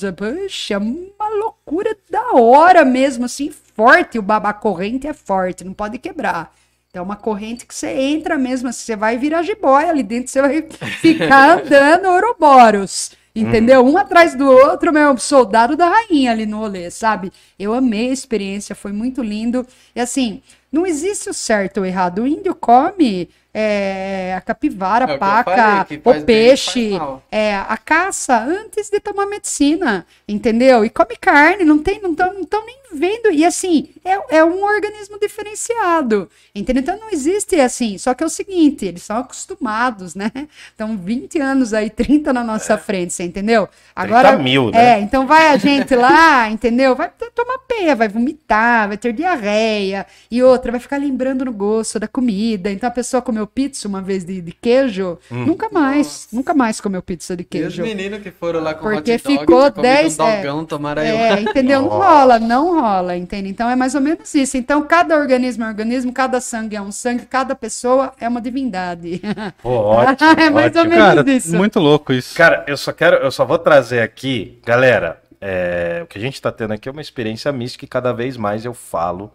é 0.70 0.78
uma 0.78 1.28
loucura 1.40 1.96
da 2.10 2.32
hora 2.32 2.84
mesmo, 2.84 3.24
assim, 3.24 3.52
forte. 3.74 4.18
O 4.18 4.22
baba 4.22 4.50
a 4.50 4.52
corrente 4.52 5.06
é 5.06 5.12
forte, 5.12 5.64
não 5.64 5.72
pode 5.72 5.98
quebrar. 5.98 6.52
É 6.94 7.00
uma 7.00 7.16
corrente 7.16 7.66
que 7.66 7.74
você 7.74 7.88
entra 7.88 8.38
mesmo, 8.38 8.68
assim, 8.68 8.84
você 8.84 8.96
vai 8.96 9.18
virar 9.18 9.42
jiboia 9.42 9.90
ali 9.90 10.02
dentro, 10.02 10.30
você 10.30 10.40
vai 10.40 10.62
ficar 11.00 11.58
andando 11.58 12.06
Ouroboros. 12.06 13.10
Entendeu? 13.36 13.84
Um 13.84 13.98
atrás 13.98 14.36
do 14.36 14.48
outro, 14.48 14.92
meu 14.92 15.18
soldado 15.18 15.76
da 15.76 15.88
rainha 15.88 16.30
ali 16.30 16.46
no 16.46 16.58
rolê, 16.58 16.88
sabe? 16.88 17.32
Eu 17.58 17.74
amei 17.74 18.10
a 18.10 18.12
experiência, 18.12 18.76
foi 18.76 18.92
muito 18.92 19.20
lindo. 19.24 19.66
E 19.92 20.00
assim, 20.00 20.40
não 20.70 20.86
existe 20.86 21.28
o 21.28 21.34
certo 21.34 21.78
ou 21.78 21.84
errado. 21.84 22.22
O 22.22 22.26
índio 22.28 22.54
come 22.54 23.28
é, 23.56 24.34
a 24.36 24.40
capivara, 24.40 25.08
É 25.08 25.14
eu 25.14 25.18
paca, 25.18 25.86
falei, 26.02 26.22
o 26.22 26.24
peixe, 26.24 26.90
é, 27.30 27.54
a 27.54 27.76
caça 27.76 28.36
antes 28.36 28.90
de 28.90 28.98
tomar 28.98 29.26
medicina, 29.26 30.04
entendeu? 30.26 30.84
E 30.84 30.90
come 30.90 31.16
carne, 31.16 31.64
não 31.64 31.78
tem, 31.78 32.00
não 32.02 32.10
estão 32.10 32.66
nem 32.66 32.76
vendo. 32.92 33.30
E 33.30 33.44
assim, 33.44 33.90
é, 34.04 34.38
é 34.38 34.44
um 34.44 34.64
organismo 34.64 35.18
diferenciado, 35.20 36.28
entendeu? 36.52 36.82
Então 36.82 36.98
não 36.98 37.10
existe 37.10 37.60
assim. 37.60 37.96
Só 37.96 38.12
que 38.12 38.24
é 38.24 38.26
o 38.26 38.30
seguinte, 38.30 38.84
eles 38.84 39.04
são 39.04 39.18
acostumados, 39.18 40.16
né? 40.16 40.30
Então 40.74 40.96
20 40.96 41.38
anos 41.38 41.72
aí, 41.72 41.90
30 41.90 42.32
na 42.32 42.42
nossa 42.42 42.76
frente, 42.76 43.12
você 43.12 43.22
entendeu? 43.22 43.68
30 43.94 44.42
mil, 44.42 44.70
né? 44.70 44.96
É, 44.96 45.00
então 45.00 45.26
vai 45.26 45.48
a 45.48 45.56
gente 45.56 45.94
lá, 45.94 46.48
entendeu? 46.50 46.96
Vai 46.96 47.10
tomar 47.34 47.58
peia, 47.58 47.94
vai 47.94 48.08
vomitar, 48.08 48.88
vai 48.88 48.96
ter 48.96 49.12
diarreia. 49.12 50.06
E 50.28 50.42
outra, 50.42 50.72
vai 50.72 50.80
ficar 50.80 50.96
lembrando 50.96 51.44
no 51.44 51.52
gosto 51.52 52.00
da 52.00 52.08
comida. 52.08 52.70
Então 52.70 52.88
a 52.88 52.92
pessoa 52.92 53.22
comeu 53.22 53.43
pizza 53.46 53.86
uma 53.88 54.00
vez 54.02 54.24
de, 54.24 54.40
de 54.40 54.52
queijo, 54.52 55.18
Hum. 55.30 55.44
nunca 55.46 55.68
mais, 55.70 56.28
nunca 56.32 56.52
mais 56.54 56.80
comeu 56.80 57.02
pizza 57.02 57.36
de 57.36 57.42
E 57.42 57.44
os 57.44 57.48
queijo. 57.50 57.82
meninos 57.82 58.20
que 58.22 58.30
foram 58.30 58.60
lá 58.60 58.74
com 58.74 58.82
Porque 58.88 59.14
hot 59.14 59.22
dog, 59.22 59.38
ficou 59.38 59.70
tinha 59.70 59.72
comido 59.72 59.82
10, 59.82 60.18
um 60.18 60.26
é. 60.28 60.36
dogão, 60.36 60.66
É, 61.04 61.40
entendeu? 61.40 61.82
Não 61.82 61.88
Nossa. 61.88 62.06
rola, 62.08 62.38
não 62.38 62.80
rola, 62.80 63.16
entende? 63.16 63.48
Então 63.48 63.68
é 63.68 63.76
mais 63.76 63.94
ou 63.94 64.00
menos 64.00 64.34
isso. 64.34 64.56
Então 64.56 64.82
cada 64.82 65.16
organismo 65.18 65.64
é 65.64 65.66
um 65.66 65.70
organismo, 65.70 66.12
cada 66.12 66.40
sangue 66.40 66.76
é 66.76 66.82
um 66.82 66.92
sangue, 66.92 67.26
cada 67.26 67.54
pessoa 67.54 68.12
é 68.20 68.28
uma 68.28 68.40
divindade. 68.40 69.20
Pô, 69.62 69.70
ótimo, 69.70 70.30
É 70.38 70.50
mais 70.50 70.74
ou 70.74 70.82
ótimo. 70.82 70.94
menos. 70.96 71.14
Cara, 71.14 71.30
isso. 71.30 71.56
muito 71.56 71.78
louco 71.80 72.12
isso. 72.12 72.34
Cara, 72.34 72.64
eu 72.66 72.76
só 72.76 72.92
quero, 72.92 73.16
eu 73.16 73.30
só 73.30 73.44
vou 73.44 73.58
trazer 73.58 74.00
aqui, 74.00 74.58
galera, 74.64 75.20
é, 75.40 76.00
o 76.02 76.06
que 76.06 76.18
a 76.18 76.20
gente 76.20 76.40
tá 76.40 76.50
tendo 76.50 76.72
aqui 76.72 76.88
é 76.88 76.92
uma 76.92 77.00
experiência 77.02 77.52
mística 77.52 77.84
e 77.84 77.88
cada 77.88 78.12
vez 78.12 78.36
mais 78.36 78.64
eu 78.64 78.72
falo 78.74 79.30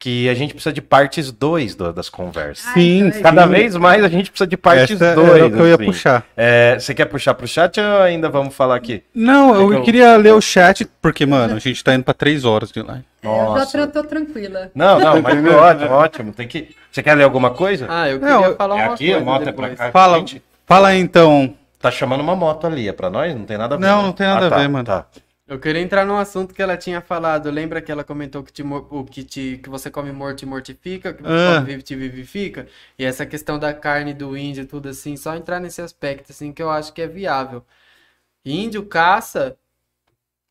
que 0.00 0.30
a 0.30 0.34
gente 0.34 0.54
precisa 0.54 0.72
de 0.72 0.80
partes 0.80 1.30
2 1.30 1.74
das 1.94 2.08
conversas. 2.08 2.72
Sim, 2.72 3.04
Ai, 3.04 3.12
sim. 3.12 3.22
Cada 3.22 3.44
vez 3.44 3.76
mais 3.76 4.02
a 4.02 4.08
gente 4.08 4.30
precisa 4.30 4.48
de 4.48 4.56
partes 4.56 4.98
Essa 5.00 5.14
2. 5.14 5.28
era 5.28 5.46
o 5.46 5.50
que 5.52 5.58
eu 5.58 5.68
ia 5.68 5.76
puxar. 5.76 6.24
É, 6.34 6.78
você 6.78 6.94
quer 6.94 7.04
puxar 7.04 7.34
pro 7.34 7.46
chat 7.46 7.78
ou 7.78 7.98
ainda 8.00 8.30
vamos 8.30 8.54
falar 8.54 8.76
aqui? 8.76 9.02
Não, 9.14 9.54
eu, 9.54 9.66
É 9.66 9.68
que 9.68 9.74
eu- 9.74 9.82
queria 9.82 10.16
ler 10.16 10.32
o 10.32 10.40
chat, 10.40 10.86
porque, 11.02 11.26
mano, 11.26 11.54
a 11.54 11.58
gente 11.58 11.84
tá 11.84 11.94
indo 11.94 12.02
pra 12.02 12.14
três 12.14 12.46
horas 12.46 12.72
de 12.72 12.80
live. 12.80 13.04
É, 13.22 13.26
eu 13.28 13.30
já 13.30 13.44
Nossa. 13.44 13.86
tô 13.88 14.02
tranquila. 14.02 14.70
Não, 14.74 14.98
não, 14.98 15.20
mas 15.20 15.38
foi 15.44 15.54
ótimo, 15.54 15.90
ótimo. 15.90 16.32
Tem 16.32 16.48
que... 16.48 16.74
Você 16.90 17.02
quer 17.02 17.14
ler 17.14 17.24
alguma 17.24 17.50
coisa? 17.50 17.86
Ah, 17.90 18.08
eu 18.08 18.18
Não, 18.18 18.40
queria 18.42 18.56
falar 18.56 18.78
é 18.80 18.84
uma 18.86 18.94
aqui, 18.94 19.04
coisa 19.06 19.20
a 19.20 19.24
moto 19.24 19.48
é 19.48 19.52
pra 19.52 19.68
cá. 19.76 19.90
Fala, 19.92 20.18
Gente, 20.18 20.42
fala 20.66 20.88
aí, 20.88 20.98
então. 20.98 21.54
Tá 21.78 21.90
chamando 21.90 22.20
uma 22.22 22.34
moto 22.34 22.66
ali, 22.66 22.88
é 22.88 22.92
pra 22.92 23.10
nós? 23.10 23.34
Não 23.34 23.44
tem 23.44 23.58
nada 23.58 23.74
a 23.74 23.78
ver. 23.78 23.86
Não, 23.86 23.98
né? 23.98 24.02
não 24.04 24.12
tem 24.12 24.26
nada 24.26 24.46
a 24.46 24.50
tá, 24.50 24.56
ver, 24.56 24.68
mano. 24.68 24.84
Tá. 24.84 25.04
Eu 25.50 25.58
queria 25.58 25.82
entrar 25.82 26.06
num 26.06 26.16
assunto 26.16 26.54
que 26.54 26.62
ela 26.62 26.76
tinha 26.76 27.00
falado. 27.00 27.50
Lembra 27.50 27.82
que 27.82 27.90
ela 27.90 28.04
comentou 28.04 28.42
que, 28.44 28.52
te, 28.52 28.62
o 28.62 29.04
que, 29.04 29.24
te, 29.24 29.58
que 29.60 29.68
você 29.68 29.90
come 29.90 30.12
morto 30.12 30.38
te 30.38 30.46
mortifica, 30.46 31.12
que 31.12 31.22
você 31.24 31.48
Ah. 31.48 31.56
come 31.56 31.66
vivo 31.72 31.82
te 31.82 31.96
vivifica? 31.96 32.68
E 32.96 33.04
essa 33.04 33.26
questão 33.26 33.58
da 33.58 33.74
carne 33.74 34.14
do 34.14 34.36
índio 34.36 34.62
e 34.62 34.66
tudo 34.66 34.88
assim, 34.88 35.16
só 35.16 35.34
entrar 35.34 35.58
nesse 35.58 35.82
aspecto 35.82 36.30
assim 36.30 36.52
que 36.52 36.62
eu 36.62 36.70
acho 36.70 36.92
que 36.92 37.02
é 37.02 37.08
viável. 37.08 37.64
Índio 38.44 38.86
caça 38.86 39.58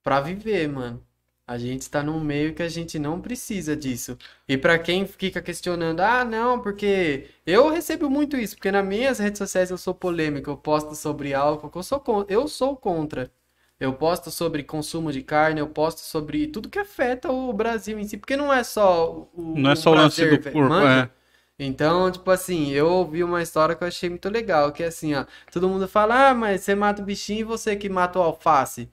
pra 0.03 0.21
viver, 0.21 0.67
mano. 0.67 1.03
A 1.47 1.57
gente 1.57 1.81
está 1.83 2.03
num 2.03 2.19
meio 2.19 2.53
que 2.53 2.61
a 2.63 2.69
gente 2.69 2.99
não 2.99 3.21
precisa 3.21 3.75
disso. 3.75 4.17
E 4.47 4.57
pra 4.57 4.77
quem 4.79 5.07
fica 5.07 5.41
questionando, 5.41 6.01
ah, 6.01 6.23
não, 6.25 6.61
porque 6.61 7.27
eu 7.45 7.69
recebo 7.69 8.09
muito 8.09 8.37
isso, 8.37 8.55
porque 8.55 8.71
nas 8.71 8.85
minhas 8.85 9.19
redes 9.19 9.39
sociais 9.39 9.71
eu 9.71 9.77
sou 9.77 9.93
polêmico, 9.95 10.49
eu 10.49 10.57
posto 10.57 10.95
sobre 10.95 11.33
álcool, 11.33 11.71
eu 11.75 11.83
sou 11.83 11.99
contra, 11.99 12.33
eu 12.33 12.47
sou 12.47 12.75
contra. 12.77 13.31
Eu 13.79 13.93
posto 13.93 14.29
sobre 14.31 14.63
consumo 14.63 15.11
de 15.11 15.23
carne, 15.23 15.59
eu 15.61 15.67
posto 15.69 15.99
sobre 16.01 16.47
tudo 16.47 16.69
que 16.69 16.79
afeta 16.79 17.31
o 17.31 17.53
Brasil 17.53 17.97
em 17.99 18.05
si, 18.07 18.17
porque 18.17 18.35
não 18.37 18.51
é 18.53 18.63
só 18.63 19.09
o 19.33 19.53
Não 19.53 19.71
é 19.71 19.75
só 19.75 19.91
o 19.91 19.95
lance 19.95 20.25
prazer, 20.25 20.25
do 20.25 20.39
corpo, 20.39 20.71
manja? 20.71 20.87
é. 20.87 21.09
Então, 21.57 22.11
tipo 22.11 22.29
assim, 22.31 22.71
eu 22.71 22.87
ouvi 22.89 23.23
uma 23.23 23.41
história 23.41 23.75
que 23.75 23.83
eu 23.83 23.87
achei 23.87 24.09
muito 24.09 24.29
legal, 24.29 24.71
que 24.71 24.83
é 24.83 24.87
assim, 24.87 25.13
ó, 25.15 25.25
todo 25.51 25.67
mundo 25.69 25.87
fala, 25.87 26.29
ah, 26.29 26.33
mas 26.33 26.61
você 26.61 26.75
mata 26.75 27.01
o 27.01 27.05
bichinho 27.05 27.41
e 27.41 27.43
você 27.43 27.75
que 27.75 27.89
mata 27.89 28.19
o 28.19 28.21
alface. 28.23 28.89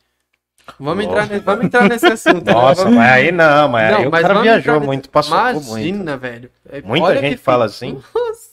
Vamos 0.79 1.05
entrar, 1.05 1.27
ne- 1.29 1.41
vamos 1.41 1.65
entrar 1.67 1.87
nesse 1.87 2.11
assunto. 2.11 2.55
né? 2.55 2.55
Nossa, 2.55 2.75
Vamos- 2.75 2.95
mas 2.95 3.13
aí 3.13 3.33
não, 3.33 3.69
mas 3.69 3.85
Não, 3.85 4.05
aí 4.05 4.07
o 4.07 4.13
mas 4.13 4.13
cara 4.13 4.35
viajou 4.35 4.81
nesse- 4.81 4.81
muito, 4.81 5.09
passou 5.11 5.43
por 5.43 5.63
muito. 5.63 6.05
Imagina, 6.05 6.17
velho. 6.17 6.51
É, 6.69 6.83
Muita 6.83 6.99
olha 7.03 7.19
gente 7.19 7.37
que 7.37 7.37
fala 7.37 7.65
assim. 7.67 8.03
Nossa, 8.15 8.51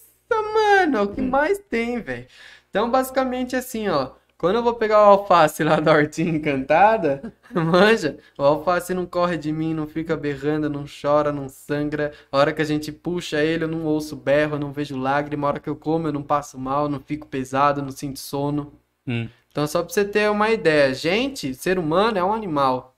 mano, 0.54 1.04
o 1.04 1.14
que 1.16 1.22
mais 1.22 1.60
tem, 1.60 2.00
velho. 2.02 2.28
Então, 2.70 2.90
basicamente, 2.90 3.56
assim, 3.56 3.88
ó. 3.90 4.12
Quando 4.44 4.58
eu 4.58 4.64
vou 4.64 4.74
pegar 4.74 4.98
o 5.00 5.12
alface 5.12 5.64
lá 5.64 5.80
da 5.80 5.94
hortinha 5.94 6.30
encantada, 6.30 7.34
manja, 7.56 8.18
o 8.38 8.44
alface 8.44 8.94
não 8.94 9.06
corre 9.06 9.38
de 9.38 9.54
mim, 9.54 9.74
não 9.74 9.88
fica 9.88 10.18
berrando, 10.18 10.70
não 10.70 10.84
chora, 10.84 11.32
não 11.32 11.48
sangra. 11.48 12.12
A 12.30 12.38
hora 12.40 12.52
que 12.52 12.62
a 12.62 12.66
gente 12.66 12.92
puxa 12.92 13.42
ele, 13.42 13.64
eu 13.64 13.70
não 13.70 13.86
ouço 13.86 14.18
berro, 14.18 14.56
eu 14.56 14.60
não 14.60 14.74
vejo 14.74 14.98
lágrima. 14.98 15.48
A 15.48 15.52
hora 15.52 15.60
que 15.62 15.70
eu 15.70 15.78
como, 15.78 16.10
eu 16.10 16.12
não 16.12 16.22
passo 16.22 16.60
mal, 16.60 16.90
não 16.90 17.00
fico 17.00 17.26
pesado, 17.26 17.82
não 17.82 17.92
sinto 17.92 18.20
sono. 18.20 18.74
Hum. 19.08 19.30
Então, 19.50 19.66
só 19.66 19.82
pra 19.82 19.94
você 19.94 20.04
ter 20.04 20.30
uma 20.30 20.50
ideia, 20.50 20.94
gente, 20.94 21.54
ser 21.54 21.80
humano 21.80 22.18
é 22.18 22.24
um 22.26 22.34
animal. 22.34 22.98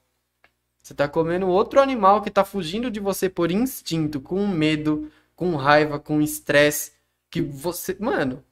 Você 0.82 0.96
tá 0.96 1.08
comendo 1.08 1.48
outro 1.48 1.80
animal 1.80 2.24
que 2.24 2.32
tá 2.32 2.44
fugindo 2.44 2.90
de 2.90 3.00
você 3.00 3.30
por 3.30 3.52
instinto, 3.52 4.20
com 4.20 4.48
medo, 4.48 5.12
com 5.36 5.56
raiva, 5.56 6.00
com 6.00 6.20
estresse, 6.24 6.94
que 7.30 7.40
você, 7.40 7.96
mano, 8.00 8.44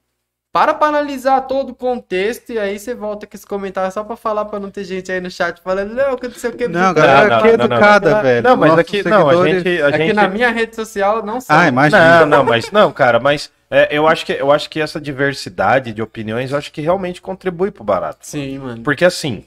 para 0.53 0.71
pra 0.75 0.87
analisar 0.87 1.41
todo 1.41 1.71
o 1.71 1.75
contexto 1.75 2.51
e 2.51 2.59
aí 2.59 2.77
você 2.77 2.93
volta 2.93 3.25
com 3.25 3.35
esse 3.35 3.45
comentário 3.45 3.91
só 3.91 4.03
pra 4.03 4.15
falar 4.15 4.45
pra 4.45 4.59
não 4.59 4.69
ter 4.69 4.83
gente 4.83 5.11
aí 5.11 5.19
no 5.19 5.31
chat 5.31 5.59
falando, 5.63 5.95
não, 5.95 6.15
que 6.15 6.27
não 6.27 6.35
sei 6.35 6.51
o 6.51 6.53
que. 6.53 6.67
Não, 6.67 6.93
que". 6.93 7.01
galera, 7.01 7.27
não, 7.27 7.37
aqui 7.37 7.47
é 7.47 7.53
educada, 7.53 8.11
não. 8.11 8.21
velho. 8.21 8.43
Não, 8.43 8.55
mas 8.55 8.69
Nossos 8.69 8.79
aqui, 8.81 9.09
não, 9.09 9.29
a 9.29 9.47
gente... 9.47 9.81
A 9.81 9.87
É 9.87 9.91
que 9.91 9.97
gente... 9.97 10.13
na 10.13 10.27
minha 10.27 10.51
rede 10.51 10.75
social 10.75 11.25
não 11.25 11.41
são. 11.41 11.57
Ah, 11.57 11.67
imagina. 11.67 12.19
Não, 12.19 12.27
não, 12.27 12.43
mas 12.43 12.69
não, 12.69 12.91
cara, 12.91 13.19
mas 13.19 13.51
é, 13.71 13.87
eu 13.89 14.07
acho 14.07 14.27
que 14.27 14.31
eu 14.33 14.51
acho 14.51 14.69
que 14.69 14.79
essa 14.79 15.01
diversidade 15.01 15.91
de 15.91 16.03
opiniões, 16.03 16.51
eu 16.51 16.57
acho 16.59 16.71
que 16.71 16.81
realmente 16.81 17.19
contribui 17.19 17.71
pro 17.71 17.83
barato. 17.83 18.19
Sim, 18.21 18.59
mano. 18.59 18.83
Porque 18.83 19.03
assim, 19.03 19.45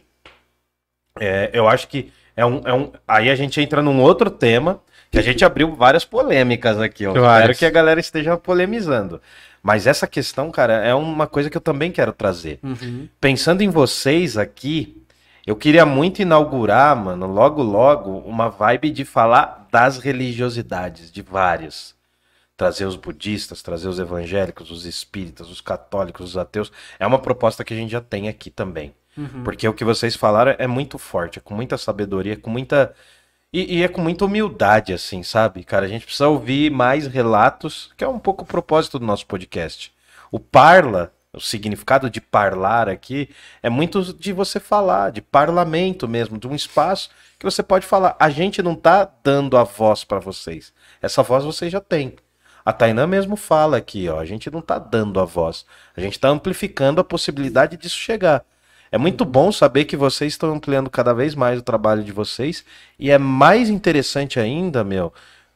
é, 1.20 1.50
eu 1.52 1.68
acho 1.68 1.86
que 1.86 2.12
é 2.36 2.44
um, 2.44 2.60
é 2.64 2.72
um. 2.74 2.90
Aí 3.06 3.30
a 3.30 3.36
gente 3.36 3.60
entra 3.60 3.80
num 3.80 4.02
outro 4.02 4.28
tema, 4.28 4.80
que 5.10 5.18
a 5.18 5.22
gente 5.22 5.44
abriu 5.44 5.74
várias 5.74 6.04
polêmicas 6.04 6.80
aqui. 6.80 7.04
Eu 7.04 7.10
espero 7.10 7.24
Várias. 7.24 7.58
que 7.58 7.64
a 7.64 7.70
galera 7.70 8.00
esteja 8.00 8.36
polemizando. 8.36 9.20
Mas 9.66 9.84
essa 9.84 10.06
questão, 10.06 10.48
cara, 10.52 10.74
é 10.74 10.94
uma 10.94 11.26
coisa 11.26 11.50
que 11.50 11.56
eu 11.56 11.60
também 11.60 11.90
quero 11.90 12.12
trazer. 12.12 12.60
Uhum. 12.62 13.08
Pensando 13.20 13.62
em 13.62 13.68
vocês 13.68 14.38
aqui, 14.38 15.04
eu 15.44 15.56
queria 15.56 15.84
muito 15.84 16.22
inaugurar, 16.22 16.94
mano, 16.94 17.26
logo 17.26 17.64
logo, 17.64 18.18
uma 18.18 18.48
vibe 18.48 18.90
de 18.90 19.04
falar 19.04 19.66
das 19.72 19.98
religiosidades, 19.98 21.10
de 21.10 21.20
várias. 21.20 21.96
Trazer 22.56 22.84
os 22.84 22.94
budistas, 22.94 23.60
trazer 23.60 23.88
os 23.88 23.98
evangélicos, 23.98 24.70
os 24.70 24.86
espíritas, 24.86 25.50
os 25.50 25.60
católicos, 25.60 26.30
os 26.30 26.36
ateus. 26.36 26.70
É 26.96 27.04
uma 27.04 27.18
proposta 27.18 27.64
que 27.64 27.74
a 27.74 27.76
gente 27.76 27.90
já 27.90 28.00
tem 28.00 28.28
aqui 28.28 28.50
também. 28.50 28.94
Uhum. 29.16 29.42
Porque 29.42 29.66
o 29.66 29.74
que 29.74 29.84
vocês 29.84 30.14
falaram 30.14 30.54
é 30.60 30.68
muito 30.68 30.96
forte, 30.96 31.40
é 31.40 31.42
com 31.42 31.54
muita 31.54 31.76
sabedoria, 31.76 32.34
é 32.34 32.36
com 32.36 32.50
muita. 32.50 32.94
E, 33.56 33.78
e 33.78 33.82
é 33.82 33.88
com 33.88 34.02
muita 34.02 34.26
humildade, 34.26 34.92
assim, 34.92 35.22
sabe? 35.22 35.64
Cara, 35.64 35.86
a 35.86 35.88
gente 35.88 36.04
precisa 36.04 36.28
ouvir 36.28 36.70
mais 36.70 37.06
relatos, 37.06 37.90
que 37.96 38.04
é 38.04 38.08
um 38.08 38.18
pouco 38.18 38.44
o 38.44 38.46
propósito 38.46 38.98
do 38.98 39.06
nosso 39.06 39.24
podcast. 39.24 39.94
O 40.30 40.38
Parla, 40.38 41.10
o 41.32 41.40
significado 41.40 42.10
de 42.10 42.20
parlar 42.20 42.86
aqui 42.86 43.30
é 43.62 43.70
muito 43.70 44.12
de 44.12 44.30
você 44.30 44.60
falar, 44.60 45.10
de 45.10 45.22
parlamento 45.22 46.06
mesmo, 46.06 46.36
de 46.36 46.46
um 46.46 46.54
espaço 46.54 47.08
que 47.38 47.46
você 47.46 47.62
pode 47.62 47.86
falar. 47.86 48.14
A 48.20 48.28
gente 48.28 48.62
não 48.62 48.74
tá 48.74 49.10
dando 49.24 49.56
a 49.56 49.64
voz 49.64 50.04
para 50.04 50.18
vocês. 50.18 50.70
Essa 51.00 51.22
voz 51.22 51.42
vocês 51.42 51.72
já 51.72 51.80
têm. 51.80 52.14
A 52.62 52.74
Tainã 52.74 53.06
mesmo 53.06 53.36
fala 53.36 53.78
aqui, 53.78 54.06
ó, 54.06 54.20
a 54.20 54.26
gente 54.26 54.50
não 54.50 54.60
tá 54.60 54.78
dando 54.78 55.18
a 55.18 55.24
voz. 55.24 55.64
A 55.96 56.00
gente 56.02 56.20
tá 56.20 56.28
amplificando 56.28 57.00
a 57.00 57.04
possibilidade 57.04 57.78
disso 57.78 57.96
chegar. 57.96 58.44
É 58.90 58.98
muito 58.98 59.24
bom 59.24 59.50
saber 59.50 59.84
que 59.84 59.96
vocês 59.96 60.32
estão 60.32 60.54
ampliando 60.54 60.88
cada 60.88 61.12
vez 61.12 61.34
mais 61.34 61.58
o 61.58 61.62
trabalho 61.62 62.02
de 62.02 62.12
vocês 62.12 62.64
e 62.98 63.10
é 63.10 63.18
mais 63.18 63.68
interessante 63.68 64.38
ainda, 64.38 64.84
meu, 64.84 65.12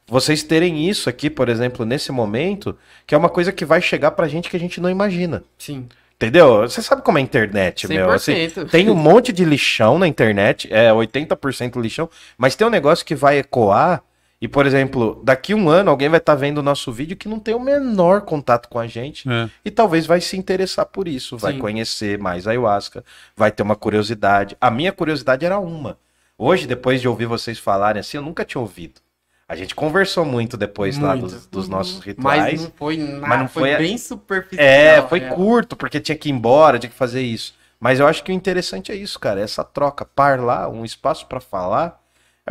vocês 0.07 0.43
terem 0.43 0.89
isso 0.89 1.09
aqui, 1.09 1.29
por 1.29 1.47
exemplo, 1.47 1.85
nesse 1.85 2.11
momento, 2.11 2.77
que 3.07 3.15
é 3.15 3.17
uma 3.17 3.29
coisa 3.29 3.51
que 3.51 3.63
vai 3.63 3.81
chegar 3.81 4.11
pra 4.11 4.27
gente 4.27 4.49
que 4.49 4.57
a 4.57 4.59
gente 4.59 4.81
não 4.81 4.89
imagina. 4.89 5.43
Sim. 5.57 5.87
Entendeu? 6.15 6.61
Você 6.61 6.81
sabe 6.81 7.01
como 7.01 7.17
é 7.17 7.21
a 7.21 7.23
internet, 7.23 7.87
meu. 7.87 8.11
Assim, 8.11 8.33
100%. 8.33 8.69
tem 8.69 8.89
um 8.89 8.95
monte 8.95 9.31
de 9.31 9.43
lixão 9.43 9.97
na 9.97 10.07
internet, 10.07 10.67
é 10.71 10.91
80% 10.91 11.81
lixão, 11.81 12.09
mas 12.37 12.55
tem 12.55 12.67
um 12.67 12.69
negócio 12.69 13.05
que 13.05 13.15
vai 13.15 13.39
ecoar. 13.39 14.03
E, 14.41 14.47
por 14.47 14.65
exemplo, 14.65 15.21
daqui 15.23 15.53
um 15.53 15.69
ano 15.69 15.91
alguém 15.91 16.09
vai 16.09 16.17
estar 16.17 16.33
vendo 16.33 16.57
o 16.57 16.63
nosso 16.63 16.91
vídeo 16.91 17.15
que 17.15 17.29
não 17.29 17.39
tem 17.39 17.53
o 17.53 17.59
menor 17.59 18.21
contato 18.21 18.67
com 18.67 18.79
a 18.79 18.87
gente 18.87 19.29
É. 19.29 19.47
e 19.63 19.69
talvez 19.69 20.07
vai 20.07 20.19
se 20.19 20.35
interessar 20.35 20.87
por 20.87 21.07
isso, 21.07 21.37
vai 21.37 21.53
Sim. 21.53 21.59
conhecer 21.59 22.17
mais 22.17 22.47
a 22.47 22.51
ayahuasca, 22.51 23.05
vai 23.37 23.51
ter 23.51 23.61
uma 23.61 23.75
curiosidade. 23.75 24.57
A 24.59 24.71
minha 24.71 24.91
curiosidade 24.91 25.45
era 25.45 25.59
uma. 25.59 25.97
Hoje, 26.37 26.65
depois 26.65 26.99
de 26.99 27.07
ouvir 27.07 27.27
vocês 27.27 27.59
falarem 27.59 27.99
assim, 27.99 28.17
eu 28.17 28.23
nunca 28.23 28.43
tinha 28.43 28.59
ouvido. 28.59 28.99
A 29.47 29.55
gente 29.55 29.75
conversou 29.75 30.23
muito 30.25 30.55
depois 30.57 30.97
lá 30.97 31.09
Muito. 31.09 31.23
dos, 31.23 31.45
dos 31.45 31.67
nossos 31.67 31.99
rituais. 31.99 32.41
Mas 32.41 32.61
não 32.63 32.71
foi 32.73 32.97
nada, 32.97 33.27
Mas 33.27 33.39
não 33.41 33.47
foi, 33.49 33.69
foi 33.75 33.77
bem 33.79 33.97
superficial. 33.97 34.65
É, 34.65 35.01
foi 35.01 35.19
é. 35.19 35.27
curto, 35.27 35.75
porque 35.75 35.99
tinha 35.99 36.17
que 36.17 36.29
ir 36.29 36.31
embora, 36.31 36.79
tinha 36.79 36.89
que 36.89 36.95
fazer 36.95 37.21
isso. 37.21 37.53
Mas 37.77 37.99
eu 37.99 38.07
acho 38.07 38.23
que 38.23 38.31
o 38.31 38.33
interessante 38.33 38.93
é 38.93 38.95
isso, 38.95 39.19
cara, 39.19 39.41
essa 39.41 39.61
troca. 39.63 40.05
Parlar, 40.05 40.69
um 40.69 40.85
espaço 40.85 41.25
pra 41.27 41.41
falar, 41.41 42.00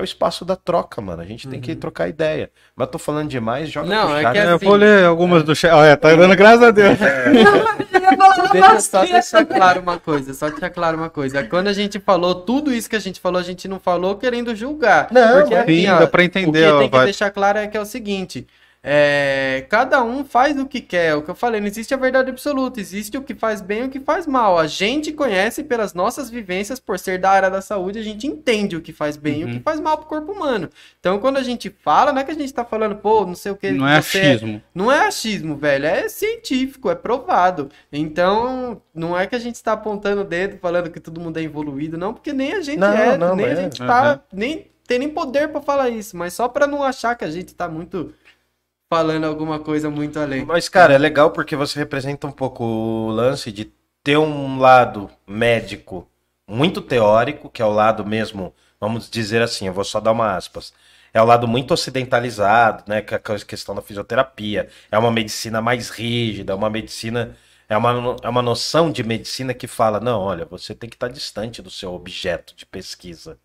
é 0.01 0.03
o 0.03 0.05
espaço 0.05 0.45
da 0.45 0.57
troca, 0.57 1.01
mano. 1.01 1.21
A 1.23 1.25
gente 1.27 1.47
tem 1.47 1.61
que 1.61 1.75
trocar 1.77 2.09
ideia. 2.09 2.51
Mas 2.75 2.87
eu 2.87 2.93
tô 2.93 2.99
falando 2.99 3.29
demais, 3.29 3.71
joga 3.71 3.89
Não, 3.89 4.07
pro 4.09 4.17
é 4.17 4.23
chat. 4.23 4.33
que 4.33 4.39
É, 4.39 4.45
eu 4.47 4.55
assim- 4.57 4.65
vou 4.67 4.75
ler 4.77 5.05
algumas 5.05 5.43
do 5.43 5.55
chat. 5.55 5.73
Olha, 5.73 5.97
tá 5.97 6.15
dando 6.15 6.35
graças 6.37 6.63
a 6.63 6.71
Deus. 6.71 6.99
Deixa 8.53 8.73
eu 8.75 8.81
só 8.81 9.05
deixar 9.05 9.45
claro 9.47 9.81
uma 9.81 9.99
coisa, 9.99 10.35
só 10.35 10.49
deixar 10.51 10.71
claro 10.71 10.97
uma 10.97 11.11
coisa. 11.11 11.43
Quando 11.45 11.69
a 11.69 11.73
gente 11.73 11.99
falou 12.01 12.35
tudo 12.35 12.73
isso 12.73 12.89
que 12.89 12.97
a 12.97 13.01
gente 13.01 13.21
falou, 13.21 13.39
a 13.41 13.45
gente 13.45 13.69
não 13.69 13.79
falou 13.79 14.17
querendo 14.17 14.55
julgar. 14.55 15.09
Não, 15.11 15.41
Porque, 15.41 15.55
assim, 15.55 15.89
ó, 15.89 15.99
dá 16.01 16.07
pra 16.07 16.21
o 16.23 16.25
entender, 16.25 16.65
que 16.67 16.71
ó, 16.73 16.79
tem 16.79 16.89
que 16.91 16.97
vai- 16.97 17.05
deixar 17.05 17.31
claro 17.31 17.59
é 17.59 17.67
que 17.67 17.77
é 17.77 17.81
o 17.81 17.85
seguinte: 17.85 18.47
é, 18.83 19.67
cada 19.69 20.03
um 20.03 20.25
faz 20.25 20.59
o 20.59 20.65
que 20.67 20.81
quer. 20.81 21.15
O 21.15 21.23
que 21.23 21.31
eu 21.31 21.35
falei, 21.35 21.61
não 21.61 21.67
existe 21.67 21.93
a 21.93 21.97
verdade 21.97 22.31
absoluta, 22.31 22.81
existe 22.81 23.17
o 23.19 23.23
que 23.23 23.35
faz 23.35 23.61
bem 23.61 23.83
e 23.83 23.85
o 23.85 23.89
que 23.91 24.01
faz 24.01 24.27
mal. 24.27 24.59
A 24.59 24.67
gente 24.67 25.13
conhece 25.13 25.63
pelas 25.65 25.93
nossas 25.93 26.31
vivências, 26.31 26.81
por 26.81 26.99
ser 26.99 27.19
da 27.19 27.31
área 27.31 27.51
da 27.51 27.61
saúde, 27.61 27.99
a 27.99 28.03
gente 28.03 28.27
entende 28.27 28.77
o 28.77 28.81
que 28.81 28.93
faz 28.93 29.17
bem 29.17 29.41
e 29.41 29.45
o 29.45 29.47
Uhum. 29.49 29.53
que 29.55 29.61
faz 29.61 29.79
mal 29.81 29.99
pro 29.99 30.07
corpo 30.07 30.33
humano. 30.33 30.71
Então, 30.99 31.19
quando 31.19 31.37
a 31.37 31.43
gente 31.43 31.69
fala, 31.83 32.13
não 32.13 32.21
é 32.21 32.25
que 32.25 32.31
a 32.31 32.35
gente 32.35 32.53
tá 32.55 32.65
falando, 32.65 32.97
pô, 32.97 33.27
não 33.27 33.35
sei 33.35 33.53
o 33.53 33.57
que. 33.57 33.71
Não 33.71 33.87
é 33.87 34.01
você 34.01 34.19
achismo. 34.21 34.63
não 34.75 34.91
é 34.91 35.07
achismo, 35.07 35.57
velho, 35.57 35.87
é 35.87 36.09
científico, 36.09 36.89
é 36.91 36.95
provado. 36.95 37.69
Então, 37.93 38.81
não 38.95 39.17
é 39.19 39.27
que 39.27 39.35
a 39.35 39.39
gente 39.39 39.57
está 39.57 39.73
apontando 39.73 40.23
o 40.23 40.25
dedo 40.25 40.59
falando 40.59 40.91
que 40.91 41.01
todo 41.01 41.21
mundo 41.21 41.37
é 41.39 41.43
evoluído, 41.43 41.99
não, 41.99 42.15
porque 42.15 42.33
nem 42.33 42.55
a 42.55 42.61
gente 42.61 42.79
Não, 42.79 42.93
é, 42.93 43.17
não, 43.19 43.37
nem 43.37 43.47
é. 43.47 43.53
a 43.53 43.55
gente 43.55 43.79
tá, 43.79 44.21
Uhum. 44.33 44.39
nem 44.39 44.71
tem 44.87 44.99
nem 44.99 45.09
poder 45.09 45.49
para 45.51 45.61
falar 45.61 45.89
isso, 45.89 46.17
mas 46.17 46.33
só 46.35 46.49
para 46.49 46.67
não 46.67 46.83
achar 46.83 47.15
que 47.15 47.25
a 47.25 47.31
gente 47.31 47.55
tá 47.55 47.69
muito 47.69 48.13
falando 48.91 49.25
alguma 49.25 49.61
coisa 49.61 49.89
muito 49.89 50.19
além. 50.19 50.45
Mas, 50.45 50.69
cara, 50.69 50.93
é 50.93 50.99
legal 50.99 51.31
porque 51.31 51.55
você 51.55 51.79
representa 51.79 52.27
um 52.27 52.33
pouco 52.33 52.65
o 52.65 53.09
lance 53.11 53.53
de 53.53 53.73
ter 54.03 54.19
um 54.19 54.59
lado 54.59 55.09
médico 55.27 56.11
muito 56.49 56.83
teórico, 56.83 57.49
que 57.49 57.63
é 57.63 57.65
o 57.65 57.71
lado 57.71 58.05
mesmo, 58.05 58.53
vamos 58.81 59.09
dizer 59.09 59.41
assim, 59.41 59.69
eu 59.69 59.73
vou 59.73 59.85
só 59.85 60.01
dar 60.01 60.11
uma 60.11 60.35
aspas. 60.35 60.73
É 61.15 61.23
o 61.23 61.25
lado 61.25 61.47
muito 61.47 61.73
ocidentalizado, 61.73 62.85
né? 62.89 63.01
Que 63.01 63.15
é 63.15 63.17
a 63.17 63.21
questão 63.21 63.75
da 63.75 63.83
fisioterapia. 63.83 64.69
É 64.91 64.99
uma 64.99 65.11
medicina 65.11 65.61
mais 65.61 65.91
rígida, 65.91 66.55
uma 66.57 66.71
medicina. 66.71 67.37
É 67.69 67.77
uma, 67.77 68.17
é 68.23 68.29
uma 68.29 68.43
noção 68.43 68.91
de 68.93 69.03
medicina 69.03 69.53
que 69.55 69.67
fala: 69.67 70.01
não, 70.01 70.21
olha, 70.21 70.45
você 70.45 70.75
tem 70.75 70.89
que 70.89 70.97
estar 70.97 71.09
distante 71.09 71.63
do 71.63 71.71
seu 71.71 71.93
objeto 71.93 72.55
de 72.57 72.65
pesquisa. 72.65 73.39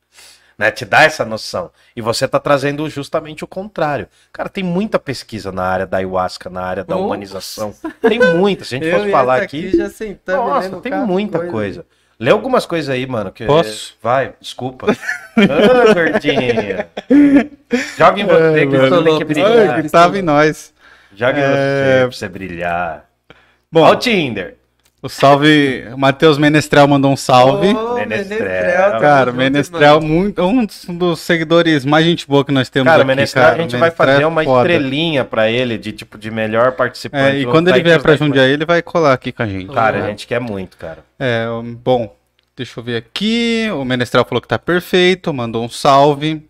Né, 0.57 0.72
te 0.72 0.86
dá 0.86 1.03
essa 1.03 1.26
noção. 1.26 1.69
E 1.95 2.02
você 2.02 2.27
tá 2.27 2.40
trazendo 2.40 2.90
justamente 2.90 3.44
o 3.44 3.48
contrário. 3.48 4.07
Cara, 4.32 4.48
tem 4.48 4.64
muita 4.64 4.98
pesquisa 4.98 5.52
na 5.52 5.64
área 5.64 5.86
da 5.86 5.98
ayahuasca, 5.98 6.49
na 6.49 6.61
área 6.61 6.84
da 6.84 6.95
Nossa. 6.95 7.06
humanização. 7.07 7.73
Tem 8.02 8.19
muita. 8.19 8.64
Se 8.64 8.76
a 8.76 8.77
gente 8.77 8.88
Eu 8.90 8.99
fosse 8.99 9.11
falar 9.11 9.36
essa 9.36 9.44
aqui. 9.45 9.76
já 9.76 9.90
sentamos 9.90 10.49
Nossa, 10.49 10.68
lendo 10.69 10.82
tem 10.82 10.94
muita 10.95 11.40
coisa. 11.48 11.86
Lê 12.18 12.32
algumas 12.32 12.65
coisas 12.65 12.90
aí, 12.90 13.06
mano. 13.06 13.30
Que... 13.34 13.45
Posso? 13.45 13.98
Vai, 14.02 14.34
desculpa. 14.40 14.88
ah, 15.36 15.94
gordinha. 15.94 16.88
Joga 17.98 18.22
em 18.22 18.26
você, 18.26 18.60
É, 18.61 18.65
que 18.65 18.77
mano. 18.77 18.90
você 18.90 19.03
tem 19.03 19.18
que 19.18 19.26
brilhar. 19.26 19.69
Ai, 19.76 19.82
que 19.82 19.90
tava 19.90 20.18
em 20.18 20.22
nós. 20.22 20.73
Joga 21.14 21.38
em 21.38 21.41
É. 21.44 21.48
você 21.48 21.99
pra 22.07 22.11
você 22.18 22.30
brilhar. 22.30 23.06
Bom, 23.69 23.82
Ó 23.82 23.91
o 23.91 23.95
Tinder. 23.98 24.56
O 25.01 25.09
salve. 25.09 25.85
O 25.93 25.97
Matheus 25.97 26.38
Menestrel 26.38 26.88
mandou 26.88 27.11
um 27.11 27.15
salve. 27.15 27.67
Ô, 27.73 27.93
Menestrel. 27.95 28.89
tamo 28.89 28.99
Cara, 29.01 29.31
Menestrel, 29.31 30.01
muito, 30.01 30.41
um 30.41 30.65
dos 30.97 31.19
seguidores 31.19 31.85
mais 31.85 32.05
gente 32.05 32.27
boa 32.27 32.43
que 32.43 32.51
nós 32.51 32.69
temos 32.69 32.88
Cara, 32.88 33.01
aqui, 33.03 33.07
Menestrel, 33.07 33.43
cara. 33.45 33.55
a 33.55 33.61
gente 33.61 33.72
vai 33.72 33.80
Menestrel 33.81 34.07
fazer 34.07 34.23
é 34.23 34.27
uma 34.27 34.43
foda. 34.43 34.67
estrelinha 34.73 35.23
pra 35.23 35.49
ele 35.51 35.77
de 35.77 35.91
tipo 35.91 36.17
de 36.17 36.31
melhor 36.31 36.72
participante. 36.72 37.38
É, 37.38 37.39
e 37.41 37.45
quando 37.45 37.67
ele 37.67 37.84
vier 37.84 38.01
pra. 38.01 38.15
Jundiaí, 38.15 38.51
ele 38.51 38.65
vai 38.65 38.81
colar 38.81 39.13
aqui 39.13 39.31
com 39.31 39.43
a 39.43 39.47
gente. 39.47 39.72
Cara, 39.73 39.99
Uhum. 39.99 40.05
a 40.05 40.07
gente 40.07 40.26
quer 40.26 40.39
muito, 40.41 40.76
cara. 40.77 40.99
É, 41.19 41.47
um, 41.49 41.76
bom, 41.76 42.15
deixa 42.55 42.80
eu 42.80 42.84
ver 42.84 42.97
aqui. 42.97 43.67
O 43.73 43.85
Menestrel 43.85 44.26
falou 44.26 44.41
que 44.41 44.47
tá 44.47 44.57
perfeito, 44.57 45.31
mandou 45.34 45.63
um 45.63 45.69
salve. 45.69 46.43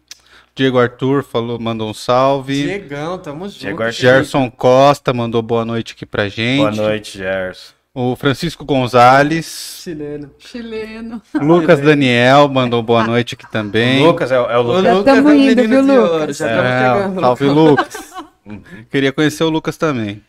Diego 0.55 0.79
Arthur 0.79 1.21
falou, 1.21 1.59
mandou 1.59 1.89
um 1.89 1.93
salve. 1.93 2.63
Diegão, 2.63 3.17
tamo 3.17 3.49
junto. 3.49 3.59
Diego 3.59 3.83
Arthur. 3.83 3.99
Gerson 3.99 4.49
Costa 4.49 5.11
mandou 5.11 5.41
boa 5.41 5.65
noite 5.65 5.91
aqui 5.93 6.05
pra 6.05 6.29
gente. 6.29 6.59
Boa 6.59 6.71
noite, 6.71 7.17
Gerson. 7.17 7.73
O 7.97 8.13
Francisco 8.17 8.65
Gonzalez. 8.65 9.79
Chileno. 9.81 10.29
Chileno. 10.37 11.21
Lucas 11.33 11.79
Daniel 11.79 12.49
mandou 12.49 12.83
boa 12.83 13.07
noite 13.07 13.35
aqui 13.35 13.49
também. 13.49 14.03
O 14.03 14.07
Lucas 14.07 14.31
é, 14.33 14.39
o- 14.39 14.49
é 14.49 14.57
o 14.57 14.61
Lucas. 14.61 14.83
Já 14.83 14.93
Lucas 14.93 15.15
tamo 15.15 15.29
é 15.29 15.31
o 15.31 15.35
indo, 15.35 15.67
viu, 15.67 15.81
Lucas? 15.81 16.37
Já 16.37 16.45
estamos 16.47 16.65
É, 16.65 16.79
chegando. 16.93 17.21
salve 17.21 17.45
Lucas. 17.45 18.13
Queria 18.91 19.13
conhecer 19.13 19.43
o 19.45 19.49
Lucas 19.49 19.77
também. 19.77 20.21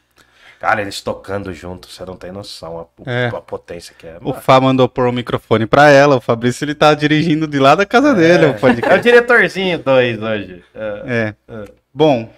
Cara, 0.60 0.80
eles 0.80 1.00
tocando 1.00 1.52
junto, 1.52 1.88
você 1.90 2.04
não 2.04 2.16
tem 2.16 2.30
noção 2.32 2.88
a, 3.04 3.10
É. 3.10 3.26
a 3.26 3.40
potência 3.40 3.94
que 3.98 4.06
é. 4.06 4.16
O 4.22 4.32
Fá 4.32 4.60
mandou 4.60 4.88
pôr 4.88 5.06
o 5.08 5.12
microfone 5.12 5.66
pra 5.66 5.90
ela. 5.90 6.16
O 6.16 6.20
Fabrício 6.20 6.64
ele 6.64 6.74
tá 6.74 6.94
dirigindo 6.94 7.46
de 7.48 7.58
lá 7.58 7.74
da 7.74 7.84
casa 7.84 8.14
dele 8.14 8.46
o 8.46 8.88
É 8.88 8.94
o 8.94 9.00
diretorzinho 9.00 9.78
2 9.80 10.22
hoje. 10.22 10.62
É. 10.74 11.34
É. 11.48 11.64
Bom, 11.92 12.30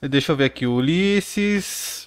deixa 0.00 0.32
eu 0.32 0.36
ver 0.36 0.44
aqui. 0.46 0.66
O 0.66 0.72
Ulisses. 0.76 1.99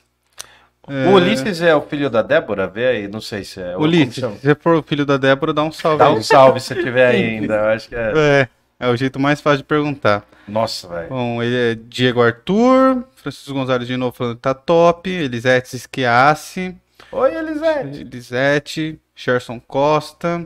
É, 0.88 1.08
O 1.08 1.14
Ulisses 1.14 1.62
é 1.62 1.74
o 1.76 1.82
filho 1.82 2.10
da 2.10 2.22
Débora? 2.22 2.68
Vê 2.68 2.88
aí, 2.88 3.08
não 3.08 3.22
sei 3.22 3.44
se 3.44 3.62
é. 3.62 3.78
Ulisses, 3.78 4.16
se 4.16 4.22
você 4.22 4.56
for 4.56 4.76
o 4.76 4.84
filho 4.84 5.06
da 5.06 5.16
Débora, 5.18 5.54
dá 5.54 5.64
um 5.64 5.72
salve? 5.72 6.00
Dá 6.00 6.08
aí. 6.08 6.14
um 6.14 6.22
salve 6.24 6.60
se 6.60 6.76
tiver 6.76 7.08
ainda. 7.16 7.54
Eu 7.56 7.66
acho 7.70 7.88
que 7.90 7.96
é. 7.96 8.12
É, 8.16 8.48
é 8.80 8.90
o 8.90 8.96
jeito 8.98 9.20
mais 9.20 9.40
fácil 9.40 9.60
de 9.60 9.64
perguntar. 9.64 10.26
Nossa, 10.48 10.88
velho. 10.90 11.08
Bom, 11.10 11.42
ele 11.42 11.56
é 11.72 11.76
Diego 11.76 12.22
Arthur, 12.22 13.06
Francisco 13.16 13.54
Gonzalez 13.54 13.88
de 13.88 13.96
novo 13.96 14.12
falando 14.16 14.36
que 14.36 14.42
tá 14.42 14.54
top, 14.54 15.10
Elisete 15.10 15.76
Esquiace, 15.76 16.76
Oi, 17.12 17.34
Elisete. 17.34 18.02
Elisete, 18.02 19.00
Gerson 19.16 19.60
Costa. 19.62 20.46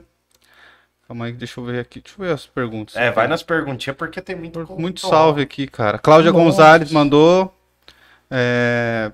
Calma 1.07 1.25
aí, 1.25 1.31
deixa 1.31 1.59
eu 1.59 1.63
ver 1.65 1.79
aqui, 1.79 1.99
deixa 2.01 2.21
eu 2.21 2.25
ver 2.27 2.33
as 2.33 2.45
perguntas. 2.45 2.95
É, 2.95 3.09
vai 3.09 3.27
nas 3.27 3.41
perguntinhas 3.41 3.97
porque 3.97 4.21
tem 4.21 4.35
muito. 4.35 4.59
Muito 4.77 4.99
salve 4.99 5.41
aqui, 5.41 5.65
cara. 5.65 5.97
Cláudia 5.97 6.31
Nossa. 6.31 6.43
Gonzalez 6.43 6.91
mandou. 6.91 7.51
é, 8.29 9.11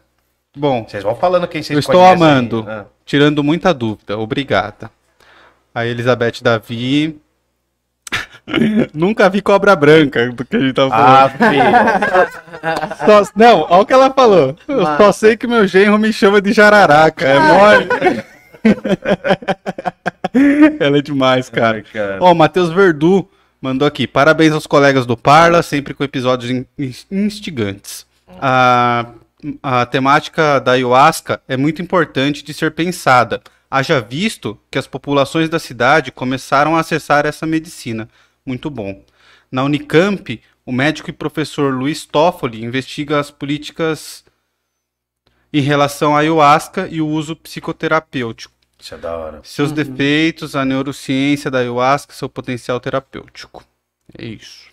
Bom, 0.55 0.85
Vocês 0.87 1.03
vão 1.03 1.15
falando 1.15 1.47
quem 1.47 1.63
vocês 1.63 1.75
Eu 1.75 1.79
estou 1.79 1.95
conhecem 1.95 2.15
amando. 2.27 2.65
Ah. 2.67 2.85
tirando 3.05 3.43
muita 3.43 3.73
dúvida, 3.73 4.17
obrigada. 4.17 4.89
A 5.73 5.85
Elizabeth 5.85 6.41
Davi. 6.43 7.19
Nunca 8.93 9.29
vi 9.29 9.41
cobra 9.41 9.75
branca 9.75 10.29
do 10.31 10.45
que 10.45 10.55
a 10.55 10.59
gente 10.59 10.73
tava 10.73 10.89
falando. 10.91 11.17
Ah, 11.17 11.29
filho. 12.99 12.99
Só- 13.25 13.31
não, 13.35 13.61
olha 13.69 13.81
o 13.81 13.85
que 13.85 13.93
ela 13.93 14.11
falou. 14.13 14.55
Eu 14.67 14.85
só 14.97 15.11
sei 15.11 15.35
que 15.37 15.47
meu 15.47 15.65
genro 15.65 15.97
me 15.97 16.11
chama 16.13 16.39
de 16.41 16.53
jararaca. 16.53 17.25
É 17.25 17.39
mole. 17.39 17.87
ela 20.79 20.97
é 20.97 21.01
demais, 21.01 21.49
cara. 21.49 21.83
Ó, 22.19 22.31
o 22.31 22.35
Matheus 22.35 22.69
Verdu 22.69 23.27
mandou 23.61 23.87
aqui. 23.87 24.05
Parabéns 24.05 24.51
aos 24.53 24.67
colegas 24.67 25.05
do 25.05 25.15
Parla, 25.17 25.63
sempre 25.63 25.93
com 25.93 26.03
episódios 26.03 26.51
in- 26.51 26.65
in- 26.77 26.93
instigantes. 27.11 28.05
A, 28.41 29.05
a 29.61 29.85
temática 29.85 30.59
da 30.59 30.73
ayahuasca 30.73 31.41
é 31.47 31.57
muito 31.57 31.81
importante 31.81 32.43
de 32.43 32.53
ser 32.53 32.71
pensada. 32.71 33.41
Haja 33.69 33.99
visto 33.99 34.59
que 34.69 34.77
as 34.77 34.87
populações 34.87 35.49
da 35.49 35.59
cidade 35.59 36.11
começaram 36.11 36.75
a 36.75 36.79
acessar 36.79 37.25
essa 37.25 37.45
medicina. 37.45 38.07
Muito 38.45 38.69
bom. 38.69 39.03
Na 39.51 39.63
Unicamp, 39.63 40.41
o 40.65 40.71
médico 40.71 41.09
e 41.09 41.13
professor 41.13 41.73
Luiz 41.73 42.05
Toffoli 42.05 42.63
investiga 42.63 43.19
as 43.19 43.31
políticas 43.31 44.23
em 45.51 45.61
relação 45.61 46.15
à 46.15 46.19
ayahuasca 46.19 46.87
e 46.89 47.01
o 47.01 47.07
uso 47.07 47.35
psicoterapêutico. 47.35 48.53
Isso 48.79 48.95
é 48.95 48.97
da 48.97 49.15
hora. 49.15 49.41
Seus 49.43 49.71
defeitos, 49.71 50.55
a 50.55 50.65
neurociência 50.65 51.49
da 51.49 51.59
ayahuasca, 51.59 52.13
seu 52.13 52.27
potencial 52.27 52.79
terapêutico. 52.79 53.63
É 54.17 54.25
isso. 54.25 54.72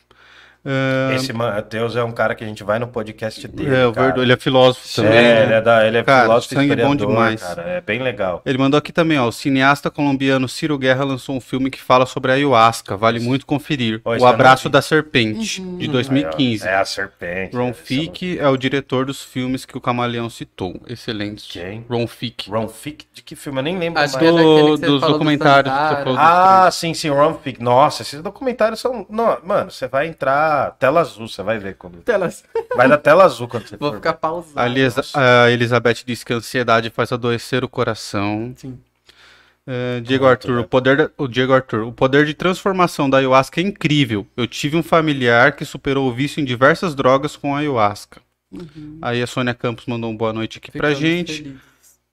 Ah, 0.65 1.15
Esse 1.15 1.33
Matheus 1.33 1.97
é 1.97 2.05
um 2.05 2.13
cara 2.13 2.35
que 2.35 2.45
a 2.45 2.47
gente 2.47 2.63
vai 2.63 2.79
no 2.79 2.87
podcast 2.87 3.47
dele. 3.49 3.75
é, 3.75 3.87
o 3.87 4.23
ele 4.23 4.33
é 4.33 4.37
filósofo 4.37 4.87
também. 4.95 5.13
É, 5.19 5.23
né? 5.23 5.43
ele 5.45 5.53
é, 5.55 5.61
da, 5.61 5.87
ele 5.87 5.99
é 5.99 6.03
Cara, 6.03 6.23
filósofo 6.25 6.55
sangue 6.55 6.69
bom 6.69 6.75
historiador, 6.75 7.07
demais. 7.09 7.43
cara. 7.43 7.63
É 7.63 7.81
bem 7.81 8.03
legal. 8.03 8.43
Ele 8.45 8.59
mandou 8.59 8.77
aqui 8.77 8.93
também, 8.93 9.19
ó. 9.19 9.27
O 9.27 9.33
cineasta 9.33 9.91
colombiano 9.91 10.49
Ciro 10.49 10.77
Guerra 10.77 11.05
lançou 11.05 11.35
um 11.35 11.41
filme 11.41 11.71
que 11.71 11.81
fala 11.81 12.05
sobre 12.05 12.31
a 12.31 12.35
ayahuasca. 12.35 12.97
Vale 12.97 13.21
muito 13.21 13.47
conferir. 13.47 14.03
O 14.05 14.19
tá 14.19 14.29
Abraço 14.29 14.69
da 14.69 14.83
Serpente, 14.83 15.63
de 15.63 15.89
2015. 15.89 16.67
É 16.67 16.75
a 16.75 16.85
serpente. 16.85 17.57
Ron 17.57 17.71
é 17.71 17.73
Fick 17.73 18.39
é 18.39 18.49
o 18.49 18.57
diretor 18.57 19.07
dos 19.07 19.23
filmes 19.23 19.65
que 19.65 19.77
o 19.77 19.81
Camaleão 19.81 20.29
citou. 20.29 20.81
Excelente. 20.87 21.59
Quem? 21.59 21.85
Ron 21.89 22.07
Fick. 22.07 22.51
Ron 22.51 22.69
Fick? 22.69 23.07
De 23.15 23.23
que 23.23 23.35
filme? 23.35 23.61
Eu 23.61 23.63
nem 23.63 23.79
lembro 23.79 24.01
Acho 24.01 24.15
mais. 24.15 24.29
que 24.29 24.41
é 24.41 24.43
Do, 24.43 24.79
que 24.79 24.87
dos 24.87 25.01
do 25.01 25.09
documentários. 25.09 25.73
dos 26.05 26.17
Ah, 26.19 26.69
sim, 26.71 26.93
sim, 26.93 27.09
Ron 27.09 27.35
Fick. 27.43 27.63
Nossa, 27.63 28.03
esses 28.03 28.21
documentários 28.23 28.81
são... 28.81 29.07
Não, 29.09 29.39
mano, 29.45 29.71
você 29.71 29.89
vai 29.89 30.07
entrar 30.07 30.50
tela 30.79 31.01
azul, 31.01 31.29
você 31.29 31.43
vai 31.43 31.59
ver 31.59 31.75
quando... 31.77 31.99
Telas. 32.03 32.45
Vai 32.77 32.89
dar 32.89 32.99
tela 32.99 33.25
azul 33.25 33.47
quando 33.49 33.67
você 33.67 33.77
Vou 33.79 33.91
for 33.91 33.97
ficar 33.97 34.15
pausado. 34.15 34.59
A, 34.59 34.67
Elisa- 34.67 35.03
a 35.15 35.51
Elizabeth 35.51 36.03
disse 36.07 36.25
que 36.25 36.33
a 36.33 36.37
ansiedade 36.37 36.91
faz 36.91 37.13
adoecer 37.13 37.63
o 37.65 37.69
coração. 37.69 38.53
Sim. 38.57 38.79
É, 39.67 40.01
Diego 40.01 40.27
Arthur, 40.27 40.59
o 40.59 40.65
poder 40.65 40.97
da- 40.97 41.11
o 41.19 41.29
Diego 41.29 41.53
Arthur, 41.53 41.83
o 41.87 41.93
poder 41.93 42.25
de 42.27 42.35
transformação 42.35 43.09
da 43.09 43.19
ayahuasca 43.19 43.61
é 43.61 43.65
incrível. 43.65 44.27
Eu 44.37 44.47
tive 44.47 44.77
um 44.77 44.83
familiar 44.83 45.53
que 45.55 45.65
superou 45.65 46.09
o 46.09 46.13
vício 46.13 46.41
em 46.41 46.45
diversas 46.45 46.95
drogas 46.95 47.37
com 47.37 47.55
a 47.55 47.59
ayahuasca. 47.59 48.21
Aí 49.01 49.23
a 49.23 49.27
Sônia 49.27 49.55
Campos 49.55 49.87
mandou 49.87 50.11
um 50.11 50.17
boa 50.17 50.33
noite 50.33 50.59
aqui 50.59 50.73
pra 50.73 50.89
Ficamos 50.89 50.99
gente. 50.99 51.35
felizes. 51.35 51.61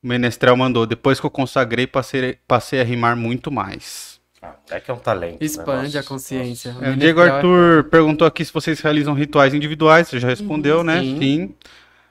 O 0.04 0.08
Menestrel 0.08 0.56
mandou, 0.56 0.86
depois 0.86 1.20
que 1.20 1.26
eu 1.26 1.32
consagrei, 1.32 1.88
passei, 1.88 2.38
passei 2.48 2.80
a 2.80 2.84
rimar 2.84 3.16
muito 3.16 3.52
mais. 3.52 4.17
Ah, 4.42 4.54
é 4.70 4.80
que 4.80 4.92
é 4.92 4.94
um 4.94 5.00
talento. 5.00 5.34
né? 5.34 5.38
Expande 5.42 5.96
Nossa, 5.96 6.00
a 6.00 6.04
consciência. 6.04 6.76
É, 6.82 6.92
o 6.92 6.96
Diego 6.96 7.22
Arthur 7.22 7.86
perguntou 7.86 8.28
aqui 8.28 8.46
se 8.46 8.54
vocês 8.54 8.80
realizam 8.80 9.14
rituais 9.14 9.54
individuais, 9.54 10.08
você 10.08 10.20
já 10.20 10.28
respondeu, 10.28 10.84
né? 10.84 11.00
Sim. 11.00 11.20
Sim. 11.20 11.56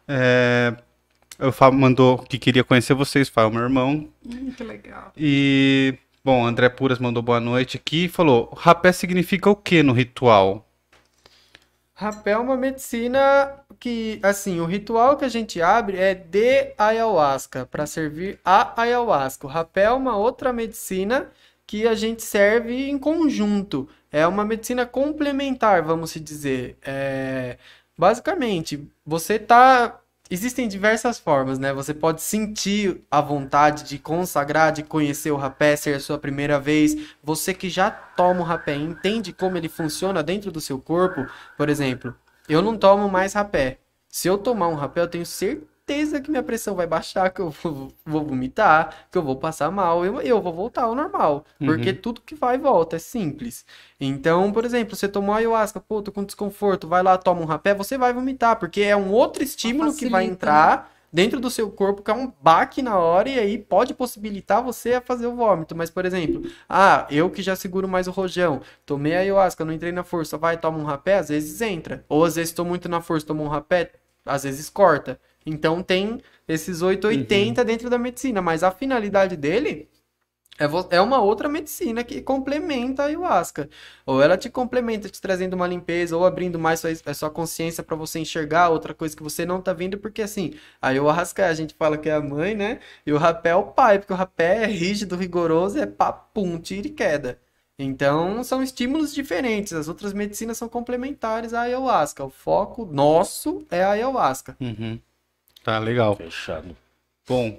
É, 0.08 0.74
o 1.38 1.52
Fábio 1.52 1.78
mandou 1.78 2.18
que 2.18 2.38
queria 2.38 2.64
conhecer 2.64 2.94
vocês, 2.94 3.28
Fábio, 3.28 3.54
meu 3.54 3.62
irmão. 3.62 4.08
Hum, 4.24 4.50
que 4.56 4.64
legal. 4.64 5.12
E, 5.16 5.94
bom, 6.24 6.44
André 6.44 6.68
Puras 6.68 6.98
mandou 6.98 7.22
boa 7.22 7.38
noite 7.38 7.76
aqui 7.76 8.06
e 8.06 8.08
falou: 8.08 8.52
rapé 8.56 8.90
significa 8.90 9.48
o 9.48 9.54
que 9.54 9.82
no 9.82 9.92
ritual? 9.92 10.66
Rapé 11.94 12.32
é 12.32 12.36
uma 12.36 12.56
medicina 12.56 13.54
que, 13.80 14.20
assim, 14.22 14.60
o 14.60 14.66
ritual 14.66 15.16
que 15.16 15.24
a 15.24 15.28
gente 15.30 15.62
abre 15.62 15.96
é 15.96 16.14
de 16.14 16.74
ayahuasca, 16.76 17.64
para 17.64 17.86
servir 17.86 18.38
a 18.44 18.82
ayahuasca. 18.82 19.46
O 19.46 19.50
rapé 19.50 19.84
é 19.84 19.90
uma 19.90 20.14
outra 20.14 20.52
medicina 20.52 21.30
que 21.66 21.86
a 21.86 21.94
gente 21.94 22.22
serve 22.22 22.88
em 22.88 22.98
conjunto. 22.98 23.88
É 24.10 24.26
uma 24.26 24.44
medicina 24.44 24.86
complementar, 24.86 25.82
vamos 25.82 26.10
se 26.10 26.20
dizer. 26.20 26.78
É, 26.82 27.58
basicamente, 27.98 28.88
você 29.04 29.38
tá. 29.38 30.00
Existem 30.28 30.66
diversas 30.66 31.20
formas, 31.20 31.56
né? 31.58 31.72
Você 31.72 31.94
pode 31.94 32.20
sentir 32.20 33.00
a 33.08 33.20
vontade 33.20 33.84
de 33.84 33.96
consagrar, 33.96 34.72
de 34.72 34.82
conhecer 34.82 35.30
o 35.30 35.36
rapé, 35.36 35.76
ser 35.76 35.94
a 35.94 36.00
sua 36.00 36.18
primeira 36.18 36.58
vez. 36.58 37.14
Você 37.22 37.54
que 37.54 37.70
já 37.70 37.90
toma 37.90 38.40
o 38.40 38.44
rapé, 38.44 38.74
entende 38.74 39.32
como 39.32 39.56
ele 39.56 39.68
funciona 39.68 40.24
dentro 40.24 40.50
do 40.50 40.60
seu 40.60 40.80
corpo. 40.80 41.24
Por 41.56 41.68
exemplo, 41.68 42.12
eu 42.48 42.60
não 42.60 42.76
tomo 42.76 43.08
mais 43.08 43.34
rapé. 43.34 43.78
Se 44.08 44.26
eu 44.26 44.36
tomar 44.36 44.66
um 44.68 44.74
rapé, 44.74 45.02
eu 45.02 45.08
tenho 45.08 45.26
certeza 45.26 45.75
que 46.20 46.30
minha 46.30 46.42
pressão 46.42 46.74
vai 46.74 46.86
baixar, 46.86 47.30
que 47.30 47.40
eu 47.40 47.50
vou, 47.50 47.92
vou 48.04 48.24
vomitar, 48.24 49.06
que 49.10 49.16
eu 49.16 49.22
vou 49.22 49.36
passar 49.36 49.70
mal, 49.70 50.04
eu, 50.04 50.20
eu 50.20 50.42
vou 50.42 50.52
voltar 50.52 50.82
ao 50.82 50.94
normal. 50.94 51.44
Porque 51.64 51.92
tudo 51.92 52.20
que 52.20 52.34
vai 52.34 52.56
e 52.56 52.58
volta, 52.58 52.96
é 52.96 52.98
simples. 52.98 53.64
Então, 54.00 54.52
por 54.52 54.64
exemplo, 54.64 54.96
você 54.96 55.08
tomou 55.08 55.34
ayahuasca, 55.34 55.80
pô, 55.80 56.02
tô 56.02 56.10
com 56.10 56.24
desconforto, 56.24 56.88
vai 56.88 57.02
lá, 57.02 57.16
toma 57.16 57.40
um 57.40 57.44
rapé, 57.44 57.72
você 57.74 57.96
vai 57.96 58.12
vomitar, 58.12 58.56
porque 58.58 58.80
é 58.82 58.96
um 58.96 59.10
outro 59.12 59.42
estímulo 59.42 59.94
que 59.94 60.08
vai 60.08 60.24
entrar 60.24 60.92
dentro 61.12 61.40
do 61.40 61.50
seu 61.50 61.70
corpo, 61.70 62.02
que 62.02 62.10
é 62.10 62.14
um 62.14 62.30
baque 62.42 62.82
na 62.82 62.98
hora, 62.98 63.28
e 63.28 63.38
aí 63.38 63.56
pode 63.56 63.94
possibilitar 63.94 64.62
você 64.62 64.94
a 64.94 65.00
fazer 65.00 65.26
o 65.26 65.34
vômito. 65.34 65.74
Mas, 65.74 65.88
por 65.88 66.04
exemplo, 66.04 66.42
ah, 66.68 67.06
eu 67.10 67.30
que 67.30 67.42
já 67.42 67.56
seguro 67.56 67.88
mais 67.88 68.06
o 68.06 68.10
rojão, 68.10 68.60
tomei 68.84 69.14
a 69.14 69.20
ayahuasca, 69.20 69.64
não 69.64 69.72
entrei 69.72 69.92
na 69.92 70.04
força, 70.04 70.36
vai, 70.36 70.58
toma 70.58 70.78
um 70.78 70.84
rapé, 70.84 71.18
às 71.18 71.28
vezes 71.28 71.60
entra. 71.62 72.04
Ou 72.08 72.24
às 72.24 72.36
vezes 72.36 72.52
tô 72.52 72.64
muito 72.64 72.88
na 72.88 73.00
força, 73.00 73.26
tomo 73.26 73.44
um 73.44 73.48
rapé, 73.48 73.92
às 74.26 74.42
vezes 74.42 74.68
corta. 74.68 75.18
Então 75.46 75.82
tem 75.82 76.20
esses 76.48 76.82
880 76.82 77.64
dentro 77.64 77.88
da 77.88 77.98
medicina, 77.98 78.42
mas 78.42 78.62
a 78.62 78.70
finalidade 78.70 79.36
dele 79.36 79.88
é, 80.58 80.96
é 80.96 81.00
uma 81.00 81.20
outra 81.20 81.48
medicina 81.48 82.02
que 82.02 82.22
complementa 82.22 83.02
a 83.02 83.06
ayahuasca. 83.06 83.68
Ou 84.06 84.22
ela 84.22 84.36
te 84.36 84.48
complementa, 84.48 85.08
te 85.08 85.20
trazendo 85.20 85.54
uma 85.54 85.66
limpeza, 85.66 86.16
ou 86.16 86.24
abrindo 86.24 86.58
mais 86.58 86.80
sua, 86.80 86.90
a 87.04 87.14
sua 87.14 87.30
consciência 87.30 87.82
para 87.82 87.96
você 87.96 88.18
enxergar 88.18 88.70
outra 88.70 88.94
coisa 88.94 89.16
que 89.16 89.22
você 89.22 89.44
não 89.44 89.60
tá 89.60 89.72
vendo, 89.72 89.98
porque 89.98 90.22
assim, 90.22 90.54
a 90.80 90.88
ayahuasca 90.88 91.46
a 91.46 91.54
gente 91.54 91.74
fala 91.74 91.98
que 91.98 92.08
é 92.08 92.14
a 92.14 92.20
mãe, 92.20 92.54
né? 92.54 92.80
E 93.04 93.12
o 93.12 93.18
rapé 93.18 93.50
é 93.50 93.56
o 93.56 93.64
pai, 93.64 93.98
porque 93.98 94.12
o 94.12 94.16
rapé 94.16 94.64
é 94.64 94.66
rígido, 94.66 95.16
rigoroso, 95.16 95.78
é 95.78 95.86
papum, 95.86 96.58
tira 96.58 96.86
e 96.88 96.90
queda. 96.90 97.38
Então, 97.78 98.42
são 98.42 98.62
estímulos 98.62 99.12
diferentes. 99.12 99.74
As 99.74 99.86
outras 99.86 100.14
medicinas 100.14 100.56
são 100.56 100.66
complementares 100.66 101.52
à 101.52 101.62
ayahuasca. 101.62 102.24
O 102.24 102.30
foco 102.30 102.86
nosso 102.86 103.66
é 103.70 103.84
a 103.84 103.90
ayahuasca. 103.90 104.56
Uhum. 104.58 104.98
Tá, 105.66 105.80
legal. 105.80 106.14
Fechado. 106.14 106.76
Bom, 107.28 107.58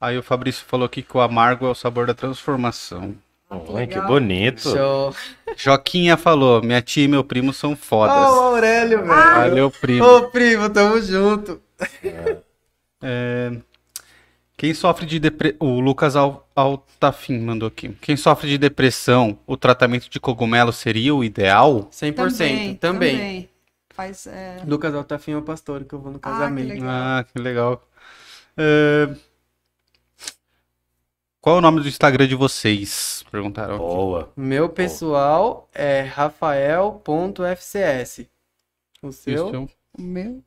aí 0.00 0.16
o 0.16 0.22
Fabrício 0.22 0.64
falou 0.66 0.86
aqui 0.86 1.02
que 1.02 1.14
o 1.14 1.20
amargo 1.20 1.66
é 1.66 1.68
o 1.68 1.74
sabor 1.74 2.06
da 2.06 2.14
transformação. 2.14 3.14
Oi, 3.50 3.86
que 3.86 4.00
bonito. 4.00 4.70
Show. 4.70 5.14
Joquinha 5.54 6.16
falou: 6.16 6.62
minha 6.62 6.80
tia 6.80 7.04
e 7.04 7.08
meu 7.08 7.22
primo 7.22 7.52
são 7.52 7.72
Ah, 7.72 7.74
o 7.74 7.76
fodas. 7.76 8.14
Aurélio, 8.16 8.98
velho. 9.00 9.08
Valeu, 9.08 9.70
primo. 9.70 10.02
Ô, 10.02 10.22
primo, 10.30 10.70
tamo 10.70 10.98
junto. 11.02 11.60
É, 13.02 13.52
Quem 14.56 14.72
sofre 14.72 15.04
de 15.04 15.18
depressão. 15.18 15.58
O 15.60 15.78
Lucas 15.78 16.16
Al- 16.16 16.48
Altafim 16.56 17.38
mandou 17.38 17.66
aqui. 17.68 17.90
Quem 18.00 18.16
sofre 18.16 18.48
de 18.48 18.56
depressão, 18.56 19.38
o 19.46 19.58
tratamento 19.58 20.08
de 20.08 20.18
cogumelo 20.18 20.72
seria 20.72 21.14
o 21.14 21.22
ideal? 21.22 21.90
100%, 21.92 22.78
também. 22.78 23.46
Faz, 24.02 24.26
é... 24.26 24.62
Lucas 24.66 24.94
Altafim 24.94 25.32
é 25.32 25.36
o 25.36 25.42
pastor 25.42 25.84
que 25.84 25.94
eu 25.94 26.00
vou 26.00 26.10
no 26.12 26.18
Ah, 26.18 26.20
que 26.20 26.28
casamento. 26.28 26.68
legal. 26.68 26.88
Ah, 26.90 27.24
que 27.24 27.38
legal. 27.40 27.82
É, 28.56 29.08
Qual 31.40 31.56
é 31.56 31.58
o 31.58 31.62
nome 31.62 31.80
do 31.80 31.88
Instagram 31.88 32.26
de 32.28 32.34
vocês? 32.34 33.24
Perguntaram. 33.30 33.74
aqui. 33.76 33.84
Boa. 33.84 34.32
Meu 34.36 34.68
pessoal 34.68 35.68
é 35.74 36.02
rafael.fcs. 36.02 37.00
O 39.02 39.10
seu? 39.12 39.34
Isso, 39.34 39.68
O 39.98 40.02
meu, 40.02 40.42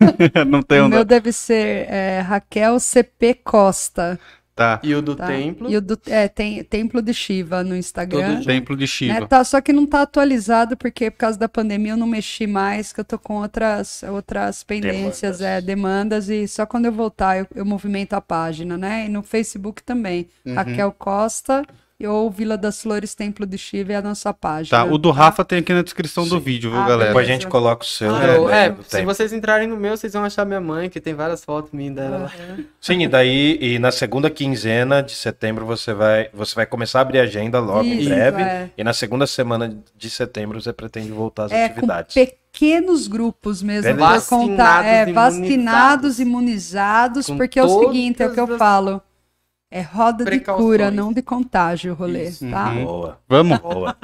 Não 0.46 0.62
tem 0.62 0.80
o 0.80 0.88
meu 0.88 1.04
deve 1.04 1.32
ser 1.32 1.88
é, 1.90 2.20
Raquel 2.20 2.78
CP 2.80 3.34
Costa. 3.34 4.18
Tá. 4.54 4.80
E 4.84 4.94
o 4.94 5.02
do 5.02 5.16
Tá? 5.16 5.26
templo? 5.26 5.68
E 5.68 5.76
o 5.76 5.80
do 5.80 5.98
é, 6.06 6.28
tem 6.28 6.62
Templo 6.62 7.02
de 7.02 7.12
Shiva 7.12 7.64
no 7.64 7.76
Instagram. 7.76 8.36
Todo 8.36 8.46
Templo 8.46 8.76
de 8.76 8.82
né? 8.82 8.86
Shiva. 8.86 9.26
Tá, 9.26 9.42
só 9.42 9.60
que 9.60 9.72
não 9.72 9.84
tá 9.84 10.02
atualizado 10.02 10.76
porque 10.76 11.10
por 11.10 11.18
causa 11.18 11.36
da 11.38 11.48
pandemia 11.48 11.92
eu 11.92 11.96
não 11.96 12.06
mexi 12.06 12.46
mais, 12.46 12.92
que 12.92 13.00
eu 13.00 13.04
tô 13.04 13.18
com 13.18 13.34
outras, 13.40 14.04
outras 14.04 14.62
pendências, 14.62 15.38
Demandas. 15.38 15.40
é, 15.40 15.60
demandas, 15.60 16.28
e 16.28 16.46
só 16.46 16.64
quando 16.66 16.84
eu 16.86 16.92
voltar 16.92 17.36
eu, 17.38 17.46
eu 17.54 17.64
movimento 17.64 18.12
a 18.14 18.20
página, 18.20 18.78
né? 18.78 19.06
E 19.06 19.08
no 19.08 19.22
Facebook 19.22 19.82
também. 19.82 20.28
Uhum. 20.46 20.54
Raquel 20.54 20.92
Costa 20.92 21.64
ou 22.02 22.28
Vila 22.30 22.58
das 22.58 22.82
Flores 22.82 23.14
Templo 23.14 23.46
de 23.46 23.56
Shiva 23.56 23.92
é 23.92 23.96
a 23.96 24.02
nossa 24.02 24.34
página. 24.34 24.84
Tá, 24.84 24.84
o 24.84 24.98
do 24.98 25.10
Rafa 25.12 25.44
tem 25.44 25.60
aqui 25.60 25.72
na 25.72 25.82
descrição 25.82 26.26
do 26.26 26.40
vídeo, 26.40 26.70
viu, 26.70 26.80
Ah, 26.80 26.88
galera? 26.88 27.06
Depois 27.10 27.28
a 27.28 27.32
gente 27.32 27.46
coloca 27.46 27.84
o 27.84 27.86
seu. 27.86 28.12
Ah, 28.14 28.18
né, 28.18 28.36
eu- 28.36 28.50
é, 28.50 28.74
se 28.82 28.90
tempo. 28.90 29.04
vocês 29.06 29.32
entrarem 29.32 29.68
no 29.68 29.76
meu, 29.76 29.96
vocês 29.96 30.12
vão 30.12 30.24
achar 30.24 30.44
minha 30.44 30.60
mãe, 30.60 30.90
que 30.90 31.00
tem 31.00 31.14
várias 31.14 31.44
fotos 31.44 31.70
minhas 31.72 31.94
dela 31.94 32.18
lá. 32.18 32.32
Sim, 32.80 33.02
e 33.02 33.08
daí, 33.08 33.56
e 33.60 33.78
na 33.78 33.92
segunda 33.92 34.28
quinzena 34.28 35.02
de 35.02 35.12
setembro 35.14 35.64
você 35.64 35.94
vai, 35.94 36.28
você 36.34 36.54
vai 36.56 36.66
começar 36.66 36.98
a 36.98 37.02
abrir 37.02 37.20
a 37.20 37.22
agenda 37.22 37.60
logo 37.60 37.84
em 37.84 38.00
Isso, 38.00 38.08
breve. 38.08 38.42
é. 38.42 38.70
E 38.76 38.82
na 38.82 38.92
segunda 38.92 39.26
semana 39.26 39.76
de 39.96 40.10
setembro 40.10 40.60
você 40.60 40.72
pretende 40.72 41.12
voltar 41.12 41.44
às 41.44 41.52
É, 41.52 41.68
com 41.68 41.72
atividades. 41.74 42.14
pequenos 42.14 43.06
grupos 43.06 43.62
mesmo, 43.62 43.90
por 43.96 43.96
Beleza. 44.06 44.26
conta, 44.28 44.84
é, 44.84 45.06
Vacinados, 45.12 45.38
vacinados, 45.48 46.18
imunizados, 46.20 47.26
Com 47.26 47.36
porque 47.36 47.58
é 47.58 47.64
o 47.64 47.68
seguinte, 47.86 48.22
é 48.22 48.26
o 48.26 48.32
que 48.34 48.40
eu 48.40 48.58
falo, 48.58 49.00
é 49.74 49.82
roda 49.82 50.24
de 50.24 50.40
cura, 50.40 50.90
não 50.90 51.12
de 51.12 51.20
contágio 51.20 51.92
o 51.92 51.96
rolê, 51.96 52.28
Isso. 52.28 52.48
tá? 52.48 52.70
Uhum. 52.70 52.84
Boa, 52.84 53.18
Vamos? 53.28 53.58
boa. 53.58 53.96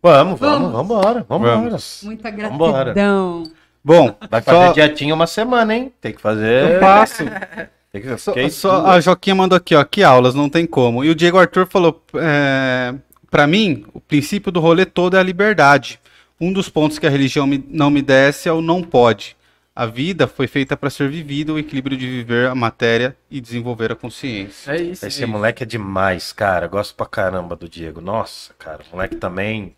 Vamos, 0.00 0.38
vamos, 0.38 0.38
Vamos. 0.40 0.72
vamos 0.72 0.84
embora, 0.84 1.26
vamos 1.28 1.48
embora. 1.48 1.68
Vamos. 1.70 2.00
Muita 2.04 2.30
Vambora. 2.30 2.84
gratidão. 2.84 3.42
Bom, 3.84 4.14
Vai 4.30 4.42
só, 4.42 4.50
fazer 4.52 4.74
dietinha 4.74 5.14
uma 5.14 5.26
semana, 5.26 5.74
hein? 5.74 5.92
Tem 6.00 6.12
que 6.12 6.20
fazer. 6.20 6.74
eu 6.74 6.80
passo. 6.80 7.24
Tem 7.90 8.02
que, 8.02 8.16
Só, 8.18 8.32
que 8.32 8.50
só- 8.50 8.86
a 8.86 9.00
Joquinha 9.00 9.34
mandou 9.34 9.56
aqui, 9.56 9.74
ó, 9.74 9.82
que 9.82 10.02
aulas, 10.02 10.34
não 10.34 10.48
tem 10.48 10.66
como. 10.66 11.02
E 11.04 11.10
o 11.10 11.14
Diego 11.14 11.38
Arthur 11.38 11.66
falou, 11.66 12.00
é, 12.16 12.94
para 13.30 13.46
mim, 13.46 13.84
o 13.94 14.00
princípio 14.00 14.52
do 14.52 14.60
rolê 14.60 14.84
todo 14.84 15.16
é 15.16 15.20
a 15.20 15.22
liberdade. 15.22 15.98
Um 16.40 16.52
dos 16.52 16.68
pontos 16.68 16.98
que 16.98 17.06
a 17.06 17.10
religião 17.10 17.46
me- 17.46 17.64
não 17.68 17.90
me 17.90 18.02
desce 18.02 18.48
é 18.48 18.52
o 18.52 18.60
não 18.60 18.82
pode. 18.82 19.36
A 19.78 19.86
vida 19.86 20.26
foi 20.26 20.48
feita 20.48 20.76
para 20.76 20.90
ser 20.90 21.08
vivida, 21.08 21.52
o 21.52 21.58
equilíbrio 21.58 21.96
de 21.96 22.04
viver 22.04 22.48
a 22.48 22.54
matéria 22.56 23.16
e 23.30 23.40
desenvolver 23.40 23.92
a 23.92 23.94
consciência. 23.94 24.72
É 24.72 24.82
isso. 24.82 25.06
Esse 25.06 25.22
é 25.22 25.26
moleque 25.26 25.62
é 25.62 25.66
demais, 25.66 26.32
cara. 26.32 26.66
Gosto 26.66 26.96
pra 26.96 27.06
caramba 27.06 27.54
do 27.54 27.68
Diego. 27.68 28.00
Nossa, 28.00 28.52
cara. 28.58 28.80
O 28.90 28.96
moleque 28.96 29.14
também. 29.14 29.76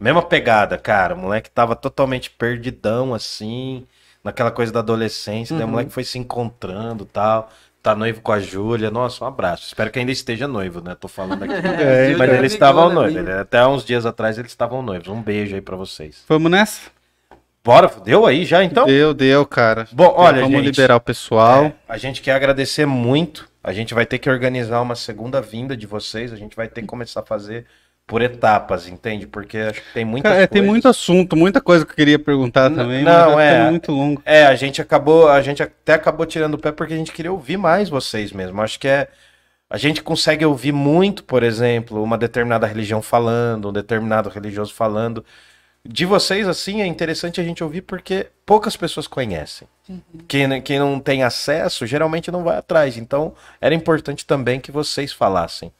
Mesma 0.00 0.22
pegada, 0.22 0.78
cara. 0.78 1.14
O 1.14 1.18
moleque 1.18 1.50
tava 1.50 1.76
totalmente 1.76 2.30
perdidão, 2.30 3.12
assim. 3.12 3.86
Naquela 4.24 4.50
coisa 4.50 4.72
da 4.72 4.78
adolescência. 4.78 5.54
Daí 5.54 5.66
o 5.66 5.68
moleque 5.68 5.90
foi 5.90 6.04
se 6.04 6.18
encontrando 6.18 7.04
e 7.04 7.08
tal. 7.08 7.52
Tá 7.82 7.94
noivo 7.94 8.22
com 8.22 8.32
a 8.32 8.40
Júlia. 8.40 8.90
Nossa, 8.90 9.22
um 9.22 9.28
abraço. 9.28 9.66
Espero 9.66 9.90
que 9.90 9.98
ainda 9.98 10.10
esteja 10.10 10.48
noivo, 10.48 10.80
né? 10.80 10.96
Tô 10.98 11.06
falando 11.06 11.42
aqui. 11.42 11.52
É, 11.78 12.16
Mas 12.16 12.32
eles 12.32 12.52
estavam 12.54 12.84
amigona 12.84 13.10
noivos. 13.10 13.40
Até 13.42 13.66
uns 13.66 13.84
dias 13.84 14.06
atrás 14.06 14.38
eles 14.38 14.52
estavam 14.52 14.80
noivos. 14.80 15.08
Um 15.08 15.20
beijo 15.20 15.54
aí 15.54 15.60
pra 15.60 15.76
vocês. 15.76 16.24
Vamos 16.26 16.50
nessa? 16.50 16.96
Bora, 17.68 17.90
deu 18.02 18.24
aí 18.24 18.46
já 18.46 18.64
então? 18.64 18.86
Deu, 18.86 19.12
deu, 19.12 19.44
cara. 19.44 19.86
Bom, 19.92 20.14
olha, 20.16 20.40
Vamos 20.40 20.56
gente. 20.56 20.64
liberar 20.64 20.96
o 20.96 21.00
pessoal. 21.00 21.64
É, 21.64 21.74
a 21.86 21.98
gente 21.98 22.22
quer 22.22 22.32
agradecer 22.32 22.86
muito. 22.86 23.46
A 23.62 23.74
gente 23.74 23.92
vai 23.92 24.06
ter 24.06 24.16
que 24.16 24.30
organizar 24.30 24.80
uma 24.80 24.94
segunda 24.94 25.42
vinda 25.42 25.76
de 25.76 25.86
vocês. 25.86 26.32
A 26.32 26.36
gente 26.36 26.56
vai 26.56 26.66
ter 26.66 26.80
que 26.80 26.86
começar 26.86 27.20
a 27.20 27.22
fazer 27.22 27.66
por 28.06 28.22
etapas, 28.22 28.88
entende? 28.88 29.26
Porque 29.26 29.58
acho 29.58 29.82
que 29.82 29.92
tem 29.92 30.02
muitas 30.02 30.32
Cara, 30.32 30.44
é, 30.44 30.46
tem 30.46 30.62
muito 30.62 30.88
assunto, 30.88 31.36
muita 31.36 31.60
coisa 31.60 31.84
que 31.84 31.92
eu 31.92 31.96
queria 31.96 32.18
perguntar 32.18 32.70
também, 32.70 33.04
não, 33.04 33.34
mas 33.34 33.40
é. 33.40 33.52
ficando 33.52 33.70
muito 33.70 33.92
longo. 33.92 34.22
É, 34.24 34.46
a 34.46 34.54
gente 34.54 34.80
acabou, 34.80 35.28
a 35.28 35.42
gente 35.42 35.62
até 35.62 35.92
acabou 35.92 36.24
tirando 36.24 36.54
o 36.54 36.58
pé 36.58 36.72
porque 36.72 36.94
a 36.94 36.96
gente 36.96 37.12
queria 37.12 37.30
ouvir 37.30 37.58
mais 37.58 37.90
vocês 37.90 38.32
mesmo. 38.32 38.62
Acho 38.62 38.80
que 38.80 38.88
é 38.88 39.08
a 39.68 39.76
gente 39.76 40.02
consegue 40.02 40.42
ouvir 40.42 40.72
muito, 40.72 41.22
por 41.22 41.42
exemplo, 41.42 42.02
uma 42.02 42.16
determinada 42.16 42.66
religião 42.66 43.02
falando, 43.02 43.68
um 43.68 43.72
determinado 43.74 44.30
religioso 44.30 44.72
falando. 44.72 45.22
De 45.84 46.04
vocês, 46.04 46.46
assim, 46.46 46.82
é 46.82 46.86
interessante 46.86 47.40
a 47.40 47.44
gente 47.44 47.64
ouvir 47.64 47.82
porque 47.82 48.28
poucas 48.44 48.76
pessoas 48.76 49.06
conhecem. 49.06 49.66
Quem, 50.26 50.60
quem 50.60 50.78
não 50.78 51.00
tem 51.00 51.22
acesso, 51.22 51.86
geralmente 51.86 52.30
não 52.30 52.44
vai 52.44 52.58
atrás. 52.58 52.96
Então, 52.96 53.34
era 53.60 53.74
importante 53.74 54.26
também 54.26 54.60
que 54.60 54.70
vocês 54.70 55.12
falassem. 55.12 55.72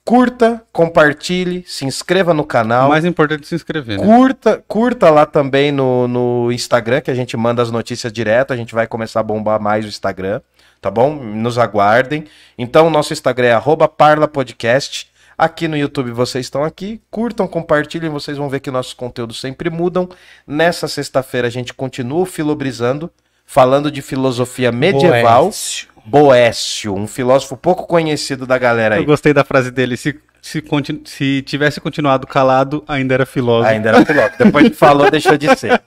Curta, 0.08 0.64
compartilhe, 0.72 1.66
se 1.68 1.84
inscreva 1.84 2.34
no 2.34 2.45
canal. 2.45 2.86
O 2.86 2.90
mais 2.92 3.03
importante 3.03 3.44
é 3.44 3.45
se 3.45 3.56
inscrever, 3.56 4.00
né? 4.00 4.06
Curta, 4.06 4.64
curta 4.66 5.10
lá 5.10 5.26
também 5.26 5.69
no, 5.69 6.08
no 6.08 6.50
Instagram, 6.50 7.02
que 7.02 7.11
a 7.11 7.14
gente 7.14 7.36
manda 7.36 7.61
as 7.61 7.69
notícias 7.69 8.14
direto. 8.14 8.53
A 8.53 8.56
gente 8.56 8.74
vai 8.74 8.88
começar 8.88 9.19
a 9.19 9.24
bombar 9.24 9.60
mais 9.60 9.84
o 9.84 9.90
Instagram, 9.90 10.40
tá 10.80 10.90
bom? 10.90 11.14
Nos 11.14 11.58
aguardem. 11.58 12.24
Então, 12.58 12.88
o 12.88 12.90
nosso 12.90 13.11
Instagram 13.11 13.48
é 13.48 13.52
arroba 13.52 13.86
parlapodcast. 13.86 15.11
Aqui 15.38 15.68
no 15.68 15.76
YouTube 15.76 16.11
vocês 16.11 16.45
estão 16.45 16.64
aqui. 16.64 17.02
Curtam, 17.11 17.45
compartilhem, 17.45 18.10
vocês 18.10 18.38
vão 18.38 18.48
ver 18.48 18.61
que 18.61 18.72
nossos 18.72 18.94
conteúdos 18.94 19.42
sempre 19.42 19.69
mudam. 19.69 20.08
Nessa 20.48 20.88
sexta-feira 20.88 21.50
a 21.50 21.52
gente 21.52 21.74
continua 21.74 22.26
filobrizando, 22.26 23.11
falando 23.45 23.92
de 23.92 24.02
filosofia 24.02 24.72
medieval. 24.72 25.44
Boécio. 25.44 25.90
Boécio, 26.08 26.95
um 26.95 27.06
filósofo 27.06 27.58
pouco 27.58 27.86
conhecido 27.86 28.48
da 28.48 28.58
galera 28.58 28.95
aí. 28.95 29.02
Eu 29.02 29.06
gostei 29.06 29.34
da 29.34 29.44
frase 29.44 29.69
dele. 29.72 29.98
Se, 29.98 30.18
se, 30.42 30.61
continu- 30.61 31.02
se 31.06 31.42
tivesse 31.42 31.82
continuado 31.82 32.26
calado, 32.26 32.82
ainda 32.88 33.14
era 33.14 33.26
filósofo. 33.26 33.69
Ainda 33.69 33.90
era 33.90 34.06
piloto. 34.06 34.36
Depois 34.38 34.69
que 34.69 34.76
falou, 34.76 35.10
deixou 35.11 35.38
de 35.38 35.53
ser. 35.58 35.82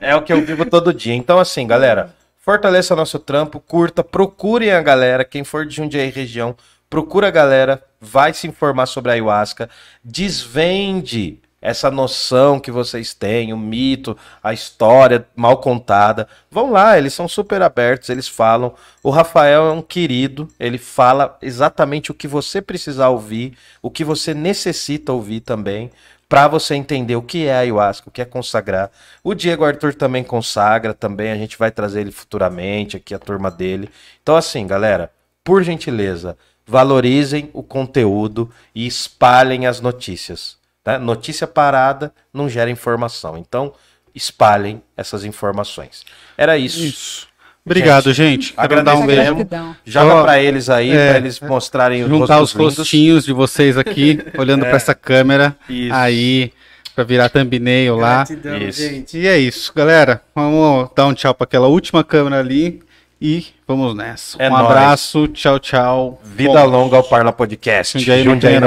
É 0.00 0.16
o 0.16 0.22
que 0.22 0.32
eu 0.32 0.40
vivo 0.42 0.64
todo 0.64 0.94
dia. 0.94 1.12
Então, 1.14 1.38
assim, 1.38 1.66
galera, 1.66 2.14
fortaleça 2.38 2.96
nosso 2.96 3.18
trampo, 3.18 3.60
curta, 3.60 4.02
procurem 4.02 4.70
a 4.72 4.80
galera. 4.80 5.22
Quem 5.22 5.44
for 5.44 5.66
de 5.66 5.76
Jundiaí 5.76 6.08
região, 6.08 6.56
procura 6.88 7.28
a 7.28 7.30
galera, 7.30 7.82
vai 8.00 8.32
se 8.32 8.46
informar 8.46 8.86
sobre 8.86 9.10
a 9.10 9.14
ayahuasca, 9.14 9.68
desvende 10.02 11.40
essa 11.60 11.90
noção 11.90 12.60
que 12.60 12.70
vocês 12.70 13.12
têm, 13.14 13.52
o 13.52 13.58
mito, 13.58 14.16
a 14.42 14.52
história 14.52 15.26
mal 15.34 15.58
contada. 15.58 16.28
Vão 16.50 16.70
lá, 16.70 16.96
eles 16.96 17.14
são 17.14 17.26
super 17.26 17.62
abertos, 17.62 18.08
eles 18.08 18.28
falam. 18.28 18.74
O 19.02 19.10
Rafael 19.10 19.66
é 19.66 19.72
um 19.72 19.82
querido, 19.82 20.48
ele 20.58 20.78
fala 20.78 21.36
exatamente 21.42 22.10
o 22.10 22.14
que 22.14 22.28
você 22.28 22.62
precisar 22.62 23.08
ouvir, 23.08 23.56
o 23.82 23.90
que 23.90 24.04
você 24.04 24.32
necessita 24.32 25.12
ouvir 25.12 25.40
também, 25.40 25.90
para 26.28 26.46
você 26.46 26.74
entender 26.74 27.16
o 27.16 27.22
que 27.22 27.46
é 27.46 27.54
ayahuasca, 27.54 28.08
o 28.08 28.12
que 28.12 28.20
é 28.20 28.24
consagrar. 28.24 28.90
O 29.24 29.34
Diego 29.34 29.64
Arthur 29.64 29.94
também 29.94 30.22
consagra, 30.22 30.92
também 30.92 31.32
a 31.32 31.36
gente 31.36 31.58
vai 31.58 31.70
trazer 31.70 32.02
ele 32.02 32.12
futuramente 32.12 32.96
aqui 32.96 33.14
a 33.14 33.18
turma 33.18 33.50
dele. 33.50 33.88
Então 34.22 34.36
assim, 34.36 34.66
galera, 34.66 35.10
por 35.42 35.62
gentileza, 35.62 36.36
valorizem 36.66 37.48
o 37.54 37.62
conteúdo 37.62 38.50
e 38.74 38.86
espalhem 38.86 39.66
as 39.66 39.80
notícias. 39.80 40.57
Tá? 40.88 40.98
Notícia 40.98 41.46
parada 41.46 42.10
não 42.32 42.48
gera 42.48 42.70
informação. 42.70 43.36
Então, 43.36 43.74
espalhem 44.14 44.80
essas 44.96 45.22
informações. 45.22 46.02
Era 46.34 46.56
isso. 46.56 46.82
Isso. 46.82 47.28
Obrigado, 47.62 48.10
gente. 48.14 48.54
Quero 48.54 48.82
dar 48.82 48.94
um 48.94 49.04
beijo. 49.04 49.36
Joga 49.84 50.14
Ó, 50.14 50.22
pra 50.22 50.40
eles 50.40 50.70
aí, 50.70 50.90
é, 50.90 51.10
pra 51.10 51.18
eles 51.18 51.38
mostrarem 51.40 52.04
os 52.04 52.08
Juntar 52.08 52.40
os 52.40 52.52
rostinhos 52.52 53.26
de 53.26 53.34
vocês 53.34 53.76
aqui, 53.76 54.18
olhando 54.38 54.60
pra 54.60 54.76
essa 54.76 54.94
câmera. 54.94 55.54
Isso. 55.68 55.94
Aí, 55.94 56.54
pra 56.94 57.04
virar 57.04 57.28
thumbnail 57.28 57.96
lá. 57.96 58.24
Gratidão, 58.24 58.56
Isso. 58.56 58.80
gente. 58.80 59.18
E 59.18 59.26
é 59.26 59.36
isso, 59.36 59.70
galera. 59.74 60.22
Vamos 60.34 60.88
dar 60.96 61.04
um 61.04 61.12
tchau 61.12 61.34
pra 61.34 61.44
aquela 61.44 61.66
última 61.66 62.02
câmera 62.02 62.38
ali. 62.40 62.80
E 63.20 63.48
vamos 63.66 63.94
nessa. 63.94 64.42
É 64.42 64.48
um 64.48 64.52
nóis. 64.52 64.64
abraço, 64.64 65.28
tchau, 65.28 65.58
tchau. 65.58 66.18
Vida 66.24 66.64
longa 66.64 66.96
ao 66.96 67.04
Parla 67.04 67.30
Podcast. 67.30 67.98
Jundiaí 67.98 68.24
Jundiaí. 68.24 68.58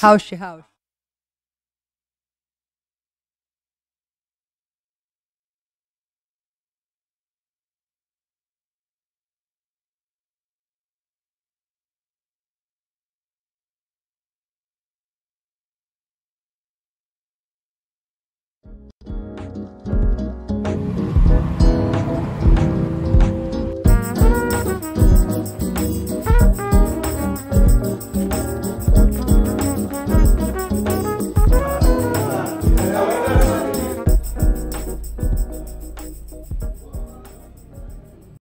Rausch, 0.00 0.32
Rausch. 0.36 0.67